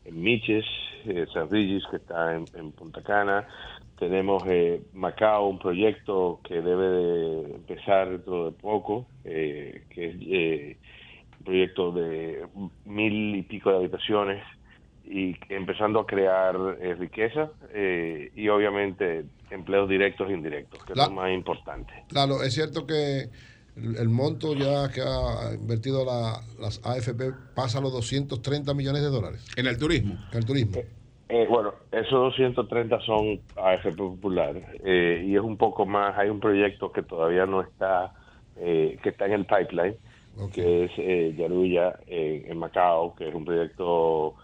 en 0.06 0.22
Miches, 0.22 0.66
eh, 1.06 1.26
San 1.34 1.50
Regis, 1.50 1.84
que 1.90 1.98
está 1.98 2.36
en 2.36 2.72
Punta 2.74 3.02
Cana. 3.02 3.48
Tenemos 4.00 4.44
eh, 4.48 4.82
Macao, 4.94 5.48
un 5.48 5.60
proyecto 5.60 6.42
que 6.44 6.56
debe 6.56 6.88
de 6.88 7.56
empezar 7.56 8.10
dentro 8.10 8.46
de 8.46 8.52
poco, 8.52 9.08
eh, 9.24 9.84
que 9.90 10.10
es 10.10 10.16
eh, 10.22 10.78
un 11.40 11.46
proyecto 11.46 11.92
de 11.92 12.46
mil 12.86 13.36
y 13.36 13.44
pico 13.44 13.70
de 13.72 13.78
habitaciones 13.78 14.44
y 15.06 15.36
empezando 15.50 16.00
a 16.00 16.06
crear 16.08 16.56
eh, 16.82 16.96
riqueza 16.96 17.52
eh, 17.74 18.32
y 18.36 18.48
obviamente 18.50 19.26
empleos 19.52 19.88
directos 19.90 20.30
e 20.30 20.34
indirectos, 20.34 20.84
que 20.86 20.96
La- 20.96 21.04
es 21.04 21.10
lo 21.10 21.16
más 21.16 21.32
importante. 21.32 21.94
Claro, 22.10 22.42
es 22.44 22.54
cierto 22.54 22.88
que 22.88 23.30
el, 23.76 23.98
el 23.98 24.10
monto 24.10 24.54
ya 24.56 24.90
que 24.92 25.02
ha 25.02 25.54
invertido 25.54 26.04
la- 26.06 26.40
las 26.60 26.82
AFP 26.86 27.32
pasa 27.56 27.78
a 27.78 27.82
los 27.82 27.92
230 27.94 28.74
millones 28.74 29.02
de 29.04 29.10
dólares. 29.10 29.46
En 29.56 29.68
el 29.68 29.78
turismo. 29.78 30.16
En 30.32 30.38
el 30.40 30.46
turismo. 30.46 30.82
Eh, 31.36 31.48
bueno, 31.50 31.74
esos 31.92 32.12
230 32.12 33.00
son 33.00 33.42
AFP 33.56 33.98
Popular 33.98 34.56
eh, 34.84 35.24
y 35.26 35.36
es 35.36 35.42
un 35.42 35.58
poco 35.58 35.84
más, 35.84 36.16
hay 36.16 36.30
un 36.30 36.40
proyecto 36.40 36.92
que 36.92 37.02
todavía 37.02 37.48
no 37.48 37.62
está, 37.62 38.14
eh, 38.56 39.00
que 39.02 39.10
está 39.10 39.26
en 39.26 39.32
el 39.32 39.46
pipeline, 39.48 39.96
que 40.54 40.84
es 40.84 40.92
eh, 40.98 41.34
Yaruya 41.36 41.98
en, 42.06 42.52
en 42.52 42.58
Macao, 42.60 43.16
que 43.16 43.30
es 43.30 43.34
un 43.34 43.46
proyecto 43.46 44.36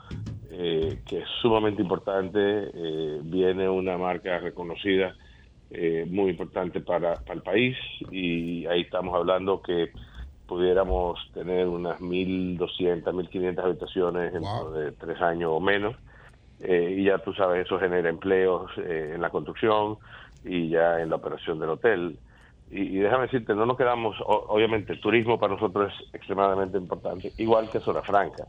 eh, 0.50 0.98
que 1.06 1.20
es 1.20 1.28
sumamente 1.44 1.80
importante, 1.84 2.40
eh, 2.42 3.20
viene 3.22 3.70
una 3.70 3.96
marca 4.00 4.40
reconocida 4.40 5.16
eh, 5.70 6.08
muy 6.10 6.32
importante 6.32 6.80
para, 6.82 7.18
para 7.18 7.36
el 7.36 7.44
país 7.44 7.78
y 8.10 8.66
ahí 8.66 8.82
estamos 8.82 9.14
hablando 9.14 9.62
que 9.62 9.92
pudiéramos 10.48 11.20
tener 11.36 11.68
unas 11.68 12.00
1.200, 12.00 13.04
1.500 13.04 13.64
habitaciones 13.64 14.34
de 14.34 14.92
tres 14.94 15.22
años 15.22 15.52
o 15.54 15.60
menos. 15.60 15.96
Eh, 16.62 16.96
y 16.98 17.04
ya 17.06 17.18
tú 17.20 17.34
sabes, 17.34 17.66
eso 17.66 17.80
genera 17.80 18.10
empleos 18.10 18.70
eh, 18.78 19.14
en 19.16 19.22
la 19.22 19.30
construcción 19.30 19.98
y 20.44 20.70
ya 20.70 21.00
en 21.02 21.10
la 21.10 21.16
operación 21.18 21.60
del 21.60 21.70
hotel. 21.70 22.18
Y, 22.72 22.82
y 22.82 22.98
déjame 23.00 23.24
decirte, 23.24 23.56
no 23.56 23.66
nos 23.66 23.78
quedamos, 23.78 24.16
o- 24.22 24.46
obviamente, 24.50 24.94
el 24.94 25.00
turismo 25.02 25.40
para 25.40 25.54
nosotros 25.54 25.92
es 25.94 26.14
extremadamente 26.14 26.78
importante, 26.78 27.32
igual 27.38 27.70
que 27.72 27.80
Zona 27.80 28.02
Franca. 28.04 28.46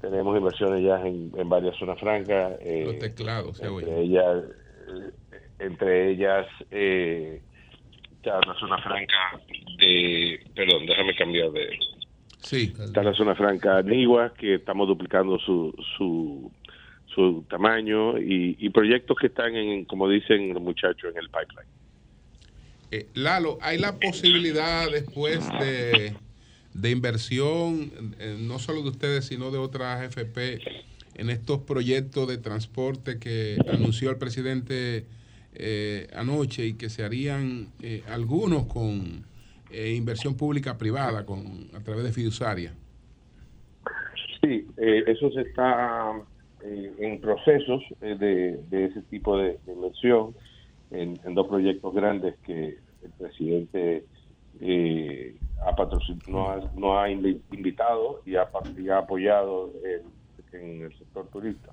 Tenemos 0.00 0.36
inversiones 0.36 0.82
ya 0.84 1.00
en, 1.06 1.30
en 1.36 1.48
varias 1.48 1.76
zonas 1.76 1.98
francas. 2.00 2.54
eh, 2.60 2.84
Los 2.86 2.98
teclados, 2.98 3.60
oye. 3.60 3.86
entre 3.86 4.00
ellas, 4.02 4.44
eh, 4.88 5.10
entre 5.60 6.10
ellas 6.10 6.46
eh, 6.70 7.42
ya 8.24 8.40
la 8.44 8.54
zona 8.54 8.78
franca 8.82 9.40
de, 9.78 10.40
perdón, 10.54 10.86
déjame 10.86 11.14
cambiar 11.14 11.50
de, 11.52 11.68
Sí. 12.38 12.72
Está 12.76 13.04
la 13.04 13.14
zona 13.14 13.36
franca 13.36 13.80
Nigua, 13.82 14.34
que 14.34 14.56
estamos 14.56 14.88
duplicando 14.88 15.38
su, 15.38 15.72
su, 15.96 16.50
su 17.14 17.44
tamaño 17.48 18.18
y, 18.18 18.56
y 18.58 18.70
proyectos 18.70 19.16
que 19.20 19.28
están, 19.28 19.54
en, 19.54 19.84
como 19.84 20.08
dicen 20.08 20.52
los 20.54 20.62
muchachos, 20.62 21.12
en 21.12 21.18
el 21.18 21.28
pipeline. 21.28 21.68
Eh, 22.90 23.06
Lalo, 23.14 23.58
¿hay 23.62 23.78
la 23.78 23.98
posibilidad 23.98 24.90
después 24.90 25.48
de, 25.60 26.14
de 26.74 26.90
inversión, 26.90 27.90
eh, 28.18 28.36
no 28.38 28.58
solo 28.58 28.82
de 28.82 28.90
ustedes, 28.90 29.24
sino 29.24 29.50
de 29.50 29.56
otras 29.56 30.02
AFP, 30.02 30.60
en 31.14 31.30
estos 31.30 31.60
proyectos 31.60 32.28
de 32.28 32.36
transporte 32.36 33.18
que 33.18 33.56
anunció 33.72 34.10
el 34.10 34.18
presidente 34.18 35.06
eh, 35.54 36.08
anoche 36.14 36.66
y 36.66 36.74
que 36.74 36.90
se 36.90 37.02
harían 37.04 37.68
algunos 38.08 38.66
con 38.66 39.24
inversión 39.72 40.36
pública 40.36 40.76
privada, 40.76 41.24
con 41.24 41.70
a 41.74 41.80
través 41.80 42.04
de 42.04 42.12
fiduciaria? 42.12 42.74
Sí, 44.42 44.66
eso 44.76 45.30
se 45.30 45.42
está 45.42 46.12
eh, 46.64 46.94
en 46.98 47.20
procesos 47.20 47.82
eh, 48.00 48.16
de, 48.18 48.56
de 48.68 48.84
ese 48.86 49.02
tipo 49.02 49.36
de, 49.36 49.58
inversión 49.66 50.34
en, 50.90 51.18
en 51.24 51.34
dos 51.34 51.48
proyectos 51.48 51.94
grandes 51.94 52.36
que 52.40 52.78
el 53.02 53.10
presidente 53.18 54.04
eh, 54.60 55.36
ha 55.64 55.74
no 56.26 56.50
ha, 56.50 56.70
no 56.74 56.98
ha 56.98 57.08
invi- 57.08 57.40
invitado 57.50 58.20
y 58.24 58.36
ha, 58.36 58.48
apoyado 58.98 59.72
en, 59.84 60.60
en 60.60 60.82
el 60.82 60.98
sector 60.98 61.28
turista. 61.28 61.72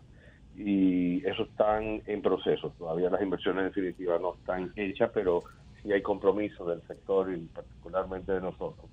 Y 0.55 1.25
eso 1.25 1.43
están 1.43 2.01
en 2.05 2.21
proceso. 2.21 2.73
Todavía 2.77 3.09
las 3.09 3.21
inversiones 3.21 3.65
definitivas 3.65 4.19
no 4.21 4.35
están 4.35 4.71
hechas, 4.75 5.11
pero 5.13 5.43
sí 5.81 5.91
hay 5.91 6.01
compromiso 6.01 6.65
del 6.65 6.81
sector 6.87 7.31
y 7.33 7.37
particularmente 7.47 8.31
de 8.33 8.41
nosotros 8.41 8.89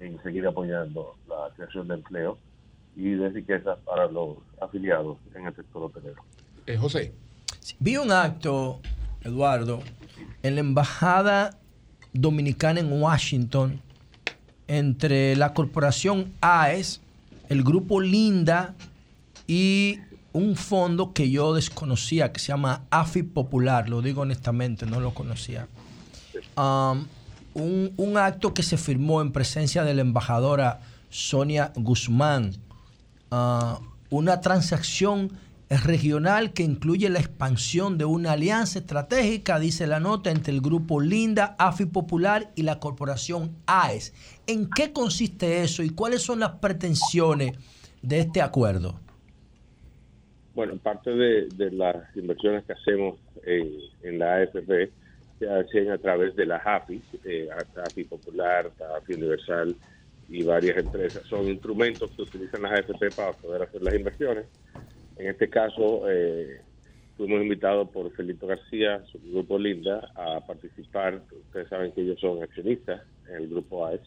en 0.00 0.22
seguir 0.22 0.46
apoyando 0.46 1.16
la 1.26 1.50
creación 1.56 1.88
de 1.88 1.94
empleo 1.94 2.38
y 2.98 3.10
de 3.10 3.28
riqueza 3.28 3.76
para 3.84 4.10
los 4.10 4.38
afiliados 4.60 5.18
en 5.34 5.46
el 5.46 5.54
sector 5.54 5.84
hotelero. 5.84 6.20
Eh, 6.66 6.76
José. 6.76 7.12
Vi 7.78 7.96
un 7.96 8.10
acto, 8.10 8.80
Eduardo, 9.22 9.80
en 10.42 10.56
la 10.56 10.60
embajada 10.60 11.56
dominicana 12.12 12.80
en 12.80 13.00
Washington 13.00 13.80
entre 14.66 15.36
la 15.36 15.54
corporación 15.54 16.32
AES, 16.40 17.00
el 17.48 17.62
grupo 17.62 18.00
Linda 18.00 18.74
y 19.46 20.00
un 20.32 20.56
fondo 20.56 21.12
que 21.12 21.30
yo 21.30 21.54
desconocía 21.54 22.32
que 22.32 22.40
se 22.40 22.48
llama 22.48 22.82
AFI 22.90 23.22
Popular, 23.22 23.88
lo 23.88 24.02
digo 24.02 24.22
honestamente, 24.22 24.86
no 24.86 24.98
lo 24.98 25.14
conocía. 25.14 25.68
Um, 26.56 27.06
un, 27.54 27.92
un 27.96 28.16
acto 28.18 28.52
que 28.52 28.62
se 28.64 28.76
firmó 28.76 29.22
en 29.22 29.30
presencia 29.30 29.84
de 29.84 29.94
la 29.94 30.00
embajadora 30.00 30.80
Sonia 31.10 31.72
Guzmán, 31.76 32.52
ah, 33.30 33.80
una 34.10 34.40
transacción 34.40 35.30
regional 35.70 36.52
que 36.52 36.62
incluye 36.62 37.10
la 37.10 37.18
expansión 37.18 37.98
de 37.98 38.06
una 38.06 38.32
alianza 38.32 38.78
estratégica, 38.78 39.58
dice 39.58 39.86
la 39.86 40.00
nota, 40.00 40.30
entre 40.30 40.52
el 40.52 40.60
grupo 40.60 41.00
Linda, 41.00 41.54
AFI 41.58 41.86
Popular 41.86 42.50
y 42.54 42.62
la 42.62 42.80
corporación 42.80 43.56
AES. 43.66 44.14
¿En 44.46 44.70
qué 44.70 44.92
consiste 44.92 45.62
eso 45.62 45.82
y 45.82 45.90
cuáles 45.90 46.22
son 46.22 46.40
las 46.40 46.52
pretensiones 46.52 47.52
de 48.00 48.20
este 48.20 48.40
acuerdo? 48.40 48.98
Bueno, 50.54 50.76
parte 50.78 51.10
de, 51.10 51.70
las 51.70 51.96
inversiones 52.16 52.64
que 52.64 52.72
hacemos 52.72 53.18
en, 53.44 53.68
en 54.02 54.18
la 54.18 54.36
AFP 54.36 54.90
se 55.38 55.48
hacen 55.48 55.90
a 55.90 55.98
través 55.98 56.34
de 56.34 56.46
la 56.46 56.56
AFI, 56.56 57.00
eh, 57.24 57.48
AFI 57.86 58.04
Popular, 58.04 58.72
AFI 58.96 59.14
Universal 59.14 59.76
y 60.28 60.42
varias 60.42 60.76
empresas. 60.76 61.22
Son 61.26 61.48
instrumentos 61.48 62.10
que 62.10 62.22
utilizan 62.22 62.62
las 62.62 62.72
AFP 62.72 63.10
para 63.16 63.32
poder 63.32 63.62
hacer 63.62 63.82
las 63.82 63.94
inversiones. 63.94 64.46
En 65.16 65.28
este 65.28 65.48
caso, 65.48 66.08
eh, 66.08 66.60
fuimos 67.16 67.40
invitados 67.42 67.88
por 67.90 68.10
Felipe 68.12 68.46
García, 68.46 69.02
su 69.10 69.18
grupo 69.18 69.58
Linda, 69.58 70.12
a 70.14 70.40
participar. 70.46 71.22
Ustedes 71.46 71.68
saben 71.68 71.92
que 71.92 72.02
ellos 72.02 72.20
son 72.20 72.42
accionistas 72.42 73.02
en 73.28 73.36
el 73.36 73.48
grupo 73.48 73.86
AES 73.86 74.02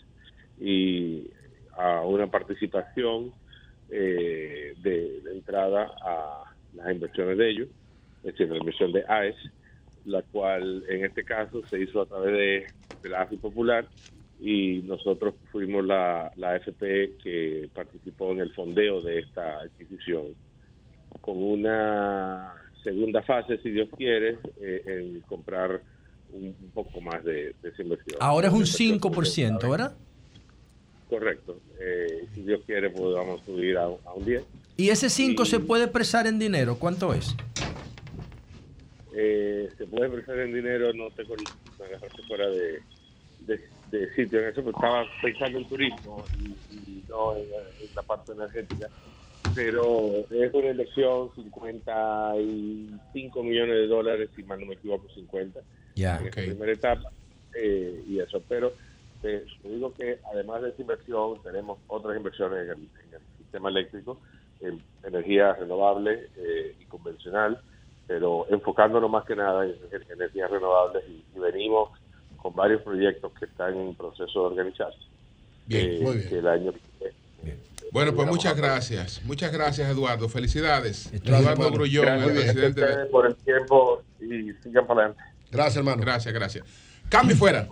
y 0.60 1.28
a 1.76 2.02
una 2.02 2.28
participación 2.28 3.34
eh, 3.90 4.76
de, 4.82 5.22
entrada 5.34 5.92
a 6.02 6.44
las 6.76 6.92
inversiones 6.92 7.38
de 7.38 7.50
ellos, 7.50 7.68
es 8.24 8.34
decir, 8.34 8.50
la 8.50 8.58
inversión 8.58 8.92
de 8.92 9.04
AES, 9.08 9.36
la 10.06 10.22
cual 10.22 10.84
en 10.88 11.04
este 11.04 11.24
caso 11.24 11.66
se 11.68 11.82
hizo 11.82 12.02
a 12.02 12.06
través 12.06 12.32
de, 12.32 12.68
de 13.02 13.10
la 13.10 13.24
AFI 13.24 13.38
Popular 13.38 13.88
y 14.42 14.82
nosotros 14.84 15.36
fuimos 15.52 15.86
la, 15.86 16.32
la 16.36 16.54
AFP 16.54 17.18
que 17.24 17.70
participó 17.74 18.32
en 18.32 18.40
el 18.40 18.52
fondeo 18.54 19.00
de 19.02 19.20
esta 19.20 19.60
adquisición 19.60 20.34
con 21.22 21.38
una 21.42 22.54
segunda 22.84 23.22
fase, 23.22 23.60
si 23.60 23.70
Dios 23.70 23.88
quiere, 23.96 24.40
eh, 24.60 24.82
en 24.88 25.22
comprar 25.22 25.82
un, 26.34 26.56
un 26.60 26.72
poco 26.74 27.00
más 27.02 27.24
de, 27.24 27.54
de 27.62 27.70
esa 27.70 27.84
inversión. 27.84 28.18
Ahora 28.20 28.48
es 28.48 28.54
un 28.54 28.64
Esa 28.64 28.82
inversión, 28.82 29.60
5%, 29.60 29.70
¿verdad? 29.70 29.96
Correcto. 31.08 31.60
Eh, 31.80 32.26
si 32.34 32.42
Dios 32.42 32.62
quiere, 32.66 32.88
vamos 32.88 33.42
a 33.42 33.46
subir 33.46 33.78
a, 33.78 33.84
a 33.84 34.14
un 34.16 34.26
10. 34.26 34.44
Y 34.78 34.90
ese 34.90 35.10
5 35.10 35.46
se 35.46 35.60
puede 35.60 35.84
expresar 35.84 36.26
en 36.26 36.40
dinero. 36.40 36.78
¿Cuánto 36.80 37.14
es? 37.14 37.36
Eh, 39.14 39.70
se 39.78 39.86
puede 39.86 40.08
expresar 40.08 40.40
en 40.40 40.54
dinero, 40.54 40.94
no 40.94 41.12
tengo 41.12 41.36
me 41.36 41.86
agarraste 41.86 42.24
fuera 42.24 42.48
de, 42.50 42.80
de, 43.46 43.60
de 43.92 44.10
sitio 44.16 44.40
en 44.40 44.48
eso, 44.50 44.64
porque 44.64 44.78
estaba 44.78 45.06
pensando 45.22 45.58
en 45.60 45.68
turismo 45.68 46.24
y, 46.40 46.46
y 46.76 47.04
no 47.10 47.36
en, 47.36 47.44
en 47.44 47.96
la 47.96 48.02
parte 48.04 48.32
energética. 48.32 48.88
Pero 49.54 50.24
es 50.30 50.54
una 50.54 50.70
inversión 50.70 51.30
55 51.36 53.44
millones 53.44 53.76
de 53.76 53.88
dólares, 53.88 54.30
si 54.36 54.44
mal 54.44 54.60
no 54.62 54.68
me 54.68 54.76
equivoco, 54.76 55.08
50 55.14 55.60
Ya. 55.96 56.18
en 56.18 56.28
esta 56.28 56.42
primera 56.42 56.72
etapa 56.72 57.10
eh, 57.56 58.02
y 58.08 58.20
eso. 58.20 58.42
Pero 58.48 58.72
eh, 59.24 59.46
te 59.62 59.68
digo 59.70 59.94
que 59.94 60.20
además 60.32 60.62
de 60.62 60.70
esa 60.70 60.82
inversión, 60.82 61.42
tenemos 61.44 61.80
otras 61.88 62.16
inversiones 62.16 62.60
en 62.64 62.70
el, 62.70 62.78
en 62.78 63.14
el 63.16 63.22
sistema 63.40 63.70
eléctrico, 63.70 64.22
en 64.62 64.82
energía 65.04 65.54
renovable 65.54 66.30
eh, 66.38 66.76
y 66.80 66.86
convencional, 66.86 67.60
pero 68.08 68.46
enfocándonos 68.50 69.12
más 69.12 69.26
que 69.26 69.36
nada 69.36 69.66
en, 69.66 69.76
en 69.92 70.12
energías 70.14 70.50
renovables 70.50 71.04
y, 71.10 71.26
y 71.36 71.40
venimos 71.40 71.90
con 72.42 72.56
varios 72.56 72.82
proyectos 72.82 73.32
que 73.38 73.46
están 73.46 73.76
en 73.78 73.96
proceso 73.96 74.40
de 74.42 74.46
organizarse. 74.48 74.98
Bien, 75.68 75.92
Eh, 75.92 76.00
muy 76.02 76.18
bien. 76.18 76.30
Que 76.30 76.40
el 76.40 76.48
año 76.48 76.74
Bueno, 77.92 78.14
pues 78.14 78.28
muchas 78.28 78.56
gracias. 78.56 79.22
Muchas 79.26 79.52
gracias, 79.52 79.90
Eduardo. 79.90 80.28
Felicidades. 80.30 81.12
Eduardo 81.14 81.50
hermano. 81.52 81.72
Grullón, 81.72 82.06
Gracias 82.06 82.28
el 82.28 82.32
a 82.32 82.42
presidente 82.42 82.82
ustedes 82.82 83.10
por 83.10 83.28
el 83.28 83.36
tiempo 83.36 84.02
y 84.20 84.54
sigan 84.64 84.88
para 84.88 85.02
adelante. 85.02 85.24
Gracias, 85.52 85.78
hermano. 85.78 86.02
Gracias, 86.02 86.34
gracias. 86.34 86.66
Cambio 87.10 87.36
fuera. 87.36 87.68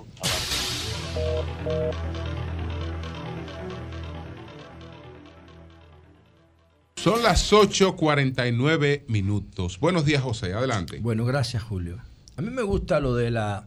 Son 6.95 7.23
las 7.23 7.53
8.49 7.53 9.05
minutos. 9.07 9.79
Buenos 9.79 10.03
días, 10.03 10.21
José. 10.21 10.53
Adelante. 10.53 10.99
Bueno, 10.99 11.23
gracias, 11.23 11.63
Julio. 11.63 12.01
A 12.35 12.41
mí 12.41 12.49
me 12.49 12.61
gusta 12.61 12.99
lo 12.99 13.15
de 13.15 13.31
las 13.31 13.63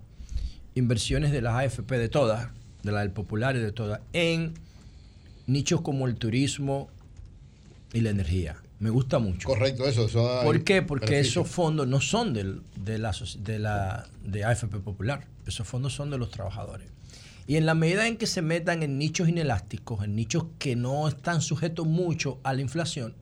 inversiones 0.75 1.33
de 1.33 1.43
las 1.43 1.55
AFP, 1.55 1.99
de 1.99 2.09
todas, 2.09 2.49
de 2.83 2.93
la 2.93 3.01
del 3.01 3.11
Popular 3.11 3.57
y 3.57 3.61
de 3.61 3.73
todas, 3.73 4.01
en 4.13 4.55
nichos 5.47 5.81
como 5.83 6.07
el 6.07 6.17
turismo 6.17 6.89
y 7.93 8.01
la 8.01 8.11
energía. 8.11 8.57
Me 8.79 8.91
gusta 8.91 9.19
mucho. 9.21 9.47
Correcto, 9.49 9.87
eso. 9.87 10.09
¿Por 10.43 10.65
qué? 10.65 10.83
Porque 10.83 11.07
beneficio. 11.07 11.43
esos 11.43 11.55
fondos 11.55 11.87
no 11.87 12.01
son 12.01 12.33
del- 12.35 12.63
de, 12.77 12.99
la, 12.99 13.15
de, 13.39 13.59
la, 13.61 14.09
de 14.25 14.45
AFP 14.45 14.79
Popular. 14.81 15.27
Esos 15.47 15.67
fondos 15.69 15.95
son 15.95 16.11
de 16.11 16.19
los 16.19 16.31
trabajadores. 16.31 16.89
Y 17.47 17.57
en 17.57 17.67
la 17.67 17.75
medida 17.75 18.07
en 18.09 18.17
que 18.17 18.27
se 18.27 18.43
metan 18.43 18.83
en 18.83 18.99
nichos 18.99 19.29
inelásticos, 19.29 20.03
en 20.05 20.17
nichos 20.17 20.47
que 20.59 20.75
no 20.75 21.07
están 21.09 21.43
sujetos 21.43 21.87
mucho 21.87 22.41
a 22.45 22.55
la 22.55 22.61
inflación, 22.61 23.15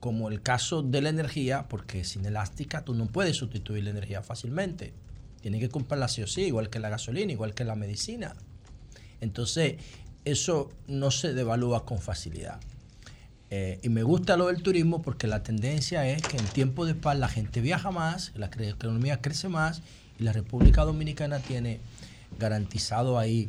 como 0.00 0.28
el 0.28 0.40
caso 0.40 0.82
de 0.82 1.02
la 1.02 1.10
energía, 1.10 1.66
porque 1.68 2.04
sin 2.04 2.24
elástica 2.24 2.84
tú 2.84 2.94
no 2.94 3.06
puedes 3.06 3.36
sustituir 3.36 3.84
la 3.84 3.90
energía 3.90 4.22
fácilmente. 4.22 4.92
Tienes 5.40 5.60
que 5.60 5.68
comprarla 5.68 6.08
sí 6.08 6.22
o 6.22 6.26
sí, 6.26 6.42
igual 6.42 6.70
que 6.70 6.78
la 6.78 6.88
gasolina, 6.88 7.32
igual 7.32 7.54
que 7.54 7.64
la 7.64 7.74
medicina. 7.74 8.34
Entonces, 9.20 9.76
eso 10.24 10.70
no 10.86 11.10
se 11.10 11.34
devalúa 11.34 11.84
con 11.84 11.98
facilidad. 11.98 12.60
Eh, 13.50 13.80
y 13.82 13.88
me 13.88 14.04
gusta 14.04 14.36
lo 14.36 14.46
del 14.46 14.62
turismo 14.62 15.02
porque 15.02 15.26
la 15.26 15.42
tendencia 15.42 16.08
es 16.08 16.22
que 16.22 16.36
en 16.36 16.44
tiempo 16.46 16.86
de 16.86 16.94
paz 16.94 17.18
la 17.18 17.28
gente 17.28 17.60
viaja 17.60 17.90
más, 17.90 18.32
la 18.36 18.48
economía 18.58 19.20
crece 19.20 19.48
más 19.48 19.82
y 20.18 20.22
la 20.22 20.32
República 20.32 20.84
Dominicana 20.84 21.40
tiene 21.40 21.80
garantizado 22.38 23.18
ahí 23.18 23.48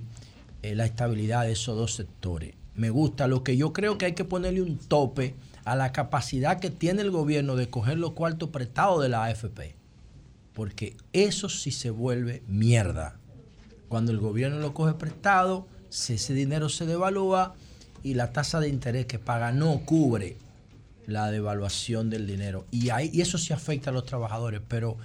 eh, 0.64 0.74
la 0.74 0.86
estabilidad 0.86 1.44
de 1.44 1.52
esos 1.52 1.78
dos 1.78 1.94
sectores. 1.94 2.56
Me 2.76 2.90
gusta 2.90 3.28
lo 3.28 3.44
que 3.44 3.58
yo 3.58 3.74
creo 3.74 3.98
que 3.98 4.06
hay 4.06 4.14
que 4.14 4.26
ponerle 4.26 4.64
un 4.64 4.78
tope 4.78 5.36
a 5.66 5.76
la 5.76 5.92
capacidad 5.92 6.60
que 6.60 6.72
tiene 6.72 7.04
el 7.04 7.12
gobierno 7.12 7.56
de 7.56 7.70
coger 7.70 8.00
los 8.00 8.14
cuartos 8.14 8.50
prestados 8.50 9.04
de 9.04 9.10
la 9.10 9.26
AFP. 9.26 9.76
Porque 10.62 10.96
eso 11.12 11.50
sí 11.50 11.72
se 11.72 11.90
vuelve 11.90 12.44
mierda. 12.46 13.18
Cuando 13.90 14.12
el 14.12 14.20
gobierno 14.20 14.60
lo 14.60 14.76
coge 14.76 14.94
prestado, 14.94 15.68
se- 15.90 16.14
ese 16.14 16.36
dinero 16.36 16.70
se 16.70 16.86
devalúa 16.86 17.56
y 18.04 18.14
la 18.14 18.32
tasa 18.32 18.60
de 18.60 18.70
interés 18.70 19.08
que 19.08 19.18
paga 19.18 19.52
no 19.52 19.80
cubre 19.86 20.38
la 21.08 21.32
devaluación 21.32 22.12
del 22.12 22.28
dinero. 22.28 22.68
Y, 22.70 22.92
ahí, 22.92 23.10
y 23.12 23.22
eso 23.22 23.40
sí 23.40 23.54
afecta 23.54 23.90
a 23.90 23.94
los 23.94 24.06
trabajadores. 24.06 24.62
Pero, 24.68 24.98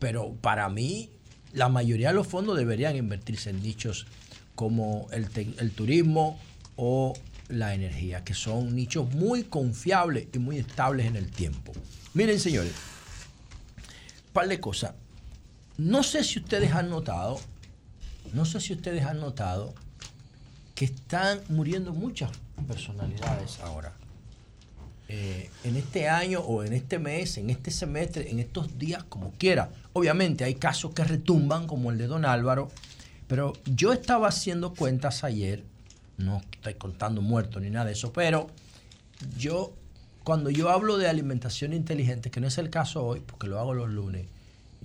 pero 0.00 0.32
para 0.40 0.68
mí, 0.68 1.10
la 1.52 1.68
mayoría 1.68 2.08
de 2.08 2.14
los 2.14 2.26
fondos 2.26 2.56
deberían 2.58 2.96
invertirse 2.96 3.50
en 3.50 3.62
nichos 3.62 4.08
como 4.56 5.06
el, 5.12 5.28
el 5.60 5.70
turismo 5.70 6.40
o 6.74 7.12
la 7.50 7.72
energía, 7.72 8.24
que 8.24 8.34
son 8.34 8.74
nichos 8.74 9.14
muy 9.14 9.44
confiables 9.44 10.26
y 10.32 10.40
muy 10.40 10.58
estables 10.58 11.06
en 11.06 11.14
el 11.14 11.30
tiempo. 11.30 11.72
Miren, 12.14 12.40
señores, 12.40 12.72
par 14.32 14.48
de 14.48 14.58
cosas. 14.58 14.94
No 15.76 16.02
sé 16.02 16.22
si 16.22 16.38
ustedes 16.38 16.72
han 16.72 16.88
notado, 16.88 17.40
no 18.32 18.44
sé 18.44 18.60
si 18.60 18.72
ustedes 18.72 19.04
han 19.04 19.20
notado 19.20 19.74
que 20.74 20.84
están 20.84 21.40
muriendo 21.48 21.92
muchas 21.92 22.30
personalidades 22.68 23.60
ahora. 23.60 23.92
Eh, 25.08 25.50
en 25.64 25.76
este 25.76 26.08
año 26.08 26.40
o 26.40 26.64
en 26.64 26.72
este 26.72 26.98
mes, 26.98 27.38
en 27.38 27.50
este 27.50 27.70
semestre, 27.70 28.30
en 28.30 28.38
estos 28.38 28.78
días, 28.78 29.04
como 29.04 29.32
quiera. 29.32 29.70
Obviamente 29.92 30.44
hay 30.44 30.54
casos 30.54 30.92
que 30.92 31.04
retumban, 31.04 31.66
como 31.66 31.90
el 31.90 31.98
de 31.98 32.06
don 32.06 32.24
Álvaro, 32.24 32.70
pero 33.26 33.52
yo 33.64 33.92
estaba 33.92 34.28
haciendo 34.28 34.74
cuentas 34.74 35.24
ayer, 35.24 35.64
no 36.18 36.40
estoy 36.52 36.74
contando 36.74 37.20
muertos 37.20 37.62
ni 37.62 37.70
nada 37.70 37.86
de 37.86 37.92
eso, 37.92 38.12
pero 38.12 38.48
yo, 39.36 39.74
cuando 40.22 40.50
yo 40.50 40.70
hablo 40.70 40.98
de 40.98 41.08
alimentación 41.08 41.72
inteligente, 41.72 42.30
que 42.30 42.40
no 42.40 42.46
es 42.46 42.58
el 42.58 42.70
caso 42.70 43.04
hoy, 43.04 43.20
porque 43.20 43.46
lo 43.46 43.58
hago 43.58 43.74
los 43.74 43.90
lunes, 43.90 44.26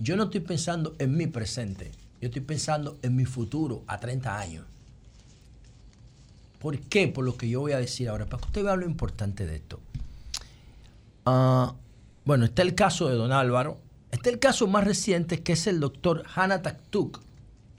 yo 0.00 0.16
no 0.16 0.24
estoy 0.24 0.40
pensando 0.40 0.94
en 0.98 1.16
mi 1.16 1.26
presente, 1.26 1.92
yo 2.20 2.28
estoy 2.28 2.42
pensando 2.42 2.98
en 3.02 3.14
mi 3.14 3.26
futuro 3.26 3.84
a 3.86 4.00
30 4.00 4.38
años. 4.38 4.64
¿Por 6.58 6.78
qué? 6.78 7.08
Por 7.08 7.24
lo 7.24 7.36
que 7.36 7.48
yo 7.48 7.60
voy 7.60 7.72
a 7.72 7.78
decir 7.78 8.08
ahora, 8.08 8.26
para 8.26 8.40
que 8.40 8.46
usted 8.46 8.64
vea 8.64 8.76
lo 8.76 8.86
importante 8.86 9.46
de 9.46 9.56
esto. 9.56 9.80
Ah, 11.24 11.74
bueno, 12.24 12.46
está 12.46 12.62
el 12.62 12.74
caso 12.74 13.08
de 13.08 13.14
don 13.14 13.32
Álvaro, 13.32 13.78
está 14.10 14.30
el 14.30 14.38
caso 14.38 14.66
más 14.66 14.84
reciente 14.84 15.42
que 15.42 15.52
es 15.52 15.66
el 15.66 15.80
doctor 15.80 16.24
Hannah 16.34 16.62
Taktuk, 16.62 17.20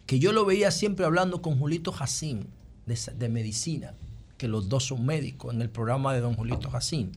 que 0.06 0.20
yo 0.20 0.32
lo 0.32 0.46
veía 0.46 0.72
siempre 0.72 1.06
hablando 1.06 1.42
con 1.42 1.58
Julito 1.58 1.92
Jacín 1.92 2.48
de, 2.86 3.00
de 3.18 3.30
medicina, 3.30 3.94
que 4.38 4.48
los 4.48 4.70
dos 4.70 4.86
son 4.86 5.06
médicos 5.06 5.54
en 5.54 5.62
el 5.62 5.70
programa 5.70 6.14
de 6.14 6.22
don 6.22 6.36
Julito 6.36 6.70
Jacín, 6.70 7.12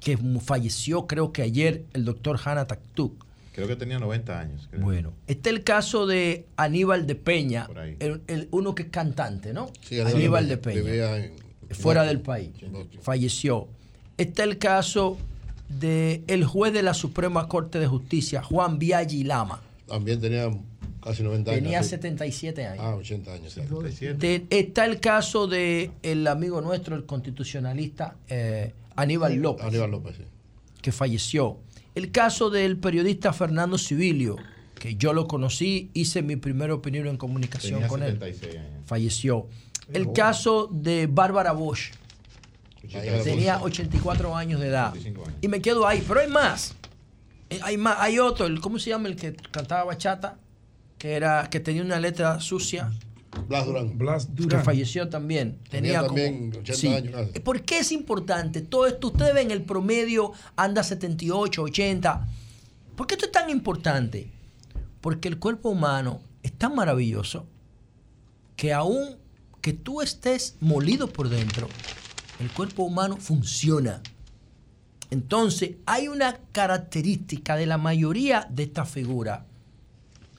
que 0.00 0.18
falleció 0.40 1.06
creo 1.06 1.32
que 1.32 1.42
ayer 1.42 1.84
el 1.92 2.04
doctor 2.04 2.38
Hannah 2.42 2.66
Taktuk. 2.66 3.24
Creo 3.52 3.68
que 3.68 3.76
tenía 3.76 3.98
90 3.98 4.38
años. 4.40 4.66
creo. 4.70 4.82
Bueno, 4.82 5.12
está 5.26 5.50
el 5.50 5.62
caso 5.62 6.06
de 6.06 6.46
Aníbal 6.56 7.06
de 7.06 7.14
Peña, 7.14 7.68
el, 8.00 8.22
el- 8.26 8.48
uno 8.50 8.74
que 8.74 8.84
es 8.84 8.88
cantante, 8.88 9.52
¿no? 9.52 9.70
Sí, 9.82 10.00
Aníbal 10.00 10.48
de 10.48 10.56
Peña. 10.56 10.76
Peña. 10.82 10.90
Vivía 10.90 11.16
en- 11.18 11.32
fuera 11.74 12.02
en 12.02 12.08
del 12.08 12.20
país. 12.20 12.50
Falleció. 13.02 13.68
Está 14.18 14.44
el 14.44 14.58
caso 14.58 15.18
de 15.68 16.22
el 16.26 16.44
juez 16.44 16.72
de 16.72 16.82
la 16.82 16.94
Suprema 16.94 17.48
Corte 17.48 17.78
de 17.78 17.86
Justicia, 17.86 18.42
Juan 18.42 18.78
Viaggi 18.78 19.24
Lama. 19.24 19.60
También 19.86 20.20
tenía 20.20 20.50
casi 21.02 21.22
90 21.22 21.50
años. 21.50 21.62
Tenía 21.62 21.82
sí. 21.82 21.90
77 21.90 22.66
años. 22.66 22.84
Ah, 22.86 22.94
80 22.96 23.32
años. 23.34 23.52
sí. 23.52 24.06
Te- 24.18 24.46
está 24.50 24.84
el 24.86 25.00
caso 25.00 25.46
de 25.46 25.90
el 26.02 26.26
amigo 26.26 26.60
nuestro, 26.60 26.94
el 26.96 27.04
constitucionalista 27.04 28.16
eh, 28.28 28.72
Aníbal 28.96 29.34
López, 29.36 29.66
Aníbal 29.66 29.90
López, 29.90 30.16
sí. 30.16 30.22
que 30.80 30.92
falleció. 30.92 31.58
El 31.94 32.10
caso 32.10 32.50
del 32.50 32.78
periodista 32.78 33.32
Fernando 33.32 33.76
Civilio, 33.78 34.36
que 34.78 34.94
yo 34.96 35.12
lo 35.12 35.26
conocí, 35.28 35.90
hice 35.94 36.22
mi 36.22 36.36
primera 36.36 36.74
opinión 36.74 37.06
en 37.06 37.16
comunicación 37.16 37.74
Tenía 37.74 37.88
con 37.88 38.02
él. 38.02 38.12
76 38.12 38.56
años. 38.56 38.70
Falleció. 38.86 39.46
El 39.92 40.12
caso 40.12 40.68
de 40.72 41.06
Bárbara 41.06 41.52
Bosch. 41.52 41.92
Tenía 43.24 43.62
84 43.62 44.34
años 44.36 44.60
de 44.60 44.68
edad. 44.68 44.94
Y 45.40 45.48
me 45.48 45.60
quedo 45.60 45.86
ahí. 45.86 46.02
Pero 46.06 46.20
hay 46.20 46.28
más. 46.28 46.74
Eh, 47.50 47.60
Hay 47.62 47.76
más. 47.76 47.96
Hay 48.00 48.18
otro. 48.18 48.46
el- 48.46 48.60
¿Cómo 48.60 48.78
se 48.78 48.90
llama 48.90 49.08
el 49.08 49.16
que 49.16 49.34
cantaba 49.34 49.84
bachata? 49.84 50.38
Que 50.98 51.12
era 51.12 51.48
que 51.50 51.60
tenía 51.60 51.82
una 51.82 52.00
letra 52.00 52.40
sucia. 52.40 52.90
Blas 53.48 53.66
Durán. 53.66 53.98
Blas 53.98 54.28
Que 54.48 54.58
falleció 54.58 55.08
también. 55.08 55.58
Tenía 55.70 56.00
Tenía, 56.00 56.06
también 56.06 56.50
como, 56.50 56.60
80 56.60 56.74
sí. 56.74 56.88
años 56.88 57.12
casi. 57.12 57.40
¿Por 57.40 57.62
qué 57.62 57.78
es 57.78 57.92
importante? 57.92 58.60
Todo 58.60 58.86
esto, 58.86 59.08
ustedes 59.08 59.34
ven 59.34 59.50
el 59.50 59.62
promedio, 59.62 60.32
anda 60.56 60.82
78, 60.82 61.62
80. 61.62 62.28
¿Por 62.96 63.06
qué 63.06 63.14
esto 63.14 63.26
es 63.26 63.32
tan 63.32 63.42
tan 63.42 63.50
importante? 63.50 64.30
Porque 65.00 65.28
el 65.28 65.38
cuerpo 65.38 65.70
humano 65.70 66.20
es 66.42 66.52
tan 66.52 66.74
maravilloso 66.74 67.46
que 68.56 68.72
aún 68.72 69.16
que 69.60 69.72
tú 69.72 70.02
estés 70.02 70.56
molido 70.60 71.08
por 71.08 71.28
dentro, 71.28 71.68
el 72.40 72.50
cuerpo 72.50 72.82
humano 72.82 73.16
funciona. 73.16 74.02
Entonces, 75.10 75.72
hay 75.86 76.08
una 76.08 76.38
característica 76.52 77.56
de 77.56 77.66
la 77.66 77.78
mayoría 77.78 78.46
de 78.50 78.64
estas 78.64 78.90
figuras. 78.90 79.42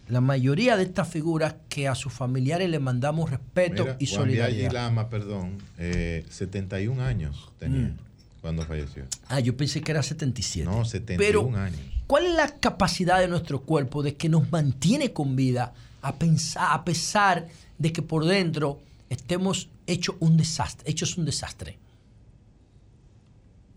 La 0.09 0.19
mayoría 0.21 0.75
de 0.75 0.83
estas 0.83 1.07
figuras 1.07 1.55
que 1.69 1.87
a 1.87 1.95
sus 1.95 2.11
familiares 2.11 2.69
le 2.69 2.79
mandamos 2.79 3.29
respeto 3.29 3.83
Mira, 3.83 3.95
y 3.99 4.05
Juan 4.07 4.19
solidaridad. 4.21 4.71
Lama, 4.71 5.09
perdón, 5.09 5.57
eh, 5.77 6.25
71 6.29 6.99
años 7.01 7.51
tenía 7.57 7.87
Mm. 7.87 7.97
cuando 8.41 8.65
falleció. 8.65 9.05
Ah, 9.29 9.39
yo 9.39 9.55
pensé 9.55 9.81
que 9.81 9.91
era 9.91 10.03
77. 10.03 10.69
No, 10.69 10.83
71 10.83 11.17
Pero, 11.17 11.57
años. 11.57 11.79
¿cuál 12.05 12.25
es 12.25 12.33
la 12.35 12.49
capacidad 12.59 13.19
de 13.19 13.29
nuestro 13.29 13.61
cuerpo 13.61 14.03
de 14.03 14.15
que 14.17 14.27
nos 14.27 14.51
mantiene 14.51 15.13
con 15.13 15.35
vida 15.37 15.73
a, 16.01 16.15
pensar, 16.15 16.67
a 16.71 16.83
pesar 16.83 17.47
de 17.77 17.93
que 17.93 18.01
por 18.01 18.25
dentro 18.25 18.81
estemos 19.09 19.69
hechos 19.87 20.17
un 20.19 20.35
desastre, 20.35 20.89
hechos 20.91 21.17
un 21.17 21.23
desastre? 21.23 21.77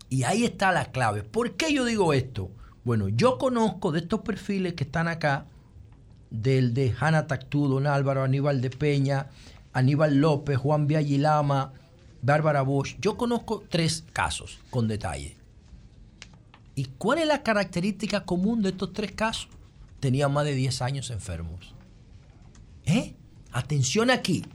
Y 0.09 0.23
ahí 0.23 0.43
está 0.45 0.71
la 0.71 0.85
clave. 0.91 1.23
¿Por 1.23 1.53
qué 1.55 1.73
yo 1.73 1.85
digo 1.85 2.13
esto? 2.13 2.49
Bueno, 2.83 3.09
yo 3.09 3.37
conozco 3.37 3.91
de 3.91 3.99
estos 3.99 4.21
perfiles 4.21 4.73
que 4.73 4.83
están 4.85 5.07
acá, 5.07 5.45
del 6.29 6.73
de 6.73 6.93
Hanna 6.99 7.27
Tactú, 7.27 7.67
Don 7.67 7.87
Álvaro, 7.87 8.23
Aníbal 8.23 8.61
de 8.61 8.69
Peña, 8.69 9.27
Aníbal 9.73 10.17
López, 10.17 10.57
Juan 10.57 10.87
Viallilama, 10.87 11.73
Bárbara 12.21 12.61
Bosch. 12.61 12.97
Yo 12.99 13.17
conozco 13.17 13.63
tres 13.69 14.03
casos 14.13 14.59
con 14.69 14.87
detalle. 14.87 15.37
¿Y 16.75 16.85
cuál 16.97 17.19
es 17.19 17.27
la 17.27 17.43
característica 17.43 18.23
común 18.23 18.61
de 18.61 18.69
estos 18.69 18.93
tres 18.93 19.11
casos? 19.11 19.49
Tenían 19.99 20.31
más 20.31 20.45
de 20.45 20.53
10 20.53 20.81
años 20.83 21.09
enfermos. 21.09 21.73
¿Eh? 22.85 23.15
Atención 23.51 24.11
aquí. 24.11 24.45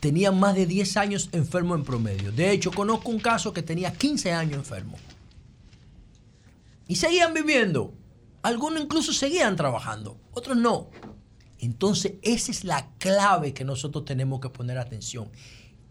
Tenían 0.00 0.38
más 0.38 0.54
de 0.54 0.66
10 0.66 0.96
años 0.96 1.28
enfermo 1.32 1.74
en 1.74 1.84
promedio. 1.84 2.32
De 2.32 2.50
hecho, 2.50 2.70
conozco 2.70 3.10
un 3.10 3.20
caso 3.20 3.52
que 3.52 3.62
tenía 3.62 3.92
15 3.92 4.32
años 4.32 4.58
enfermo. 4.58 4.96
Y 6.88 6.96
seguían 6.96 7.34
viviendo. 7.34 7.92
Algunos 8.44 8.82
incluso 8.82 9.14
seguían 9.14 9.56
trabajando, 9.56 10.20
otros 10.32 10.58
no. 10.58 10.90
Entonces, 11.58 12.16
esa 12.20 12.52
es 12.52 12.64
la 12.64 12.90
clave 12.98 13.54
que 13.54 13.64
nosotros 13.64 14.04
tenemos 14.04 14.38
que 14.38 14.50
poner 14.50 14.76
atención. 14.76 15.30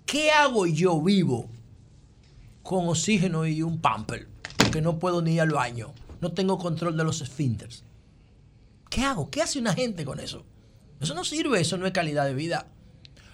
¿Qué 0.05 0.29
hago 0.29 0.67
yo 0.67 1.01
vivo 1.01 1.49
con 2.61 2.87
oxígeno 2.87 3.47
y 3.47 3.63
un 3.63 3.81
pamper? 3.81 4.27
Porque 4.55 4.81
no 4.81 4.99
puedo 4.99 5.23
ni 5.23 5.33
ir 5.33 5.41
al 5.41 5.49
baño. 5.49 5.95
No 6.21 6.31
tengo 6.33 6.59
control 6.59 6.95
de 6.95 7.03
los 7.03 7.21
esfínteres. 7.21 7.85
¿Qué 8.87 9.01
hago? 9.01 9.31
¿Qué 9.31 9.41
hace 9.41 9.57
una 9.57 9.73
gente 9.73 10.05
con 10.05 10.19
eso? 10.19 10.45
Eso 11.01 11.15
no 11.15 11.23
sirve, 11.23 11.59
eso 11.59 11.79
no 11.79 11.87
es 11.87 11.91
calidad 11.91 12.27
de 12.27 12.35
vida. 12.35 12.67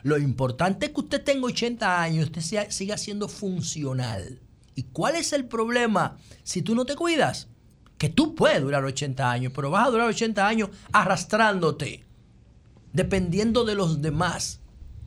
Lo 0.01 0.17
importante 0.17 0.85
es 0.85 0.91
que 0.93 1.01
usted 1.01 1.21
tenga 1.25 1.47
80 1.47 2.01
años, 2.01 2.31
usted 2.31 2.69
siga 2.69 2.97
siendo 2.97 3.27
funcional. 3.27 4.39
¿Y 4.75 4.83
cuál 4.83 5.15
es 5.15 5.33
el 5.33 5.43
problema 5.45 6.15
si 6.43 6.61
tú 6.61 6.73
no 6.73 6.85
te 6.85 6.95
cuidas? 6.95 7.49
Que 7.99 8.09
tú 8.09 8.33
puedes 8.33 8.61
durar 8.61 8.83
80 8.83 9.29
años, 9.29 9.53
pero 9.55 9.69
vas 9.69 9.87
a 9.87 9.91
durar 9.91 10.07
80 10.07 10.47
años 10.47 10.69
arrastrándote, 10.91 12.05
dependiendo 12.93 13.63
de 13.63 13.75
los 13.75 14.01
demás, 14.01 14.61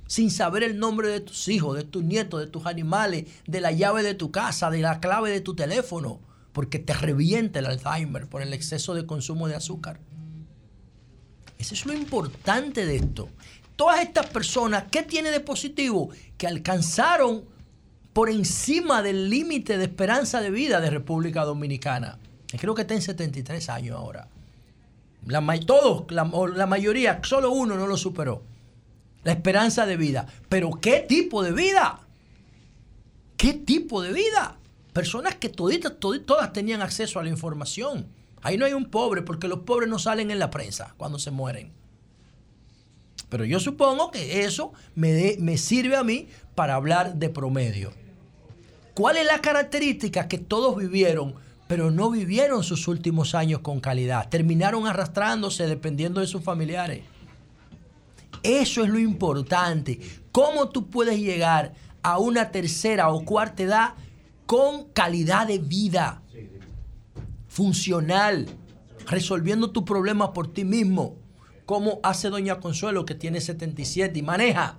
sin 0.06 0.30
saber 0.30 0.62
el 0.62 0.78
nombre 0.78 1.08
de 1.08 1.20
tus 1.20 1.48
hijos, 1.48 1.74
de 1.76 1.82
tus 1.82 2.04
nietos, 2.04 2.38
de 2.38 2.46
tus 2.46 2.66
animales, 2.66 3.24
de 3.46 3.60
la 3.60 3.72
llave 3.72 4.04
de 4.04 4.14
tu 4.14 4.30
casa, 4.30 4.70
de 4.70 4.80
la 4.82 5.00
clave 5.00 5.30
de 5.30 5.40
tu 5.40 5.54
teléfono, 5.56 6.20
porque 6.52 6.78
te 6.78 6.92
revienta 6.92 7.58
el 7.58 7.66
Alzheimer 7.66 8.28
por 8.28 8.42
el 8.42 8.52
exceso 8.52 8.94
de 8.94 9.06
consumo 9.06 9.48
de 9.48 9.56
azúcar. 9.56 9.98
Eso 11.58 11.74
es 11.74 11.86
lo 11.86 11.94
importante 11.94 12.84
de 12.84 12.96
esto. 12.96 13.30
Todas 13.76 14.02
estas 14.02 14.26
personas, 14.26 14.84
¿qué 14.90 15.02
tiene 15.02 15.30
de 15.30 15.40
positivo? 15.40 16.10
Que 16.36 16.46
alcanzaron 16.46 17.44
por 18.12 18.28
encima 18.28 19.02
del 19.02 19.30
límite 19.30 19.78
de 19.78 19.84
esperanza 19.84 20.40
de 20.40 20.50
vida 20.50 20.80
de 20.80 20.90
República 20.90 21.44
Dominicana. 21.44 22.18
Creo 22.58 22.74
que 22.74 22.82
está 22.82 22.94
en 22.94 23.02
73 23.02 23.68
años 23.68 23.96
ahora. 23.96 24.28
La, 25.26 25.42
todos, 25.60 26.10
la, 26.10 26.66
mayoría, 26.66 27.20
solo 27.22 27.50
uno 27.50 27.76
no 27.76 27.86
lo 27.86 27.96
superó. 27.96 28.42
La 29.24 29.32
esperanza 29.32 29.86
de 29.86 29.96
vida. 29.96 30.26
Pero 30.48 30.70
¿qué 30.80 31.00
tipo 31.00 31.42
de 31.42 31.52
vida? 31.52 32.00
¿Qué 33.36 33.54
tipo 33.54 34.02
de 34.02 34.12
vida? 34.12 34.56
Personas 34.92 35.36
que 35.36 35.48
toditas, 35.48 35.92
todi- 35.98 36.24
todas 36.24 36.52
tenían 36.52 36.82
acceso 36.82 37.18
a 37.18 37.22
la 37.22 37.30
información. 37.30 38.06
Ahí 38.42 38.58
no 38.58 38.66
hay 38.66 38.72
un 38.72 38.86
pobre 38.86 39.22
porque 39.22 39.48
los 39.48 39.60
pobres 39.60 39.88
no 39.88 39.98
salen 39.98 40.30
en 40.30 40.38
la 40.38 40.50
prensa 40.50 40.94
cuando 40.96 41.18
se 41.18 41.30
mueren. 41.30 41.70
Pero 43.28 43.44
yo 43.44 43.60
supongo 43.60 44.10
que 44.10 44.44
eso 44.44 44.72
me, 44.94 45.36
me 45.38 45.56
sirve 45.56 45.96
a 45.96 46.02
mí 46.04 46.28
para 46.54 46.74
hablar 46.74 47.14
de 47.14 47.30
promedio. 47.30 47.92
¿Cuál 48.94 49.16
es 49.16 49.24
la 49.24 49.40
característica 49.40 50.28
que 50.28 50.36
todos 50.36 50.76
vivieron, 50.76 51.34
pero 51.72 51.90
no 51.90 52.10
vivieron 52.10 52.62
sus 52.62 52.86
últimos 52.86 53.34
años 53.34 53.60
con 53.60 53.80
calidad? 53.80 54.28
Terminaron 54.28 54.86
arrastrándose 54.86 55.66
dependiendo 55.66 56.20
de 56.20 56.26
sus 56.26 56.42
familiares. 56.42 57.02
Eso 58.42 58.84
es 58.84 58.90
lo 58.90 58.98
importante. 58.98 59.98
¿Cómo 60.32 60.68
tú 60.68 60.90
puedes 60.90 61.18
llegar 61.18 61.72
a 62.02 62.18
una 62.18 62.50
tercera 62.50 63.08
o 63.08 63.24
cuarta 63.24 63.62
edad 63.62 63.94
con 64.44 64.90
calidad 64.92 65.46
de 65.46 65.60
vida? 65.60 66.20
Funcional, 67.48 68.50
resolviendo 69.06 69.70
tu 69.70 69.82
problema 69.86 70.34
por 70.34 70.52
ti 70.52 70.66
mismo. 70.66 71.16
Como 71.64 72.00
hace 72.02 72.28
Doña 72.28 72.60
Consuelo, 72.60 73.06
que 73.06 73.14
tiene 73.14 73.40
77 73.40 74.18
y 74.18 74.20
maneja. 74.20 74.76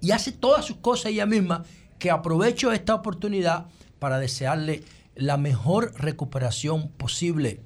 Y 0.00 0.12
hace 0.12 0.30
todas 0.30 0.66
sus 0.66 0.76
cosas 0.76 1.06
ella 1.06 1.26
misma, 1.26 1.64
que 1.98 2.12
aprovecho 2.12 2.70
esta 2.70 2.94
oportunidad 2.94 3.66
para 3.98 4.20
desearle 4.20 4.84
la 5.16 5.36
mejor 5.36 5.92
recuperación 5.96 6.88
posible. 6.88 7.60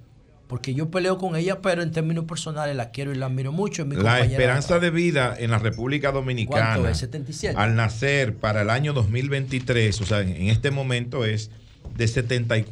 Porque 0.48 0.72
yo 0.72 0.90
peleo 0.90 1.18
con 1.18 1.36
ella, 1.36 1.60
pero 1.60 1.82
en 1.82 1.92
términos 1.92 2.24
personales 2.24 2.74
la 2.74 2.90
quiero 2.90 3.12
y 3.12 3.16
la 3.16 3.26
admiro 3.26 3.52
mucho. 3.52 3.82
es 3.82 3.88
mi 3.88 3.96
La 3.96 4.16
de 4.16 4.22
esperanza 4.22 4.78
de 4.78 4.88
vida 4.90 5.34
en 5.38 5.50
la 5.50 5.58
República 5.58 6.10
Dominicana 6.10 6.70
¿Cuánto 6.76 6.88
es? 6.88 6.96
77. 6.98 7.54
al 7.58 7.76
nacer 7.76 8.34
para 8.34 8.62
el 8.62 8.70
año 8.70 8.94
2023, 8.94 10.00
o 10.00 10.06
sea, 10.06 10.20
en 10.20 10.48
este 10.48 10.70
momento 10.70 11.26
es 11.26 11.50
de 11.96 12.06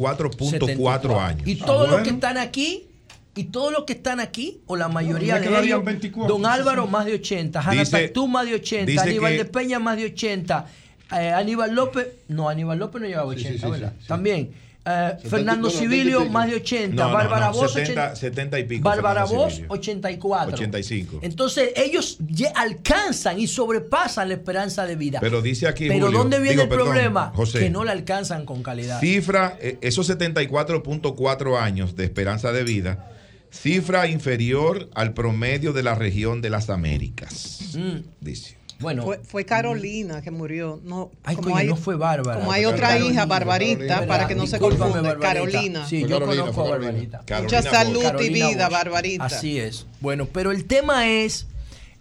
74.4 0.01 1.21
años. 1.21 1.47
Y 1.47 1.61
Ah, 1.63 1.67
todos 1.67 1.81
los 1.83 1.91
bueno. 1.91 2.05
que 2.05 2.11
están 2.11 2.39
aquí, 2.39 2.87
y 3.35 3.45
todos 3.45 3.73
los 3.73 3.85
que 3.85 3.93
están 3.95 4.21
aquí, 4.21 4.63
o 4.67 4.77
la 4.77 4.89
mayoría 4.89 5.35
me 5.39 5.41
de 5.49 5.61
ellos, 5.63 5.85
24, 5.85 6.35
Don 6.35 6.47
Álvaro 6.47 6.87
más 6.87 7.05
de 7.05 7.15
80, 7.15 7.61
Hanna 7.61 7.83
Dice- 7.83 7.91
Tactú 8.05 8.29
más 8.29 8.47
de 8.47 8.55
80, 8.55 8.87
dice 8.91 9.01
Aníbal 9.03 9.33
que- 9.33 9.39
de 9.39 9.45
Peña 9.45 9.79
más 9.79 9.97
de 9.99 10.07
80, 10.07 10.67
eh, 11.13 11.31
Aníbal 11.31 11.75
López, 11.75 12.09
no, 12.29 12.49
Aníbal 12.49 12.79
López 12.79 13.03
no 13.03 13.09
llevaba 13.09 13.29
80, 13.29 13.69
¿verdad? 13.69 13.93
También. 14.07 14.51
Eh, 14.87 15.17
Fernando 15.29 15.69
70 15.69 15.69
y 15.69 15.99
Civilio 15.99 16.25
más 16.27 16.49
de 16.49 16.57
80, 16.57 16.95
No, 16.95 17.09
no, 17.09 17.15
Bárbara 17.15 17.47
no, 17.47 17.53
Bosch 17.55 17.73
70, 17.73 18.03
80, 18.13 18.17
70 18.17 18.59
y 18.59 18.65
pico. 18.65 18.83
Bárbara 18.85 19.27
Civilio. 19.27 19.67
84. 19.69 20.55
85. 20.55 21.19
Entonces 21.23 21.71
ellos 21.77 22.19
alcanzan 22.55 23.41
y 23.41 23.47
sobrepasan 23.47 24.29
la 24.29 24.35
esperanza 24.35 24.87
de 24.87 24.97
vida. 24.97 25.19
Pero 25.21 25.43
dice 25.43 25.67
aquí, 25.67 25.89
Pero 25.89 26.07
Julio, 26.07 26.19
¿dónde 26.21 26.39
viene 26.39 26.53
digo, 26.53 26.63
el 26.63 26.69
perdón, 26.69 26.87
problema? 26.89 27.33
José. 27.35 27.59
que 27.59 27.71
no 27.71 27.85
la 27.85 27.93
alcanzan 27.93 28.47
con 28.47 28.63
calidad. 28.63 29.01
Cifra, 29.01 29.59
eh, 29.61 29.79
esos 29.81 30.09
74.4 30.09 31.59
años 31.59 31.97
de 31.97 32.05
esperanza 32.05 32.53
de 32.53 32.63
vida, 32.65 33.11
cifra 33.51 34.07
inferior 34.07 34.89
al 34.95 35.15
promedio 35.15 35.73
de 35.73 35.83
la 35.83 35.95
región 35.95 36.43
de 36.43 36.51
las 36.51 36.71
Américas. 36.71 37.75
Mm. 37.75 37.99
Dice. 38.21 38.57
Bueno. 38.79 39.03
Fue, 39.05 39.19
fue 39.25 39.45
Carolina 39.47 40.21
que 40.21 40.31
murió. 40.31 40.81
No, 40.85 41.11
Ay, 41.25 41.37
como 41.37 41.49
coño, 41.49 41.57
hay, 41.59 41.67
no 41.69 41.77
fue 41.77 41.97
Bárbara. 41.97 42.41
Como 42.41 42.53
hay 42.53 42.65
otra 42.67 42.89
Carolina. 42.89 43.13
hija, 43.13 43.25
Barbarita, 43.27 43.87
Carolina. 43.87 44.07
para 44.07 44.29
que 44.29 44.35
no 44.35 44.47
se 44.47 44.59
confunda. 44.59 45.01
Barbarita. 45.01 45.21
Carolina. 45.21 45.87
Sí, 45.89 46.01
Fue 46.01 46.09
yo 46.11 46.19
Carolina, 46.19 46.43
conozco 46.43 46.67
a. 46.67 46.71
Barbarita. 46.71 47.23
Mucha 47.43 47.63
salud 47.63 48.21
y 48.21 48.29
vida, 48.29 48.69
Bosch. 48.69 48.73
Barbarita. 48.73 49.25
Así 49.25 49.59
es. 49.59 49.87
Bueno, 50.01 50.27
pero 50.31 50.51
el 50.51 50.67
tema 50.67 51.09
es, 51.09 51.47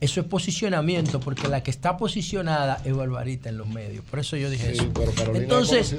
eso 0.02 0.20
es 0.20 0.28
posicionamiento, 0.28 1.20
porque 1.22 1.48
la 1.48 1.64
que 1.64 1.72
está 1.72 1.96
posicionada 1.98 2.82
es 2.84 2.94
Barbarita 2.94 3.48
en 3.50 3.58
los 3.58 3.68
medios. 3.70 4.04
Por 4.10 4.20
eso 4.20 4.36
yo 4.36 4.50
dije 4.50 4.74
Sí, 4.76 4.80
eso. 4.80 4.92
pero 4.94 5.36
Entonces. 5.36 5.96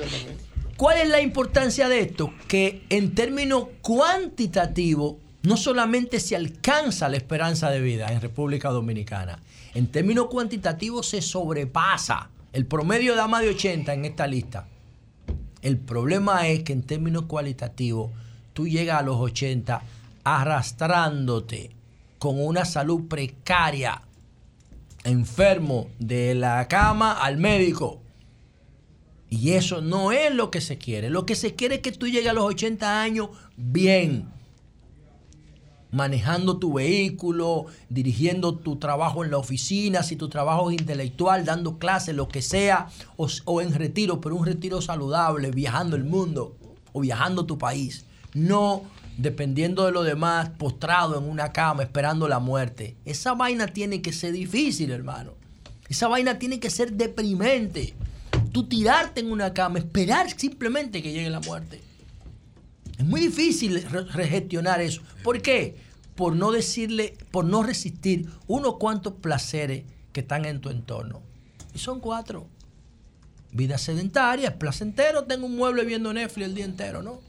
¿cuál 0.76 0.98
es 0.98 1.08
la 1.08 1.22
importancia 1.22 1.88
de 1.88 2.00
esto? 2.00 2.30
Que 2.48 2.82
en 2.90 3.14
términos 3.14 3.64
cuantitativos, 3.80 5.14
no 5.46 5.56
solamente 5.56 6.18
se 6.18 6.34
alcanza 6.34 7.08
la 7.08 7.18
esperanza 7.18 7.70
de 7.70 7.80
vida 7.80 8.08
en 8.08 8.20
República 8.20 8.70
Dominicana, 8.70 9.38
en 9.74 9.86
términos 9.86 10.26
cuantitativos 10.26 11.08
se 11.08 11.22
sobrepasa 11.22 12.30
el 12.52 12.66
promedio 12.66 13.14
de 13.14 13.28
más 13.28 13.42
de 13.42 13.50
80 13.50 13.94
en 13.94 14.04
esta 14.06 14.26
lista. 14.26 14.66
El 15.62 15.78
problema 15.78 16.48
es 16.48 16.64
que 16.64 16.72
en 16.72 16.82
términos 16.82 17.26
cualitativos 17.26 18.10
tú 18.54 18.66
llegas 18.66 18.98
a 18.98 19.04
los 19.04 19.18
80 19.18 19.82
arrastrándote 20.24 21.70
con 22.18 22.44
una 22.44 22.64
salud 22.64 23.06
precaria, 23.06 24.02
enfermo 25.04 25.86
de 26.00 26.34
la 26.34 26.66
cama 26.66 27.12
al 27.12 27.36
médico. 27.36 28.00
Y 29.30 29.52
eso 29.52 29.80
no 29.80 30.10
es 30.10 30.34
lo 30.34 30.50
que 30.50 30.60
se 30.60 30.76
quiere. 30.76 31.08
Lo 31.08 31.24
que 31.24 31.36
se 31.36 31.54
quiere 31.54 31.76
es 31.76 31.80
que 31.82 31.92
tú 31.92 32.08
llegues 32.08 32.30
a 32.30 32.32
los 32.32 32.46
80 32.46 33.00
años 33.00 33.28
bien, 33.56 34.34
manejando 35.96 36.58
tu 36.58 36.74
vehículo, 36.74 37.66
dirigiendo 37.88 38.54
tu 38.54 38.76
trabajo 38.76 39.24
en 39.24 39.30
la 39.30 39.38
oficina, 39.38 40.02
si 40.02 40.14
tu 40.14 40.28
trabajo 40.28 40.70
es 40.70 40.78
intelectual, 40.78 41.46
dando 41.46 41.78
clases, 41.78 42.14
lo 42.14 42.28
que 42.28 42.42
sea, 42.42 42.88
o, 43.16 43.60
en 43.62 43.72
retiro, 43.72 44.20
pero 44.20 44.36
un 44.36 44.44
retiro 44.44 44.82
saludable, 44.82 45.50
viajando 45.50 45.96
el 45.96 46.04
mundo 46.04 46.54
o 46.92 47.00
viajando 47.00 47.46
tu 47.46 47.56
país. 47.56 48.04
No 48.34 48.82
dependiendo 49.16 49.86
de 49.86 49.92
lo 49.92 50.02
demás, 50.02 50.50
postrado 50.50 51.18
en 51.18 51.24
una 51.24 51.50
cama 51.50 51.82
esperando 51.84 52.28
la 52.28 52.38
muerte. 52.40 52.94
Esa 53.06 53.32
vaina 53.32 53.66
tiene 53.66 54.02
que 54.02 54.12
ser 54.12 54.32
difícil, 54.32 54.90
hermano. 54.90 55.32
Esa 55.88 56.08
vaina 56.08 56.38
tiene 56.38 56.60
que 56.60 56.68
ser 56.68 56.92
deprimente. 56.92 57.94
Tú 58.52 58.64
tirarte 58.68 59.20
en 59.20 59.32
una 59.32 59.54
cama, 59.54 59.78
esperar 59.78 60.28
simplemente 60.38 61.02
que 61.02 61.12
llegue 61.12 61.30
la 61.30 61.40
muerte. 61.40 61.80
Es 62.98 63.06
muy 63.06 63.22
difícil 63.22 63.82
re- 63.84 64.04
regestionar 64.04 64.82
eso. 64.82 65.00
¿Por 65.22 65.40
qué? 65.40 65.85
Por 66.16 66.34
no 66.34 66.50
decirle, 66.50 67.16
por 67.30 67.44
no 67.44 67.62
resistir 67.62 68.28
unos 68.46 68.76
cuantos 68.76 69.12
placeres 69.14 69.84
que 70.12 70.20
están 70.20 70.44
en 70.46 70.60
tu 70.60 70.70
entorno. 70.70 71.20
Y 71.74 71.78
son 71.78 72.00
cuatro. 72.00 72.46
Vida 73.52 73.78
sedentaria, 73.78 74.48
es 74.48 74.54
placentero, 74.54 75.24
tengo 75.24 75.46
un 75.46 75.56
mueble 75.56 75.84
viendo 75.84 76.12
Netflix 76.12 76.46
el 76.46 76.54
día 76.54 76.64
entero, 76.64 77.02
¿no? 77.02 77.20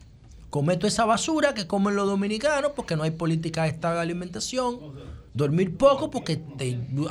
Cometo 0.49 0.87
esa 0.87 1.05
basura 1.05 1.53
que 1.53 1.67
comen 1.67 1.95
los 1.95 2.07
dominicanos 2.07 2.71
porque 2.75 2.95
no 2.95 3.03
hay 3.03 3.11
política 3.11 3.67
estable 3.67 3.97
de 3.97 4.03
alimentación. 4.03 4.79
Dormir 5.33 5.75
poco 5.77 6.09
porque 6.09 6.41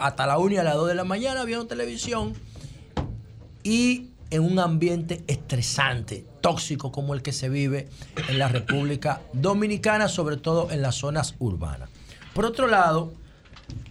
hasta 0.00 0.26
la 0.26 0.38
1 0.38 0.54
y 0.54 0.56
a 0.56 0.64
las 0.64 0.74
2 0.74 0.88
de 0.88 0.94
la 0.94 1.04
mañana 1.04 1.44
viendo 1.44 1.66
televisión. 1.66 2.32
Y 3.62 4.10
en 4.30 4.42
un 4.42 4.58
ambiente 4.58 5.22
estresante, 5.26 6.26
tóxico 6.46 6.92
como 6.92 7.12
el 7.12 7.22
que 7.22 7.32
se 7.32 7.48
vive 7.48 7.88
en 8.28 8.38
la 8.38 8.46
República 8.46 9.20
Dominicana, 9.32 10.06
sobre 10.06 10.36
todo 10.36 10.70
en 10.70 10.80
las 10.80 10.94
zonas 10.94 11.34
urbanas. 11.40 11.90
Por 12.34 12.44
otro 12.44 12.68
lado, 12.68 13.12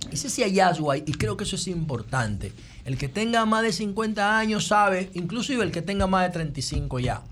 ese 0.10 0.30
sí 0.30 0.42
hallazgo 0.42 0.90
hay, 0.90 1.04
y 1.06 1.12
creo 1.16 1.36
que 1.36 1.44
eso 1.44 1.58
es 1.58 1.68
importante. 1.68 2.54
El 2.86 2.98
que 2.98 3.10
tenga 3.10 3.46
más 3.46 3.62
de 3.64 3.74
50 3.74 4.40
años 4.40 4.68
sabe, 4.68 5.10
inclusive 5.16 5.66
el 5.66 5.74
que 5.74 5.82
tenga 5.82 6.08
más 6.08 6.28
de 6.28 6.30
35 6.30 7.00
ya, 7.02 7.24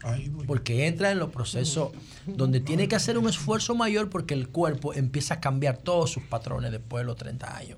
porque 0.46 0.88
entra 0.88 1.10
en 1.10 1.20
los 1.20 1.30
procesos 1.30 1.92
donde 2.26 2.60
tiene 2.60 2.90
que 2.90 2.98
hacer 2.98 3.18
un 3.18 3.30
esfuerzo 3.30 3.76
mayor 3.76 4.10
porque 4.10 4.34
el 4.34 4.50
cuerpo 4.50 4.94
empieza 4.94 5.36
a 5.36 5.40
cambiar 5.40 5.78
todos 5.78 6.12
sus 6.12 6.24
patrones 6.24 6.74
después 6.74 7.04
de 7.04 7.06
los 7.06 7.16
30 7.16 7.56
años. 7.56 7.78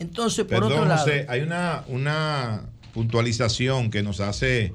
Entonces, 0.00 0.46
por 0.46 0.54
Perdón, 0.54 0.72
otro 0.72 0.84
lado, 0.86 1.04
José, 1.04 1.26
hay 1.28 1.42
una, 1.42 1.84
una 1.86 2.64
puntualización 2.92 3.88
que 3.88 4.02
nos 4.02 4.18
hace 4.18 4.72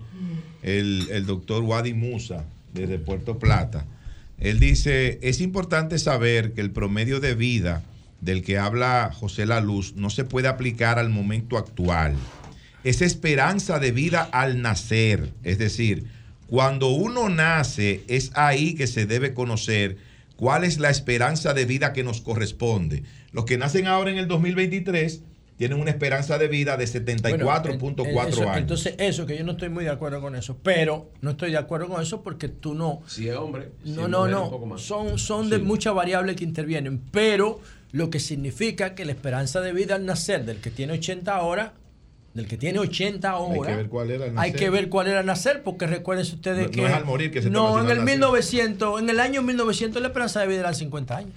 el, 0.63 1.07
el 1.11 1.25
doctor 1.25 1.63
Wadi 1.63 1.93
Musa 1.93 2.45
desde 2.73 2.99
Puerto 2.99 3.39
Plata. 3.39 3.85
Él 4.39 4.59
dice, 4.59 5.19
es 5.21 5.41
importante 5.41 5.97
saber 5.97 6.53
que 6.53 6.61
el 6.61 6.71
promedio 6.71 7.19
de 7.19 7.35
vida 7.35 7.83
del 8.21 8.43
que 8.43 8.57
habla 8.57 9.11
José 9.13 9.45
La 9.45 9.61
Luz 9.61 9.95
no 9.95 10.09
se 10.09 10.23
puede 10.23 10.47
aplicar 10.47 10.99
al 10.99 11.09
momento 11.09 11.57
actual. 11.57 12.15
Es 12.83 13.01
esperanza 13.01 13.79
de 13.79 13.91
vida 13.91 14.29
al 14.31 14.61
nacer. 14.61 15.31
Es 15.43 15.57
decir, 15.57 16.05
cuando 16.47 16.89
uno 16.89 17.29
nace, 17.29 18.03
es 18.07 18.31
ahí 18.35 18.75
que 18.75 18.87
se 18.87 19.05
debe 19.05 19.33
conocer 19.33 19.97
cuál 20.35 20.63
es 20.63 20.77
la 20.77 20.89
esperanza 20.89 21.53
de 21.53 21.65
vida 21.65 21.93
que 21.93 22.03
nos 22.03 22.21
corresponde. 22.21 23.03
Los 23.31 23.45
que 23.45 23.57
nacen 23.57 23.87
ahora 23.87 24.11
en 24.11 24.17
el 24.17 24.27
2023 24.27 25.21
tienen 25.57 25.79
una 25.81 25.89
esperanza 25.89 26.37
de 26.37 26.47
vida 26.47 26.77
de 26.77 26.85
Bueno, 26.85 27.45
74.4 27.45 28.03
en- 28.05 28.09
en- 28.27 28.27
eso- 28.29 28.41
años. 28.43 28.57
Entonces, 28.57 28.95
eso 28.99 29.25
que 29.25 29.37
yo 29.37 29.43
no 29.43 29.53
estoy 29.53 29.69
muy 29.69 29.83
de 29.83 29.89
acuerdo 29.89 30.21
con 30.21 30.35
eso, 30.35 30.57
pero 30.61 31.09
no 31.21 31.31
estoy 31.31 31.51
de 31.51 31.57
acuerdo 31.57 31.87
con 31.87 32.01
eso 32.01 32.21
porque 32.21 32.47
tú 32.47 32.75
no. 32.75 33.01
Si 33.07 33.27
es 33.27 33.35
hombre, 33.35 33.69
si 33.83 33.91
No, 33.91 34.03
es 34.03 34.09
no, 34.09 34.19
mujer, 34.19 34.35
un 34.35 34.49
poco 34.51 34.65
no. 34.67 34.73
más. 34.75 34.81
Son, 34.83 35.17
son 35.17 35.49
de 35.49 35.57
muchas 35.57 35.93
variables 35.95 36.35
que 36.35 36.43
intervienen, 36.43 37.01
pero 37.11 37.59
lo 37.91 38.09
que 38.11 38.19
significa 38.19 38.93
que 38.93 39.03
la 39.05 39.13
esperanza 39.13 39.59
de 39.61 39.73
vida 39.73 39.95
al 39.95 40.05
nacer 40.05 40.45
del 40.45 40.57
que 40.57 40.69
tiene 40.69 40.93
80 40.93 41.35
ahora, 41.35 41.73
del 42.35 42.47
que 42.47 42.57
tiene 42.57 42.77
80 42.77 43.31
ahora, 43.31 43.71
Hay 43.71 43.75
que 43.75 43.77
ver 43.77 43.89
cuál 43.89 44.11
era 44.11 44.25
el 44.25 44.31
hay 44.31 44.35
nacer. 44.51 44.55
que 44.55 44.69
ver 44.69 44.89
cuál 44.89 45.07
era 45.07 45.23
nacer, 45.23 45.63
porque 45.63 45.87
recuerden 45.87 46.23
ustedes 46.27 46.65
No- 46.65 46.71
que. 46.71 46.81
no 46.81 46.87
es 46.87 46.93
al 46.93 47.05
morir 47.05 47.31
que 47.31 47.41
se 47.41 47.49
No, 47.49 47.79
en 47.79 47.89
el 47.89 47.97
nacer. 47.97 48.03
1900, 48.05 49.01
en 49.01 49.09
el 49.09 49.19
año 49.19 49.41
1900 49.41 50.01
la 50.03 50.09
esperanza 50.09 50.41
de 50.41 50.47
vida 50.47 50.59
era 50.59 50.73
50 50.75 51.17
años. 51.17 51.31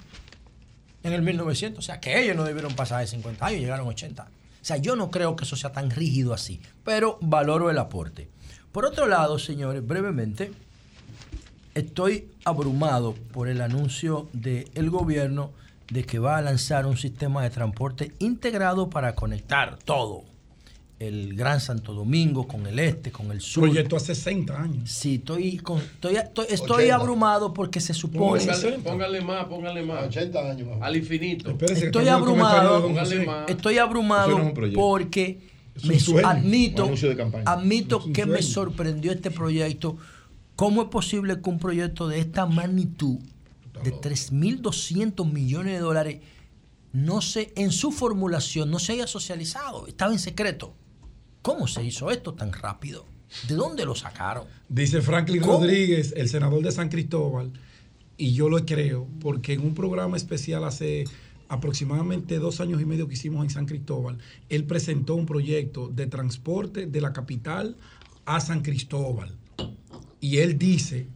En 1.03 1.13
el 1.13 1.23
1900, 1.23 1.79
o 1.79 1.83
sea 1.83 2.01
que 2.01 2.23
ellos 2.23 2.37
no 2.37 2.45
debieron 2.45 2.75
pasar 2.75 3.01
de 3.01 3.07
50 3.07 3.47
años, 3.47 3.61
llegaron 3.61 3.87
a 3.87 3.91
80. 3.91 4.23
O 4.23 4.65
sea, 4.65 4.77
yo 4.77 4.97
no 4.97 5.11
creo 5.11 5.37
que 5.37 5.45
eso 5.45 5.57
sea 5.57 5.73
tan 5.73 5.91
rígido 5.91 6.35
así, 6.35 6.61
pero 6.85 7.19
valoro 7.23 7.71
el 7.71 7.79
aporte. 7.79 8.29
Por 8.73 8.85
otro 8.85 9.07
lado, 9.07 9.39
señores, 9.39 9.87
brevemente, 9.87 10.53
estoy 11.75 12.29
abrumado 12.45 13.15
por 13.33 13.49
el 13.49 13.63
anuncio 13.63 14.29
del 14.33 14.91
gobierno 14.91 15.53
de 15.91 16.05
que 16.05 16.19
va 16.19 16.37
a 16.37 16.43
lanzar 16.43 16.87
un 16.87 16.97
sistema 16.97 17.43
de 17.43 17.51
transporte 17.51 18.13
integrado 18.19 18.91
para 18.91 19.15
conectar 19.15 19.79
todo. 19.79 20.25
El 21.01 21.35
Gran 21.35 21.61
Santo 21.61 21.95
Domingo 21.95 22.47
con 22.47 22.67
el 22.67 22.79
este, 22.79 23.11
con 23.11 23.33
el 23.33 23.41
sur. 23.41 23.65
Proyecto 23.65 23.97
hace 23.97 24.15
60 24.15 24.63
años. 24.63 24.91
Sí, 24.91 25.15
estoy, 25.15 25.57
con- 25.57 25.79
estoy, 25.79 26.17
estoy, 26.17 26.47
estoy 26.51 26.83
80. 26.85 26.95
abrumado 26.95 27.55
porque 27.55 27.81
se 27.81 27.95
supone... 27.95 28.45
Póngale, 28.45 28.79
póngale 28.81 29.21
más, 29.23 29.47
póngale 29.47 29.83
más. 29.83 30.09
80 30.09 30.51
años 30.51 30.69
Al 30.79 30.97
infinito. 30.97 31.57
Estoy 31.59 32.09
abrumado, 32.09 32.91
más. 32.91 33.49
estoy 33.49 33.79
abrumado 33.79 34.39
no 34.39 34.49
es 34.67 34.75
porque 34.75 35.41
me 35.85 35.97
admito, 36.23 36.91
admito 37.47 38.13
que 38.13 38.27
me 38.27 38.43
sorprendió 38.43 39.11
este 39.13 39.31
proyecto. 39.31 39.97
¿Cómo 40.55 40.83
es 40.83 40.89
posible 40.89 41.41
que 41.41 41.49
un 41.49 41.59
proyecto 41.59 42.09
de 42.09 42.19
esta 42.19 42.45
magnitud, 42.45 43.17
de 43.83 43.95
3.200 43.95 45.33
millones 45.33 45.73
de 45.73 45.79
dólares, 45.79 46.21
no 46.93 47.23
se, 47.23 47.55
en 47.57 47.73
su 47.73 47.91
formulación 47.91 48.71
no 48.71 48.79
se 48.79 48.93
haya 48.93 49.07
socializado? 49.07 49.87
Estaba 49.87 50.13
en 50.13 50.19
secreto. 50.19 50.75
¿Cómo 51.43 51.67
se 51.67 51.83
hizo 51.83 52.11
esto 52.11 52.35
tan 52.35 52.53
rápido? 52.53 53.07
¿De 53.49 53.55
dónde 53.55 53.85
lo 53.85 53.95
sacaron? 53.95 54.45
Dice 54.69 55.01
Franklin 55.01 55.41
¿Cómo? 55.41 55.55
Rodríguez, 55.55 56.13
el 56.17 56.29
senador 56.29 56.63
de 56.63 56.73
San 56.73 56.89
Cristóbal, 56.89 57.53
y 58.17 58.35
yo 58.35 58.51
lo 58.51 58.65
creo, 58.67 59.07
porque 59.21 59.55
en 59.55 59.61
un 59.61 59.75
programa 59.75 60.17
especial 60.17 60.65
hace 60.65 61.05
aproximadamente 61.49 62.39
dos 62.39 62.61
años 62.61 62.81
y 62.83 62.85
medio 62.85 63.09
que 63.09 63.15
hicimos 63.15 63.43
en 63.43 63.51
San 63.51 63.67
Cristóbal, 63.67 64.19
él 64.51 64.65
presentó 64.65 65.15
un 65.15 65.27
proyecto 65.27 65.89
de 65.89 66.07
transporte 66.07 66.87
de 66.87 67.01
la 67.01 67.13
capital 67.13 67.77
a 68.27 68.41
San 68.41 68.61
Cristóbal. 68.61 69.35
Y 70.21 70.39
él 70.39 70.59
dice 70.59 71.09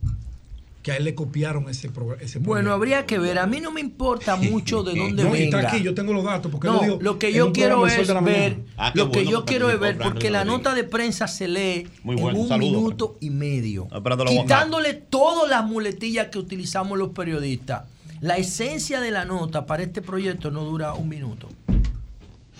que 0.84 0.92
a 0.92 0.96
él 0.98 1.04
le 1.04 1.14
copiaron 1.14 1.70
ese, 1.70 1.88
programa. 1.88 2.22
Bueno, 2.40 2.70
habría 2.70 3.06
que 3.06 3.18
ver. 3.18 3.38
A 3.38 3.46
mí 3.46 3.58
no 3.58 3.72
me 3.72 3.80
importa 3.80 4.36
mucho 4.50 4.82
de 4.82 4.94
dónde 4.98 5.24
No, 5.24 5.30
venga. 5.30 5.58
está 5.58 5.68
aquí, 5.70 5.82
yo 5.82 5.94
tengo 5.94 6.12
los 6.12 6.22
datos. 6.22 6.52
Porque 6.52 6.66
No, 6.68 6.74
lo, 6.74 6.82
digo 6.82 6.98
lo 7.00 7.18
que 7.18 7.32
yo 7.32 7.46
un 7.46 7.52
quiero 7.52 7.86
es 7.86 8.06
ver. 8.22 8.58
Ah, 8.76 8.92
lo 8.94 9.10
que 9.10 9.20
bueno 9.20 9.30
yo 9.30 9.44
quiero 9.46 9.70
es 9.70 9.80
ver, 9.80 9.96
porque 9.96 10.28
la 10.30 10.44
nota 10.44 10.74
de 10.74 10.84
prensa 10.84 11.26
se 11.26 11.48
lee 11.48 11.88
Muy 12.02 12.18
en 12.18 12.36
un 12.36 12.58
minuto 12.58 13.16
y 13.20 13.30
medio, 13.30 13.88
quitándole 14.28 14.92
todas 14.92 15.48
las 15.48 15.64
muletillas 15.64 16.28
que 16.28 16.38
utilizamos 16.38 16.98
los 16.98 17.08
periodistas. 17.10 17.84
La 18.20 18.36
esencia 18.36 19.00
de 19.00 19.10
la 19.10 19.24
nota 19.24 19.64
para 19.64 19.82
este 19.82 20.02
proyecto 20.02 20.50
no 20.50 20.64
dura 20.64 20.92
un 20.92 21.08
minuto. 21.08 21.48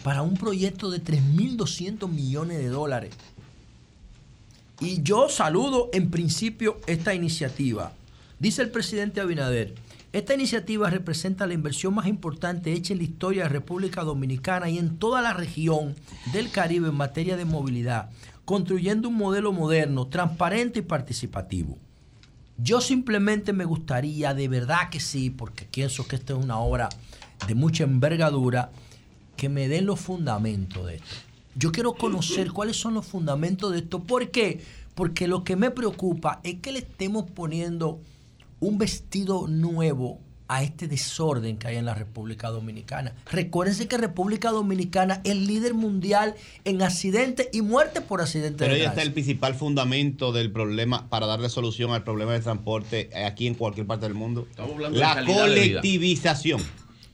Para 0.03 0.23
un 0.23 0.35
proyecto 0.39 0.91
de 0.91 1.03
3.200 1.03 2.09
millones 2.09 2.57
de 2.57 2.69
dólares. 2.69 3.15
Y 4.81 5.03
yo 5.03 5.29
saludo 5.29 5.91
en 5.93 6.11
principio 6.11 6.81
esta 6.87 7.15
iniciativa. 7.15 7.93
Dice 8.39 8.63
el 8.63 8.71
presidente 8.71 9.21
Abinader, 9.21 9.75
esta 10.13 10.35
iniciativa 10.35 10.91
representa 10.91 11.47
la 11.47 11.55
inversión 11.55 11.95
más 11.95 12.07
importante 12.07 12.73
hecha 12.73 12.93
en 12.93 12.99
la 12.99 13.05
historia 13.05 13.43
de 13.45 13.49
República 13.49 14.03
Dominicana 14.03 14.69
y 14.69 14.79
en 14.79 14.99
toda 14.99 15.23
la 15.23 15.33
región 15.33 15.95
del 16.33 16.51
Caribe 16.51 16.89
en 16.89 16.95
materia 16.95 17.37
de 17.37 17.45
movilidad, 17.45 18.11
construyendo 18.45 19.09
un 19.09 19.17
modelo 19.17 19.53
moderno, 19.53 20.07
transparente 20.07 20.81
y 20.81 20.83
participativo. 20.83 21.79
Yo 22.59 22.81
simplemente 22.81 23.53
me 23.53 23.65
gustaría, 23.65 24.35
de 24.35 24.47
verdad 24.49 24.89
que 24.91 25.01
sí, 25.01 25.31
porque 25.31 25.65
pienso 25.65 26.07
que 26.07 26.17
esta 26.17 26.35
es 26.35 26.39
una 26.39 26.59
obra 26.59 26.89
de 27.49 27.55
mucha 27.55 27.85
envergadura, 27.85 28.71
que 29.37 29.49
me 29.49 29.69
den 29.69 29.87
los 29.87 30.01
fundamentos 30.01 30.87
de 30.87 30.97
esto. 30.97 31.15
Yo 31.57 31.73
quiero 31.73 31.95
conocer 31.95 32.53
cuáles 32.53 32.77
son 32.77 32.95
los 32.95 33.07
fundamentos 33.07 33.73
de 33.73 33.79
esto. 33.79 34.01
¿Por 34.01 34.31
qué? 34.31 34.63
Porque 34.95 35.27
lo 35.27 35.43
que 35.43 35.57
me 35.57 35.71
preocupa 35.71 36.41
es 36.45 36.61
que 36.61 36.73
le 36.73 36.81
estemos 36.81 37.29
poniendo 37.31 38.01
un 38.61 38.79
vestido 38.79 39.47
nuevo 39.49 40.21
a 40.47 40.63
este 40.63 40.89
desorden 40.89 41.57
que 41.57 41.69
hay 41.69 41.77
en 41.77 41.87
la 41.87 41.95
República 41.95 42.51
Dominicana. 42.51 43.15
Recuérdense 43.31 43.89
que 43.89 43.97
República 43.97 44.51
Dominicana 44.51 45.21
es 45.25 45.37
líder 45.37 45.73
mundial 45.73 46.35
en 46.65 46.83
accidentes 46.83 47.49
y 47.53 47.63
muertes 47.63 48.03
por 48.03 48.21
accidentes 48.21 48.59
Pero 48.59 48.75
ahí 48.75 48.83
está 48.83 49.01
el 49.03 49.13
principal 49.15 49.55
fundamento 49.55 50.33
del 50.33 50.53
problema 50.53 51.09
para 51.09 51.27
darle 51.27 51.49
solución 51.49 51.93
al 51.93 52.05
problema 52.05 52.33
del 52.35 52.43
transporte 52.43 53.09
aquí 53.25 53.47
en 53.47 53.55
cualquier 53.55 53.87
parte 53.87 54.05
del 54.05 54.15
mundo. 54.15 54.47
hablando 54.59 54.91
de 54.91 55.01
La 55.01 55.15
de 55.15 55.25
colectivización. 55.33 56.61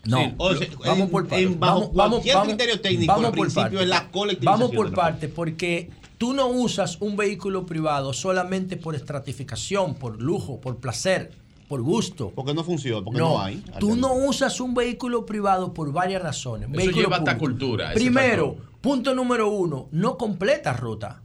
No, 0.04 0.18
Sí, 0.18 0.34
o 0.38 0.54
sea, 0.56 0.68
vamos 0.86 1.04
en- 1.04 1.10
por 1.10 1.28
partes. 1.28 1.58
Vamos- 1.58 1.92
vamos- 1.92 2.10
cualquier 2.20 2.34
vamos- 2.34 2.48
criterio 2.48 2.80
técnico, 2.80 3.12
vamos 3.12 3.26
el 3.26 3.30
por 3.36 3.46
principio 3.46 3.62
partes. 3.64 3.82
es 3.82 3.88
la 3.88 4.10
colectivización. 4.10 4.60
Vamos 4.60 4.74
por 4.74 4.92
partes, 4.94 5.30
porque 5.30 5.90
tú 6.20 6.34
no 6.34 6.48
usas 6.48 6.98
un 7.00 7.16
vehículo 7.16 7.64
privado 7.64 8.12
solamente 8.12 8.76
por 8.76 8.94
estratificación, 8.94 9.94
por 9.94 10.20
lujo, 10.20 10.60
por 10.60 10.76
placer. 10.76 11.32
por 11.66 11.80
gusto. 11.80 12.30
Porque 12.34 12.52
no 12.52 12.62
funciona, 12.62 13.02
porque 13.02 13.20
no, 13.20 13.40
hay. 13.40 13.64
Tú 13.78 13.96
no 13.96 14.12
usas 14.12 14.60
un 14.60 14.74
vehículo 14.74 15.24
privado 15.24 15.72
por 15.72 15.92
varias 15.92 16.20
razones. 16.20 16.68
Eso 16.68 16.76
Vehículo 16.76 17.04
lleva 17.04 17.16
hasta 17.16 17.38
público. 17.38 17.58
cultura, 17.58 17.92
Primero, 17.94 18.54
punto 18.82 19.14
número 19.14 19.48
uno, 19.48 19.88
no 19.92 20.18
completas 20.18 20.78
ruta. 20.78 21.22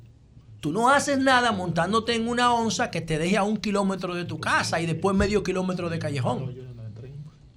Tú 0.62 0.72
no 0.72 0.90
haces 0.90 1.20
nada 1.20 1.52
montándote 1.52 2.16
en 2.16 2.30
una 2.30 2.54
onza 2.54 2.90
que 2.90 3.02
te 3.02 3.18
deje 3.18 3.36
a 3.36 3.44
un 3.44 3.58
kilómetro 3.58 4.16
de 4.16 4.24
tu 4.24 4.40
casa 4.40 4.80
y 4.80 4.86
después 4.86 5.14
medio 5.14 5.44
kilómetro 5.44 5.90
de 5.90 6.00
callejón. 6.00 6.56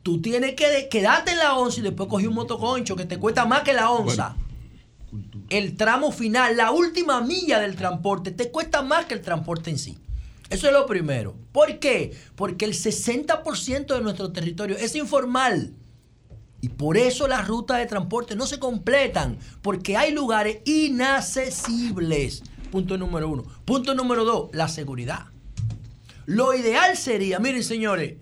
Tú 0.03 0.21
tienes 0.21 0.55
que 0.55 0.89
quedarte 0.91 1.31
en 1.31 1.39
la 1.39 1.57
onza 1.57 1.79
y 1.79 1.83
después 1.85 2.09
coger 2.09 2.31
un 2.31 2.35
motoconcho 2.35 2.97
que 2.97 3.05
te 3.05 3.17
cuesta 3.19 3.45
más 3.45 3.63
que 3.63 3.75
la 3.75 3.91
onza. 3.91 4.35
El 5.51 5.77
tramo 5.77 6.13
final, 6.13 6.57
la 6.57 6.71
última 6.71 7.21
milla 7.21 7.59
del 7.59 7.77
transporte, 7.77 8.31
te 8.31 8.51
cuesta 8.51 8.83
más 8.83 9.07
que 9.07 9.15
el 9.15 9.23
transporte 9.23 9.71
en 9.71 9.79
sí. 9.79 9.99
Eso 10.51 10.67
es 10.67 10.73
lo 10.73 10.87
primero. 10.87 11.37
¿Por 11.53 11.79
qué? 11.79 12.17
Porque 12.37 12.65
el 12.65 12.73
60% 12.73 13.87
de 13.95 14.01
nuestro 14.01 14.33
territorio 14.33 14.77
es 14.77 14.95
informal. 14.95 15.75
Y 16.61 16.71
por 16.71 16.97
eso 16.97 17.29
las 17.29 17.47
rutas 17.47 17.79
de 17.79 17.87
transporte 17.87 18.35
no 18.35 18.47
se 18.47 18.59
completan, 18.59 19.39
porque 19.63 19.97
hay 19.97 20.13
lugares 20.13 20.59
inaccesibles. 20.65 22.43
Punto 22.71 22.99
número 22.99 23.29
uno. 23.29 23.45
Punto 23.65 23.95
número 23.95 24.25
dos, 24.25 24.51
la 24.53 24.69
seguridad. 24.69 25.27
Lo 26.27 26.55
ideal 26.55 26.97
sería, 26.97 27.39
miren 27.39 27.63
señores, 27.63 28.17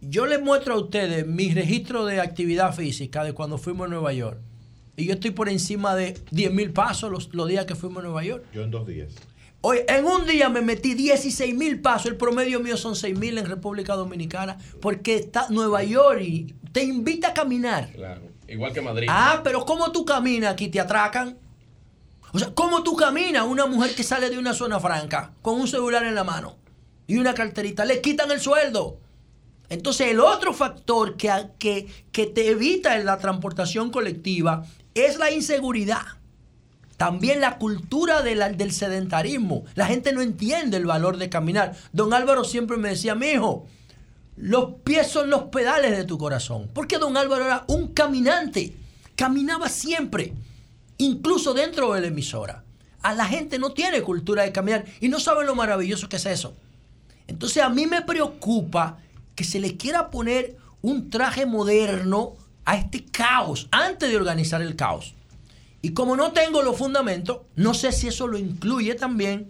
yo 0.00 0.26
les 0.26 0.40
muestro 0.40 0.74
a 0.74 0.78
ustedes 0.78 1.26
mi 1.26 1.52
registro 1.52 2.06
de 2.06 2.20
actividad 2.20 2.74
física 2.74 3.24
de 3.24 3.32
cuando 3.32 3.58
fuimos 3.58 3.86
a 3.86 3.90
Nueva 3.90 4.12
York. 4.12 4.40
Y 4.98 5.06
yo 5.06 5.14
estoy 5.14 5.30
por 5.30 5.48
encima 5.48 5.94
de 5.94 6.20
10 6.32 6.52
mil 6.52 6.72
pasos 6.72 7.08
los, 7.08 7.32
los 7.32 7.46
días 7.46 7.66
que 7.66 7.76
fuimos 7.76 8.00
a 8.00 8.06
Nueva 8.06 8.24
York. 8.24 8.44
Yo 8.52 8.64
en 8.64 8.72
dos 8.72 8.84
días. 8.84 9.12
Oye, 9.60 9.86
en 9.88 10.04
un 10.04 10.26
día 10.26 10.48
me 10.48 10.60
metí 10.60 10.94
16 10.94 11.54
mil 11.54 11.80
pasos. 11.80 12.06
El 12.06 12.16
promedio 12.16 12.58
mío 12.58 12.76
son 12.76 12.96
6 12.96 13.16
mil 13.16 13.38
en 13.38 13.46
República 13.46 13.94
Dominicana. 13.94 14.58
Porque 14.80 15.14
está 15.14 15.46
Nueva 15.50 15.84
York 15.84 16.20
y 16.22 16.52
te 16.72 16.82
invita 16.82 17.28
a 17.28 17.34
caminar. 17.34 17.90
Claro. 17.92 18.22
Igual 18.48 18.72
que 18.72 18.80
Madrid. 18.80 19.06
Ah, 19.08 19.40
pero 19.44 19.64
¿cómo 19.64 19.92
tú 19.92 20.04
caminas? 20.04 20.52
Aquí 20.52 20.66
te 20.66 20.80
atracan. 20.80 21.38
O 22.32 22.38
sea, 22.40 22.52
¿cómo 22.52 22.82
tú 22.82 22.96
caminas? 22.96 23.46
Una 23.46 23.66
mujer 23.66 23.94
que 23.94 24.02
sale 24.02 24.30
de 24.30 24.36
una 24.36 24.52
zona 24.52 24.80
franca 24.80 25.32
con 25.42 25.60
un 25.60 25.68
celular 25.68 26.04
en 26.04 26.16
la 26.16 26.24
mano 26.24 26.56
y 27.06 27.18
una 27.18 27.34
carterita, 27.34 27.84
le 27.84 28.00
quitan 28.00 28.32
el 28.32 28.40
sueldo. 28.40 28.98
Entonces, 29.70 30.08
el 30.08 30.20
otro 30.20 30.52
factor 30.54 31.16
que, 31.16 31.30
que, 31.58 31.86
que 32.10 32.26
te 32.26 32.50
evita 32.50 32.98
en 32.98 33.06
la 33.06 33.18
transportación 33.18 33.90
colectiva 33.90 34.64
es 34.94 35.18
la 35.18 35.30
inseguridad. 35.30 36.02
También 36.96 37.40
la 37.40 37.58
cultura 37.58 38.22
del 38.22 38.72
sedentarismo. 38.72 39.64
La 39.74 39.86
gente 39.86 40.12
no 40.12 40.20
entiende 40.20 40.76
el 40.76 40.86
valor 40.86 41.16
de 41.16 41.28
caminar. 41.28 41.76
Don 41.92 42.12
Álvaro 42.12 42.42
siempre 42.42 42.76
me 42.76 42.88
decía, 42.88 43.14
mi 43.14 43.28
hijo, 43.28 43.66
los 44.36 44.74
pies 44.82 45.08
son 45.08 45.30
los 45.30 45.44
pedales 45.44 45.96
de 45.96 46.04
tu 46.04 46.18
corazón. 46.18 46.68
Porque 46.74 46.98
don 46.98 47.16
Álvaro 47.16 47.44
era 47.44 47.64
un 47.68 47.88
caminante. 47.88 48.74
Caminaba 49.14 49.68
siempre, 49.68 50.32
incluso 50.96 51.54
dentro 51.54 51.92
de 51.94 52.00
la 52.00 52.06
emisora. 52.08 52.64
A 53.02 53.14
la 53.14 53.26
gente 53.26 53.60
no 53.60 53.72
tiene 53.72 54.02
cultura 54.02 54.42
de 54.42 54.50
caminar 54.50 54.84
y 55.00 55.08
no 55.08 55.20
sabe 55.20 55.44
lo 55.44 55.54
maravilloso 55.54 56.08
que 56.08 56.16
es 56.16 56.26
eso. 56.26 56.56
Entonces 57.28 57.62
a 57.62 57.68
mí 57.68 57.86
me 57.86 58.02
preocupa 58.02 58.98
que 59.36 59.44
se 59.44 59.60
le 59.60 59.76
quiera 59.76 60.10
poner 60.10 60.56
un 60.82 61.10
traje 61.10 61.46
moderno 61.46 62.36
a 62.68 62.76
este 62.76 63.02
caos 63.04 63.66
antes 63.70 64.10
de 64.10 64.16
organizar 64.16 64.60
el 64.60 64.76
caos. 64.76 65.14
Y 65.80 65.90
como 65.90 66.16
no 66.16 66.32
tengo 66.32 66.60
los 66.62 66.76
fundamentos, 66.76 67.38
no 67.56 67.72
sé 67.72 67.92
si 67.92 68.08
eso 68.08 68.26
lo 68.26 68.36
incluye 68.36 68.94
también, 68.94 69.48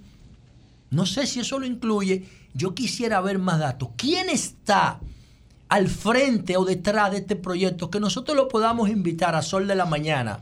no 0.90 1.04
sé 1.04 1.26
si 1.26 1.40
eso 1.40 1.58
lo 1.58 1.66
incluye, 1.66 2.24
yo 2.54 2.74
quisiera 2.74 3.20
ver 3.20 3.38
más 3.38 3.58
datos. 3.58 3.88
¿Quién 3.96 4.28
está 4.30 5.00
al 5.68 5.88
frente 5.88 6.56
o 6.56 6.64
detrás 6.64 7.10
de 7.10 7.18
este 7.18 7.34
proyecto 7.36 7.90
que 7.90 7.98
nosotros 8.00 8.36
lo 8.36 8.46
podamos 8.48 8.88
invitar 8.88 9.34
a 9.34 9.42
Sol 9.42 9.66
de 9.66 9.74
la 9.74 9.84
Mañana 9.84 10.38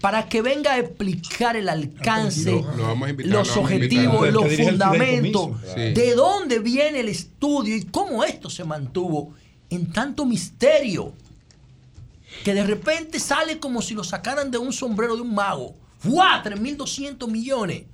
para 0.00 0.28
que 0.28 0.40
venga 0.42 0.72
a 0.72 0.78
explicar 0.78 1.56
el 1.56 1.68
alcance, 1.68 2.50
Lo- 2.50 2.74
lo 2.76 2.82
vamos 2.84 3.06
a 3.06 3.10
invitar, 3.10 3.32
los 3.32 3.54
lo 3.54 3.62
objetivos, 3.62 4.32
los 4.32 4.46
fundamentos. 4.56 5.50
Sí. 5.74 5.92
de 5.92 6.14
dónde 6.14 6.58
viene 6.58 7.00
el 7.00 7.08
estudio 7.08 7.76
y 7.76 7.84
cómo 7.84 8.24
esto 8.24 8.48
se 8.50 8.64
mantuvo 8.64 9.34
en 9.70 9.92
tanto 9.92 10.24
misterio 10.24 11.12
que 12.42 12.54
de 12.54 12.64
repente 12.64 13.20
sale 13.20 13.58
como 13.58 13.82
si 13.82 13.94
lo 13.94 14.04
sacaran 14.04 14.50
de 14.50 14.58
un 14.58 14.72
sombrero 14.72 15.16
de 15.16 15.22
un 15.22 15.34
mago. 15.34 15.74
¡Fua! 15.98 16.42
3.200 16.42 17.30
millones 17.30 17.84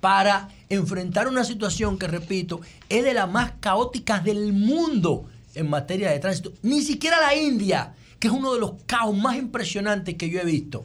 para 0.00 0.48
enfrentar 0.68 1.26
una 1.26 1.44
situación 1.44 1.98
que, 1.98 2.06
repito, 2.06 2.60
es 2.88 3.04
de 3.04 3.14
las 3.14 3.30
más 3.30 3.52
caóticas 3.60 4.22
del 4.22 4.52
mundo 4.52 5.26
en 5.54 5.68
materia 5.68 6.10
de 6.10 6.18
tránsito. 6.18 6.52
Ni 6.62 6.82
siquiera 6.82 7.20
la 7.20 7.34
India, 7.34 7.94
que 8.18 8.28
es 8.28 8.32
uno 8.32 8.54
de 8.54 8.60
los 8.60 8.72
caos 8.86 9.16
más 9.16 9.36
impresionantes 9.36 10.14
que 10.16 10.30
yo 10.30 10.40
he 10.40 10.44
visto, 10.44 10.84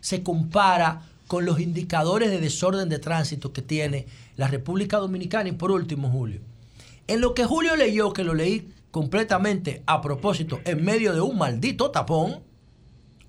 se 0.00 0.22
compara 0.22 1.02
con 1.26 1.44
los 1.44 1.60
indicadores 1.60 2.30
de 2.30 2.40
desorden 2.40 2.88
de 2.88 2.98
tránsito 2.98 3.52
que 3.52 3.62
tiene 3.62 4.06
la 4.36 4.48
República 4.48 4.98
Dominicana. 4.98 5.48
Y 5.48 5.52
por 5.52 5.70
último, 5.70 6.10
Julio, 6.10 6.40
en 7.06 7.20
lo 7.20 7.34
que 7.34 7.44
Julio 7.44 7.76
leyó, 7.76 8.12
que 8.12 8.24
lo 8.24 8.34
leí 8.34 8.68
completamente 8.94 9.82
a 9.86 10.00
propósito, 10.00 10.60
en 10.64 10.84
medio 10.84 11.12
de 11.12 11.20
un 11.20 11.36
maldito 11.36 11.90
tapón, 11.90 12.44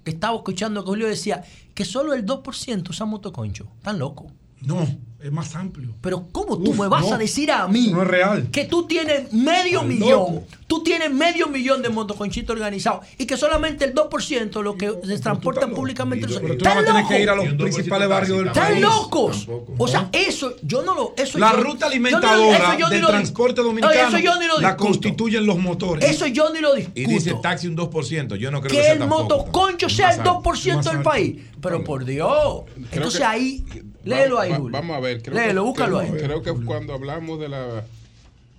que 0.03 0.11
estaba 0.11 0.35
escuchando 0.35 0.83
que 0.83 0.89
Julio 0.91 1.07
decía 1.07 1.43
que 1.73 1.83
solo 1.83 2.13
el 2.13 2.23
2% 2.23 2.87
usa 2.87 3.07
motoconcho. 3.07 3.71
Tan 3.81 3.97
loco. 3.97 4.27
No, 4.61 4.87
es 5.25 5.31
más 5.31 5.55
amplio. 5.55 5.95
Pero 6.01 6.27
¿cómo 6.31 6.57
tú 6.61 6.71
Uf, 6.71 6.79
me 6.79 6.87
vas 6.87 7.07
no. 7.07 7.15
a 7.15 7.17
decir 7.17 7.51
a 7.51 7.67
mí 7.67 7.87
No 7.91 8.03
es 8.03 8.07
real. 8.07 8.47
que 8.51 8.65
tú 8.65 8.85
tienes 8.85 9.33
medio 9.33 9.79
Al 9.81 9.87
millón, 9.87 10.09
loco. 10.35 10.43
tú 10.67 10.83
tienes 10.83 11.11
medio 11.11 11.47
millón 11.47 11.81
de 11.81 11.89
motoconchitos 11.89 12.53
organizados 12.55 13.05
y 13.17 13.25
que 13.25 13.35
solamente 13.35 13.85
el 13.85 13.95
2% 13.95 14.61
lo 14.61 14.77
que 14.77 14.93
se 15.03 15.17
transportan 15.19 15.71
públicamente 15.71 16.27
Pero 16.27 16.39
tú 16.41 16.53
¿Están 16.53 16.75
vas 16.75 16.83
a 16.83 16.85
tener 16.85 17.05
que 17.07 17.21
ir 17.23 17.29
a 17.29 17.35
los 17.35 17.45
locos? 17.45 17.61
principales 17.63 18.07
barrios 18.07 18.37
del 18.37 18.47
¿Están 18.47 18.67
país. 18.67 18.81
locos? 18.81 19.47
O 19.77 19.87
sea, 19.87 20.09
eso 20.11 20.53
yo 20.61 20.83
no 20.83 20.93
lo 20.93 21.13
eso 21.17 21.39
La 21.39 21.51
yo- 21.53 21.63
ruta 21.63 21.87
alimentadora 21.87 22.77
yo 22.77 22.87
del 22.89 23.01
lo- 23.01 23.07
transporte 23.07 23.61
dominicano 23.61 23.93
eso 24.09 24.19
yo 24.19 24.39
ni 24.39 24.45
lo 24.47 24.59
la 24.59 24.77
constituyen 24.77 25.45
los 25.45 25.57
motores. 25.57 26.07
Eso 26.09 26.27
yo 26.27 26.51
ni 26.53 26.59
lo 26.59 26.73
discuto. 26.75 26.99
Y 26.99 27.05
dice 27.05 27.33
taxi 27.41 27.67
un 27.67 27.75
2%. 27.75 28.35
Yo 28.35 28.51
no 28.51 28.61
creo 28.61 28.69
que, 28.71 28.77
que 28.77 28.83
sea 28.83 28.93
el 28.93 28.99
tampoco. 28.99 29.23
motoconcho 29.23 29.89
sea 29.89 30.11
el 30.11 30.19
Más 30.19 30.27
alto. 30.27 30.41
2% 30.51 30.91
del 30.91 31.01
país. 31.01 31.35
Pero 31.65 31.83
por 31.83 32.05
Dios. 32.05 32.63
Entonces 32.91 33.19
que- 33.19 33.25
ahí, 33.25 33.63
léelo 34.03 34.39
ahí, 34.39 34.51
Va- 34.51 34.57
Julio. 34.57 34.71
Vamos 34.71 34.97
a 34.97 34.99
ver. 34.99 35.21
creo 35.21 35.35
Léelo, 35.35 35.61
que- 35.63 35.67
búscalo 35.69 35.99
ahí. 35.99 36.11
Creo 36.11 36.41
que 36.41 36.53
cuando 36.65 36.93
hablamos 36.93 37.39
de 37.39 37.49
la. 37.49 37.59
de 37.67 37.81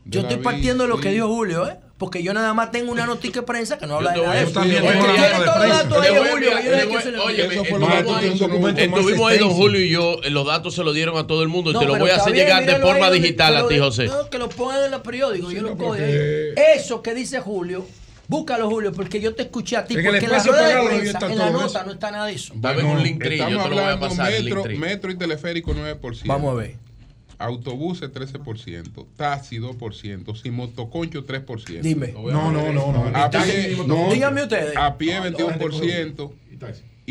Yo 0.07 0.23
la 0.23 0.29
estoy 0.29 0.43
partiendo 0.45 0.85
de 0.85 0.89
lo 0.91 0.99
que 1.01 1.11
dijo 1.11 1.27
Julio, 1.29 1.69
¿eh? 1.69 1.77
Porque 1.99 2.23
yo 2.23 2.35
nada 2.35 2.53
más 2.53 2.71
tengo 2.73 2.93
una 2.93 3.07
noticia 3.07 3.41
de 3.41 3.47
prensa 3.47 3.79
que 3.79 3.87
no 3.87 3.97
habla 3.97 4.13
de 4.13 4.21
nada 4.21 4.43
yo 4.43 4.53
también 4.53 4.85
tengo 4.87 5.03
una 5.03 5.13
de 5.15 5.19
todos 5.31 5.47
los 5.47 5.57
prensa. 5.57 5.83
datos 5.83 5.97
ahí 5.97 6.03
Le 6.03 6.09
es 6.09 6.19
voy 6.21 6.29
a 6.29 6.33
Julio. 6.33 6.51
lo 6.51 6.59
estuvimos 6.59 7.03
que 9.29 9.35
ahí- 9.35 9.39
don. 9.39 9.51
Julio 9.51 9.81
y 9.81 9.89
yo. 9.91 10.17
eh, 10.23 10.31
Los 10.31 10.47
datos 10.47 10.75
se 10.75 10.85
los 10.85 10.95
dieron 10.95 11.17
a 11.17 11.27
todo 11.27 11.43
el 11.43 11.49
mundo 11.49 11.71
y 11.71 11.79
te 11.79 11.85
los 11.87 11.99
voy 11.99 12.11
a 12.11 12.17
hacer 12.17 12.35
llegar 12.35 12.67
de 12.67 12.77
forma 12.77 13.11
digital 13.11 13.57
a 13.57 13.67
ti, 13.69 13.79
José. 13.79 14.07
No, 14.07 14.29
que 14.29 14.39
lo 14.39 14.49
pongan 14.51 14.85
en 14.85 14.95
el 14.95 15.01
periódico, 15.01 15.51
yo 15.51 15.63
lo 15.63 15.77
cojo. 15.77 15.95
Eso 15.95 17.03
que 17.03 17.15
dice 17.15 17.41
Julio, 17.41 17.87
búscalo, 18.29 18.69
Julio, 18.69 18.93
porque 18.93 19.21
yo 19.21 19.35
te 19.35 19.43
escuché 19.43 19.77
a 19.77 19.85
ti. 19.85 19.95
En 19.97 20.05
Porque 20.05 20.25
en 20.25 20.31
la 20.31 20.39
rueda 20.43 20.69
de 20.83 20.87
prensa, 20.87 21.19
en 21.33 21.39
la 21.39 21.51
nota 21.51 21.67
eso. 21.67 21.85
no 21.85 21.93
está 21.93 22.11
nada 22.11 22.27
de 22.27 22.33
eso. 22.35 22.55
Dame 22.57 22.83
un 22.85 23.03
link 23.03 23.23
tree, 23.23 23.39
yo 23.39 23.45
Estamos 23.45 23.65
te 23.65 23.69
lo 23.71 23.75
voy 23.77 23.85
a 23.85 23.93
hablando 23.93 24.09
pasar, 24.17 24.43
metro, 24.43 24.65
metro 24.79 25.11
y 25.13 25.17
teleférico 25.17 25.75
9%. 25.75 26.23
Vamos 26.27 26.53
a 26.53 26.55
ver. 26.55 26.75
Autobuses 27.39 28.11
13%, 28.11 29.07
taxi 29.15 29.59
2%, 29.59 30.35
sin 30.41 30.55
motoconcho 30.55 31.27
3%. 31.27 31.81
Dime. 31.83 32.13
No, 32.13 32.51
no, 32.51 32.73
no, 32.73 32.93
no. 32.93 33.13
A 33.15 33.29
Taxi 33.29 33.53
pie, 33.53 33.77
no. 33.87 34.11
Díganme 34.11 34.43
ustedes. 34.43 34.75
A 34.77 34.97
pie 34.97 35.17
Ah, 35.17 35.31
21% 35.31 36.33
y 36.51 36.57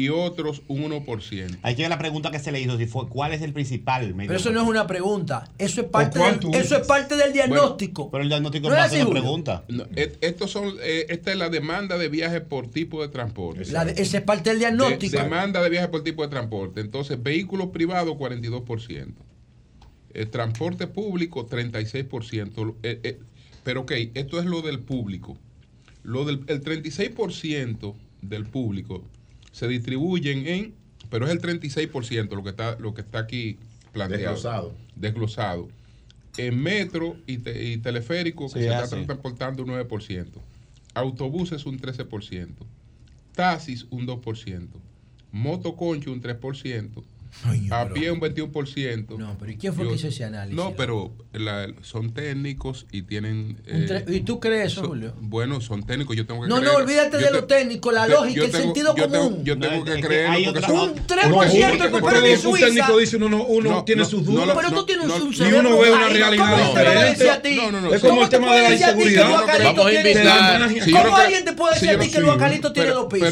otros 0.10 0.62
un 0.68 0.84
1%. 0.92 1.58
Ahí 1.62 1.74
tiene 1.76 1.88
la 1.90 1.98
pregunta 1.98 2.30
que 2.30 2.40
se 2.40 2.52
le 2.52 2.60
hizo, 2.60 2.78
si 2.78 2.86
fue, 2.86 3.08
¿cuál 3.08 3.34
es 3.34 3.42
el 3.42 3.54
principal 3.54 4.14
medio? 4.14 4.28
Pero 4.28 4.40
eso 4.40 4.52
no 4.52 4.62
es 4.62 4.68
una 4.68 4.86
pregunta. 4.88 5.50
Eso 5.58 5.82
es 5.82 5.88
parte, 5.88 6.20
del, 6.20 6.54
eso 6.56 6.76
es 6.78 6.86
parte 6.86 7.16
del 7.16 7.32
diagnóstico. 7.32 8.12
Pero 8.12 8.24
el 8.24 8.30
diagnóstico 8.30 8.70
¿No 8.70 8.76
no 8.76 8.84
es 8.84 8.92
una 8.94 9.10
pregunta. 9.10 9.64
No, 9.70 9.86
et- 9.96 10.18
estos 10.22 10.52
son, 10.52 10.74
eh, 10.84 11.06
esta 11.10 11.32
es 11.32 11.38
la 11.38 11.50
demanda 11.50 11.98
de 11.98 12.10
viajes 12.10 12.42
por 12.42 12.68
tipo 12.68 13.02
de 13.02 13.08
transporte. 13.08 13.66
La 13.72 13.86
de- 13.86 13.94
ese 14.02 14.18
es 14.18 14.24
parte 14.24 14.50
del 14.50 14.60
De- 14.60 14.66
diagnóstico. 14.66 15.18
demanda 15.18 15.62
de 15.64 15.70
viajes 15.70 15.90
por 15.90 16.04
tipo 16.04 16.24
de 16.24 16.28
transporte. 16.28 16.82
Entonces, 16.82 17.22
vehículos 17.24 17.70
privados, 17.70 18.16
42%. 18.18 19.14
El 20.14 20.30
transporte 20.30 20.88
público, 20.88 21.46
36%. 21.46 22.76
Eh, 22.84 23.00
eh, 23.04 23.20
pero, 23.64 23.82
ok, 23.82 23.92
esto 24.14 24.40
es 24.40 24.46
lo 24.46 24.62
del 24.62 24.80
público. 24.80 25.38
Lo 26.04 26.24
del 26.26 26.42
el 26.48 26.62
36% 26.62 27.96
del 28.22 28.46
público 28.46 29.04
se 29.56 29.70
distribuyen 29.70 30.46
en, 30.48 30.74
pero 31.10 31.26
es 31.26 31.32
el 31.32 31.40
36% 31.40 32.36
lo 32.36 32.44
que 32.44 32.50
está, 32.50 32.78
lo 32.78 32.94
que 32.94 33.00
está 33.02 33.20
aquí 33.20 33.58
planteado. 33.94 34.34
Desglosado. 34.36 34.76
Desglosado. 34.98 35.70
En 36.38 36.62
metro 36.62 37.16
y, 37.26 37.38
te- 37.38 37.64
y 37.72 37.78
teleférico, 37.78 38.48
que 38.48 38.60
Sí, 38.60 38.66
se 38.66 38.68
es 38.68 38.84
está 38.84 38.98
así. 38.98 39.06
transportando 39.06 39.64
un 39.64 39.70
9%. 39.70 40.28
Autobuses 40.94 41.66
un 41.66 41.80
13%. 41.80 42.50
Taxis 43.34 43.86
un 43.92 44.06
2%. 44.06 44.68
Motoconcho 45.32 46.12
un 46.12 46.22
3%. 46.22 47.04
A 47.72 47.90
pie 47.90 48.12
un 48.12 48.20
21%. 48.20 49.18
No, 49.18 49.36
pero 49.40 49.52
¿y 49.52 49.58
quién 49.58 49.74
fue 49.74 49.88
que 49.88 49.96
hizo 49.96 50.08
ese 50.08 50.24
análisis? 50.26 50.56
No, 50.56 50.74
pero 50.76 51.12
la- 51.34 51.68
son 51.82 52.14
técnicos 52.14 52.86
y 52.92 53.04
tienen... 53.04 53.58
Un 53.72 53.84
eh, 53.92 54.06
¿Y 54.08 54.22
tú 54.22 54.40
crees 54.40 54.68
eso, 54.72 54.82
son- 54.82 54.88
Julio? 54.90 55.14
Bueno, 55.20 55.62
son 55.62 55.84
técnicos, 55.84 56.16
yo 56.16 56.26
tengo 56.26 56.42
que 56.44 56.48
No, 56.50 56.58
creer. 56.58 56.72
no, 56.72 56.78
olvídate 56.80 57.12
Yo 57.12 57.18
de 57.20 57.26
te- 57.26 57.32
lo 57.34 57.44
técnico, 57.46 57.92
la 57.92 58.06
te- 58.06 58.14
lógica, 58.14 58.36
yo 58.36 58.46
el 58.46 58.52
tengo- 58.52 58.64
sentido 58.64 58.96
yo 58.96 59.08
tengo- 59.10 59.24
común. 59.30 59.44
Yo 59.46 59.60
tengo 59.60 59.76
No, 59.76 59.86
que 59.86 60.26
hay 60.26 60.46
porque 60.46 60.62
son- 60.62 60.80
Un 60.80 60.88
porque- 60.96 61.02
3% 61.08 61.32
porque- 61.32 62.06
que 62.08 62.14
pero 62.14 62.26
en 62.26 62.32
un 62.34 62.42
Suiza- 62.42 62.66
técnico 62.68 62.98
dice 62.98 63.18
uno, 63.18 63.30
no, 63.30 63.44
uno 63.46 63.70
No, 63.70 63.84
tiene 63.84 64.02
no, 64.04 64.08
sus 64.10 64.26
dudas. 64.26 64.48
no, 64.48 64.56
Pero 64.56 64.70
tú 64.70 64.76
no, 64.76 64.86
tienes 64.86 65.08
no, 65.08 65.16
un 65.16 65.34
y 65.34 65.36
cerebro 65.36 65.60
uno 65.70 65.80
ve 65.80 65.92
una 65.92 66.10
realidad 66.10 66.50
¿cómo 66.50 66.74
te 66.74 66.84
puede 66.84 67.10
diferente. 67.10 67.96
Es 67.96 68.02
como 68.02 68.14
¿Cómo 68.16 68.24
el 68.24 68.30
te 68.30 68.36
tema 68.38 68.56
de 68.56 68.62
la 68.64 68.74
inseguridad. 68.74 69.24
Vamos 69.30 69.50
a 69.86 69.92
invitar- 69.94 70.86
yo 70.86 71.04
¿Cómo 71.04 71.16
alguien 71.18 71.46
te 71.46 71.54
puede 71.54 71.74
decir 71.76 71.90
yo 71.92 71.96
a 71.96 72.00
ti 72.00 72.12
que 72.12 72.22
Guacalito 72.22 72.74
tiene 72.74 72.90
dos 72.92 73.06
pisos? 73.12 73.30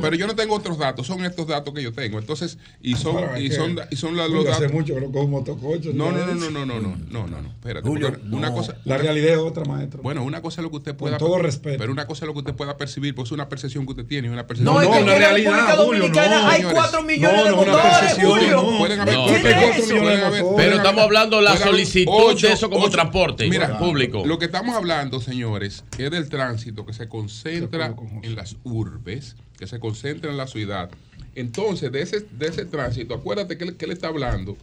Pero 0.00 0.14
yo 0.16 0.26
no 0.26 0.34
tengo 0.36 0.54
otros 0.54 0.78
datos, 0.78 1.06
son 1.06 1.24
estos 1.24 1.46
datos 1.46 1.74
que 1.74 1.82
yo 1.82 1.92
tengo. 1.92 2.18
Entonces, 2.18 2.58
y 2.80 2.94
son, 2.96 3.07
Ahora, 3.10 3.40
y 3.40 3.50
son, 3.50 3.78
y 3.90 3.96
son 3.96 4.16
la- 4.16 4.28
los 4.28 4.44
datos. 4.44 4.62
hace 4.62 4.72
mucho 4.72 4.94
que 4.94 5.00
no 5.00 5.08
motococho. 5.26 5.90
No, 5.94 6.10
no, 6.12 6.26
no, 6.26 6.34
no, 6.34 6.50
no, 6.50 6.66
no, 6.66 6.80
no, 6.80 6.96
no, 7.10 7.26
no, 7.28 7.42
no, 7.42 7.48
espérate. 7.48 7.88
Julio, 7.88 8.16
una 8.30 8.48
no. 8.50 8.54
cosa, 8.56 8.76
La 8.84 8.98
realidad 8.98 9.32
es 9.32 9.38
otra, 9.38 9.64
maestro. 9.64 10.02
Bueno, 10.02 10.22
una 10.24 10.42
cosa 10.42 10.60
es 10.60 10.64
lo 10.64 10.70
que 10.70 10.76
usted 10.78 10.94
pueda. 10.96 11.18
todo 11.18 11.38
respeto. 11.38 11.78
Pero 11.78 11.92
una 11.92 12.06
cosa 12.06 12.24
es 12.24 12.26
lo 12.26 12.32
que 12.34 12.40
usted 12.40 12.54
pueda 12.54 12.76
percibir, 12.76 13.14
pues 13.14 13.28
es 13.28 13.32
una 13.32 13.48
percepción 13.48 13.84
que 13.86 13.92
usted 13.92 14.06
tiene 14.06 14.30
una 14.30 14.46
percepción. 14.46 14.74
No, 14.74 14.80
es 14.82 14.88
que 14.88 14.94
no, 14.94 15.00
en 15.00 15.06
la 15.06 15.18
realidad, 15.18 15.52
República 15.52 15.76
Julio, 15.84 16.00
Dominicana 16.00 16.42
no, 16.42 16.48
hay 16.48 16.56
señores. 16.56 16.78
4 16.78 17.02
millones 17.02 17.36
No, 17.36 17.44
de 17.44 17.50
no, 17.50 17.56
motores, 17.56 18.14
Julio. 18.20 18.62
no. 18.62 18.78
Pueden 18.78 19.00
haber, 19.00 19.14
No. 19.14 20.54
Pero 20.56 20.76
estamos 20.76 21.02
hablando 21.04 21.36
de 21.38 21.42
la 21.42 21.56
solicitud 21.56 22.40
de 22.40 22.52
eso 22.52 22.70
como 22.70 22.88
transporte 22.90 23.48
Mira, 23.48 23.78
público. 23.78 24.24
Lo 24.26 24.38
que 24.38 24.46
estamos 24.46 24.74
hablando, 24.76 25.20
señores, 25.20 25.84
es 25.98 26.10
del 26.10 26.28
tránsito 26.28 26.84
que 26.86 26.92
se 26.92 27.08
concentra 27.08 27.94
en 28.22 28.34
las 28.34 28.56
urbes, 28.64 29.36
que 29.58 29.66
se 29.66 29.78
concentra 29.80 30.30
en 30.30 30.36
la 30.36 30.46
ciudad. 30.46 30.90
Entonces, 31.38 31.92
de 31.92 32.02
ese, 32.02 32.26
de 32.32 32.48
ese 32.48 32.64
tránsito, 32.64 33.14
acuérdate 33.14 33.56
que 33.56 33.62
él, 33.62 33.92
está 33.92 34.08
hablando 34.08 34.58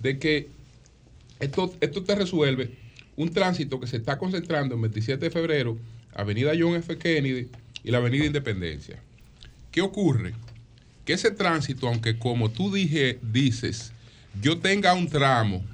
de 0.00 0.20
que 0.20 0.48
esto, 1.40 1.74
esto 1.80 2.04
te 2.04 2.14
resuelve 2.14 2.76
un 3.16 3.30
tránsito 3.30 3.80
que 3.80 3.88
se 3.88 3.96
está 3.96 4.18
concentrando 4.18 4.76
en 4.76 4.82
27 4.82 5.24
de 5.24 5.30
febrero, 5.32 5.76
Avenida 6.14 6.52
John 6.56 6.76
F. 6.76 6.96
Kennedy 6.96 7.48
y 7.82 7.90
la 7.90 7.98
Avenida 7.98 8.24
Independencia. 8.24 9.02
¿Qué 9.72 9.80
ocurre? 9.80 10.32
Que 11.04 11.14
ese 11.14 11.32
tránsito, 11.32 11.88
aunque 11.88 12.16
como 12.16 12.52
tú 12.52 12.72
dije, 12.72 13.18
dices, 13.20 13.92
yo 14.40 14.58
tenga 14.58 14.94
un 14.94 15.08
tramo, 15.08 15.64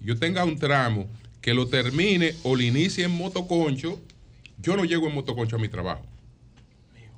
yo 0.00 0.18
tenga 0.18 0.42
un 0.44 0.58
tramo 0.58 1.06
que 1.42 1.52
lo 1.52 1.68
termine 1.68 2.34
o 2.44 2.56
lo 2.56 2.62
inicie 2.62 3.04
en 3.04 3.10
motoconcho, 3.10 4.00
yo 4.58 4.74
no 4.74 4.86
llego 4.86 5.06
en 5.06 5.14
motoconcho 5.14 5.56
a 5.56 5.58
mi 5.58 5.68
trabajo. 5.68 6.06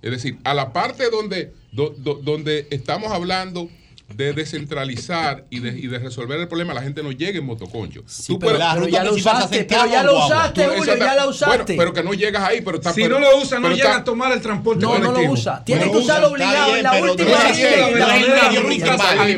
Es 0.03 0.11
decir, 0.11 0.39
a 0.45 0.55
la 0.55 0.73
parte 0.73 1.11
donde, 1.11 1.53
do- 1.73 1.91
do- 1.99 2.15
donde 2.15 2.67
estamos 2.71 3.13
hablando 3.13 3.69
de 4.09 4.33
descentralizar 4.33 5.45
y 5.51 5.61
de, 5.61 5.69
y 5.79 5.87
de 5.87 5.99
resolver 5.99 6.41
el 6.41 6.49
problema, 6.49 6.73
la 6.73 6.83
gente 6.83 7.03
no 7.03 7.13
llega 7.13 7.39
en 7.39 7.45
motoconcho. 7.45 8.03
Tú 8.27 8.39
pero 8.39 8.53
puedes- 8.53 8.59
la 8.59 8.75
ruta 8.75 8.91
ya 8.91 9.05
lo 9.05 9.15
usaste, 9.15 9.65
pero 9.65 9.87
ya 9.87 10.03
lo 10.03 10.25
usaste, 10.27 10.65
Tú- 10.65 10.71
Julio, 10.77 10.97
ya 10.97 11.15
lo 11.15 11.29
usaste. 11.29 11.57
Bueno, 11.57 11.75
pero 11.77 11.93
que 11.93 12.03
no 12.03 12.15
llegas 12.15 12.43
ahí, 12.43 12.61
pero 12.63 12.79
está 12.79 12.93
Si 12.95 13.03
pero- 13.03 13.19
no 13.21 13.31
lo 13.31 13.37
usa, 13.39 13.61
no 13.61 13.71
llega 13.71 13.97
a 13.97 14.05
tomar 14.05 14.33
el 14.33 14.41
transporte 14.41 14.81
No, 14.85 14.99
no 14.99 15.13
lo 15.13 15.31
usa. 15.31 15.63
Tiene 15.65 15.85
No 15.87 15.93
que 15.93 15.99
lo 15.99 16.05
usarlo 16.05 16.27
usa. 16.33 16.35
obligado 16.35 16.77
en 16.77 16.83
la 16.83 16.93
última 16.95 17.31
la 17.31 17.37
La 17.39 18.15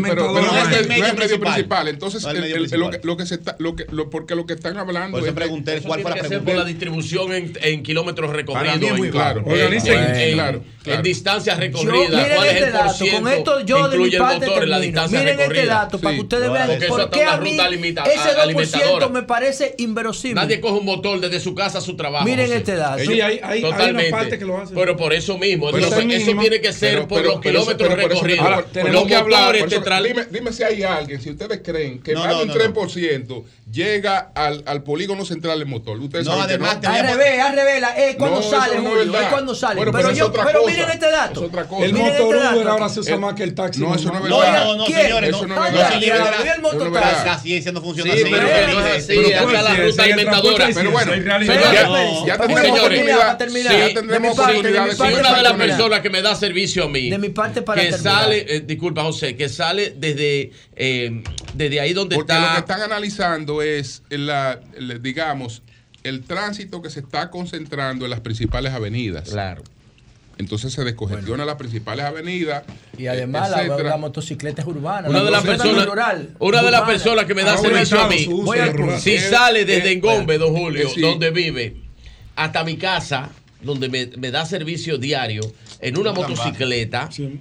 pero 0.02 0.32
no 0.32 0.58
es 0.58 0.76
el, 0.76 0.88
medio 0.88 1.16
principal. 1.40 1.88
Entonces, 1.88 2.22
No 2.22 2.30
es 2.30 2.36
el 2.36 2.44
el- 2.44 2.50
medio 2.50 2.56
el- 2.56 2.62
lo, 2.62 2.68
principal. 2.68 3.00
que, 3.00 3.06
lo 3.06 3.16
que 3.16 3.26
se 3.26 3.34
está, 3.34 3.56
lo 3.58 3.76
que, 3.76 3.86
lo- 3.90 4.08
porque 4.10 4.34
lo 4.34 4.46
que 4.46 4.54
están 4.54 4.76
hablando 4.78 5.18
Por 5.18 5.26
eso 5.26 5.34
pregunté 5.34 5.80
cuál 5.82 6.00
fue 6.02 6.10
la 6.10 6.16
pregunta. 6.16 6.44
por 6.44 6.54
la 6.54 6.64
distribución 6.64 7.32
en, 7.32 7.82
kilómetros 7.82 8.30
recorridos. 8.30 9.08
Claro. 9.10 9.42
Organicen, 9.44 10.32
claro, 10.34 10.62
en 10.84 11.02
distancias 11.02 11.58
recorridas. 11.58 12.08
miren 12.10 12.36
¿Cuál 12.36 12.46
es 12.48 12.54
este 12.54 12.66
el 13.06 13.12
con 13.12 13.28
esto 13.28 13.60
yo 13.60 13.88
de 13.88 13.98
mi 13.98 14.10
parte 14.10 14.59
en 14.64 14.70
la 14.70 14.80
distancia 14.80 15.18
Miren 15.18 15.32
este 15.40 15.48
recorrida? 15.48 15.74
dato 15.74 15.98
para 16.00 16.14
que 16.14 16.20
ustedes 16.22 16.50
vean 16.52 16.66
Porque 16.68 16.84
eso 16.84 16.92
por 16.94 17.00
está 17.00 17.16
qué 17.16 17.22
una 17.22 17.32
a 17.32 17.40
mí 17.40 17.50
ruta 17.52 17.68
limita- 17.70 18.02
ese 18.04 18.18
2% 18.18 18.40
alimentadora. 18.40 19.08
me 19.08 19.22
parece 19.22 19.74
inverosímil. 19.78 20.34
Nadie 20.34 20.60
coge 20.60 20.78
un 20.78 20.84
motor 20.86 21.20
desde 21.20 21.40
su 21.40 21.54
casa 21.54 21.78
a 21.78 21.80
su 21.80 21.96
trabajo. 21.96 22.24
Miren 22.24 22.46
José. 22.46 22.58
este 22.58 22.76
dato. 22.76 23.02
Sí, 23.02 23.20
hay- 23.20 23.20
hay- 23.20 23.40
hay 23.42 23.58
una 23.64 23.70
Totalmente. 23.76 24.10
parte 24.10 24.38
que 24.38 24.44
lo 24.44 24.58
hace. 24.58 24.74
Pero 24.74 24.96
por 24.96 25.12
eso 25.12 25.38
mismo. 25.38 25.66
Pero 25.66 25.78
Entonces, 25.84 25.98
eso 25.98 26.08
eso 26.16 26.20
mínimo. 26.26 26.40
tiene 26.42 26.60
que 26.60 26.72
ser 26.72 26.94
Pero- 26.94 27.08
por 27.08 27.18
pero- 27.22 27.28
los 27.28 27.32
eso- 27.34 27.42
kilómetros 27.42 27.88
por 27.90 27.98
eso- 27.98 28.08
recorridos. 28.08 28.40
ahora, 28.44 28.56
Por 28.56 28.64
tenemos 28.66 28.94
los 28.94 29.04
que 29.06 29.16
hablar, 29.16 29.46
por 29.58 29.72
eso- 29.72 29.82
dime, 30.02 30.26
dime 30.30 30.52
si 30.52 30.62
hay 30.62 30.82
alguien, 30.82 31.20
si 31.20 31.30
ustedes 31.30 31.60
creen 31.62 32.00
que 32.02 32.14
más 32.14 32.28
de 32.28 32.34
un 32.34 32.40
no, 32.40 32.46
no. 32.46 32.52
3% 32.54 33.44
llega 33.70 34.32
al, 34.34 34.62
al 34.66 34.82
polígono 34.82 35.24
central 35.24 35.58
del 35.58 35.68
motor. 35.68 35.98
Ustedes 36.00 36.24
No, 36.26 36.32
saben 36.32 36.46
que 36.46 36.54
además, 36.54 36.74
no. 36.76 36.80
tenía- 36.80 37.00
Al 37.00 37.06
revés, 37.06 37.40
al 37.40 37.54
revés, 37.56 37.80
la- 37.80 37.96
es 37.96 38.16
cuando 38.16 38.40
No, 38.40 38.42
sale, 38.42 38.74
no 38.76 38.80
es 38.82 38.88
Julio, 38.88 39.12
verdad. 39.12 39.22
es 39.22 39.28
cuando 39.28 39.54
sale. 39.54 39.76
Bueno, 39.76 39.92
pero 39.92 40.02
pero 40.02 40.12
es 40.12 40.18
yo, 40.18 40.26
otra 40.26 40.44
pero 40.46 40.60
cosa. 40.62 40.72
miren 40.72 40.90
este 40.90 41.10
dato. 41.10 41.40
Es 41.40 41.46
otra 41.48 41.68
cosa. 41.68 41.84
El 41.84 41.92
Miren 41.92 42.12
motor 42.12 42.36
este 42.36 42.56
Uber 42.56 42.68
ahora 42.68 42.88
se 42.88 43.00
usa 43.00 43.14
Eh, 43.14 43.18
más 43.18 43.34
que 43.34 43.42
el 43.44 43.54
taxi. 43.54 43.80
no, 43.80 43.94
eso 43.94 44.08
no 44.10 44.16
es 44.16 44.22
verdad. 44.24 44.64
No, 44.64 44.64
no, 44.64 44.76
no, 44.76 44.86
señores, 44.86 45.30
Eso 45.30 45.46
no. 45.46 45.54
no 45.54 45.54
es 45.54 45.60
Ah, 45.60 45.72
verdad. 45.72 45.90
ya, 45.90 45.96
Libre 46.00 46.18
de 46.18 46.24
ya, 46.24 46.30
la- 46.30 46.54
el 46.54 46.62
no 46.62 47.38
ciencia 47.40 47.72
no 47.72 47.80
funciona 47.80 48.12
así. 48.12 48.22
pero 48.24 48.46
que 48.46 48.72
no 48.74 48.86
es 48.86 49.04
así. 49.04 49.14
La 49.16 49.40
ruta 49.42 50.14
transporte, 50.14 50.72
Pero 50.74 50.90
bueno, 50.90 51.12
señores, 51.12 51.46
ya, 52.26 52.36
terminar, 52.38 52.66
oportunidad, 52.70 53.38
ya 53.78 53.94
tendremos 53.94 54.38
oportunidad 54.38 54.90
seguir 54.90 55.18
una 55.18 55.36
de 55.36 55.42
las 55.42 55.52
personas 55.54 56.00
que 56.00 56.10
me 56.10 56.22
da 56.22 56.34
servicio 56.34 56.84
a 56.84 56.88
mí, 56.88 57.10
De 57.10 57.18
mi 57.18 57.28
parte 57.30 57.62
para 57.62 57.80
que 57.80 57.92
sale, 57.92 58.44
eh, 58.48 58.60
disculpa 58.60 59.02
José, 59.02 59.36
que 59.36 59.48
sale 59.48 59.94
desde, 59.96 60.50
eh, 60.76 61.22
desde 61.54 61.80
ahí 61.80 61.92
donde 61.92 62.16
Porque 62.16 62.32
lo 62.32 62.38
que 62.40 62.44
está. 62.46 62.58
están 62.58 62.82
analizando 62.82 63.62
es, 63.62 64.02
la, 64.10 64.60
el- 64.76 65.02
digamos, 65.02 65.62
el 66.04 66.22
tránsito 66.22 66.80
que 66.82 66.90
se 66.90 67.00
está 67.00 67.30
concentrando 67.30 68.04
en 68.06 68.10
las 68.10 68.20
principales 68.20 68.72
avenidas. 68.72 69.28
Claro. 69.30 69.62
Entonces 70.38 70.72
se 70.72 70.82
descongestiona 70.84 71.44
las 71.44 71.56
principales 71.56 72.02
avenidas. 72.06 72.62
Y 72.96 73.08
además 73.08 73.50
la, 73.50 73.62
la 73.66 73.96
motocicleta 73.98 74.62
es 74.62 74.68
urbana. 74.68 75.08
Una 75.10 75.22
de 75.22 75.30
las 75.30 75.42
personas, 75.44 75.84
rural, 75.84 76.30
una 76.38 76.62
de 76.62 76.70
las 76.70 76.82
personas 76.82 77.26
que 77.26 77.34
me 77.34 77.42
da 77.42 77.54
Ah, 77.54 77.58
servicio 77.58 78.00
a 78.00 78.08
mí, 78.08 78.26
uso 78.26 78.72
rural. 78.72 79.00
si 79.00 79.18
sale 79.18 79.66
desde 79.66 79.90
eh, 79.90 79.92
Engombe, 79.92 80.38
don 80.38 80.52
bueno, 80.52 80.64
Julio, 80.66 80.86
eh, 80.88 80.92
sí. 80.94 81.00
donde 81.02 81.30
vive, 81.30 81.76
hasta 82.36 82.64
mi 82.64 82.78
casa, 82.78 83.28
donde 83.60 83.90
me, 83.90 84.06
me 84.16 84.30
da 84.30 84.46
servicio 84.46 84.96
diario, 84.96 85.42
en 85.78 85.98
una 85.98 86.12
motocicleta, 86.12 87.10
Sí, 87.12 87.38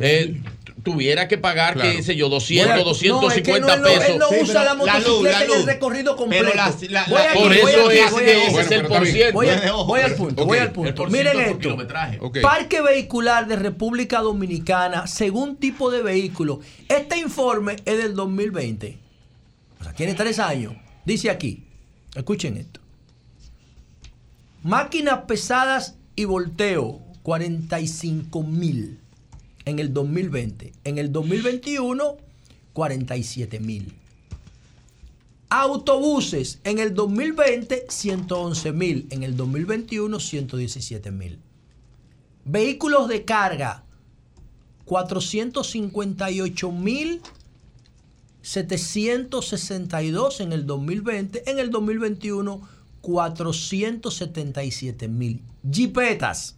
eh, 0.00 0.40
tuviera 0.82 1.26
que 1.26 1.36
pagar, 1.38 1.74
Claro. 1.74 1.90
qué 1.90 2.02
sé 2.02 2.14
yo, 2.16 2.28
Voy 2.28 2.34
200, 2.38 2.70
al- 2.70 2.84
no, 2.84 2.90
es 2.92 2.98
que 3.00 3.08
250 3.08 3.66
no, 3.66 3.74
él 3.74 3.80
no- 3.82 3.88
pesos. 3.88 4.08
Él 4.14 4.18
no 4.18 4.28
Sí, 4.28 4.34
usa 4.42 4.64
la 4.64 4.74
motocicleta 4.74 5.44
en 5.44 5.50
el 5.52 5.66
recorrido 5.66 6.16
completo. 6.16 6.44
Pero 6.44 6.56
la- 6.56 6.66
la- 6.66 7.04
Voy 7.06 7.14
la- 7.14 7.30
aquí, 7.30 7.38
Por 7.38 7.48
voy 7.48 7.56
eso 7.56 7.90
ese 7.90 8.04
es 8.04 8.12
Bueno, 8.12 8.72
el 8.82 8.86
por 8.86 9.06
ciento. 9.06 9.32
Voy, 9.34 9.46
Bueno, 9.46 9.62
a- 9.62 9.74
ojo, 9.74 9.84
voy 9.86 10.00
al 10.00 10.14
punto, 10.14 10.46
voy 10.46 10.58
al 10.58 10.72
punto. 10.72 11.06
Miren 11.06 11.40
esto. 11.40 11.58
kilometraje. 11.58 12.18
Ok. 12.20 12.38
Parque 12.40 12.80
vehicular 12.82 13.46
de 13.48 13.56
República 13.56 14.20
Dominicana, 14.20 15.06
según 15.06 15.56
tipo 15.56 15.90
de 15.90 16.02
vehículo. 16.02 16.60
Este 16.88 17.18
informe 17.18 17.76
es 17.84 17.98
del 17.98 18.14
2020. 18.14 18.98
O 19.80 19.84
sea, 19.84 19.92
tiene 19.92 20.14
tres 20.14 20.38
años. 20.38 20.74
Dice 21.04 21.30
aquí, 21.30 21.64
escuchen 22.14 22.56
esto. 22.58 22.80
Máquinas 24.62 25.20
pesadas 25.26 25.94
y 26.16 26.24
volteo, 26.24 27.00
45 27.22 28.42
mil 28.42 29.00
en 29.66 29.78
el 29.78 29.92
2020. 29.92 30.72
En 30.84 30.96
el 30.96 31.12
2021, 31.12 32.16
47 32.72 33.60
mil. 33.60 33.92
Autobuses 35.50 36.60
en 36.64 36.78
el 36.78 36.94
2020, 36.94 37.86
111 37.88 38.72
mil. 38.72 39.06
En 39.10 39.22
el 39.22 39.36
2021, 39.36 40.18
117 40.18 41.10
mil. 41.10 41.38
Vehículos 42.44 43.08
de 43.08 43.24
carga, 43.24 43.84
458 44.86 46.72
mil 46.72 47.20
762 48.46 50.40
en 50.40 50.52
el 50.52 50.66
2020. 50.66 51.50
En 51.50 51.58
el 51.58 51.72
2021, 51.72 52.60
477 53.00 55.08
mil. 55.08 55.42
Jipetas. 55.68 56.54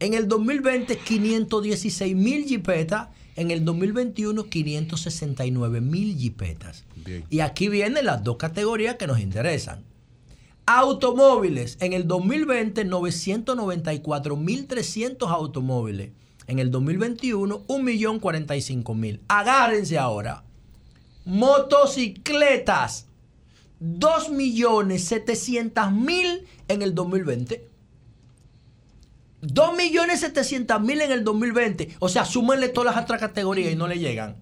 En 0.00 0.14
el 0.14 0.26
2020, 0.28 0.98
516 0.98 2.16
mil 2.16 2.46
jipetas. 2.46 3.08
En 3.36 3.50
el 3.50 3.64
2021, 3.64 4.44
569 4.44 5.80
mil 5.80 6.16
jipetas. 6.16 6.84
Bien. 6.96 7.24
Y 7.30 7.40
aquí 7.40 7.68
vienen 7.68 8.06
las 8.06 8.24
dos 8.24 8.36
categorías 8.36 8.96
que 8.96 9.06
nos 9.06 9.20
interesan. 9.20 9.84
Automóviles. 10.66 11.78
En 11.80 11.92
el 11.92 12.08
2020, 12.08 12.86
994.300 12.86 15.28
automóviles. 15.28 16.10
En 16.46 16.58
el 16.58 16.70
2021, 16.70 17.66
1.045.000. 17.66 19.20
Agárrense 19.28 19.98
ahora. 19.98 20.44
Motocicletas. 21.24 23.06
2.700.000 23.80 26.42
en 26.68 26.82
el 26.82 26.94
2020. 26.94 27.69
2.700.000 29.42 31.02
en 31.02 31.12
el 31.12 31.24
2020. 31.24 31.96
O 31.98 32.08
sea, 32.08 32.24
súmenle 32.24 32.68
todas 32.68 32.94
las 32.94 33.04
otras 33.04 33.20
categorías 33.20 33.72
y 33.72 33.76
no 33.76 33.88
le 33.88 33.98
llegan. 33.98 34.36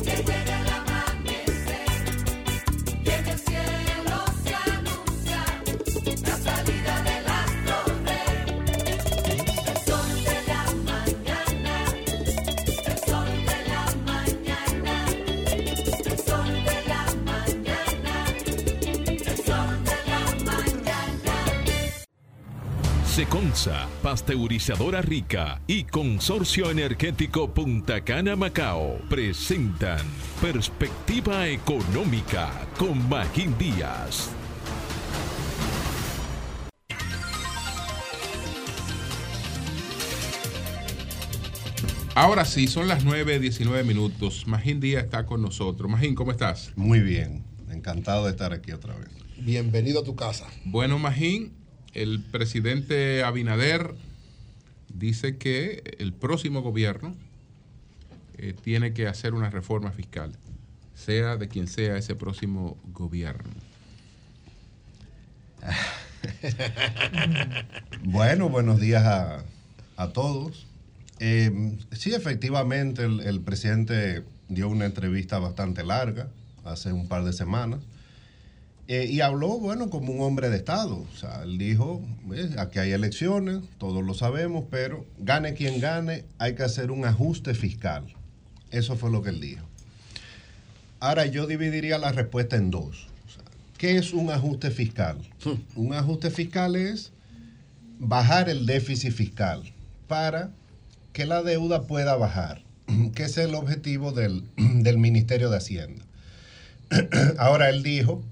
Y 0.06 0.45
Seconza, 23.16 23.88
pasteurizadora 24.02 25.00
rica 25.00 25.62
y 25.66 25.84
Consorcio 25.84 26.70
Energético 26.70 27.48
Punta 27.48 28.02
Cana 28.04 28.36
Macao 28.36 28.98
presentan 29.08 30.06
Perspectiva 30.42 31.48
Económica 31.48 32.68
con 32.78 33.08
Magín 33.08 33.56
Díaz. 33.56 34.28
Ahora 42.14 42.44
sí, 42.44 42.66
son 42.66 42.86
las 42.86 43.02
9, 43.02 43.38
19 43.38 43.82
minutos. 43.84 44.46
Magín 44.46 44.78
Díaz 44.78 45.04
está 45.04 45.24
con 45.24 45.40
nosotros. 45.40 45.90
Magín, 45.90 46.14
¿cómo 46.14 46.32
estás? 46.32 46.70
Muy 46.76 47.00
bien, 47.00 47.44
encantado 47.70 48.26
de 48.26 48.32
estar 48.32 48.52
aquí 48.52 48.72
otra 48.72 48.94
vez. 48.94 49.08
Bienvenido 49.38 50.00
a 50.00 50.04
tu 50.04 50.14
casa. 50.14 50.46
Bueno, 50.66 50.98
Magín, 50.98 51.54
el 51.94 52.20
presidente 52.20 53.22
Abinader 53.22 53.94
dice 54.88 55.36
que 55.36 55.96
el 55.98 56.12
próximo 56.12 56.62
gobierno 56.62 57.14
eh, 58.38 58.54
tiene 58.62 58.92
que 58.92 59.06
hacer 59.06 59.34
una 59.34 59.50
reforma 59.50 59.90
fiscal, 59.92 60.32
sea 60.94 61.36
de 61.36 61.48
quien 61.48 61.68
sea 61.68 61.96
ese 61.96 62.14
próximo 62.14 62.76
gobierno. 62.92 63.50
Bueno, 68.02 68.48
buenos 68.48 68.80
días 68.80 69.04
a, 69.04 69.44
a 69.96 70.08
todos. 70.08 70.66
Eh, 71.18 71.76
sí, 71.92 72.14
efectivamente, 72.14 73.04
el, 73.04 73.20
el 73.20 73.40
presidente 73.40 74.24
dio 74.48 74.68
una 74.68 74.86
entrevista 74.86 75.38
bastante 75.38 75.84
larga 75.84 76.28
hace 76.64 76.92
un 76.92 77.08
par 77.08 77.24
de 77.24 77.32
semanas 77.32 77.80
eh, 78.88 79.06
y 79.10 79.20
habló, 79.20 79.58
bueno, 79.58 79.90
como 79.90 80.12
un 80.12 80.20
hombre 80.20 80.48
de 80.48 80.56
Estado. 80.56 81.04
O 81.12 81.16
sea, 81.16 81.42
él 81.42 81.58
dijo, 81.58 82.02
"Eh, 82.32 82.54
aquí 82.58 82.78
hay 82.78 82.92
elecciones, 82.92 83.62
todos 83.78 84.04
lo 84.04 84.14
sabemos, 84.14 84.64
pero 84.70 85.04
gane 85.18 85.54
quien 85.54 85.80
gane, 85.80 86.24
hay 86.38 86.54
que 86.54 86.62
hacer 86.62 86.90
un 86.90 87.04
ajuste 87.04 87.54
fiscal. 87.54 88.04
Eso 88.70 88.96
fue 88.96 89.10
lo 89.10 89.22
que 89.22 89.30
él 89.30 89.40
dijo. 89.40 89.66
Ahora 91.00 91.26
yo 91.26 91.46
dividiría 91.46 91.98
la 91.98 92.12
respuesta 92.12 92.56
en 92.56 92.70
dos. 92.70 93.08
O 93.26 93.30
sea, 93.30 93.42
¿Qué 93.78 93.98
es 93.98 94.12
un 94.12 94.30
ajuste 94.30 94.70
fiscal? 94.70 95.18
Un 95.74 95.92
ajuste 95.92 96.30
fiscal 96.30 96.76
es 96.76 97.12
bajar 97.98 98.48
el 98.48 98.66
déficit 98.66 99.12
fiscal 99.12 99.72
para 100.08 100.50
que 101.12 101.26
la 101.26 101.42
deuda 101.42 101.82
pueda 101.86 102.16
bajar, 102.16 102.62
que 103.14 103.24
es 103.24 103.36
el 103.38 103.54
objetivo 103.54 104.12
del, 104.12 104.44
del 104.56 104.98
Ministerio 104.98 105.50
de 105.50 105.56
Hacienda. 105.56 106.04
Ahora 107.38 107.68
él 107.68 107.82
dijo, 107.82 108.22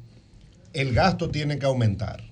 el 0.75 0.93
gasto 0.93 1.31
tiene 1.31 1.59
que 1.59 1.67
aumentar. 1.67 2.23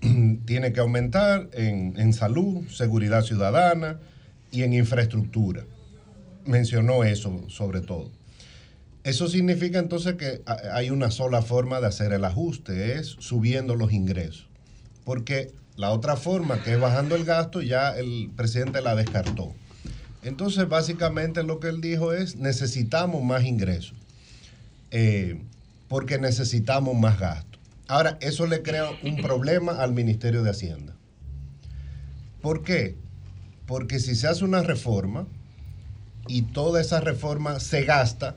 tiene 0.46 0.72
que 0.72 0.80
aumentar 0.80 1.48
en, 1.52 2.12
salud, 2.12 2.68
seguridad 2.68 3.22
ciudadana 3.22 3.98
y 4.52 4.62
en 4.62 4.72
infraestructura. 4.72 5.64
Mencionó 6.44 7.04
eso 7.04 7.44
sobre 7.48 7.80
todo. 7.80 8.10
Eso 9.04 9.28
significa 9.28 9.78
entonces 9.78 10.14
que 10.14 10.42
ha- 10.46 10.76
hay 10.76 10.90
una 10.90 11.10
sola 11.10 11.42
forma 11.42 11.80
de 11.80 11.86
hacer 11.86 12.12
el 12.12 12.24
ajuste, 12.24 12.94
es 12.98 13.16
subiendo 13.18 13.74
los 13.74 13.92
ingresos. 13.92 14.46
Porque 15.04 15.50
la 15.76 15.90
otra 15.90 16.16
forma, 16.16 16.62
que 16.62 16.74
es 16.74 16.80
bajando 16.80 17.14
el 17.16 17.24
gasto, 17.24 17.62
ya 17.62 17.96
el 17.96 18.30
presidente 18.36 18.82
la 18.82 18.94
descartó. 18.94 19.54
Entonces, 20.22 20.68
básicamente 20.68 21.42
lo 21.44 21.60
que 21.60 21.68
él 21.68 21.80
dijo 21.80 22.12
es, 22.12 22.36
necesitamos 22.36 23.22
más 23.22 23.44
ingresos, 23.44 23.94
eh, 24.90 25.40
porque 25.88 26.18
necesitamos 26.18 26.96
más 26.96 27.18
gasto. 27.18 27.47
Ahora, 27.88 28.18
eso 28.20 28.46
le 28.46 28.62
crea 28.62 28.90
un 29.02 29.16
problema 29.16 29.72
al 29.72 29.94
Ministerio 29.94 30.42
de 30.42 30.50
Hacienda. 30.50 30.94
¿Por 32.42 32.62
qué? 32.62 32.96
Porque 33.66 33.98
si 33.98 34.14
se 34.14 34.28
hace 34.28 34.44
una 34.44 34.62
reforma 34.62 35.26
y 36.28 36.42
toda 36.42 36.82
esa 36.82 37.00
reforma 37.00 37.60
se 37.60 37.84
gasta, 37.84 38.36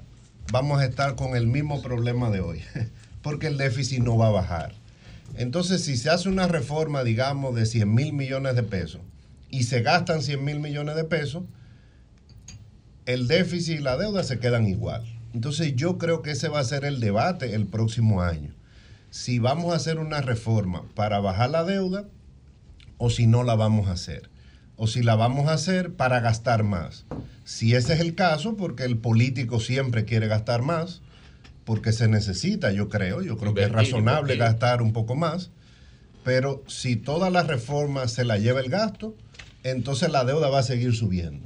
vamos 0.53 0.80
a 0.80 0.86
estar 0.86 1.15
con 1.15 1.36
el 1.36 1.48
mismo 1.48 1.82
problema 1.82 2.30
de 2.30 2.40
hoy, 2.40 2.61
porque 3.22 3.48
el 3.48 3.57
déficit 3.57 3.99
no 3.99 4.18
va 4.18 4.28
a 4.28 4.32
bajar. 4.32 4.73
Entonces, 5.36 5.84
si 5.84 5.98
se 5.98 6.10
hace 6.10 6.30
una 6.30 6.48
reforma, 6.48 7.03
digamos, 7.03 7.53
de 7.53 7.65
100 7.65 7.94
mil 7.94 8.14
millones 8.14 8.56
de 8.56 8.64
pesos 8.64 9.02
y 9.49 9.64
se 9.64 9.82
gastan 9.82 10.22
100 10.22 10.44
mil 10.44 10.60
millones 10.61 10.95
de 10.95 11.03
pesos, 11.03 11.44
el 13.06 13.28
déficit 13.28 13.80
y 13.80 13.84
la 13.84 13.98
deuda 13.98 14.23
se 14.23 14.40
quedan 14.40 14.65
igual. 14.65 15.03
Entonces, 15.34 15.76
yo 15.76 15.98
creo 15.98 16.22
que 16.22 16.32
ese 16.32 16.48
va 16.48 16.61
a 16.61 16.64
ser 16.64 16.86
el 16.86 17.02
debate 17.02 17.53
el 17.53 17.68
próximo 17.68 18.22
año. 18.22 18.53
Si 19.11 19.39
vamos 19.39 19.73
a 19.73 19.75
hacer 19.75 19.99
una 19.99 20.21
reforma 20.21 20.85
para 20.95 21.19
bajar 21.19 21.49
la 21.49 21.65
deuda 21.65 22.05
o 22.97 23.09
si 23.09 23.27
no 23.27 23.43
la 23.43 23.55
vamos 23.55 23.89
a 23.89 23.91
hacer. 23.91 24.29
O 24.77 24.88
si 24.88 25.03
la 25.03 25.15
vamos 25.15 25.49
a 25.49 25.53
hacer 25.53 25.93
para 25.93 26.21
gastar 26.21 26.63
más. 26.63 27.05
Si 27.43 27.75
ese 27.75 27.93
es 27.93 27.99
el 27.99 28.15
caso, 28.15 28.55
porque 28.55 28.83
el 28.85 28.97
político 28.97 29.59
siempre 29.59 30.05
quiere 30.05 30.27
gastar 30.27 30.61
más, 30.61 31.01
porque 31.65 31.91
se 31.91 32.07
necesita, 32.07 32.71
yo 32.71 32.88
creo, 32.88 33.21
yo 33.21 33.38
creo 33.38 33.53
que 33.53 33.63
es 33.63 33.71
razonable 33.71 34.38
gastar 34.38 34.81
un 34.81 34.93
poco 34.93 35.15
más, 35.15 35.51
pero 36.23 36.63
si 36.67 36.95
toda 36.95 37.29
la 37.29 37.43
reforma 37.43 38.07
se 38.07 38.23
la 38.23 38.38
lleva 38.38 38.61
el 38.61 38.69
gasto, 38.69 39.15
entonces 39.63 40.09
la 40.09 40.23
deuda 40.23 40.49
va 40.49 40.59
a 40.59 40.63
seguir 40.63 40.95
subiendo. 40.95 41.45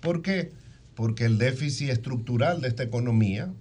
¿Por 0.00 0.22
qué? 0.22 0.52
Porque 0.94 1.26
el 1.26 1.36
déficit 1.36 1.90
estructural 1.90 2.62
de 2.62 2.68
esta 2.68 2.82
economía 2.82 3.52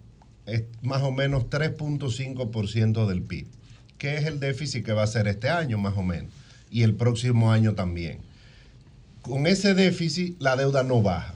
es 0.46 0.64
más 0.82 1.02
o 1.04 1.12
menos 1.12 1.46
3.5% 1.46 3.08
del 3.08 3.22
PIB, 3.22 3.48
que 3.98 4.18
es 4.18 4.26
el 4.26 4.40
déficit 4.40 4.86
que 4.86 4.94
va 4.94 5.04
a 5.04 5.08
ser 5.08 5.28
este 5.28 5.50
año 5.50 5.78
más 5.78 5.98
o 5.98 6.04
menos, 6.04 6.32
y 6.70 6.84
el 6.84 6.96
próximo 6.96 7.52
año 7.52 7.74
también. 7.74 8.20
Con 9.22 9.48
ese 9.48 9.74
déficit 9.74 10.42
la 10.42 10.56
deuda 10.56 10.84
no 10.84 11.02
baja. 11.02 11.36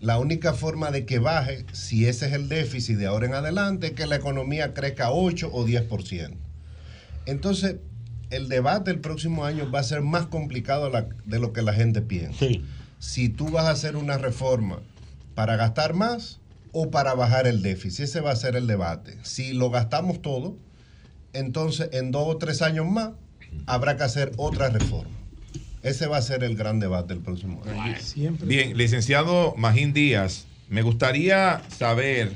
La 0.00 0.18
única 0.18 0.54
forma 0.54 0.92
de 0.92 1.04
que 1.04 1.18
baje, 1.18 1.64
si 1.72 2.06
ese 2.06 2.26
es 2.26 2.32
el 2.32 2.48
déficit 2.48 2.96
de 2.96 3.06
ahora 3.06 3.26
en 3.26 3.34
adelante, 3.34 3.88
es 3.88 3.92
que 3.94 4.06
la 4.06 4.16
economía 4.16 4.72
crezca 4.72 5.10
8 5.10 5.50
o 5.52 5.66
10%. 5.66 6.34
Entonces, 7.26 7.76
el 8.30 8.48
debate 8.48 8.92
el 8.92 9.00
próximo 9.00 9.44
año 9.44 9.70
va 9.70 9.80
a 9.80 9.82
ser 9.82 10.02
más 10.02 10.26
complicado 10.26 10.90
de 11.24 11.38
lo 11.40 11.52
que 11.52 11.62
la 11.62 11.72
gente 11.72 12.00
piensa. 12.00 12.46
Si 13.00 13.28
tú 13.28 13.48
vas 13.50 13.64
a 13.64 13.70
hacer 13.70 13.96
una 13.96 14.18
reforma 14.18 14.78
para 15.34 15.56
gastar 15.56 15.94
más 15.94 16.38
o 16.72 16.90
para 16.90 17.14
bajar 17.14 17.46
el 17.46 17.62
déficit, 17.62 18.04
ese 18.04 18.20
va 18.20 18.30
a 18.30 18.36
ser 18.36 18.56
el 18.56 18.66
debate. 18.66 19.18
Si 19.22 19.52
lo 19.52 19.70
gastamos 19.70 20.22
todo, 20.22 20.56
entonces 21.32 21.90
en 21.92 22.10
dos 22.10 22.26
o 22.26 22.38
tres 22.38 22.62
años 22.62 22.86
más 22.86 23.10
habrá 23.66 23.96
que 23.96 24.04
hacer 24.04 24.32
otra 24.36 24.68
reforma. 24.68 25.16
Ese 25.82 26.06
va 26.06 26.16
a 26.18 26.22
ser 26.22 26.44
el 26.44 26.56
gran 26.56 26.80
debate 26.80 27.14
el 27.14 27.20
próximo 27.20 27.62
año. 27.64 27.94
Bien, 28.42 28.76
licenciado 28.76 29.54
Magín 29.56 29.92
Díaz, 29.92 30.46
me 30.68 30.82
gustaría 30.82 31.62
saber, 31.76 32.32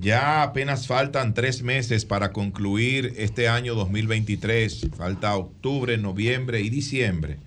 ya 0.00 0.42
apenas 0.42 0.86
faltan 0.86 1.34
tres 1.34 1.62
meses 1.62 2.04
para 2.04 2.32
concluir 2.32 3.14
este 3.16 3.48
año 3.48 3.74
2023, 3.74 4.88
falta 4.96 5.36
octubre, 5.36 5.98
noviembre 5.98 6.60
y 6.60 6.70
diciembre. 6.70 7.38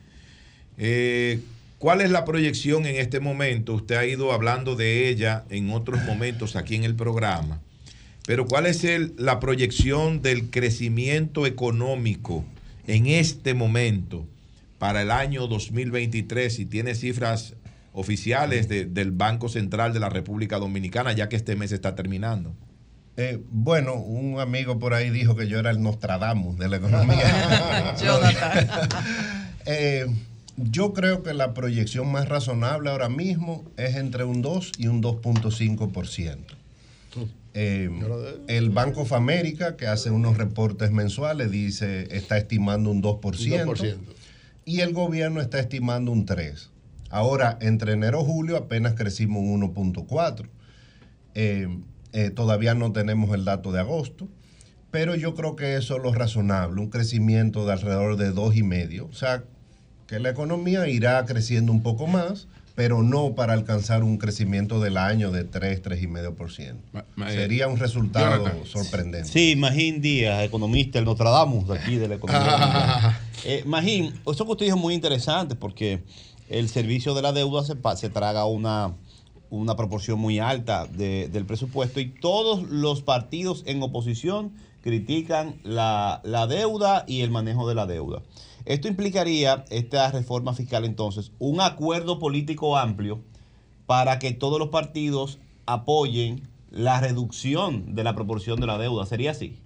Eh, 0.78 1.40
¿Cuál 1.78 2.02
es 2.02 2.10
la 2.10 2.26
proyección 2.26 2.86
en 2.86 2.96
este 2.96 3.20
momento? 3.20 3.74
Usted 3.74 3.96
ha 3.96 4.06
ido 4.06 4.32
hablando 4.32 4.76
de 4.76 5.10
ella 5.10 5.44
en 5.50 5.70
otros 5.72 6.04
momentos 6.06 6.56
aquí 6.56 6.76
en 6.76 6.84
el 6.84 6.96
programa, 6.96 7.60
pero 8.26 8.46
¿cuál 8.46 8.66
es 8.66 8.84
el- 8.84 9.14
la 9.18 9.40
proyección 9.40 10.22
del 10.22 10.50
crecimiento 10.50 11.46
económico 11.46 12.44
en 12.88 13.08
este 13.08 13.54
momento 13.54 14.26
para 14.80 15.02
el 15.02 15.12
año 15.12 15.48
2023? 15.48 16.56
Si 16.56 16.66
tiene 16.66 16.96
cifras 16.96 17.56
oficiales 17.94 18.68
de- 18.68 18.86
del 18.86 19.12
Banco 19.12 19.48
Central 19.50 19.94
de 19.94 20.00
la 20.00 20.10
República 20.10 20.58
Dominicana, 20.58 21.12
ya 21.14 21.30
que 21.30 21.36
este 21.36 21.56
mes 21.56 21.72
está 21.72 21.94
terminando. 21.96 22.54
Eh, 23.18 23.40
bueno, 23.50 23.94
un 23.96 24.40
amigo 24.42 24.78
por 24.80 24.94
ahí 24.94 25.10
dijo 25.10 25.36
que 25.38 25.48
yo 25.48 25.60
era 25.60 25.70
el 25.72 25.82
Nostradamus 25.82 26.58
de 26.58 26.68
la 26.70 26.78
economía. 26.78 27.96
Eh, 29.68 30.06
yo 30.58 30.94
creo 30.94 31.24
que 31.24 31.34
la 31.34 31.54
proyección 31.54 32.12
más 32.12 32.30
razonable 32.30 32.90
ahora 32.90 33.10
mismo 33.10 33.66
es 33.78 33.96
entre 33.96 34.24
un 34.24 34.42
2 34.42 34.74
y 34.78 34.88
un 34.88 35.02
2.5%. 35.02 36.38
Eh, 37.58 37.90
el 38.48 38.70
Banco 38.70 39.02
of 39.02 39.14
America, 39.14 39.78
que 39.78 39.88
hace 39.88 40.10
unos 40.10 40.38
reportes 40.38 40.92
mensuales, 40.92 41.52
dice 41.52 42.08
está 42.12 42.38
estimando 42.38 42.92
un 42.92 43.02
2%, 43.02 43.22
2%. 43.22 43.98
y 44.66 44.82
el 44.82 44.94
gobierno 44.94 45.40
está 45.40 45.60
estimando 45.60 46.12
un 46.12 46.26
3%. 46.26 46.68
Ahora, 47.10 47.58
entre 47.62 47.94
enero 47.94 48.22
y 48.22 48.26
julio 48.26 48.58
apenas 48.58 48.96
crecimos 48.96 49.42
un 49.42 49.74
1.4%. 49.74 50.48
Eh, 51.36 51.68
eh, 52.12 52.30
todavía 52.30 52.76
no 52.76 52.92
tenemos 52.92 53.34
el 53.34 53.46
dato 53.46 53.72
de 53.72 53.80
agosto, 53.80 54.28
pero 54.92 55.16
yo 55.16 55.34
creo 55.34 55.56
que 55.56 55.76
eso 55.76 55.98
es 55.98 56.04
lo 56.04 56.14
razonable, 56.14 56.82
un 56.82 56.90
crecimiento 56.90 57.66
de 57.66 57.74
alrededor 57.74 58.18
de 58.18 58.34
2,5%. 58.34 59.10
O 59.10 59.14
sea, 59.14 59.44
que 60.08 60.20
la 60.20 60.30
economía 60.30 60.88
irá 60.88 61.26
creciendo 61.26 61.72
un 61.72 61.82
poco 61.82 62.08
más, 62.08 62.48
pero 62.76 63.02
no 63.04 63.36
para 63.36 63.54
alcanzar 63.54 64.04
un 64.04 64.18
crecimiento 64.18 64.80
del 64.82 64.98
año 64.98 65.32
de 65.32 65.46
3, 65.46 65.82
3,5%. 65.82 66.76
Sería 67.30 67.68
un 67.70 67.78
resultado 67.78 68.66
sorprendente. 68.66 69.30
Sí, 69.30 69.56
Magín 69.56 70.02
Díaz, 70.02 70.44
economista, 70.44 71.00
el 71.00 71.06
Nostradamus 71.06 71.68
de 71.70 71.78
aquí 71.80 71.96
de 71.96 72.08
la 72.10 72.16
economía. 72.16 73.20
eh, 73.46 73.64
Magín, 73.66 74.14
eso 74.30 74.46
que 74.46 74.52
usted 74.52 74.66
dijo 74.66 74.76
es 74.78 74.82
muy 74.82 74.94
interesante 74.94 75.56
porque 75.56 76.04
el 76.50 76.68
servicio 76.70 77.14
de 77.16 77.22
la 77.22 77.32
deuda 77.32 77.64
se, 77.64 77.76
se 77.96 78.10
traga 78.10 78.46
una, 78.46 78.92
una 79.50 79.76
proporción 79.78 80.20
muy 80.20 80.40
alta 80.40 80.86
de- 80.86 81.30
del 81.30 81.46
presupuesto 81.46 82.00
y 82.02 82.08
todos 82.10 82.64
los 82.70 83.02
partidos 83.02 83.64
en 83.68 83.82
oposición 83.82 84.52
critican 84.84 85.56
la, 85.64 86.22
la 86.26 86.46
deuda 86.46 87.06
y 87.08 87.22
el 87.22 87.32
manejo 87.32 87.68
de 87.70 87.74
la 87.76 87.86
deuda. 87.88 88.22
Esto 88.66 88.88
implicaría, 88.88 89.64
esta 89.70 90.10
reforma 90.10 90.54
fiscal 90.54 90.86
entonces, 90.86 91.32
un 91.38 91.62
acuerdo 91.62 92.18
político 92.18 92.78
amplio 92.78 93.22
para 93.86 94.18
que 94.18 94.32
todos 94.32 94.58
los 94.58 94.70
partidos 94.70 95.38
apoyen 95.68 96.48
la 96.72 97.00
reducción 97.00 97.94
de 97.96 98.04
la 98.04 98.16
proporción 98.16 98.60
de 98.60 98.66
la 98.66 98.80
deuda. 98.80 99.06
¿Sería 99.06 99.32
así? 99.32 99.60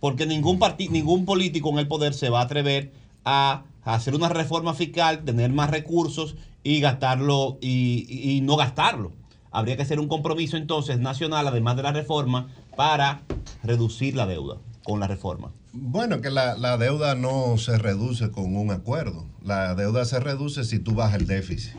Porque 0.00 0.24
ningún, 0.24 0.58
ningún 0.90 1.26
político 1.26 1.68
en 1.70 1.78
el 1.78 1.88
poder 1.88 2.14
se 2.14 2.30
va 2.30 2.40
a 2.40 2.44
atrever 2.44 2.92
a 3.24 3.64
hacer 3.84 4.14
una 4.14 4.30
reforma 4.30 4.72
fiscal, 4.72 5.24
tener 5.24 5.52
más 5.52 5.70
recursos 5.70 6.34
y 6.64 6.80
gastarlo 6.80 7.58
y 7.60 8.40
no 8.42 8.56
gastarlo. 8.56 9.12
Habría 9.50 9.76
que 9.76 9.82
hacer 9.82 10.00
un 10.00 10.08
compromiso 10.08 10.56
entonces 10.56 10.98
nacional, 10.98 11.46
además 11.46 11.76
de 11.76 11.82
la 11.82 11.92
reforma, 11.92 12.48
para 12.74 13.20
reducir 13.62 14.16
la 14.16 14.26
deuda 14.26 14.56
con 14.82 14.98
la 14.98 15.06
reforma. 15.06 15.52
Bueno, 15.72 16.20
que 16.20 16.30
la, 16.30 16.56
la 16.56 16.76
deuda 16.76 17.14
no 17.14 17.56
se 17.56 17.78
reduce 17.78 18.30
con 18.30 18.56
un 18.56 18.70
acuerdo. 18.70 19.26
La 19.42 19.74
deuda 19.74 20.04
se 20.04 20.20
reduce 20.20 20.64
si 20.64 20.78
tú 20.78 20.94
bajas 20.94 21.20
el 21.20 21.26
déficit. 21.26 21.72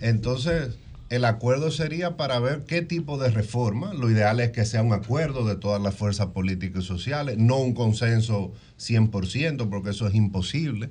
Entonces, 0.00 0.78
el 1.10 1.24
acuerdo 1.24 1.72
sería 1.72 2.16
para 2.16 2.38
ver 2.38 2.64
qué 2.66 2.82
tipo 2.82 3.18
de 3.18 3.30
reforma. 3.30 3.92
Lo 3.94 4.10
ideal 4.10 4.38
es 4.38 4.50
que 4.50 4.64
sea 4.64 4.82
un 4.82 4.92
acuerdo 4.92 5.44
de 5.44 5.56
todas 5.56 5.82
las 5.82 5.96
fuerzas 5.96 6.28
políticas 6.28 6.84
y 6.84 6.86
sociales, 6.86 7.36
no 7.36 7.58
un 7.58 7.74
consenso 7.74 8.52
100%, 8.78 9.68
porque 9.68 9.90
eso 9.90 10.06
es 10.06 10.14
imposible. 10.14 10.90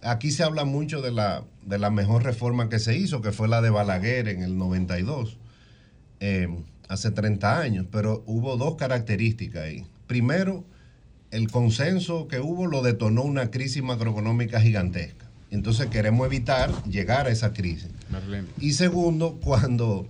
Aquí 0.00 0.30
se 0.30 0.44
habla 0.44 0.64
mucho 0.64 1.02
de 1.02 1.10
la, 1.10 1.42
de 1.66 1.78
la 1.78 1.90
mejor 1.90 2.22
reforma 2.22 2.68
que 2.68 2.78
se 2.78 2.96
hizo, 2.96 3.20
que 3.20 3.32
fue 3.32 3.48
la 3.48 3.60
de 3.60 3.70
Balaguer 3.70 4.28
en 4.28 4.44
el 4.44 4.56
92, 4.56 5.38
eh, 6.20 6.48
hace 6.88 7.10
30 7.10 7.58
años, 7.58 7.86
pero 7.90 8.22
hubo 8.26 8.56
dos 8.56 8.76
características 8.76 9.64
ahí. 9.64 9.84
Primero, 10.06 10.64
el 11.30 11.50
consenso 11.50 12.28
que 12.28 12.40
hubo 12.40 12.66
lo 12.66 12.82
detonó 12.82 13.22
una 13.22 13.50
crisis 13.50 13.82
macroeconómica 13.82 14.60
gigantesca. 14.60 15.26
Entonces 15.50 15.86
queremos 15.86 16.26
evitar 16.26 16.70
llegar 16.84 17.26
a 17.26 17.30
esa 17.30 17.52
crisis. 17.52 17.88
Marlene. 18.10 18.48
Y 18.60 18.72
segundo, 18.72 19.38
cuando 19.42 20.06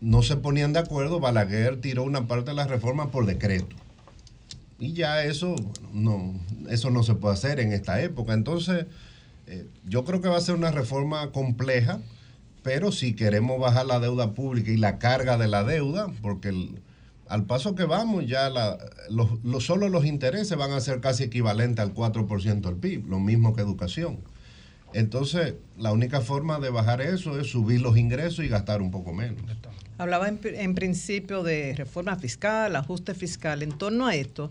no 0.00 0.22
se 0.22 0.36
ponían 0.36 0.72
de 0.72 0.80
acuerdo, 0.80 1.20
Balaguer 1.20 1.80
tiró 1.80 2.02
una 2.02 2.26
parte 2.26 2.50
de 2.50 2.56
la 2.56 2.66
reforma 2.66 3.10
por 3.10 3.26
decreto. 3.26 3.74
Y 4.78 4.92
ya 4.92 5.24
eso 5.24 5.54
no, 5.92 6.34
eso 6.68 6.90
no 6.90 7.02
se 7.04 7.14
puede 7.14 7.34
hacer 7.34 7.60
en 7.60 7.72
esta 7.72 8.00
época. 8.02 8.32
Entonces, 8.34 8.86
eh, 9.46 9.66
yo 9.86 10.04
creo 10.04 10.20
que 10.20 10.28
va 10.28 10.36
a 10.36 10.40
ser 10.40 10.56
una 10.56 10.72
reforma 10.72 11.30
compleja, 11.30 12.00
pero 12.62 12.90
si 12.92 13.14
queremos 13.14 13.60
bajar 13.60 13.86
la 13.86 14.00
deuda 14.00 14.32
pública 14.34 14.70
y 14.72 14.76
la 14.76 14.98
carga 14.98 15.38
de 15.38 15.48
la 15.48 15.62
deuda, 15.64 16.08
porque 16.22 16.48
el- 16.48 16.80
al 17.28 17.44
paso 17.46 17.74
que 17.74 17.84
vamos, 17.84 18.26
ya 18.26 18.50
la, 18.50 18.78
los, 19.10 19.42
los- 19.44 19.64
solo 19.64 19.88
los 19.88 20.04
intereses 20.04 20.56
van 20.58 20.72
a 20.72 20.80
ser 20.80 21.00
casi 21.00 21.24
equivalentes 21.24 21.82
al 21.84 21.94
4% 21.94 22.60
del 22.60 22.76
PIB, 22.76 23.06
lo 23.08 23.18
mismo 23.20 23.54
que 23.54 23.62
educación. 23.62 24.18
Entonces, 24.92 25.54
la 25.76 25.92
única 25.92 26.20
forma 26.20 26.60
de 26.60 26.70
bajar 26.70 27.00
eso 27.00 27.38
es 27.40 27.48
subir 27.50 27.80
los 27.80 27.96
ingresos 27.96 28.44
y 28.44 28.48
gastar 28.48 28.80
un 28.80 28.90
poco 28.90 29.12
menos. 29.12 29.40
Hablaba 29.98 30.28
en, 30.28 30.38
en 30.44 30.74
principio 30.74 31.42
de 31.42 31.74
reforma 31.74 32.16
fiscal, 32.16 32.76
ajuste 32.76 33.14
fiscal. 33.14 33.62
En 33.62 33.72
torno 33.76 34.06
a 34.06 34.14
esto, 34.14 34.50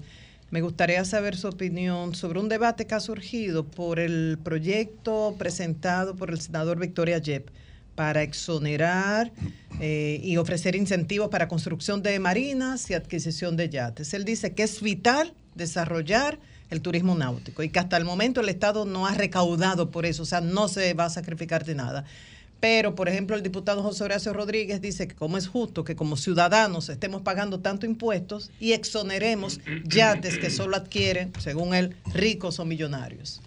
me 0.52 0.62
gustaría 0.62 1.04
saber 1.06 1.38
su 1.38 1.48
opinión 1.48 2.14
sobre 2.16 2.40
un 2.40 2.50
debate 2.50 2.86
que 2.86 2.95
ha 2.95 3.00
surgido 3.00 3.64
por 3.66 4.00
el 4.00 4.38
proyecto 4.44 5.36
presentado 5.38 6.16
por 6.16 6.30
el 6.30 6.41
senador 6.41 6.78
Victoria 6.78 7.18
Yep 7.20 7.50
para 7.95 8.24
exonerar 8.24 9.32
eh, 9.80 10.20
y 10.24 10.38
ofrecer 10.38 10.76
incentivos 10.76 11.30
para 11.30 11.48
construcción 11.48 12.02
de 12.02 12.20
marinas 12.20 12.90
y 12.90 12.94
adquisición 12.94 13.56
de 13.57 13.70
yates. 13.70 14.14
Él 14.14 14.26
dice 14.26 14.53
que 14.53 14.64
es 14.64 14.82
vital 14.82 15.34
desarrollar 15.56 16.40
el 16.70 16.82
turismo 16.82 17.15
náutico 17.15 17.61
y 17.64 17.70
que 17.70 17.80
hasta 17.80 17.98
el 17.98 18.06
momento 18.06 18.41
el 18.41 18.49
Estado 18.49 18.86
no 18.86 19.06
ha 19.06 19.14
recaudado 19.14 19.91
por 19.91 20.06
eso, 20.06 20.24
o 20.24 20.26
sea, 20.26 20.41
no 20.41 20.68
se 20.68 20.94
va 20.94 21.06
a 21.06 21.10
sacrificar 21.10 21.65
de 21.65 21.76
nada. 21.76 22.06
Pero, 22.60 22.95
por 22.95 23.10
ejemplo, 23.10 23.36
el 23.36 23.44
diputado 23.44 23.84
José 23.84 24.06
Horacio 24.06 24.32
Rodríguez 24.32 24.80
dice 24.80 25.06
que 25.07 25.15
como 25.15 25.38
es 25.38 25.48
justo 25.48 25.84
que 25.84 25.98
como 25.98 26.15
ciudadanos 26.15 26.88
estemos 26.88 27.22
pagando 27.22 27.60
tanto 27.60 27.86
impuestos 27.86 28.52
y 28.57 28.72
exoneremos 28.72 29.60
yates 29.84 30.38
que 30.38 30.49
solo 30.49 30.78
adquieren, 30.78 31.34
según 31.40 31.76
él, 31.76 31.98
ricos 32.14 32.60
o 32.60 32.65
millonarios. 32.65 33.41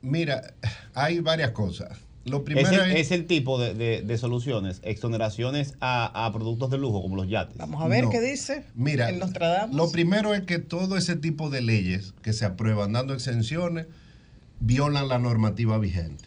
Mira, 0.00 0.54
hay 0.94 1.18
varias 1.18 1.50
cosas. 1.50 1.98
Lo 2.28 2.44
Es 2.46 2.68
el, 2.70 2.80
es, 2.92 2.96
es 2.96 3.10
el 3.12 3.26
tipo 3.26 3.58
de, 3.60 3.74
de- 3.74 4.02
de 4.02 4.18
soluciones, 4.18 4.80
exoneraciones 4.84 5.74
a, 5.80 6.26
a 6.26 6.32
productos 6.32 6.70
de 6.70 6.78
lujo 6.78 7.02
como 7.02 7.16
los 7.16 7.28
yates. 7.28 7.56
Vamos 7.56 7.82
a 7.82 7.88
ver 7.88 8.04
No. 8.04 8.10
qué 8.10 8.20
dice. 8.20 8.64
Mira, 8.74 9.10
Nostradamus. 9.12 9.76
lo 9.76 9.90
primero 9.90 10.34
es 10.34 10.42
que 10.42 10.58
todo 10.58 10.96
ese 10.96 11.16
tipo 11.16 11.50
de 11.50 11.60
leyes 11.60 12.14
que 12.22 12.32
se 12.32 12.44
aprueban 12.44 12.92
dando 12.92 13.14
exenciones 13.14 13.86
violan 14.60 15.08
la 15.08 15.18
normativa 15.18 15.78
vigente. 15.78 16.24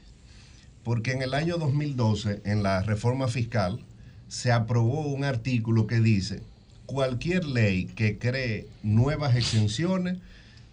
Porque 0.83 1.11
en 1.11 1.21
el 1.21 1.33
año 1.33 1.57
2012, 1.57 2.41
en 2.45 2.63
la 2.63 2.81
reforma 2.81 3.27
fiscal, 3.27 3.79
se 4.27 4.51
aprobó 4.51 5.01
un 5.07 5.23
artículo 5.23 5.85
que 5.87 5.99
dice, 5.99 6.41
cualquier 6.85 7.45
ley 7.45 7.85
que 7.85 8.17
cree 8.17 8.67
nuevas 8.81 9.35
exenciones 9.35 10.17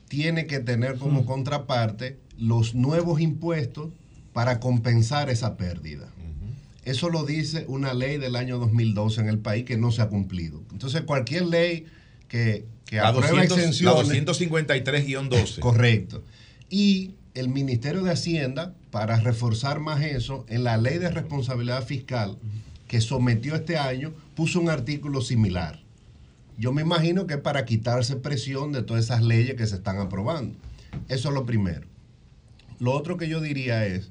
tiene 0.08 0.46
que 0.46 0.60
tener 0.60 0.96
como 0.98 1.26
contraparte 1.26 2.16
los 2.38 2.74
nuevos 2.74 3.20
impuestos 3.20 3.90
para 4.32 4.60
compensar 4.60 5.30
esa 5.30 5.56
pérdida. 5.56 6.08
Eso 6.84 7.10
lo 7.10 7.24
dice 7.24 7.66
una 7.68 7.92
ley 7.92 8.16
del 8.16 8.34
año 8.34 8.58
2012 8.58 9.20
en 9.20 9.28
el 9.28 9.38
país 9.38 9.64
que 9.64 9.76
no 9.76 9.90
se 9.90 10.00
ha 10.00 10.08
cumplido. 10.08 10.62
Entonces, 10.72 11.02
cualquier 11.02 11.44
ley 11.44 11.84
que, 12.28 12.64
que 12.86 12.96
La, 12.96 13.08
aprueba 13.08 13.44
200 13.44 13.82
la 13.82 13.90
exenciones... 14.00 14.24
253-12. 14.26 15.58
Correcto. 15.58 16.24
Y 16.70 17.14
el 17.34 17.48
Ministerio 17.50 18.02
de 18.02 18.12
Hacienda, 18.12 18.74
para 18.90 19.16
reforzar 19.20 19.80
más 19.80 20.02
eso, 20.02 20.46
en 20.48 20.64
la 20.64 20.78
ley 20.78 20.98
de 20.98 21.10
responsabilidad 21.10 21.84
fiscal 21.84 22.38
que 22.86 23.02
sometió 23.02 23.54
este 23.54 23.76
año, 23.76 24.14
puso 24.34 24.58
un 24.58 24.70
artículo 24.70 25.20
similar. 25.20 25.80
Yo 26.56 26.72
me 26.72 26.82
imagino 26.82 27.26
que 27.26 27.34
es 27.34 27.40
para 27.40 27.64
quitarse 27.64 28.16
presión 28.16 28.72
de 28.72 28.82
todas 28.82 29.04
esas 29.04 29.22
leyes 29.22 29.56
que 29.56 29.66
se 29.66 29.76
están 29.76 29.98
aprobando. 29.98 30.56
Eso 31.08 31.28
es 31.28 31.34
lo 31.34 31.44
primero. 31.44 31.86
Lo 32.80 32.92
otro 32.92 33.16
que 33.16 33.28
yo 33.28 33.40
diría 33.40 33.86
es 33.86 34.10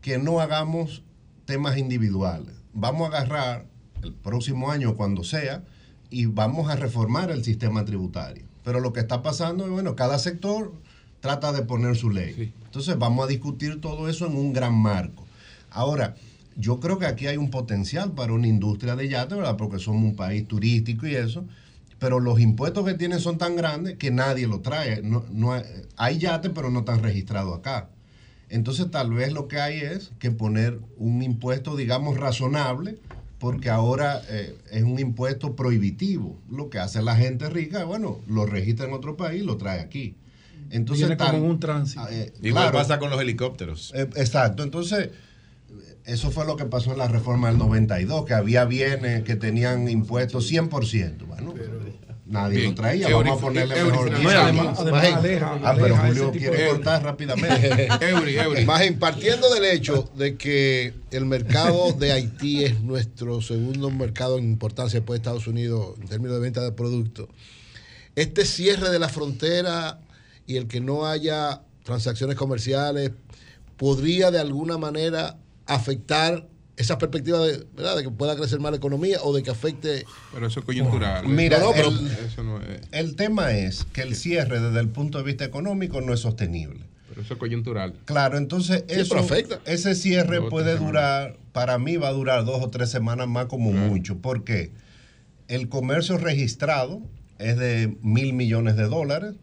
que 0.00 0.18
no 0.18 0.40
hagamos 0.40 1.02
temas 1.44 1.78
individuales. 1.78 2.54
Vamos 2.72 3.12
a 3.12 3.18
agarrar 3.18 3.66
el 4.02 4.12
próximo 4.12 4.70
año, 4.70 4.96
cuando 4.96 5.24
sea, 5.24 5.64
y 6.10 6.26
vamos 6.26 6.70
a 6.70 6.76
reformar 6.76 7.30
el 7.30 7.44
sistema 7.44 7.84
tributario. 7.84 8.44
Pero 8.64 8.80
lo 8.80 8.92
que 8.92 9.00
está 9.00 9.22
pasando 9.22 9.64
es, 9.64 9.70
bueno, 9.70 9.96
cada 9.96 10.18
sector 10.18 10.72
trata 11.20 11.52
de 11.52 11.62
poner 11.62 11.96
su 11.96 12.10
ley. 12.10 12.52
Entonces 12.64 12.98
vamos 12.98 13.24
a 13.24 13.28
discutir 13.28 13.80
todo 13.80 14.08
eso 14.08 14.26
en 14.26 14.36
un 14.36 14.52
gran 14.52 14.74
marco. 14.74 15.26
Ahora, 15.70 16.16
yo 16.56 16.80
creo 16.80 16.98
que 16.98 17.06
aquí 17.06 17.26
hay 17.26 17.36
un 17.36 17.50
potencial 17.50 18.12
para 18.12 18.32
una 18.32 18.46
industria 18.46 18.96
de 18.96 19.08
yate, 19.08 19.34
¿verdad? 19.34 19.56
Porque 19.56 19.78
somos 19.78 20.02
un 20.02 20.16
país 20.16 20.46
turístico 20.46 21.06
y 21.06 21.14
eso. 21.14 21.44
Pero 21.98 22.18
los 22.18 22.40
impuestos 22.40 22.84
que 22.84 22.94
tienen 22.94 23.20
son 23.20 23.38
tan 23.38 23.56
grandes 23.56 23.96
que 23.96 24.10
nadie 24.10 24.46
lo 24.46 24.60
trae. 24.60 25.02
No, 25.02 25.24
no 25.30 25.52
hay, 25.52 25.62
hay 25.96 26.18
yates, 26.18 26.50
pero 26.54 26.70
no 26.70 26.80
están 26.80 27.02
registrados 27.02 27.58
acá. 27.58 27.90
Entonces 28.50 28.90
tal 28.90 29.12
vez 29.14 29.32
lo 29.32 29.48
que 29.48 29.60
hay 29.60 29.78
es 29.80 30.10
que 30.18 30.30
poner 30.30 30.78
un 30.98 31.22
impuesto, 31.22 31.76
digamos, 31.76 32.18
razonable, 32.18 32.98
porque 33.38 33.70
ahora 33.70 34.20
eh, 34.28 34.58
es 34.70 34.82
un 34.82 34.98
impuesto 34.98 35.56
prohibitivo. 35.56 36.36
Lo 36.50 36.68
que 36.68 36.78
hace 36.78 37.00
la 37.02 37.16
gente 37.16 37.48
rica, 37.48 37.84
bueno, 37.84 38.18
lo 38.28 38.44
registra 38.46 38.86
en 38.86 38.92
otro 38.92 39.16
país 39.16 39.42
y 39.42 39.46
lo 39.46 39.56
trae 39.56 39.80
aquí. 39.80 40.16
Entonces, 40.70 41.06
Viene 41.08 41.16
como 41.16 41.30
tal- 41.32 41.42
un 41.42 41.60
tránsito. 41.60 42.06
eh, 42.10 42.32
Igual 42.42 42.64
claro. 42.64 42.78
pasa 42.78 42.98
con 42.98 43.08
los 43.10 43.20
helicópteros. 43.20 43.92
Eh, 43.94 44.08
exacto, 44.16 44.62
entonces 44.62 45.10
eso 46.04 46.30
fue 46.30 46.44
lo 46.44 46.56
que 46.56 46.64
pasó 46.64 46.92
en 46.92 46.98
la 46.98 47.08
reforma 47.08 47.48
del 47.48 47.58
92, 47.58 48.24
que 48.26 48.34
había 48.34 48.64
bienes 48.64 49.22
que 49.22 49.36
tenían 49.36 49.88
impuestos 49.88 50.50
100%. 50.50 51.24
Bueno, 51.26 51.54
nadie 52.30 52.58
Bien. 52.58 52.70
lo 52.70 52.74
traía, 52.76 53.08
Eury- 53.08 53.24
vamos 53.28 53.38
a 53.38 53.40
ponerle 53.40 53.74
Eury- 53.76 53.90
mejor. 53.90 54.10
No, 54.12 54.18
y 54.18 54.20
guía. 54.22 54.42
además- 54.44 54.78
además 54.78 55.02
Imagín- 55.04 55.16
aleja- 55.18 55.60
ah, 55.64 55.74
pero 55.78 55.96
Julio 55.96 56.30
quiere 56.32 56.56
de- 56.62 56.68
cortar 56.68 57.02
rápidamente. 57.02 57.88
Imagín, 58.62 58.98
partiendo 58.98 59.52
del 59.52 59.64
hecho 59.64 60.08
de 60.16 60.36
que 60.36 60.94
el 61.10 61.24
mercado 61.26 61.92
de 61.92 62.12
Haití 62.12 62.64
es 62.64 62.80
nuestro 62.80 63.42
segundo 63.42 63.90
mercado 63.90 64.38
en 64.38 64.44
importancia 64.44 65.00
después 65.00 65.18
de 65.18 65.22
Estados 65.22 65.46
Unidos 65.46 65.96
en 66.00 66.08
términos 66.08 66.34
de 66.36 66.40
venta 66.40 66.62
de 66.62 66.72
productos, 66.72 67.28
este 68.16 68.44
cierre 68.44 68.90
de 68.90 68.98
la 68.98 69.08
frontera 69.08 70.00
y 70.46 70.56
el 70.56 70.66
que 70.68 70.80
no 70.80 71.06
haya 71.06 71.62
transacciones 71.84 72.36
comerciales 72.36 73.10
podría 73.76 74.30
de 74.30 74.38
alguna 74.38 74.78
manera 74.78 75.36
afectar 75.66 76.46
esa 76.80 76.98
perspectiva 76.98 77.38
de, 77.40 77.64
¿verdad? 77.76 77.96
de 77.96 78.02
que 78.04 78.10
pueda 78.10 78.36
crecer 78.36 78.58
más 78.60 78.70
la 78.72 78.78
economía 78.78 79.18
o 79.22 79.34
de 79.34 79.42
que 79.42 79.50
afecte... 79.50 80.04
Pero 80.32 80.46
eso 80.46 80.60
es 80.60 80.66
coyuntural. 80.66 81.26
Mira, 81.28 81.58
No, 81.58 81.72
pero- 81.72 81.88
el, 81.88 82.06
Eso 82.26 82.42
no 82.42 82.60
es. 82.60 82.80
el 82.92 83.16
tema 83.16 83.52
es 83.52 83.84
que 83.92 84.02
el 84.02 84.14
cierre 84.16 84.60
desde 84.60 84.80
el 84.80 84.88
punto 84.88 85.18
de 85.18 85.24
vista 85.24 85.44
económico 85.44 86.00
no 86.00 86.12
es 86.14 86.20
sostenible. 86.20 86.80
Pero 87.08 87.22
eso 87.22 87.34
es 87.34 87.40
coyuntural. 87.40 87.94
Claro, 88.04 88.38
entonces 88.38 88.84
Sí, 88.88 88.94
eso, 89.00 89.14
pero 89.14 89.20
afecta. 89.24 89.60
ese 89.66 89.94
cierre 89.94 90.40
puede 90.42 90.76
durar, 90.76 91.36
para 91.52 91.76
mí 91.78 91.96
va 91.96 92.08
a 92.08 92.12
durar 92.12 92.44
dos 92.44 92.62
o 92.62 92.70
tres 92.70 92.88
semanas 92.90 93.26
más 93.28 93.46
como 93.46 93.72
mucho. 93.72 94.18
¿Por 94.18 94.44
qué? 94.44 94.70
El 95.48 95.68
comercio 95.68 96.18
registrado 96.18 97.02
es 97.38 97.56
de 97.58 97.96
mil 98.02 98.32
millones 98.32 98.76
de 98.76 98.84
dólares, 98.84 99.34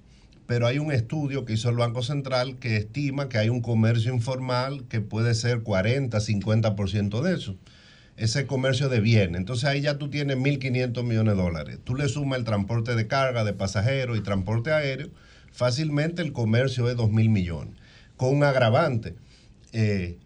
pero 0.48 0.66
hay 0.66 0.80
un 0.80 0.92
estudio 0.92 1.46
que 1.46 1.54
hizo 1.54 1.70
el 1.70 1.76
Banco 1.76 2.02
Central 2.02 2.58
que 2.58 2.78
estima 2.78 3.30
que 3.30 3.38
hay 3.38 3.50
un 3.50 3.62
comercio 3.62 4.14
informal 4.14 4.86
que 4.88 5.02
puede 5.02 5.36
ser 5.36 5.62
40, 5.62 6.18
50% 6.18 7.22
de 7.22 7.36
eso. 7.36 7.56
Ese 8.16 8.48
comercio 8.48 8.90
de 8.90 9.00
bienes. 9.00 9.38
Entonces 9.38 9.66
ahí 9.66 9.82
ya 9.82 9.98
tú 10.00 10.10
tienes 10.10 10.38
1.500 10.38 11.04
millones 11.04 11.36
de 11.36 11.42
dólares. 11.44 11.80
Tú 11.84 11.96
le 11.96 12.08
sumas 12.08 12.40
el 12.40 12.46
transporte 12.46 12.96
de 12.96 13.08
carga, 13.08 13.44
de 13.44 13.54
pasajeros 13.54 14.18
y 14.18 14.22
transporte 14.22 14.72
aéreo, 14.72 15.10
fácilmente 15.52 16.22
el 16.24 16.34
comercio 16.34 16.90
es 16.90 16.98
2.000 16.98 17.30
millones. 17.30 17.76
Con 18.16 18.36
un 18.36 18.44
agravante. 18.44 19.16
eh, 19.74 20.18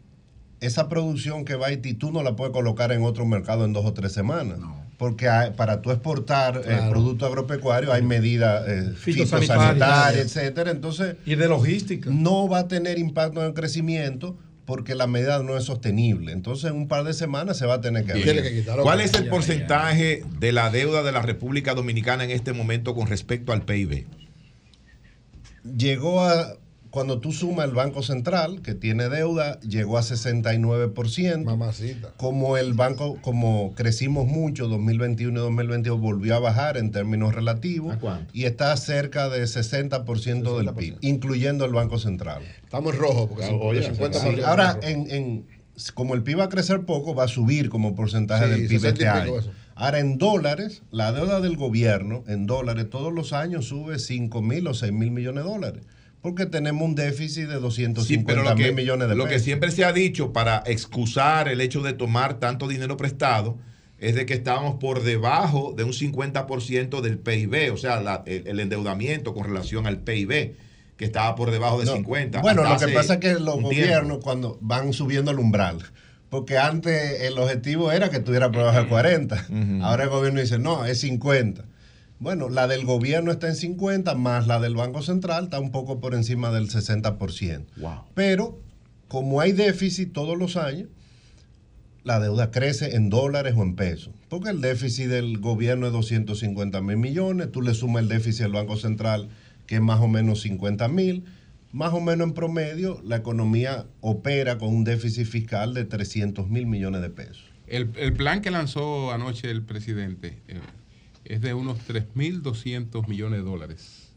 esa 0.61 0.87
producción 0.89 1.43
que 1.43 1.55
va 1.55 1.65
a 1.65 1.69
Haití 1.69 1.95
tú 1.95 2.11
no 2.11 2.21
la 2.21 2.35
puedes 2.35 2.53
colocar 2.53 2.91
en 2.91 3.03
otro 3.03 3.25
mercado 3.25 3.65
en 3.65 3.73
dos 3.73 3.83
o 3.83 3.93
tres 3.93 4.13
semanas. 4.13 4.59
Porque 5.01 5.27
hay- 5.27 5.49
para 5.49 5.81
tú 5.81 5.89
exportar 5.89 6.57
eh, 6.57 6.61
Claro. 6.63 6.91
productos 6.91 7.27
agropecuarios 7.27 7.91
hay 7.91 8.03
medidas 8.03 8.67
eh, 8.67 8.93
Fitosanitarias. 8.95 9.41
fitosanitarias, 9.41 10.25
etcétera. 10.27 10.69
Entonces, 10.69 11.15
y 11.25 11.33
de 11.33 11.47
logística. 11.47 12.07
No 12.13 12.47
va 12.47 12.59
a 12.59 12.67
tener 12.67 12.99
impacto 12.99 13.39
en 13.41 13.47
el 13.47 13.53
crecimiento 13.55 14.37
porque 14.65 14.93
la 14.93 15.07
medida 15.07 15.41
no 15.41 15.57
es 15.57 15.63
sostenible. 15.63 16.31
Entonces, 16.33 16.69
en 16.69 16.75
un 16.77 16.87
par 16.87 17.03
de 17.03 17.13
semanas 17.15 17.57
se 17.57 17.65
va 17.65 17.73
a 17.73 17.81
tener 17.81 18.05
que 18.05 18.11
abrir. 18.11 18.63
¿Cuál 18.83 19.01
es 19.01 19.15
el 19.15 19.27
porcentaje 19.27 20.23
de 20.39 20.51
la 20.51 20.69
deuda 20.69 21.01
de 21.01 21.11
la 21.11 21.23
República 21.23 21.73
Dominicana 21.73 22.23
en 22.23 22.29
este 22.29 22.53
momento 22.53 22.93
con 22.93 23.07
respecto 23.07 23.53
al 23.53 23.63
PIB? 23.63 24.05
llegó 25.77 26.21
a, 26.23 26.57
cuando 26.91 27.19
tú 27.19 27.31
sumas 27.31 27.65
el 27.67 27.73
Banco 27.73 28.03
Central, 28.03 28.61
que 28.61 28.75
tiene 28.75 29.09
deuda, 29.09 29.59
llegó 29.61 29.97
a 29.97 30.01
69%. 30.03 31.43
Mamacita. 31.45 32.11
Como 32.17 32.57
el 32.57 32.73
banco, 32.73 33.17
como 33.21 33.73
crecimos 33.75 34.27
mucho, 34.27 34.67
2021 34.67 35.39
y 35.39 35.41
2022 35.41 35.99
volvió 35.99 36.35
a 36.35 36.39
bajar 36.39 36.77
en 36.77 36.91
términos 36.91 37.33
relativos 37.33 37.97
y 38.33 38.43
está 38.45 38.75
cerca 38.77 39.29
de 39.29 39.43
60%, 39.43 40.57
del 40.57 40.73
PIB, 40.75 40.97
incluyendo 41.01 41.65
el 41.65 41.71
Banco 41.73 41.97
Central. 41.97 42.41
Estamos 42.63 42.93
en 42.93 42.99
rojo, 42.99 43.27
porque 43.29 43.45
Sí, 43.45 43.49
son- 43.51 43.75
de 43.75 43.83
50 43.83 44.19
sí. 44.19 44.41
Ahora, 44.45 44.77
en 44.81 45.09
en, 45.11 45.45
como 45.93 46.13
el 46.13 46.23
PIB 46.23 46.39
va 46.39 46.43
a 46.45 46.49
crecer 46.49 46.81
poco, 46.85 47.15
va 47.15 47.23
a 47.23 47.27
subir 47.27 47.69
como 47.69 47.95
porcentaje 47.95 48.45
Sí, 48.45 48.51
del 48.51 48.67
PIB 48.67 48.79
60 48.81 48.89
este 48.89 49.07
año. 49.07 49.39
eso. 49.39 49.51
Ahora, 49.75 49.99
en 49.99 50.17
dólares, 50.17 50.83
la 50.91 51.11
deuda 51.11 51.39
del 51.41 51.55
gobierno, 51.57 52.23
en 52.27 52.45
dólares, 52.45 52.89
todos 52.89 53.11
los 53.13 53.33
años 53.33 53.65
sube 53.65 53.97
5 53.97 54.41
mil 54.41 54.67
o 54.67 54.73
6 54.73 54.91
mil 54.91 55.09
millones 55.11 55.43
de 55.43 55.49
dólares. 55.49 55.83
Porque 56.21 56.45
tenemos 56.45 56.83
un 56.83 56.93
déficit 56.95 57.47
de 57.47 57.55
250 57.59 58.01
Sí, 58.03 58.17
pero 58.25 58.43
lo 58.43 58.55
que, 58.55 58.65
mil 58.65 58.73
millones 58.75 59.09
de 59.09 59.15
lo 59.15 59.23
pesos. 59.25 59.37
que 59.39 59.43
siempre 59.43 59.71
se 59.71 59.83
ha 59.85 59.91
dicho 59.91 60.31
para 60.33 60.61
excusar 60.67 61.47
el 61.47 61.61
hecho 61.61 61.81
de 61.81 61.93
tomar 61.93 62.35
tanto 62.39 62.67
dinero 62.67 62.95
prestado 62.97 63.57
es 63.97 64.15
de 64.15 64.25
que 64.25 64.33
estábamos 64.33 64.75
por 64.75 65.03
debajo 65.03 65.73
de 65.75 65.83
un 65.83 65.93
50% 65.93 67.01
del 67.01 67.17
PIB, 67.19 67.71
o 67.73 67.77
sea, 67.77 68.01
la- 68.01 68.23
el, 68.25 68.47
el 68.47 68.59
endeudamiento 68.59 69.33
con 69.33 69.43
relación 69.45 69.85
al 69.87 69.99
PIB, 69.99 70.55
que 70.97 71.05
estaba 71.05 71.35
por 71.35 71.49
debajo 71.51 71.79
de 71.79 71.85
No, 71.85 71.93
50. 71.93 72.41
Bueno, 72.41 72.63
lo 72.63 72.77
que 72.77 72.87
pasa 72.89 73.13
es 73.15 73.19
que 73.19 73.33
los 73.33 73.59
gobiernos 73.61 74.03
tiempo. 74.07 74.19
cuando 74.21 74.57
van 74.61 74.93
subiendo 74.93 75.31
el 75.31 75.39
umbral, 75.39 75.79
porque 76.29 76.57
antes 76.57 77.21
el 77.21 77.37
objetivo 77.39 77.91
era 77.91 78.09
que 78.09 78.17
estuviera 78.17 78.47
por 78.51 78.59
debajo 78.61 78.79
de 78.81 78.87
40, 78.87 79.47
ahora 79.81 80.03
el 80.03 80.09
gobierno 80.09 80.39
dice, 80.41 80.59
no, 80.59 80.85
es 80.85 80.99
50. 81.01 81.65
Bueno, 82.21 82.49
la 82.49 82.67
del 82.67 82.85
gobierno 82.85 83.31
está 83.31 83.47
en 83.47 83.55
50, 83.55 84.13
más 84.13 84.45
la 84.45 84.59
del 84.59 84.75
Banco 84.75 85.01
Central 85.01 85.45
está 85.45 85.59
un 85.59 85.71
poco 85.71 85.99
por 85.99 86.13
encima 86.13 86.51
del 86.51 86.69
60%. 86.69 87.65
Pero 88.13 88.59
como 89.07 89.41
hay 89.41 89.53
déficit 89.53 90.13
todos 90.13 90.37
los 90.37 90.55
años, 90.55 90.87
la 92.03 92.19
deuda 92.19 92.51
crece 92.51 92.95
en 92.95 93.09
dólares 93.09 93.55
o 93.57 93.63
en 93.63 93.75
pesos. 93.75 94.13
Porque 94.29 94.51
el 94.51 94.61
déficit 94.61 95.07
del 95.07 95.39
gobierno 95.39 95.87
es 95.87 95.93
250 95.93 96.79
mil 96.81 96.97
millones, 96.97 97.51
tú 97.51 97.63
le 97.63 97.73
sumas 97.73 98.03
el 98.03 98.09
déficit 98.09 98.43
del 98.43 98.51
Banco 98.51 98.77
Central, 98.77 99.29
que 99.65 99.75
es 99.77 99.81
más 99.81 99.99
o 99.99 100.07
menos 100.07 100.41
50 100.41 100.87
mil, 100.89 101.23
más 101.71 101.91
o 101.91 102.01
menos 102.01 102.27
en 102.27 102.33
promedio, 102.35 103.01
la 103.03 103.15
economía 103.15 103.87
opera 103.99 104.59
con 104.59 104.69
un 104.69 104.83
déficit 104.83 105.25
fiscal 105.25 105.73
de 105.73 105.85
300 105.85 106.47
mil 106.51 106.67
millones 106.67 107.01
de 107.01 107.09
pesos. 107.09 107.45
El, 107.65 107.89
el 107.97 108.13
plan 108.13 108.41
que 108.41 108.51
lanzó 108.51 109.11
anoche 109.11 109.49
el 109.49 109.63
presidente 109.63 110.37
eh, 110.47 110.59
es 111.25 111.41
de 111.41 111.53
unos 111.53 111.77
3.200 111.87 113.07
millones 113.07 113.39
de 113.39 113.45
dólares. 113.49 114.09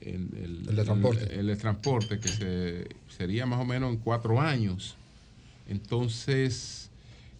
El, 0.00 0.28
el- 0.42 0.66
El 0.68 0.76
de 0.76 0.84
transporte. 0.84 1.38
El, 1.40 1.46
de 1.46 1.56
transporte, 1.56 2.18
que 2.20 2.28
se- 2.28 2.86
sería 3.16 3.46
más 3.46 3.60
o 3.60 3.64
menos 3.64 3.90
en 3.92 3.98
cuatro 3.98 4.40
años. 4.40 4.96
Entonces, 5.68 6.90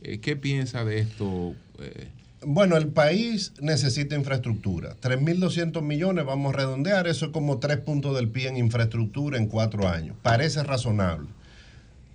eh, 0.02 0.18
¿qué 0.18 0.36
piensa 0.36 0.84
de 0.84 1.00
esto? 1.00 1.54
Eh, 1.78 2.08
Bueno, 2.44 2.76
el 2.76 2.88
país 2.88 3.52
necesita 3.60 4.14
infraestructura. 4.14 4.94
3.200 5.00 5.82
millones, 5.82 6.24
vamos 6.26 6.52
a 6.54 6.56
redondear, 6.58 7.06
eso 7.08 7.26
es 7.26 7.32
como 7.32 7.58
tres 7.58 7.78
puntos 7.78 8.14
del 8.14 8.28
PIB 8.28 8.48
en 8.48 8.56
infraestructura 8.58 9.38
en 9.38 9.46
cuatro 9.46 9.88
años. 9.88 10.16
Parece 10.22 10.62
razonable. 10.62 11.28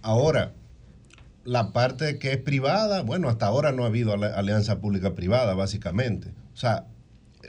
Ahora, 0.02 0.54
la 1.44 1.74
parte 1.74 2.18
que 2.20 2.32
es 2.32 2.38
privada, 2.38 3.02
bueno, 3.02 3.30
hasta 3.30 3.48
ahora 3.48 3.72
no 3.72 3.84
ha 3.84 3.88
habido 3.88 4.14
alianza 4.14 4.80
pública-privada, 4.80 5.54
básicamente. 5.56 6.30
O 6.54 6.58
sea, 6.58 6.86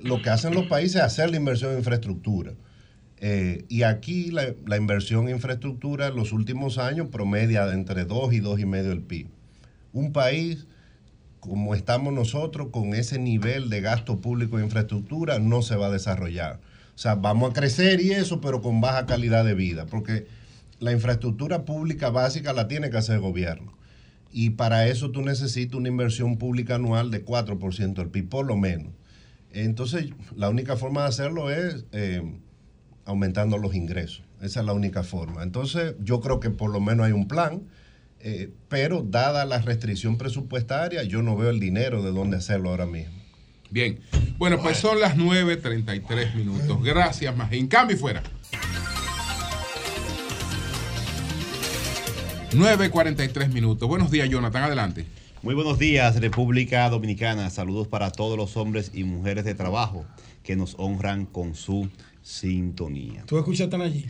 lo 0.03 0.23
que 0.23 0.31
hacen 0.31 0.55
los 0.55 0.67
países 0.67 0.97
es 0.97 1.03
hacer 1.03 1.31
la 1.31 1.37
inversión 1.37 1.73
en 1.73 1.79
infraestructura. 1.79 2.53
Eh, 3.19 3.65
y 3.69 3.83
aquí 3.83 4.31
la, 4.31 4.55
la 4.67 4.77
inversión 4.77 5.29
en 5.29 5.37
infraestructura 5.37 6.09
en 6.09 6.17
los 6.17 6.33
últimos 6.33 6.79
años 6.79 7.09
promedia 7.09 7.67
de 7.67 7.75
entre 7.75 8.05
2 8.05 8.33
y 8.33 8.41
2,5 8.41 8.83
del 8.83 9.03
PIB. 9.03 9.29
Un 9.93 10.13
país 10.13 10.67
como 11.43 11.75
estamos 11.75 12.13
nosotros 12.13 12.69
con 12.71 12.95
ese 12.95 13.19
nivel 13.19 13.69
de 13.69 13.81
gasto 13.81 14.21
público 14.21 14.59
en 14.59 14.67
infraestructura 14.67 15.41
no 15.41 15.63
se 15.63 15.75
va 15.75 15.89
a 15.89 15.91
desarrollar. 15.91 16.61
O 16.95 16.99
sea, 16.99 17.17
vamos 17.17 17.51
a 17.51 17.53
crecer 17.53 18.01
y 18.01 18.13
eso, 18.13 18.41
pero 18.41 18.63
con 18.63 18.81
baja 18.81 19.07
calidad 19.07 19.45
de 19.45 19.55
vida, 19.55 19.87
porque 19.87 20.29
la 20.79 20.93
infraestructura 20.93 21.65
pública 21.65 22.11
básica 22.11 22.53
la 22.53 22.69
tiene 22.69 22.91
que 22.91 22.97
hacer 22.97 23.17
el 23.17 23.23
gobierno. 23.23 23.72
Y 24.33 24.51
para 24.51 24.87
eso 24.87 25.11
tú 25.11 25.23
necesitas 25.23 25.77
una 25.77 25.89
inversión 25.89 26.39
pública 26.39 26.77
anual 26.77 27.11
de 27.11 27.25
4% 27.25 27.95
del 27.95 28.09
PIB, 28.09 28.29
por 28.29 28.47
lo 28.47 28.57
menos. 28.57 28.93
Entonces, 29.51 30.07
la 30.35 30.49
única 30.49 30.77
forma 30.77 31.03
de 31.03 31.09
hacerlo 31.09 31.51
es 31.51 31.85
eh, 31.93 32.23
aumentando 33.05 33.59
los 33.59 33.75
ingresos. 33.75 34.23
Esa 34.41 34.61
es 34.61 34.67
la 34.67 34.73
única 34.73 35.03
forma. 35.03 35.43
Entonces, 35.43 35.95
yo 36.01 36.21
creo 36.21 36.41
que 36.41 36.51
por 36.51 36.71
lo 36.71 36.81
menos 36.81 37.07
hay 37.07 37.13
un 37.13 37.29
plan, 37.29 37.63
eh, 38.21 38.51
pero 38.69 39.03
dada 39.03 39.45
la 39.45 39.59
restricción 39.59 40.17
presupuestaria, 40.17 41.03
yo 41.03 41.23
no 41.23 41.37
veo 41.37 41.51
el 41.51 41.61
dinero 41.61 42.03
de 42.03 42.13
dónde 42.13 42.39
hacerlo 42.39 42.71
ahora 42.71 42.87
mismo. 42.87 43.23
Bien. 43.71 44.01
Bueno, 44.39 44.61
pues 44.61 44.79
son 44.79 45.01
las 45.01 45.17
9.33 45.17 46.35
minutos. 46.35 46.83
Gracias, 46.83 47.37
Magín. 47.37 47.69
Cambio 47.69 47.97
y 47.97 47.99
fuera. 47.99 48.23
9.43 52.55 53.51
minutos. 53.51 53.89
Buenos 53.89 54.11
días, 54.11 54.29
Jonathan. 54.29 54.65
Adelante. 54.65 55.07
Muy 55.43 55.55
buenos 55.55 55.79
días, 55.79 56.21
República 56.21 56.87
Dominicana. 56.91 57.49
Saludos 57.49 57.89
para 57.89 58.11
todos 58.11 58.37
los 58.37 58.59
hombres 58.59 58.91
y 58.93 59.05
mujeres 59.05 59.47
de 59.47 59.55
trabajo 59.55 60.05
que 60.43 60.55
nos 60.55 60.75
honran 60.79 61.25
con 61.25 61.55
su 61.55 61.89
sintonía. 62.21 63.25
¿Tú 63.27 63.39
escuchaste 63.39 63.77
allí? 63.77 64.05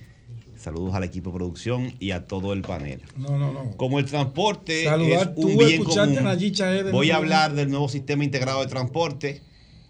Saludos 0.57 0.93
al 0.95 1.05
equipo 1.05 1.31
de 1.31 1.37
producción 1.37 1.95
y 2.01 2.11
a 2.11 2.27
todo 2.27 2.53
el 2.53 2.63
panel. 2.63 3.01
No, 3.17 3.39
no, 3.39 3.53
no. 3.53 3.77
Como 3.77 4.01
el 4.01 4.07
transporte 4.07 4.85
Saludar, 4.85 5.33
es 5.37 5.37
un 5.37 5.53
tú 5.53 5.59
bien 5.59 5.81
escuchaste 5.81 6.17
común, 6.17 6.93
voy 6.93 7.13
a 7.13 7.17
hablar 7.17 7.55
del 7.55 7.71
nuevo 7.71 7.89
sistema 7.89 8.25
integrado 8.25 8.61
de 8.61 8.67
transporte 8.67 9.41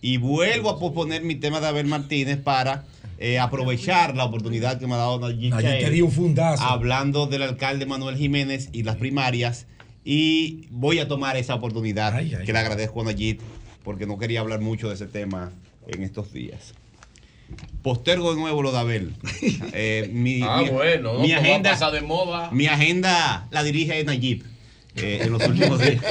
y 0.02 0.18
vuelvo 0.18 0.68
a 0.68 0.78
posponer 0.78 1.22
mi 1.22 1.36
tema 1.36 1.60
de 1.60 1.68
Abel 1.68 1.86
Martínez 1.86 2.36
para 2.36 2.84
eh, 3.24 3.38
aprovechar 3.38 4.16
la 4.16 4.24
oportunidad 4.24 4.78
que 4.80 4.86
me 4.86 4.94
ha 4.94 4.98
dado 4.98 5.20
Nayi 5.20 5.50
Nayi 5.50 5.62
Chaed, 5.62 5.84
te 5.84 5.90
dio 5.90 6.04
un 6.06 6.10
fundazo. 6.12 6.62
hablando 6.64 7.26
del 7.26 7.42
alcalde 7.42 7.86
Manuel 7.86 8.16
Jiménez 8.16 8.68
y 8.72 8.82
las 8.82 8.96
primarias 8.96 9.66
y 10.04 10.66
voy 10.70 10.98
a 10.98 11.06
tomar 11.06 11.36
esa 11.36 11.54
oportunidad 11.54 12.18
que 12.44 12.52
le 12.52 12.58
agradezco 12.58 13.02
a 13.02 13.04
Nayib 13.04 13.38
porque 13.84 14.06
no 14.06 14.18
quería 14.18 14.40
hablar 14.40 14.60
mucho 14.60 14.88
de 14.88 14.94
ese 14.94 15.06
tema 15.06 15.52
en 15.86 16.02
estos 16.02 16.32
días. 16.32 16.74
Postergo 17.82 18.34
de 18.34 18.40
nuevo 18.40 18.62
lo 18.62 18.72
de 18.72 18.78
Abel. 18.78 19.12
Eh, 19.74 20.08
mi, 20.12 20.40
Ah, 20.42 20.60
mi- 20.62 20.70
bueno, 20.70 21.18
mi 21.20 21.32
agenda, 21.32 21.70
pasar 21.70 21.92
de 21.92 22.00
moda. 22.00 22.50
mi 22.52 22.66
agenda 22.66 23.46
la 23.50 23.62
dirige 23.62 24.02
Nayib. 24.04 24.44
eh, 24.96 25.20
en 25.22 25.32
los 25.32 25.46
últimos 25.46 25.80
días. 25.84 26.02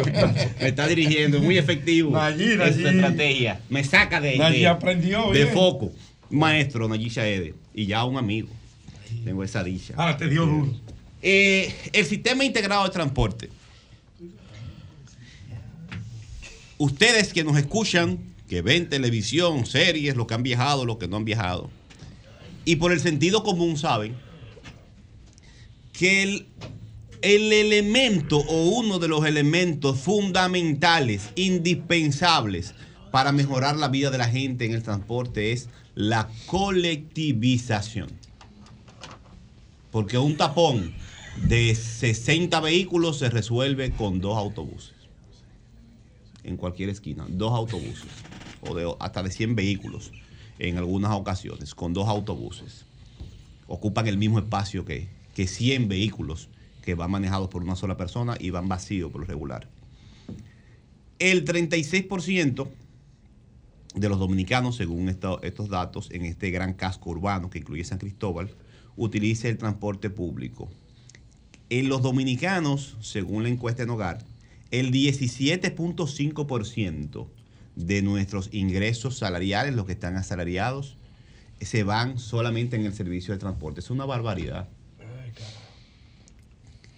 Me 0.59 0.67
está 0.69 0.87
dirigiendo, 0.87 1.39
muy 1.39 1.57
efectivo 1.57 2.11
Nayib, 2.11 2.61
en 2.61 2.73
su 2.73 2.79
Nayib. 2.81 2.87
estrategia. 2.95 3.59
Me 3.69 3.83
saca 3.83 4.19
de, 4.19 4.37
Nayib 4.37 4.59
de- 4.61 4.67
aprendió, 4.67 5.31
de 5.31 5.45
foco. 5.47 5.91
Maestro 6.31 6.87
Nayib 6.87 7.11
Shaede. 7.11 7.53
Y 7.73 7.85
ya 7.85 8.03
un 8.05 8.17
amigo. 8.17 8.49
Tengo 9.23 9.43
esa 9.43 9.63
dicha. 9.63 9.93
Ah, 9.97 10.17
te 10.17 10.27
dio 10.27 10.45
duro. 10.45 10.73
Eh, 11.21 11.73
el 11.93 12.05
sistema 12.05 12.43
integrado 12.43 12.85
de 12.85 12.89
transporte. 12.89 13.49
Ustedes 16.77 17.31
que 17.31 17.43
nos 17.43 17.57
escuchan, 17.57 18.17
que 18.49 18.61
ven 18.61 18.89
televisión, 18.89 19.65
series, 19.65 20.15
lo 20.15 20.25
que 20.25 20.33
han 20.33 20.41
viajado, 20.41 20.83
lo 20.83 20.97
que 20.97 21.07
no 21.07 21.17
han 21.17 21.25
viajado, 21.25 21.69
y 22.65 22.77
por 22.77 22.91
el 22.91 22.99
sentido 22.99 23.43
común 23.43 23.77
saben 23.77 24.15
que 25.93 26.23
el, 26.23 26.47
el 27.21 27.53
elemento 27.53 28.37
o 28.37 28.69
uno 28.69 28.97
de 28.97 29.07
los 29.07 29.25
elementos 29.25 29.99
fundamentales, 29.99 31.29
indispensables 31.35 32.73
para 33.11 33.31
mejorar 33.31 33.75
la 33.75 33.89
vida 33.89 34.09
de 34.09 34.17
la 34.17 34.27
gente 34.27 34.65
en 34.65 34.73
el 34.73 34.81
transporte 34.81 35.51
es 35.51 35.69
la 35.95 36.29
colectivización. 36.45 38.09
Porque 39.91 40.17
un 40.17 40.37
tapón 40.37 40.93
de 41.47 41.75
60 41.75 42.59
vehículos 42.61 43.17
se 43.19 43.29
resuelve 43.29 43.91
con 43.91 44.21
dos 44.21 44.37
autobuses. 44.37 44.93
En 46.43 46.57
cualquier 46.57 46.89
esquina, 46.89 47.25
dos 47.29 47.51
autobuses. 47.51 48.09
O 48.61 48.75
de, 48.75 48.93
hasta 48.99 49.23
de 49.23 49.31
100 49.31 49.55
vehículos 49.55 50.11
en 50.59 50.77
algunas 50.77 51.11
ocasiones, 51.13 51.73
con 51.73 51.93
dos 51.93 52.07
autobuses. 52.07 52.85
Ocupan 53.67 54.07
el 54.07 54.17
mismo 54.17 54.39
espacio 54.39 54.85
que, 54.85 55.09
que 55.33 55.47
100 55.47 55.87
vehículos 55.87 56.49
que 56.83 56.95
van 56.95 57.11
manejados 57.11 57.49
por 57.49 57.63
una 57.63 57.75
sola 57.75 57.97
persona 57.97 58.35
y 58.39 58.49
van 58.49 58.67
vacíos 58.67 59.11
por 59.11 59.21
lo 59.21 59.27
regular. 59.27 59.67
El 61.19 61.45
36% 61.45 62.67
de 63.95 64.09
los 64.09 64.19
dominicanos, 64.19 64.75
según 64.77 65.09
esto- 65.09 65.41
estos 65.43 65.69
datos, 65.69 66.09
en 66.11 66.25
este 66.25 66.51
gran 66.51 66.73
casco 66.73 67.09
urbano 67.09 67.49
que 67.49 67.59
incluye 67.59 67.83
San 67.83 67.97
Cristóbal, 67.97 68.55
utiliza 68.95 69.49
el 69.49 69.57
transporte 69.57 70.09
público. 70.09 70.69
En 71.69 71.89
los 71.89 72.01
dominicanos, 72.01 72.97
según 73.01 73.43
la 73.43 73.49
encuesta 73.49 73.83
en 73.83 73.89
hogar, 73.89 74.23
el 74.71 74.91
17.5% 74.91 77.27
de 77.75 78.01
nuestros 78.01 78.49
ingresos 78.53 79.17
salariales, 79.17 79.75
los 79.75 79.85
que 79.85 79.93
están 79.93 80.17
asalariados, 80.17 80.97
se 81.59 81.83
van 81.83 82.17
solamente 82.17 82.75
en 82.75 82.85
el 82.85 82.93
servicio 82.93 83.33
de 83.33 83.39
transporte. 83.39 83.81
Es 83.81 83.89
una 83.89 84.05
barbaridad. 84.05 84.69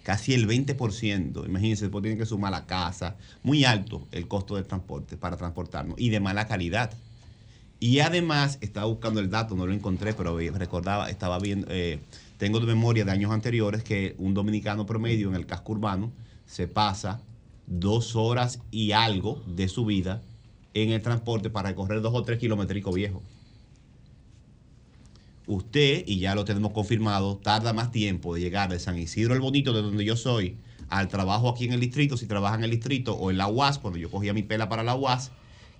Casi 0.04 0.34
el 0.34 0.46
20%. 0.46 1.46
Imagínense, 1.46 1.86
después 1.86 2.02
tienen 2.02 2.18
que 2.18 2.26
sumar 2.26 2.52
la 2.52 2.66
casa. 2.66 3.16
Muy 3.42 3.64
alto 3.64 4.06
el 4.12 4.28
costo 4.28 4.54
del 4.54 4.66
transporte 4.66 5.16
para 5.16 5.36
transportarnos 5.36 5.98
y 5.98 6.10
de 6.10 6.20
mala 6.20 6.46
calidad. 6.46 6.92
Y 7.80 7.98
además, 8.00 8.58
estaba 8.60 8.86
buscando 8.86 9.20
el 9.20 9.30
dato, 9.30 9.56
no 9.56 9.66
lo 9.66 9.72
encontré, 9.72 10.12
pero 10.14 10.38
recordaba, 10.38 11.10
estaba 11.10 11.38
viendo, 11.38 11.66
eh, 11.70 11.98
tengo 12.38 12.60
de 12.60 12.66
memoria 12.66 13.04
de 13.04 13.12
años 13.12 13.32
anteriores 13.32 13.82
que 13.82 14.14
un 14.18 14.34
dominicano 14.34 14.86
promedio 14.86 15.28
en 15.28 15.34
el 15.34 15.46
casco 15.46 15.72
urbano 15.72 16.12
se 16.46 16.68
pasa 16.68 17.20
dos 17.66 18.14
horas 18.14 18.60
y 18.70 18.92
algo 18.92 19.42
de 19.46 19.68
su 19.68 19.86
vida 19.86 20.22
en 20.74 20.90
el 20.90 21.00
transporte 21.00 21.50
para 21.50 21.70
recorrer 21.70 22.02
dos 22.02 22.14
o 22.14 22.22
tres 22.22 22.38
kilométricos 22.38 22.94
viejos. 22.94 23.22
Usted, 25.46 26.04
y 26.06 26.20
ya 26.20 26.34
lo 26.34 26.44
tenemos 26.44 26.72
confirmado, 26.72 27.36
tarda 27.36 27.72
más 27.72 27.90
tiempo 27.90 28.34
de 28.34 28.40
llegar 28.40 28.70
de 28.70 28.78
San 28.78 28.98
Isidro 28.98 29.34
el 29.34 29.40
Bonito, 29.40 29.72
de 29.74 29.82
donde 29.82 30.04
yo 30.04 30.16
soy, 30.16 30.56
al 30.88 31.08
trabajo 31.08 31.50
aquí 31.50 31.66
en 31.66 31.72
el 31.74 31.80
distrito, 31.80 32.16
si 32.16 32.26
trabaja 32.26 32.54
en 32.56 32.64
el 32.64 32.70
distrito, 32.70 33.14
o 33.14 33.30
en 33.30 33.36
la 33.36 33.46
UAS, 33.46 33.78
cuando 33.78 33.98
yo 33.98 34.10
cogía 34.10 34.32
mi 34.32 34.42
pela 34.42 34.68
para 34.68 34.82
la 34.82 34.94
UAS, 34.94 35.32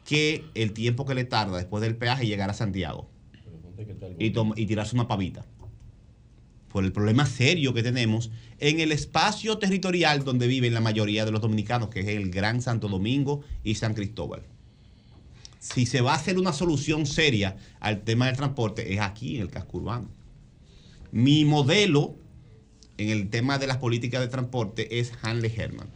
que 0.04 0.44
el 0.54 0.72
tiempo 0.72 1.06
que 1.06 1.14
le 1.14 1.24
tarda 1.24 1.56
después 1.56 1.82
del 1.82 1.96
peaje 1.96 2.26
llegar 2.26 2.50
a 2.50 2.54
Santiago 2.54 3.08
y, 4.18 4.26
y 4.56 4.66
tirarse 4.66 4.94
una 4.94 5.08
pavita. 5.08 5.46
Por 6.68 6.84
el 6.84 6.92
problema 6.92 7.24
serio 7.24 7.72
que 7.72 7.82
tenemos 7.82 8.30
en 8.58 8.80
el 8.80 8.92
espacio 8.92 9.58
territorial 9.58 10.24
donde 10.24 10.46
viven 10.46 10.74
la 10.74 10.80
mayoría 10.80 11.24
de 11.24 11.30
los 11.30 11.40
dominicanos, 11.40 11.88
que 11.88 12.00
es 12.00 12.08
el 12.08 12.30
Gran 12.30 12.60
Santo 12.60 12.88
Domingo 12.88 13.42
y 13.62 13.76
San 13.76 13.94
Cristóbal. 13.94 14.42
Si 15.64 15.86
se 15.86 16.02
va 16.02 16.12
a 16.12 16.16
hacer 16.16 16.38
una 16.38 16.52
solución 16.52 17.06
seria 17.06 17.56
al 17.80 18.02
tema 18.02 18.26
del 18.26 18.36
transporte, 18.36 18.92
es 18.92 19.00
aquí 19.00 19.36
en 19.36 19.42
el 19.42 19.50
casco 19.50 19.78
urbano. 19.78 20.10
Mi 21.10 21.46
modelo 21.46 22.16
en 22.98 23.08
el 23.08 23.30
tema 23.30 23.58
de 23.58 23.66
las 23.66 23.78
políticas 23.78 24.20
de 24.20 24.28
transporte 24.28 25.00
es 25.00 25.12
Hanley 25.22 25.50
Herman. 25.56 25.88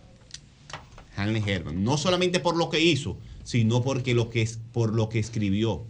Hanley 1.17 1.43
Herman. 1.47 1.85
No 1.85 1.99
solamente 1.99 2.41
por 2.41 2.57
lo 2.57 2.71
que 2.71 2.81
hizo, 2.81 3.19
sino 3.45 3.83
porque 3.83 4.15
lo 4.15 4.31
que 4.31 4.49
por 4.73 4.95
lo 4.95 5.11
que 5.11 5.19
escribió. 5.19 5.87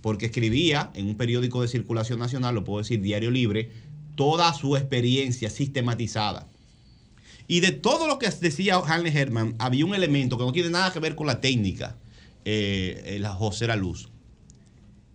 Porque 0.00 0.26
escribía 0.26 0.90
en 0.94 1.06
un 1.06 1.16
periódico 1.16 1.62
de 1.62 1.68
circulación 1.68 2.18
nacional, 2.18 2.56
lo 2.56 2.64
puedo 2.64 2.80
decir, 2.80 3.00
Diario 3.00 3.30
Libre, 3.30 3.70
toda 4.16 4.52
su 4.52 4.76
experiencia 4.76 5.48
sistematizada. 5.48 6.48
Y 7.46 7.60
de 7.60 7.70
todo 7.70 8.08
lo 8.08 8.18
que 8.18 8.28
decía 8.28 8.78
Hanley 8.78 9.16
Herman, 9.16 9.54
había 9.60 9.86
un 9.86 9.94
elemento 9.94 10.36
que 10.36 10.44
no 10.44 10.52
tiene 10.52 10.70
nada 10.70 10.92
que 10.92 10.98
ver 10.98 11.14
con 11.14 11.28
la 11.28 11.40
técnica, 11.40 11.96
eh, 12.48 13.02
eh, 13.06 13.18
la 13.18 13.30
José 13.30 13.66
La 13.66 13.74
Luz. 13.74 14.08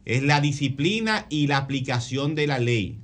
Es 0.04 0.22
la 0.22 0.42
disciplina 0.42 1.28
y 1.30 1.48
la 1.48 1.56
aplicación 1.56 2.36
de 2.36 2.46
la 2.46 2.60
ley. 2.60 3.00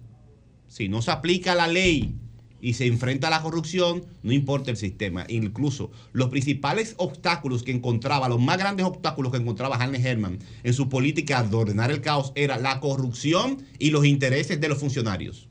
Si 0.68 0.90
no 0.90 1.02
se 1.02 1.12
aplica 1.12 1.56
la 1.56 1.68
ley 1.68 2.14
y 2.60 2.74
se 2.74 2.88
enfrenta 2.88 3.28
a 3.28 3.32
la 3.32 3.42
corrupción, 3.42 4.04
no 4.24 4.34
importa 4.34 4.70
el 4.70 4.76
sistema. 4.76 5.26
Incluso 5.30 5.92
los 6.12 6.28
principales 6.28 6.96
obstáculos 6.98 7.64
que 7.64 7.72
encontraba, 7.72 8.28
los 8.28 8.42
más 8.42 8.58
grandes 8.58 8.86
obstáculos 8.86 9.32
que 9.32 9.38
encontraba 9.38 9.78
Hanley 9.78 10.06
Herman 10.06 10.40
en 10.62 10.74
su 10.74 10.90
política 10.90 11.42
de 11.44 11.56
ordenar 11.56 11.90
el 11.90 12.02
caos 12.02 12.34
era 12.36 12.58
la 12.58 12.82
corrupción 12.82 13.64
y 13.80 13.92
los 13.92 14.06
intereses 14.06 14.60
de 14.60 14.68
los 14.68 14.78
funcionarios. 14.78 15.48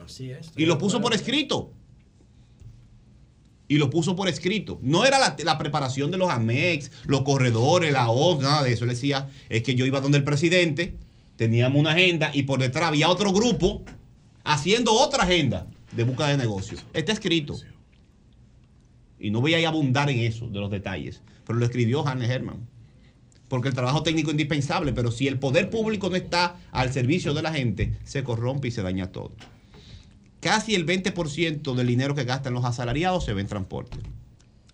Así 0.00 0.30
es. 0.30 0.52
Y 0.56 0.66
lo 0.66 0.78
puso 0.78 1.00
por 1.00 1.14
escrito. 1.14 1.72
Y 3.68 3.76
lo 3.76 3.90
puso 3.90 4.16
por 4.16 4.28
escrito. 4.28 4.78
No 4.82 5.04
era 5.04 5.18
la, 5.18 5.58
preparación 5.58 6.10
de 6.10 6.16
los 6.16 6.30
AMEX, 6.30 6.90
los 7.04 7.22
corredores, 7.22 7.92
la 7.92 8.10
OZ, 8.10 8.42
nada 8.42 8.62
de 8.62 8.72
eso. 8.72 8.84
Él 8.84 8.90
decía, 8.90 9.28
es 9.50 9.62
que 9.62 9.74
yo 9.74 9.84
iba 9.84 10.00
donde 10.00 10.18
el 10.18 10.24
presidente, 10.24 10.94
teníamos 11.36 11.78
una 11.78 11.92
agenda 11.92 12.30
y 12.32 12.44
por 12.44 12.60
detrás 12.60 12.88
había 12.88 13.10
otro 13.10 13.32
grupo 13.32 13.84
haciendo 14.42 14.92
otra 14.92 15.24
agenda 15.24 15.66
de 15.92 16.04
búsqueda 16.04 16.28
de 16.28 16.38
negocios. 16.38 16.84
Está 16.94 17.12
escrito. 17.12 17.56
Y 19.20 19.30
no 19.30 19.40
voy 19.40 19.54
a 19.54 19.68
abundar 19.68 20.08
en 20.08 20.20
eso, 20.20 20.48
de 20.48 20.60
los 20.60 20.70
detalles. 20.70 21.22
Pero 21.46 21.58
lo 21.58 21.64
escribió 21.66 22.06
Hannes 22.06 22.30
Herman. 22.30 22.66
Porque 23.48 23.68
el 23.68 23.74
trabajo 23.74 24.02
técnico 24.02 24.30
es 24.30 24.34
indispensable, 24.34 24.92
pero 24.92 25.10
si 25.10 25.26
el 25.26 25.38
poder 25.38 25.70
público 25.70 26.10
no 26.10 26.16
está 26.16 26.56
al 26.70 26.92
servicio 26.92 27.34
de 27.34 27.42
la 27.42 27.52
gente, 27.52 27.92
se 28.04 28.22
corrompe 28.22 28.68
y 28.68 28.70
se 28.70 28.82
daña 28.82 29.10
todo. 29.10 29.32
Casi 30.40 30.74
el 30.74 30.86
20% 30.86 31.74
del 31.74 31.86
dinero 31.86 32.14
que 32.14 32.24
gastan 32.24 32.54
los 32.54 32.64
asalariados 32.64 33.24
se 33.24 33.34
ve 33.34 33.40
en 33.40 33.48
transporte. 33.48 33.98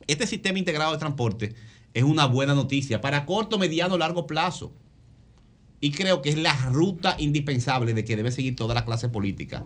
Este 0.06 0.26
sistema 0.26 0.58
integrado 0.58 0.92
de 0.92 0.98
transporte 0.98 1.54
es 1.94 2.02
una 2.02 2.26
buena 2.26 2.54
noticia 2.54 3.00
para 3.00 3.24
corto, 3.24 3.58
mediano, 3.58 3.96
largo 3.96 4.26
plazo. 4.26 4.72
Y 5.80 5.92
creo 5.92 6.22
que 6.22 6.30
es 6.30 6.38
la 6.38 6.54
ruta 6.70 7.16
indispensable 7.18 7.94
de 7.94 8.04
que 8.04 8.16
debe 8.16 8.30
seguir 8.30 8.56
toda 8.56 8.74
la 8.74 8.84
clase 8.84 9.08
política. 9.08 9.64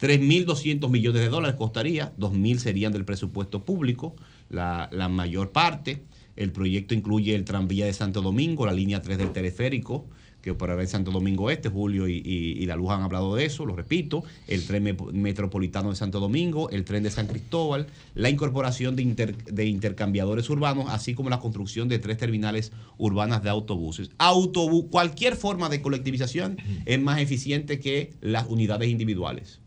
3.200 0.00 0.88
millones 0.90 1.22
de 1.22 1.28
dólares 1.28 1.56
costaría, 1.56 2.14
2.000 2.16 2.58
serían 2.58 2.92
del 2.92 3.04
presupuesto 3.04 3.64
público, 3.64 4.14
la, 4.48 4.88
la 4.92 5.08
mayor 5.08 5.50
parte. 5.50 6.04
El 6.36 6.52
proyecto 6.52 6.94
incluye 6.94 7.34
el 7.34 7.44
tranvía 7.44 7.86
de 7.86 7.92
Santo 7.92 8.22
Domingo, 8.22 8.64
la 8.66 8.72
línea 8.72 9.02
3 9.02 9.18
del 9.18 9.32
teleférico, 9.32 10.06
que 10.42 10.52
operará 10.52 10.80
en 10.82 10.88
Santo 10.88 11.10
Domingo 11.10 11.50
Este, 11.50 11.68
Julio 11.68 12.06
y, 12.06 12.14
y- 12.24 12.62
y 12.62 12.66
la 12.66 12.76
Luz 12.76 12.90
han 12.90 13.02
hablado 13.02 13.34
de 13.34 13.44
eso, 13.44 13.66
lo 13.66 13.74
repito, 13.74 14.22
el 14.46 14.64
tren 14.66 14.84
me- 14.84 14.92
metropolitano 15.12 15.90
de 15.90 15.96
Santo 15.96 16.20
Domingo, 16.20 16.70
el 16.70 16.84
tren 16.84 17.02
de 17.02 17.10
San 17.10 17.26
Cristóbal, 17.26 17.88
la 18.14 18.30
incorporación 18.30 18.94
de, 18.94 19.02
inter- 19.02 19.36
de 19.44 19.66
intercambiadores 19.66 20.48
urbanos, 20.48 20.86
así 20.88 21.14
como 21.14 21.28
la 21.28 21.40
construcción 21.40 21.88
de 21.88 21.98
tres 21.98 22.18
terminales 22.18 22.70
urbanas 22.98 23.42
de 23.42 23.50
autobuses. 23.50 24.10
Autobús, 24.18 24.86
cualquier 24.90 25.34
forma 25.34 25.68
de 25.68 25.82
colectivización 25.82 26.56
es 26.86 27.00
más 27.00 27.20
eficiente 27.20 27.80
que 27.80 28.14
las 28.20 28.46
unidades 28.48 28.88
individuales. 28.90 29.60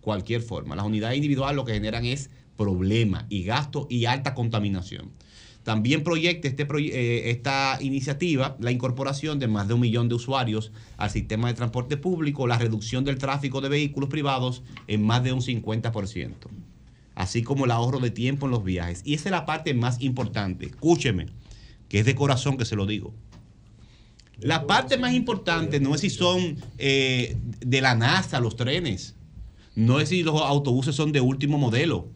Cualquier 0.00 0.42
forma. 0.42 0.74
Las 0.74 0.84
unidades 0.84 1.16
individuales 1.16 1.54
lo 1.56 1.64
que 1.64 1.74
generan 1.74 2.04
es 2.04 2.28
problema 2.56 3.26
y 3.28 3.44
gasto 3.44 3.86
y 3.88 4.06
alta 4.06 4.34
contaminación. 4.34 5.10
También 5.62 6.02
proyecta 6.02 6.48
este 6.48 6.66
eh, 6.78 7.30
esta 7.30 7.78
iniciativa 7.80 8.56
la 8.58 8.72
incorporación 8.72 9.38
de 9.38 9.46
más 9.46 9.68
de 9.68 9.74
un 9.74 9.80
millón 9.80 10.08
de 10.08 10.16
usuarios 10.16 10.72
al 10.96 11.10
sistema 11.10 11.48
de 11.48 11.54
transporte 11.54 11.96
público, 11.96 12.46
la 12.46 12.58
reducción 12.58 13.04
del 13.04 13.18
tráfico 13.18 13.60
de 13.60 13.68
vehículos 13.68 14.08
privados 14.10 14.62
en 14.88 15.04
más 15.04 15.22
de 15.22 15.32
un 15.32 15.40
50%, 15.40 16.32
así 17.14 17.42
como 17.42 17.64
el 17.64 17.70
ahorro 17.70 18.00
de 18.00 18.10
tiempo 18.10 18.46
en 18.46 18.52
los 18.52 18.64
viajes. 18.64 19.02
Y 19.04 19.14
esa 19.14 19.28
es 19.28 19.30
la 19.30 19.46
parte 19.46 19.72
más 19.72 20.00
importante. 20.00 20.66
Escúcheme, 20.66 21.26
que 21.88 22.00
es 22.00 22.06
de 22.06 22.16
corazón 22.16 22.56
que 22.56 22.64
se 22.64 22.74
lo 22.74 22.86
digo. 22.86 23.14
La 24.40 24.66
parte 24.66 24.98
más 24.98 25.12
importante 25.12 25.78
no 25.78 25.94
es 25.94 26.00
si 26.00 26.10
son 26.10 26.56
eh, 26.78 27.36
de 27.60 27.80
la 27.80 27.94
NASA 27.94 28.40
los 28.40 28.56
trenes, 28.56 29.14
no 29.76 30.00
es 30.00 30.08
si 30.08 30.24
los 30.24 30.40
autobuses 30.40 30.96
son 30.96 31.12
de 31.12 31.20
último 31.20 31.58
modelo, 31.58 32.08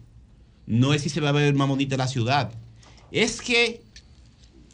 no 0.65 0.93
es 0.93 1.03
si 1.03 1.09
se 1.09 1.21
va 1.21 1.29
a 1.29 1.31
ver 1.31 1.55
más 1.55 1.69
bonita 1.69 1.95
la 1.95 2.07
ciudad, 2.07 2.51
es 3.11 3.41
que 3.41 3.83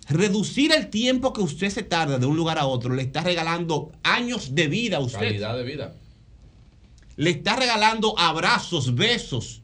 reducir 0.09 0.71
el 0.73 0.89
tiempo 0.89 1.33
que 1.33 1.41
usted 1.41 1.69
se 1.69 1.83
tarda 1.83 2.19
de 2.19 2.25
un 2.25 2.35
lugar 2.35 2.59
a 2.59 2.65
otro 2.65 2.93
le 2.93 3.03
está 3.03 3.21
regalando 3.21 3.91
años 4.03 4.53
de 4.55 4.67
vida 4.67 4.97
a 4.97 4.99
usted. 4.99 5.19
Calidad 5.19 5.57
de 5.57 5.63
vida. 5.63 5.95
Le 7.15 7.29
está 7.29 7.55
regalando 7.55 8.17
abrazos, 8.17 8.95
besos 8.95 9.61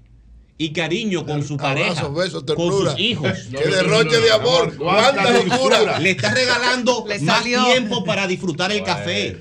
y 0.58 0.72
cariño 0.72 1.26
con 1.26 1.44
su 1.44 1.58
pareja, 1.58 2.02
Abrazos, 2.02 2.16
besos, 2.16 2.44
con 2.56 2.72
sus 2.72 3.00
hijos. 3.00 3.32
Qué 3.52 3.68
derroche 3.68 4.20
de 4.20 4.32
amor, 4.32 4.76
cuánta 4.78 5.32
locura. 5.32 6.00
Le 6.00 6.12
está 6.12 6.34
regalando 6.34 7.06
Le 7.08 7.20
más 7.20 7.40
salió. 7.40 7.66
tiempo 7.66 8.04
para 8.04 8.28
disfrutar 8.28 8.72
el 8.72 8.84
café. 8.84 9.40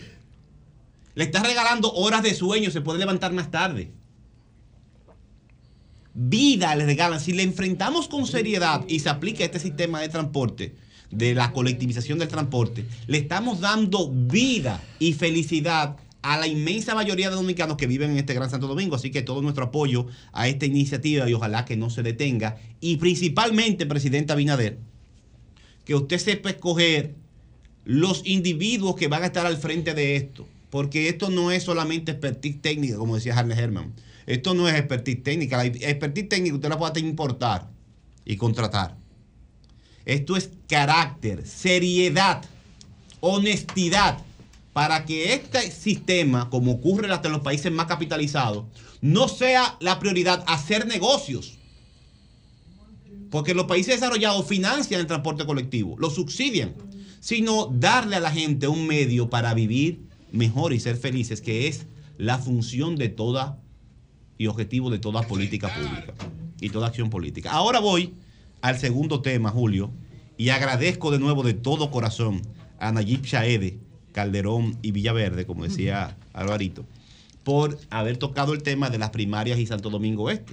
Le 1.15 1.25
está 1.25 1.43
regalando 1.43 1.93
horas 1.93 2.23
de 2.23 2.35
sueño, 2.35 2.71
se 2.71 2.81
puede 2.81 3.01
levantar 3.01 3.33
más 3.33 3.51
tarde. 3.51 3.93
Vida 6.21 6.75
le 6.75 6.85
regalan. 6.85 7.21
Si 7.21 7.33
le 7.33 7.45
enfrentamos 7.45 8.09
con 8.09 8.27
seriedad 8.27 8.85
y 8.89 8.99
se 8.99 9.09
aplica 9.09 9.45
este 9.45 9.61
sistema 9.61 10.01
de 10.01 10.09
transporte, 10.09 10.75
de 11.13 11.33
la 11.33 11.53
colectivización 11.53 12.19
del 12.19 12.27
transporte, 12.27 12.85
le 13.07 13.19
estamos 13.19 13.61
dando 13.61 14.11
vida 14.13 14.83
y 14.99 15.13
felicidad 15.13 15.97
a 16.23 16.37
la 16.37 16.49
inmensa 16.49 16.97
mayoría 16.97 17.31
de 17.31 17.37
dominicanos 17.37 17.77
que 17.77 17.87
viven 17.87 18.11
en 18.11 18.17
este 18.17 18.35
Gran 18.35 18.51
Santo 18.51 18.67
Domingo. 18.67 18.97
Así 18.97 19.13
que 19.13 19.23
todo 19.23 19.43
nuestro 19.43 19.67
apoyo 19.67 20.09
a 20.33 20.49
esta 20.49 20.67
iniciativa 20.67 21.31
y 21.31 21.35
ojalá 21.35 21.65
que 21.65 21.77
no 21.77 21.89
se 21.89 22.03
detenga. 22.03 22.59
Y 22.81 22.97
principalmente, 22.97 23.87
presidente 23.87 24.33
Abinader, 24.33 24.77
que 25.85 25.95
usted 25.95 26.19
sepa 26.19 26.51
escoger 26.51 27.15
los 27.85 28.23
individuos 28.27 28.97
que 28.97 29.07
van 29.07 29.23
a 29.23 29.27
estar 29.27 29.47
al 29.47 29.57
frente 29.57 29.95
de 29.95 30.17
esto. 30.17 30.49
Porque 30.69 31.09
esto 31.09 31.31
no 31.31 31.53
es 31.53 31.63
solamente 31.63 32.11
expertise 32.11 32.61
técnica, 32.61 32.97
como 32.97 33.15
decía 33.15 33.39
Harley 33.39 33.57
Herman. 33.57 33.95
Esto 34.29 34.53
no 34.53 34.69
es 34.69 34.75
expertise 34.75 35.23
técnica. 35.23 35.57
La 35.57 35.65
expertise 35.65 36.29
técnica 36.29 36.57
usted 36.57 36.69
la 36.69 36.79
puede 36.79 37.01
importar 37.01 37.71
y 38.27 38.37
contratar. 38.37 38.95
Esto 40.05 40.37
es 40.37 40.51
carácter, 40.69 41.47
seriedad, 41.47 42.45
honestidad, 43.21 44.19
para 44.75 45.07
que 45.07 45.33
este 45.33 45.71
sistema, 45.71 46.51
como 46.51 46.73
ocurre 46.73 47.11
hasta 47.11 47.29
en 47.29 47.33
los 47.33 47.41
países 47.41 47.73
más 47.73 47.87
capitalizados, 47.87 48.67
no 49.01 49.29
sea 49.29 49.79
la 49.81 49.99
prioridad 49.99 50.45
hacer 50.47 50.87
negocios. 50.87 51.57
Porque 53.31 53.55
los 53.55 53.65
países 53.65 53.95
desarrollados 53.95 54.47
financian 54.47 55.01
el 55.01 55.07
transporte 55.07 55.47
colectivo, 55.47 55.97
lo 55.99 56.11
subsidian, 56.11 56.75
sino 57.21 57.67
darle 57.73 58.17
a 58.17 58.21
la 58.21 58.31
gente 58.31 58.69
un 58.69 58.87
medio 58.87 59.31
para 59.31 59.55
vivir 59.55 60.03
mejor 60.33 60.75
y 60.75 60.81
ser 60.81 60.99
felices, 60.99 61.41
que 61.41 61.67
es 61.67 61.87
la 62.19 62.37
función 62.37 62.97
de 62.97 63.09
toda 63.09 63.59
y 64.39 64.47
objetivo 64.47 64.91
de 64.91 64.99
toda 64.99 65.23
política 65.23 65.69
pública 65.75 66.15
y 66.61 66.71
toda 66.71 66.87
acción 66.87 67.11
política. 67.11 67.51
Ahora 67.53 67.81
voy 67.81 68.15
al 68.63 68.79
segundo 68.79 69.21
tema, 69.21 69.51
Julio, 69.51 69.91
y 70.37 70.49
agradezco 70.51 71.11
de 71.11 71.19
nuevo 71.19 71.43
de 71.43 71.55
todo 71.55 71.91
corazón 71.91 72.41
a 72.79 72.93
Nayib 72.93 73.23
Shaede, 73.25 73.77
Calderón 74.13 74.79
y 74.83 74.93
Villaverde, 74.93 75.45
como 75.47 75.65
decía 75.65 76.17
Alvarito, 76.33 76.85
por 77.45 77.79
haber 77.91 78.17
tocado 78.17 78.53
el 78.53 78.63
tema 78.63 78.91
de 78.91 78.99
las 78.99 79.11
primarias 79.11 79.59
y 79.59 79.67
Santo 79.67 79.91
Domingo 79.91 80.31
Este. 80.31 80.53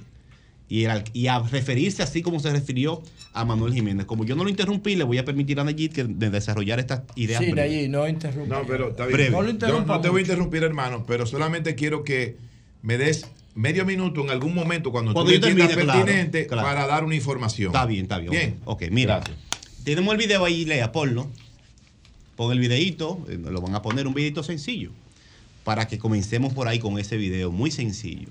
Y, 0.68 0.86
el- 0.86 1.04
y 1.14 1.28
a 1.28 1.38
referirse 1.40 2.02
así 2.02 2.24
como 2.24 2.40
se 2.40 2.52
refirió 2.52 3.04
a 3.34 3.46
Manuel 3.46 3.72
Jiménez. 3.74 4.08
Como 4.08 4.26
yo 4.26 4.36
no 4.36 4.44
lo 4.44 4.50
interrumpí, 4.50 4.96
le 4.96 5.04
voy 5.04 5.20
a 5.20 5.26
permitir 5.26 5.60
a 5.60 5.64
Nayib 5.64 5.94
que 5.94 6.04
de 6.06 6.32
desarrollar 6.32 6.80
estas 6.80 7.02
ideas. 7.16 7.44
Sí. 7.44 7.52
Nayib, 7.54 7.88
no 7.92 8.08
interrumpa. 8.08 8.56
No, 8.62 8.66
pero 8.66 8.90
está 8.90 9.06
bien. 9.06 9.32
No 9.32 9.42
lo 9.42 9.48
Yo 9.50 9.52
interrumpa 9.52 9.96
no 9.98 10.02
te 10.02 10.10
voy 10.10 10.20
a 10.20 10.22
interrumpir, 10.22 10.64
hermano, 10.64 11.04
pero 11.06 11.28
solamente 11.28 11.76
quiero 11.76 12.04
que 12.04 12.38
me 12.82 12.98
des 12.98 13.28
medio 13.56 13.86
minuto 13.86 14.22
en 14.22 14.30
algún 14.30 14.54
momento 14.54 14.92
cuando, 14.92 15.14
Cuando 15.14 15.32
tú 15.32 15.36
entiendas 15.36 15.70
claro, 15.70 16.04
pertinente 16.04 16.46
claro. 16.46 16.68
para 16.68 16.86
dar 16.86 17.04
una 17.04 17.16
información. 17.16 17.70
Está 17.70 17.86
bien, 17.86 18.04
está 18.04 18.20
bien. 18.20 18.32
Bien. 18.32 18.60
Ok, 18.66 18.84
mira. 18.92 19.24
Tenemos 19.84 20.14
el 20.14 20.20
video 20.20 20.46
ahí, 20.46 20.66
Lea, 20.66 20.92
ponlo. 20.92 21.30
Pon 22.36 22.52
el 22.52 22.60
videito, 22.60 23.26
eh, 23.30 23.40
lo 23.42 23.62
van 23.62 23.76
a 23.76 23.82
poner 23.82 24.08
un 24.08 24.14
videito 24.14 24.44
sencillo. 24.44 24.92
Para 25.64 25.88
que 25.88 25.98
comencemos 25.98 26.54
por 26.54 26.68
ahí 26.68 26.80
con 26.80 27.00
ese 27.00 27.18
video, 27.18 27.52
muy 27.52 27.72
sencillo. 27.72 28.28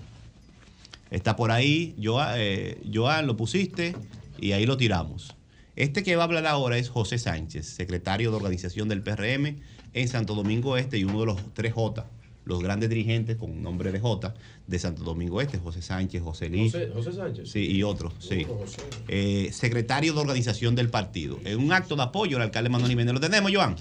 Está 1.10 1.36
por 1.36 1.50
ahí, 1.50 1.94
Joan, 2.02 2.34
eh, 2.36 2.78
Joan, 2.92 3.26
lo 3.26 3.36
pusiste 3.36 3.96
y 4.38 4.52
ahí 4.52 4.66
lo 4.66 4.76
tiramos. 4.76 5.34
Este 5.76 6.02
que 6.02 6.16
va 6.16 6.24
a 6.24 6.26
hablar 6.26 6.46
ahora 6.46 6.76
es 6.76 6.88
José 6.88 7.18
Sánchez, 7.18 7.66
secretario 7.66 8.30
de 8.30 8.36
organización 8.36 8.88
del 8.88 9.02
PRM 9.02 9.56
en 9.94 10.08
Santo 10.08 10.34
Domingo 10.34 10.76
Este 10.76 10.98
y 10.98 11.04
uno 11.04 11.20
de 11.20 11.26
los 11.26 11.54
tres 11.54 11.72
J, 11.72 12.06
los 12.44 12.62
grandes 12.62 12.90
dirigentes 12.90 13.36
con 13.36 13.62
nombre 13.62 13.92
de 13.92 14.00
J 14.00 14.34
de 14.66 14.78
Santo 14.78 15.02
Domingo 15.02 15.40
Este, 15.40 15.58
José 15.58 15.82
Sánchez, 15.82 16.22
José 16.22 16.48
Luis. 16.48 16.72
José, 16.72 16.90
José 16.94 17.12
Sánchez. 17.12 17.50
Sí, 17.50 17.70
y 17.70 17.82
otros, 17.82 18.12
sí. 18.18 18.46
Eh, 19.08 19.50
secretario 19.52 20.14
de 20.14 20.20
organización 20.20 20.74
del 20.74 20.88
partido. 20.90 21.38
En 21.44 21.58
un 21.58 21.72
acto 21.72 21.96
de 21.96 22.02
apoyo 22.02 22.36
al 22.36 22.42
alcalde 22.42 22.70
Manuel 22.70 22.90
Jiménez. 22.90 23.14
¿Lo 23.14 23.20
tenemos, 23.20 23.50
Joan? 23.52 23.76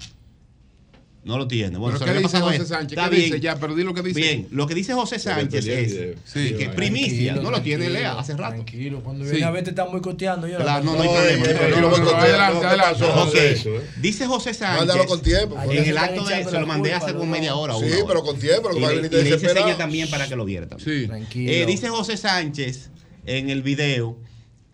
No 1.26 1.38
lo 1.38 1.48
tiene. 1.48 1.78
Bueno, 1.78 1.98
¿Pero 2.00 2.12
qué 2.14 2.20
dice 2.20 2.40
José. 2.42 2.66
Sánchez? 2.66 2.98
Está 2.98 3.10
¿Qué 3.10 3.16
dice 3.16 3.30
bien. 3.30 3.42
ya? 3.42 3.56
Pero 3.58 3.76
di 3.76 3.84
lo 3.84 3.94
que 3.94 4.02
dice. 4.02 4.20
Bien, 4.20 4.48
lo 4.52 4.68
que 4.68 4.76
dice 4.76 4.94
José 4.94 5.20
Sánchez 5.20 5.66
es 5.68 5.92
sí, 6.26 6.50
Sí, 6.50 6.56
que 6.56 6.68
primicia, 6.70 7.36
no 7.36 7.50
lo 7.50 7.62
tiene 7.62 7.90
Lea 7.90 8.20
hace 8.20 8.36
rato. 8.36 8.56
Tranquilo, 8.56 9.02
cuando 9.02 9.24
Sí. 9.24 9.32
viene 9.32 9.46
a 9.46 9.52
ver 9.52 9.64
te 9.64 9.70
están 9.70 9.90
boicoteando. 9.90 10.48
yo 10.50 10.58
Claro, 10.58 10.84
no, 10.84 10.92
no 10.96 11.04
no 11.06 11.12
hay 11.18 11.38
problema. 11.38 12.20
adelante, 12.20 12.66
adelante. 12.66 13.82
Dice 14.02 14.26
José 14.28 14.54
Sánchez. 14.54 14.80
Mándalo 14.80 15.06
con 15.06 15.22
tiempo, 15.22 15.56
En 15.56 15.72
eso 15.72 15.72
el 15.82 15.88
están 15.90 16.04
acto 16.04 16.26
de 16.26 16.44
se 16.44 16.60
lo 16.60 16.68
mandé 16.68 16.94
hace 16.94 17.14
como 17.14 17.26
media 17.26 17.56
hora. 17.56 17.74
Sí, 17.80 17.86
pero 18.08 18.22
con 18.24 18.38
tiempo, 18.38 18.70
Y 18.76 18.80
le- 18.80 19.30
hice 19.36 19.40
seña 19.50 19.78
también 19.78 20.10
para 20.10 20.28
que 20.28 20.36
lo 20.36 20.46
viera 20.46 20.68
también. 20.68 21.02
Sí. 21.02 21.08
Tranquilo. 21.08 21.52
Eh, 21.52 21.66
dice 21.66 21.90
José 21.90 22.18
Sánchez 22.18 22.90
en 23.26 23.50
el 23.50 23.62
video, 23.64 24.18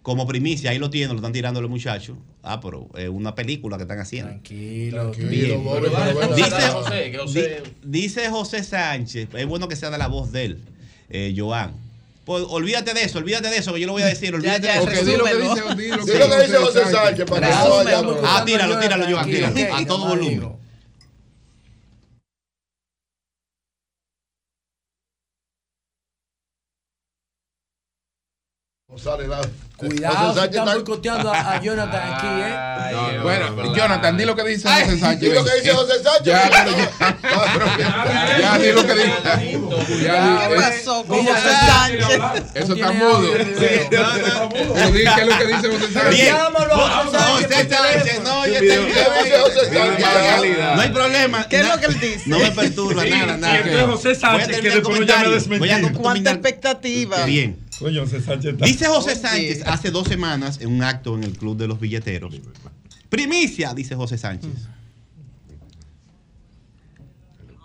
como 0.10 0.26
primicia, 0.26 0.72
ahí 0.72 0.80
lo 0.80 0.90
tienen, 0.90 1.10
lo 1.12 1.18
están 1.18 1.34
tirando 1.34 1.62
los 1.62 1.70
muchachos. 1.70 2.18
Ah, 2.42 2.60
pero 2.60 2.88
es 2.98 3.10
una 3.10 3.36
película 3.36 3.78
que 3.78 3.84
están 3.84 4.00
haciendo. 4.00 4.30
Tranquilo. 4.32 5.12
Bien. 5.12 5.64
Bobby, 5.64 5.88
pero 5.94 6.14
bueno. 6.14 6.36
dice, 6.36 6.50
José, 6.72 7.12
que 7.12 7.18
José- 7.20 7.64
di- 7.64 7.72
dice 8.02 8.30
José 8.30 8.64
Sánchez, 8.64 9.30
es 9.34 9.46
bueno 9.46 9.68
que 9.68 9.76
sea 9.76 9.92
de 9.92 10.00
la 10.00 10.08
voz 10.08 10.32
de 10.32 10.46
él, 10.46 10.60
eh, 11.12 11.34
Joan. 11.38 11.74
Pues 12.26 12.44
olvídate 12.50 12.94
de 12.96 13.04
eso, 13.04 13.20
olvídate 13.20 13.50
de 13.50 13.58
eso, 13.58 13.72
que 13.72 13.80
yo 13.82 13.86
lo 13.88 13.94
voy 13.94 14.02
a 14.02 14.08
decir. 14.08 14.34
Olvídate 14.36 14.66
ya, 14.66 14.74
de 14.74 14.80
eso. 14.80 14.88
Ok, 14.88 15.06
di 15.06 15.16
lo 15.18 15.24
que 15.26 15.36
dice- 15.36 15.76
di 15.76 15.88
lo 15.90 16.06
que 16.06 16.20
lo 16.20 16.30
que 16.30 16.42
dice 16.44 16.58
José 16.58 16.92
Sánchez, 16.92 17.26
para 17.30 17.48
que 17.48 17.54
no 17.56 17.76
vayamos. 17.76 18.18
Ah, 18.24 18.44
tíralo, 18.46 18.80
tíralo, 18.80 19.04
Joan, 19.04 19.30
Tranquilo, 19.30 19.54
tíralo. 19.54 19.76
A 19.76 19.86
todo 19.86 20.08
tranquilo. 20.12 20.40
volumen. 20.42 20.60
No 28.88 28.98
sale 28.98 29.28
nada. 29.28 29.48
Cuidado, 29.80 30.16
José 30.18 30.34
se 30.34 30.40
Sánchez 30.40 30.50
están 30.50 30.68
está- 30.68 30.74
boicoteando 30.76 31.32
a, 31.34 31.40
a 31.54 31.62
Jonathan 31.62 32.14
aquí, 32.14 32.28
¿eh? 32.28 32.56
No, 32.92 33.24
bueno, 33.24 33.74
Jonathan, 33.76 34.18
di 34.18 34.26
lo 34.26 34.36
que 34.36 34.44
dice 34.44 34.68
José 34.70 35.00
Sánchez. 35.00 35.30
di 35.30 35.36
lo 35.36 35.46
que 35.46 35.52
dice 35.56 35.72
José 35.74 35.94
Sánchez. 36.04 36.26
Ya, 36.26 36.50
pero 36.52 37.66
ya, 37.78 38.38
ya 38.40 38.58
di 38.58 38.72
lo 38.74 38.86
que 38.86 38.94
dice. 38.94 40.04
Ya, 40.04 40.48
¿Qué 40.50 40.56
pasó 40.56 41.04
con 41.06 41.26
José 41.26 41.50
Sánchez? 41.50 42.44
Eso 42.56 42.74
está 42.74 42.92
mudo. 42.92 43.22
Pero 43.90 44.92
di 44.92 45.04
qué 45.04 45.22
es 45.22 45.28
lo 45.28 45.38
que 45.38 45.46
dice 45.48 45.68
José 45.70 45.94
Sánchez. 45.94 46.10
Bien. 46.10 46.36
Llámalo 46.36 46.74
a 46.76 46.90
José 47.06 47.70
Sánchez. 47.70 48.22
No, 48.24 48.48
ya 48.48 48.60
¿Qué 48.60 48.74
está 48.74 49.24
dice 49.24 49.40
José 49.40 49.76
Sánchez? 49.76 50.76
No 50.76 50.82
hay 50.82 50.90
problema. 50.90 51.48
¿Qué 51.48 51.60
es 51.62 51.68
lo 51.68 51.80
que 51.80 51.86
él 51.86 52.00
dice? 52.02 52.24
No 52.26 52.40
me 52.40 52.52
perturba 52.52 53.06
nada, 53.06 53.38
nada. 53.38 53.88
José 53.88 54.16
Sánchez, 54.16 54.60
que 54.60 54.70
después 54.72 55.06
ya 55.06 55.20
me 55.24 55.30
desmentí. 55.30 55.90
¿Cuánta 55.94 56.32
expectativa? 56.32 57.24
Bien. 57.26 57.58
Coño, 57.80 58.02
José 58.02 58.22
Sánchez 58.22 58.54
está- 58.54 58.66
Dice 58.66 58.86
José 58.88 59.12
Oye. 59.12 59.20
Sánchez 59.20 59.64
hace 59.66 59.92
dos 59.92 60.08
semanas 60.08 60.60
en 60.62 60.70
un 60.74 60.84
acto 60.84 61.16
en 61.16 61.24
el 61.24 61.32
Club 61.38 61.58
de 61.58 61.68
los 61.68 61.80
Billeteros. 61.80 62.36
Primicia, 63.10 63.74
dice 63.74 63.96
José 63.96 64.18
Sánchez. 64.18 64.52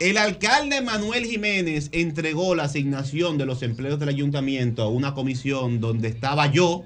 El 0.00 0.16
alcalde 0.18 0.80
Manuel 0.82 1.24
Jiménez 1.24 1.88
entregó 1.92 2.54
la 2.54 2.64
asignación 2.64 3.38
de 3.38 3.46
los 3.46 3.62
empleos 3.62 3.98
del 4.00 4.08
ayuntamiento 4.08 4.82
a 4.82 4.88
una 4.88 5.14
comisión 5.14 5.80
donde 5.80 6.08
estaba 6.08 6.50
yo, 6.50 6.84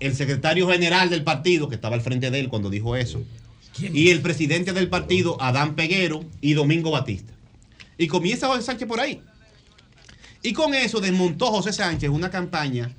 el 0.00 0.14
secretario 0.14 0.68
general 0.70 1.10
del 1.10 1.24
partido, 1.24 1.68
que 1.68 1.74
estaba 1.74 1.96
al 1.96 2.00
frente 2.00 2.30
de 2.30 2.38
él 2.40 2.48
cuando 2.48 2.70
dijo 2.70 2.94
eso, 2.96 3.22
y 3.80 4.10
el 4.10 4.20
presidente 4.20 4.72
del 4.72 4.88
partido, 4.88 5.40
Adán 5.42 5.74
Peguero, 5.74 6.24
y 6.40 6.54
Domingo 6.54 6.90
Batista. 6.92 7.32
Y 7.98 8.06
comienza 8.06 8.46
José 8.46 8.62
Sánchez 8.62 8.86
por 8.86 9.00
ahí. 9.00 9.20
Y 10.42 10.52
con 10.52 10.74
eso 10.74 11.00
desmontó 11.00 11.46
José 11.46 11.72
Sánchez 11.72 12.10
una 12.10 12.30
campaña 12.30 12.94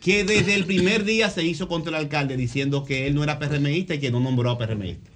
que 0.00 0.24
desde 0.24 0.54
el 0.54 0.66
primer 0.66 1.04
día 1.04 1.30
se 1.30 1.44
hizo 1.44 1.68
contra 1.68 1.90
el 1.90 2.04
alcalde 2.04 2.36
diciendo 2.36 2.84
que 2.84 3.06
él 3.06 3.14
no 3.14 3.22
era 3.22 3.38
PRMista 3.38 3.94
y 3.94 4.00
que 4.00 4.10
no 4.10 4.20
nombró 4.20 4.50
a 4.50 4.58
PRMista. 4.58 5.10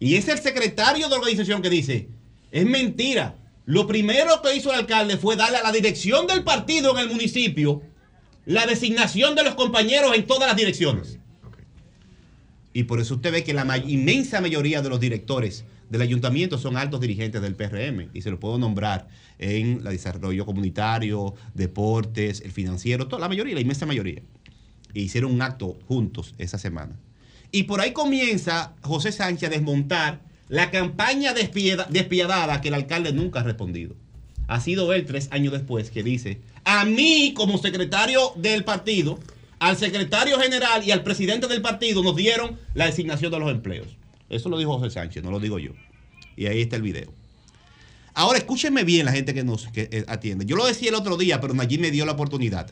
Y 0.00 0.16
es 0.16 0.28
el 0.28 0.38
secretario 0.38 1.08
de 1.08 1.14
organización 1.14 1.62
que 1.62 1.70
dice, 1.70 2.08
es 2.50 2.66
mentira. 2.66 3.36
Lo 3.66 3.86
primero 3.86 4.42
que 4.42 4.56
hizo 4.56 4.72
el 4.72 4.80
alcalde 4.80 5.16
fue 5.16 5.36
darle 5.36 5.58
a 5.58 5.62
la 5.62 5.72
dirección 5.72 6.26
del 6.26 6.42
partido 6.42 6.92
en 6.92 7.04
el 7.04 7.10
municipio 7.10 7.82
la 8.46 8.66
designación 8.66 9.34
de 9.34 9.42
los 9.42 9.54
compañeros 9.54 10.14
en 10.14 10.26
todas 10.26 10.48
las 10.48 10.56
direcciones. 10.56 11.18
Y 12.72 12.84
por 12.84 13.00
eso 13.00 13.14
usted 13.14 13.32
ve 13.32 13.44
que 13.44 13.54
la 13.54 13.78
inmensa 13.78 14.40
mayoría 14.40 14.82
de 14.82 14.88
los 14.88 15.00
directores 15.00 15.64
del 15.94 16.02
ayuntamiento 16.02 16.58
son 16.58 16.76
altos 16.76 17.00
dirigentes 17.00 17.40
del 17.40 17.54
PRM 17.54 18.08
y 18.12 18.22
se 18.22 18.30
los 18.30 18.40
puedo 18.40 18.58
nombrar 18.58 19.06
en 19.38 19.78
el 19.78 19.84
desarrollo 19.84 20.44
comunitario, 20.44 21.34
deportes, 21.54 22.40
el 22.40 22.50
financiero, 22.50 23.06
toda 23.06 23.20
la 23.20 23.28
mayoría, 23.28 23.54
la 23.54 23.60
inmensa 23.60 23.86
mayoría. 23.86 24.20
E 24.92 25.00
hicieron 25.00 25.30
un 25.30 25.40
acto 25.40 25.78
juntos 25.86 26.34
esa 26.38 26.58
semana. 26.58 26.96
Y 27.52 27.62
por 27.62 27.80
ahí 27.80 27.92
comienza 27.92 28.74
José 28.80 29.12
Sánchez 29.12 29.48
a 29.48 29.52
desmontar 29.52 30.20
la 30.48 30.72
campaña 30.72 31.32
despiada- 31.32 31.86
despiadada 31.88 32.60
que 32.60 32.68
el 32.68 32.74
alcalde 32.74 33.12
nunca 33.12 33.40
ha 33.40 33.44
respondido. 33.44 33.94
Ha 34.48 34.60
sido 34.60 34.92
él 34.92 35.06
tres 35.06 35.28
años 35.30 35.52
después 35.52 35.92
que 35.92 36.02
dice, 36.02 36.40
a 36.64 36.84
mí 36.84 37.34
como 37.36 37.58
secretario 37.58 38.32
del 38.34 38.64
partido, 38.64 39.20
al 39.60 39.76
secretario 39.76 40.40
general 40.40 40.82
y 40.84 40.90
al 40.90 41.04
presidente 41.04 41.46
del 41.46 41.62
partido 41.62 42.02
nos 42.02 42.16
dieron 42.16 42.58
la 42.74 42.86
designación 42.86 43.30
de 43.30 43.38
los 43.38 43.50
empleos. 43.52 43.86
Eso 44.28 44.48
lo 44.48 44.58
dijo 44.58 44.78
José 44.78 44.90
Sánchez, 44.90 45.22
no 45.22 45.30
lo 45.30 45.40
digo 45.40 45.58
yo. 45.58 45.72
Y 46.36 46.46
ahí 46.46 46.60
está 46.60 46.76
el 46.76 46.82
video. 46.82 47.12
Ahora 48.14 48.38
escúchenme 48.38 48.84
bien 48.84 49.06
la 49.06 49.12
gente 49.12 49.34
que 49.34 49.42
nos 49.42 49.66
que, 49.68 49.88
eh, 49.90 50.04
atiende. 50.06 50.46
Yo 50.46 50.56
lo 50.56 50.64
decía 50.64 50.88
el 50.88 50.94
otro 50.94 51.16
día, 51.16 51.40
pero 51.40 51.52
Nayib 51.52 51.80
me 51.80 51.90
dio 51.90 52.06
la 52.06 52.12
oportunidad. 52.12 52.70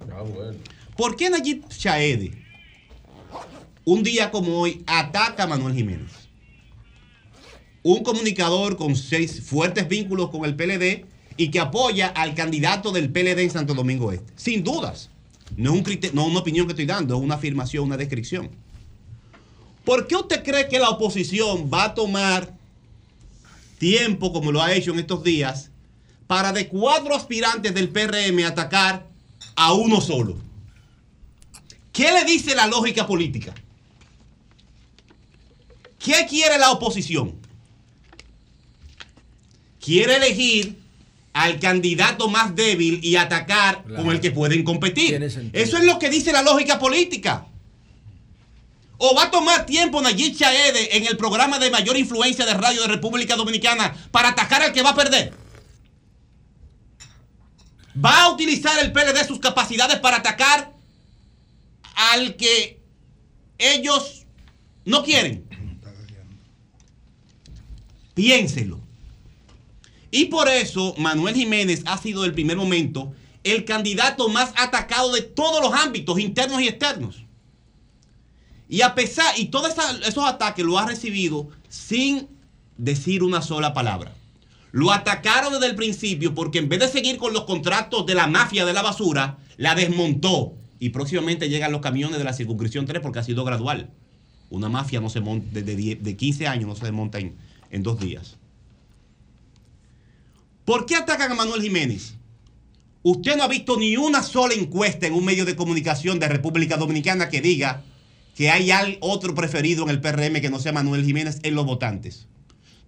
Ah, 0.00 0.22
bueno. 0.22 0.58
¿Por 0.96 1.16
qué 1.16 1.30
Nayib 1.30 1.68
Chaede, 1.68 2.32
un 3.84 4.02
día 4.02 4.30
como 4.30 4.60
hoy, 4.60 4.82
ataca 4.86 5.44
a 5.44 5.46
Manuel 5.46 5.74
Jiménez? 5.74 6.10
Un 7.82 8.02
comunicador 8.02 8.76
con 8.76 8.96
seis 8.96 9.42
fuertes 9.42 9.88
vínculos 9.88 10.30
con 10.30 10.44
el 10.44 10.56
PLD 10.56 11.04
y 11.36 11.50
que 11.50 11.60
apoya 11.60 12.08
al 12.08 12.34
candidato 12.34 12.90
del 12.92 13.10
PLD 13.10 13.40
en 13.40 13.50
Santo 13.50 13.74
Domingo 13.74 14.10
Este. 14.12 14.32
Sin 14.36 14.64
dudas. 14.64 15.10
No 15.56 15.74
es 15.74 15.78
un 15.78 16.14
no 16.14 16.22
es 16.22 16.28
una 16.30 16.40
opinión 16.40 16.66
que 16.66 16.72
estoy 16.72 16.86
dando, 16.86 17.16
es 17.16 17.20
una 17.20 17.34
afirmación, 17.36 17.84
una 17.84 17.96
descripción. 17.96 18.50
¿Por 19.84 20.06
qué 20.06 20.16
usted 20.16 20.42
cree 20.42 20.68
que 20.68 20.78
la 20.78 20.88
oposición 20.88 21.70
va 21.72 21.84
a 21.84 21.94
tomar 21.94 22.54
tiempo, 23.78 24.32
como 24.32 24.50
lo 24.50 24.62
ha 24.62 24.72
hecho 24.72 24.92
en 24.92 24.98
estos 24.98 25.22
días, 25.22 25.70
para 26.26 26.52
de 26.52 26.68
cuatro 26.68 27.14
aspirantes 27.14 27.74
del 27.74 27.90
PRM 27.90 28.44
atacar 28.46 29.06
a 29.56 29.74
uno 29.74 30.00
solo? 30.00 30.36
¿Qué 31.92 32.10
le 32.12 32.24
dice 32.24 32.54
la 32.54 32.66
lógica 32.66 33.06
política? 33.06 33.54
¿Qué 35.98 36.26
quiere 36.28 36.58
la 36.58 36.70
oposición? 36.70 37.34
Quiere 39.80 40.16
elegir 40.16 40.78
al 41.34 41.58
candidato 41.60 42.28
más 42.28 42.54
débil 42.56 43.00
y 43.02 43.16
atacar 43.16 43.84
con 43.84 44.10
el 44.10 44.20
que 44.20 44.30
pueden 44.30 44.64
competir. 44.64 45.22
Eso 45.52 45.76
es 45.76 45.84
lo 45.84 45.98
que 45.98 46.08
dice 46.08 46.32
la 46.32 46.42
lógica 46.42 46.78
política. 46.78 47.46
¿O 48.98 49.14
va 49.14 49.24
a 49.24 49.30
tomar 49.30 49.66
tiempo 49.66 50.00
Nayib 50.00 50.36
Chaede 50.36 50.96
en 50.96 51.06
el 51.06 51.16
programa 51.16 51.58
de 51.58 51.70
mayor 51.70 51.96
influencia 51.96 52.46
de 52.46 52.54
radio 52.54 52.82
de 52.82 52.88
República 52.88 53.36
Dominicana 53.36 53.94
para 54.10 54.30
atacar 54.30 54.62
al 54.62 54.72
que 54.72 54.82
va 54.82 54.90
a 54.90 54.94
perder? 54.94 55.32
¿Va 58.02 58.24
a 58.24 58.30
utilizar 58.30 58.78
el 58.80 58.92
PLD 58.92 59.26
sus 59.26 59.40
capacidades 59.40 59.98
para 59.98 60.18
atacar 60.18 60.72
al 61.94 62.36
que 62.36 62.80
ellos 63.58 64.26
no 64.84 65.02
quieren? 65.02 65.44
Piénselo. 68.14 68.80
Y 70.10 70.26
por 70.26 70.48
eso 70.48 70.94
Manuel 70.98 71.34
Jiménez 71.34 71.82
ha 71.86 71.98
sido 71.98 72.22
del 72.22 72.34
primer 72.34 72.56
momento 72.56 73.12
el 73.42 73.64
candidato 73.64 74.28
más 74.28 74.52
atacado 74.56 75.12
de 75.12 75.22
todos 75.22 75.60
los 75.60 75.74
ámbitos, 75.74 76.18
internos 76.20 76.62
y 76.62 76.68
externos. 76.68 77.23
Y 78.68 78.80
a 78.82 78.94
pesar, 78.94 79.38
y 79.38 79.46
todos 79.46 79.72
esos 80.06 80.24
ataques 80.24 80.64
lo 80.64 80.78
ha 80.78 80.86
recibido 80.86 81.48
sin 81.68 82.28
decir 82.78 83.22
una 83.22 83.42
sola 83.42 83.74
palabra. 83.74 84.14
Lo 84.72 84.90
atacaron 84.90 85.52
desde 85.52 85.66
el 85.66 85.76
principio 85.76 86.34
porque 86.34 86.58
en 86.58 86.68
vez 86.68 86.80
de 86.80 86.88
seguir 86.88 87.16
con 87.18 87.32
los 87.32 87.44
contratos 87.44 88.06
de 88.06 88.14
la 88.14 88.26
mafia 88.26 88.64
de 88.64 88.72
la 88.72 88.82
basura, 88.82 89.38
la 89.56 89.74
desmontó. 89.74 90.54
Y 90.80 90.88
próximamente 90.90 91.48
llegan 91.48 91.70
los 91.72 91.80
camiones 91.80 92.18
de 92.18 92.24
la 92.24 92.32
circunscripción 92.32 92.84
3 92.86 93.00
porque 93.00 93.20
ha 93.20 93.22
sido 93.22 93.44
gradual. 93.44 93.90
Una 94.50 94.68
mafia 94.68 95.00
no 95.00 95.08
se 95.10 95.20
monta, 95.20 95.46
de, 95.52 95.62
de- 95.62 95.96
de 96.00 96.16
15 96.16 96.46
años 96.48 96.66
no 96.68 96.74
se 96.76 96.84
desmonta 96.84 97.18
en, 97.18 97.36
en 97.70 97.82
dos 97.82 98.00
días. 98.00 98.36
¿Por 100.64 100.86
qué 100.86 100.96
atacan 100.96 101.30
a 101.32 101.34
Manuel 101.34 101.62
Jiménez? 101.62 102.14
Usted 103.02 103.36
no 103.36 103.42
ha 103.44 103.48
visto 103.48 103.76
ni 103.78 103.96
una 103.96 104.22
sola 104.22 104.54
encuesta 104.54 105.06
en 105.06 105.12
un 105.12 105.24
medio 105.24 105.44
de 105.44 105.56
comunicación 105.56 106.18
de 106.18 106.28
República 106.28 106.76
Dominicana 106.78 107.28
que 107.28 107.42
diga 107.42 107.82
que 108.34 108.50
hay 108.50 108.98
otro 109.00 109.34
preferido 109.34 109.84
en 109.84 109.90
el 109.90 110.00
PRM 110.00 110.40
que 110.40 110.50
no 110.50 110.58
sea 110.58 110.72
Manuel 110.72 111.04
Jiménez 111.04 111.38
en 111.42 111.54
los 111.54 111.66
votantes. 111.66 112.26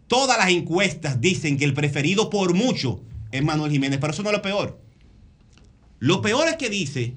Todas 0.09 0.39
las 0.39 0.51
encuestas 0.51 1.21
dicen 1.21 1.57
que 1.57 1.65
el 1.65 1.75
preferido 1.75 2.31
por 2.31 2.55
mucho 2.55 3.01
es 3.33 3.43
Manuel 3.43 3.73
Jiménez, 3.73 3.99
pero 4.01 4.13
eso 4.13 4.23
no 4.23 4.31
es 4.31 4.37
lo 4.37 4.43
peor. 4.43 4.81
Lo 5.99 6.21
peor 6.21 6.49
es 6.49 6.57
que 6.57 6.71
dice 6.71 7.15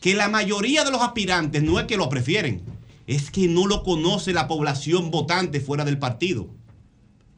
que 0.00 0.14
la 0.14 0.28
mayoría 0.28 0.84
de 0.84 0.90
los 0.90 1.02
aspirantes 1.02 1.62
no 1.62 1.80
es 1.80 1.86
que 1.86 1.96
lo 1.96 2.08
prefieren, 2.08 2.62
es 3.06 3.30
que 3.30 3.48
no 3.48 3.66
lo 3.66 3.82
conoce 3.82 4.32
la 4.32 4.46
población 4.48 5.10
votante 5.10 5.60
fuera 5.60 5.84
del 5.84 5.98
partido. 5.98 6.48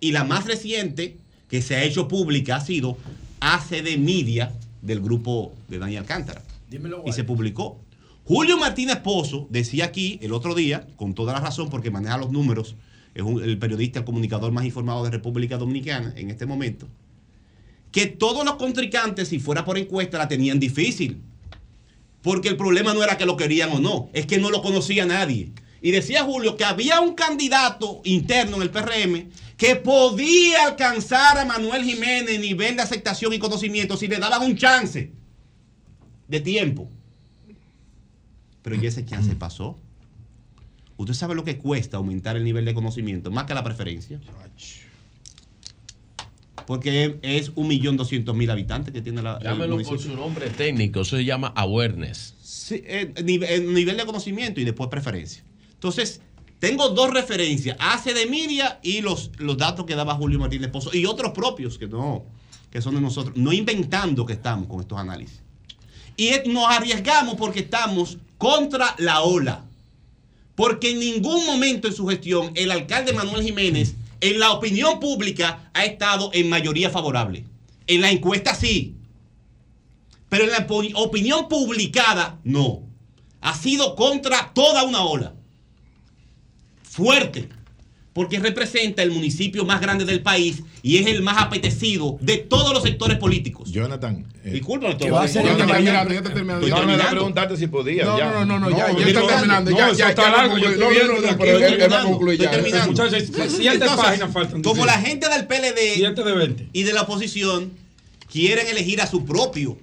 Y 0.00 0.12
la 0.12 0.24
más 0.24 0.46
reciente 0.46 1.18
que 1.48 1.62
se 1.62 1.76
ha 1.76 1.84
hecho 1.84 2.08
pública 2.08 2.56
ha 2.56 2.60
sido 2.60 2.96
ACD 3.40 3.98
Media 3.98 4.52
del 4.82 5.00
grupo 5.00 5.52
de 5.68 5.78
Daniel 5.78 6.00
Alcántara. 6.00 6.42
Dímelo, 6.68 7.02
Y 7.06 7.12
se 7.12 7.24
publicó. 7.24 7.80
Julio 8.24 8.58
Martínez 8.58 8.98
Pozo 8.98 9.48
decía 9.50 9.86
aquí 9.86 10.18
el 10.22 10.32
otro 10.32 10.54
día, 10.54 10.86
con 10.96 11.14
toda 11.14 11.32
la 11.32 11.40
razón, 11.40 11.68
porque 11.68 11.90
maneja 11.90 12.18
los 12.18 12.30
números, 12.30 12.76
es 13.14 13.24
el 13.24 13.58
periodista, 13.58 14.00
el 14.00 14.04
comunicador 14.04 14.52
más 14.52 14.64
informado 14.64 15.02
de 15.04 15.10
República 15.10 15.56
Dominicana 15.56 16.12
en 16.16 16.30
este 16.30 16.46
momento, 16.46 16.86
que 17.90 18.06
todos 18.06 18.44
los 18.44 18.54
contrincantes, 18.54 19.28
si 19.28 19.40
fuera 19.40 19.64
por 19.64 19.78
encuesta, 19.78 20.18
la 20.18 20.28
tenían 20.28 20.60
difícil. 20.60 21.22
Porque 22.22 22.48
el 22.48 22.56
problema 22.56 22.92
no 22.92 23.02
era 23.02 23.16
que 23.16 23.24
lo 23.24 23.36
querían 23.36 23.70
o 23.70 23.80
no, 23.80 24.10
es 24.12 24.26
que 24.26 24.38
no 24.38 24.50
lo 24.50 24.62
conocía 24.62 25.06
nadie. 25.06 25.52
Y 25.82 25.90
decía 25.90 26.24
Julio 26.24 26.56
que 26.56 26.64
había 26.64 27.00
un 27.00 27.14
candidato 27.14 28.02
interno 28.04 28.56
en 28.56 28.62
el 28.62 28.70
PRM 28.70 29.30
que 29.56 29.76
podía 29.76 30.66
alcanzar 30.66 31.38
a 31.38 31.44
Manuel 31.46 31.84
Jiménez 31.84 32.38
nivel 32.38 32.76
de 32.76 32.82
aceptación 32.82 33.32
y 33.32 33.38
conocimiento 33.38 33.96
si 33.96 34.06
le 34.06 34.18
daban 34.18 34.42
un 34.42 34.56
chance 34.56 35.12
de 36.28 36.40
tiempo. 36.40 36.90
Pero 38.62 38.76
ya 38.76 38.88
ese 38.88 39.04
chance 39.04 39.34
pasó. 39.34 39.78
Usted 40.96 41.14
sabe 41.14 41.34
lo 41.34 41.44
que 41.44 41.56
cuesta 41.56 41.96
aumentar 41.96 42.36
el 42.36 42.44
nivel 42.44 42.64
de 42.64 42.74
conocimiento, 42.74 43.30
más 43.30 43.44
que 43.44 43.54
la 43.54 43.64
preferencia. 43.64 44.20
Porque 46.66 47.18
es 47.22 47.52
un 47.54 47.68
millón 47.68 47.96
doscientos 47.96 48.36
mil 48.36 48.50
habitantes 48.50 48.92
que 48.92 49.00
tiene 49.00 49.22
la. 49.22 49.38
el 49.38 49.44
Llámelo 49.44 49.78
por 49.82 49.98
su 49.98 50.14
nombre 50.14 50.50
técnico, 50.50 51.00
eso 51.00 51.16
se 51.16 51.24
llama 51.24 51.48
awareness. 51.56 52.34
Sí, 52.42 52.82
eh, 52.84 53.12
eh, 53.16 53.60
nivel 53.60 53.96
de 53.96 54.04
conocimiento 54.04 54.60
y 54.60 54.64
después 54.64 54.90
preferencia. 54.90 55.42
Entonces, 55.72 56.20
tengo 56.60 56.90
dos 56.90 57.10
referencias, 57.10 57.76
ACE 57.80 58.12
de 58.12 58.26
Media 58.26 58.78
y 58.82 59.00
los, 59.00 59.30
los 59.38 59.56
datos 59.56 59.86
que 59.86 59.94
daba 59.94 60.14
Julio 60.14 60.38
Martínez 60.38 60.70
Pozo 60.70 60.94
y 60.94 61.06
otros 61.06 61.32
propios 61.32 61.78
que 61.78 61.88
no, 61.88 62.26
que 62.70 62.82
son 62.82 62.94
de 62.94 63.00
nosotros, 63.00 63.34
no 63.36 63.50
inventando 63.52 64.26
que 64.26 64.34
estamos 64.34 64.68
con 64.68 64.80
estos 64.80 64.98
análisis. 64.98 65.40
Y 66.20 66.32
nos 66.50 66.70
arriesgamos 66.70 67.36
porque 67.36 67.60
estamos 67.60 68.18
contra 68.36 68.94
la 68.98 69.22
ola. 69.22 69.64
Porque 70.54 70.90
en 70.90 71.00
ningún 71.00 71.46
momento 71.46 71.88
en 71.88 71.94
su 71.94 72.06
gestión 72.06 72.52
el 72.56 72.70
alcalde 72.72 73.14
Manuel 73.14 73.42
Jiménez, 73.42 73.94
en 74.20 74.38
la 74.38 74.52
opinión 74.52 75.00
pública, 75.00 75.70
ha 75.72 75.86
estado 75.86 76.28
en 76.34 76.50
mayoría 76.50 76.90
favorable. 76.90 77.46
En 77.86 78.02
la 78.02 78.10
encuesta 78.10 78.54
sí. 78.54 78.96
Pero 80.28 80.44
en 80.44 80.50
la 80.50 80.66
opinión 80.96 81.48
publicada, 81.48 82.38
no. 82.44 82.82
Ha 83.40 83.54
sido 83.54 83.96
contra 83.96 84.52
toda 84.52 84.82
una 84.82 85.02
ola. 85.02 85.32
Fuerte. 86.82 87.48
Porque 88.20 88.38
representa 88.38 89.02
el 89.02 89.12
municipio 89.12 89.64
más 89.64 89.80
grande 89.80 90.04
del 90.04 90.20
país 90.20 90.62
y 90.82 90.98
es 90.98 91.06
el 91.06 91.22
más 91.22 91.40
apetecido 91.40 92.18
de 92.20 92.36
todos 92.36 92.74
los 92.74 92.82
sectores 92.82 93.16
políticos. 93.16 93.72
Jonathan. 93.72 94.26
Disculpa, 94.44 94.94
¿Qué 94.98 95.10
va 95.10 95.22
a 95.22 95.26
ya 95.26 95.40
estoy. 95.40 95.56
No, 95.56 95.64
no, 95.66 95.74
Estoy 95.74 95.86
era 95.88 96.04
terminando. 96.74 97.10
preguntarte 97.12 97.56
si 97.56 97.66
podía. 97.68 98.04
No, 98.04 98.18
ya. 98.18 98.30
no, 98.30 98.44
no, 98.44 98.60
no, 98.60 98.68
ya, 98.68 98.76
ya 98.76 98.86
estoy 98.88 99.04
está 99.10 99.26
terminando. 99.26 99.70
No, 99.70 99.78
Ya, 99.78 99.92
ya, 99.94 100.08
está 100.10 100.22
ya, 100.22 100.30
largo. 100.36 100.58
yo 100.58 100.68
estoy 100.68 100.94
viendo, 100.94 101.14
no, 101.14 101.38
pero 101.38 101.56
él- 101.56 101.62
estoy 101.64 102.36
ya. 102.36 102.50
terminando. 102.50 102.88
Muchachos, 102.88 103.22
siete 103.56 103.86
páginas 103.86 104.30
faltan. 104.30 104.60
Como 104.62 104.84
la 104.84 104.98
gente 105.00 105.26
del 105.30 105.46
PLD 105.46 105.94
7 105.94 106.22
de 106.22 106.32
20. 106.34 106.68
y 106.74 106.82
de 106.82 106.92
la 106.92 107.00
oposición 107.02 107.70
quieren 108.30 108.66
elegir 108.68 109.00
a 109.00 109.06
su 109.06 109.24
propio 109.24 109.78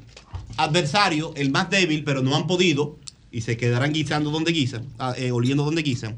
adversario, 0.58 1.34
el 1.36 1.50
más 1.50 1.72
débil, 1.72 2.04
pero 2.04 2.22
no 2.22 2.36
han 2.36 2.46
podido, 2.46 2.98
y 3.32 3.42
se 3.42 3.58
quedarán 3.58 3.94
guisando 3.94 4.30
donde 4.30 4.52
guisan, 4.52 4.86
ah, 5.00 5.16
eh, 5.18 5.32
oliendo 5.32 5.64
donde 5.66 5.82
guisan. 5.82 6.18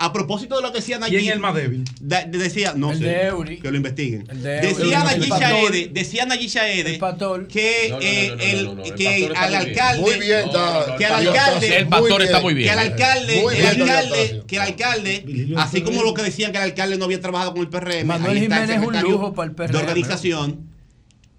A 0.00 0.12
propósito 0.12 0.54
de 0.56 0.62
lo 0.62 0.70
que 0.70 0.78
decía 0.78 0.98
Nayib. 1.00 1.18
¿Quién 1.18 1.28
es 1.30 1.34
el 1.34 1.40
más 1.40 1.54
débil? 1.56 1.84
da- 2.00 2.24
de- 2.24 2.38
decía, 2.38 2.72
no 2.76 2.92
El 2.92 2.98
sé, 2.98 3.04
de 3.04 3.58
que 3.60 3.70
lo 3.70 3.76
investiguen. 3.76 4.24
de 4.26 4.58
Eury. 4.60 4.68
Decía 4.68 4.98
El 5.00 5.04
Nayib. 5.20 5.34
Shaede, 5.34 5.88
decía 5.92 6.24
Nayib 6.26 6.48
Shaede 6.48 7.00
que 7.48 7.86
eh, 8.00 8.36
el- 8.38 8.78
el 9.00 9.36
al 9.36 9.54
alcalde 9.56 10.00
Muy 10.00 10.14
bien, 10.20 10.38
está- 10.46 10.94
que 10.96 11.04
al 11.04 11.26
alcalde 11.26 11.76
El 11.78 11.88
pastor 11.88 12.22
está 12.22 12.40
muy 12.40 12.54
bien. 12.54 12.68
que 12.68 12.70
al 12.72 12.78
alcalde, 12.78 13.42
Muy 13.42 13.56
el 13.56 13.66
alcalde, 13.66 14.42
que 14.46 14.56
el 14.56 14.62
alcalde, 14.62 15.48
así 15.56 15.80
como 15.82 16.02
lo 16.04 16.14
que 16.14 16.22
decían 16.22 16.52
que 16.52 16.58
el 16.58 16.64
alcalde 16.64 16.96
no 16.96 17.04
había 17.06 17.20
trabajado 17.20 17.52
con 17.54 17.62
el 17.62 17.68
PRM, 17.68 18.04
Manuel 18.06 18.36
el 18.36 18.42
Jiménez 18.44 18.70
es 18.70 18.78
un 18.86 19.00
lujo 19.00 19.34
para 19.34 19.50
el 19.50 19.54
PRM. 19.56 19.72
de 19.72 19.78
organización. 19.78 20.77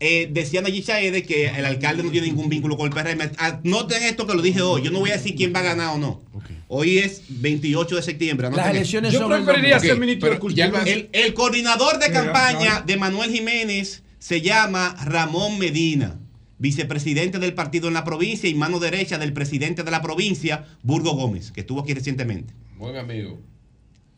Eh, 0.02 0.30
decían 0.32 0.66
allí 0.66 0.82
Chaede 0.82 1.24
que 1.24 1.48
el 1.48 1.66
alcalde 1.66 2.04
no 2.04 2.10
tiene 2.12 2.28
ningún 2.28 2.48
vínculo 2.48 2.78
con 2.78 2.88
el 2.88 2.94
PRM. 2.94 3.32
Ah, 3.38 3.60
Noten 3.64 4.02
esto 4.04 4.26
que 4.26 4.34
lo 4.34 4.42
dije 4.42 4.62
hoy. 4.62 4.82
Yo 4.82 4.92
no 4.92 5.00
voy 5.00 5.10
a 5.10 5.14
decir 5.18 5.36
quién 5.36 5.54
va 5.54 5.60
a 5.60 5.64
ganar 5.64 5.96
o 5.96 5.98
no. 5.98 6.22
Hoy 6.70 7.00
es 7.00 7.24
28 7.28 7.96
de 7.98 8.02
septiembre. 8.02 8.48
anoten 8.48 8.66
Las 8.66 8.76
elecciones 8.76 9.12
Yo 9.12 9.20
son 9.20 9.34
el 9.34 9.44
preferiría 9.44 9.76
domingo. 9.78 9.94
ser 9.94 10.00
ministro 10.00 10.26
de 10.30 10.36
pero 10.36 10.40
Cultura. 10.40 10.84
el- 10.84 10.88
El, 10.88 11.10
el 11.12 11.34
coordinador 11.34 12.00
de 12.00 12.12
campaña 12.12 12.82
de 12.86 12.96
Manuel 12.96 13.32
Jiménez 13.32 14.04
se 14.20 14.42
llama 14.42 14.96
Ramón 15.04 15.58
Medina, 15.60 16.18
vicepresidente 16.60 17.40
del 17.40 17.54
partido 17.54 17.88
en 17.88 17.94
la 17.96 18.04
provincia 18.04 18.48
y 18.50 18.54
mano 18.54 18.80
derecha 18.80 19.18
del 19.18 19.34
presidente 19.34 19.84
de 19.84 19.92
la 19.92 20.02
provincia, 20.02 20.66
Burgo 20.84 21.12
Gómez, 21.14 21.52
que 21.52 21.62
estuvo 21.62 21.82
aquí 21.82 21.94
recientemente. 21.94 22.54
Buen 22.78 22.96
amigo. 22.98 23.40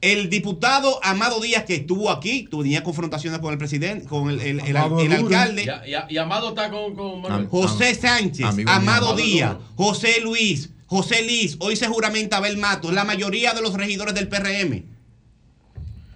El 0.01 0.31
diputado 0.31 0.99
Amado 1.03 1.39
Díaz, 1.39 1.63
que 1.65 1.75
estuvo 1.75 2.09
aquí, 2.09 2.47
tenía 2.49 2.81
confrontaciones 2.83 3.39
con 3.39 3.51
el 3.53 3.59
presidente, 3.59 4.07
con 4.07 4.31
el, 4.31 4.39
el- 4.41 4.59
el- 4.61 4.75
Amado 4.77 4.99
el 4.99 5.09
duro. 5.09 5.21
alcalde. 5.37 5.63
Y, 5.85 5.91
y- 5.91 6.15
y 6.15 6.17
Amado 6.17 6.49
está 6.49 6.71
con, 6.71 6.95
con 6.95 7.21
Manuel. 7.21 7.47
José 7.47 7.93
Sánchez, 7.93 8.45
amigo 8.47 8.71
Amado 8.71 9.09
Amado 9.09 9.15
Díaz, 9.15 9.53
duro. 9.53 9.63
José 9.75 10.19
Luis, 10.21 10.71
José 10.87 11.21
Liz, 11.21 11.55
hoy 11.59 11.75
se 11.75 11.87
juramenta 11.87 12.37
Abel 12.37 12.57
Matos, 12.57 12.91
la 12.93 13.03
mayoría 13.03 13.53
de 13.53 13.61
los 13.61 13.73
regidores 13.75 14.15
del 14.15 14.27
PRM 14.27 14.83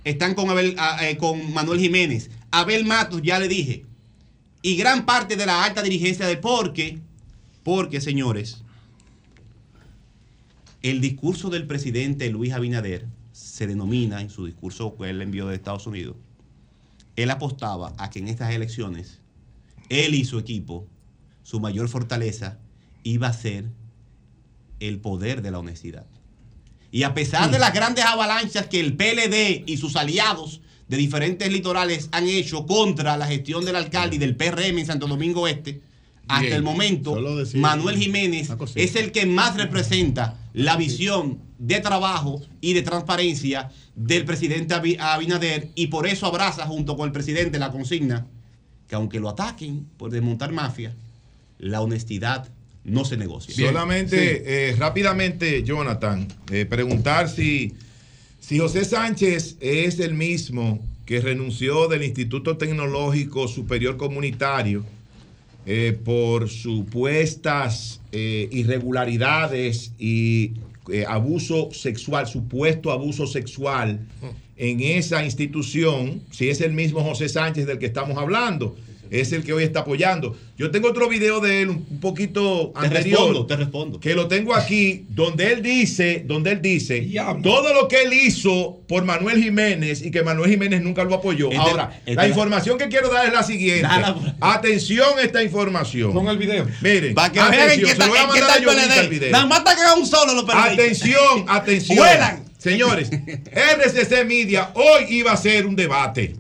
están 0.04 0.34
con, 0.36 0.50
Abel- 0.50 0.76
a- 0.80 1.08
eh, 1.08 1.18
con 1.18 1.54
Manuel 1.54 1.80
Jiménez. 1.80 2.32
Abel 2.52 2.86
Matos, 2.86 3.22
ya 3.24 3.38
le 3.40 3.48
dije, 3.48 3.86
y 4.64 4.76
gran 4.78 5.06
parte 5.06 5.36
de 5.36 5.46
la 5.46 5.64
alta 5.64 5.84
dirigencia 5.84 6.26
de 6.26 6.38
porque, 6.38 6.98
porque 7.64 8.02
señores, 8.02 8.64
el 10.82 11.02
discurso 11.02 11.50
del 11.52 11.68
presidente 11.68 12.30
Luis 12.32 12.52
Abinader 12.54 13.06
se 13.56 13.68
denomina 13.68 14.20
en 14.20 14.30
su 14.30 14.46
discurso 14.46 14.98
que 14.98 15.10
él 15.10 15.22
envió 15.22 15.48
de 15.48 15.56
Estados 15.56 15.88
Unidos. 15.88 16.18
Él 17.16 17.32
apostaba 17.32 17.94
a 17.98 18.10
que 18.10 18.20
en 18.20 18.28
estas 18.28 18.52
elecciones 18.52 19.22
él 19.88 20.14
y 20.14 20.26
su 20.26 20.40
equipo, 20.40 20.86
su 21.44 21.62
mayor 21.62 21.88
fortaleza 21.88 22.60
iba 23.04 23.30
a 23.30 23.34
ser 23.34 23.70
el 24.82 25.00
poder 25.00 25.42
de 25.42 25.52
la 25.52 25.60
honestidad. 25.60 26.06
Y 26.92 27.04
a 27.04 27.14
pesar 27.14 27.50
de 27.50 27.58
las 27.58 27.74
grandes 27.74 28.04
avalanchas 28.04 28.68
que 28.68 28.82
el 28.82 28.98
PLD 28.98 29.64
y 29.66 29.78
sus 29.78 29.96
aliados 29.96 30.60
de 30.90 30.98
diferentes 30.98 31.50
litorales 31.50 32.10
han 32.12 32.28
hecho 32.28 32.66
contra 32.66 33.16
la 33.16 33.26
gestión 33.26 33.64
del 33.64 33.78
alcalde 33.78 34.18
y 34.18 34.20
del 34.20 34.36
PRM 34.36 34.80
en 34.80 34.86
Santo 34.86 35.08
Domingo 35.08 35.48
Este, 35.48 35.82
hasta 36.28 36.42
Bien. 36.42 36.54
el 36.54 36.64
momento, 36.64 37.16
Manuel 37.56 37.98
Jiménez 37.98 38.50
es 38.76 38.96
el 38.96 39.12
que 39.12 39.26
más 39.26 39.56
representa 39.58 40.38
la 40.54 40.76
visión 40.78 41.40
de 41.60 41.80
trabajo 41.80 42.42
y 42.62 42.74
de 42.74 42.82
transparencia 42.82 43.70
del 43.96 44.26
presidente 44.26 44.74
Abi- 44.74 44.98
Abinader 45.00 45.70
y 45.76 45.88
por 45.88 46.08
eso 46.08 46.26
abraza 46.26 46.66
junto 46.66 46.98
con 46.98 47.08
el 47.08 47.12
presidente 47.12 47.60
la 47.60 47.72
consigna 47.72 48.26
que 48.88 48.96
aunque 48.96 49.20
lo 49.20 49.30
ataquen 49.30 49.86
por 49.98 50.12
desmontar 50.12 50.52
mafia, 50.52 50.94
la 51.60 51.82
honestidad 51.82 52.50
no 52.84 53.04
se 53.06 53.18
negocia. 53.18 53.56
Solamente, 53.56 54.70
eh, 54.70 54.76
rápidamente, 54.76 55.64
Jonathan, 55.64 56.28
eh, 56.52 56.66
preguntar 56.66 57.30
si, 57.30 57.74
si 58.40 58.60
José 58.60 58.86
Sánchez 58.86 59.58
es 59.60 60.00
el 60.00 60.14
mismo 60.14 60.80
que 61.06 61.20
renunció 61.20 61.88
del 61.88 62.04
Instituto 62.04 62.58
Tecnológico 62.58 63.48
Superior 63.48 63.98
Comunitario 63.98 64.86
eh, 65.66 65.98
por 66.04 66.50
supuestas 66.50 68.02
eh, 68.12 68.48
irregularidades 68.52 69.94
y 69.98 70.54
eh, 70.92 71.06
abuso 71.08 71.72
sexual, 71.74 72.28
supuesto 72.28 72.92
abuso 72.92 73.26
sexual 73.26 74.00
en 74.58 74.80
esa 74.80 75.26
institución, 75.26 76.22
si 76.32 76.50
es 76.50 76.62
el 76.62 76.74
mismo 76.74 77.04
José 77.04 77.28
Sánchez 77.30 77.66
del 77.66 77.80
que 77.80 77.88
estamos 77.88 78.18
hablando, 78.18 78.76
es 79.12 79.32
el 79.32 79.44
que 79.44 79.54
hoy 79.54 79.64
está 79.64 79.82
apoyando. 79.82 80.36
Yo 80.58 80.72
tengo 80.72 80.88
otro 80.90 81.10
video 81.10 81.42
de 81.42 81.62
él 81.62 81.70
un 81.70 82.00
poquito 82.00 82.72
Te 82.80 82.86
anterior. 82.86 83.20
respondo, 83.20 83.46
te 83.46 83.56
respondo. 83.58 84.00
Que 84.00 84.16
lo 84.16 84.28
tengo 84.30 84.56
aquí, 84.56 85.06
donde 85.10 85.52
él 85.52 85.62
dice, 85.62 86.24
donde 86.26 86.52
él 86.54 86.62
dice, 86.62 87.06
todo 87.44 87.74
lo 87.74 87.88
que 87.90 88.04
él 88.04 88.14
hizo 88.14 88.80
por 88.88 89.04
Manuel 89.04 89.44
Jiménez 89.44 90.02
y 90.02 90.12
que 90.12 90.24
Manuel 90.24 90.50
Jiménez 90.52 90.82
nunca 90.82 91.04
lo 91.04 91.16
apoyó. 91.16 91.48
Este- 91.48 91.58
Ahora, 91.60 92.00
este- 92.06 92.16
la 92.16 92.28
información 92.28 92.78
que 92.78 92.88
quiero 92.88 93.10
dar 93.10 93.26
es 93.28 93.34
la 93.34 93.44
siguiente. 93.44 93.82
Dala 93.82 94.16
Atención 94.40 95.20
a 95.20 95.22
esta 95.24 95.44
información. 95.44 96.14
Pon 96.14 96.28
el 96.30 96.38
video. 96.38 96.66
Miren, 96.82 97.14
Para 97.16 97.32
que 97.34 97.40
atención, 97.40 97.90
se 97.92 97.98
lo 97.98 98.08
voy 98.08 98.18
a 98.18 98.28
mandar 98.28 98.50
a 98.52 98.56
el 98.56 98.64
Yolita 98.64 98.84
el 98.84 99.08
PLD. 99.08 99.10
video. 99.10 99.32
Nada 99.32 99.46
más 99.48 99.58
está 99.60 99.76
que 99.76 99.82
haga 99.82 99.96
un 99.96 100.06
solo 100.08 100.34
los. 100.34 100.46
Atención, 100.50 101.46
atención. 101.48 101.98
Vuelan. 101.98 102.46
Señores, 102.58 103.10
RCC 103.52 104.24
Media 104.26 104.72
hoy 104.74 105.06
iba 105.10 105.32
a 105.34 105.38
ser 105.38 105.66
un 105.68 105.76
debate 105.76 106.36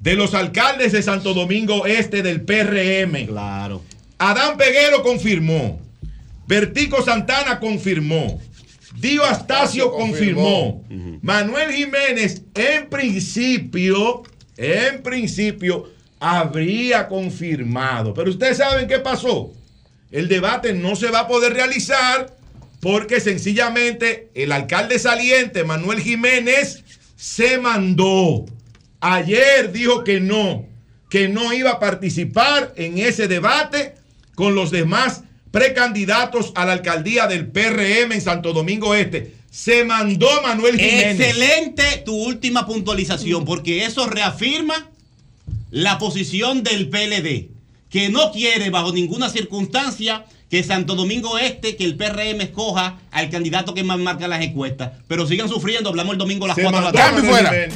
de 0.00 0.14
los 0.14 0.34
alcaldes 0.34 0.92
de 0.92 1.02
Santo 1.02 1.34
Domingo 1.34 1.86
Este 1.86 2.22
del 2.22 2.42
PRM. 2.42 3.26
Claro. 3.26 3.82
Adán 4.18 4.56
Peguero 4.56 5.02
confirmó. 5.02 5.80
Bertico 6.46 7.02
Santana 7.02 7.60
confirmó. 7.60 8.40
Dio 8.96 9.24
Astacio 9.24 9.92
confirmó. 9.92 10.84
Manuel 11.22 11.72
Jiménez, 11.72 12.42
en 12.54 12.88
principio, 12.88 14.22
en 14.56 15.02
principio, 15.02 15.88
habría 16.18 17.08
confirmado. 17.08 18.12
Pero 18.12 18.30
ustedes 18.30 18.58
saben 18.58 18.88
qué 18.88 18.98
pasó. 18.98 19.52
El 20.10 20.28
debate 20.28 20.72
no 20.72 20.96
se 20.96 21.10
va 21.10 21.20
a 21.20 21.28
poder 21.28 21.54
realizar 21.54 22.36
porque 22.80 23.20
sencillamente 23.20 24.30
el 24.34 24.52
alcalde 24.52 24.98
saliente, 24.98 25.64
Manuel 25.64 26.00
Jiménez, 26.00 26.82
se 27.16 27.58
mandó. 27.58 28.46
Ayer 29.00 29.72
dijo 29.72 30.04
que 30.04 30.20
no, 30.20 30.66
que 31.08 31.28
no 31.28 31.52
iba 31.52 31.70
a 31.70 31.80
participar 31.80 32.72
en 32.76 32.98
ese 32.98 33.28
debate 33.28 33.94
con 34.34 34.54
los 34.54 34.70
demás 34.70 35.22
precandidatos 35.50 36.52
a 36.54 36.64
la 36.64 36.72
alcaldía 36.72 37.26
del 37.26 37.48
PRM 37.48 38.12
en 38.12 38.20
Santo 38.20 38.52
Domingo 38.52 38.94
Este. 38.94 39.34
Se 39.50 39.84
mandó 39.84 40.28
Manuel 40.42 40.78
Jiménez. 40.78 41.20
Excelente 41.20 41.82
tu 42.04 42.14
última 42.14 42.66
puntualización, 42.66 43.44
porque 43.44 43.84
eso 43.84 44.06
reafirma 44.06 44.90
la 45.70 45.98
posición 45.98 46.62
del 46.62 46.88
PLD, 46.88 47.48
que 47.88 48.08
no 48.10 48.30
quiere 48.32 48.70
bajo 48.70 48.92
ninguna 48.92 49.28
circunstancia 49.28 50.24
que 50.48 50.62
Santo 50.62 50.94
Domingo 50.94 51.38
Este, 51.38 51.76
que 51.76 51.84
el 51.84 51.96
PRM 51.96 52.40
escoja 52.40 52.98
al 53.12 53.30
candidato 53.30 53.72
que 53.72 53.84
más 53.84 53.98
marca 53.98 54.28
las 54.28 54.42
encuestas. 54.42 54.92
Pero 55.08 55.26
sigan 55.26 55.48
sufriendo, 55.48 55.90
hablamos 55.90 56.12
el 56.12 56.18
domingo 56.18 56.44
a 56.44 56.48
las 56.48 56.56
Se 56.56 56.62
4 56.62 56.80
de 56.80 56.86
la 56.86 56.92
tarde. 56.92 57.68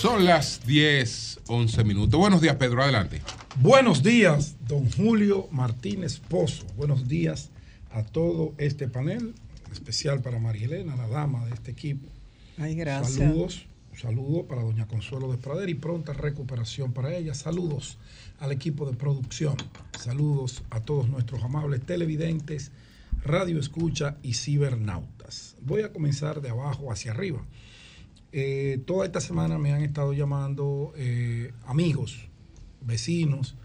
Son 0.00 0.24
las 0.24 0.66
10, 0.66 1.40
11 1.46 1.84
minutos. 1.84 2.18
Buenos 2.18 2.40
días, 2.40 2.56
Pedro. 2.56 2.82
Adelante. 2.82 3.20
Buenos 3.56 4.02
días, 4.02 4.56
don 4.66 4.90
Julio 4.90 5.46
Martínez 5.52 6.20
Pozo. 6.20 6.64
Buenos 6.74 7.06
días 7.06 7.50
a 7.90 8.02
todo 8.02 8.54
este 8.56 8.88
panel, 8.88 9.34
en 9.66 9.72
especial 9.72 10.22
para 10.22 10.38
María 10.38 10.64
Elena, 10.64 10.96
la 10.96 11.06
dama 11.06 11.44
de 11.44 11.52
este 11.52 11.72
equipo. 11.72 12.08
Ay, 12.56 12.76
gracias. 12.76 13.18
Saludos, 13.18 13.66
saludos 13.94 14.46
para 14.48 14.62
doña 14.62 14.88
Consuelo 14.88 15.30
Desprader 15.30 15.68
y 15.68 15.74
pronta 15.74 16.14
recuperación 16.14 16.94
para 16.94 17.14
ella. 17.14 17.34
Saludos 17.34 17.98
al 18.38 18.52
equipo 18.52 18.90
de 18.90 18.96
producción. 18.96 19.56
Saludos 19.98 20.62
a 20.70 20.80
todos 20.80 21.10
nuestros 21.10 21.42
amables 21.42 21.84
televidentes, 21.84 22.72
radio 23.22 23.60
escucha 23.60 24.16
y 24.22 24.32
cibernautas. 24.32 25.56
Voy 25.60 25.82
a 25.82 25.92
comenzar 25.92 26.40
de 26.40 26.48
abajo 26.48 26.90
hacia 26.90 27.12
arriba. 27.12 27.44
Eh, 28.32 28.80
toda 28.86 29.06
esta 29.06 29.20
semana 29.20 29.58
me 29.58 29.72
han 29.72 29.82
estado 29.82 30.12
llamando 30.12 30.92
eh, 30.96 31.52
amigos, 31.66 32.28
vecinos, 32.80 33.56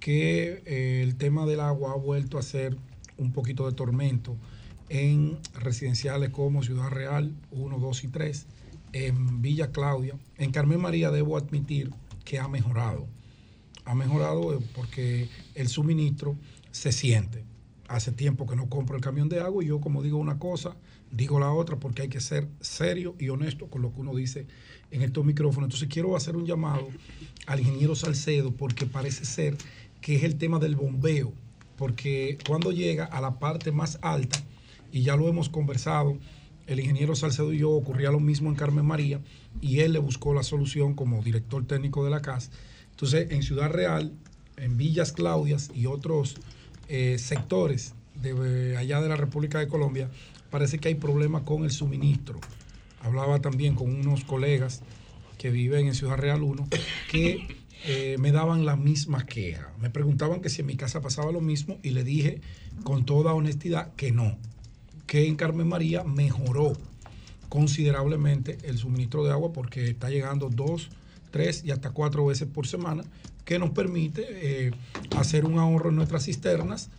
que 0.00 0.62
eh, 0.66 1.02
el 1.02 1.16
tema 1.16 1.46
del 1.46 1.60
agua 1.60 1.92
ha 1.92 1.96
vuelto 1.96 2.36
a 2.36 2.42
ser 2.42 2.76
un 3.16 3.32
poquito 3.32 3.70
de 3.70 3.76
tormento 3.76 4.36
en 4.88 5.38
residenciales 5.54 6.30
como 6.30 6.62
Ciudad 6.62 6.90
Real 6.90 7.32
1, 7.52 7.78
2 7.78 8.04
y 8.04 8.08
3, 8.08 8.46
en 8.92 9.40
Villa 9.40 9.70
Claudia. 9.70 10.16
En 10.36 10.50
Carmen 10.50 10.80
María 10.80 11.10
debo 11.10 11.36
admitir 11.36 11.90
que 12.24 12.40
ha 12.40 12.48
mejorado. 12.48 13.06
Ha 13.84 13.94
mejorado 13.94 14.54
eh, 14.54 14.58
porque 14.74 15.28
el 15.54 15.68
suministro 15.68 16.36
se 16.72 16.90
siente. 16.90 17.44
Hace 17.88 18.10
tiempo 18.10 18.46
que 18.46 18.56
no 18.56 18.68
compro 18.68 18.96
el 18.96 19.02
camión 19.02 19.28
de 19.28 19.40
agua 19.40 19.62
y 19.62 19.68
yo 19.68 19.80
como 19.80 20.02
digo 20.02 20.18
una 20.18 20.38
cosa, 20.38 20.74
digo 21.12 21.38
la 21.38 21.52
otra 21.52 21.76
porque 21.76 22.02
hay 22.02 22.08
que 22.08 22.20
ser 22.20 22.48
serio 22.60 23.14
y 23.18 23.28
honesto 23.28 23.68
con 23.68 23.82
lo 23.82 23.92
que 23.92 24.00
uno 24.00 24.14
dice 24.14 24.46
en 24.90 25.02
estos 25.02 25.24
micrófonos. 25.24 25.68
Entonces 25.68 25.88
quiero 25.88 26.16
hacer 26.16 26.36
un 26.36 26.46
llamado 26.46 26.88
al 27.46 27.60
ingeniero 27.60 27.94
Salcedo 27.94 28.50
porque 28.52 28.86
parece 28.86 29.24
ser 29.24 29.56
que 30.00 30.16
es 30.16 30.24
el 30.24 30.36
tema 30.36 30.58
del 30.58 30.74
bombeo, 30.74 31.32
porque 31.76 32.38
cuando 32.46 32.72
llega 32.72 33.04
a 33.04 33.20
la 33.20 33.38
parte 33.38 33.70
más 33.70 33.98
alta, 34.02 34.42
y 34.90 35.02
ya 35.02 35.16
lo 35.16 35.28
hemos 35.28 35.48
conversado, 35.48 36.18
el 36.66 36.80
ingeniero 36.80 37.14
Salcedo 37.14 37.52
y 37.52 37.58
yo 37.58 37.70
ocurría 37.70 38.10
lo 38.10 38.20
mismo 38.20 38.50
en 38.50 38.56
Carmen 38.56 38.84
María, 38.84 39.20
y 39.60 39.80
él 39.80 39.92
le 39.92 39.98
buscó 39.98 40.34
la 40.34 40.42
solución 40.42 40.94
como 40.94 41.22
director 41.22 41.64
técnico 41.66 42.04
de 42.04 42.10
la 42.10 42.20
CAS. 42.20 42.50
Entonces, 42.90 43.30
en 43.30 43.42
Ciudad 43.42 43.70
Real, 43.70 44.12
en 44.56 44.76
Villas 44.76 45.12
Claudias 45.12 45.70
y 45.74 45.86
otros 45.86 46.36
eh, 46.88 47.16
sectores 47.18 47.94
de 48.14 48.76
allá 48.76 49.00
de 49.00 49.08
la 49.08 49.16
República 49.16 49.58
de 49.58 49.68
Colombia, 49.68 50.10
parece 50.52 50.78
que 50.78 50.88
hay 50.88 50.94
problemas 50.94 51.42
con 51.42 51.64
el 51.64 51.72
suministro. 51.72 52.38
Hablaba 53.00 53.40
también 53.40 53.74
con 53.74 53.90
unos 53.90 54.22
colegas 54.22 54.82
que 55.38 55.50
viven 55.50 55.88
en 55.88 55.94
Ciudad 55.94 56.16
Real 56.16 56.42
1 56.42 56.68
que 57.10 57.64
eh, 57.86 58.16
me 58.20 58.30
daban 58.30 58.64
la 58.64 58.76
misma 58.76 59.24
queja. 59.26 59.72
Me 59.80 59.90
preguntaban 59.90 60.40
que 60.40 60.50
si 60.50 60.60
en 60.60 60.66
mi 60.68 60.76
casa 60.76 61.00
pasaba 61.00 61.32
lo 61.32 61.40
mismo 61.40 61.78
y 61.82 61.90
le 61.90 62.04
dije 62.04 62.40
con 62.84 63.04
toda 63.04 63.32
honestidad 63.32 63.92
que 63.96 64.12
no, 64.12 64.38
que 65.06 65.26
en 65.26 65.34
Carmen 65.34 65.66
María 65.66 66.04
mejoró 66.04 66.74
considerablemente 67.48 68.58
el 68.62 68.78
suministro 68.78 69.24
de 69.24 69.32
agua 69.32 69.52
porque 69.52 69.88
está 69.88 70.10
llegando 70.10 70.48
dos, 70.48 70.90
tres 71.30 71.64
y 71.64 71.70
hasta 71.70 71.90
cuatro 71.90 72.26
veces 72.26 72.46
por 72.46 72.66
semana, 72.66 73.02
que 73.44 73.58
nos 73.58 73.70
permite 73.70 74.26
eh, 74.28 74.70
hacer 75.16 75.44
un 75.44 75.58
ahorro 75.58 75.88
en 75.90 75.96
nuestras 75.96 76.26
cisternas, 76.26 76.90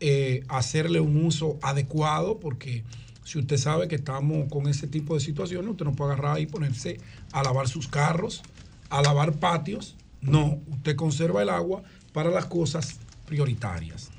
eh, 0.00 0.44
hacerle 0.48 1.00
un 1.00 1.24
uso 1.24 1.58
adecuado, 1.62 2.38
porque 2.38 2.84
si 3.24 3.38
usted 3.38 3.56
sabe 3.56 3.88
que 3.88 3.96
estamos 3.96 4.48
con 4.48 4.68
ese 4.68 4.86
tipo 4.86 5.14
de 5.14 5.20
situaciones, 5.20 5.70
usted 5.70 5.84
no 5.84 5.92
puede 5.92 6.12
agarrar 6.12 6.40
y 6.40 6.46
ponerse 6.46 6.98
a 7.32 7.42
lavar 7.42 7.68
sus 7.68 7.88
carros, 7.88 8.42
a 8.90 9.02
lavar 9.02 9.34
patios. 9.34 9.96
No, 10.20 10.60
usted 10.68 10.96
conserva 10.96 11.42
el 11.42 11.48
agua 11.48 11.82
para 12.12 12.30
las 12.30 12.46
cosas 12.46 13.00
prioritarias. 13.26 14.10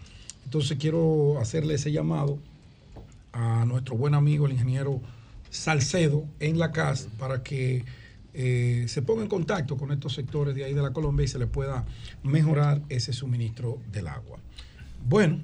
Entonces 0.45 0.77
quiero 0.77 1.39
hacerle 1.39 1.75
ese 1.75 1.91
llamado 1.91 2.39
a 3.33 3.65
nuestro 3.65 3.95
buen 3.95 4.15
amigo, 4.15 4.45
el 4.45 4.53
ingeniero 4.53 5.01
Salcedo, 5.49 6.25
en 6.39 6.59
la 6.59 6.71
CAS, 6.71 7.07
para 7.17 7.41
que 7.41 7.83
eh, 8.33 8.85
se 8.87 9.01
ponga 9.01 9.23
en 9.23 9.27
contacto 9.27 9.77
con 9.77 9.91
estos 9.91 10.13
sectores 10.13 10.53
de 10.55 10.63
ahí 10.63 10.73
de 10.73 10.81
la 10.81 10.91
Colombia 10.91 11.23
y 11.23 11.27
se 11.27 11.39
le 11.39 11.47
pueda 11.47 11.85
mejorar 12.23 12.81
ese 12.89 13.11
suministro 13.11 13.79
del 13.91 14.07
agua. 14.07 14.39
Bueno, 15.07 15.39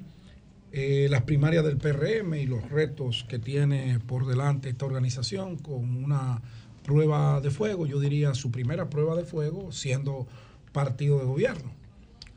eh, 0.72 1.06
las 1.10 1.22
primarias 1.22 1.64
del 1.64 1.76
PRM 1.76 2.34
y 2.34 2.46
los 2.46 2.68
retos 2.70 3.24
que 3.28 3.38
tiene 3.38 3.98
por 4.00 4.26
delante 4.26 4.68
esta 4.68 4.84
organización 4.84 5.56
con 5.56 6.04
una 6.04 6.42
prueba 6.82 7.40
de 7.40 7.50
fuego, 7.50 7.86
yo 7.86 7.98
diría 7.98 8.34
su 8.34 8.50
primera 8.50 8.88
prueba 8.88 9.16
de 9.16 9.24
fuego 9.24 9.72
siendo 9.72 10.26
partido 10.72 11.18
de 11.18 11.24
gobierno. 11.24 11.72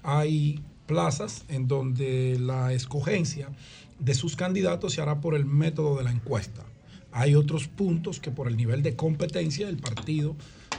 Hay 0.03 0.63
plazas 0.87 1.43
en 1.49 1.67
donde 1.67 2.37
la 2.39 2.73
escogencia 2.73 3.49
de 3.99 4.13
sus 4.13 4.35
candidatos 4.35 4.93
se 4.93 5.01
hará 5.01 5.21
por 5.21 5.35
el 5.35 5.45
método 5.45 5.97
de 5.97 6.03
la 6.03 6.11
encuesta. 6.11 6.63
Hay 7.11 7.35
otros 7.35 7.67
puntos 7.67 8.19
que 8.19 8.31
por 8.31 8.47
el 8.47 8.57
nivel 8.57 8.81
de 8.81 8.95
competencia 8.95 9.67
el 9.67 9.77
partido 9.77 10.35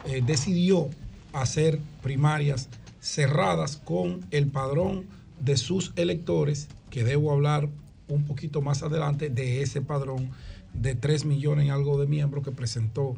eh, 0.07 0.23
decidió 0.25 0.89
hacer 1.33 1.79
primarias 2.03 2.69
cerradas 3.01 3.77
con 3.77 4.25
el 4.31 4.47
padrón 4.47 5.07
de 5.41 5.57
sus 5.57 5.93
electores, 5.97 6.69
que 6.91 7.05
debo 7.05 7.33
hablar 7.33 7.69
un 8.09 8.25
poquito 8.25 8.60
más 8.60 8.83
adelante 8.83 9.31
de 9.31 9.62
ese 9.62 9.81
padrón 9.81 10.31
de 10.75 10.94
3 10.94 11.25
millones 11.25 11.67
y 11.67 11.70
algo 11.70 12.01
de 12.01 12.07
miembros 12.07 12.44
que 12.44 12.52
presentó 12.52 13.17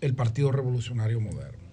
el 0.00 0.14
Partido 0.14 0.52
Revolucionario 0.52 1.20
Moderno. 1.20 1.68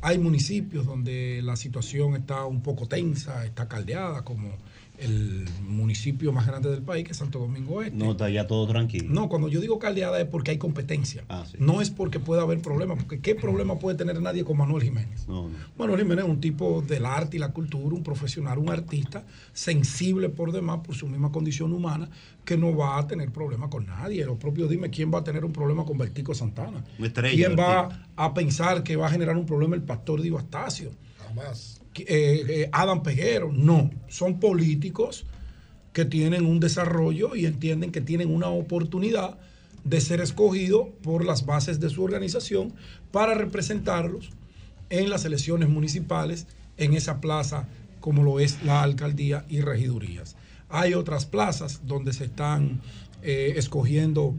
Hay 0.00 0.18
municipios 0.18 0.86
donde 0.86 1.40
la 1.42 1.56
situación 1.56 2.14
está 2.14 2.44
un 2.44 2.62
poco 2.62 2.86
tensa, 2.86 3.44
está 3.44 3.68
caldeada, 3.68 4.24
como 4.24 4.50
el 4.98 5.44
municipio 5.62 6.32
más 6.32 6.46
grande 6.46 6.70
del 6.70 6.82
país, 6.82 7.04
que 7.04 7.12
es 7.12 7.16
Santo 7.16 7.38
Domingo 7.38 7.82
Este. 7.82 7.96
No, 7.96 8.12
está 8.12 8.28
ya 8.28 8.46
todo 8.46 8.66
tranquilo. 8.66 9.08
No, 9.08 9.28
cuando 9.28 9.48
yo 9.48 9.60
digo 9.60 9.78
caldeada 9.78 10.20
es 10.20 10.26
porque 10.26 10.50
hay 10.50 10.58
competencia. 10.58 11.24
Ah, 11.28 11.44
sí. 11.50 11.56
No 11.60 11.80
es 11.80 11.90
porque 11.90 12.18
pueda 12.20 12.42
haber 12.42 12.60
problemas, 12.60 12.98
porque 12.98 13.20
¿qué 13.20 13.34
problema 13.34 13.78
puede 13.78 13.96
tener 13.96 14.20
nadie 14.20 14.44
con 14.44 14.56
Manuel 14.56 14.82
Jiménez? 14.82 15.28
No, 15.28 15.48
no. 15.48 15.54
Manuel 15.78 16.00
Jiménez 16.00 16.24
es 16.24 16.30
un 16.30 16.40
tipo 16.40 16.82
del 16.82 17.06
arte 17.06 17.36
y 17.36 17.40
la 17.40 17.52
cultura, 17.52 17.94
un 17.94 18.02
profesional, 18.02 18.58
un 18.58 18.70
artista, 18.70 19.24
sensible 19.52 20.28
por 20.28 20.52
demás, 20.52 20.80
por 20.84 20.94
su 20.94 21.06
misma 21.06 21.30
condición 21.30 21.72
humana, 21.72 22.10
que 22.44 22.56
no 22.56 22.76
va 22.76 22.98
a 22.98 23.06
tener 23.06 23.30
problema 23.30 23.70
con 23.70 23.86
nadie. 23.86 24.24
Lo 24.24 24.38
propio 24.38 24.66
dime 24.66 24.90
quién 24.90 25.12
va 25.12 25.18
a 25.18 25.24
tener 25.24 25.44
un 25.44 25.52
problema 25.52 25.84
con 25.84 25.98
Bertico 25.98 26.34
Santana. 26.34 26.84
Estrella, 26.98 27.36
¿Quién 27.36 27.58
va 27.58 28.06
a 28.16 28.34
pensar 28.34 28.82
que 28.82 28.96
va 28.96 29.06
a 29.06 29.10
generar 29.10 29.36
un 29.36 29.46
problema 29.46 29.76
el 29.76 29.82
pastor 29.82 30.22
Dio 30.22 30.38
Astacio? 30.38 30.90
Jamás. 31.26 31.77
Eh, 31.94 32.44
eh, 32.48 32.68
Adam 32.72 33.02
Peguero. 33.02 33.52
No, 33.52 33.90
son 34.08 34.40
políticos 34.40 35.26
que 35.92 36.04
tienen 36.04 36.46
un 36.46 36.60
desarrollo 36.60 37.34
y 37.34 37.46
entienden 37.46 37.90
que 37.90 38.00
tienen 38.00 38.32
una 38.32 38.48
oportunidad 38.48 39.38
de 39.84 40.00
ser 40.00 40.20
escogidos 40.20 40.88
por 41.02 41.24
las 41.24 41.46
bases 41.46 41.80
de 41.80 41.88
su 41.88 42.04
organización 42.04 42.74
para 43.10 43.34
representarlos 43.34 44.30
en 44.90 45.10
las 45.10 45.24
elecciones 45.24 45.68
municipales 45.68 46.46
en 46.76 46.94
esa 46.94 47.20
plaza 47.20 47.68
como 48.00 48.22
lo 48.22 48.38
es 48.38 48.62
la 48.62 48.82
alcaldía 48.82 49.44
y 49.48 49.60
regidurías. 49.60 50.36
Hay 50.68 50.94
otras 50.94 51.26
plazas 51.26 51.86
donde 51.86 52.12
se 52.12 52.26
están 52.26 52.80
eh, 53.22 53.54
escogiendo 53.56 54.34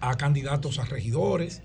a 0.00 0.16
candidatos 0.16 0.78
a 0.78 0.84
regidores. 0.84 1.62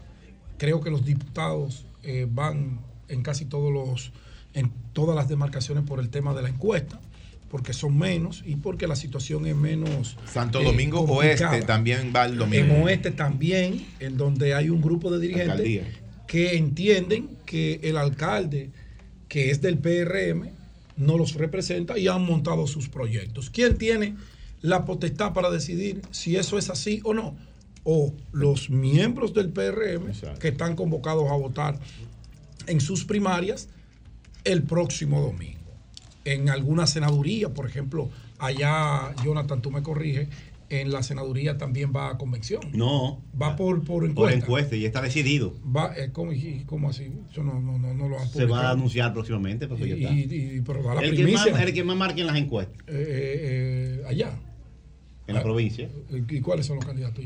Creo 0.57 0.81
que 0.81 0.91
los 0.91 1.03
diputados 1.05 1.85
van 2.29 2.79
en 3.09 3.21
casi 3.23 3.45
todos 3.45 3.73
los, 3.73 4.13
en 4.59 4.71
todas 4.93 5.15
las 5.15 5.29
demarcaciones 5.29 5.83
por 5.85 5.99
el 5.99 6.09
tema 6.09 6.33
de 6.33 6.41
la 6.41 6.49
encuesta, 6.49 6.99
porque 7.49 7.73
son 7.73 7.97
menos 7.97 8.43
y 8.45 8.57
porque 8.57 8.87
la 8.87 8.95
situación 8.95 9.45
es 9.45 9.55
menos. 9.55 10.17
Santo 10.31 10.59
eh, 10.61 10.65
Domingo 10.65 11.05
complicada. 11.05 11.51
Oeste 11.51 11.65
también 11.65 12.11
va 12.15 12.25
el 12.25 12.37
domingo. 12.37 12.75
En 12.75 12.83
Oeste 12.83 13.11
también, 13.11 13.85
en 13.99 14.17
donde 14.17 14.53
hay 14.53 14.69
un 14.69 14.81
grupo 14.81 15.11
de 15.11 15.19
dirigentes 15.19 15.51
Alcaldía. 15.51 15.83
que 16.27 16.57
entienden 16.57 17.29
que 17.45 17.79
el 17.83 17.97
alcalde, 17.97 18.71
que 19.27 19.49
es 19.49 19.61
del 19.61 19.77
PRM, 19.77 20.49
no 20.97 21.17
los 21.17 21.35
representa 21.35 21.97
y 21.97 22.07
han 22.07 22.23
montado 22.23 22.67
sus 22.67 22.89
proyectos. 22.89 23.49
¿Quién 23.49 23.77
tiene 23.77 24.15
la 24.61 24.83
potestad 24.85 25.33
para 25.33 25.49
decidir 25.49 26.01
si 26.11 26.35
eso 26.35 26.57
es 26.57 26.69
así 26.69 26.99
o 27.05 27.13
no? 27.13 27.37
O 27.85 28.13
los 28.33 28.69
miembros 28.69 29.33
del 29.33 29.49
PRM 29.49 30.11
que 30.39 30.49
están 30.49 30.75
convocados 30.75 31.31
a 31.31 31.35
votar 31.35 31.79
en 32.67 32.81
sus 32.81 33.05
primarias 33.05 33.69
el 34.43 34.63
próximo 34.63 35.21
domingo. 35.21 35.59
En 36.25 36.49
alguna 36.49 36.85
senaduría, 36.87 37.49
por 37.53 37.65
ejemplo, 37.67 38.09
allá, 38.37 39.13
Jonathan, 39.23 39.61
tú 39.61 39.71
me 39.71 39.81
corriges, 39.81 40.27
en 40.69 40.91
la 40.91 41.01
senaduría 41.01 41.57
también 41.57 41.91
va 41.95 42.09
a 42.11 42.17
convención. 42.19 42.61
No. 42.73 43.23
Va 43.41 43.55
por, 43.55 43.79
por 43.83 44.01
Por 44.01 44.05
encuesta. 44.09 44.37
encuesta 44.37 44.75
y 44.75 44.85
está 44.85 45.01
decidido. 45.01 45.55
Va, 45.65 45.93
eh, 45.97 46.11
¿cómo, 46.13 46.31
cómo 46.67 46.89
así? 46.91 47.11
Eso 47.31 47.43
no, 47.43 47.59
no, 47.59 47.79
no, 47.79 47.93
no 47.95 48.07
lo 48.07 48.19
han 48.19 48.27
Se 48.29 48.39
va 48.39 48.43
a 48.43 48.47
publicado. 48.49 48.73
anunciar 48.73 49.13
próximamente. 49.13 49.67
Ya 49.67 49.85
Y- 49.85 49.91
está. 50.03 50.13
y- 50.13 50.57
y- 50.57 50.61
pero 50.61 50.83
da 50.83 50.95
la 50.95 51.01
el, 51.01 51.15
que 51.15 51.27
más, 51.31 51.47
el 51.47 51.73
que 51.73 51.83
más 51.83 51.97
marque 51.97 52.21
en 52.21 52.27
las 52.27 52.35
encuestas. 52.37 52.77
Eh, 52.87 52.91
eh, 52.91 53.99
eh, 54.01 54.03
allá. 54.07 54.31
En 55.25 55.35
la 55.35 55.41
provincia. 55.43 55.89
¿Y 56.29 56.39
cuáles 56.41 56.65
son 56.67 56.75
los 56.77 56.85
candidatos? 56.85 57.23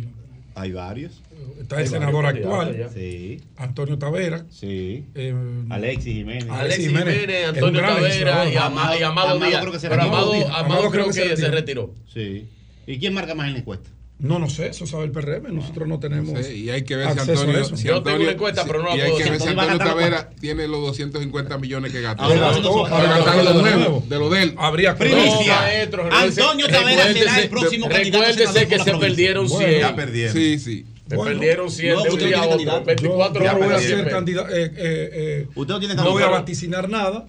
Hay 0.55 0.71
varios. 0.71 1.21
Está 1.59 1.81
el 1.81 1.87
senador 1.87 2.25
actual, 2.27 2.89
Sí. 2.93 3.41
Antonio 3.57 3.97
Tavera. 3.97 4.45
Sí. 4.49 5.05
eh, 5.15 5.33
Alexis 5.69 6.13
Jiménez. 6.13 6.49
Alexis 6.49 6.87
Jiménez, 6.87 7.47
Antonio 7.47 7.81
Tavera 7.81 8.49
y, 8.49 8.55
Ama- 8.55 8.97
y 8.97 9.03
Amado, 9.03 9.29
Amado 9.31 9.45
Díaz. 9.49 9.61
creo 9.61 9.71
que 9.73 9.79
se 9.79 9.89
Pero 9.89 10.01
Amado 10.03 10.91
creo 10.91 11.07
que 11.07 11.13
se 11.37 11.47
retiró. 11.49 11.93
Sí. 12.07 12.47
¿Y 12.85 12.99
quién 12.99 13.13
marca 13.13 13.33
más 13.33 13.47
en 13.47 13.53
la 13.53 13.59
encuesta? 13.59 13.89
No, 14.23 14.39
no 14.39 14.49
sé, 14.49 14.67
eso 14.67 14.87
sabe 14.87 15.03
el 15.03 15.11
PRM. 15.11 15.51
Nosotros 15.53 15.85
no 15.85 15.99
tenemos. 15.99 16.43
Sí, 16.45 16.63
y 16.63 16.69
hay 16.69 16.83
que 16.83 16.95
ver 16.95 17.11
si 17.13 17.19
Antonio. 17.19 17.63
si 17.65 17.71
Yo 17.83 17.95
tengo 17.95 17.97
Antonio- 17.97 18.21
una 18.21 18.31
encuesta, 18.31 18.61
si- 18.63 18.67
pero 18.69 18.81
no 18.81 18.89
la 18.89 18.95
Y 18.95 19.01
hay 19.01 19.11
que 19.17 19.23
ver 19.23 19.23
si. 19.25 19.31
Antonio 19.33 19.45
¿Quién 19.45 19.57
va 19.57 19.63
a 19.63 19.65
ganar 19.65 19.87
Tavera 19.87 20.29
tiene 20.39 20.67
los 20.69 20.79
250 20.81 21.57
millones 21.57 21.91
que 21.91 21.99
gastó. 22.01 22.23
Ahora, 22.23 22.39
Para 22.39 22.59
no, 22.61 22.83
para 22.83 23.03
gastar 23.17 23.43
lo 23.43 23.53
nuevo, 23.61 24.03
de 24.07 24.19
lo 24.19 24.29
de 24.29 24.43
él. 24.43 24.55
Habría 24.57 24.93
que 24.95 24.99
Primicia. 25.05 25.55
maestro, 25.59 26.09
Antonio 26.09 26.67
Tavera 26.69 27.11
será 27.13 27.39
el 27.41 27.49
próximo 27.49 27.89
candidato 27.89 28.23
a 28.23 28.27
Recuérdese 28.31 28.67
que 28.69 28.79
se 28.79 28.97
perdieron 28.97 29.47
Bueno, 29.49 29.67
100. 29.69 29.81
Ya 29.81 29.95
perdieron. 29.95 30.33
Sí, 30.33 30.57
sí. 30.59 30.85
Se 31.09 31.15
Bueno, 31.17 31.31
perdieron 31.37 31.69
100 31.69 31.93
no, 31.95 32.03
de 32.03 32.07
un 32.09 32.13
usted 32.15 32.27
día 32.27 32.37
a 32.37 32.39
otro. 32.39 32.49
candidato. 32.51 32.85
24 32.85 33.43
Yo 33.43 33.51
no 33.51 33.57
voy 33.57 33.63
a 33.63 33.67
horas. 33.67 33.83
ser 33.83 34.09
candidato. 34.09 34.49
eh, 34.55 34.63
eh, 34.63 34.71
eh, 34.77 35.47
Usted 35.53 35.73
no 35.73 35.79
tiene 35.81 35.95
no 35.95 36.11
voy 36.11 36.23
a 36.23 36.27
vaticinar 36.29 36.87
nada. 36.87 37.25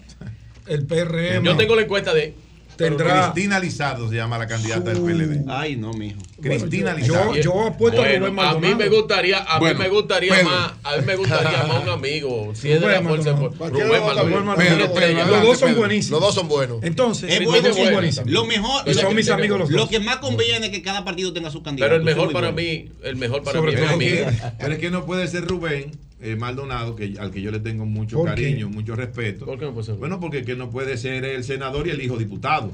El 0.65 0.85
PRM 0.85 1.43
Yo 1.45 1.57
tengo 1.57 1.75
la 1.75 1.81
encuesta 1.81 2.13
de. 2.13 2.33
Tendrá. 2.77 3.31
Cristina 3.31 3.59
Lizardo 3.59 4.09
se 4.09 4.15
llama 4.15 4.37
la 4.37 4.47
candidata 4.47 4.89
del 4.91 5.01
PLD. 5.01 5.45
Ay, 5.47 5.75
no, 5.75 5.93
mijo. 5.93 6.19
Cristina 6.41 6.91
Bueno, 6.93 7.07
Lizardo. 7.07 7.35
yo, 7.35 7.41
yo 7.41 7.67
apuesto 7.67 8.01
a 8.01 8.05
Rubén 8.05 8.23
a 8.23 8.27
mí 8.29 8.31
Maldonado. 8.35 8.75
me 8.77 8.89
gustaría, 8.89 9.37
a 9.39 9.59
Bueno, 9.59 9.79
mí 9.79 9.83
me 9.85 9.89
gustaría 9.89 10.33
Pedro. 10.33 10.49
más, 10.49 10.73
a 10.83 10.97
mí 10.97 11.05
me 11.05 11.15
gustaría 11.15 11.63
más 11.63 11.83
un 11.83 11.89
amigo. 11.89 12.51
Si 12.55 12.71
es 12.71 12.81
de 12.81 12.87
la 12.87 13.01
fuerza, 13.01 13.31
Maldonado. 13.33 13.51
pues, 13.57 13.71
Rubén 13.71 13.87
de 13.89 13.97
los 13.97 14.05
dos, 14.05 14.15
Maldonado. 14.15 14.55
Rubén 14.55 14.55
Pedro, 14.57 14.77
Maldonado. 14.87 14.93
Pedro, 15.25 15.25
los 15.37 15.43
dos 15.43 15.59
son 15.59 15.75
buenísimos. 15.75 16.11
Los 16.11 16.21
dos 16.21 16.35
son 16.35 16.47
buenos. 16.47 16.77
Entonces, 16.83 17.31
Es 17.31 17.39
los 17.41 17.49
bueno, 17.51 17.67
dos 17.69 17.77
son 17.77 17.93
buenísimos. 17.93 18.29
Lo 18.31 18.45
mejor, 18.45 18.87
lo, 18.87 18.93
son 18.93 19.15
mis 19.15 19.29
amigos 19.29 19.59
los 19.59 19.69
lo 19.71 19.77
dos. 19.79 19.89
que 19.89 19.99
más 19.99 20.17
conviene 20.17 20.65
es 20.67 20.71
que 20.71 20.81
cada 20.81 21.03
partido 21.05 21.33
tenga 21.33 21.49
su 21.51 21.63
candidato. 21.63 21.89
Pero 21.89 21.95
el 21.99 22.03
mejor 22.05 22.31
para 22.33 22.51
mí, 22.51 22.89
el 23.03 23.15
mejor 23.15 23.43
para 23.43 23.61
mí 23.61 23.69
es 23.73 23.75
todo 23.79 23.97
mi 23.97 24.07
amigo. 24.07 24.25
Pero 24.59 24.73
es 24.73 24.79
que 24.79 24.89
no 24.89 25.05
puede 25.05 25.27
ser 25.27 25.45
Rubén 25.45 25.91
eh, 26.21 26.35
Maldonado, 26.35 26.95
que, 26.95 27.15
al 27.19 27.31
que 27.31 27.41
yo 27.41 27.51
le 27.51 27.59
tengo 27.59 27.85
mucho 27.85 28.17
¿Por 28.17 28.29
cariño, 28.29 28.69
qué? 28.69 28.73
mucho 28.73 28.95
respeto. 28.95 29.45
¿Por 29.45 29.59
qué 29.59 29.65
no 29.65 29.73
puede 29.73 29.85
ser? 29.85 29.95
Bueno, 29.95 30.19
porque 30.19 30.43
que 30.43 30.55
no 30.55 30.69
puede 30.69 30.97
ser 30.97 31.25
el 31.25 31.43
senador 31.43 31.87
y 31.87 31.91
el 31.91 32.01
hijo 32.01 32.17
diputado. 32.17 32.71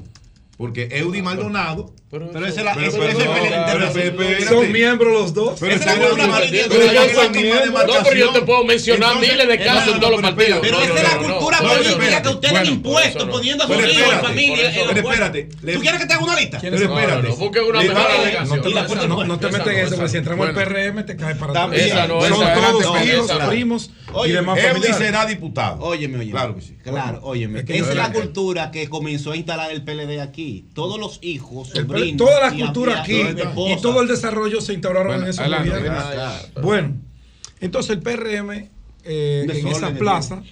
Porque 0.56 0.88
Eudi 0.92 1.22
Maldonado. 1.22 1.92
Pero, 2.12 2.28
Pero 2.30 2.40
la- 2.40 2.48
es 2.50 2.58
el 2.58 2.64
no. 2.66 4.48
Son 4.48 4.70
miembros 4.70 5.12
los 5.14 5.32
dos. 5.32 5.58
Pero 5.58 5.74
Esa 5.74 5.94
es 5.94 5.98
la 5.98 6.04
cultura 6.04 7.86
No, 7.86 8.04
pero 8.04 8.16
yo 8.16 8.32
te 8.34 8.42
puedo 8.42 8.64
mencionar 8.64 9.18
miles 9.18 9.48
de 9.48 9.58
casos 9.58 9.94
en 9.94 10.00
todos 10.00 10.12
los 10.12 10.20
partidos. 10.20 10.58
Pero 10.60 10.80
esa 10.82 10.94
es 10.94 11.02
la 11.02 11.16
cultura 11.16 11.58
política 11.58 12.22
que 12.22 12.28
ustedes 12.28 12.54
han 12.54 12.66
impuesto, 12.66 13.30
poniendo 13.30 13.64
a 13.64 13.66
su 13.66 13.72
Pero 13.72 13.88
hijo 13.90 14.12
en 14.12 14.20
familia. 14.20 14.72
Pero 14.74 15.08
espérate, 15.08 15.44
¿Tú 15.44 15.80
quieres 15.80 16.00
que 16.00 16.06
te 16.06 16.12
haga 16.12 16.24
una 16.24 16.36
lista? 16.38 16.58
Pero 16.60 16.76
espérate. 16.76 17.28
No, 17.28 17.34
una 17.68 17.80
mejor 17.80 18.10
alegación. 18.10 18.62
Te, 18.62 18.68
metas- 19.48 19.66
en 19.68 19.78
eso, 19.78 19.94
porque 19.96 20.08
si 20.10 20.16
entramos 20.18 20.48
al 20.48 20.54
PRM 20.54 21.04
te 21.06 21.16
cae 21.16 21.34
para 21.36 21.64
atrás. 21.64 21.80
Esa 21.80 22.06
no, 22.06 22.20
Son 22.20 22.30
todos 22.54 23.06
hijos, 23.06 23.32
primos 23.48 23.90
y 24.26 24.32
demás 24.32 24.60
familiares. 24.60 24.96
será 24.98 25.24
diputado. 25.24 25.82
Óyeme, 25.82 26.18
óyeme. 26.18 26.30
Claro 26.32 26.54
que 26.56 26.60
sí. 26.60 26.76
Claro, 26.82 27.20
óyeme. 27.22 27.60
Esa 27.66 27.90
es 27.90 27.96
la 27.96 28.12
cultura 28.12 28.70
que 28.70 28.88
comenzó 28.90 29.32
a 29.32 29.36
instalar 29.36 29.70
el 29.70 29.82
PLD 29.82 30.20
aquí. 30.20 30.66
Todos 30.74 31.00
los 31.00 31.18
hijos, 31.22 31.70
El 31.74 31.86
Toda 32.16 32.40
la 32.40 32.52
cultura 32.52 33.00
aquí 33.00 33.20
y 33.20 33.80
todo 33.80 34.02
el 34.02 34.08
desarrollo 34.08 34.60
se 34.60 34.74
instauraron 34.74 35.08
Bueno, 35.08 35.24
en 35.24 35.30
esos 35.30 35.46
gobiernos. 35.46 36.52
Bueno, 36.62 36.96
entonces 37.60 37.96
el 37.96 38.02
PRM 38.02 38.68
eh, 39.04 39.46
en 39.48 39.66
esa 39.68 39.92
plaza 39.94 40.42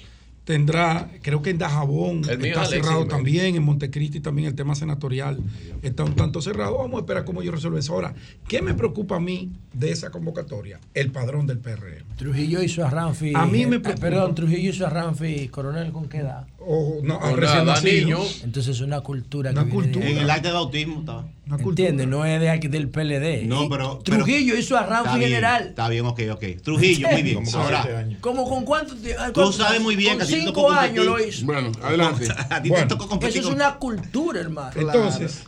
tendrá, 0.45 1.09
creo 1.23 1.43
que 1.43 1.51
en 1.51 1.59
Dajabón 1.59 2.23
El 2.29 2.45
está 2.45 2.63
Alexis 2.63 2.85
cerrado 2.85 3.07
también, 3.07 3.55
en 3.55 3.63
Montecristi 3.63 4.19
también 4.19 4.49
el 4.49 4.57
tema 4.57 4.75
senatorial 4.75 5.39
está 5.83 6.03
un 6.03 6.17
tanto 6.17 6.43
cerrado. 6.43 6.79
Vamos 6.79 6.97
a 6.97 7.01
esperar 7.01 7.25
cómo 7.25 7.41
yo 7.43 7.53
resuelvo 7.53 7.79
eso. 7.79 7.95
Ahora, 7.95 8.15
¿qué 8.49 8.61
me 8.61 8.75
preocupa 8.75 9.17
a 9.17 9.21
mí 9.21 9.53
de 9.73 9.93
esa 9.93 10.11
convocatoria? 10.11 10.81
El 10.95 11.13
padrón 11.13 11.47
del 11.47 11.59
PRM. 11.59 12.17
Trujillo 12.17 12.63
hizo 12.63 12.85
a 12.85 12.91
Ramfi. 12.91 13.33
A 13.35 13.47
mí 13.47 13.67
me 13.67 13.77
eh, 13.77 13.81
preocupa. 13.81 14.09
Perdón, 14.09 14.35
Trujillo 14.35 14.71
hizo 14.71 14.87
a 14.87 14.91
Ramfi, 14.91 15.49
coronel, 15.49 15.93
¿con 15.93 16.09
qué 16.09 16.19
edad? 16.19 16.49
O, 16.63 17.01
no, 17.03 17.19
Con 17.19 17.37
recién 17.39 17.61
nada, 17.65 17.75
nacido. 17.77 18.19
niño. 18.19 18.19
Entonces 18.45 18.77
es 18.77 18.81
una 18.83 19.01
cultura 19.01 19.51
Una 19.51 19.65
que 19.65 19.71
viene 19.71 19.81
de 19.87 19.93
cultura. 19.93 20.07
ahí. 20.07 20.13
En 20.13 20.19
el 20.19 20.31
acta 20.31 20.49
de 20.49 20.55
bautismo 20.55 21.01
estaba. 21.01 21.27
¿Entiendes? 21.59 22.07
No 22.07 22.25
es 22.27 22.39
de 22.39 22.51
aquí 22.51 22.69
del 22.69 22.89
PLD. 22.91 23.47
No, 23.47 23.65
Y 23.65 23.69
pero. 23.71 23.99
Trujillo 24.05 24.51
pero- 24.53 24.59
hizo 24.61 24.77
a 24.77 24.83
Está 24.83 24.95
Ramfi 25.03 25.19
bien, 25.19 25.31
general. 25.31 25.69
Está 25.69 25.89
bien, 25.89 26.05
ok, 26.05 26.21
ok. 26.33 26.45
Trujillo, 26.63 27.09
muy 27.09 27.23
bien. 27.23 27.37
Como 27.37 27.51
con 27.51 27.61
Ahora. 27.63 28.09
¿Cómo 28.21 28.49
con 28.49 28.65
cuánto 28.67 28.95
tiempo? 28.95 29.23
Tú 29.33 29.53
sabes 29.53 29.81
muy 29.81 29.97
bien 29.97 30.19
con 30.19 30.27
que 30.27 30.35
cinco 30.35 30.53
tocó 30.53 30.71
años 30.71 31.07
competir. 31.07 31.07
lo 31.07 31.29
hizo. 31.29 31.47
Bueno, 31.47 31.73
adelante. 31.83 32.29
a 32.51 32.63
ti 32.63 32.69
Bueno. 32.69 32.85
te 32.87 32.89
tocó 32.95 33.09
competir 33.09 33.39
Eso 33.39 33.49
es 33.49 33.55
con- 33.55 33.55
una 33.55 33.75
cultura, 33.77 34.41
hermano. 34.41 34.73
Entonces, 34.77 35.45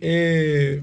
eh, 0.00 0.82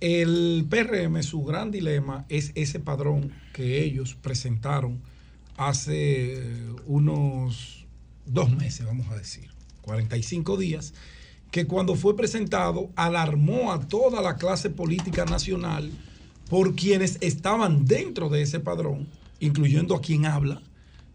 el 0.00 0.66
PRM, 0.68 1.22
su 1.22 1.42
gran 1.44 1.70
dilema 1.70 2.24
es 2.28 2.52
ese 2.54 2.80
padrón 2.80 3.32
que 3.52 3.84
ellos 3.84 4.16
presentaron 4.20 5.00
hace 5.68 6.34
eh, 6.34 6.74
unos 6.86 7.86
dos 8.26 8.50
meses, 8.50 8.86
vamos 8.86 9.10
a 9.10 9.16
decir, 9.16 9.50
45 9.82 10.56
días, 10.56 10.94
que 11.50 11.66
cuando 11.66 11.94
fue 11.96 12.16
presentado 12.16 12.90
alarmó 12.96 13.72
a 13.72 13.86
toda 13.86 14.22
la 14.22 14.36
clase 14.36 14.70
política 14.70 15.24
nacional 15.24 15.90
por 16.48 16.74
quienes 16.74 17.18
estaban 17.20 17.84
dentro 17.84 18.28
de 18.28 18.42
ese 18.42 18.60
padrón, 18.60 19.08
incluyendo 19.40 19.94
a 19.94 20.00
quien 20.00 20.26
habla, 20.26 20.62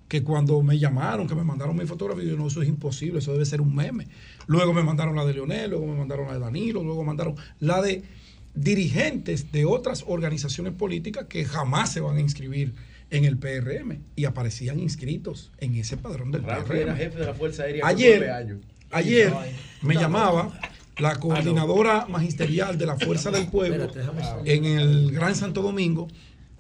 que 0.08 0.24
cuando 0.24 0.62
me 0.62 0.80
llamaron, 0.80 1.28
que 1.28 1.36
me 1.36 1.44
mandaron 1.44 1.76
mi 1.76 1.86
fotografía, 1.86 2.24
yo 2.24 2.38
no, 2.38 2.48
eso 2.48 2.62
es 2.62 2.70
imposible, 2.70 3.20
eso 3.20 3.34
debe 3.34 3.46
ser 3.46 3.62
un 3.62 3.76
meme. 3.76 4.08
Luego 4.46 4.74
me 4.74 4.84
mandaron 4.84 5.16
la 5.16 5.26
de 5.26 5.34
Leonel, 5.34 5.72
luego 5.72 5.86
me 5.86 5.96
mandaron 5.96 6.28
la 6.28 6.34
de 6.34 6.40
Danilo, 6.40 6.84
luego 6.84 7.04
mandaron 7.04 7.36
la 7.60 7.82
de 7.82 8.04
dirigentes 8.56 9.52
de 9.52 9.66
otras 9.66 10.06
organizaciones 10.08 10.74
políticas 10.74 11.26
que 11.28 11.46
jamás 11.46 11.92
se 11.92 12.00
van 12.00 12.18
a 12.18 12.22
inscribir 12.22 12.74
en 13.10 13.26
el 13.26 13.38
PRM 13.38 14.00
y 14.16 14.26
aparecían 14.26 14.80
inscritos 14.80 15.52
en 15.60 15.76
ese 15.76 15.98
padrón 15.98 16.32
del 16.32 16.42
PRM. 16.42 16.76
era 16.76 16.96
jefe 16.96 17.20
de 17.20 17.26
la 17.26 17.34
Fuerza 17.34 17.64
Aérea 17.64 17.82
con 17.84 17.96
nueve 17.96 18.14
Ayer, 18.16 18.30
años. 18.32 18.60
ayer 18.92 19.34
me 19.82 19.96
llamaba 19.96 20.60
la 20.98 21.16
coordinadora 21.16 22.08
magisterial 22.08 22.78
de 22.78 22.86
la 22.86 22.98
Fuerza 22.98 23.32
del 23.32 23.48
Pueblo 23.48 23.88
en 24.46 24.66
el 24.66 25.12
Gran 25.12 25.36
Santo 25.36 25.62
Domingo 25.62 26.08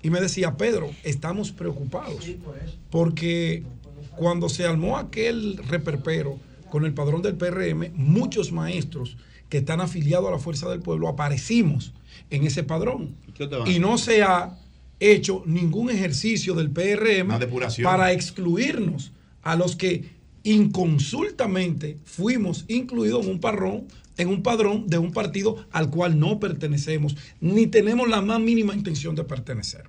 y 0.02 0.10
me 0.10 0.22
decía, 0.22 0.56
Pedro, 0.58 0.92
estamos 1.04 1.52
preocupados 1.52 2.26
porque 2.90 3.64
cuando 4.16 4.48
se 4.50 4.66
armó 4.66 4.98
aquel 4.98 5.58
reperpero 5.68 6.40
con 6.70 6.86
el 6.86 6.94
padrón 6.94 7.22
del 7.22 7.36
PRM, 7.36 7.92
muchos 7.96 8.52
maestros 8.52 9.18
que 9.50 9.58
están 9.58 9.82
afiliados 9.82 10.28
a 10.28 10.32
la 10.32 10.40
Fuerza 10.40 10.70
del 10.70 10.82
Pueblo 10.82 11.08
aparecimos 11.08 11.94
en 12.30 12.46
ese 12.46 12.64
padrón. 12.64 13.16
Y 13.66 13.80
no 13.80 13.98
se 13.98 14.24
ha 14.24 14.58
hecho 15.00 15.44
ningún 15.46 15.90
ejercicio 15.90 16.54
del 16.56 16.70
PRM 16.72 17.28
para 17.84 18.12
excluirnos 18.12 19.12
a 19.44 19.56
los 19.56 19.76
que 19.76 20.18
inconsultamente 20.44 21.98
fuimos 22.04 22.66
incluidos 22.68 23.26
en 23.26 23.32
un 23.32 23.40
padrón, 23.40 23.88
en 24.18 24.30
un 24.30 24.42
padrón 24.44 24.88
de 24.88 24.98
un 24.98 25.12
partido 25.12 25.66
al 25.72 25.90
cual 25.90 26.18
no 26.20 26.40
pertenecemos, 26.40 27.16
ni 27.42 27.68
tenemos 27.68 28.08
la 28.10 28.22
más 28.22 28.40
mínima 28.40 28.74
intención 28.74 29.16
de 29.16 29.24
pertenecer. 29.24 29.84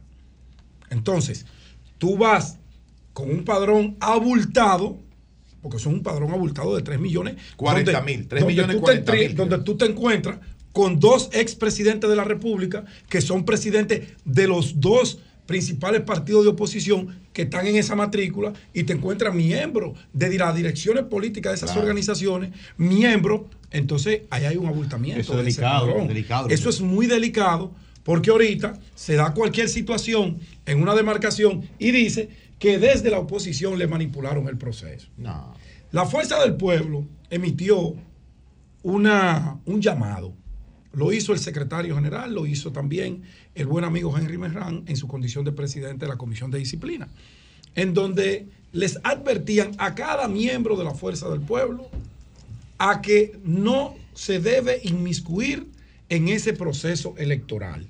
Entonces, 0.90 1.46
tú 1.98 2.16
vas 2.16 2.58
con 3.12 3.30
un 3.30 3.44
padrón 3.44 3.96
abultado, 4.00 4.98
porque 5.62 5.78
son 5.78 5.94
un 5.94 6.02
padrón 6.02 6.30
abultado 6.32 6.76
de 6.76 6.82
3 6.82 7.00
millones. 7.00 7.36
40 7.56 7.92
donde- 7.92 8.12
mil, 8.16 8.28
3 8.28 8.40
donde 8.42 8.54
millones 8.54 8.76
tú 8.76 8.80
te 8.80 8.84
40 8.84 9.12
entri- 9.12 9.26
mil. 9.28 9.34
Donde 9.36 9.58
tú 9.58 9.76
te 9.76 9.86
encuentras 9.86 10.38
con 10.78 11.00
dos 11.00 11.28
expresidentes 11.32 12.08
de 12.08 12.14
la 12.14 12.22
República 12.22 12.84
que 13.08 13.20
son 13.20 13.44
presidentes 13.44 14.10
de 14.24 14.46
los 14.46 14.78
dos 14.78 15.18
principales 15.46 16.02
partidos 16.02 16.44
de 16.44 16.50
oposición 16.50 17.18
que 17.32 17.42
están 17.42 17.66
en 17.66 17.74
esa 17.74 17.96
matrícula 17.96 18.52
y 18.72 18.84
te 18.84 18.92
encuentras 18.92 19.34
miembros 19.34 19.98
de 20.12 20.38
las 20.38 20.54
direcciones 20.54 21.02
políticas 21.06 21.50
de 21.50 21.56
esas 21.56 21.70
Claro. 21.72 21.80
organizaciones, 21.82 22.52
miembros, 22.76 23.40
entonces 23.72 24.20
ahí 24.30 24.44
hay 24.44 24.56
un 24.56 24.66
abultamiento. 24.66 25.20
Eso 25.20 25.32
es 25.32 25.38
delicado. 25.38 26.48
Eso 26.48 26.68
es 26.70 26.80
muy 26.80 27.08
delicado 27.08 27.72
porque 28.04 28.30
ahorita 28.30 28.78
se 28.94 29.16
da 29.16 29.34
cualquier 29.34 29.68
situación 29.68 30.38
en 30.64 30.80
una 30.80 30.94
demarcación 30.94 31.68
y 31.80 31.90
dice 31.90 32.28
que 32.60 32.78
desde 32.78 33.10
la 33.10 33.18
oposición 33.18 33.80
le 33.80 33.88
manipularon 33.88 34.46
el 34.46 34.56
proceso. 34.58 35.08
No. 35.16 35.54
La 35.90 36.06
Fuerza 36.06 36.40
del 36.40 36.54
Pueblo 36.54 37.04
emitió 37.30 37.96
una, 38.84 39.58
un 39.66 39.82
llamado. 39.82 40.34
Lo 40.92 41.12
hizo 41.12 41.32
el 41.32 41.38
secretario 41.38 41.94
general, 41.94 42.32
lo 42.32 42.46
hizo 42.46 42.72
también 42.72 43.22
el 43.54 43.66
buen 43.66 43.84
amigo 43.84 44.16
Henry 44.16 44.38
Merrán 44.38 44.84
en 44.86 44.96
su 44.96 45.06
condición 45.06 45.44
de 45.44 45.52
presidente 45.52 46.06
de 46.06 46.10
la 46.10 46.16
Comisión 46.16 46.50
de 46.50 46.58
Disciplina, 46.58 47.08
en 47.74 47.94
donde 47.94 48.46
les 48.72 48.98
advertían 49.04 49.72
a 49.78 49.94
cada 49.94 50.28
miembro 50.28 50.76
de 50.76 50.84
la 50.84 50.94
Fuerza 50.94 51.28
del 51.28 51.40
Pueblo 51.40 51.88
a 52.78 53.02
que 53.02 53.38
no 53.44 53.96
se 54.14 54.40
debe 54.40 54.80
inmiscuir 54.84 55.66
en 56.08 56.28
ese 56.28 56.52
proceso 56.52 57.14
electoral. 57.18 57.86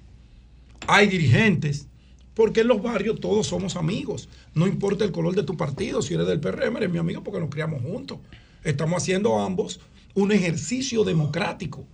Hay 0.87 1.07
dirigentes, 1.07 1.87
porque 2.35 2.61
en 2.61 2.69
los 2.69 2.83
barrios 2.83 3.21
todos 3.21 3.47
somos 3.47 3.77
amigos. 3.77 4.29
No 4.55 4.67
importa 4.67 5.05
el 5.05 5.13
color 5.13 5.35
de 5.35 5.43
tu 5.43 5.57
partido, 5.57 6.03
si 6.03 6.15
eres 6.15 6.27
del 6.27 6.41
PRM, 6.41 6.77
eres 6.79 6.91
mi 6.91 6.99
amigo 6.99 7.23
porque 7.23 7.41
nos 7.41 7.51
criamos 7.51 7.83
juntos. 7.83 8.19
Estamos 8.65 9.03
haciendo 9.03 9.39
ambos 9.39 9.81
un 10.15 10.33
ejercicio 10.33 11.05
democrático 11.05 11.87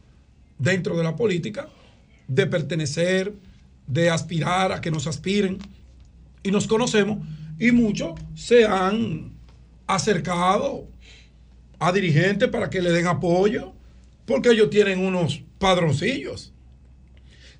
dentro 0.58 0.97
de 0.97 1.05
la 1.05 1.16
política 1.16 1.68
de 2.28 2.47
pertenecer, 2.47 3.34
de 3.86 4.10
aspirar 4.10 4.73
a 4.73 4.81
que 4.81 4.91
nos 4.91 5.07
aspiren. 5.07 5.58
Y 6.42 6.50
nos 6.50 6.66
conocemos 6.66 7.18
y 7.58 7.70
muchos 7.70 8.18
se 8.34 8.66
han 8.66 9.33
acercado 9.86 10.86
a 11.78 11.92
dirigentes 11.92 12.49
para 12.49 12.70
que 12.70 12.83
le 12.83 12.91
den 12.91 13.07
apoyo, 13.07 13.73
porque 14.26 14.50
ellos 14.50 14.70
tienen 14.70 14.99
unos 15.00 15.42
padroncillos. 15.58 16.52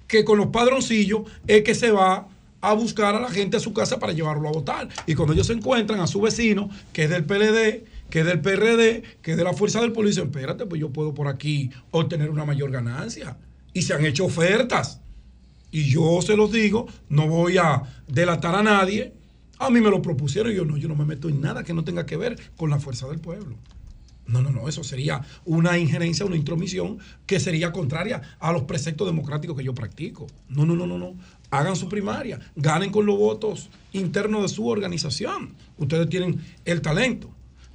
Que 0.07 0.25
con 0.25 0.39
los 0.39 0.49
padroncillos 0.49 1.23
es 1.47 1.63
que 1.63 1.75
se 1.75 1.91
va 1.91 2.29
a 2.61 2.73
buscar 2.75 3.15
a 3.15 3.21
la 3.21 3.31
gente 3.31 3.57
a 3.59 3.61
su 3.61 3.73
casa 3.73 3.99
para 3.99 4.13
llevarlo 4.13 4.49
a 4.49 4.53
votar. 4.53 4.89
Y 5.07 5.15
cuando 5.15 5.35
ellos 5.35 5.47
se 5.47 5.53
encuentran 5.53 6.01
a 6.01 6.07
su 6.07 6.21
vecino, 6.21 6.71
que 6.93 7.05
es 7.05 7.11
del 7.11 7.25
PLD, 7.25 7.85
que 8.11 8.25
del 8.25 8.41
PRD, 8.41 9.03
que 9.23 9.37
de 9.37 9.45
la 9.45 9.53
Fuerza 9.53 9.81
del 9.81 9.93
Pueblo, 9.93 10.09
dicen, 10.09 10.27
espérate, 10.27 10.67
pues 10.67 10.81
yo 10.81 10.91
puedo 10.91 11.15
por 11.15 11.29
aquí 11.29 11.71
obtener 11.91 12.31
una 12.31 12.45
mayor 12.45 12.71
ganancia. 12.71 13.37
Y 13.73 13.83
se 13.83 13.95
han 13.95 14.05
hecho 14.05 14.27
ofertas. 14.27 15.01
Y 15.71 15.91
yo 15.91 16.23
se 16.23 16.37
los 16.37 16.53
digo, 16.53 16.87
no 17.09 17.27
voy 17.27 17.59
a 17.59 17.83
delatar 18.07 18.55
a 18.55 18.63
nadie. 18.63 19.13
A 19.59 19.71
mí 19.71 19.81
me 19.81 19.91
lo 19.91 20.01
propusieron 20.03 20.53
y 20.53 20.55
yo 20.55 20.65
no, 20.65 20.77
yo 20.77 20.89
no 20.89 20.95
me 20.95 21.05
meto 21.05 21.29
en 21.29 21.41
nada 21.41 21.65
que 21.65 21.75
no 21.75 21.83
tenga 21.83 22.07
que 22.07 22.17
ver 22.17 22.39
con 22.57 22.71
la 22.71 22.79
fuerza 22.79 23.09
del 23.09 23.19
pueblo. 23.19 23.57
No, 24.27 24.41
no, 24.41 24.51
no, 24.51 24.69
eso 24.69 24.83
sería 24.85 25.21
una 25.45 25.79
injerencia, 25.79 26.25
una 26.25 26.37
intromisión 26.37 26.99
que 27.27 27.41
sería 27.41 27.73
contraria 27.73 28.23
a 28.39 28.53
los 28.53 28.63
preceptos 28.63 29.07
democráticos 29.07 29.57
que 29.57 29.65
yo 29.65 29.75
practico. 29.75 30.27
No, 30.49 30.65
no, 30.65 30.75
no, 30.77 30.87
no, 30.87 30.97
no. 30.97 31.15
Hagan 31.51 31.77
su 31.77 31.89
primaria, 31.89 32.41
ganen 32.57 32.91
con 32.91 33.05
los 33.05 33.19
votos 33.19 33.69
internos 33.93 34.43
de 34.43 34.49
su 34.49 34.67
organización. 34.67 35.55
Ustedes 35.77 36.09
tienen 36.09 36.41
el 36.65 36.81
talento. 36.81 37.34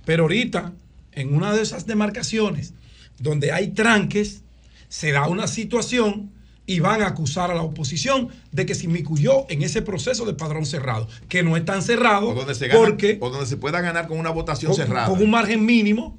Pero 0.09 0.23
ahorita, 0.23 0.73
en 1.11 1.35
una 1.35 1.53
de 1.53 1.61
esas 1.61 1.85
demarcaciones 1.85 2.73
donde 3.19 3.51
hay 3.51 3.67
tranques, 3.67 4.41
se 4.87 5.11
da 5.11 5.27
una 5.27 5.45
situación 5.45 6.31
y 6.65 6.79
van 6.79 7.03
a 7.03 7.07
acusar 7.09 7.51
a 7.51 7.53
la 7.53 7.61
oposición 7.61 8.29
de 8.51 8.65
que 8.65 8.73
se 8.73 8.85
inmiscuyó 8.85 9.45
en 9.49 9.61
ese 9.61 9.83
proceso 9.83 10.25
de 10.25 10.33
padrón 10.33 10.65
cerrado, 10.65 11.07
que 11.27 11.43
no 11.43 11.55
es 11.55 11.63
tan 11.63 11.83
cerrado 11.83 12.29
O 12.29 12.33
donde 12.33 12.55
se 12.55 12.67
gana- 12.67 12.79
porque 12.79 13.19
o 13.21 13.29
donde 13.29 13.45
se 13.45 13.57
pueda 13.57 13.81
ganar 13.81 14.07
con 14.07 14.17
una 14.17 14.31
votación 14.31 14.71
con, 14.71 14.77
cerrada. 14.83 15.07
con 15.09 15.21
un 15.21 15.29
margen 15.29 15.63
mínimo. 15.63 16.17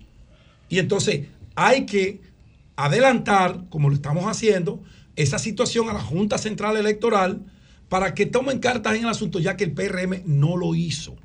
Y 0.68 0.78
entonces 0.78 1.26
hay 1.56 1.84
que 1.84 2.20
adelantar, 2.76 3.64
como 3.70 3.88
lo 3.88 3.96
estamos 3.96 4.24
haciendo, 4.26 4.80
esa 5.16 5.40
situación 5.40 5.88
a 5.90 5.94
la 5.94 6.00
Junta 6.00 6.38
Central 6.38 6.76
Electoral 6.76 7.40
para 7.88 8.14
que 8.14 8.24
tomen 8.24 8.60
cartas 8.60 8.94
en 8.94 9.02
el 9.02 9.08
asunto, 9.08 9.40
ya 9.40 9.56
que 9.56 9.64
el 9.64 9.72
PRM 9.72 10.22
no 10.26 10.56
lo 10.56 10.76
hizo. 10.76 11.16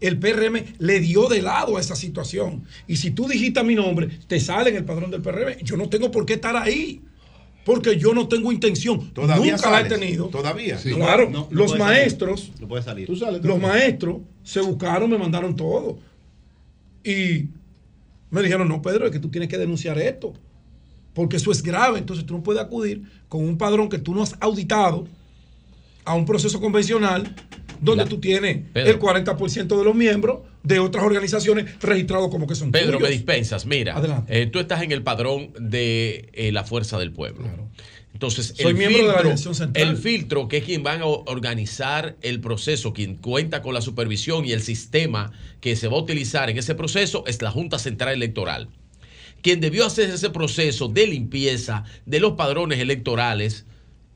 El 0.00 0.18
PRM 0.18 0.62
le 0.78 1.00
dio 1.00 1.28
de 1.28 1.42
lado 1.42 1.76
a 1.76 1.80
esa 1.80 1.96
situación. 1.96 2.64
Y 2.86 2.96
si 2.96 3.10
tú 3.10 3.26
dijiste 3.28 3.62
mi 3.64 3.74
nombre, 3.74 4.08
te 4.26 4.40
sale 4.40 4.70
en 4.70 4.76
el 4.76 4.84
padrón 4.84 5.10
del 5.10 5.22
PRM. 5.22 5.58
Yo 5.62 5.76
no 5.76 5.88
tengo 5.88 6.10
por 6.10 6.24
qué 6.26 6.34
estar 6.34 6.56
ahí. 6.56 7.02
Porque 7.64 7.98
yo 7.98 8.14
no 8.14 8.28
tengo 8.28 8.50
intención. 8.50 9.10
Todavía 9.12 9.52
Nunca 9.52 9.70
la 9.70 9.80
he 9.80 9.84
sales. 9.84 10.00
tenido. 10.00 10.28
Todavía. 10.28 10.78
Sí. 10.78 10.90
Claro, 10.94 11.28
No, 11.28 11.40
no 11.40 11.48
los 11.50 11.72
salir. 11.72 11.84
maestros, 11.84 12.50
No 12.60 12.66
puede 12.68 12.82
salir. 12.82 13.08
los 13.10 13.60
maestros 13.60 14.18
se 14.42 14.60
buscaron, 14.62 15.10
me 15.10 15.18
mandaron 15.18 15.54
todo. 15.54 15.98
Y 17.04 17.48
me 18.30 18.42
dijeron, 18.42 18.68
no, 18.68 18.80
Pedro, 18.80 19.06
es 19.06 19.12
que 19.12 19.18
tú 19.18 19.28
tienes 19.28 19.48
que 19.50 19.58
denunciar 19.58 19.98
esto. 19.98 20.32
Porque 21.12 21.36
eso 21.36 21.50
es 21.52 21.62
grave. 21.62 21.98
Entonces 21.98 22.24
tú 22.24 22.34
no 22.34 22.42
puedes 22.42 22.62
acudir 22.62 23.02
con 23.28 23.44
un 23.44 23.58
padrón 23.58 23.88
que 23.90 23.98
tú 23.98 24.14
no 24.14 24.22
has 24.22 24.36
auditado 24.40 25.06
a 26.06 26.14
un 26.14 26.24
proceso 26.24 26.60
convencional 26.60 27.34
donde 27.80 28.04
tú 28.06 28.18
tienes 28.20 28.58
Pedro. 28.72 28.90
el 28.90 28.98
40% 28.98 29.78
de 29.78 29.84
los 29.84 29.94
miembros 29.94 30.40
de 30.62 30.78
otras 30.78 31.04
organizaciones 31.04 31.80
registrados 31.80 32.28
como 32.28 32.46
que 32.46 32.54
son 32.54 32.70
Pedro, 32.72 33.00
me 33.00 33.08
dispensas. 33.08 33.66
Mira, 33.66 33.96
Adelante. 33.96 34.42
eh, 34.42 34.46
tú 34.46 34.58
estás 34.58 34.82
en 34.82 34.92
el 34.92 35.02
padrón 35.02 35.52
de 35.58 36.28
eh, 36.32 36.52
la 36.52 36.64
Fuerza 36.64 36.98
del 36.98 37.12
Pueblo. 37.12 37.46
Entonces, 38.12 38.54
Soy 38.56 38.72
el, 38.72 38.74
miembro 38.74 39.02
de 39.02 39.06
la 39.06 39.12
filtro, 39.12 39.28
dirección 39.28 39.54
central. 39.54 39.88
el 39.88 39.96
filtro, 39.96 40.48
que 40.48 40.56
es 40.56 40.64
quien 40.64 40.82
van 40.82 41.02
a 41.02 41.06
organizar 41.06 42.16
el 42.22 42.40
proceso, 42.40 42.92
quien 42.92 43.14
cuenta 43.14 43.62
con 43.62 43.74
la 43.74 43.80
supervisión 43.80 44.44
y 44.44 44.50
el 44.52 44.60
sistema 44.62 45.30
que 45.60 45.76
se 45.76 45.86
va 45.86 45.96
a 45.96 46.00
utilizar 46.00 46.50
en 46.50 46.58
ese 46.58 46.74
proceso, 46.74 47.22
es 47.26 47.40
la 47.42 47.50
Junta 47.52 47.78
Central 47.78 48.14
Electoral. 48.14 48.70
Quien 49.40 49.60
debió 49.60 49.86
hacer 49.86 50.10
ese 50.10 50.30
proceso 50.30 50.88
de 50.88 51.06
limpieza 51.06 51.84
de 52.06 52.18
los 52.18 52.32
padrones 52.32 52.80
electorales 52.80 53.66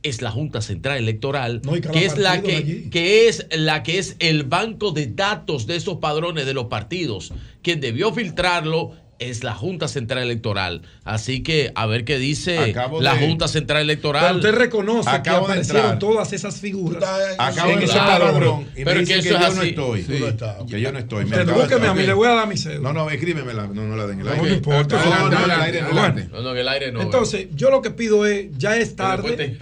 es 0.03 0.23
la 0.23 0.31
Junta 0.31 0.61
Central 0.61 0.99
Electoral, 0.99 1.61
No, 1.65 1.73
que 1.73 2.05
es 2.05 2.19
la 2.19 2.43
que, 2.43 2.89
que 2.91 3.29
es 3.29 3.47
la 3.51 3.83
que 3.83 3.99
es 3.99 4.17
el 4.19 4.45
banco 4.45 4.93
de 4.93 5.07
datos 5.07 5.67
de 5.67 5.77
esos 5.77 5.99
padrones 5.99 6.47
de 6.47 6.55
los 6.55 6.67
partidos. 6.67 7.33
Quien 7.63 7.81
debió 7.81 8.13
filtrarlo 8.13 8.93
es 9.31 9.45
la 9.45 9.55
Junta 9.55 9.89
Central 9.89 10.23
Electoral. 10.23 10.83
Así 11.05 11.43
que 11.43 11.73
a 11.75 11.87
ver 11.87 12.05
qué 12.05 12.19
dice 12.19 12.59
Acabo 12.59 13.01
la 13.01 13.15
de- 13.15 13.27
Junta 13.27 13.49
Central 13.49 13.79
Pero 13.79 13.91
Electoral. 13.93 14.37
usted 14.37 14.53
reconoce 14.53 15.11
Acabo 15.11 15.23
que 15.47 15.47
de 15.47 15.53
aparecieron 15.53 15.83
entrar. 15.93 15.99
todas 15.99 16.33
esas 16.33 16.57
figuras 16.61 17.05
Acabo 17.39 17.71
en 17.73 17.79
de 17.81 17.85
ese 17.87 17.99
padrón. 17.99 18.67
Pero 18.75 19.01
que 19.01 19.07
que, 19.07 19.19
es 19.19 19.25
yo 19.25 19.39
no 19.39 19.63
estoy. 19.63 20.03
Sí. 20.03 20.25
Que 20.69 20.81
yo 20.81 20.93
no 20.93 20.99
estoy. 20.99 21.25
Me 21.25 21.31
Usted 21.33 21.47
de- 21.47 21.53
búsqueme 21.53 21.87
a 21.89 21.95
mí, 21.95 22.03
le 22.05 22.13
voy 22.13 22.29
a 22.29 22.33
dar 22.33 22.49
mi 22.49 22.57
cédula. 22.57 22.93
No, 22.93 23.05
no, 23.05 23.11
escríbemela. 23.11 23.67
No, 23.67 23.83
no 23.87 23.97
la 23.97 24.07
den 24.07 24.21
en 24.21 24.21
el 24.21 24.27
No, 24.27 24.33
aire. 24.33 24.49
no 24.49 24.55
importa. 24.55 24.97
No, 25.05 25.11
no, 25.11 25.11
no, 25.11 25.27
en 25.27 25.33
el 25.33 25.39
Adelante, 25.51 25.65
aire. 25.65 26.29
No, 26.33 26.43
no, 26.43 26.51
en 26.53 26.57
el 26.59 26.69
aire 26.69 26.93
no. 26.93 27.03
Entonces, 27.03 27.49
yo 27.55 27.71
lo 27.71 27.83
que 27.83 27.91
pido 27.91 28.27
es, 28.27 28.47
ya 28.59 28.77
es 28.77 28.91
Pero 28.91 29.23
tarde. 29.23 29.59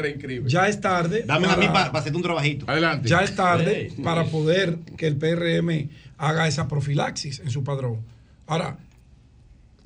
Ya 0.47 0.69
es 0.69 0.81
tarde. 0.81 1.25
Dámela 1.27 1.55
a 1.55 1.57
mí 1.57 1.67
para 1.69 1.91
hacerte 1.91 2.17
un 2.17 2.23
trabajito. 2.23 2.65
Adelante. 2.69 3.09
Ya 3.09 3.21
es 3.21 3.35
tarde 3.37 3.93
para 4.03 4.25
poder 4.25 4.79
que 4.97 5.07
el 5.07 5.17
PRM 5.17 5.89
haga 6.19 6.47
esa 6.49 6.69
profilaxis 6.69 7.41
en 7.41 7.51
su 7.51 7.65
padrón. 7.65 7.99
Ahora, 8.47 8.77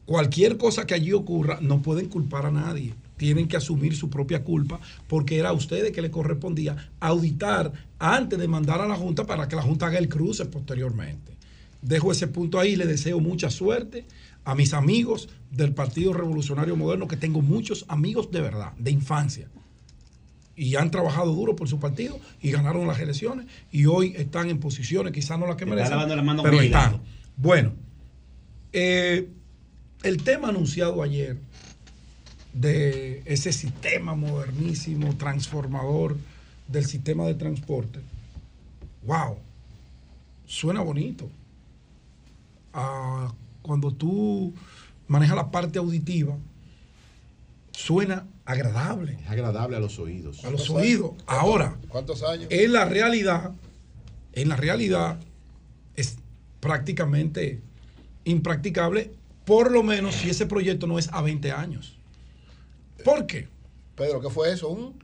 cualquier 0.04 0.56
cosa 0.56 0.86
que 0.86 0.94
allí 0.94 1.12
ocurra, 1.12 1.58
no 1.60 1.82
pueden 1.82 2.08
culpar 2.08 2.46
a 2.46 2.50
nadie. 2.50 2.94
Tienen 3.16 3.48
que 3.48 3.56
asumir 3.56 3.96
su 3.96 4.10
propia 4.10 4.42
culpa 4.42 4.80
porque 5.06 5.38
era 5.38 5.50
a 5.50 5.52
ustedes 5.52 5.92
que 5.92 6.02
le 6.02 6.10
correspondía 6.10 6.90
auditar 7.00 7.72
antes 7.98 8.38
de 8.38 8.48
mandar 8.48 8.80
a 8.80 8.88
la 8.88 8.96
Junta 8.96 9.24
para 9.24 9.48
que 9.48 9.56
la 9.56 9.62
Junta 9.62 9.86
haga 9.86 9.98
el 9.98 10.08
cruce 10.08 10.44
posteriormente. 10.46 11.32
Dejo 11.80 12.10
ese 12.10 12.26
punto 12.26 12.58
ahí, 12.58 12.76
le 12.76 12.86
deseo 12.86 13.20
mucha 13.20 13.50
suerte 13.50 14.06
a 14.44 14.54
mis 14.54 14.74
amigos 14.74 15.28
del 15.50 15.72
Partido 15.72 16.12
Revolucionario 16.12 16.76
Moderno, 16.76 17.08
que 17.08 17.16
tengo 17.16 17.40
muchos 17.40 17.84
amigos 17.88 18.30
de 18.30 18.40
verdad, 18.40 18.72
de 18.78 18.90
infancia 18.90 19.48
y 20.56 20.76
han 20.76 20.90
trabajado 20.90 21.32
duro 21.34 21.56
por 21.56 21.68
su 21.68 21.78
partido 21.80 22.18
y 22.40 22.50
ganaron 22.50 22.86
las 22.86 23.00
elecciones 23.00 23.46
y 23.72 23.86
hoy 23.86 24.14
están 24.16 24.50
en 24.50 24.58
posiciones, 24.58 25.12
quizás 25.12 25.38
no 25.38 25.46
las 25.46 25.56
que 25.56 25.66
merecen, 25.66 25.98
la 25.98 26.42
pero 26.42 26.60
están. 26.60 27.00
Bueno, 27.36 27.72
eh, 28.72 29.28
el 30.04 30.22
tema 30.22 30.48
anunciado 30.48 31.02
ayer 31.02 31.36
de 32.52 33.22
ese 33.24 33.52
sistema 33.52 34.14
modernísimo, 34.14 35.16
transformador 35.16 36.16
del 36.68 36.84
sistema 36.86 37.24
de 37.26 37.34
transporte, 37.34 38.00
wow, 39.06 39.36
suena 40.46 40.80
bonito. 40.80 41.28
Ah, 42.72 43.32
cuando 43.62 43.92
tú 43.92 44.52
manejas 45.08 45.36
la 45.36 45.50
parte 45.50 45.78
auditiva, 45.78 46.36
suena 47.72 48.26
agradable 48.44 49.18
Es 49.24 49.30
agradable 49.30 49.76
a 49.76 49.80
los 49.80 49.98
oídos. 49.98 50.44
a 50.44 50.50
los 50.50 50.68
oídos. 50.70 51.12
Ahora, 51.26 51.76
¿Cuántos 51.88 52.22
años? 52.22 52.48
en 52.50 52.72
la 52.72 52.84
realidad, 52.84 53.52
en 54.32 54.48
la 54.48 54.56
realidad 54.56 55.18
es 55.96 56.16
prácticamente 56.60 57.60
impracticable, 58.24 59.12
por 59.44 59.70
lo 59.70 59.82
menos 59.82 60.14
si 60.14 60.30
ese 60.30 60.46
proyecto 60.46 60.86
no 60.86 60.98
es 60.98 61.08
a 61.12 61.20
20 61.22 61.52
años. 61.52 61.96
¿Por 63.04 63.26
qué? 63.26 63.48
Pedro, 63.94 64.20
¿qué 64.20 64.30
fue 64.30 64.52
eso? 64.52 64.68
Un 64.70 64.94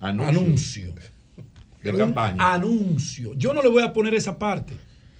Anuncio. 0.00 0.94
De 1.82 1.90
Un 1.90 1.98
campaña. 1.98 2.54
Anuncio. 2.54 3.34
Yo 3.34 3.52
no 3.52 3.62
le 3.62 3.68
voy 3.68 3.82
a 3.82 3.92
poner 3.92 4.14
esa 4.14 4.38
parte. 4.38 4.74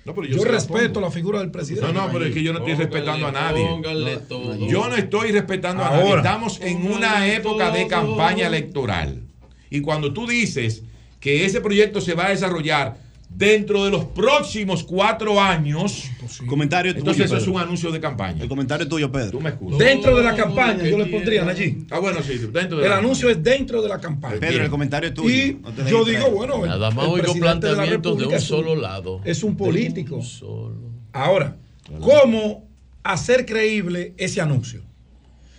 No, 0.05 0.15
pero 0.15 0.27
yo 0.27 0.45
respeto 0.45 1.01
la 1.01 1.11
figura 1.11 1.39
del 1.41 1.51
presidente. 1.51 1.91
No, 1.93 2.07
no, 2.07 2.13
pero 2.13 2.27
es 2.27 2.35
que 2.35 2.43
yo 2.43 2.53
no 2.53 2.59
estoy 2.59 2.75
Póngale, 2.75 2.91
respetando 2.91 3.27
a 3.27 3.33
nadie. 3.33 4.17
todo. 4.29 4.69
Yo 4.69 4.89
no 4.89 4.97
estoy 4.97 5.33
respetando 5.33 5.83
a 5.83 5.91
nadie. 5.91 6.17
Estamos 6.17 6.61
en 6.61 6.91
una 6.93 7.27
época 7.33 7.71
de 7.71 7.87
campaña 7.87 8.47
electoral. 8.47 9.23
Y 9.71 9.81
cuando 9.81 10.13
tú 10.13 10.27
dices 10.27 10.83
que 11.21 11.47
ese 11.47 11.63
proyecto 11.63 12.03
se 12.03 12.15
va 12.15 12.27
a 12.27 12.31
desarrollar 12.31 12.99
dentro 13.37 13.85
de 13.85 13.91
los 13.91 14.05
próximos 14.07 14.85
cuatro 14.85 15.41
años, 15.41 16.05
Comentario 16.47 16.93
tuyo, 16.93 17.01
entonces 17.01 17.27
eso 17.27 17.37
es 17.37 17.47
un 17.49 17.59
anuncio 17.61 17.91
de 17.91 18.01
campaña. 18.01 18.43
El 18.43 18.49
comentario 18.49 18.85
es 18.85 18.89
tuyo, 18.89 19.11
Pedro. 19.11 19.33
Tú 19.33 19.41
me 19.41 19.51
escuchas. 19.51 19.79
Dentro 19.79 20.17
de 20.17 20.23
la 20.23 20.35
campaña, 20.37 20.85
yo 20.85 20.97
le 20.97 21.07
pondría 21.07 21.45
allí. 21.47 21.85
Ah, 21.91 21.99
bueno, 21.99 22.23
sí, 22.23 22.39
dentro 22.53 22.79
de 22.79 22.85
El 22.85 22.91
la 22.91 22.99
anuncio 22.99 23.29
es 23.29 23.43
dentro 23.43 23.83
de 23.83 23.89
la 23.89 24.01
campaña. 24.01 24.39
Pedro, 24.39 24.65
el 24.65 24.71
comentario 24.71 25.09
es 25.09 25.15
tuyo. 25.15 25.35
Y 25.35 25.55
No 25.63 25.89
yo 25.89 26.05
digo, 26.05 26.31
bueno, 26.31 26.63
el- 26.65 26.71
Nada 26.71 26.91
más 26.91 27.05
oigo 27.07 27.15
presidente 27.17 27.39
de 27.39 27.41
la 27.41 27.51
planteamientos 27.79 28.17
de 28.19 28.25
República 28.25 28.37
un 28.37 28.47
solo 28.47 28.77
lado. 28.77 29.21
Es 29.25 29.43
un 29.43 29.57
político. 29.57 30.23
Solo. 30.23 30.77
Ahora, 31.13 31.57
¿cómo 32.01 32.69
hacer 33.03 33.45
creíble 33.47 34.15
ese 34.17 34.41
anuncio? 34.41 34.83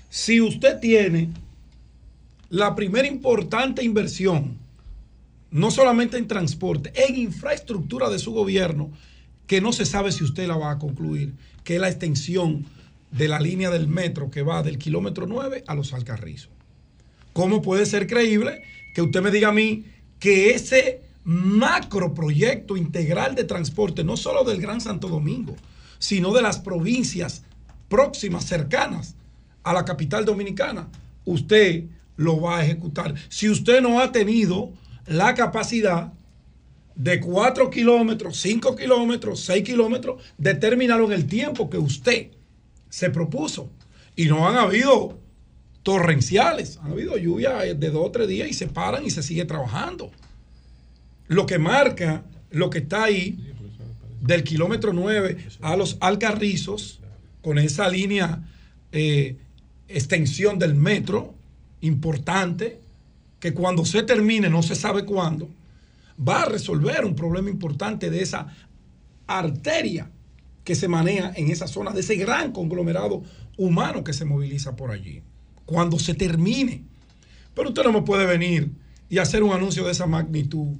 Si 0.09 0.39
usted 0.39 0.79
tiene 0.79 1.29
la 2.49 2.73
primera 2.75 3.07
importante 3.07 3.83
inversión, 3.83 4.57
no 5.55 5.71
solamente 5.71 6.17
en 6.17 6.27
transporte, 6.27 6.91
en 7.07 7.15
infraestructura 7.15 8.09
de 8.09 8.19
su 8.19 8.33
gobierno, 8.33 8.91
que 9.47 9.61
no 9.61 9.71
se 9.71 9.85
sabe 9.85 10.11
si 10.11 10.25
usted 10.25 10.47
la 10.47 10.57
va 10.57 10.71
a 10.71 10.79
concluir, 10.79 11.33
que 11.63 11.75
es 11.75 11.81
la 11.81 11.87
extensión 11.87 12.65
de 13.11 13.29
la 13.29 13.39
línea 13.39 13.69
del 13.69 13.87
metro 13.87 14.29
que 14.29 14.41
va 14.41 14.63
del 14.63 14.77
kilómetro 14.77 15.27
9 15.27 15.63
a 15.65 15.73
los 15.73 15.93
Alcarrizos. 15.93 16.49
¿Cómo 17.31 17.61
puede 17.61 17.85
ser 17.85 18.05
creíble 18.05 18.63
que 18.93 19.01
usted 19.01 19.21
me 19.21 19.31
diga 19.31 19.47
a 19.47 19.53
mí 19.53 19.85
que 20.19 20.51
ese 20.51 21.03
macro 21.23 22.13
proyecto 22.13 22.75
integral 22.75 23.33
de 23.33 23.45
transporte, 23.45 24.03
no 24.03 24.17
solo 24.17 24.43
del 24.43 24.59
Gran 24.59 24.81
Santo 24.81 25.07
Domingo, 25.07 25.55
sino 25.99 26.33
de 26.33 26.41
las 26.41 26.59
provincias 26.59 27.43
próximas, 27.87 28.43
cercanas 28.43 29.15
a 29.63 29.71
la 29.71 29.85
capital 29.85 30.25
dominicana, 30.25 30.89
usted 31.23 31.85
lo 32.17 32.41
va 32.41 32.57
a 32.57 32.65
ejecutar. 32.65 33.15
Si 33.29 33.49
usted 33.49 33.81
no 33.81 34.01
ha 34.01 34.11
tenido 34.11 34.73
la 35.07 35.33
capacidad 35.33 36.13
de 36.95 37.19
4 37.19 37.69
kilómetros, 37.69 38.37
5 38.37 38.75
kilómetros, 38.75 39.41
6 39.41 39.63
kilómetros, 39.63 40.21
de 40.37 40.55
terminarlo 40.55 41.05
en 41.07 41.13
el 41.13 41.27
tiempo 41.27 41.69
que 41.69 41.77
usted 41.77 42.27
se 42.89 43.09
propuso. 43.09 43.69
Y 44.15 44.25
no 44.25 44.47
han 44.47 44.57
habido 44.57 45.19
torrenciales, 45.83 46.77
han 46.77 46.93
habido 46.93 47.17
lluvias 47.17 47.79
de 47.79 47.89
dos 47.89 48.07
o 48.07 48.11
tres 48.11 48.27
días 48.27 48.49
y 48.49 48.53
se 48.53 48.67
paran 48.67 49.05
y 49.05 49.11
se 49.11 49.21
sigue 49.21 49.45
trabajando. 49.45 50.11
Lo 51.27 51.45
que 51.45 51.59
marca, 51.59 52.23
lo 52.49 52.69
que 52.69 52.79
está 52.79 53.03
ahí, 53.03 53.37
del 54.21 54.43
kilómetro 54.43 54.93
9 54.93 55.37
a 55.61 55.75
los 55.75 55.97
Alcarrizos, 55.99 57.01
con 57.41 57.59
esa 57.59 57.87
línea 57.89 58.41
eh, 58.91 59.37
extensión 59.87 60.57
del 60.57 60.73
metro 60.73 61.35
importante, 61.81 62.79
que 63.45 63.53
cuando 63.53 63.85
se 63.85 64.01
termine, 64.01 64.49
no 64.49 64.63
se 64.63 64.73
sabe 64.73 65.05
cuándo, 65.05 65.47
va 66.17 66.41
a 66.41 66.45
resolver 66.45 67.05
un 67.05 67.15
problema 67.15 67.47
importante 67.47 68.09
de 68.09 68.23
esa 68.23 68.47
arteria 69.27 70.09
que 70.63 70.73
se 70.73 70.87
maneja 70.87 71.31
en 71.35 71.51
esa 71.51 71.67
zona, 71.67 71.91
de 71.91 71.99
ese 71.99 72.15
gran 72.15 72.51
conglomerado 72.51 73.21
humano 73.55 74.03
que 74.03 74.13
se 74.13 74.25
moviliza 74.25 74.75
por 74.75 74.89
allí. 74.89 75.21
Cuando 75.67 75.99
se 75.99 76.15
termine. 76.15 76.81
Pero 77.53 77.69
usted 77.69 77.83
no 77.83 77.91
me 77.93 78.01
puede 78.01 78.25
venir 78.25 78.71
y 79.11 79.19
hacer 79.19 79.43
un 79.43 79.53
anuncio 79.53 79.85
de 79.85 79.91
esa 79.91 80.07
magnitud 80.07 80.77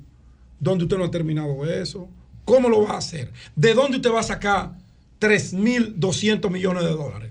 donde 0.59 0.85
usted 0.85 0.97
no 0.97 1.03
ha 1.03 1.11
terminado 1.11 1.63
eso. 1.69 2.09
¿Cómo 2.45 2.67
lo 2.67 2.81
va 2.81 2.93
a 2.93 2.97
hacer? 2.97 3.31
¿De 3.55 3.75
dónde 3.75 3.97
usted 3.97 4.11
va 4.11 4.21
a 4.21 4.23
sacar 4.23 4.71
3.200 5.19 6.49
millones 6.49 6.83
de 6.83 6.89
dólares? 6.89 7.29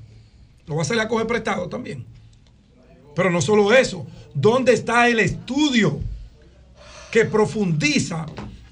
¿Lo 0.68 0.76
va 0.76 0.82
a 0.82 0.84
hacer 0.84 1.00
a 1.00 1.08
coger 1.08 1.26
prestado 1.26 1.68
también? 1.68 2.06
Pero 3.14 3.30
no 3.30 3.40
solo 3.40 3.72
eso. 3.72 4.06
¿Dónde 4.34 4.72
está 4.72 5.08
el 5.08 5.20
estudio 5.20 6.00
que 7.10 7.24
profundiza 7.24 8.26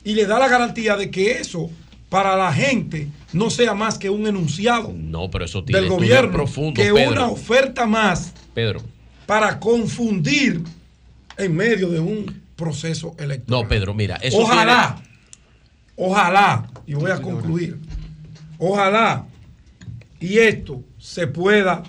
y 0.05 0.15
le 0.15 0.27
da 0.27 0.39
la 0.39 0.49
garantía 0.49 0.97
de 0.97 1.11
que 1.11 1.33
eso 1.33 1.71
para 2.09 2.37
la 2.37 2.53
gente 2.53 3.09
no 3.33 3.49
sea 3.49 3.73
más 3.73 3.97
que 3.97 4.11
un 4.11 4.27
enunciado 4.27 4.93
No, 4.95 5.31
pero 5.31 5.45
eso 5.45 5.65
tiene 5.65 5.81
del 5.83 5.91
gobierno, 5.91 6.45
que 6.75 6.93
Pedro. 6.93 7.13
una 7.13 7.29
oferta 7.29 7.87
más 7.87 8.35
Pedro. 8.53 8.83
para 9.27 9.59
confundir 9.59 10.63
en 11.39 11.57
medio 11.57 11.89
de 11.89 12.01
un 12.01 12.43
proceso 12.57 13.15
electoral? 13.19 13.63
No, 13.63 13.69
Pedro, 13.69 13.95
mira, 13.95 14.17
eso 14.17 14.39
ojalá, 14.39 15.03
ojalá, 15.97 16.69
y 16.87 16.95
voy 16.95 17.11
a 17.11 17.23
concluir, 17.23 17.79
ojalá 18.59 19.25
y 20.23 20.39
esto 20.39 20.85
se 20.99 21.27
pueda 21.27 21.83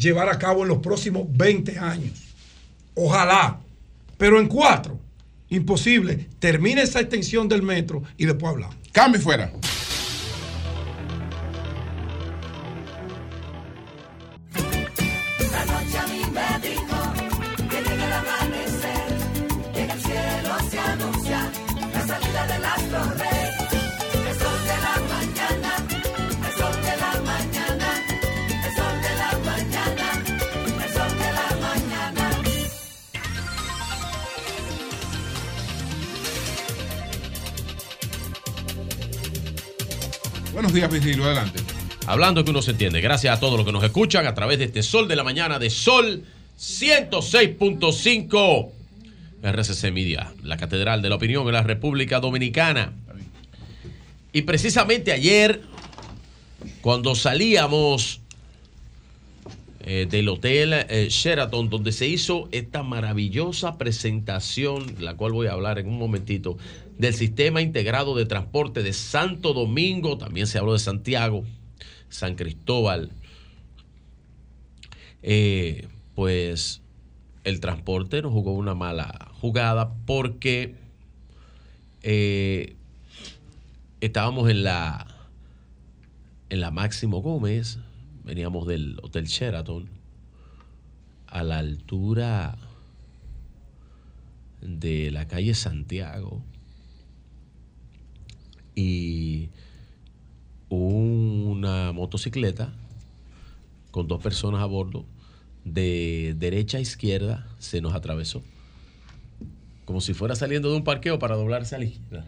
llevar 0.00 0.28
a 0.28 0.38
cabo 0.38 0.62
en 0.62 0.68
los 0.68 0.78
próximos 0.78 1.26
20 1.28 1.78
años. 1.78 2.12
Ojalá, 2.94 3.60
pero 4.16 4.40
en 4.40 4.48
cuatro, 4.48 4.98
imposible. 5.50 6.28
Termine 6.38 6.82
esa 6.82 7.00
extensión 7.00 7.48
del 7.48 7.62
metro 7.62 8.02
y 8.16 8.24
después 8.24 8.52
hablamos. 8.52 8.76
Cambio 8.92 9.20
fuera. 9.20 9.52
Buenos 40.60 40.74
días, 40.74 40.92
Vigilio, 40.92 41.24
adelante. 41.24 41.62
Hablando 42.06 42.44
que 42.44 42.50
uno 42.50 42.60
se 42.60 42.72
entiende. 42.72 43.00
Gracias 43.00 43.34
a 43.34 43.40
todos 43.40 43.56
los 43.56 43.64
que 43.64 43.72
nos 43.72 43.82
escuchan 43.82 44.26
a 44.26 44.34
través 44.34 44.58
de 44.58 44.66
este 44.66 44.82
Sol 44.82 45.08
de 45.08 45.16
la 45.16 45.24
Mañana 45.24 45.58
de 45.58 45.70
Sol 45.70 46.22
106.5 46.58 48.68
RCC 49.42 49.90
Media, 49.90 50.30
la 50.42 50.58
Catedral 50.58 51.00
de 51.00 51.08
la 51.08 51.14
Opinión 51.14 51.46
en 51.46 51.54
la 51.54 51.62
República 51.62 52.20
Dominicana. 52.20 52.92
Y 54.34 54.42
precisamente 54.42 55.12
ayer, 55.12 55.62
cuando 56.82 57.14
salíamos 57.14 58.20
eh, 59.80 60.06
del 60.10 60.28
hotel 60.28 60.74
eh, 60.74 61.06
Sheraton, 61.08 61.70
donde 61.70 61.90
se 61.90 62.06
hizo 62.06 62.50
esta 62.52 62.82
maravillosa 62.82 63.78
presentación, 63.78 64.94
la 64.98 65.14
cual 65.14 65.32
voy 65.32 65.46
a 65.46 65.52
hablar 65.52 65.78
en 65.78 65.88
un 65.88 65.98
momentito, 65.98 66.58
del 67.00 67.14
sistema 67.14 67.62
integrado 67.62 68.14
de 68.14 68.26
transporte 68.26 68.82
de 68.82 68.92
Santo 68.92 69.54
Domingo, 69.54 70.18
también 70.18 70.46
se 70.46 70.58
habló 70.58 70.74
de 70.74 70.78
Santiago, 70.78 71.44
San 72.10 72.34
Cristóbal, 72.34 73.10
eh, 75.22 75.88
pues 76.14 76.82
el 77.44 77.60
transporte 77.60 78.20
nos 78.20 78.32
jugó 78.32 78.52
una 78.52 78.74
mala 78.74 79.30
jugada 79.40 79.94
porque 80.04 80.74
eh, 82.02 82.76
estábamos 84.02 84.50
en 84.50 84.62
la 84.62 85.06
en 86.50 86.60
la 86.60 86.70
Máximo 86.70 87.22
Gómez, 87.22 87.78
veníamos 88.24 88.66
del 88.66 88.98
Hotel 89.02 89.24
Sheraton, 89.24 89.88
a 91.28 91.44
la 91.44 91.58
altura 91.60 92.58
de 94.60 95.10
la 95.12 95.26
calle 95.26 95.54
Santiago 95.54 96.42
y 98.74 99.48
una 100.68 101.92
motocicleta 101.92 102.72
con 103.90 104.06
dos 104.06 104.22
personas 104.22 104.60
a 104.62 104.66
bordo 104.66 105.04
de 105.64 106.34
derecha 106.38 106.78
a 106.78 106.80
izquierda 106.80 107.46
se 107.58 107.80
nos 107.80 107.94
atravesó. 107.94 108.42
Como 109.84 110.00
si 110.00 110.14
fuera 110.14 110.36
saliendo 110.36 110.70
de 110.70 110.76
un 110.76 110.84
parqueo 110.84 111.18
para 111.18 111.34
doblarse 111.36 111.74
a 111.74 111.78
la 111.78 111.84
izquierda. 111.86 112.26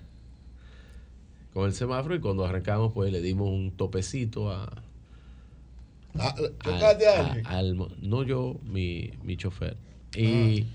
Con 1.54 1.66
el 1.66 1.72
semáforo 1.74 2.14
y 2.16 2.20
cuando 2.20 2.44
arrancamos 2.44 2.92
pues 2.92 3.12
le 3.12 3.20
dimos 3.20 3.48
un 3.48 3.70
topecito 3.72 4.50
a 4.50 4.82
Ah, 6.18 6.34
al- 7.46 7.46
al 7.46 7.76
no 8.02 8.22
yo, 8.22 8.56
mi, 8.64 9.12
mi 9.24 9.36
chofer. 9.38 9.76
Y, 10.14 10.66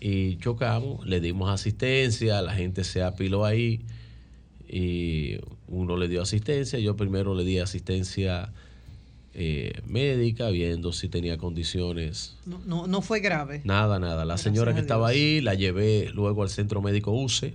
y 0.00 0.36
chocamos, 0.38 1.04
le 1.06 1.20
dimos 1.20 1.50
asistencia, 1.50 2.40
la 2.40 2.54
gente 2.54 2.84
se 2.84 3.02
apiló 3.02 3.44
ahí 3.44 3.82
y 4.72 5.38
uno 5.66 5.96
le 5.96 6.08
dio 6.08 6.22
asistencia, 6.22 6.78
yo 6.78 6.96
primero 6.96 7.34
le 7.34 7.42
di 7.44 7.58
asistencia 7.58 8.52
eh, 9.34 9.72
médica, 9.86 10.48
viendo 10.50 10.92
si 10.92 11.08
tenía 11.08 11.38
condiciones. 11.38 12.36
No, 12.46 12.60
no, 12.64 12.86
no 12.86 13.02
fue 13.02 13.18
grave. 13.20 13.62
Nada, 13.64 13.98
nada. 13.98 14.24
La 14.24 14.38
señora 14.38 14.72
que 14.74 14.80
estaba 14.80 15.08
ahí 15.08 15.40
la 15.40 15.54
llevé 15.54 16.10
luego 16.14 16.42
al 16.44 16.50
centro 16.50 16.80
médico 16.82 17.10
UCE, 17.10 17.54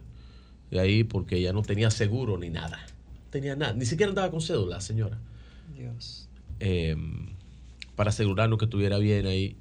de 0.71 0.79
ahí 0.79 1.03
porque 1.05 1.37
ella 1.37 1.53
no 1.53 1.61
tenía 1.61 1.89
seguro 1.89 2.37
ni 2.37 2.49
nada. 2.49 2.85
Tenía 3.29 3.55
nada, 3.55 3.73
ni 3.73 3.85
siquiera 3.85 4.09
andaba 4.09 4.29
con 4.29 4.41
cédula, 4.41 4.75
la 4.75 4.81
señora 4.81 5.17
Dios. 5.77 6.27
eh, 6.59 6.95
para 7.95 8.09
asegurarnos 8.09 8.59
que 8.59 8.65
estuviera 8.65 8.97
bien 8.97 9.25
ahí. 9.25 9.55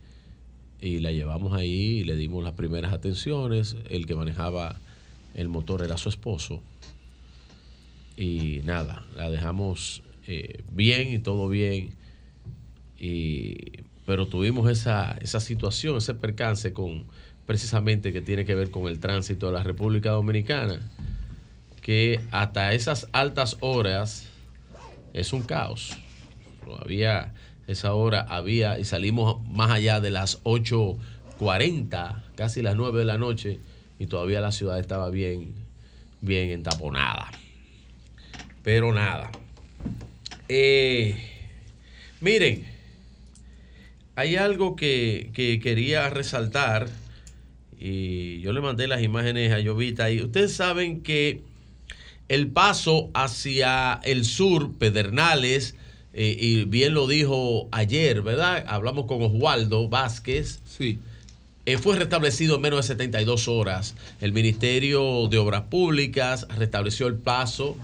Y 0.81 0.99
la 0.99 1.13
llevamos 1.13 1.53
ahí 1.55 2.01
y 2.01 2.05
le 2.05 2.17
dimos 2.17 2.43
las 2.45 2.55
primeras 2.55 2.93
atenciones. 2.93 3.77
El 3.89 4.07
que 4.07 4.17
manejaba 4.17 4.77
el 5.35 5.49
motor 5.49 5.83
era 5.83 5.97
su 5.97 6.09
esposo. 6.09 6.61
Y 8.17 8.61
nada, 8.65 9.05
la 9.17 9.31
dejamos 9.31 10.03
eh, 10.27 10.63
bien 10.71 11.13
y 11.13 11.19
todo 11.19 11.49
bien. 11.49 11.95
Y, 12.99 13.83
pero 14.07 14.27
tuvimos 14.27 14.71
esa, 14.71 15.17
esa 15.21 15.41
situación, 15.41 15.97
ese 15.97 16.15
percance 16.15 16.73
con 16.73 17.05
precisamente 17.47 18.13
que 18.13 18.23
tiene 18.23 18.45
que 18.45 18.55
ver 18.55 18.71
con 18.71 18.89
el 18.89 19.01
tránsito 19.01 19.47
de 19.47 19.53
la 19.53 19.63
República 19.63 20.11
Dominicana, 20.11 20.81
que 21.83 22.21
hasta 22.31 22.73
esas 22.73 23.09
altas 23.13 23.59
horas 23.61 24.29
es 25.13 25.33
un 25.33 25.43
caos. 25.43 25.97
Todavía 26.65 27.35
esa 27.67 27.95
hora 27.95 28.21
había 28.21 28.79
y 28.79 28.85
salimos 28.85 29.47
más 29.49 29.71
allá 29.71 30.01
de 30.01 30.11
las 30.11 30.43
8.40, 30.45 32.23
casi 32.35 32.63
las 32.63 32.77
9 32.77 32.99
de 32.99 33.05
la 33.05 33.19
noche, 33.19 33.61
y 33.99 34.07
todavía 34.07 34.41
la 34.41 34.53
ciudad 34.53 34.79
estaba 34.79 35.11
bien, 35.11 35.55
bien 36.21 36.51
entaponada. 36.51 37.31
Pero 38.65 38.93
nada. 38.93 39.31
Eh, 40.49 41.17
miren, 42.21 42.67
hay 44.17 44.35
algo 44.35 44.75
que, 44.75 45.31
que 45.33 45.61
quería 45.61 46.11
resaltar 46.11 46.89
y 47.79 48.41
yo 48.41 48.53
le 48.53 48.61
mandé 48.61 48.89
las 48.89 49.03
imágenes 49.03 49.53
a 49.53 49.61
Llovita 49.61 50.11
y 50.11 50.23
ustedes 50.23 50.55
saben 50.55 51.03
que 51.03 51.43
el 52.29 52.49
paso 52.49 53.11
hacia 53.13 54.01
el 54.05 54.25
sur, 54.25 54.73
Pedernales, 54.79 55.75
eh, 56.15 56.37
y 56.39 56.65
bien 56.65 56.95
lo 56.95 57.07
dijo 57.07 57.69
ayer, 57.73 58.23
¿verdad? 58.23 58.65
Hablamos 58.69 59.07
con 59.07 59.21
Oswaldo 59.23 59.89
Vázquez. 59.89 60.61
Sí. 60.65 60.99
Eh, 61.67 61.77
fue 61.79 61.99
restablecido 61.99 62.57
en 62.57 62.63
menos 62.63 62.79
de 62.87 62.95
72 62.95 63.49
horas. 63.49 63.95
El 64.21 64.33
Ministerio 64.33 65.29
de 65.29 65.39
Obras 65.39 65.63
Públicas 65.63 66.47
restableció 66.57 67.07
el 67.07 67.17
paso 67.17 67.77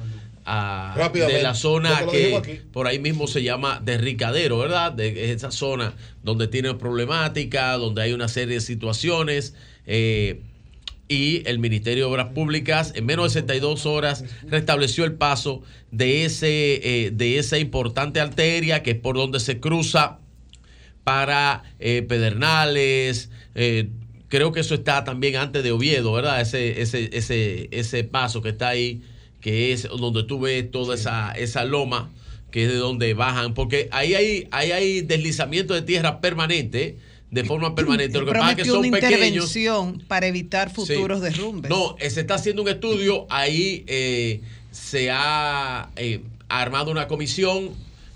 a- 0.53 0.95
de 1.29 1.43
la 1.43 1.55
zona 1.55 1.91
que 2.13 2.31
por 2.73 2.87
ahí 2.87 2.99
mismo 2.99 3.27
se 3.27 3.43
llama 3.43 3.81
de 3.85 3.99
Ricadero, 3.99 4.59
¿verdad? 4.59 4.93
De 4.93 5.33
esa 5.33 5.51
zona 5.51 5.95
donde 6.23 6.49
tiene 6.49 6.75
problemática, 6.75 7.73
donde 7.79 8.03
hay 8.03 8.13
una 8.13 8.29
serie 8.29 8.55
de 8.57 8.61
situaciones. 8.61 9.55
eh, 9.87 10.41
y 11.09 11.43
el 11.49 11.59
Ministerio 11.59 12.05
de 12.07 12.11
Obras 12.13 12.29
Públicas 12.29 12.93
en 12.95 13.05
menos 13.05 13.25
de 13.35 13.41
62 13.41 13.85
horas 13.85 14.25
restableció 14.49 15.05
el 15.05 15.15
paso 15.15 15.63
de, 15.91 16.25
ese, 16.25 17.07
eh, 17.07 17.11
de 17.11 17.39
esa 17.39 17.59
importante 17.59 18.21
arteria 18.21 18.85
que 18.85 18.93
es 18.93 18.97
por 18.97 19.17
donde 19.17 19.41
se 19.41 19.59
cruza 19.59 20.19
para 21.03 21.65
eh, 21.81 22.03
Pedernales. 22.03 23.31
eh, 23.57 23.89
creo 24.29 24.53
que 24.53 24.61
eso 24.61 24.75
está 24.75 25.03
también 25.03 25.35
antes 25.37 25.65
de 25.65 25.73
Oviedo, 25.73 26.13
¿verdad? 26.13 26.41
Ese, 26.41 26.81
ese, 26.81 27.11
ese, 27.13 27.69
ese 27.73 28.05
paso 28.05 28.41
que 28.43 28.51
está 28.51 28.69
ahí, 28.69 29.03
que 29.41 29.73
es 29.73 29.85
donde 29.85 30.25
tú 30.25 30.41
ves 30.41 30.71
toda 30.71 30.95
esa, 30.95 31.33
esa 31.33 31.65
loma, 31.65 32.11
que 32.51 32.65
es 32.65 32.69
de 32.73 32.77
donde 32.79 33.15
bajan, 33.15 33.55
porque 33.55 33.89
ahí 33.93 34.15
hay, 34.15 34.49
ahí 34.51 34.73
hay 34.73 35.01
deslizamiento 35.03 35.73
de 35.75 35.83
tierra 35.83 36.21
permanente, 36.21 36.97
de 37.31 37.45
forma 37.45 37.75
permanente. 37.77 38.19
Lo 38.19 38.27
que 38.27 38.33
pasa 38.33 38.51
es 38.51 38.57
que 38.57 38.65
son 38.65 38.79
una 38.81 38.99
pequeños. 38.99 39.13
intervención 39.55 40.03
para 40.09 40.27
evitar 40.27 40.71
futuros 40.73 41.21
Sí. 41.21 41.25
derrumbes. 41.27 41.71
No, 41.71 41.95
eh, 42.01 42.11
se 42.11 42.21
está 42.23 42.35
haciendo 42.35 42.63
un 42.63 42.69
estudio. 42.69 43.27
Ahí 43.31 43.85
eh, 43.87 44.41
se 44.73 45.11
ha 45.13 45.91
eh, 45.95 46.23
armado 46.49 46.91
una 46.91 47.07
comisión 47.07 47.71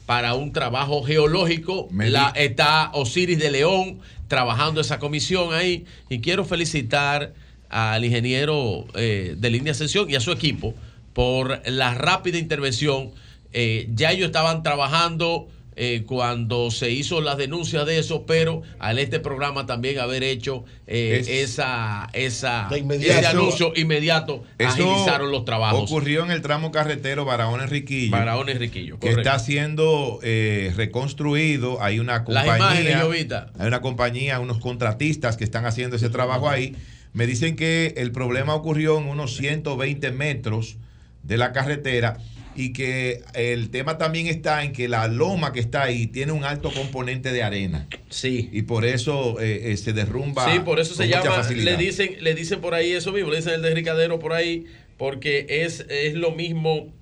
para 0.07 0.35
un 0.35 0.53
trabajo 0.53 1.05
geológico. 1.05 1.89
La, 1.93 2.33
está 2.35 2.91
Osiris 2.93 3.39
de 3.39 3.53
León 3.53 4.01
trabajando 4.27 4.81
esa 4.81 4.99
comisión 4.99 5.55
ahí. 5.55 5.85
Y 6.11 6.19
quiero 6.19 6.44
felicitar 6.44 7.35
al 7.70 8.05
ingeniero 8.05 8.85
eh, 8.94 9.36
de 9.39 9.51
línea 9.51 9.70
ascensión 9.73 10.11
y 10.11 10.17
a 10.17 10.20
su 10.20 10.33
equipo 10.33 10.75
por 11.15 11.62
la 11.67 11.94
rápida 11.94 12.39
intervención. 12.39 13.12
Eh, 13.52 13.89
ya 13.94 14.10
ellos 14.12 14.26
estaban 14.26 14.62
trabajando 14.62 15.49
eh, 15.76 16.05
cuando 16.07 16.70
se 16.70 16.91
hizo 16.93 17.20
las 17.20 17.36
denuncias 17.36 17.84
de 17.86 17.99
eso, 17.99 18.26
pero 18.26 18.62
al 18.78 18.99
este 19.01 19.18
programa 19.18 19.67
también 19.67 19.99
haber 19.99 20.23
hecho 20.23 20.65
eh, 20.86 21.18
Es- 21.20 21.28
esa, 21.28 22.09
esa, 22.12 22.68
ese 22.70 23.26
anuncio 23.26 23.73
inmediato, 23.75 24.44
agilizaron 24.59 25.33
los 25.33 25.44
trabajos. 25.44 25.91
Ocurrió 25.91 26.25
en 26.25 26.31
el 26.31 26.43
tramo 26.43 26.70
carretero 26.70 27.25
Barahona 27.25 27.67
Riquillo. 27.67 28.12
Barahona 28.12 28.52
Riquillo, 28.55 29.01
Que 29.01 29.10
está 29.10 29.39
siendo 29.41 30.20
eh, 30.23 30.73
reconstruido. 30.76 31.83
Hay 31.83 31.99
una 31.99 32.25
Las 32.28 32.44
imágenes, 32.47 32.97
compañía. 33.01 33.47
Hay 33.59 33.67
una 33.67 33.81
compañía, 33.81 34.41
unos 34.41 34.59
contratistas 34.59 35.36
que 35.36 35.44
están 35.44 35.67
haciendo 35.67 35.97
ese 35.97 36.09
trabajo 36.09 36.49
ahí. 36.49 36.76
Me 37.12 37.26
dicen 37.26 37.57
que 37.57 37.94
el 37.97 38.10
problema 38.12 38.55
ocurrió 38.55 38.99
en 38.99 39.07
unos 39.09 39.36
120 39.36 40.10
metros 40.12 40.76
de 41.25 41.36
la 41.36 41.53
carretera 41.53 42.19
y 42.57 42.73
que 42.73 43.23
el 43.35 43.70
tema 43.70 43.99
también 43.99 44.27
está 44.27 44.62
en 44.65 44.73
que 44.73 44.89
la 44.89 45.09
loma 45.09 45.53
que 45.53 45.61
está 45.61 45.85
ahí 45.85 46.07
tiene 46.07 46.33
un 46.33 46.44
alto 46.44 46.73
componente 46.73 47.33
de 47.33 47.43
arena. 47.43 47.89
Sí. 48.11 48.49
Y 48.53 48.62
por 48.62 48.85
eso 48.85 49.41
eh, 49.41 49.73
eh, 49.73 49.77
se 49.77 49.93
derrumba. 49.93 50.53
Sí, 50.53 50.61
por 50.61 50.78
eso 50.78 50.94
se 50.94 51.09
llama, 51.09 51.33
facilidad. 51.33 51.73
le 51.73 51.85
dicen, 51.85 52.17
le 52.20 52.35
dicen 52.35 52.61
por 52.61 52.75
ahí 52.75 52.93
eso 52.93 53.12
mismo, 53.12 53.31
le 53.31 53.39
dicen 53.39 53.55
el 53.55 53.62
de 53.62 53.75
Ricadero 53.75 54.19
por 54.19 54.33
ahí, 54.33 54.67
porque 54.97 55.47
es, 55.49 55.85
es 55.89 56.15
lo 56.15 56.31
mismo 56.31 56.93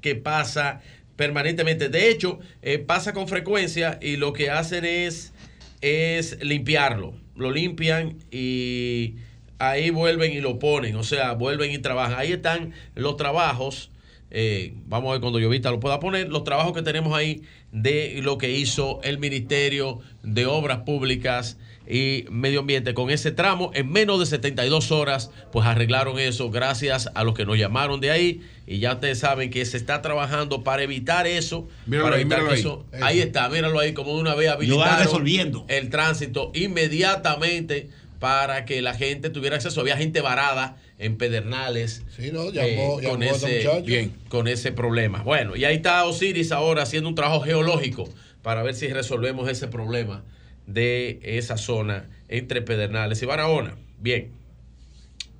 que 0.00 0.14
pasa 0.14 0.80
permanentemente. 1.16 1.88
De 1.88 2.08
hecho, 2.08 2.38
eh, 2.62 2.78
pasa 2.78 3.12
con 3.12 3.28
frecuencia 3.28 3.98
y 4.00 4.16
lo 4.16 4.32
que 4.32 4.50
hacen 4.50 4.84
es, 4.84 5.32
es 5.80 6.42
limpiarlo. 6.42 7.14
Lo 7.34 7.50
limpian 7.50 8.18
y 8.30 9.16
ahí 9.60 9.90
vuelven 9.90 10.32
y 10.32 10.40
lo 10.40 10.58
ponen, 10.58 10.96
o 10.96 11.04
sea, 11.04 11.32
vuelven 11.34 11.70
y 11.70 11.78
trabajan. 11.78 12.18
Ahí 12.18 12.32
están 12.32 12.72
los 12.96 13.16
trabajos. 13.16 13.90
eh, 14.32 14.74
vamos 14.86 15.08
a 15.08 15.12
ver 15.12 15.20
cuando 15.20 15.38
Llovita 15.40 15.70
lo 15.70 15.80
pueda 15.80 15.98
poner, 16.00 16.28
los 16.28 16.44
trabajos 16.44 16.72
que 16.72 16.82
tenemos 16.82 17.16
ahí 17.16 17.42
de 17.72 18.20
lo 18.22 18.38
que 18.38 18.50
hizo 18.52 19.00
el 19.02 19.18
Ministerio 19.18 20.00
de 20.22 20.46
Obras 20.46 20.78
Públicas 20.86 21.56
y 21.88 22.24
Medio 22.30 22.60
Ambiente 22.60 22.94
con 22.94 23.10
ese 23.10 23.32
tramo. 23.32 23.72
En 23.74 23.90
menos 23.90 24.20
de 24.20 24.26
72 24.26 24.92
horas, 24.92 25.32
pues 25.50 25.66
arreglaron 25.66 26.20
eso 26.20 26.48
gracias 26.48 27.10
a 27.16 27.24
los 27.24 27.34
que 27.34 27.44
nos 27.44 27.58
llamaron 27.58 28.00
de 28.00 28.12
ahí. 28.12 28.40
Y 28.68 28.78
ya 28.78 28.92
ustedes 28.94 29.18
saben 29.18 29.50
que 29.50 29.64
se 29.64 29.76
está 29.76 30.00
trabajando 30.00 30.62
para 30.62 30.84
evitar 30.84 31.26
eso. 31.26 31.66
Míralo 31.86 32.04
para 32.04 32.16
ahí, 32.16 32.22
evitar 32.22 32.38
míralo 32.38 32.48
que 32.50 32.54
ahí. 32.54 32.60
eso- 32.60 32.84
ahí 33.04 33.18
está, 33.20 33.48
míralo 33.48 33.80
ahí, 33.80 33.92
como 33.94 34.14
de 34.14 34.20
una 34.20 34.36
vez 34.36 34.48
habilitaron 34.50 34.98
resolviendo. 35.02 35.64
el 35.66 35.90
tránsito 35.90 36.52
inmediatamente 36.54 37.88
para 38.20 38.64
que 38.66 38.82
la 38.82 38.94
gente 38.94 39.30
tuviera 39.30 39.56
acceso. 39.56 39.80
Había 39.80 39.96
gente 39.96 40.20
varada 40.20 40.76
en 40.98 41.16
Pedernales 41.16 42.04
Sí, 42.14 42.30
no, 42.30 42.52
llamó- 42.52 43.00
eh, 43.00 43.08
con, 43.08 43.22
ese 43.22 43.82
bien, 43.84 44.12
con 44.28 44.46
ese 44.46 44.70
problema. 44.70 45.22
Bueno, 45.22 45.56
y 45.56 45.64
ahí 45.64 45.76
está 45.76 46.04
Osiris 46.04 46.52
ahora 46.52 46.82
haciendo 46.82 47.08
un 47.08 47.14
trabajo 47.16 47.40
geológico 47.40 48.08
para 48.42 48.62
ver 48.62 48.74
si 48.74 48.86
resolvemos 48.88 49.48
ese 49.48 49.66
problema 49.68 50.22
de 50.66 51.18
esa 51.24 51.56
zona 51.56 52.08
entre 52.28 52.62
Pedernales 52.62 53.20
y 53.22 53.26
Barahona. 53.26 53.76
Bien. 53.98 54.30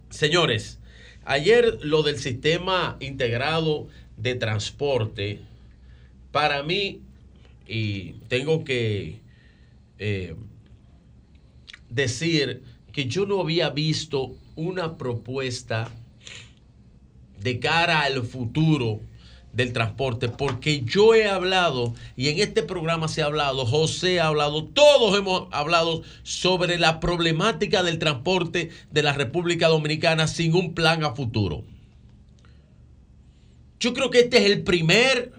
Señores, 0.08 0.78
ayer 1.24 1.78
lo 1.82 2.02
del 2.02 2.18
sistema 2.18 2.96
integrado 3.00 3.88
de 4.16 4.34
transporte, 4.34 5.40
para 6.32 6.62
mí, 6.62 7.00
y 7.68 8.12
tengo 8.28 8.64
que 8.64 9.20
eh, 9.98 10.34
decir 11.90 12.62
que 12.92 13.06
yo 13.06 13.26
no 13.26 13.40
había 13.40 13.70
visto 13.70 14.32
una 14.56 14.96
propuesta 14.96 15.90
de 17.40 17.58
cara 17.58 18.02
al 18.02 18.22
futuro 18.22 19.00
del 19.52 19.72
transporte, 19.72 20.28
porque 20.28 20.82
yo 20.84 21.14
he 21.14 21.28
hablado, 21.28 21.94
y 22.16 22.28
en 22.28 22.38
este 22.38 22.62
programa 22.62 23.08
se 23.08 23.22
ha 23.22 23.26
hablado, 23.26 23.66
José 23.66 24.20
ha 24.20 24.28
hablado, 24.28 24.64
todos 24.64 25.18
hemos 25.18 25.48
hablado 25.50 26.02
sobre 26.22 26.78
la 26.78 27.00
problemática 27.00 27.82
del 27.82 27.98
transporte 27.98 28.70
de 28.92 29.02
la 29.02 29.12
República 29.12 29.68
Dominicana 29.68 30.28
sin 30.28 30.54
un 30.54 30.74
plan 30.74 31.02
a 31.02 31.14
futuro. 31.14 31.64
Yo 33.80 33.92
creo 33.92 34.10
que 34.10 34.20
este 34.20 34.38
es 34.38 34.44
el 34.44 34.62
primer 34.62 35.32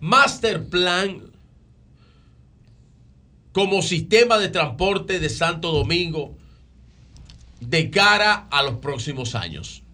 master 0.00 0.68
plan 0.68 1.33
como 3.54 3.82
sistema 3.82 4.38
de 4.38 4.48
transporte 4.48 5.20
de 5.20 5.28
Santo 5.28 5.70
Domingo 5.70 6.36
de 7.60 7.88
cara 7.88 8.48
a 8.50 8.64
los 8.64 8.78
próximos 8.78 9.36
años. 9.36 9.84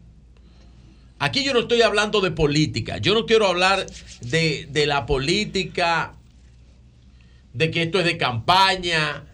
Aquí 1.19 1.45
yo 1.45 1.53
no 1.53 1.61
estoy 1.61 1.83
hablando 1.83 2.23
de 2.23 2.31
política. 2.31 2.97
Yo 2.97 3.13
no 3.13 3.27
quiero 3.27 3.47
hablar 3.47 3.85
de, 4.23 4.67
de 4.71 4.87
la 4.87 5.05
política, 5.05 6.15
de 7.53 7.71
que 7.71 7.83
esto 7.83 7.99
es 7.99 8.07
de 8.07 8.17
campaña. 8.17 9.27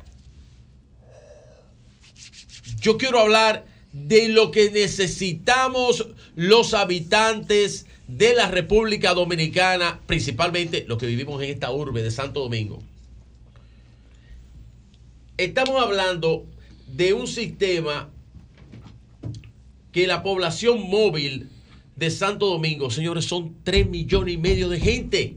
Yo 2.80 2.98
quiero 2.98 3.20
hablar 3.20 3.64
de 3.92 4.28
lo 4.28 4.50
que 4.50 4.72
necesitamos 4.72 6.08
los 6.34 6.74
habitantes 6.74 7.86
de 8.08 8.34
la 8.34 8.48
República 8.50 9.14
Dominicana, 9.14 10.00
principalmente 10.08 10.84
los 10.88 10.98
que 10.98 11.06
vivimos 11.06 11.40
en 11.44 11.50
esta 11.50 11.70
urbe 11.70 12.02
de 12.02 12.10
Santo 12.10 12.40
Domingo. 12.40 12.82
Estamos 15.39 15.82
hablando 15.82 16.47
de 16.86 17.12
un 17.12 17.26
sistema 17.26 18.10
que 19.92 20.06
la 20.06 20.23
población 20.23 20.89
móvil 20.89 21.48
de 21.94 22.10
Santo 22.10 22.47
Domingo, 22.47 22.90
señores, 22.90 23.26
son 23.26 23.55
3 23.62 23.89
millones 23.89 24.34
y 24.34 24.39
medio 24.39 24.68
de 24.68 24.81
gente. 24.81 25.36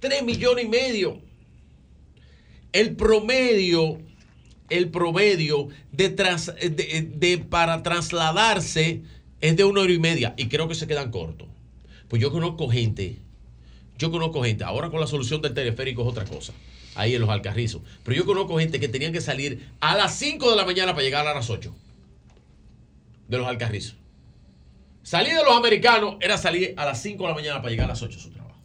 3 0.00 0.22
millones 0.22 0.64
y 0.64 0.68
medio. 0.68 1.20
El 2.72 2.96
promedio, 2.96 3.98
el 4.68 4.90
promedio 4.90 5.68
de, 5.92 7.46
para 7.48 7.82
trasladarse 7.82 9.02
es 9.40 9.56
de 9.56 9.64
una 9.64 9.82
hora 9.82 9.92
y 9.92 9.98
media 9.98 10.34
y 10.36 10.48
creo 10.48 10.68
que 10.68 10.74
se 10.74 10.86
quedan 10.86 11.10
cortos. 11.10 11.48
Pues 12.08 12.20
yo 12.20 12.32
conozco 12.32 12.68
gente, 12.68 13.16
yo 13.98 14.10
conozco 14.10 14.42
gente, 14.42 14.64
ahora 14.64 14.90
con 14.90 15.00
la 15.00 15.06
solución 15.06 15.40
del 15.40 15.54
teleférico 15.54 16.02
es 16.02 16.08
otra 16.08 16.24
cosa, 16.24 16.52
ahí 16.94 17.14
en 17.14 17.20
los 17.20 17.30
Alcarrizos, 17.30 17.82
pero 18.04 18.16
yo 18.16 18.24
conozco 18.24 18.58
gente 18.58 18.80
que 18.80 18.88
tenían 18.88 19.12
que 19.12 19.20
salir 19.20 19.68
a 19.80 19.96
las 19.96 20.16
5 20.18 20.50
de 20.50 20.56
la 20.56 20.64
mañana 20.64 20.92
para 20.92 21.04
llegar 21.04 21.26
a 21.26 21.34
las 21.34 21.50
8 21.50 21.74
de 23.28 23.38
los 23.38 23.46
Alcarrizos. 23.46 23.96
Salir 25.02 25.34
de 25.34 25.44
los 25.44 25.56
americanos 25.56 26.16
era 26.20 26.38
salir 26.38 26.74
a 26.76 26.84
las 26.84 27.02
5 27.02 27.22
de 27.22 27.28
la 27.28 27.34
mañana 27.34 27.60
para 27.60 27.70
llegar 27.70 27.86
a 27.86 27.88
las 27.88 28.02
8 28.02 28.18
a 28.18 28.22
su 28.22 28.30
trabajo. 28.30 28.58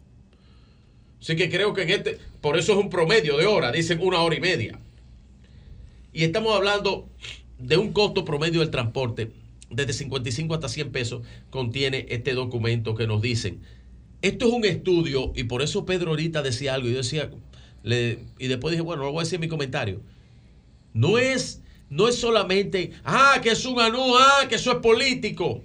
Así 1.20 1.36
que 1.36 1.50
creo 1.50 1.74
que 1.74 1.82
en 1.82 1.90
este, 1.90 2.18
por 2.40 2.58
eso 2.58 2.72
es 2.72 2.78
un 2.78 2.88
promedio 2.88 3.36
de 3.36 3.46
hora, 3.46 3.72
dicen 3.72 4.00
una 4.00 4.20
hora 4.20 4.36
y 4.36 4.40
media. 4.40 4.78
Y 6.12 6.24
estamos 6.24 6.56
hablando 6.56 7.08
de 7.58 7.76
un 7.76 7.92
costo 7.92 8.24
promedio 8.24 8.60
del 8.60 8.70
transporte 8.70 9.30
desde 9.70 9.92
55 9.92 10.54
hasta 10.54 10.68
100 10.68 10.92
pesos 10.92 11.22
contiene 11.48 12.06
este 12.10 12.34
documento 12.34 12.94
que 12.94 13.06
nos 13.06 13.22
dicen. 13.22 13.60
Esto 14.20 14.48
es 14.48 14.52
un 14.52 14.64
estudio 14.64 15.32
y 15.34 15.44
por 15.44 15.62
eso 15.62 15.86
Pedro 15.86 16.10
ahorita 16.10 16.42
decía 16.42 16.74
algo 16.74 16.88
yo 16.88 16.98
decía, 16.98 17.30
y 17.84 18.46
después 18.46 18.72
dije, 18.72 18.82
bueno, 18.82 19.04
lo 19.04 19.12
voy 19.12 19.20
a 19.20 19.24
decir 19.24 19.38
mi 19.38 19.48
comentario. 19.48 20.00
No 20.92 21.18
es, 21.18 21.62
no 21.88 22.08
es 22.08 22.16
solamente, 22.16 22.92
ah, 23.04 23.38
que 23.42 23.50
es 23.50 23.64
un 23.64 23.80
anú, 23.80 24.16
ah, 24.16 24.46
que 24.48 24.56
eso 24.56 24.72
es 24.72 24.78
político. 24.78 25.62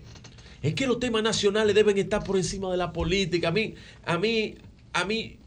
Es 0.62 0.74
que 0.74 0.88
los 0.88 1.00
temas 1.00 1.22
nacionales 1.24 1.76
deben 1.76 1.98
estar 1.98 2.24
por 2.24 2.38
encima 2.38 2.72
de 2.72 2.78
la 2.78 2.92
política. 2.94 3.50
A 3.50 3.52
mí, 3.52 3.76
a 4.06 4.18
mí, 4.18 4.56
a 4.94 5.06
mí 5.06 5.38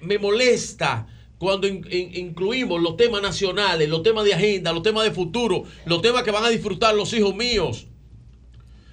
me 0.00 0.18
molesta 0.18 1.06
cuando 1.38 1.68
in- 1.68 1.86
in- 1.90 2.16
incluimos 2.16 2.80
los 2.80 2.96
temas 2.96 3.20
nacionales, 3.22 3.88
los 3.88 4.02
temas 4.02 4.24
de 4.24 4.34
agenda, 4.34 4.72
los 4.72 4.82
temas 4.82 5.04
de 5.04 5.10
futuro, 5.10 5.64
los 5.84 6.00
temas 6.02 6.22
que 6.22 6.30
van 6.30 6.44
a 6.44 6.48
disfrutar 6.48 6.94
los 6.94 7.12
hijos 7.12 7.34
míos, 7.34 7.86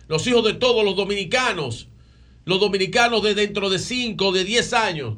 los 0.08 0.27
hijos 0.27 0.43
de 0.43 0.53
todos 0.53 0.84
los 0.84 0.95
dominicanos, 0.95 1.88
los 2.45 2.60
dominicanos 2.60 3.24
de 3.24 3.34
dentro 3.34 3.69
de 3.69 3.80
5, 3.80 4.32
de 4.34 4.43
10 4.43 4.74
años, 4.74 5.16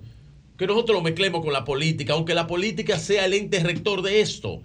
que 0.58 0.68
nosotros 0.68 0.98
lo 0.98 1.04
mezclemos 1.04 1.44
con 1.44 1.54
la 1.54 1.66
política, 1.66 2.14
aunque 2.14 2.34
la 2.34 2.48
política 2.48 2.98
sea 2.98 3.26
el 3.26 3.34
ente 3.34 3.60
rector 3.60 4.02
de 4.02 4.22
esto. 4.22 4.62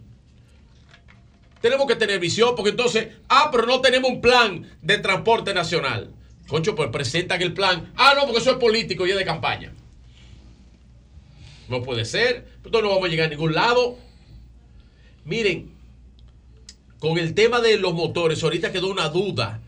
Tenemos 1.61 1.87
que 1.87 1.97
tener 1.97 2.19
visión, 2.21 2.55
porque 2.55 2.71
entonces, 2.71 3.09
ah, 3.29 3.51
pero 3.53 3.67
no 3.67 3.81
tenemos 3.81 4.11
un 4.11 4.21
plan 4.21 4.67
de 4.81 4.99
transporte 4.99 5.53
nacional. 5.53 6.15
Concho, 6.49 6.75
pues 6.75 6.89
presentan 6.91 7.43
el 7.43 7.53
plan. 7.53 7.93
Ah, 7.97 8.15
no, 8.17 8.25
porque 8.25 8.41
eso 8.41 8.53
es 8.53 8.57
político 8.57 9.07
y 9.07 9.11
es 9.11 9.17
de 9.17 9.25
campaña. 9.25 9.73
No 11.69 11.83
puede 11.83 12.05
ser. 12.05 12.49
Entonces 12.57 12.83
no 12.83 12.89
vamos 12.89 13.05
a 13.05 13.09
llegar 13.09 13.27
a 13.27 13.31
ningún 13.31 13.55
lado. 13.55 13.99
Miren, 15.25 15.71
con 16.99 17.19
el 17.19 17.35
tema 17.35 17.61
de 17.61 17.79
los 17.79 17.95
motores, 17.95 18.43
ahorita 18.43 18.73
quedó 18.73 18.91
una 18.91 19.09
duda. 19.09 19.61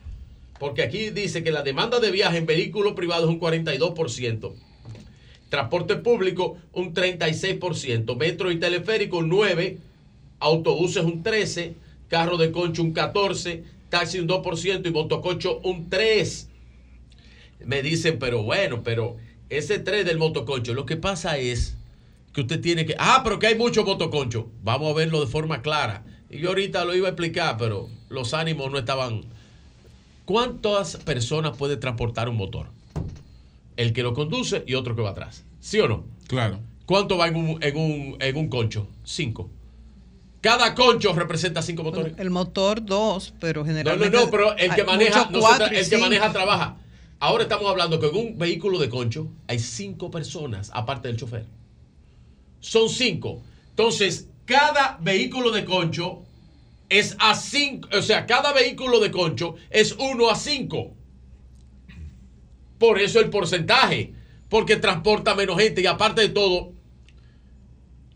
Porque 0.59 0.83
aquí 0.83 1.10
dice 1.10 1.44
que 1.44 1.52
la 1.52 1.62
demanda 1.62 2.01
de 2.01 2.10
viaje 2.10 2.39
en 2.39 2.47
vehículos 2.47 2.94
privados 2.94 3.25
es 3.25 3.31
un 3.31 3.41
42%. 3.41 4.55
Transporte 5.52 5.97
público 5.97 6.56
un 6.72 6.94
36%. 6.94 8.16
Metro 8.16 8.50
y 8.50 8.58
teleférico 8.58 9.18
un 9.18 9.31
9%. 9.31 9.76
Autobuses 10.40 11.05
un 11.05 11.22
13%. 11.22 11.74
Carro 12.08 12.39
de 12.39 12.50
concho 12.50 12.82
un 12.82 12.94
14%. 12.94 13.62
Taxi 13.90 14.18
un 14.18 14.28
2% 14.28 14.86
y 14.86 14.90
motoconcho 14.90 15.58
un 15.58 15.90
3%. 15.90 16.47
Me 17.66 17.82
dicen, 17.82 18.18
pero 18.18 18.42
bueno, 18.42 18.82
pero 18.82 19.18
ese 19.50 19.78
3 19.78 20.06
del 20.06 20.16
motoconcho, 20.16 20.72
lo 20.72 20.86
que 20.86 20.97
pasa 20.97 21.36
es 21.36 21.76
que 22.32 22.40
usted 22.40 22.62
tiene 22.62 22.86
que. 22.86 22.94
Ah, 22.98 23.20
pero 23.22 23.39
que 23.39 23.48
hay 23.48 23.55
muchos 23.55 23.84
motoconchos. 23.84 24.47
Vamos 24.62 24.90
a 24.90 24.97
verlo 24.97 25.20
de 25.20 25.26
forma 25.26 25.60
clara. 25.60 26.02
Y 26.31 26.39
yo 26.39 26.48
ahorita 26.48 26.86
lo 26.86 26.94
iba 26.94 27.08
a 27.08 27.10
explicar, 27.10 27.58
pero 27.58 27.90
los 28.08 28.32
ánimos 28.32 28.72
no 28.72 28.78
estaban. 28.78 29.26
¿Cuántas 30.24 30.97
personas 30.97 31.58
puede 31.58 31.76
transportar 31.76 32.31
un 32.31 32.36
motor? 32.36 32.68
El 33.76 33.92
que 33.92 34.02
lo 34.02 34.15
conduce 34.15 34.65
y 34.67 34.75
otro 34.75 34.94
que 34.94 35.02
va 35.02 35.10
atrás. 35.10 35.44
¿Sí 35.60 35.81
o 35.81 35.89
no? 35.89 36.05
Claro. 36.26 36.60
¿Cuánto 36.86 37.17
va 37.17 37.28
en 37.28 37.36
un, 37.36 37.62
en 37.62 37.76
un, 37.76 38.17
en 38.20 38.36
un 38.36 38.49
concho? 38.49 38.89
Cinco. 39.05 39.51
Cada 40.41 40.75
concho 40.75 41.12
representa 41.12 41.62
cinco 41.62 41.84
motores. 41.84 42.15
El 42.18 42.31
motor 42.31 42.84
dos, 42.84 43.33
pero 43.39 43.60
No, 43.60 43.67
no, 43.67 43.73
generalmente. 43.73 44.17
no, 44.18 44.31
pero 44.31 44.57
el 44.57 44.75
que 44.75 44.84
maneja, 44.84 45.28
no 45.31 45.39
cuatro 45.39 45.67
el 45.67 45.89
que 45.89 45.99
maneja 45.99 46.33
trabaja. 46.33 46.76
Ahora 47.20 47.44
estamos 47.44 47.70
hablando 47.70 48.01
que 48.01 48.09
en 48.09 48.17
un 48.17 48.39
vehículo 48.39 48.81
de 48.81 48.89
concho 48.89 49.28
hay 49.47 49.60
cinco 49.60 50.10
personas, 50.10 50.73
aparte 50.75 51.07
del 51.07 51.17
chofer. 51.17 51.47
Son 52.59 52.89
cinco. 52.89 53.42
Entonces, 53.70 54.28
cada 54.44 54.99
vehículo 55.01 55.52
de 55.52 55.65
concho 55.65 56.23
es 56.89 57.17
a 57.20 57.36
cinco. 57.36 57.89
O 57.97 58.02
sea, 58.02 58.26
cada 58.26 58.52
vehículo 58.52 58.99
de 58.99 59.12
concho 59.12 59.55
es 59.70 59.92
uno 59.92 60.28
a 60.28 60.34
cinco. 60.34 60.92
Por 62.83 62.99
eso 63.01 63.20
el 63.20 63.31
porcentaje. 63.31 64.12
Porque 64.49 64.75
transporta 64.75 65.36
menos 65.36 65.57
gente. 65.57 65.83
Y 65.83 65.86
aparte 65.86 66.20
de 66.23 66.31
todo, 66.31 66.73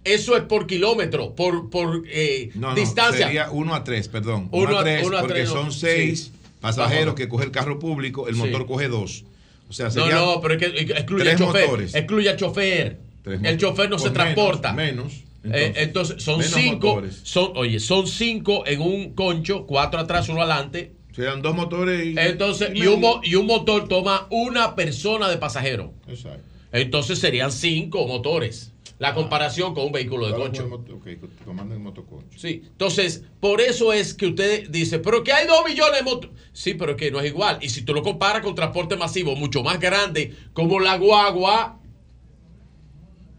eso 0.03 0.37
es 0.37 0.43
por 0.43 0.67
kilómetro, 0.67 1.37
por, 1.37 1.71
por 1.71 2.03
eh, 2.09 2.51
No, 2.55 2.71
no, 2.71 2.75
distancia. 2.75 3.27
sería 3.27 3.51
1 3.53 3.75
a 3.77 3.85
3, 3.85 4.09
perdón. 4.09 4.49
Uno 4.51 4.71
1 4.71 4.77
a- 4.77 4.81
a 4.81 4.85
3, 4.85 5.07
uno 5.07 5.17
a 5.17 5.21
porque 5.21 5.35
tres, 5.35 5.49
son 5.49 5.71
6 5.73 6.25
Sí. 6.25 6.33
pasajeros 6.61 7.07
Ajá. 7.09 7.15
que 7.15 7.29
coge 7.29 7.45
el 7.45 7.53
carro 7.53 7.79
público, 7.79 8.27
el 8.27 8.35
Sí. 8.35 8.41
motor 8.41 8.67
coge 8.67 8.89
2. 8.89 9.25
O 9.69 9.73
sea, 9.73 9.87
No, 9.87 9.91
sería 9.93 10.15
no, 10.17 10.41
pero 10.41 10.55
es 10.55 10.61
que 10.61 10.67
excluye 10.93 11.23
tres 11.25 11.41
al 11.41 11.47
chofer. 11.47 11.65
motores. 11.67 11.95
Excluye 11.95 12.29
al 12.29 12.37
chofer. 12.37 12.99
Tres 13.23 13.41
el 13.45 13.57
chofer 13.59 13.89
no 13.89 13.97
pues 13.97 14.03
se 14.03 14.11
menos, 14.11 14.25
transporta. 14.35 14.73
menos, 14.73 15.13
Eh, 15.45 15.73
entonces. 15.77 16.21
Son 16.25 16.43
cinco. 16.43 17.03
Son, 17.23 17.53
oye, 17.55 17.79
son 17.79 18.09
cinco 18.09 18.65
en 18.67 18.81
un 18.81 19.15
concho, 19.15 19.65
cuatro 19.65 20.01
atrás, 20.01 20.29
uno 20.29 20.43
adelante. 20.43 20.93
Serían 21.17 21.41
dos 21.43 21.55
motores 21.57 22.07
y. 22.07 22.15
Entonces, 22.19 22.71
y 22.75 22.87
un, 22.87 23.03
y 23.23 23.35
un 23.37 23.47
motor 23.47 23.89
toma 23.89 24.27
una 24.31 24.75
persona 24.77 25.29
de 25.31 25.39
pasajero. 25.39 25.95
Exacto. 26.07 26.43
Entonces 26.73 27.19
serían 27.19 27.51
cinco 27.51 28.07
motores. 28.07 28.73
La 28.99 29.13
comparación 29.15 29.75
con 29.75 29.87
un 29.87 29.93
vehículo 29.93 30.27
de 30.27 30.33
concho. 30.35 30.63
con 30.69 30.73
el 30.73 30.79
moto- 30.79 30.95
ok, 30.97 31.05
que 31.05 31.45
comandan 31.45 31.79
el 31.79 31.85
motoconcho. 31.85 32.39
Sí, 32.39 32.63
entonces, 32.67 33.25
por 33.41 33.61
eso 33.61 33.93
es 33.93 34.15
que 34.15 34.27
usted 34.27 34.69
dice, 34.71 34.99
pero 34.99 35.23
que 35.25 35.33
hay 35.33 35.47
dos 35.47 35.65
millones 35.67 35.99
de 35.99 36.03
motos. 36.03 36.31
Sí, 36.53 36.75
pero 36.75 36.93
es 36.93 36.97
que 36.97 37.11
no 37.11 37.21
es 37.21 37.27
igual. 37.27 37.59
Y 37.61 37.69
si 37.71 37.83
tú 37.83 37.93
lo 37.95 38.03
comparas 38.03 38.43
con 38.43 38.55
transporte 38.55 38.97
masivo 38.97 39.37
mucho 39.37 39.63
más 39.63 39.81
grande, 39.81 40.35
como 40.55 40.81
la 40.81 40.97
guagua, 40.97 41.79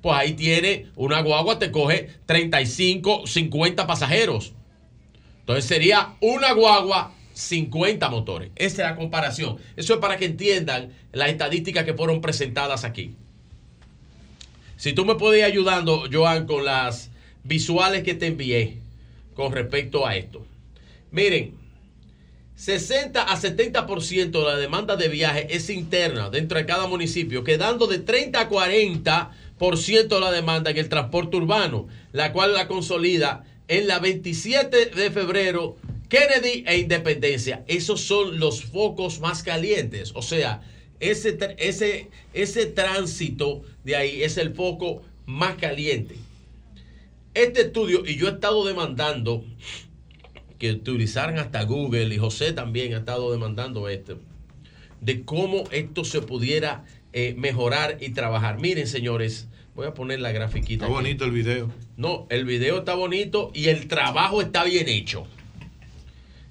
pues 0.02 0.16
ahí 0.16 0.34
tiene, 0.34 0.88
una 0.96 1.22
guagua 1.22 1.58
te 1.58 1.72
coge 1.72 2.10
35, 2.28 3.26
50 3.26 3.88
pasajeros. 3.88 4.54
Entonces 5.40 5.66
sería 5.66 6.16
una 6.22 6.54
guagua, 6.54 7.14
50 7.38 8.10
motores. 8.10 8.50
Esa 8.56 8.84
es 8.84 8.90
la 8.90 8.96
comparación. 8.96 9.58
Eso 9.76 9.94
es 9.94 10.00
para 10.00 10.18
que 10.18 10.26
entiendan 10.26 10.92
las 11.12 11.30
estadísticas 11.30 11.86
que 11.86 11.94
fueron 11.94 12.20
presentadas 12.20 12.84
aquí. 12.84 13.14
Si 14.76 14.94
tú 14.94 15.06
me 15.06 15.16
puedes 15.16 15.40
ir 15.40 15.46
ayudando, 15.46 16.06
Joan, 16.12 16.48
con 16.48 16.66
las 16.66 17.12
visuales 17.44 18.04
que 18.04 18.16
te 18.16 18.28
envié 18.28 18.80
con 19.36 19.52
respecto 19.52 20.08
a 20.08 20.16
esto. 20.16 20.46
Miren, 21.12 21.54
60 22.56 23.22
a 23.22 23.38
70% 23.38 24.32
de 24.32 24.44
la 24.44 24.58
demanda 24.58 24.96
de 24.96 25.08
viaje 25.10 25.48
es 25.56 25.70
interna 25.70 26.32
dentro 26.32 26.58
de 26.58 26.66
cada 26.66 26.88
municipio, 26.88 27.44
quedando 27.44 27.86
de 27.86 28.00
30 28.00 28.40
a 28.40 28.50
40% 28.50 30.08
de 30.08 30.20
la 30.20 30.32
demanda 30.32 30.72
en 30.72 30.78
el 30.78 30.90
transporte 30.90 31.38
urbano, 31.38 31.88
la 32.14 32.34
cual 32.34 32.56
la 32.56 32.68
consolida 32.68 33.46
en 33.68 33.88
la 33.88 34.00
27 34.00 34.88
de 34.88 35.12
febrero, 35.12 35.78
Kennedy 36.10 36.64
e 36.68 36.78
Independencia. 36.78 37.64
Esos 37.68 38.02
son 38.02 38.40
los 38.40 38.64
focos 38.64 39.20
más 39.20 39.44
calientes. 39.44 40.12
O 40.16 40.22
sea, 40.22 40.62
ese, 41.00 41.38
ese, 41.58 42.10
ese 42.34 42.66
tránsito 42.66 43.62
de 43.84 43.96
ahí 43.96 44.24
es 44.24 44.38
el 44.38 44.54
foco 44.54 45.02
más 45.26 45.56
caliente. 45.56 46.16
Este 47.34 47.62
estudio, 47.62 48.04
y 48.06 48.16
yo 48.16 48.28
he 48.28 48.32
estado 48.32 48.66
demandando 48.66 49.44
que 50.58 50.72
utilizaran 50.72 51.38
hasta 51.38 51.64
Google 51.64 52.14
y 52.14 52.18
José 52.18 52.52
también 52.52 52.94
ha 52.94 52.98
estado 52.98 53.32
demandando 53.32 53.90
esto, 53.90 54.18
de 55.02 55.24
cómo 55.24 55.66
esto 55.72 56.04
se 56.04 56.22
pudiera 56.22 56.84
eh, 57.14 57.36
mejorar 57.38 57.98
y 58.02 58.10
trabajar. 58.10 58.60
Miren, 58.60 58.88
señores, 58.88 59.48
voy 59.76 59.86
a 59.86 59.94
poner 59.94 60.20
la 60.20 60.32
grafiquita. 60.32 60.86
Está 60.86 60.86
aquí. 60.86 60.94
bonito 60.94 61.26
el 61.26 61.32
video. 61.32 61.72
No, 61.96 62.26
el 62.30 62.46
video 62.46 62.80
está 62.80 62.96
bonito 62.96 63.52
y 63.54 63.68
el 63.68 63.88
trabajo 63.88 64.42
está 64.42 64.64
bien 64.64 64.90
hecho. 64.90 65.28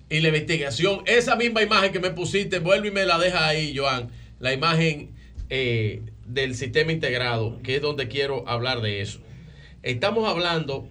Y 0.08 0.20
la 0.20 0.28
investigación, 0.28 1.00
esa 1.06 1.34
misma 1.36 1.62
imagen 1.62 1.92
que 1.92 1.98
me 1.98 2.10
pusiste, 2.10 2.60
vuelve 2.60 2.88
y 2.88 2.90
me 2.92 3.04
la 3.06 3.18
deja 3.18 3.48
ahí, 3.48 3.76
Joan. 3.76 4.08
La 4.38 4.52
imagen 4.52 5.10
eh, 5.50 6.02
del 6.26 6.54
sistema 6.54 6.92
integrado, 6.92 7.60
que 7.62 7.76
es 7.76 7.82
donde 7.82 8.06
quiero 8.08 8.48
hablar 8.48 8.82
de 8.82 9.00
eso. 9.00 9.18
Estamos 9.82 10.28
hablando 10.28 10.88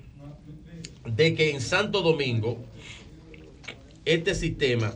de 1.05 1.33
que 1.35 1.51
en 1.51 1.61
Santo 1.61 2.01
Domingo, 2.01 2.63
este 4.05 4.35
sistema, 4.35 4.93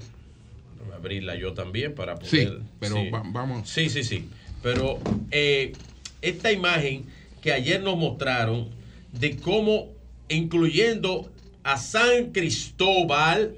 voy 0.83 0.91
a 0.93 0.95
abrirla 0.95 1.35
yo 1.35 1.53
también 1.53 1.95
para 1.95 2.15
poder. 2.15 2.29
Sí, 2.29 2.47
pero 2.79 2.95
va- 3.11 3.23
vamos. 3.25 3.69
Sí, 3.69 3.89
sí, 3.89 4.03
sí. 4.03 4.27
Pero 4.61 4.99
eh, 5.31 5.73
esta 6.21 6.51
imagen 6.51 7.05
que 7.41 7.53
ayer 7.53 7.81
nos 7.81 7.97
mostraron 7.97 8.69
de 9.13 9.37
cómo, 9.37 9.87
incluyendo 10.27 11.31
a 11.63 11.77
San 11.77 12.31
Cristóbal, 12.31 13.55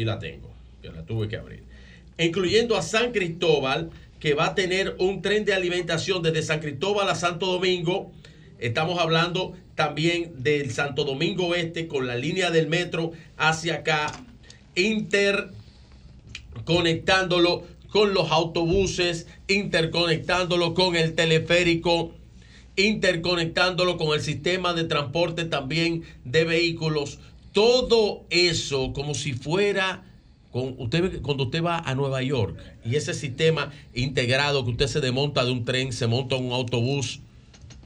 aquí 0.00 0.06
la 0.06 0.18
tengo, 0.18 0.50
que 0.80 0.88
la 0.88 1.04
tuve 1.04 1.28
que 1.28 1.36
abrir, 1.36 1.62
incluyendo 2.18 2.78
a 2.78 2.82
San 2.82 3.12
Cristóbal, 3.12 3.90
que 4.18 4.32
va 4.34 4.46
a 4.46 4.54
tener 4.54 4.96
un 4.98 5.20
tren 5.20 5.44
de 5.44 5.52
alimentación 5.52 6.22
desde 6.22 6.40
San 6.42 6.60
Cristóbal 6.60 7.10
a 7.10 7.14
Santo 7.14 7.44
Domingo. 7.46 8.10
Estamos 8.58 8.98
hablando 8.98 9.54
también 9.74 10.42
del 10.42 10.70
Santo 10.70 11.04
Domingo 11.04 11.48
Oeste 11.48 11.86
con 11.86 12.06
la 12.06 12.16
línea 12.16 12.50
del 12.50 12.68
metro 12.68 13.12
hacia 13.36 13.74
acá, 13.76 14.10
interconectándolo 14.74 17.64
con 17.90 18.14
los 18.14 18.30
autobuses, 18.30 19.26
interconectándolo 19.48 20.72
con 20.72 20.96
el 20.96 21.14
teleférico 21.14 22.14
interconectándolo 22.76 23.96
con 23.96 24.14
el 24.14 24.20
sistema 24.20 24.72
de 24.72 24.84
transporte 24.84 25.44
también 25.44 26.04
de 26.24 26.44
vehículos. 26.44 27.18
Todo 27.52 28.24
eso 28.30 28.92
como 28.92 29.14
si 29.14 29.32
fuera 29.32 30.04
con 30.52 30.74
usted 30.78 31.22
cuando 31.22 31.44
usted 31.44 31.62
va 31.62 31.78
a 31.78 31.94
Nueva 31.94 32.22
York 32.22 32.58
y 32.84 32.96
ese 32.96 33.14
sistema 33.14 33.70
integrado 33.94 34.64
que 34.64 34.72
usted 34.72 34.86
se 34.88 35.00
desmonta 35.00 35.44
de 35.44 35.52
un 35.52 35.64
tren, 35.64 35.92
se 35.92 36.06
monta 36.06 36.36
un 36.36 36.52
autobús, 36.52 37.20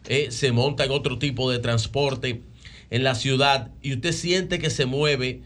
eh, 0.09 0.29
se 0.31 0.53
monta 0.53 0.85
en 0.85 0.91
otro 0.91 1.19
tipo 1.19 1.51
de 1.51 1.59
transporte 1.59 2.43
en 2.91 3.05
la 3.05 3.15
ciudad 3.15 3.71
y 3.83 3.95
usted 3.95 4.13
siente 4.13 4.59
que 4.59 4.71
se 4.71 4.87
mueve 4.87 5.43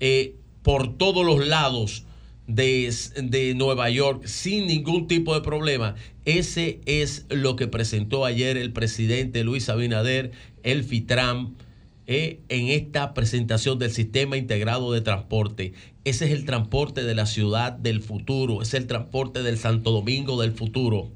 eh, 0.00 0.34
por 0.62 0.96
todos 0.96 1.24
los 1.24 1.46
lados 1.46 2.04
de, 2.46 2.92
de 3.16 3.54
Nueva 3.54 3.90
York 3.90 4.26
sin 4.26 4.66
ningún 4.66 5.06
tipo 5.06 5.34
de 5.34 5.40
problema. 5.40 5.94
Ese 6.24 6.80
es 6.86 7.26
lo 7.28 7.56
que 7.56 7.66
presentó 7.66 8.24
ayer 8.24 8.56
el 8.56 8.72
presidente 8.72 9.42
Luis 9.42 9.68
Abinader, 9.68 10.32
el 10.62 10.84
FITRAM, 10.84 11.54
eh, 12.12 12.40
en 12.50 12.68
esta 12.68 13.14
presentación 13.14 13.78
del 13.78 13.90
sistema 13.90 14.36
integrado 14.36 14.92
de 14.92 15.00
transporte. 15.00 15.72
Ese 16.04 16.26
es 16.26 16.32
el 16.32 16.44
transporte 16.44 17.04
de 17.04 17.14
la 17.14 17.24
ciudad 17.24 17.72
del 17.72 18.02
futuro, 18.02 18.60
es 18.60 18.74
el 18.74 18.86
transporte 18.86 19.42
del 19.42 19.56
Santo 19.56 19.92
Domingo 19.92 20.40
del 20.40 20.52
futuro, 20.52 21.08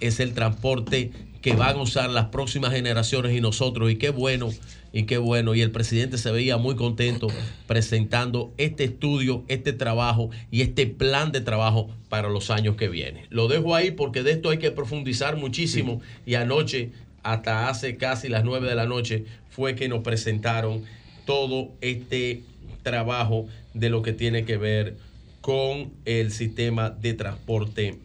es 0.00 0.20
el 0.20 0.34
transporte 0.34 1.10
que 1.40 1.54
van 1.54 1.76
a 1.76 1.82
usar 1.82 2.10
las 2.10 2.26
próximas 2.26 2.72
generaciones 2.72 3.34
y 3.34 3.40
nosotros. 3.40 3.90
Y 3.90 3.96
qué 3.96 4.10
bueno, 4.10 4.50
y 4.92 5.04
qué 5.04 5.16
bueno. 5.16 5.54
Y 5.54 5.62
el 5.62 5.70
presidente 5.70 6.18
se 6.18 6.32
veía 6.32 6.56
muy 6.56 6.74
contento 6.74 7.28
presentando 7.66 8.52
este 8.58 8.84
estudio, 8.84 9.44
este 9.48 9.72
trabajo 9.72 10.30
y 10.50 10.62
este 10.62 10.86
plan 10.86 11.32
de 11.32 11.40
trabajo 11.40 11.88
para 12.08 12.28
los 12.28 12.50
años 12.50 12.76
que 12.76 12.88
vienen. 12.88 13.26
Lo 13.30 13.46
dejo 13.46 13.74
ahí 13.74 13.92
porque 13.92 14.22
de 14.22 14.32
esto 14.32 14.50
hay 14.50 14.58
que 14.58 14.72
profundizar 14.72 15.36
muchísimo. 15.36 16.00
Y 16.26 16.34
anoche, 16.34 16.90
hasta 17.26 17.68
hace 17.68 17.96
casi 17.96 18.28
las 18.28 18.44
nueve 18.44 18.68
de 18.68 18.76
la 18.76 18.86
noche, 18.86 19.24
fue 19.50 19.74
que 19.74 19.88
nos 19.88 20.02
presentaron 20.02 20.84
todo 21.24 21.72
este 21.80 22.42
trabajo 22.84 23.48
de 23.74 23.90
lo 23.90 24.02
que 24.02 24.12
tiene 24.12 24.44
que 24.44 24.56
ver 24.56 24.96
con 25.40 25.92
el 26.04 26.30
sistema 26.30 26.90
de 26.90 27.14
transporte 27.14 27.98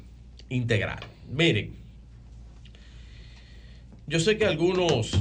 integral. 0.50 1.00
Miren, 1.32 1.76
yo 4.08 4.20
sé 4.20 4.40
que 4.40 4.46
a 4.46 4.50
algunos 4.50 5.12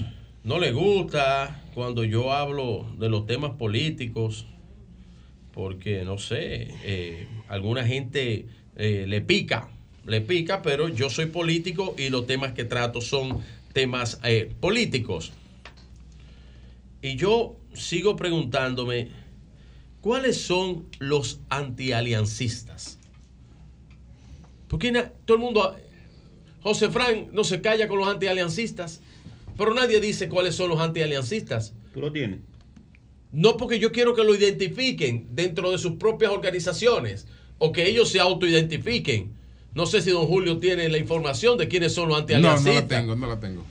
no 0.44 0.58
les 0.58 0.72
gusta 0.72 1.62
cuando 1.74 2.02
yo 2.02 2.32
hablo 2.32 2.86
de 2.98 3.10
los 3.10 3.26
temas 3.26 3.52
políticos, 3.52 4.46
porque 5.52 6.04
no 6.06 6.16
sé, 6.16 6.68
eh, 6.84 7.28
alguna 7.48 7.86
gente 7.86 8.46
eh, 8.76 9.04
le 9.06 9.20
pica, 9.20 9.68
le 10.06 10.22
pica, 10.22 10.62
pero 10.62 10.88
yo 10.88 11.10
soy 11.10 11.26
político 11.26 11.94
y 11.98 12.08
los 12.08 12.26
temas 12.26 12.52
que 12.52 12.64
trato 12.64 13.02
son 13.02 13.40
temas 13.72 14.20
eh, 14.24 14.52
políticos. 14.60 15.32
Y 17.02 17.16
yo 17.16 17.56
sigo 17.72 18.16
preguntándome, 18.16 19.08
¿cuáles 20.00 20.40
son 20.40 20.86
los 20.98 21.40
antialiancistas? 21.48 22.98
Porque 24.68 24.92
todo 25.24 25.36
el 25.36 25.42
mundo, 25.42 25.76
José 26.62 26.90
Fran 26.90 27.28
no 27.32 27.42
se 27.42 27.60
calla 27.60 27.88
con 27.88 27.98
los 27.98 28.08
antialiancistas, 28.08 29.00
pero 29.56 29.74
nadie 29.74 30.00
dice 30.00 30.28
cuáles 30.28 30.54
son 30.54 30.68
los 30.68 30.80
antialiancistas. 30.80 31.74
¿Tú 31.92 32.00
lo 32.00 32.12
tienes? 32.12 32.40
No 33.32 33.56
porque 33.56 33.78
yo 33.78 33.92
quiero 33.92 34.14
que 34.14 34.24
lo 34.24 34.34
identifiquen 34.34 35.28
dentro 35.32 35.70
de 35.70 35.78
sus 35.78 35.92
propias 35.92 36.32
organizaciones 36.32 37.26
o 37.58 37.72
que 37.72 37.88
ellos 37.88 38.10
se 38.10 38.20
autoidentifiquen. 38.20 39.34
No 39.74 39.86
sé 39.86 40.02
si 40.02 40.10
don 40.10 40.26
Julio 40.26 40.58
tiene 40.58 40.88
la 40.88 40.98
información 40.98 41.56
de 41.58 41.68
quiénes 41.68 41.94
son 41.94 42.08
los 42.08 42.16
No, 42.16 42.20
antialiancistas. 42.22 42.74
no 42.74 42.80
la 42.80 42.88
tengo, 42.88 43.16
no 43.16 43.26
la 43.28 43.40
tengo. 43.40 43.64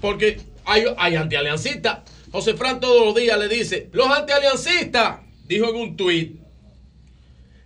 Porque 0.00 0.40
hay, 0.64 0.84
hay 0.98 1.14
antialiancistas. 1.16 2.00
José 2.32 2.54
Fran 2.54 2.80
todos 2.80 3.04
los 3.06 3.14
días 3.14 3.38
le 3.38 3.48
dice, 3.48 3.88
los 3.92 4.08
antialiancistas, 4.08 5.20
dijo 5.46 5.68
en 5.68 5.76
un 5.76 5.96
tuit. 5.96 6.40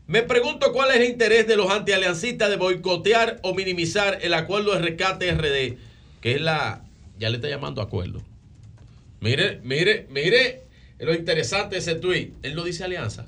Me 0.06 0.22
pregunto 0.22 0.72
cuál 0.72 0.90
es 0.90 0.96
el 0.98 1.04
interés 1.04 1.46
de 1.46 1.56
los 1.56 1.70
antialiancistas 1.70 2.48
de 2.50 2.56
boicotear 2.56 3.40
o 3.42 3.54
minimizar 3.54 4.18
el 4.22 4.34
acuerdo 4.34 4.72
de 4.74 4.80
rescate 4.80 5.32
RD, 5.32 5.78
que 6.20 6.34
es 6.34 6.40
la, 6.40 6.84
ya 7.18 7.28
le 7.30 7.36
está 7.36 7.48
llamando 7.48 7.80
acuerdo. 7.82 8.22
Mire, 9.20 9.60
mire, 9.64 10.06
mire 10.10 10.62
lo 10.98 11.14
interesante 11.14 11.76
de 11.76 11.80
ese 11.80 11.94
tuit. 11.96 12.34
Él 12.42 12.54
no 12.54 12.62
dice 12.64 12.84
alianza. 12.84 13.24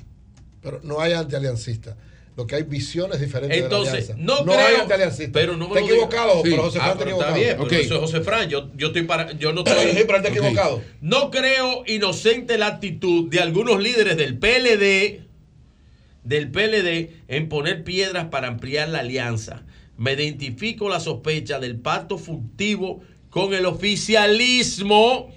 Pero 0.62 0.80
no 0.84 1.00
hay 1.00 1.12
antialiancistas. 1.14 1.96
Lo 2.38 2.46
que 2.46 2.54
hay 2.54 2.62
visiones 2.62 3.20
diferentes 3.20 3.58
Entonces, 3.64 4.06
de 4.08 4.14
la 4.14 4.34
alianza. 4.36 4.44
no, 4.44 4.52
hay 4.52 4.74
creo, 4.86 5.32
pero 5.32 5.56
no 5.56 5.68
me 5.68 5.80
Está 5.80 5.90
equivocado, 5.92 6.34
Sí. 6.44 6.50
pero 6.50 6.62
José 6.62 6.78
Ah, 6.80 6.82
Fran 6.84 6.92
está 6.92 7.04
pero 7.04 7.10
está 7.18 7.30
equivocado. 7.30 7.34
bien, 7.34 7.68
pero 7.68 7.82
eso 7.82 7.94
es 7.94 8.00
José 8.00 8.20
Fran. 8.20 8.48
Yo, 8.48 8.70
yo 8.76 8.86
estoy 8.86 9.02
para, 9.02 9.32
yo 9.32 9.52
no 9.52 9.64
estoy. 9.64 9.90
Sí, 9.90 9.98
pero 10.06 10.18
está 10.18 10.28
equivocado. 10.28 10.82
No 11.00 11.30
creo 11.32 11.82
inocente 11.88 12.56
la 12.56 12.68
actitud 12.68 13.28
de 13.28 13.40
algunos 13.40 13.82
líderes 13.82 14.16
del 14.16 14.38
PLD, 14.38 15.22
del 16.22 16.50
PLD, 16.52 17.10
en 17.26 17.48
poner 17.48 17.82
piedras 17.82 18.26
para 18.26 18.46
ampliar 18.46 18.88
la 18.88 19.00
alianza. 19.00 19.64
Me 19.96 20.12
identifico 20.12 20.88
la 20.88 21.00
sospecha 21.00 21.58
del 21.58 21.76
pacto 21.80 22.18
furtivo 22.18 23.00
con 23.30 23.52
el 23.52 23.66
oficialismo. 23.66 25.32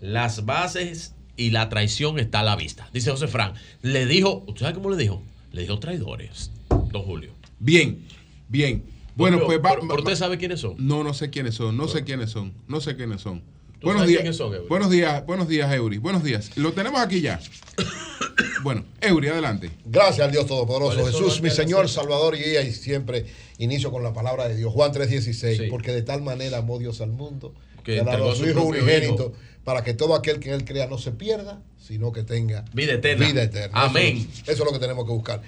Las 0.00 0.46
bases 0.46 1.14
y 1.36 1.50
la 1.50 1.68
traición 1.68 2.18
está 2.18 2.40
a 2.40 2.44
la 2.44 2.56
vista. 2.56 2.88
Dice 2.94 3.10
José 3.10 3.26
Fran. 3.28 3.52
Le 3.82 4.06
dijo, 4.06 4.42
¿usted 4.46 4.62
sabe 4.62 4.74
cómo 4.74 4.88
le 4.90 4.96
dijo? 4.96 5.22
Le 5.56 5.62
dijo 5.62 5.78
traidores, 5.78 6.50
don 6.68 7.02
Julio. 7.04 7.30
Bien, 7.58 8.04
bien. 8.46 8.84
Bueno, 9.14 9.38
Julio, 9.38 9.62
pues 9.62 9.72
va, 9.72 9.80
pero 9.80 10.02
usted 10.02 10.14
sabe 10.14 10.36
quiénes 10.36 10.60
son. 10.60 10.74
No, 10.76 11.02
no 11.02 11.14
sé 11.14 11.30
quiénes 11.30 11.54
son, 11.54 11.74
no 11.78 11.88
sé 11.88 12.04
quiénes 12.04 12.28
son, 12.28 12.52
no 12.68 12.78
sé 12.78 12.94
quiénes 12.94 13.22
son. 13.22 13.40
¿Tú 13.40 13.86
Buenos 13.86 14.02
sabes 14.02 14.08
días, 14.08 14.20
quiénes 14.20 14.36
son, 14.36 14.52
Eury? 14.52 14.68
buenos 14.68 14.90
días, 14.90 15.24
buenos 15.24 15.48
días, 15.48 15.72
Eury. 15.72 15.96
Buenos 15.96 16.22
días. 16.22 16.54
Lo 16.58 16.74
tenemos 16.74 17.00
aquí 17.00 17.22
ya. 17.22 17.40
bueno, 18.64 18.84
Eury, 19.00 19.28
adelante. 19.28 19.70
Gracias 19.86 20.26
al 20.26 20.30
Dios 20.30 20.44
Todopoderoso. 20.44 20.98
¿Cuáles 21.00 21.16
son 21.16 21.24
Jesús, 21.24 21.40
mi 21.40 21.48
Señor? 21.48 21.88
Salvador 21.88 22.34
y 22.34 22.42
guía, 22.42 22.60
y 22.60 22.70
siempre 22.70 23.24
inicio 23.56 23.90
con 23.90 24.02
la 24.02 24.12
palabra 24.12 24.48
de 24.48 24.56
Dios. 24.56 24.70
Juan 24.74 24.92
3:16. 24.92 25.70
Porque 25.70 25.90
de 25.92 26.02
tal 26.02 26.20
manera 26.20 26.58
amó 26.58 26.78
Dios 26.78 27.00
al 27.00 27.12
mundo 27.12 27.54
Que 27.86 27.94
que 27.94 28.00
ha 28.00 28.04
dado 28.04 28.16
entregó 28.18 28.28
a 28.28 28.32
a 28.32 28.36
su 28.36 28.42
su 28.42 28.50
Hijo 28.50 28.60
propio 28.64 28.82
unigénito 28.82 29.22
Hijo. 29.22 29.32
para 29.64 29.82
que 29.82 29.94
todo 29.94 30.14
aquel 30.14 30.38
que 30.40 30.50
él 30.52 30.64
crea 30.64 30.86
no 30.86 30.98
se 30.98 31.12
pierda, 31.12 31.62
sino 31.78 32.12
que 32.12 32.22
tenga 32.24 32.64
Vida 32.74 32.92
eterna. 32.94 33.26
Vida 33.26 33.42
eterna. 33.44 33.82
Amén. 33.84 34.18
Eso, 34.18 34.42
eso 34.42 34.52
es 34.52 34.58
lo 34.66 34.72
que 34.72 34.78
tenemos 34.78 35.04
que 35.06 35.12
buscar. 35.12 35.40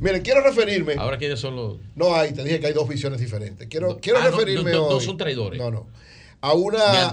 Miren, 0.00 0.22
quiero 0.22 0.40
referirme. 0.42 0.94
Ahora, 0.96 1.18
¿quiénes 1.18 1.38
son 1.40 1.54
los.? 1.56 1.76
No 1.96 2.14
hay, 2.14 2.32
te 2.32 2.42
dije 2.44 2.60
que 2.60 2.68
hay 2.68 2.72
dos 2.72 2.88
visiones 2.88 3.20
diferentes. 3.20 3.68
Quiero, 3.68 3.98
quiero 4.00 4.20
Ah, 4.20 4.28
referirme 4.30 4.70
no, 4.72 4.88
no, 4.88 5.00
son 5.00 5.16
traidores. 5.18 5.60
No, 5.60 5.70
no. 5.70 5.88
A 6.40 6.54
una 6.54 7.12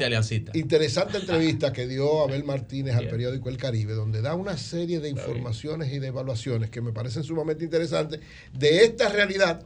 interesante 0.53 1.17
entrevista 1.19 1.71
que 1.71 1.85
dio 1.87 2.23
Abel 2.23 2.43
Martínez 2.43 2.95
al 2.95 3.07
periódico 3.09 3.49
El 3.49 3.57
Caribe, 3.57 3.93
donde 3.93 4.21
da 4.21 4.33
una 4.33 4.57
serie 4.57 4.99
de 4.99 5.09
informaciones 5.09 5.91
y 5.93 5.99
de 5.99 6.07
evaluaciones 6.07 6.69
que 6.71 6.81
me 6.81 6.93
parecen 6.93 7.23
sumamente 7.23 7.63
interesantes 7.63 8.21
de 8.53 8.83
esta 8.85 9.09
realidad 9.09 9.61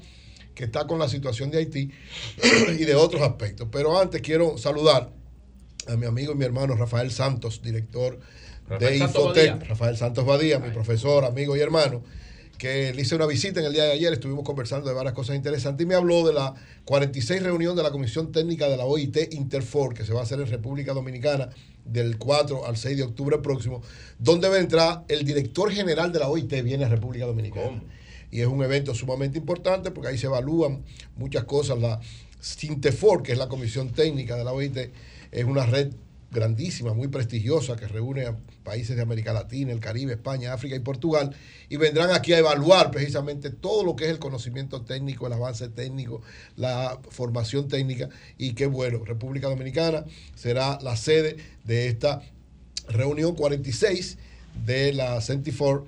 que 0.56 0.65
está 0.65 0.85
con 0.88 0.99
la 0.99 1.09
situación 1.09 1.51
de 1.51 1.59
Haití 1.59 1.91
y 2.80 2.85
de 2.85 2.95
otros 2.95 3.22
aspectos. 3.22 3.67
Pero 3.72 3.99
antes 3.99 4.22
quiero 4.22 4.57
saludar 4.57 5.11
a 5.88 5.95
mi 5.95 6.06
amigo 6.06 6.33
y 6.33 6.35
mi 6.35 6.45
hermano 6.45 6.75
Rafael 6.75 7.11
Santos, 7.11 7.61
director 7.61 8.19
Rafael 8.67 8.93
de 8.93 8.99
Santos 8.99 9.22
Infotec, 9.22 9.51
Badía. 9.51 9.69
Rafael 9.69 9.98
Santos 9.98 10.25
Badía, 10.25 10.59
mi 10.59 10.69
profesor, 10.69 11.25
amigo 11.25 11.56
y 11.57 11.59
hermano, 11.59 12.03
que 12.57 12.93
le 12.93 13.01
hice 13.01 13.15
una 13.15 13.25
visita 13.25 13.59
en 13.59 13.65
el 13.65 13.73
día 13.73 13.83
de 13.83 13.91
ayer, 13.91 14.14
estuvimos 14.14 14.45
conversando 14.45 14.88
de 14.88 14.95
varias 14.95 15.14
cosas 15.14 15.35
interesantes 15.35 15.83
y 15.83 15.88
me 15.88 15.95
habló 15.95 16.25
de 16.25 16.33
la 16.33 16.53
46 16.85 17.43
reunión 17.43 17.75
de 17.75 17.83
la 17.83 17.91
Comisión 17.91 18.32
Técnica 18.32 18.69
de 18.69 18.77
la 18.77 18.85
OIT 18.85 19.33
Interfor, 19.33 19.93
que 19.93 20.06
se 20.06 20.14
va 20.14 20.22
a 20.22 20.23
hacer 20.23 20.40
en 20.40 20.48
República 20.48 20.93
Dominicana 20.93 21.49
del 21.83 22.17
4 22.17 22.65
al 22.65 22.77
6 22.77 22.98
de 22.98 23.03
octubre 23.03 23.40
próximo, 23.40 23.82
donde 24.19 24.48
va 24.48 24.56
a 24.56 24.59
entrar 24.59 25.03
el 25.09 25.25
director 25.25 25.72
general 25.72 26.14
de 26.14 26.19
la 26.19 26.30
OIT, 26.30 26.64
viene 26.64 26.85
a 26.85 26.90
República 26.90 27.25
Dominicana. 27.25 27.83
Y 28.34 28.42
es 28.42 28.48
un 28.48 28.64
evento 28.64 28.95
sumamente 28.95 29.38
importante 29.38 29.92
porque 29.92 30.10
ahí 30.10 30.18
se 30.18 30.26
evalúan 30.26 30.84
muchas 31.18 31.44
cosas. 31.44 31.78
La 31.78 32.00
Sintefor, 32.40 33.22
que 33.22 33.32
es 33.32 33.38
la 33.38 33.48
comisión 33.48 33.92
técnica 33.92 34.36
de 34.36 34.44
la 34.44 34.52
OIT, 34.52 34.90
es 35.32 35.45
una 35.45 35.68
red 35.68 35.94
grandísima, 36.32 36.95
muy 36.95 37.10
prestigiosa, 37.10 37.76
que 37.76 37.88
reúne 37.88 38.26
a 38.26 38.36
países 38.64 38.95
de 38.95 39.03
América 39.03 39.34
Latina, 39.34 39.72
el 39.72 39.80
Caribe, 39.80 40.14
España, 40.14 40.52
África 40.52 40.76
y 40.76 40.80
Portugal, 40.80 41.36
y 41.70 41.78
vendrán 41.78 42.10
aquí 42.10 42.34
a 42.34 42.40
evaluar 42.40 42.90
precisamente 42.90 43.52
todo 43.52 43.84
lo 43.84 43.95
que 43.95 44.06
es 44.06 44.10
el 44.10 44.18
conocimiento 44.18 44.82
técnico, 44.82 45.28
el 45.28 45.34
avance 45.34 45.70
técnico, 45.70 46.24
la 46.56 47.00
formación 47.10 47.68
técnica, 47.68 48.10
y 48.40 48.56
qué 48.56 48.66
bueno, 48.66 49.06
República 49.06 49.48
Dominicana 49.48 50.06
será 50.34 50.80
la 50.82 50.98
sede 50.98 51.38
de 51.66 51.88
esta 51.88 52.24
reunión 52.88 53.36
46 53.36 54.18
de 54.66 54.94
la 54.94 55.22
Centifor 55.22 55.86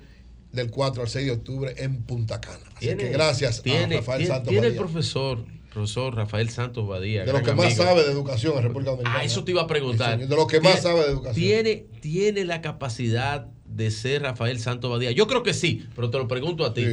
del 0.56 0.72
4 0.72 1.02
al 1.04 1.10
6 1.10 1.26
de 1.26 1.32
octubre 1.32 1.74
en 1.78 2.02
Punta 2.04 2.40
Cana. 2.42 2.60
Así 2.76 2.96
que 2.96 3.10
gracias 3.10 3.62
tiene, 3.62 3.96
a 3.96 4.00
Rafael 4.00 4.20
tiene- 4.20 4.34
Santos 4.34 4.50
tiene 4.52 4.68
el 4.68 4.76
profesor, 4.76 5.46
profesor 5.74 6.16
Rafael 6.16 6.50
Santos 6.50 6.88
Badía. 6.88 7.26
De 7.26 7.32
los 7.34 7.42
que 7.42 7.54
más 7.54 7.76
sabe 7.76 8.04
de 8.04 8.12
educación 8.12 8.58
en 8.58 8.64
República 8.64 8.92
Dominicana. 8.92 9.20
Ah, 9.20 9.24
eso 9.26 9.44
te 9.44 9.52
iba 9.52 9.62
a 9.64 9.68
preguntar. 9.68 10.20
Sí, 10.20 10.26
de 10.28 10.36
los 10.36 10.48
que 10.48 10.62
más 10.62 10.82
sabe 10.82 11.02
de 11.02 11.08
educación. 11.08 11.36
Tiene, 11.36 11.86
tiene 12.02 12.46
la 12.46 12.62
capacidad 12.62 13.48
de 13.66 13.92
ser 13.92 14.22
Rafael 14.22 14.60
Santos 14.60 14.90
Badía. 14.90 15.12
Yo 15.12 15.28
creo 15.28 15.44
que 15.44 15.54
sí, 15.54 15.86
pero 15.96 16.10
te 16.10 16.18
lo 16.18 16.28
pregunto 16.30 16.66
a 16.66 16.74
ti. 16.74 16.86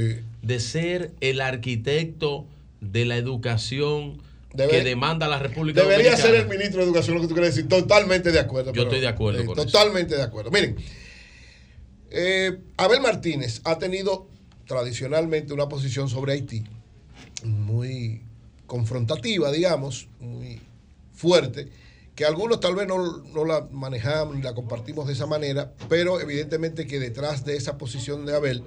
De 0.42 0.58
ser 0.60 1.12
el 1.20 1.40
arquitecto 1.40 2.46
de 2.80 3.04
la 3.04 3.16
educación 3.16 4.20
Debe- 4.52 4.70
que 4.70 4.82
demanda 4.84 5.28
la 5.28 5.38
República 5.38 5.80
Debería 5.82 6.10
Dominicana. 6.12 6.34
ser 6.34 6.40
el 6.42 6.48
ministro 6.48 6.80
de 6.80 6.86
Educación 6.86 7.14
lo 7.16 7.22
que 7.22 7.28
tú 7.28 7.34
quieres 7.34 7.54
decir. 7.54 7.68
Totalmente 7.68 8.32
de 8.32 8.40
acuerdo. 8.40 8.70
Yo 8.70 8.72
pero- 8.72 8.84
estoy 8.88 9.00
de 9.00 9.08
acuerdo 9.08 9.40
sí, 9.40 9.46
con 9.46 9.58
eso. 9.58 9.66
Totalmente 9.66 10.16
de 10.16 10.22
acuerdo. 10.22 10.50
Miren, 10.50 10.76
eh, 12.12 12.58
Abel 12.76 13.00
Martínez 13.00 13.60
ha 13.64 13.78
tenido 13.78 14.28
tradicionalmente 14.66 15.52
una 15.52 15.68
posición 15.68 16.08
sobre 16.08 16.32
Haití 16.32 16.64
muy 17.44 18.22
confrontativa, 18.66 19.50
digamos, 19.50 20.08
muy 20.20 20.60
fuerte, 21.12 21.68
que 22.14 22.24
algunos 22.24 22.60
tal 22.60 22.74
vez 22.74 22.86
no, 22.86 23.18
no 23.18 23.44
la 23.44 23.66
manejamos 23.70 24.36
ni 24.36 24.42
la 24.42 24.54
compartimos 24.54 25.06
de 25.06 25.14
esa 25.14 25.26
manera, 25.26 25.72
pero 25.88 26.20
evidentemente 26.20 26.86
que 26.86 27.00
detrás 27.00 27.44
de 27.44 27.56
esa 27.56 27.78
posición 27.78 28.26
de 28.26 28.34
Abel 28.34 28.64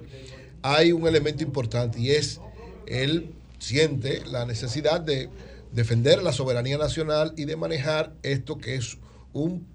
hay 0.62 0.92
un 0.92 1.06
elemento 1.06 1.42
importante 1.42 2.00
y 2.00 2.10
es 2.10 2.40
él 2.86 3.34
siente 3.58 4.24
la 4.26 4.44
necesidad 4.46 5.00
de 5.00 5.30
defender 5.72 6.22
la 6.22 6.32
soberanía 6.32 6.78
nacional 6.78 7.32
y 7.36 7.44
de 7.44 7.56
manejar 7.56 8.12
esto 8.22 8.58
que 8.58 8.76
es 8.76 8.98
un 9.32 9.66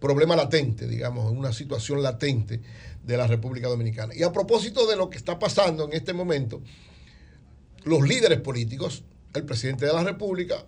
problema 0.00 0.36
latente, 0.36 0.86
digamos, 0.86 1.32
una 1.32 1.52
situación 1.52 2.02
latente 2.02 2.60
de 3.04 3.16
la 3.16 3.26
República 3.26 3.68
Dominicana. 3.68 4.14
Y 4.14 4.22
a 4.22 4.32
propósito 4.32 4.86
de 4.86 4.96
lo 4.96 5.10
que 5.10 5.18
está 5.18 5.38
pasando 5.38 5.84
en 5.84 5.92
este 5.92 6.12
momento, 6.12 6.62
los 7.84 8.06
líderes 8.06 8.40
políticos, 8.40 9.04
el 9.34 9.44
presidente 9.44 9.86
de 9.86 9.92
la 9.92 10.04
República, 10.04 10.66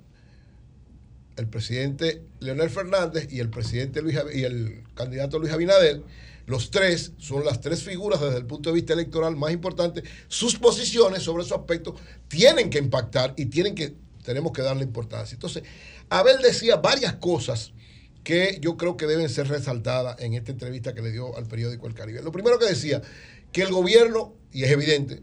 el 1.37 1.49
presidente 1.49 2.23
Leonel 2.41 2.71
Fernández 2.71 3.29
y 3.31 3.41
el 3.41 3.51
presidente 3.51 4.03
Luis 4.03 4.19
y 4.35 4.45
el 4.45 4.85
candidato 4.95 5.39
Luis 5.39 5.53
Abinader, 5.53 6.03
los 6.47 6.71
tres 6.71 7.13
son 7.19 7.45
las 7.45 7.61
tres 7.61 7.83
figuras 7.83 8.21
desde 8.21 8.39
el 8.39 8.47
punto 8.47 8.71
de 8.71 8.75
vista 8.75 8.93
electoral 8.93 9.37
más 9.37 9.53
importantes. 9.53 10.05
Sus 10.29 10.57
posiciones 10.57 11.23
sobre 11.23 11.45
esos 11.45 11.59
aspectos 11.59 11.95
tienen 12.29 12.71
que 12.71 12.79
impactar 12.79 13.35
y 13.37 13.47
tienen 13.47 13.75
que 13.75 13.95
tenemos 14.25 14.53
que 14.53 14.63
darle 14.63 14.83
importancia. 14.83 15.35
Entonces, 15.35 15.63
Abel 16.09 16.39
decía 16.43 16.77
varias 16.77 17.15
cosas 17.15 17.73
que 18.25 18.59
yo 18.61 18.77
creo 18.77 18.97
que 18.97 19.07
deben 19.07 19.29
ser 19.29 19.49
resaltadas 19.49 20.21
en 20.21 20.35
esta 20.35 20.53
entrevista 20.53 20.95
que 20.95 21.03
le 21.03 21.11
dio 21.11 21.37
al 21.37 21.47
periódico 21.47 21.87
El 21.87 21.95
Caribe. 21.95 22.23
Lo 22.23 22.33
primero 22.33 22.59
que 22.59 22.67
decía, 22.67 23.03
que 23.53 23.63
el 23.63 23.73
gobierno, 23.73 24.35
y 24.53 24.65
es 24.65 24.71
evidente, 24.71 25.23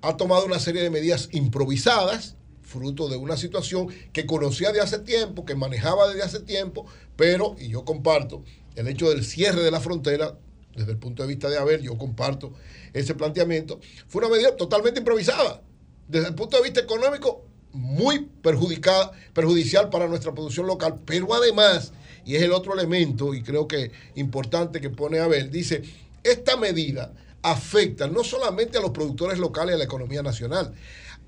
ha 0.00 0.16
tomado 0.16 0.46
una 0.46 0.58
serie 0.58 0.82
de 0.82 0.90
medidas 0.90 1.28
improvisadas, 1.32 2.36
fruto 2.62 3.08
de 3.08 3.16
una 3.16 3.36
situación 3.36 3.88
que 4.12 4.26
conocía 4.26 4.72
de 4.72 4.80
hace 4.80 4.98
tiempo, 4.98 5.44
que 5.44 5.54
manejaba 5.54 6.08
desde 6.08 6.22
hace 6.22 6.40
tiempo, 6.40 6.86
pero, 7.16 7.54
y 7.58 7.68
yo 7.68 7.84
comparto, 7.84 8.42
el 8.74 8.88
hecho 8.88 9.10
del 9.10 9.24
cierre 9.24 9.62
de 9.62 9.70
la 9.70 9.80
frontera, 9.80 10.38
desde 10.74 10.92
el 10.92 10.98
punto 10.98 11.22
de 11.22 11.28
vista 11.28 11.50
de 11.50 11.58
Abel, 11.58 11.82
yo 11.82 11.98
comparto 11.98 12.54
ese 12.94 13.14
planteamiento, 13.14 13.78
fue 14.08 14.24
una 14.24 14.34
medida 14.34 14.56
totalmente 14.56 15.00
improvisada. 15.00 15.62
Desde 16.08 16.28
el 16.28 16.34
punto 16.34 16.56
de 16.56 16.62
vista 16.62 16.80
económico, 16.80 17.44
muy 17.72 18.20
perjudicada, 18.42 19.12
perjudicial 19.32 19.90
para 19.90 20.08
nuestra 20.08 20.32
producción 20.32 20.66
local, 20.66 21.00
pero 21.04 21.34
además, 21.34 21.92
y 22.24 22.36
es 22.36 22.42
el 22.42 22.52
otro 22.52 22.74
elemento, 22.74 23.34
y 23.34 23.42
creo 23.42 23.66
que 23.66 23.90
importante 24.14 24.80
que 24.80 24.90
pone 24.90 25.18
Abel, 25.18 25.50
dice, 25.50 25.82
esta 26.22 26.56
medida 26.56 27.12
afecta 27.42 28.06
no 28.06 28.22
solamente 28.22 28.78
a 28.78 28.80
los 28.80 28.92
productores 28.92 29.38
locales 29.38 29.72
y 29.72 29.74
a 29.74 29.78
la 29.78 29.84
economía 29.84 30.22
nacional, 30.22 30.72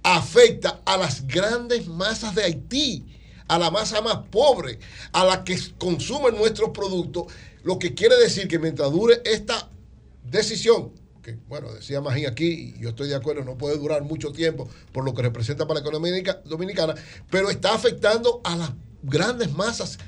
afecta 0.02 0.81
a 0.84 0.97
las 0.97 1.26
grandes 1.26 1.86
masas 1.86 2.34
de 2.34 2.44
Haití, 2.44 3.06
a 3.48 3.58
la 3.58 3.70
masa 3.70 4.00
más 4.00 4.18
pobre, 4.31 4.78
a 5.12 5.24
la 5.24 5.44
que 5.44 5.58
consumen 5.78 6.36
nuestros 6.36 6.70
productos, 6.70 7.32
lo 7.62 7.78
que 7.78 7.94
quiere 7.94 8.16
decir 8.16 8.47
que 8.47 8.58
mientras 8.58 8.90
dure 8.92 9.20
esta 9.24 9.68
decisión, 10.23 10.92
que 11.23 11.39
bueno, 11.48 11.73
decía 11.73 12.00
Magín 12.00 12.26
aquí, 12.26 12.74
y 12.76 12.82
yo 12.82 12.90
estoy 12.90 13.08
de 13.08 13.14
acuerdo, 13.14 13.44
no 13.44 13.56
puede 13.56 13.78
durar 13.78 14.02
mucho 14.02 14.31
tiempo 14.31 14.68
por 14.92 15.05
lo 15.05 15.14
que 15.14 15.23
representa 15.23 15.66
para 15.66 15.81
la 15.81 15.86
economía 15.86 16.12
dominica- 16.12 16.42
dominicana, 16.44 16.94
pero 17.31 17.50
está 17.50 17.74
afectando 17.74 18.40
a 18.44 18.56
las 18.56 18.70
grandes 19.02 19.52
masas 19.52 19.98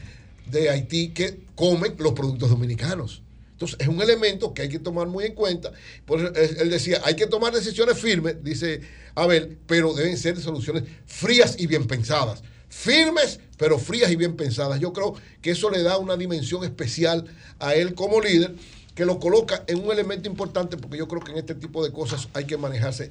de 0.50 0.70
Haití 0.70 1.10
que 1.10 1.40
comen 1.54 1.94
los 1.98 2.12
productos 2.12 2.50
dominicanos. 2.50 3.22
Entonces, 3.52 3.78
es 3.80 3.88
un 3.88 4.02
elemento 4.02 4.52
que 4.52 4.62
hay 4.62 4.68
que 4.68 4.78
tomar 4.78 5.06
muy 5.06 5.24
en 5.24 5.34
cuenta. 5.34 5.72
Por 6.04 6.20
eso, 6.20 6.32
él 6.34 6.68
decía, 6.68 7.00
hay 7.04 7.16
que 7.16 7.26
tomar 7.26 7.54
decisiones 7.54 7.98
firmes, 7.98 8.44
dice 8.44 8.82
Abel, 9.14 9.56
pero 9.66 9.94
deben 9.94 10.18
ser 10.18 10.38
soluciones 10.38 10.84
frías 11.06 11.56
y 11.58 11.66
bien 11.66 11.86
pensadas. 11.86 12.42
Firmes, 12.68 13.40
pero 13.56 13.78
frías 13.78 14.10
y 14.10 14.16
bien 14.16 14.36
pensadas. 14.36 14.78
Yo 14.78 14.92
creo 14.92 15.14
que 15.40 15.52
eso 15.52 15.70
le 15.70 15.82
da 15.82 15.96
una 15.96 16.18
dimensión 16.18 16.64
especial 16.64 17.24
a 17.58 17.74
él 17.74 17.94
como 17.94 18.20
líder, 18.20 18.54
que 18.94 19.06
lo 19.06 19.18
coloca 19.18 19.64
en 19.66 19.82
un 19.82 19.90
elemento 19.90 20.28
importante, 20.28 20.76
porque 20.76 20.98
yo 20.98 21.08
creo 21.08 21.22
que 21.22 21.32
en 21.32 21.38
este 21.38 21.54
tipo 21.54 21.82
de 21.82 21.92
cosas 21.92 22.28
hay 22.34 22.44
que 22.44 22.58
manejarse 22.58 23.10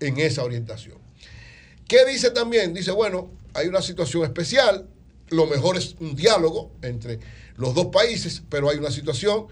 en 0.00 0.18
esa 0.18 0.42
orientación. 0.42 0.96
¿Qué 1.86 2.06
dice 2.06 2.30
también? 2.30 2.72
Dice, 2.72 2.92
bueno, 2.92 3.30
hay 3.52 3.68
una 3.68 3.82
situación 3.82 4.24
especial, 4.24 4.86
lo 5.32 5.46
mejor 5.46 5.76
es 5.76 5.96
un 6.00 6.14
diálogo 6.14 6.70
entre 6.82 7.18
los 7.56 7.74
dos 7.74 7.86
países, 7.86 8.42
pero 8.48 8.68
hay 8.70 8.78
una 8.78 8.90
situación 8.90 9.46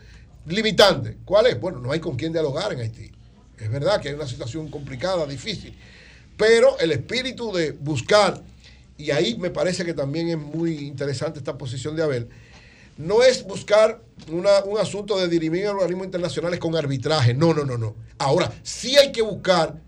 limitante. 0.46 1.18
¿Cuál 1.24 1.46
es? 1.46 1.60
Bueno, 1.60 1.80
no 1.80 1.92
hay 1.92 2.00
con 2.00 2.16
quién 2.16 2.32
dialogar 2.32 2.72
en 2.72 2.80
Haití. 2.80 3.10
Es 3.58 3.70
verdad 3.70 4.00
que 4.00 4.08
hay 4.08 4.14
una 4.14 4.26
situación 4.28 4.70
complicada, 4.70 5.26
difícil, 5.26 5.76
pero 6.36 6.78
el 6.78 6.92
espíritu 6.92 7.52
de 7.52 7.72
buscar, 7.72 8.42
y 8.96 9.10
ahí 9.10 9.36
me 9.36 9.50
parece 9.50 9.84
que 9.84 9.92
también 9.92 10.28
es 10.28 10.38
muy 10.38 10.78
interesante 10.86 11.38
esta 11.38 11.58
posición 11.58 11.94
de 11.94 12.02
Abel, 12.02 12.28
no 12.96 13.22
es 13.22 13.44
buscar 13.44 14.00
una- 14.30 14.64
un 14.64 14.78
asunto 14.78 15.18
de 15.18 15.28
dirimir 15.28 15.66
organismos 15.66 16.06
internacionales 16.06 16.58
con 16.58 16.74
arbitraje, 16.76 17.34
no, 17.34 17.52
no, 17.52 17.64
no, 17.64 17.76
no. 17.76 17.94
Ahora, 18.18 18.50
sí 18.62 18.96
hay 18.96 19.12
que 19.12 19.22
buscar 19.22 19.78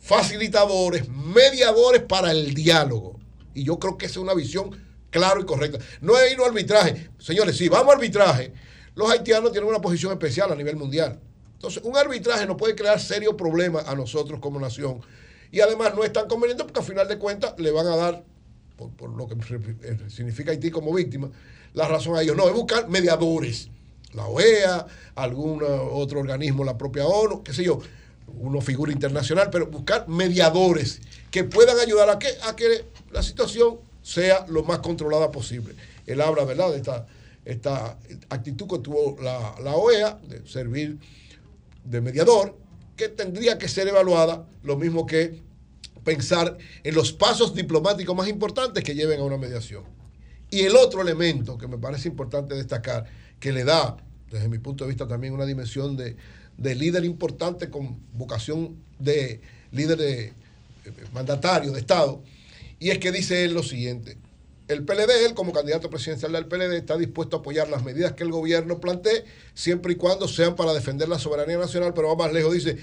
facilitadores, 0.00 1.08
mediadores 1.08 2.02
para 2.02 2.30
el 2.32 2.54
diálogo. 2.54 3.18
Y 3.54 3.64
yo 3.64 3.78
creo 3.78 3.96
que 3.96 4.06
esa 4.06 4.14
es 4.14 4.22
una 4.22 4.34
visión 4.34 4.70
clara 5.10 5.40
y 5.40 5.44
correcta. 5.44 5.78
No 6.00 6.18
es 6.18 6.32
ir 6.32 6.40
a 6.40 6.46
arbitraje. 6.46 7.10
Señores, 7.18 7.56
si 7.56 7.68
vamos 7.68 7.92
a 7.92 7.96
arbitraje, 7.96 8.52
los 8.94 9.10
haitianos 9.10 9.52
tienen 9.52 9.68
una 9.68 9.80
posición 9.80 10.12
especial 10.12 10.50
a 10.50 10.56
nivel 10.56 10.76
mundial. 10.76 11.20
Entonces, 11.54 11.82
un 11.84 11.96
arbitraje 11.96 12.46
nos 12.46 12.56
puede 12.56 12.74
crear 12.74 12.98
serios 13.00 13.34
problemas 13.34 13.86
a 13.86 13.94
nosotros 13.94 14.40
como 14.40 14.58
nación. 14.58 15.00
Y 15.52 15.60
además 15.60 15.94
no 15.94 16.02
es 16.02 16.12
tan 16.12 16.26
conveniente 16.26 16.64
porque 16.64 16.80
al 16.80 16.86
final 16.86 17.06
de 17.06 17.18
cuentas 17.18 17.54
le 17.58 17.70
van 17.70 17.86
a 17.86 17.94
dar, 17.94 18.24
por, 18.76 18.90
por 18.90 19.10
lo 19.10 19.28
que 19.28 19.36
significa 20.08 20.50
Haití 20.50 20.70
como 20.70 20.92
víctima, 20.92 21.30
la 21.74 21.86
razón 21.86 22.16
a 22.16 22.22
ellos. 22.22 22.36
No, 22.36 22.48
es 22.48 22.54
buscar 22.54 22.88
mediadores. 22.88 23.68
La 24.14 24.26
OEA, 24.26 24.86
algún 25.14 25.62
otro 25.62 26.20
organismo, 26.20 26.64
la 26.64 26.76
propia 26.76 27.06
ONU, 27.06 27.42
qué 27.42 27.52
sé 27.54 27.64
yo, 27.64 27.80
una 28.26 28.60
figura 28.60 28.92
internacional, 28.92 29.48
pero 29.50 29.66
buscar 29.66 30.08
mediadores 30.08 31.00
que 31.30 31.44
puedan 31.44 31.78
ayudar 31.78 32.10
a 32.10 32.18
a 32.48 32.56
que 32.56 32.84
la 33.12 33.22
situación 33.22 33.78
sea 34.02 34.46
lo 34.48 34.64
más 34.64 34.78
controlada 34.80 35.30
posible. 35.30 35.74
Él 36.06 36.20
habla, 36.20 36.44
¿verdad?, 36.44 36.70
de 36.70 36.78
esta, 36.78 37.06
esta 37.44 37.98
actitud 38.28 38.66
que 38.66 38.78
tuvo 38.78 39.20
la, 39.22 39.54
la 39.62 39.74
OEA 39.74 40.18
de 40.28 40.46
servir 40.46 40.98
de 41.84 42.00
mediador, 42.00 42.56
que 42.96 43.08
tendría 43.08 43.58
que 43.58 43.68
ser 43.68 43.88
evaluada, 43.88 44.46
lo 44.62 44.76
mismo 44.76 45.06
que 45.06 45.40
pensar 46.04 46.58
en 46.82 46.94
los 46.94 47.12
pasos 47.12 47.54
diplomáticos 47.54 48.16
más 48.16 48.28
importantes 48.28 48.82
que 48.82 48.94
lleven 48.94 49.20
a 49.20 49.24
una 49.24 49.36
mediación. 49.36 49.84
Y 50.50 50.60
el 50.60 50.76
otro 50.76 51.00
elemento 51.00 51.56
que 51.56 51.68
me 51.68 51.78
parece 51.78 52.08
importante 52.08 52.54
destacar, 52.54 53.06
que 53.40 53.52
le 53.52 53.64
da, 53.64 53.96
desde 54.30 54.48
mi 54.48 54.58
punto 54.58 54.84
de 54.84 54.88
vista, 54.88 55.08
también 55.08 55.32
una 55.32 55.46
dimensión 55.46 55.96
de, 55.96 56.16
de 56.56 56.74
líder 56.74 57.04
importante 57.04 57.70
con 57.70 57.98
vocación 58.12 58.76
de 58.98 59.40
líder 59.70 59.98
de 59.98 60.24
eh, 60.24 60.32
mandatario 61.12 61.72
de 61.72 61.80
Estado, 61.80 62.22
y 62.82 62.90
es 62.90 62.98
que 62.98 63.12
dice 63.12 63.44
él 63.44 63.54
lo 63.54 63.62
siguiente. 63.62 64.18
El 64.66 64.84
PLD, 64.84 65.24
él 65.24 65.34
como 65.34 65.52
candidato 65.52 65.88
presidencial 65.88 66.32
del 66.32 66.46
PLD, 66.46 66.78
está 66.78 66.96
dispuesto 66.96 67.36
a 67.36 67.38
apoyar 67.38 67.68
las 67.68 67.84
medidas 67.84 68.14
que 68.14 68.24
el 68.24 68.32
gobierno 68.32 68.80
plantee, 68.80 69.24
siempre 69.54 69.92
y 69.92 69.96
cuando 69.96 70.26
sean 70.26 70.56
para 70.56 70.74
defender 70.74 71.08
la 71.08 71.20
soberanía 71.20 71.58
nacional, 71.58 71.94
pero 71.94 72.08
va 72.08 72.24
más 72.24 72.32
lejos, 72.32 72.52
dice, 72.52 72.78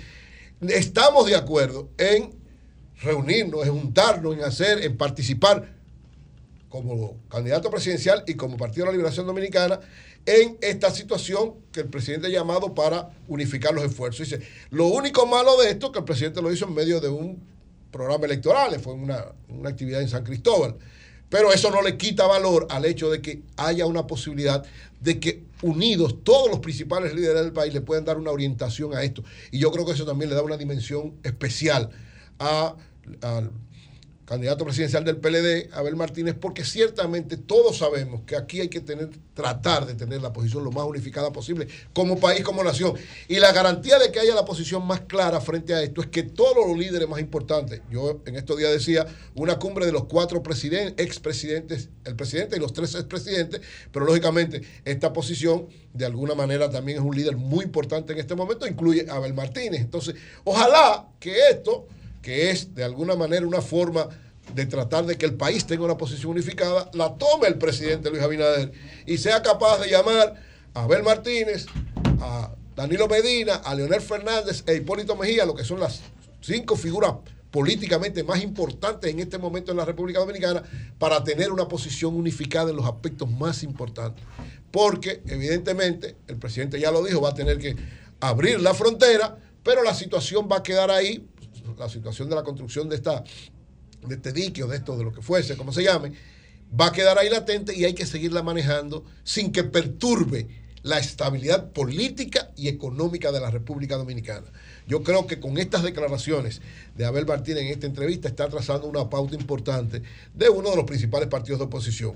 estamos 0.69 1.25
de 1.25 1.35
acuerdo 1.35 1.89
en 1.97 2.33
reunirnos, 3.01 3.67
en 3.67 3.73
juntarnos, 3.73 4.37
en 4.37 4.43
hacer, 4.45 4.85
en 4.85 4.95
participar 4.95 5.75
como 6.69 7.17
candidato 7.27 7.69
presidencial 7.69 8.23
y 8.25 8.35
como 8.35 8.55
Partido 8.55 8.85
de 8.85 8.91
la 8.91 8.97
Liberación 8.97 9.27
Dominicana 9.27 9.81
en 10.25 10.57
esta 10.61 10.91
situación 10.91 11.55
que 11.73 11.81
el 11.81 11.89
presidente 11.89 12.27
ha 12.27 12.29
llamado 12.29 12.73
para 12.73 13.09
unificar 13.27 13.73
los 13.73 13.83
esfuerzos. 13.83 14.29
Dice, 14.29 14.47
lo 14.69 14.87
único 14.87 15.25
malo 15.25 15.57
de 15.57 15.71
esto 15.71 15.87
es 15.87 15.91
que 15.91 15.99
el 15.99 16.05
presidente 16.05 16.41
lo 16.41 16.53
hizo 16.53 16.67
en 16.67 16.73
medio 16.73 17.01
de 17.01 17.09
un 17.09 17.58
programa 17.91 18.25
electoral, 18.25 18.79
fue 18.79 18.93
una, 18.93 19.25
una 19.49 19.69
actividad 19.69 20.01
en 20.01 20.09
San 20.09 20.23
Cristóbal. 20.23 20.75
Pero 21.29 21.53
eso 21.53 21.69
no 21.69 21.81
le 21.81 21.95
quita 21.95 22.25
valor 22.25 22.65
al 22.69 22.85
hecho 22.85 23.09
de 23.11 23.21
que 23.21 23.43
haya 23.55 23.85
una 23.85 24.07
posibilidad 24.07 24.65
de 24.99 25.19
que 25.19 25.43
unidos 25.61 26.23
todos 26.23 26.49
los 26.49 26.59
principales 26.59 27.13
líderes 27.13 27.43
del 27.43 27.53
país 27.53 27.73
le 27.73 27.81
puedan 27.81 28.05
dar 28.05 28.17
una 28.17 28.31
orientación 28.31 28.95
a 28.95 29.03
esto. 29.03 29.23
Y 29.51 29.59
yo 29.59 29.71
creo 29.71 29.85
que 29.85 29.93
eso 29.93 30.05
también 30.05 30.29
le 30.29 30.35
da 30.35 30.41
una 30.41 30.57
dimensión 30.57 31.15
especial 31.23 31.89
a, 32.39 32.75
candidato 34.30 34.64
presidencial 34.64 35.03
del 35.03 35.17
PLD, 35.17 35.74
Abel 35.74 35.95
Martínez, 35.95 36.35
porque 36.40 36.64
ciertamente 36.64 37.35
todos 37.35 37.80
sabemos 37.80 38.22
que 38.27 38.35
aquí 38.35 38.61
hay 38.61 38.67
que 38.69 38.80
tener, 38.80 39.09
tratar 39.33 39.88
de 39.88 39.95
tener 39.95 40.22
la 40.22 40.32
posición 40.32 40.64
lo 40.64 40.72
más 40.72 40.85
unificada 40.85 41.33
posible 41.33 41.67
como 41.93 42.19
país, 42.19 42.43
como 42.43 42.64
nación. 42.64 42.93
Y 43.27 43.40
la 43.40 43.51
garantía 43.51 43.98
de 43.98 44.11
que 44.11 44.19
haya 44.19 44.35
la 44.35 44.45
posición 44.45 44.85
más 44.85 44.99
clara 45.01 45.41
frente 45.41 45.74
a 45.74 45.82
esto 45.82 46.01
es 46.01 46.08
que 46.08 46.22
todos 46.22 46.67
los 46.67 46.77
líderes 46.77 47.09
más 47.09 47.19
importantes, 47.19 47.82
yo 47.90 48.22
en 48.27 48.35
estos 48.35 48.56
días 48.59 48.72
decía, 48.72 49.08
una 49.33 49.58
cumbre 49.58 49.88
de 49.88 49.93
los 49.93 50.03
cuatro 50.03 50.43
presidentes, 50.43 51.03
expresidentes, 51.03 51.90
el 52.06 52.16
presidente 52.16 52.56
y 52.56 52.59
los 52.59 52.72
tres 52.72 52.93
expresidentes, 52.93 53.61
pero 53.91 54.06
lógicamente 54.06 54.61
esta 54.85 55.11
posición 55.11 55.69
de 55.91 56.06
alguna 56.06 56.35
manera 56.35 56.69
también 56.69 56.99
es 56.99 57.03
un 57.03 57.16
líder 57.16 57.35
muy 57.35 57.66
importante 57.66 58.14
en 58.14 58.19
este 58.19 58.35
momento, 58.35 58.67
incluye 58.67 59.08
a 59.09 59.16
Abel 59.16 59.33
Martínez. 59.33 59.82
Entonces, 59.82 60.14
ojalá 60.43 61.08
que 61.19 61.35
esto 61.49 61.88
que 62.22 62.51
es 62.51 62.75
de 62.75 62.83
alguna 62.83 63.15
manera 63.15 63.45
una 63.45 63.61
forma 63.61 64.07
de 64.53 64.65
tratar 64.65 65.06
de 65.06 65.17
que 65.17 65.25
el 65.25 65.35
país 65.35 65.65
tenga 65.65 65.85
una 65.85 65.98
posición 65.98 66.31
unificada, 66.31 66.89
la 66.93 67.15
tome 67.15 67.48
el 67.48 67.57
presidente 67.57 68.09
Luis 68.09 68.23
Abinader 68.23 68.72
y 69.06 69.17
sea 69.17 69.41
capaz 69.41 69.80
de 69.80 69.89
llamar 69.89 70.35
a 70.73 70.83
Abel 70.83 71.03
Martínez, 71.03 71.67
a 72.22 72.51
Danilo 72.75 73.07
Medina, 73.07 73.56
a 73.56 73.75
Leonel 73.75 74.01
Fernández 74.01 74.64
e 74.65 74.75
Hipólito 74.75 75.15
Mejía, 75.15 75.45
lo 75.45 75.56
que 75.56 75.64
son 75.64 75.80
las 75.80 76.01
cinco 76.41 76.75
figuras 76.75 77.14
políticamente 77.51 78.23
más 78.23 78.41
importantes 78.43 79.11
en 79.11 79.19
este 79.19 79.38
momento 79.38 79.72
en 79.72 79.77
la 79.77 79.85
República 79.85 80.19
Dominicana, 80.19 80.64
para 80.98 81.23
tener 81.23 81.51
una 81.51 81.67
posición 81.67 82.15
unificada 82.15 82.69
en 82.69 82.75
los 82.75 82.85
aspectos 82.85 83.30
más 83.30 83.64
importantes. 83.64 84.23
Porque 84.72 85.22
evidentemente, 85.25 86.15
el 86.27 86.38
presidente 86.38 86.80
ya 86.80 86.91
lo 86.91 87.03
dijo, 87.03 87.22
va 87.22 87.30
a 87.30 87.33
tener 87.33 87.57
que 87.57 87.75
abrir 88.19 88.61
la 88.61 88.73
frontera, 88.73 89.38
pero 89.64 89.83
la 89.83 89.95
situación 89.95 90.48
va 90.51 90.57
a 90.57 90.64
quedar 90.64 90.91
ahí 90.91 91.27
la 91.80 91.90
situación 91.90 92.30
de 92.30 92.35
la 92.35 92.43
construcción 92.43 92.90
de 92.90 92.95
esta 92.95 93.24
de 94.08 94.16
este 94.16 94.32
dique 94.32 94.64
o 94.64 94.67
de 94.67 94.77
esto, 94.77 94.98
de 94.98 95.03
lo 95.03 95.11
que 95.11 95.22
fuese, 95.22 95.58
como 95.58 95.74
se 95.74 95.83
llame, 95.83 96.14
va 96.80 96.88
a 96.88 96.91
quedar 96.91 97.17
ahí 97.17 97.30
latente 97.30 97.75
y 97.75 97.85
hay 97.85 97.93
que 97.93 98.06
seguirla 98.06 98.43
manejando 98.43 99.03
sin 99.24 99.51
que 99.51 99.64
perturbe 99.64 100.48
la 100.83 100.98
estabilidad 100.98 101.72
política 101.72 102.51
y 102.56 102.69
económica 102.69 103.32
de 103.32 103.41
la 103.41 103.51
República 103.51 103.98
Dominicana. 103.98 104.48
Yo 104.88 105.03
creo 105.03 105.27
que 105.27 105.40
con 105.40 105.58
estas 105.58 105.83
declaraciones 105.83 106.61
de 106.95 107.06
Abel 107.06 107.25
Martínez 107.25 107.64
en 107.64 107.67
esta 107.69 107.88
entrevista 107.88 108.30
está 108.30 108.48
trazando 108.48 108.88
una 108.88 109.09
pauta 109.09 109.35
importante 109.35 110.01
de 110.33 110.49
uno 110.49 110.69
de 110.69 110.77
los 110.77 110.85
principales 110.85 111.27
partidos 111.27 111.59
de 111.59 111.66
oposición. 111.66 112.16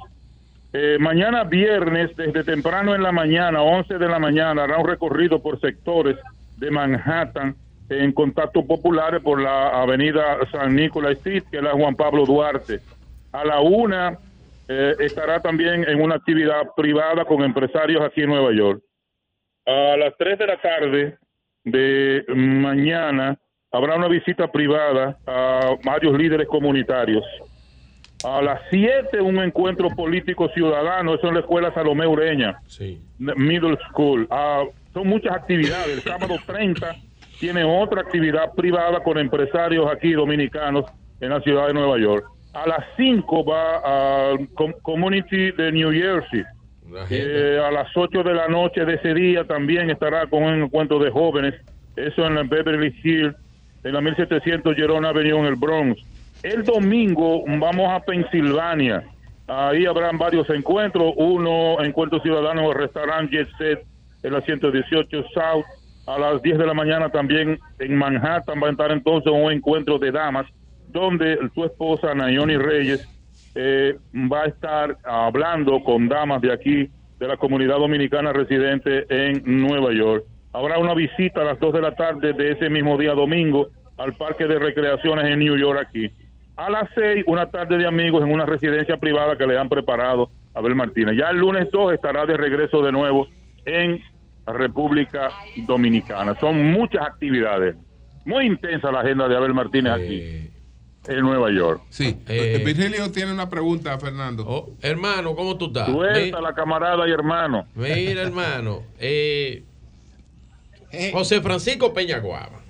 Eh, 0.73 0.97
mañana 0.99 1.43
viernes, 1.43 2.15
desde 2.17 2.43
temprano 2.43 2.95
en 2.95 3.03
la 3.03 3.11
mañana, 3.11 3.61
11 3.61 3.97
de 3.97 4.07
la 4.09 4.19
mañana, 4.19 4.63
hará 4.63 4.77
un 4.77 4.87
recorrido 4.87 5.41
por 5.41 5.59
sectores 5.59 6.17
de 6.57 6.71
Manhattan 6.71 7.55
en 7.89 8.11
contacto 8.11 8.65
populares 8.65 9.21
por 9.21 9.39
la 9.39 9.81
avenida 9.81 10.37
San 10.51 10.75
Nicolás 10.75 11.13
Street, 11.13 11.43
que 11.51 11.57
es 11.57 11.63
la 11.63 11.71
Juan 11.71 11.95
Pablo 11.95 12.25
Duarte. 12.25 12.79
A 13.31 13.45
la 13.45 13.61
una 13.61 14.17
eh, 14.67 14.95
estará 14.99 15.39
también 15.39 15.87
en 15.87 16.01
una 16.01 16.15
actividad 16.15 16.63
privada 16.75 17.23
con 17.25 17.43
empresarios 17.43 18.01
aquí 18.01 18.23
en 18.23 18.29
Nueva 18.29 18.51
York. 18.51 18.81
A 19.65 19.95
las 19.97 20.17
3 20.17 20.39
de 20.39 20.47
la 20.47 20.57
tarde 20.57 21.17
de 21.65 22.23
mañana 22.33 23.37
habrá 23.71 23.95
una 23.97 24.07
visita 24.07 24.51
privada 24.51 25.17
a 25.27 25.75
varios 25.83 26.17
líderes 26.17 26.47
comunitarios. 26.47 27.23
A 28.23 28.41
las 28.41 28.61
7 28.69 29.19
un 29.21 29.37
encuentro 29.39 29.89
político 29.89 30.47
ciudadano, 30.49 31.15
eso 31.15 31.27
en 31.27 31.33
la 31.35 31.39
escuela 31.41 31.73
Salomé 31.73 32.07
Ureña, 32.07 32.59
Middle 33.19 33.77
School. 33.89 34.27
Ah, 34.31 34.63
son 34.93 35.07
muchas 35.07 35.33
actividades. 35.35 35.97
El 35.97 36.01
sábado 36.01 36.35
30 36.45 36.95
tiene 37.39 37.63
otra 37.65 38.01
actividad 38.01 38.53
privada 38.55 39.01
con 39.01 39.17
empresarios 39.17 39.91
aquí 39.91 40.13
dominicanos 40.13 40.85
en 41.19 41.29
la 41.29 41.41
ciudad 41.41 41.67
de 41.67 41.73
Nueva 41.73 41.99
York. 41.99 42.25
A 42.53 42.65
las 42.67 42.85
5 42.95 43.43
va 43.45 44.29
al 44.31 44.47
com- 44.53 44.73
Community 44.81 45.51
de 45.51 45.71
New 45.73 45.91
Jersey. 45.91 46.43
Eh, 47.09 47.59
a 47.63 47.71
las 47.71 47.95
8 47.95 48.23
de 48.23 48.33
la 48.33 48.47
noche 48.47 48.85
de 48.85 48.95
ese 48.95 49.13
día 49.13 49.43
también 49.43 49.89
estará 49.89 50.27
con 50.27 50.43
un 50.43 50.63
encuentro 50.63 50.99
de 50.99 51.09
jóvenes. 51.09 51.55
Eso 51.95 52.25
en 52.25 52.35
la 52.35 52.43
Beverly 52.43 52.93
Hills, 53.03 53.35
en 53.83 53.93
la 53.93 54.01
1700 54.01 54.75
Jerome 54.75 55.07
Avenue 55.07 55.39
en 55.39 55.45
el 55.45 55.55
Bronx. 55.55 56.01
El 56.43 56.63
domingo 56.63 57.43
vamos 57.47 57.91
a 57.91 57.99
Pensilvania. 58.01 59.03
Ahí 59.47 59.85
habrán 59.85 60.17
varios 60.17 60.49
encuentros. 60.49 61.13
Uno, 61.15 61.83
encuentro 61.83 62.19
ciudadano 62.19 62.61
en 62.61 62.67
el 62.67 62.75
restaurante 62.75 63.35
Jet 63.35 63.49
Set 63.57 63.85
en 64.23 64.33
la 64.33 64.41
118 64.41 65.23
South. 65.33 65.65
A 66.07 66.19
las 66.19 66.41
10 66.41 66.59
de 66.59 66.67
la 66.67 66.73
mañana 66.73 67.09
también 67.09 67.57
en 67.79 67.95
Manhattan 67.95 68.61
va 68.61 68.67
a 68.67 68.71
estar 68.71 68.91
entonces 68.91 69.31
un 69.31 69.51
encuentro 69.51 69.97
de 69.97 70.11
damas 70.11 70.45
donde 70.89 71.37
tu 71.55 71.65
esposa 71.65 72.13
Nayoni 72.13 72.57
Reyes 72.57 73.07
eh, 73.55 73.97
va 74.13 74.43
a 74.43 74.47
estar 74.47 74.97
hablando 75.05 75.81
con 75.83 76.09
damas 76.09 76.41
de 76.41 76.51
aquí, 76.51 76.89
de 77.17 77.27
la 77.27 77.37
comunidad 77.37 77.77
dominicana 77.77 78.33
residente 78.33 79.05
en 79.09 79.41
Nueva 79.45 79.93
York. 79.93 80.25
Habrá 80.51 80.77
una 80.77 80.93
visita 80.93 81.41
a 81.41 81.45
las 81.45 81.59
2 81.59 81.73
de 81.73 81.81
la 81.81 81.95
tarde 81.95 82.33
de 82.33 82.51
ese 82.51 82.69
mismo 82.69 82.97
día 82.97 83.13
domingo 83.13 83.69
al 83.97 84.13
Parque 84.13 84.45
de 84.45 84.59
Recreaciones 84.59 85.25
en 85.25 85.39
New 85.39 85.57
York 85.57 85.79
aquí. 85.87 86.11
A 86.57 86.69
las 86.69 86.89
6, 86.95 87.23
una 87.27 87.49
tarde 87.49 87.77
de 87.77 87.87
amigos 87.87 88.23
en 88.23 88.31
una 88.31 88.45
residencia 88.45 88.97
privada 88.97 89.37
que 89.37 89.47
le 89.47 89.57
han 89.57 89.69
preparado 89.69 90.29
a 90.53 90.59
Abel 90.59 90.75
Martínez. 90.75 91.15
Ya 91.17 91.29
el 91.29 91.37
lunes 91.37 91.69
2 91.71 91.93
estará 91.93 92.25
de 92.25 92.35
regreso 92.35 92.81
de 92.81 92.91
nuevo 92.91 93.27
en 93.65 94.01
República 94.45 95.29
Dominicana. 95.65 96.35
Son 96.39 96.71
muchas 96.71 97.05
actividades. 97.07 97.75
Muy 98.25 98.45
intensa 98.45 98.91
la 98.91 98.99
agenda 98.99 99.27
de 99.27 99.35
Abel 99.37 99.53
Martínez 99.53 99.93
aquí 99.93 100.54
en 101.07 101.21
Nueva 101.21 101.51
York. 101.51 101.81
Sí. 101.89 102.17
Eh, 102.27 102.61
Virgilio 102.65 103.11
tiene 103.11 103.31
una 103.31 103.49
pregunta, 103.49 103.97
Fernando. 103.99 104.43
Oh, 104.47 104.69
hermano, 104.81 105.35
¿cómo 105.35 105.57
tú 105.57 105.67
estás? 105.67 105.87
Suelta 105.89 106.41
la 106.41 106.53
camarada 106.53 107.07
y 107.07 107.11
hermano. 107.11 107.67
Mira, 107.75 108.21
hermano, 108.21 108.83
eh, 108.99 109.63
José 111.11 111.41
Francisco 111.41 111.93
Peñaguaba. 111.93 112.61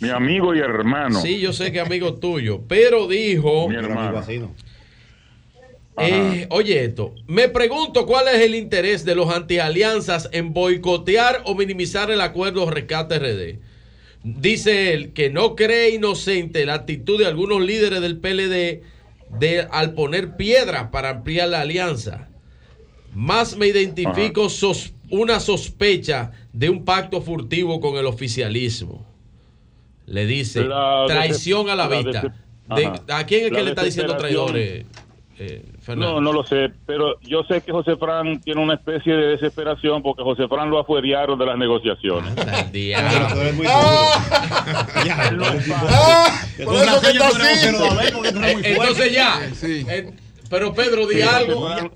Mi 0.00 0.10
amigo 0.10 0.52
y 0.54 0.58
hermano. 0.58 1.20
Sí, 1.20 1.38
yo 1.38 1.52
sé 1.52 1.70
que 1.70 1.78
amigo 1.78 2.14
tuyo, 2.14 2.62
pero 2.66 3.06
dijo. 3.06 3.68
Mi 3.68 3.76
hermano. 3.76 4.20
Eh, 5.98 6.46
oye 6.50 6.84
esto, 6.84 7.14
me 7.26 7.50
pregunto 7.50 8.06
cuál 8.06 8.26
es 8.28 8.40
el 8.40 8.54
interés 8.54 9.04
de 9.04 9.14
los 9.14 9.28
antialianzas 9.28 10.28
en 10.32 10.54
boicotear 10.54 11.42
o 11.44 11.54
minimizar 11.54 12.10
el 12.10 12.22
acuerdo 12.22 12.68
rescate 12.70 13.18
RD. 13.18 13.58
Dice 14.24 14.92
él 14.94 15.12
que 15.12 15.30
no 15.30 15.56
cree 15.56 15.90
inocente 15.90 16.64
la 16.64 16.74
actitud 16.74 17.18
de 17.18 17.26
algunos 17.26 17.60
líderes 17.60 18.00
del 18.00 18.18
PLD 18.18 18.82
de, 19.38 19.66
al 19.70 19.94
poner 19.94 20.36
piedras 20.36 20.88
para 20.90 21.10
ampliar 21.10 21.48
la 21.48 21.62
alianza. 21.62 22.28
Más 23.14 23.56
me 23.56 23.66
identifico 23.66 24.48
sos- 24.48 24.92
una 25.10 25.40
sospecha 25.40 26.32
de 26.52 26.70
un 26.70 26.84
pacto 26.84 27.20
furtivo 27.20 27.80
con 27.80 27.96
el 27.96 28.06
oficialismo. 28.06 29.04
Le 30.06 30.26
dice 30.26 30.62
La 30.64 31.04
traición 31.08 31.68
a 31.68 31.74
la 31.74 31.88
vista. 31.88 32.34
De-. 32.76 32.92
¿A 33.08 33.26
quién 33.26 33.44
es 33.46 33.50
La 33.52 33.58
que 33.58 33.64
le 33.64 33.70
está 33.70 33.84
diciendo 33.84 34.16
traidores? 34.16 34.84
eh, 35.38 35.64
Fernando? 35.82 36.14
No, 36.14 36.20
no 36.20 36.32
lo 36.32 36.46
sé, 36.46 36.70
pero 36.86 37.18
yo 37.22 37.42
sé 37.44 37.60
que 37.60 37.72
José 37.72 37.96
Fran 37.96 38.40
tiene 38.40 38.60
una 38.62 38.74
especie 38.74 39.14
de 39.14 39.26
desesperación 39.28 40.02
porque 40.02 40.22
José 40.22 40.46
Fran 40.48 40.70
lo 40.70 40.78
afuerearon 40.78 41.38
de 41.38 41.46
las 41.46 41.58
negociaciones. 41.58 42.32
Entonces 48.64 49.12
ya. 49.12 49.40
Eh, 49.62 50.10
pero 50.48 50.72
Pedro, 50.74 51.06
di 51.06 51.16
Sí, 51.16 51.22
algo. 51.22 51.68
Fran- 51.68 51.90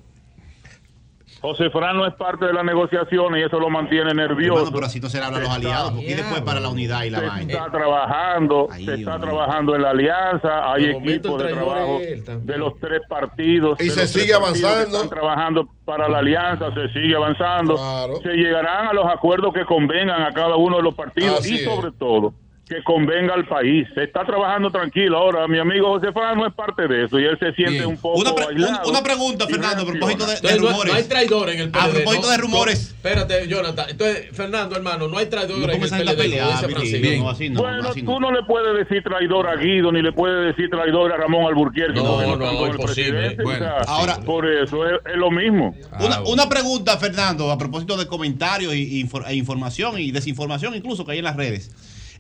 José 1.41 1.71
Fran 1.71 1.97
no 1.97 2.07
es 2.07 2.15
parte 2.15 2.47
de 2.47 2.53
las 2.53 2.65
negociaciones 2.65 3.41
y 3.41 3.45
eso 3.45 3.61
lo 3.61 3.69
mantiene 3.71 4.15
nervioso. 4.15 4.59
Hermano, 4.61 4.75
pero 4.75 4.87
así 4.87 5.01
no 5.01 5.09
se 5.09 5.19
le 5.19 5.25
habla 5.25 5.39
a 5.39 5.41
los 5.43 5.51
aliados, 5.51 5.93
porque 5.93 6.17
después 6.17 6.41
para 6.43 6.61
la 6.61 6.69
unidad 6.71 7.05
y 7.05 7.11
la 7.11 7.21
se 7.21 7.27
vaina. 7.27 7.53
está 7.53 7.71
trabajando, 7.71 8.69
se 8.75 8.95
está 8.95 9.19
trabajando 9.19 9.77
en 9.77 9.83
la 9.83 9.91
alianza, 9.91 10.73
hay 10.73 10.87
equipos 10.87 11.43
de 11.43 11.53
trabajo 11.53 12.01
es 12.01 12.47
de 12.47 12.59
los 12.59 12.79
tres 12.81 13.03
partidos. 13.09 13.81
Y 13.81 13.91
se 13.91 14.07
sigue 14.07 14.35
avanzando. 14.35 14.97
Están 14.97 15.09
trabajando 15.09 15.69
para 15.85 16.09
la 16.09 16.19
alianza, 16.19 16.73
se 16.75 16.89
sigue 16.93 17.15
avanzando. 17.15 17.77
Se 18.23 18.31
llegarán 18.31 18.89
a 18.89 18.93
los 18.93 19.07
acuerdos 19.07 19.53
que 19.53 19.65
convengan 19.65 20.23
a 20.23 20.33
cada 20.33 20.57
uno 20.57 20.79
de 20.79 20.83
los 20.83 20.95
partidos 20.95 21.41
Así 21.41 21.57
y 21.57 21.59
es. 21.59 21.65
sobre 21.65 21.93
todo 21.93 22.33
que 22.69 22.83
convenga 22.83 23.35
al 23.35 23.47
país. 23.47 23.87
Se 23.95 24.03
está 24.03 24.25
trabajando 24.25 24.71
tranquilo. 24.73 25.17
Ahora, 25.19 25.47
mi 25.47 25.57
amigo 25.59 25.87
José 25.89 26.13
Fran 26.13 26.37
no 26.37 26.47
es 26.49 26.53
parte 26.53 26.89
de 26.89 27.05
eso 27.05 27.19
y 27.21 27.25
él 27.25 27.39
se 27.39 27.53
siente 27.53 27.87
un 27.87 27.97
poco 27.97 28.19
Una, 28.21 28.35
pre- 28.35 28.47
aislado 28.47 28.83
un- 28.85 28.91
una 28.91 29.03
pregunta, 29.05 29.47
Fernando, 29.47 29.83
a 29.83 29.87
propósito 29.87 30.27
de, 30.27 30.33
de 30.33 30.37
Entonces, 30.39 30.61
no, 30.61 30.69
rumores. 30.71 30.93
no 30.93 30.99
hay 30.99 31.05
traidor 31.05 31.51
en 31.51 31.61
el 31.61 31.71
PLD. 31.71 31.81
A 31.81 31.89
propósito 31.91 32.27
¿no? 32.27 32.31
de 32.33 32.37
rumores. 32.39 32.81
No, 32.91 32.97
espérate, 33.09 33.47
Jonathan. 33.49 33.87
Entonces, 33.91 34.27
Fernando, 34.33 34.75
hermano, 34.77 35.07
no 35.07 35.17
hay 35.19 35.27
traidor 35.27 35.59
No 35.61 35.65
en 35.73 35.83
el 35.83 35.89
PLD. 35.89 36.17
Virgilio, 36.17 36.47
Francisco. 36.59 37.23
no, 37.23 37.31
así 37.31 37.51
no, 37.51 37.61
bueno, 37.63 37.89
así 37.89 38.03
no. 38.03 38.13
tú 38.15 38.21
no 38.21 38.33
le 38.33 38.43
puedes 38.43 38.77
decir 38.89 39.03
traidor 39.05 39.49
a 39.49 39.55
Guido, 39.57 39.93
ni 39.93 40.03
le 40.03 40.11
puedes 40.13 40.47
decir 40.57 40.69
traidor 40.69 41.13
a 41.13 41.17
Ramón 41.19 41.47
Alburquerque. 41.47 42.01
No, 42.01 42.37
no, 42.37 42.67
el 42.67 42.73
imposible. 42.73 42.79
presidente, 42.85 43.43
Bueno, 43.45 43.65
o 43.65 43.85
sea, 43.85 43.95
ahora- 43.95 44.17
por 44.25 44.45
eso 44.45 44.85
es, 44.87 44.93
es 45.07 45.17
lo 45.17 45.31
mismo. 45.31 45.73
Una, 46.01 46.21
una 46.23 46.49
pregunta, 46.49 46.97
Fernando, 46.99 47.51
a 47.53 47.57
propósito 47.59 47.97
de 47.97 48.07
comentarios 48.09 48.75
y, 48.75 49.07
e 49.29 49.35
información 49.35 50.01
y 50.01 50.11
desinformación 50.11 50.75
incluso 50.75 51.05
que 51.07 51.13
hay 51.13 51.19
en 51.19 51.25
las 51.25 51.37
redes. 51.37 51.71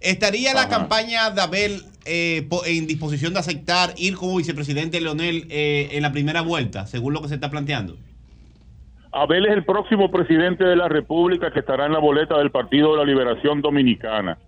¿Estaría 0.06 0.54
la 0.54 0.68
campaña 0.68 1.30
de 1.30 1.40
Abel 1.40 1.82
eh, 2.04 2.48
en 2.66 2.86
disposición 2.86 3.32
de 3.32 3.40
aceptar 3.40 3.90
ir 3.96 4.14
como 4.14 4.36
vicepresidente 4.36 5.00
Leonel 5.00 5.48
eh, 5.50 5.88
en 5.90 6.02
la 6.02 6.12
primera 6.12 6.42
vuelta, 6.42 6.86
según 6.86 7.12
lo 7.12 7.20
que 7.22 7.26
se 7.26 7.34
está 7.34 7.50
planteando? 7.50 7.96
Abel 9.10 9.46
es 9.46 9.52
el 9.52 9.64
próximo 9.64 10.08
presidente 10.12 10.62
de 10.62 10.76
la 10.76 10.88
República 10.88 11.50
que 11.50 11.58
estará 11.58 11.86
en 11.86 11.92
la 11.92 11.98
boleta 11.98 12.38
del 12.38 12.52
Partido 12.52 12.92
de 12.92 12.98
la 12.98 13.04
Liberación 13.04 13.60
Dominicana. 13.62 14.38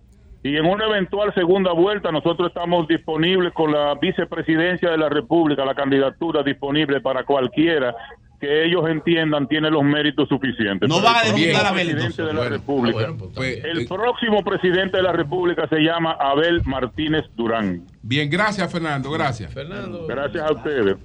Y 0.43 0.55
en 0.55 0.65
una 0.65 0.85
eventual 0.85 1.33
segunda 1.33 1.73
vuelta 1.73 2.09
nosotros 2.09 2.47
estamos 2.47 2.87
disponibles 2.87 3.51
con 3.51 3.73
la 3.73 3.95
vicepresidencia 3.95 4.91
de 4.91 4.97
la 4.97 5.09
República, 5.09 5.65
la 5.65 5.75
candidatura 5.75 6.41
disponible 6.41 7.01
para 7.01 7.25
cualquiera 7.25 7.93
que 8.39 8.65
ellos 8.65 8.87
entiendan 8.87 9.47
tiene 9.47 9.69
los 9.69 9.83
méritos 9.83 10.29
suficientes. 10.29 10.87
No 10.87 11.01
van 11.01 11.17
a 11.17 11.29
próximo 11.29 11.65
a 11.65 11.69
Abel, 11.69 11.91
presidente 11.91 12.21
de 12.21 12.33
la 12.33 12.45
entonces. 12.45 12.51
República. 12.51 13.13
pues, 13.35 13.63
el 13.63 13.87
próximo 13.87 14.43
presidente 14.43 14.97
de 14.97 15.03
la 15.03 15.11
República 15.11 15.67
se 15.67 15.79
llama 15.79 16.13
Abel 16.19 16.61
Martínez 16.65 17.25
Durán. 17.35 17.85
Bien, 18.01 18.29
gracias, 18.29 18.71
Fernando. 18.71 19.11
Gracias. 19.11 19.53
Fernando. 19.53 20.07
Gracias 20.07 20.43
a 20.43 20.53
ustedes. 20.53 20.95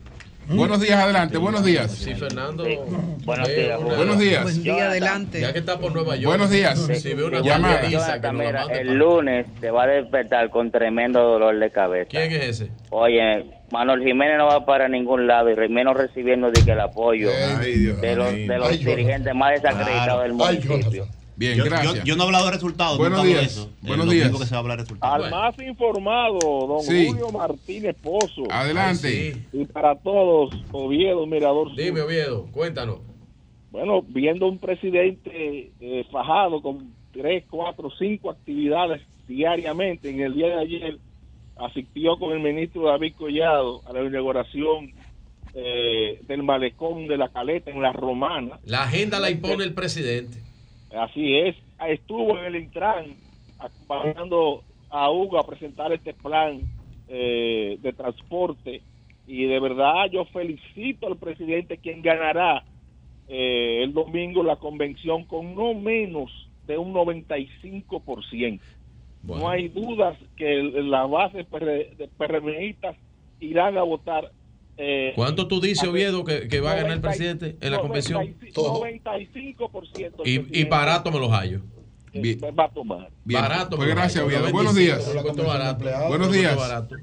Buenos 0.49 0.81
días, 0.81 1.01
adelante. 1.01 1.39
Buenos 1.39 1.65
días. 1.65 1.91
Sí, 1.91 2.15
Fernando. 2.15 2.65
Buenos 3.25 3.49
días, 3.49 3.79
una- 3.81 3.95
Buenos 3.97 4.19
días. 4.19 4.43
Buen 4.43 4.63
día, 4.63 4.87
adelante. 4.89 5.41
Ya 5.41 5.53
que 5.53 5.59
está 5.61 5.79
por 5.79 5.93
Nueva 5.93 6.17
York. 6.17 6.27
Buenos 6.27 6.51
días. 6.51 6.79
Si 6.79 7.15
ve 7.15 7.25
una 7.25 7.41
Llamada. 7.41 7.81
el 8.71 8.95
lunes 8.95 9.47
te 9.61 9.71
va 9.71 9.85
a 9.85 9.87
despertar 9.87 10.51
con 10.51 10.71
tremendo 10.71 11.21
dolor 11.23 11.59
de 11.59 11.71
cabeza. 11.71 12.09
¿Quién 12.11 12.33
es 12.33 12.61
ese? 12.61 12.71
Oye, 12.91 13.47
Manuel 13.73 14.03
Jiménez 14.05 14.37
no 14.39 14.47
va 14.47 14.65
para 14.67 14.89
ningún 14.89 15.27
lado 15.27 15.51
y 15.51 15.69
menos 15.69 15.97
recibiendo 15.97 16.51
de 16.51 16.63
que 16.63 16.73
el 16.73 16.81
apoyo 16.81 17.31
de 17.31 18.17
los, 18.17 18.33
de 18.33 18.59
los 18.59 18.69
Ay, 18.69 18.79
dirigentes 18.85 19.35
más 19.35 19.53
desacreditados 19.53 20.23
del 20.25 20.33
municipio. 20.35 21.07
Bien, 21.37 21.57
yo, 21.57 21.65
gracias. 21.65 21.95
Yo, 21.97 22.05
yo 22.05 22.17
no 22.17 22.23
he 22.23 22.27
hablado 22.27 22.47
de 22.47 22.53
resultados. 22.53 22.97
Buenos 22.99 23.19
nunca 23.19 23.29
hablo 23.29 23.35
de 23.35 23.41
días. 23.41 23.53
eso. 23.57 23.71
Eh, 23.83 23.87
Buenos 23.89 24.11
días. 24.11 24.31
que 24.31 24.45
se 24.47 24.51
va 24.53 24.57
a 24.57 24.61
hablar 24.61 24.77
de 24.79 24.83
resultados. 24.85 25.25
Al 25.25 25.31
más 25.31 25.59
informado, 25.59 26.39
don 26.69 26.83
Sí. 26.83 27.07
Julio 27.09 27.31
Martínez 27.31 27.97
Pozo. 28.03 28.45
Adelante. 28.51 29.37
Y 29.53 29.65
para 29.67 29.97
todos, 29.97 30.55
Oviedo, 30.73 31.27
Mirador 31.27 31.69
Sur. 31.71 31.77
Dime, 31.77 32.01
Oviedo, 32.03 32.47
cuéntanos. 32.53 32.99
Bueno, 33.71 34.03
viendo 34.07 34.47
un 34.47 34.59
presidente 34.59 35.73
eh, 35.81 36.07
fajado 36.13 36.63
con 36.63 36.93
tres, 37.13 37.45
cuatro, 37.51 37.91
cinco 37.99 38.31
actividades 38.31 39.03
diariamente, 39.27 40.11
en 40.11 40.21
el 40.21 40.35
día 40.35 40.47
de 40.49 40.61
ayer 40.61 40.99
asistió 41.57 42.17
con 42.19 42.33
el 42.33 42.41
ministro 42.41 42.83
David 42.83 43.15
Collado 43.17 43.81
a 43.89 43.93
la 43.93 44.03
inauguración 44.05 44.93
eh, 45.55 46.21
del 46.27 46.43
malecón 46.43 47.07
de 47.07 47.17
la 47.17 47.29
Caleta 47.29 47.71
en 47.71 47.81
la 47.83 47.93
Romana. 47.93 48.59
La 48.65 48.83
agenda 48.85 49.19
la 49.21 49.31
impone 49.31 49.65
el 49.65 49.73
presidente. 49.75 50.39
Así 50.99 51.37
es, 51.39 51.57
estuvo 51.89 52.39
en 52.39 52.45
el 52.45 52.57
Intran 52.57 53.17
acompañando 53.59 54.63
a 54.91 55.11
Hugo 55.11 55.39
a 55.39 55.47
presentar 55.47 55.93
este 55.93 56.15
plan 56.15 56.61
eh, 57.09 57.77
de 57.81 57.93
transporte 57.93 58.83
y 59.27 59.45
de 59.45 59.61
verdad 59.61 60.07
yo 60.13 60.25
felicito 60.27 61.07
al 61.07 61.17
presidente 61.17 61.79
quien 61.79 62.03
ganará 62.03 62.65
eh, 63.29 63.81
el 63.83 63.93
domingo 63.93 64.43
la 64.43 64.57
convención 64.57 65.25
con 65.25 65.55
no 65.55 65.75
menos 65.75 66.31
de 66.67 66.79
un 66.79 66.93
95%. 66.95 68.61
No 69.23 69.49
hay 69.49 69.69
dudas 69.69 70.19
que 70.37 70.53
el- 70.61 70.91
la 70.91 71.07
base 71.07 71.45
PR 71.45 71.65
de 71.97 72.09
PRMistas 72.17 72.97
irán 73.41 73.79
a 73.79 73.83
votar. 73.83 74.31
Eh, 74.77 75.13
¿Cuánto 75.15 75.47
tú 75.49 75.61
dices, 75.61 75.89
Oviedo, 75.89 76.25
que, 76.25 76.49
que 76.49 76.61
va 76.61 76.73
a 76.73 76.75
ganar 76.77 76.93
el 76.93 77.01
90 77.01 77.09
presidente 77.09 77.57
en 77.61 77.73
la 77.73 77.81
convención? 77.81 78.35
95% 78.53 80.13
el 80.25 80.29
Y, 80.53 80.61
y 80.61 80.65
barato 80.65 81.11
me 81.13 81.19
los 81.21 81.31
hallo. 81.31 81.61
eh, 82.13 82.39
va 82.59 82.65
a 82.65 82.69
tomar. 82.71 83.11
Bien. 83.25 83.41
Barato. 83.41 83.77
Pues 83.77 83.89
gracias. 83.89 84.25
Oviedo. 84.25 84.49
95, 84.51 84.57
Buenos 84.57 84.75
días. 84.77 85.15
barato. 85.47 86.09
Buenos 86.09 86.33
días. 86.33 86.57
barato. 86.57 86.97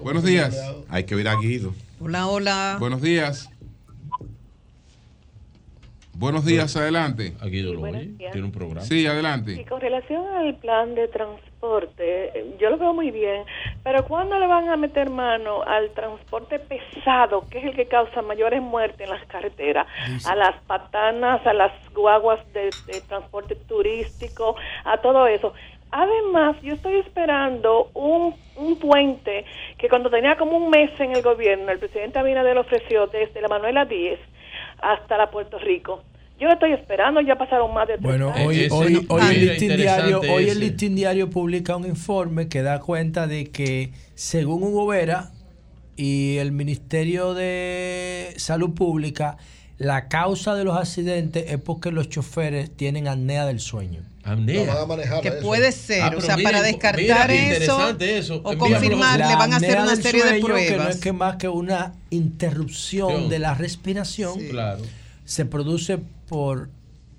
Buenos 0.00 0.24
días. 0.24 0.60
Hay 0.88 1.04
que 1.04 1.14
ver 1.14 1.28
a 1.28 1.36
Guido. 1.36 1.74
Hola, 2.00 2.26
hola. 2.26 2.76
Buenos 2.78 3.00
días. 3.02 3.50
Buenos 6.20 6.44
días, 6.44 6.76
adelante. 6.76 7.32
Aquí 7.40 7.62
lo 7.62 7.78
buenos 7.78 8.02
oye, 8.02 8.10
días. 8.10 8.32
tiene 8.32 8.46
un 8.46 8.52
programa. 8.52 8.82
Sí, 8.82 9.06
adelante. 9.06 9.52
Y 9.52 9.64
con 9.64 9.80
relación 9.80 10.22
al 10.36 10.54
plan 10.56 10.94
de 10.94 11.08
transporte, 11.08 12.44
yo 12.60 12.68
lo 12.68 12.76
veo 12.76 12.92
muy 12.92 13.10
bien, 13.10 13.44
pero 13.82 14.04
¿cuándo 14.04 14.38
le 14.38 14.46
van 14.46 14.68
a 14.68 14.76
meter 14.76 15.08
mano 15.08 15.62
al 15.62 15.88
transporte 15.92 16.58
pesado, 16.58 17.48
que 17.48 17.60
es 17.60 17.64
el 17.64 17.74
que 17.74 17.86
causa 17.86 18.20
mayores 18.20 18.60
muertes 18.60 19.00
en 19.00 19.08
las 19.14 19.24
carreteras? 19.28 19.86
A 20.26 20.36
las 20.36 20.60
patanas, 20.66 21.46
a 21.46 21.54
las 21.54 21.72
guaguas 21.94 22.40
de, 22.52 22.68
de 22.86 23.00
transporte 23.08 23.54
turístico, 23.54 24.56
a 24.84 24.98
todo 24.98 25.26
eso. 25.26 25.54
Además, 25.90 26.54
yo 26.60 26.74
estoy 26.74 26.98
esperando 26.98 27.88
un, 27.94 28.34
un 28.56 28.78
puente 28.78 29.46
que 29.78 29.88
cuando 29.88 30.10
tenía 30.10 30.36
como 30.36 30.54
un 30.58 30.68
mes 30.68 30.90
en 31.00 31.12
el 31.16 31.22
gobierno, 31.22 31.72
el 31.72 31.78
presidente 31.78 32.18
Abinader 32.18 32.58
ofreció 32.58 33.06
desde 33.06 33.40
la 33.40 33.48
Manuela 33.48 33.86
10 33.86 34.20
hasta 34.82 35.16
la 35.16 35.30
Puerto 35.30 35.58
Rico. 35.58 36.02
Yo 36.40 36.48
estoy 36.48 36.72
esperando, 36.72 37.20
ya 37.20 37.36
pasaron 37.36 37.72
más 37.74 37.86
de 37.86 37.94
tres 37.94 38.02
Bueno, 38.04 38.30
años. 38.32 38.46
hoy, 38.48 38.68
hoy, 38.70 38.92
no- 38.94 39.00
hoy 39.14 39.20
el 39.22 39.28
mira, 39.40 39.52
listín 39.52 39.76
diario, 39.76 40.20
hoy 40.20 40.48
el 40.48 40.58
listín 40.60 40.94
diario 40.96 41.28
publica 41.28 41.76
un 41.76 41.86
informe 41.86 42.48
que 42.48 42.62
da 42.62 42.80
cuenta 42.80 43.26
de 43.26 43.46
que 43.50 43.92
según 44.14 44.62
Hugo 44.62 44.86
Vera 44.86 45.30
y 45.96 46.38
el 46.38 46.52
Ministerio 46.52 47.34
de 47.34 48.32
Salud 48.38 48.70
Pública, 48.74 49.36
la 49.76 50.08
causa 50.08 50.54
de 50.54 50.64
los 50.64 50.76
accidentes 50.78 51.44
es 51.50 51.58
porque 51.58 51.90
los 51.90 52.08
choferes 52.08 52.70
tienen 52.74 53.06
apnea 53.06 53.44
del 53.44 53.60
sueño. 53.60 54.00
Apnea. 54.24 54.66
Que 55.22 55.32
puede 55.32 55.72
ser, 55.72 56.02
Ah, 56.02 56.12
o 56.16 56.20
sea, 56.22 56.36
miren, 56.36 56.52
para 56.52 56.62
mira 56.62 56.72
descartar 56.72 57.26
qué 57.28 57.56
eso, 57.56 57.96
eso. 57.98 58.40
o 58.44 58.56
confirmar, 58.56 59.18
le 59.18 59.34
van 59.36 59.52
a 59.52 59.56
hacer 59.56 59.78
una 59.78 59.96
serie 59.96 60.22
de 60.24 60.40
sueño, 60.40 60.56
Que 60.56 60.70
no 60.70 60.76
pruebas. 60.76 60.94
es 60.96 61.00
que 61.02 61.12
más 61.12 61.36
que 61.36 61.48
una 61.48 61.92
interrupción 62.10 63.28
de 63.28 63.38
la 63.38 63.52
respiración. 63.54 64.38
Claro. 64.50 64.82
Se 65.24 65.44
produce 65.46 66.00
por 66.30 66.70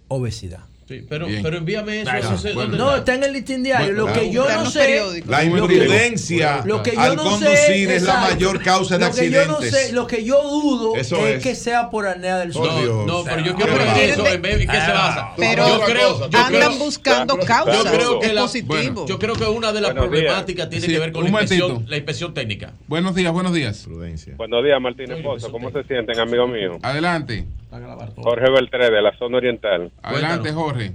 obesidad. 0.08 0.62
Sí, 0.88 1.06
pero, 1.08 1.28
pero 1.44 1.58
envíame 1.58 2.02
eso. 2.02 2.68
No, 2.70 2.96
está 2.96 3.16
en 3.16 3.24
el 3.24 3.34
listín 3.34 3.62
diario. 3.62 3.92
Lo 3.92 4.12
que 4.12 4.32
yo 4.32 4.50
no 4.50 4.70
sé. 4.70 5.02
La 5.26 5.44
imprudencia 5.44 6.64
lo 6.66 6.82
al 6.98 7.18
conducir 7.18 7.92
es 7.92 8.04
la 8.04 8.22
mayor 8.22 8.64
causa 8.64 8.98
de 8.98 9.06
lo 9.06 9.12
que 9.12 9.22
accidentes. 9.22 9.48
Yo 9.48 9.54
no 9.54 9.62
sé, 9.62 9.92
lo 9.92 10.08
que 10.08 10.24
yo 10.24 10.42
dudo 10.42 10.96
es, 10.96 11.44
que 11.44 11.56
sea 11.56 11.90
por 11.90 12.08
apnea 12.08 12.40
del 12.40 12.54
sueño. 12.54 13.06
No, 13.06 13.24
pero 13.26 13.42
yo 13.42 13.52
ah, 13.52 13.56
quiero 13.58 13.78
decir 13.78 14.10
eso. 14.12 14.28
En 14.28 14.42
vez 14.42 14.58
¿Qué 14.60 14.66
se 14.66 14.78
ah, 14.78 14.94
basa? 14.94 15.28
Pero 15.38 16.30
andan 16.34 16.80
buscando 16.80 17.38
causas. 17.38 17.84
Yo 17.84 19.06
yo 19.06 19.20
creo 19.20 19.36
que 19.36 19.46
una 19.46 19.74
de 19.74 19.82
las 19.82 19.94
problemáticas 19.94 20.70
tiene 20.70 20.88
que 20.88 21.00
ver 21.00 21.12
con 21.12 21.24
la 21.24 21.98
inspección, 21.98 22.34
técnica. 22.34 22.74
Buenos 22.88 23.14
días, 23.14 23.34
buenos 23.34 23.54
días. 23.54 23.84
Prudencia. 23.84 24.36
Buenos 24.38 24.64
días, 24.64 24.80
Martínez 24.82 25.22
Pozo. 25.22 25.52
¿Cómo 25.52 25.70
se 25.70 25.84
sienten, 25.84 26.18
amigo 26.18 26.48
mío? 26.48 26.80
Adelante. 26.82 27.46
Jorge 28.16 28.52
Beltré, 28.52 28.92
de 28.92 29.02
la 29.02 29.18
zona 29.18 29.38
oriental. 29.38 29.92
Adelante, 30.02 30.52
Jorge. 30.52 30.94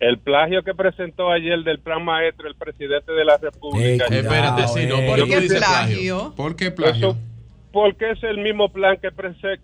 El 0.00 0.18
plagio 0.18 0.62
que 0.64 0.74
presentó 0.74 1.30
ayer 1.30 1.62
del 1.62 1.78
plan 1.78 2.04
maestro 2.04 2.48
el 2.48 2.56
presidente 2.56 3.12
de 3.12 3.24
la 3.24 3.36
República. 3.38 4.06
Espérate, 4.06 4.66
sí, 4.68 4.86
no, 4.86 4.96
¿por, 5.06 5.28
qué 5.28 5.42
plagio? 5.48 6.32
plagio? 6.34 6.34
¿Por 6.34 6.56
qué 6.56 6.70
porque 7.72 8.10
es 8.10 8.22
el 8.22 8.38
mismo 8.38 8.68
plan 8.68 8.98
que, 9.00 9.08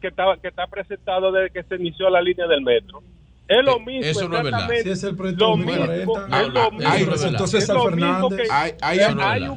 que, 0.00 0.08
está, 0.08 0.24
que 0.40 0.48
está 0.48 0.66
presentado 0.66 1.30
desde 1.30 1.50
que 1.50 1.62
se 1.62 1.76
inició 1.76 2.08
la 2.10 2.22
línea 2.22 2.46
del 2.46 2.62
metro. 2.62 3.02
Es 3.46 3.64
lo 3.64 3.76
eh, 3.78 3.84
mismo. 3.86 4.04
Eso 4.04 4.28
no 4.28 4.36
es 4.36 4.44
verdad. 4.44 4.68
Si 4.82 4.90
es 4.90 5.04
el 5.04 5.16
proyecto 5.16 5.50
lo 5.50 5.56
mismo. 5.56 6.16
Hay, 8.50 8.74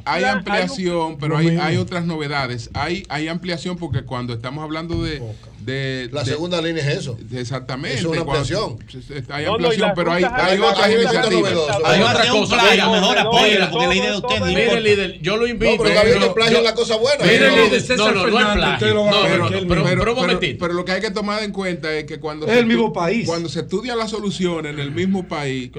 hay, 0.06 0.24
ampliación, 0.24 1.18
pero 1.20 1.38
hay, 1.38 1.78
otras 1.78 2.06
novedades. 2.06 2.70
Hay, 2.74 3.04
hay 3.10 3.28
ampliación 3.28 3.78
porque 3.78 4.04
cuando 4.04 4.34
estamos 4.34 4.64
hablando 4.64 5.04
de, 5.04 5.22
de, 5.64 6.10
la 6.12 6.24
de, 6.24 6.32
segunda 6.32 6.62
línea 6.62 6.84
es 6.84 7.00
eso. 7.00 7.18
Exactamente. 7.34 8.00
Es 8.00 8.06
una 8.06 8.22
ampliación. 8.22 8.80
Hay 9.30 9.46
ampliación, 9.46 9.90
no, 9.90 9.94
pero 9.96 10.12
hay, 10.12 10.24
hay, 10.24 10.60
otras 10.60 10.92
iniciativas. 10.92 11.54
Hay 11.84 12.02
otras 12.02 12.28
cosas. 12.28 12.62
Playa, 12.62 12.90
mejor 12.90 13.18
apóyela, 13.18 13.70
porque 13.70 13.88
la 13.88 13.96
idea 13.96 14.12
de 14.12 14.18
usted. 14.18 14.42
Mire, 14.42 14.82
líder, 14.82 15.22
yo 15.22 15.38
lo 15.38 15.48
invito. 15.48 15.72
No, 15.72 15.78
pero 15.78 15.90
está 15.90 16.02
eh, 16.02 16.50
que 16.50 16.58
es 16.58 16.64
la 16.64 16.74
cosa 16.74 16.96
buena. 16.98 17.24
Mire, 17.24 17.52
líder, 17.52 17.82
César 17.82 17.98
no, 17.98 18.12
no, 18.12 18.24
Fernández. 18.24 18.78
pero. 18.80 19.06
Pero 20.60 20.74
lo 20.74 20.86
que 20.86 20.92
hay 20.92 21.02
que 21.02 21.12
tomar 21.12 21.44
en 21.44 21.52
cuenta 21.52 21.94
es 21.94 22.06
que 22.06 22.20
cuando. 22.20 22.48
Es 22.48 22.58
el 22.58 22.66
mismo 22.66 22.92
país. 22.92 23.28
Cuando 23.28 23.50
se 23.50 23.62
estudian 23.62 23.98
las 23.98 24.10
soluciones 24.10 24.74
en 24.74 24.80
el 24.80 24.92
mismo 24.92 25.28
país, 25.28 25.72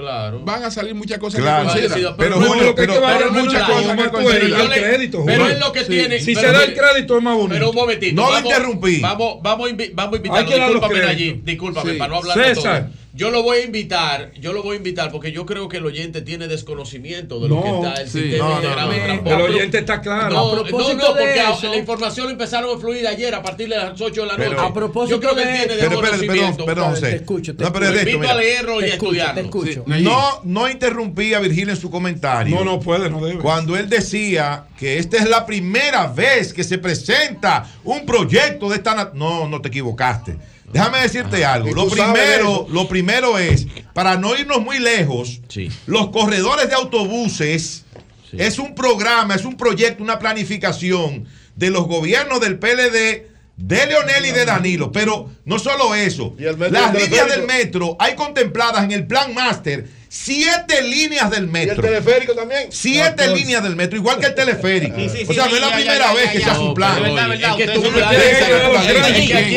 van 0.45 0.65
a 0.65 0.71
salir 0.71 0.95
muchas 0.95 1.19
cosas 1.19 1.41
que 1.41 1.65
consideran. 1.65 2.17
Pero 2.17 2.41
Julio, 2.41 2.75
pero 2.75 3.33
muchas 3.33 3.69
cosas 3.69 3.97
que 3.97 4.11
consideran. 4.11 5.11
Pero 5.27 5.49
es 5.49 5.59
lo 5.59 5.73
que 5.73 5.85
tiene. 5.85 6.21
Si 6.21 6.35
se 6.35 6.53
da 6.53 6.65
el 6.65 6.75
crédito, 6.75 7.17
es 7.17 7.23
más 7.23 7.35
bonito. 7.35 7.55
Pero 7.55 7.71
un 7.71 7.77
momentito. 7.77 8.15
No 8.15 8.31
lo 8.31 8.39
interrumpí. 8.39 9.01
Vamos, 9.01 9.39
vamos 9.43 9.72
vamos 9.95 10.15
a 10.15 10.17
invitarlo. 10.17 10.51
Discúlpame, 10.51 11.03
allí. 11.03 11.41
Discúlpame, 11.45 11.93
sí. 11.93 11.99
para 11.99 12.11
no 12.11 12.17
hablar 12.19 12.39
de 12.39 12.55
todo. 12.55 13.02
Yo 13.15 13.31
lo 13.31 13.43
voy 13.43 13.59
a 13.59 13.65
invitar, 13.65 14.33
yo 14.41 14.55
lo 14.55 14.63
voy 14.63 14.75
a 14.75 14.77
invitar 14.79 15.13
porque 15.13 15.33
yo 15.33 15.45
creo 15.45 15.69
que 15.69 15.77
el 15.77 15.85
oyente 15.85 16.23
tiene 16.23 16.49
desconocimiento 16.49 17.41
de 17.41 17.49
lo 17.51 17.63
que 17.63 17.69
está 17.69 18.01
el 18.01 18.09
sistema 18.09 18.55
integrado 18.55 18.91
de 18.91 19.01
transporte. 19.01 19.35
El 19.35 19.43
oyente 19.43 19.79
está 19.79 20.01
claro. 20.01 20.35
No, 20.35 20.53
a 20.53 20.63
propósito 20.63 21.07
porque 21.09 21.69
la 21.69 21.77
información 21.77 22.31
empezaron 22.31 22.75
a 22.75 22.81
fluir 22.81 23.07
ayer 23.07 23.35
a 23.35 23.43
partir 23.43 23.69
de 23.69 23.77
las 23.77 24.01
8 24.01 24.23
de 24.23 24.27
la 24.27 24.37
noche. 24.39 24.57
A 24.59 24.73
propósito 24.73 25.17
yo 25.17 25.21
creo 25.21 25.35
que 25.35 25.45
de, 25.45 25.59
tiene 25.59 25.77
desconocimiento. 25.77 26.65
Pero, 26.65 26.85
José, 26.87 27.11
te 27.11 27.17
escucho, 27.17 27.55
pero 27.55 27.85
es 27.85 27.97
esto, 27.97 28.11
invito 28.11 28.33
a 28.33 28.35
leerlo 28.35 28.81
y 28.81 28.85
a 28.85 28.95
estudiarlo. 28.95 29.51
Sí, 29.63 29.81
no, 29.87 30.41
no 30.45 30.71
interrumpí 30.71 31.35
a 31.35 31.41
Virgilio 31.41 31.75
en 31.75 31.81
su 31.81 31.91
comentario. 31.91 32.57
No, 32.57 32.65
no 32.65 32.81
puede, 32.81 33.11
no 33.11 33.23
debe. 33.23 33.43
Cuando 33.43 33.77
él 33.77 33.91
decía 33.91 34.69
que 34.79 34.97
esta 34.97 35.19
es 35.19 35.29
la 35.29 35.45
primera 35.45 36.07
vez 36.07 36.55
que 36.55 36.65
se 36.65 36.79
presenta 36.79 37.71
un 37.85 38.07
proyecto 38.07 38.71
de 38.71 38.77
esta... 38.77 39.13
No, 39.13 39.47
no 39.49 39.61
te 39.61 39.69
equivocaste. 39.69 40.39
Déjame 40.73 41.01
decirte 41.01 41.45
algo. 41.45 41.73
Lo 41.75 41.89
primero, 41.89 42.67
lo 42.71 42.89
primero 42.89 43.39
es, 43.39 43.67
para 43.93 44.17
no 44.17 44.37
irnos 44.37 44.63
muy 44.63 44.79
lejos, 44.79 45.41
los 45.87 46.09
corredores 46.11 46.69
de 46.69 46.75
autobuses 46.75 47.85
es 48.33 48.59
un 48.59 48.75
programa, 48.75 49.35
es 49.35 49.45
un 49.45 49.57
proyecto, 49.57 50.03
una 50.03 50.19
planificación 50.19 51.27
de 51.57 51.71
los 51.71 51.87
gobiernos 51.87 52.41
del 52.41 52.59
PLD, 52.59 53.31
de 53.57 53.87
Leonel 53.87 54.25
y 54.25 54.31
de 54.33 54.45
Danilo. 54.47 54.91
Pero 54.91 55.31
no 55.45 55.59
solo 55.59 55.95
eso, 55.95 56.35
las 56.39 56.95
líneas 56.95 57.29
del 57.29 57.47
metro 57.47 57.97
hay 57.99 58.15
contempladas 58.15 58.85
en 58.85 58.93
el 58.93 59.07
plan 59.07 59.35
máster 59.35 59.87
siete 60.15 60.83
líneas 60.83 61.31
del 61.31 61.47
metro. 61.47 61.75
¿Y 61.75 61.87
el 61.87 61.95
teleférico 62.03 62.35
también? 62.35 62.67
Siete 62.71 63.35
líneas 63.35 63.63
del 63.63 63.75
metro, 63.75 63.97
igual 63.97 64.19
que 64.19 64.27
el 64.27 64.35
teleférico. 64.35 64.95
O 64.95 65.33
sea, 65.33 65.47
no 65.47 65.57
es 65.57 65.61
la 65.61 65.73
primera 65.73 66.13
vez 66.13 66.33
que 66.33 66.41
se 66.41 66.55
suplan. 66.55 67.03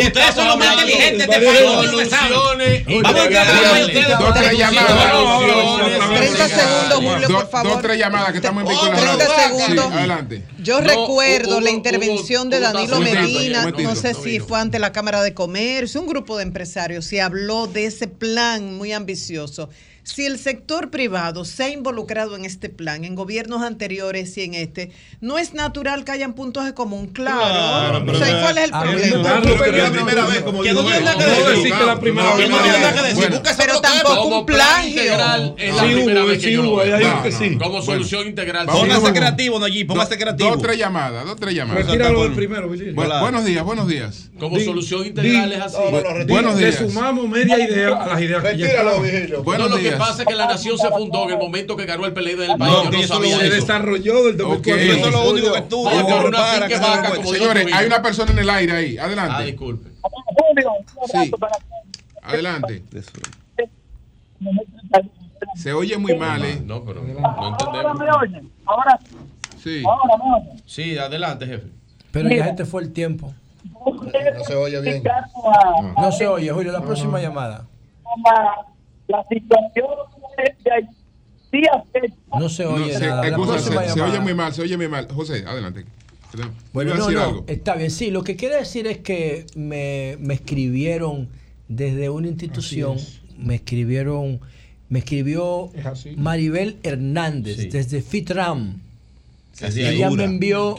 Ustedes 0.06 0.34
son 0.34 0.48
los 0.48 0.58
más 0.58 0.74
inteligentes 0.75 1.27
de 1.27 1.40
país. 1.40 2.09
Vamos 3.03 3.19
a 3.19 3.25
entrar 3.25 3.48
30 6.16 6.48
segundos, 6.48 7.03
Julio, 7.03 7.27
por 7.27 7.50
favor. 7.50 7.74
Dos, 7.74 7.82
tres 7.82 8.00
llamadas 8.00 8.32
que 8.32 8.38
estamos 8.38 8.64
en 8.64 8.69
vinculación. 8.69 9.17
30 9.17 9.48
segundos. 9.48 9.92
Adelante. 9.92 10.43
Yo 10.59 10.80
recuerdo 10.80 11.59
la 11.59 11.72
intervención 11.72 12.50
de 12.50 12.61
Danilo 12.61 13.01
Medina, 13.01 13.69
no 13.77 13.95
sé 13.95 14.14
si 14.14 14.40
fue 14.40 14.58
ante 14.59 14.80
la 14.80 14.93
Cámara 14.93 15.22
de 15.22 15.34
Comercio, 15.34 16.00
un 16.00 16.08
grupo 16.08 16.38
de 16.38 16.43
empresarios, 16.43 17.06
se 17.06 17.22
habló 17.22 17.67
de 17.67 17.88
ese 17.88 18.08
plan 18.08 18.75
muy 18.77 18.93
ambicioso 18.93 19.69
si 20.06 20.25
el 20.25 20.38
sector 20.38 20.92
privado 20.92 21.45
se 21.45 21.64
ha 21.64 21.69
involucrado 21.69 22.35
en 22.35 22.45
este 22.45 22.69
plan, 22.69 23.03
en 23.03 23.16
gobiernos 23.16 23.64
anteriores 23.64 24.38
y 24.38 24.43
en 24.43 24.53
este, 24.53 24.92
no 25.19 25.40
es 25.40 25.56
natural 25.56 26.06
que 26.06 26.11
hayan 26.11 26.34
puntos 26.34 26.64
de 26.64 26.75
común. 26.75 27.08
Claro. 27.08 28.03
pero, 28.06 28.19
¿cuál 28.19 28.58
es 28.59 28.64
el 28.66 28.69
problema? 28.69 29.17
No, 29.17 29.40
no, 29.40 29.56
la 29.56 29.92
primera 29.92 30.25
vez, 30.27 30.42
como 30.43 30.61
que 30.61 30.74
no 30.74 30.85
tiene 30.85 31.00
que 31.00 31.51
decir. 31.51 31.74
que 31.74 31.85
la 31.85 32.00
primera 32.00 32.35
vez. 32.35 32.48
No 32.50 33.42
Pero 33.58 33.82
tampoco 33.82 34.40
un 34.40 34.45
plagio. 34.45 35.01
Sí 36.40 36.56
sí. 37.32 37.58
Como 37.58 37.82
solución 37.82 38.27
integral. 38.27 38.67
Póngase 38.67 39.11
creativo, 39.11 39.59
Nayib, 39.59 39.88
póngase 39.88 40.17
creativo. 40.17 40.51
Dos, 40.51 40.61
tres 40.61 40.77
llamadas, 40.77 41.25
dos, 41.25 41.35
tres 41.38 41.56
llamadas. 41.56 41.85
Retíralo 41.85 42.24
del 42.24 42.34
primero, 42.34 42.69
Buenos 42.69 43.43
días, 43.43 43.64
buenos 43.66 43.88
días. 43.88 44.30
Como 44.40 44.59
solución 44.59 45.06
integral 45.08 45.51
es 45.51 45.61
así. 45.61 45.77
Buenos 46.27 46.58
días. 46.58 46.80
Le 46.80 46.90
sumamos 46.90 47.27
media 47.27 47.58
idea 47.58 47.95
a 47.95 48.08
las 48.08 48.22
ideas 48.22 48.43
que 48.43 48.58
ya 48.58 48.84
Buenos 49.43 49.80
días. 49.80 49.94
Lo 49.98 50.03
que 50.03 50.09
pasa 50.09 50.22
es 50.22 50.27
que 50.27 50.35
la 50.35 50.45
nación 50.48 50.77
se 50.77 50.90
fundó 50.90 51.24
en 51.24 51.32
el 51.32 51.38
momento 51.38 51.75
que 51.75 51.85
ganó 51.85 52.06
el 52.06 52.14
PLD 52.14 52.38
del 52.38 52.57
país. 52.57 52.74
No, 52.74 52.83
no 52.83 53.40
desarrolló 53.40 54.24
del 54.24 54.38
2004. 54.38 54.75
Eso 54.75 55.07
es 55.07 55.11
lo 55.11 55.30
único 55.30 55.53
que 55.53 55.61
tú. 55.61 55.88
Señores, 57.33 57.67
hay 57.74 57.85
una 57.88 58.01
persona 58.01 58.32
en 58.32 58.40
el 58.40 58.49
aire 58.49 58.72
ahí. 58.74 58.98
Adelante. 58.98 59.35
Ah, 59.38 59.41
disculpe. 59.43 59.90
Sí. 61.11 61.32
Adelante. 62.22 62.83
Se 65.56 65.74
oye 65.74 65.98
muy 65.98 66.15
mal, 66.15 66.43
¿eh? 66.43 66.61
No, 66.64 66.83
pero 66.83 67.01
no 67.01 67.07
entendemos. 67.07 67.75
Ahora 67.75 67.93
me 67.93 68.11
oyen. 68.11 68.51
Ahora 68.65 68.99
sí. 69.64 69.83
Ahora 69.85 70.17
me. 70.17 70.61
Sí, 70.65 70.98
adelante, 70.98 71.45
jefe. 71.45 71.67
Pero 72.11 72.30
ya 72.30 72.45
este 72.48 72.65
fue 72.65 72.82
el 72.82 72.91
tiempo. 72.93 73.33
No 73.85 74.43
se 74.45 74.56
oye 74.56 74.82
bien. 74.82 75.03
No 75.98 76.11
se 76.11 76.27
oye, 76.27 76.51
Julio. 76.51 76.72
La 76.72 76.82
próxima 76.82 77.19
llamada. 77.19 77.65
La 79.08 79.25
situación 79.30 79.88
de 80.64 80.72
Haití 80.72 81.67
afecta. 81.67 82.40
No 82.40 82.50
se 82.50 82.66
oye 82.66 82.93
no, 82.93 83.00
nada. 83.00 83.22
Se, 83.24 83.30
excusa, 83.30 83.59
se, 83.59 83.90
se 83.93 84.01
oye 84.01 84.19
muy 84.19 84.34
mal, 84.34 84.53
se 84.53 84.61
oye 84.61 84.77
muy 84.77 84.88
mal. 84.88 85.08
José, 85.11 85.45
adelante. 85.48 85.85
Bueno, 86.74 86.95
no, 86.95 87.09
no, 87.09 87.22
algo? 87.22 87.45
está 87.48 87.75
bien. 87.75 87.92
Sí, 87.92 88.11
lo 88.11 88.24
que 88.24 88.35
quiero 88.35 88.56
decir 88.56 88.88
es 88.88 88.98
que 88.98 89.45
me, 89.56 90.17
me 90.19 90.34
escribieron 90.34 91.30
desde 91.67 92.09
una 92.09 92.27
institución, 92.27 92.98
me 93.38 93.56
escribieron, 93.56 94.42
me 94.90 95.00
escribió 95.00 95.72
¿Es 95.74 96.17
Maribel 96.17 96.77
Hernández 96.84 97.58
sí. 97.58 97.69
desde 97.69 98.01
FITRAM 98.01 98.82
ella 99.61 100.09
me 100.09 100.24
envió. 100.25 100.77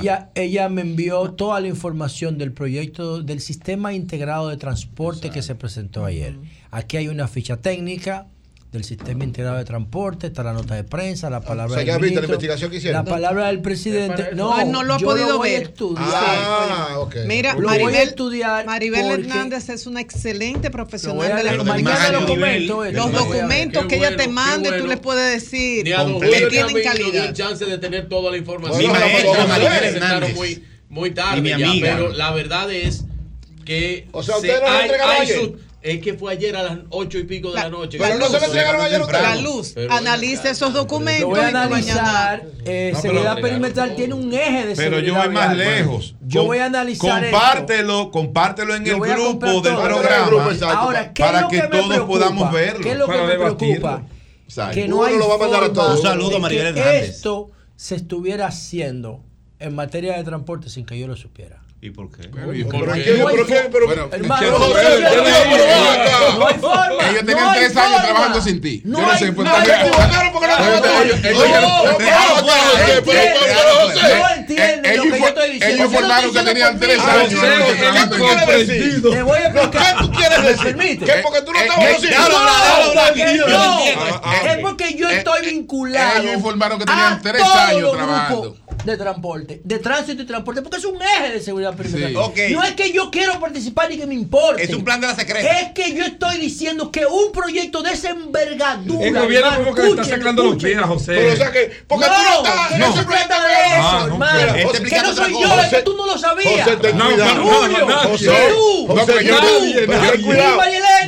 Ella, 0.00 0.30
ella 0.34 0.68
me 0.68 0.82
envió 0.82 1.32
toda 1.32 1.60
la 1.60 1.68
información 1.68 2.38
del 2.38 2.52
proyecto 2.52 3.22
del 3.22 3.40
sistema 3.40 3.92
integrado 3.94 4.48
de 4.48 4.56
transporte 4.56 5.30
que 5.30 5.42
se 5.42 5.54
presentó 5.54 6.04
ayer. 6.04 6.36
Aquí 6.70 6.96
hay 6.96 7.08
una 7.08 7.26
ficha 7.28 7.56
técnica, 7.56 8.26
del 8.74 8.84
Sistema 8.84 9.24
Integrado 9.24 9.56
de 9.56 9.64
Transporte, 9.64 10.26
está 10.26 10.42
la 10.42 10.52
nota 10.52 10.74
de 10.74 10.84
prensa, 10.84 11.30
la 11.30 11.38
ah, 11.38 11.40
palabra 11.40 11.80
o 11.80 11.82
sea, 11.82 11.84
del 11.84 12.02
ministro, 12.02 12.22
la 12.22 12.26
investigación 12.26 12.70
que 12.70 12.76
hicieron? 12.78 13.04
La 13.04 13.10
palabra 13.10 13.46
del 13.46 13.60
presidente. 13.60 14.30
No, 14.34 14.56
no, 14.58 14.64
no 14.64 14.82
lo 14.82 14.94
ha 14.94 14.98
podido 14.98 15.38
ver. 15.38 15.62
Estudiar. 15.62 16.04
Ah, 16.12 16.88
ah, 16.90 16.98
okay. 16.98 17.26
Mira, 17.26 17.54
lo 17.54 17.68
Maribel, 17.68 17.84
voy 17.84 17.94
a 17.94 18.02
estudiar 18.02 18.66
Maribel 18.66 19.06
Hernández 19.06 19.68
es 19.68 19.86
una 19.86 20.00
excelente 20.00 20.70
profesional 20.70 21.36
de 21.36 21.44
la 21.44 21.56
comunicación. 21.56 22.12
Los 22.12 22.22
documentos, 22.26 22.92
los 22.92 23.12
documentos 23.12 23.86
que 23.86 23.96
ella 23.96 24.16
te 24.16 24.28
mande, 24.28 24.68
bueno. 24.70 24.84
tú 24.84 24.88
les 24.90 24.98
puedes 24.98 25.32
decir 25.32 25.84
que 25.84 26.46
tienen 26.50 26.82
calidad. 26.82 27.12
dio 27.12 27.24
el 27.24 27.32
chance 27.32 27.64
de 27.64 27.78
tener 27.78 28.08
toda 28.08 28.32
la 28.32 28.36
información. 28.36 28.78
Mi 28.78 28.88
maestra, 28.88 29.46
Maribel 29.46 29.84
Hernández. 29.84 30.34
Muy, 30.34 30.64
muy 30.88 31.12
tarde, 31.12 31.48
ya, 31.48 31.72
pero 31.80 32.12
la 32.12 32.32
verdad 32.32 32.70
es 32.72 33.04
que 33.64 34.08
o 34.12 34.22
sea, 34.22 34.36
se, 34.40 34.48
no 34.48 34.66
hay, 34.66 34.90
hay, 34.90 35.56
es 35.84 36.00
que 36.00 36.14
fue 36.14 36.32
ayer 36.32 36.56
a 36.56 36.62
las 36.62 36.78
ocho 36.88 37.18
y 37.18 37.24
pico 37.24 37.50
de 37.50 37.56
la, 37.56 37.68
noche. 37.68 37.98
la 37.98 38.14
luz. 38.14 38.32
La 38.32 38.38
Pero- 38.40 39.40
luz. 39.42 39.72
pero- 39.74 39.92
Analiza 39.92 40.48
esos 40.48 40.72
documentos. 40.72 41.20
Lo 41.20 41.28
voy 41.28 41.40
a 41.40 41.48
analizar. 41.48 42.42
eh, 42.64 42.92
No, 42.94 43.00
seguridad 43.02 43.34
pero- 43.34 43.46
perimetral 43.48 43.94
tiene 43.94 44.14
un 44.14 44.32
eje 44.32 44.66
de 44.68 44.76
Pero 44.76 44.98
yo 45.00 45.12
seguridad 45.12 45.24
voy 45.26 45.34
más 45.34 45.54
vial. 45.54 45.58
lejos. 45.58 46.14
Yo 46.22 46.44
voy 46.46 46.56
a 46.58 46.64
analizar 46.64 47.22
esto. 47.22 47.36
Compártelo, 47.36 48.10
compártelo 48.10 48.74
en 48.76 48.84
Yo 48.86 48.94
el 48.94 49.12
grupo 49.12 49.46
del 49.60 49.74
programa 49.74 50.72
Ahora, 50.72 51.12
¿qué 51.12 51.22
es 51.22 51.28
para 51.28 51.40
lo 51.42 51.48
que, 51.48 51.56
que 51.56 51.62
me 51.64 51.68
todos 51.68 51.86
preocupa? 51.88 52.12
podamos 52.18 52.52
verlo. 52.52 52.80
¿Qué 52.80 52.92
es 52.92 52.98
lo 52.98 53.06
que 53.06 53.18
me 53.18 53.34
preocupa? 53.34 54.02
Que 54.72 54.88
no 54.88 54.96
Uno 54.96 55.04
hay 55.04 55.18
lo 55.18 55.28
va 55.28 55.34
a 55.34 55.38
mandar 55.38 55.64
a 55.64 55.66
forma 55.66 55.74
todos. 55.82 55.96
Un 55.98 56.02
de 56.02 56.08
saludo 56.08 56.36
a 56.36 56.40
Maribel 56.40 56.72
que 56.74 56.80
Hernández. 56.80 57.10
esto 57.10 57.50
se 57.76 57.96
estuviera 57.96 58.46
haciendo 58.46 59.20
en 59.58 59.74
materia 59.74 60.16
de 60.16 60.24
transporte 60.24 60.70
sin 60.70 60.86
que 60.86 60.98
yo 60.98 61.06
lo 61.06 61.16
supiera. 61.16 61.60
¿Y 61.84 61.90
por 61.90 62.08
qué? 62.10 62.22
¿y 62.58 62.64
por 62.64 62.72
por 62.86 62.94
qué? 62.96 63.02
Ellos 63.04 63.30
tenían 67.26 67.44
no 67.44 67.50
hay 67.50 67.58
tres 67.60 67.76
años 67.76 67.90
forma. 67.90 68.02
trabajando 68.02 68.40
sin 68.40 68.60
ti. 68.62 68.80
No 68.86 69.00
Yo 69.00 69.04
no 69.06 69.12
hay- 69.12 69.18
sé, 69.18 69.32
pues 69.32 69.46
no 69.48 69.54
hay 69.54 69.66
también- 69.68 69.92
forma. 69.92 70.08
Ellos- 71.04 71.24
ellos- 71.24 71.44
ellos- 71.44 71.60
No, 71.60 71.98
ellos- 74.52 74.82
no, 74.82 74.88
ellos- 74.90 75.04
lo 75.06 75.12
que 75.14 75.18
yo 75.20 75.26
estoy 75.28 75.50
diciendo. 75.52 75.84
informaron 75.84 76.32
que 76.32 76.42
tenían 76.42 76.78
tres 76.78 76.98
años. 77.00 77.40
Te 77.40 79.22
voy 79.22 79.38
a 79.38 79.46
explicar. 79.48 79.96
¿Qué 79.96 80.04
tú 80.04 80.12
quieres 80.12 80.38
¿Me 80.40 80.48
decir? 80.48 80.64
permite? 80.64 81.04
¿Qué? 81.06 81.12
Porque 81.22 81.42
tú 81.42 81.52
no 81.52 81.58
Eh, 81.58 81.68
eh, 83.16 84.50
Es 84.52 84.58
porque 84.60 84.94
yo 84.94 85.08
estoy 85.08 85.46
vinculado. 85.46 86.20
ellos 86.22 86.34
informaron 86.34 86.78
que 86.78 86.84
tenían 86.86 87.20
tres 87.22 87.42
años 87.42 87.92
trabajando. 87.92 88.56
De 88.84 88.98
transporte, 88.98 89.62
de 89.64 89.78
tránsito 89.78 90.22
y 90.22 90.26
transporte, 90.26 90.60
porque 90.60 90.76
es 90.76 90.84
un 90.84 91.00
eje 91.00 91.32
de 91.32 91.40
seguridad 91.40 91.74
perimetral. 91.74 92.10
Sí. 92.10 92.16
Ok. 92.16 92.38
No 92.50 92.62
es 92.64 92.72
que 92.74 92.92
yo 92.92 93.10
quiero 93.10 93.40
participar 93.40 93.88
ni 93.88 93.96
que 93.96 94.06
me 94.06 94.12
importe. 94.14 94.62
Es 94.62 94.74
un 94.74 94.84
plan 94.84 95.00
de 95.00 95.06
la 95.06 95.14
secreta. 95.14 95.48
Es 95.60 95.72
que 95.72 95.94
yo 95.94 96.04
estoy 96.04 96.36
diciendo 96.38 96.90
que 96.92 97.06
un 97.06 97.32
proyecto 97.32 97.82
de 97.82 97.92
esa 97.92 98.10
envergadura. 98.10 99.06
El 99.06 99.14
gobierno 99.18 99.56
como 99.56 99.74
que 99.74 99.82
le 99.84 99.88
está 99.90 100.04
sacando 100.04 100.44
los 100.44 100.62
pies 100.62 100.76
a 100.76 100.82
José. 100.82 101.14
Pero, 101.14 101.32
o 101.32 101.36
sea 101.36 101.50
que, 101.50 101.84
porque 101.88 102.04
tú 102.04 102.12
no 102.12 102.46
estás- 102.46 102.70
no. 102.78 102.86
no 102.88 102.96
se 102.96 103.04
trata 103.04 103.46
de 103.46 103.52
eso, 103.54 103.64
Ah, 103.80 104.04
no, 104.06 104.12
hermano. 104.12 104.33
Pero- 104.36 104.72
Que 104.72 104.78
Está 104.84 105.02
no 105.02 105.14
soy 105.14 105.32
yo, 105.32 105.60
es 105.60 105.68
que 105.68 105.82
tú 105.82 105.96
no 105.96 106.06
lo 106.06 106.18
sabías. 106.18 106.64
José, 106.64 106.76
ten 106.76 106.98
No, 106.98 107.04
cuidado. 107.10 107.34
no, 107.34 107.44
Julio, 107.44 107.78
no, 107.78 107.86
no, 107.88 107.96
José, 108.10 108.26
José. 108.26 108.48
tú, 108.50 108.86
No, 108.94 109.06
pero 109.06 109.20
yo- 109.20 109.36
pero- 109.40 109.52
nadie. 109.58 109.86
yo-. 110.22 110.32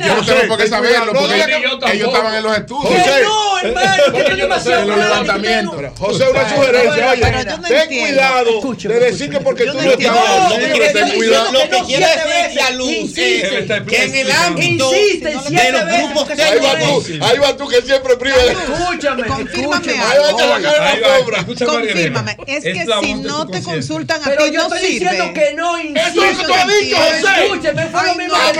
Yo 0.07 0.15
no 0.15 0.25
tengo 0.25 0.47
por 0.47 0.57
qué 0.57 0.67
saberlo, 0.67 1.13
No 1.13 1.19
porque 1.19 1.35
que 1.35 1.51
yo 1.51 1.57
ellos 1.93 2.07
estaban 2.07 2.35
en 2.35 2.43
los 2.43 2.57
estudios. 2.57 2.93
Que 3.03 3.23
no, 3.23 3.59
hermano, 3.59 4.03
que 4.13 4.35
demasiado 4.35 4.95
levantamientos. 4.95 5.75
que 5.75 5.81
no- 5.81 5.95
José, 5.97 6.29
una 6.29 6.49
sugerencia, 6.49 7.11
oye, 7.11 7.21
yo 7.21 7.27
ten 7.27 7.75
entiendo. 7.77 7.87
cuidado 8.07 8.61
de 8.83 8.99
decir 8.99 9.29
que 9.29 9.39
porque 9.39 9.65
Yo 9.65 9.73
tú 9.73 9.81
no 9.81 9.91
estabas 9.91 10.49
No, 10.49 10.55
que 10.57 10.67
libros, 10.67 10.93
ten 10.93 11.09
cuidado. 11.15 11.51
Lo 11.51 11.59
que 11.61 11.69
no 11.79 11.85
quiere 11.85 12.05
decir 12.05 12.61
luz 12.77 13.13
que 13.13 14.03
en 14.05 14.15
el 14.15 14.31
ámbito 14.31 14.93
Insiste 14.93 15.27
de 15.29 15.71
los 15.71 15.85
grupos 15.85 16.23
porque 16.27 16.41
Ahí 16.43 16.59
va 16.59 16.79
tú, 16.79 17.01
es. 17.01 17.21
ahí 17.21 17.37
va 17.39 17.57
tú 17.57 17.67
que 17.67 17.81
siempre 17.81 18.17
priva. 18.17 18.37
Escúchame, 18.37 19.23
Confírmame 19.27 19.47
escúchame. 19.47 19.99
Ahí 19.99 20.17
va 20.19 20.29
a 20.29 20.37
la 20.47 20.61
cara 20.61 20.89
Ahí 20.89 20.95
de 20.97 21.01
va, 21.01 21.07
la 21.17 21.19
cobra. 21.23 21.37
escucha, 21.39 21.65
María 21.65 21.91
Elena. 21.91 22.23
Confírmame. 22.23 22.37
Es 22.47 22.63
que 22.63 22.85
si 23.01 23.13
no 23.17 23.47
te 23.47 23.61
consultan 23.63 24.21
a 24.21 24.25
Pero 24.25 24.45
ti, 24.45 24.51
yo 24.51 24.67
no 24.67 24.75
estoy 24.75 24.91
diciendo 24.91 25.33
que 25.33 25.53
no 25.53 25.79
insiste. 25.79 26.09
Eso 26.09 26.23
es 26.23 26.37
lo 26.37 26.47
que 26.47 26.53
has 26.55 26.67
dicho, 26.79 26.97
José. 26.97 27.43
Escúcheme, 27.45 27.85
fue 27.87 28.03
lo 28.05 28.15
mismo 28.15 28.35
no, 28.37 28.51
que 28.51 28.57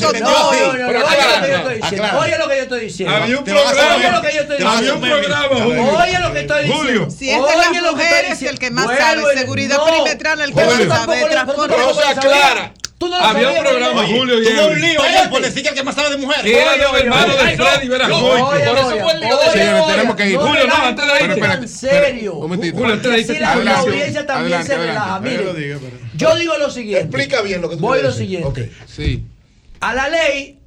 yo. 0.00 0.10
No, 0.20 0.52
no, 0.52 0.72
no, 0.72 0.86
Pero 0.86 1.06
oye 1.06 1.18
lo 1.28 1.40
que 1.40 1.50
yo 1.50 1.56
estoy 1.56 1.74
diciendo. 1.76 2.04
acláralo. 2.06 2.20
Oye 2.20 2.38
lo 2.38 2.48
que 2.48 2.56
yo 2.56 2.62
estoy 2.62 2.80
diciendo. 2.80 3.14
Había 3.16 3.38
un 3.38 3.44
programa. 3.44 3.96
Oye 3.96 4.10
lo 4.12 4.22
que 4.22 4.32
yo 4.34 4.40
estoy 4.40 4.56
Había 4.56 4.94
un 4.94 5.00
diciendo. 5.00 5.28
programa, 5.28 5.64
Julio. 5.64 5.98
Oye 5.98 6.18
lo 6.20 6.32
que 6.32 6.40
estoy 6.40 6.64
diciendo. 6.64 7.10
Si 7.10 7.30
es 7.30 7.36
de 7.36 7.56
las 7.56 7.92
mujeres, 7.92 8.30
diciendo. 8.30 8.50
el 8.50 8.58
que 8.58 8.70
más 8.70 8.86
sabe 8.86 9.22
seguridad 9.38 9.78
perimetral, 9.84 10.40
el 10.40 10.54
que 10.54 10.64
más 10.64 10.74
sabe 11.00 11.16
Pero 11.20 11.28
transporte. 11.30 11.74
sabías. 11.76 12.18
Clara. 12.20 12.72
Tú 13.00 13.08
no 13.08 13.18
lo 13.18 13.24
Había 13.24 13.48
un 13.48 13.54
sabías, 13.54 13.70
programa, 13.70 14.00
Oye, 14.02 14.18
Julio 14.18 14.42
y 14.42 14.44
Tuvo 14.44 14.66
un 14.66 14.80
lío 14.82 15.02
ayer 15.02 15.30
por 15.30 15.40
decir 15.40 15.62
que 15.62 15.70
el 15.70 15.74
que 15.74 15.82
más 15.82 15.94
sabe 15.94 16.10
de 16.10 16.16
mujeres. 16.18 16.44
Que 16.44 16.60
era 16.60 16.74
hermanos 16.74 17.34
oye, 17.40 17.50
de 17.50 17.56
Freddy 17.56 17.88
Veragoy. 17.88 18.40
Oye, 18.42 18.64
Por 18.68 18.78
eso 18.78 18.90
fue 18.90 19.12
el 19.14 19.20
lío 19.20 19.38
Señores, 19.52 19.82
oye, 19.82 19.92
tenemos 19.94 20.16
que 20.16 20.30
ir. 20.30 20.36
Julio, 20.36 20.66
no, 20.66 20.74
antes 20.74 21.06
de 21.06 21.18
tan 21.18 21.30
espérate. 21.30 21.68
serio. 21.68 22.34
Un 22.34 22.40
momentito. 22.42 22.76
Julio, 22.76 22.92
antes 22.92 23.10
de 23.10 23.20
irte, 23.20 23.32
Así 23.42 23.64
la, 23.64 23.78
audiencia 23.78 24.26
también 24.26 24.66
se 24.66 24.76
relaja. 24.76 25.20
Mire, 25.20 25.78
yo 26.14 26.36
digo 26.36 26.58
lo 26.58 26.70
siguiente. 26.70 27.04
Explica 27.06 27.40
bien 27.40 27.62
lo 27.62 27.70
que 27.70 27.76
tú 27.76 27.80
Voy 27.80 28.00
quieres 28.00 28.12
lo 28.12 28.18
siguiente. 28.18 28.70
Sí. 28.86 29.24
A 29.80 29.94
la 29.94 30.10
ley 30.10 30.58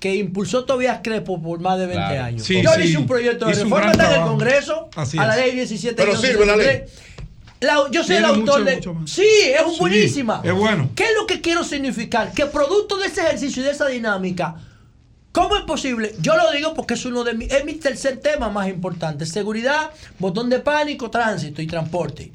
que 0.00 0.14
impulsó 0.14 0.64
Tobias 0.64 1.00
Crepo 1.02 1.40
por 1.40 1.60
más 1.60 1.78
de 1.78 1.86
20 1.86 2.06
Claro. 2.06 2.24
años. 2.24 2.42
Sí, 2.42 2.60
yo 2.62 2.72
sí. 2.74 2.82
hice 2.82 2.98
un 2.98 3.06
proyecto 3.06 3.46
de 3.46 3.52
Hizo 3.52 3.62
un 3.64 3.70
reforma 3.70 3.92
en 3.92 4.12
el. 4.12 4.20
Congreso 4.20 4.90
Así 4.96 5.18
a 5.18 5.26
la 5.26 5.36
ley 5.36 5.52
17 5.52 5.94
Pero 5.94 6.16
sirve 6.16 6.44
la 6.44 6.56
ley. 6.56 6.82
La- 7.60 7.90
yo 7.90 8.02
soy 8.02 8.16
el 8.16 8.24
autor 8.24 8.60
mucho, 8.60 8.64
de. 8.64 8.74
mucho. 8.76 8.96
Sí, 9.06 9.26
es 9.44 9.62
un 9.64 9.72
Sí, 9.74 9.80
buenísima. 9.80 10.40
es 10.44 10.52
bueno. 10.54 10.90
¿Qué 10.94 11.04
es 11.04 11.10
lo 11.14 11.26
que 11.26 11.40
quiero 11.40 11.62
significar? 11.64 12.32
Que 12.32 12.46
producto 12.46 12.96
de 12.98 13.06
ese 13.06 13.20
ejercicio 13.20 13.62
y 13.62 13.66
de 13.66 13.72
esa 13.72 13.86
dinámica, 13.86 14.56
¿cómo 15.32 15.56
es 15.56 15.62
posible? 15.64 16.14
Yo 16.20 16.36
lo 16.36 16.50
digo 16.52 16.72
porque 16.74 16.94
es 16.94 17.04
uno 17.04 17.22
de 17.22 17.34
mi, 17.34 17.44
es 17.44 17.64
mi 17.66 17.74
tercer 17.74 18.18
tema 18.20 18.48
más 18.48 18.68
importante: 18.68 19.26
seguridad, 19.26 19.90
botón 20.18 20.48
de 20.48 20.60
pánico, 20.60 21.10
tránsito 21.10 21.60
y 21.60 21.66
transporte. 21.66 22.32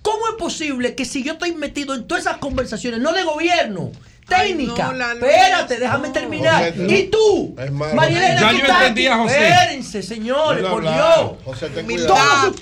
¿Cómo 0.00 0.26
es 0.30 0.34
posible 0.36 0.94
que 0.94 1.04
si 1.04 1.22
yo 1.22 1.34
estoy 1.34 1.54
metido 1.54 1.94
en 1.94 2.08
todas 2.08 2.24
esas 2.24 2.38
conversaciones, 2.38 3.00
no 3.00 3.12
de 3.12 3.22
gobierno, 3.24 3.92
técnica, 4.38 4.84
no, 4.84 4.92
la 4.92 5.14
luz, 5.14 5.22
espérate, 5.28 5.78
déjame 5.78 6.08
terminar. 6.10 6.70
José, 6.72 6.86
y 6.88 7.02
tú. 7.08 7.54
Marielena, 7.94 8.40
Ya 8.40 8.52
yo 8.52 8.58
está 8.58 8.78
entendí 8.78 9.06
a 9.06 9.14
aquí, 9.14 9.22
José. 9.22 9.48
Espérense, 9.48 10.02
señores, 10.02 10.64
por. 10.66 10.82
Dios. 10.82 11.30
José, 11.44 11.68
ten 11.70 11.84
cuidado. 11.86 12.54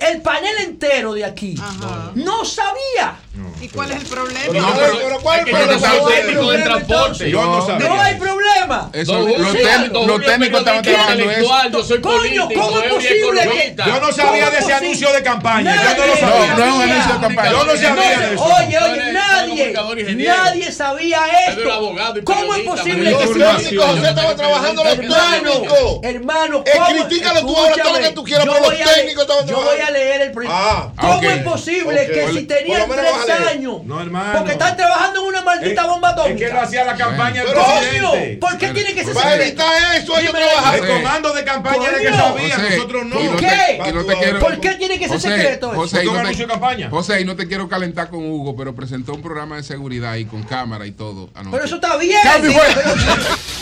El 0.00 0.20
panel 0.22 0.54
entero 0.64 1.12
de 1.14 1.24
aquí 1.24 1.54
Ajá. 1.60 2.12
no 2.14 2.44
sabía. 2.44 3.16
¿Y 3.60 3.68
cuál 3.68 3.90
es 3.92 3.98
el 3.98 4.06
problema? 4.06 4.40
Pero, 4.50 4.60
No, 4.60 4.74
pero, 4.74 4.98
pero- 4.98 5.20
¿cuál 5.20 5.40
es 5.40 5.46
el 5.46 5.52
yo 5.52 5.58
no 5.58 5.66
problema? 5.66 5.88
hay 5.88 5.98
técnico 5.98 6.26
de 6.28 6.32
problema, 6.58 6.64
transporte. 6.64 7.30
Yo 7.30 7.42
no 7.44 7.66
sabía. 7.66 7.88
No 7.88 8.00
hay 8.00 8.14
problema. 8.16 8.90
Eso, 8.92 9.18
los, 9.20 9.52
técnicos- 9.54 10.24
técnicos 10.24 10.58
estaban 10.58 10.82
trabajando 10.82 11.30
eso. 11.30 11.54
Yo 11.72 11.84
soy 11.84 12.00
Coño, 12.00 12.16
político, 12.48 12.60
¿cómo 12.60 12.80
es 12.80 12.92
posible 12.94 13.40
que- 13.42 13.74
Yo 13.76 14.00
no 14.00 14.12
sabía 14.12 14.44
¿Cómo 14.46 14.50
de 14.50 14.58
ese 14.58 14.72
anuncio 14.74 15.12
de 15.12 15.22
campaña. 15.22 15.74
Yo 15.94 15.96
no 16.00 16.06
lo 16.06 16.16
sabía. 16.16 16.54
No, 16.54 16.58
no 16.58 16.64
es 16.64 16.72
un 16.72 16.82
anuncio 16.90 17.14
de 17.14 17.20
campaña. 17.20 17.50
Yo 17.50 17.64
no 17.64 17.76
sabía 17.76 18.18
de 18.18 18.34
eso. 18.34 18.44
Oye, 18.44 18.78
oye, 18.78 19.12
nadie, 19.12 19.72
nadie 20.26 20.72
sabía 20.72 21.17
Soy 21.26 21.56
esto. 21.62 21.72
abogado 21.72 22.18
y 22.18 22.22
¿Cómo 22.24 22.54
es 22.54 22.62
posible 22.64 23.10
que 23.10 23.16
técnicos, 23.16 23.86
José, 23.86 24.08
estaban 24.08 24.36
trabajando 24.36 24.84
los 24.84 24.92
Hermano, 24.98 25.50
técnicos. 25.52 25.98
hermano, 26.02 26.62
Eh, 26.66 26.70
¿cómo- 26.74 26.86
critícalo 27.08 27.40
tú 27.40 27.56
ahora 27.56 27.74
todo 27.82 27.92
lo 27.92 27.98
que 28.00 28.12
tú 28.12 28.24
quieras, 28.24 28.46
pero 28.46 28.58
los 28.70 28.80
a 28.80 28.94
técnicos 28.94 29.22
estaban 29.22 29.46
Yo 29.46 29.56
voy 29.56 29.64
a 29.64 29.68
trabajando. 29.68 29.98
leer 29.98 30.20
el 30.22 30.32
proyecto. 30.32 30.56
Ah, 30.58 30.92
¿Cómo 31.00 31.22
es 31.30 31.42
posible 31.42 32.06
que 32.06 32.28
si 32.32 32.42
tenían 32.46 32.88
tres 32.88 33.30
a 33.30 33.48
años, 33.50 33.84
No, 33.84 34.00
hermano. 34.00 34.32
porque 34.38 34.52
están 34.52 34.76
trabajando 34.76 35.20
en 35.20 35.26
una 35.26 35.42
maldita 35.42 35.86
bomba 35.86 36.08
atómica? 36.10 36.34
Es 36.44 36.48
que 36.50 36.54
no 36.54 36.60
hacía 36.60 36.84
la 36.84 36.96
campaña 36.96 37.44
del 37.44 37.52
presidente. 37.52 38.38
Coño, 38.38 38.40
¿por 38.40 38.58
qué 38.58 38.68
tiene 38.68 38.94
que 38.94 39.04
ser 39.04 39.14
Para 39.14 39.30
secreto? 39.32 39.62
evitar 39.62 39.94
eso, 39.96 40.18
ellos 40.18 40.32
Dime, 40.34 40.44
trabajaron. 40.46 40.86
El 40.88 40.94
comando 40.96 41.32
de 41.34 41.44
campaña 41.44 41.88
era 41.88 41.98
que 41.98 42.12
sabía, 42.12 42.58
nosotros 42.58 43.06
no. 43.06 43.16
¿Por 43.16 43.36
qué? 43.40 44.36
¿Por 44.40 44.60
qué 44.60 44.74
tiene 44.74 44.98
que 44.98 45.08
ser 45.08 45.20
secreto 45.20 45.70
eso? 45.72 45.78
José, 46.90 47.20
y 47.20 47.24
no 47.24 47.36
te 47.36 47.46
quiero 47.46 47.68
calentar 47.68 48.08
con 48.10 48.24
Hugo, 48.30 48.54
pero 48.56 48.74
presentó 48.74 49.14
un 49.14 49.22
programa 49.22 49.56
de 49.56 49.62
seguridad 49.62 50.16
y 50.16 50.24
con 50.24 50.42
cámara 50.42 50.86
y 50.86 50.92
todo. 50.92 51.07
Anoche. 51.34 51.50
Pero 51.50 51.64
eso 51.64 51.74
está 51.76 51.96
bien. 51.96 52.20
Cambio, 52.22 52.50
sí, 52.52 52.58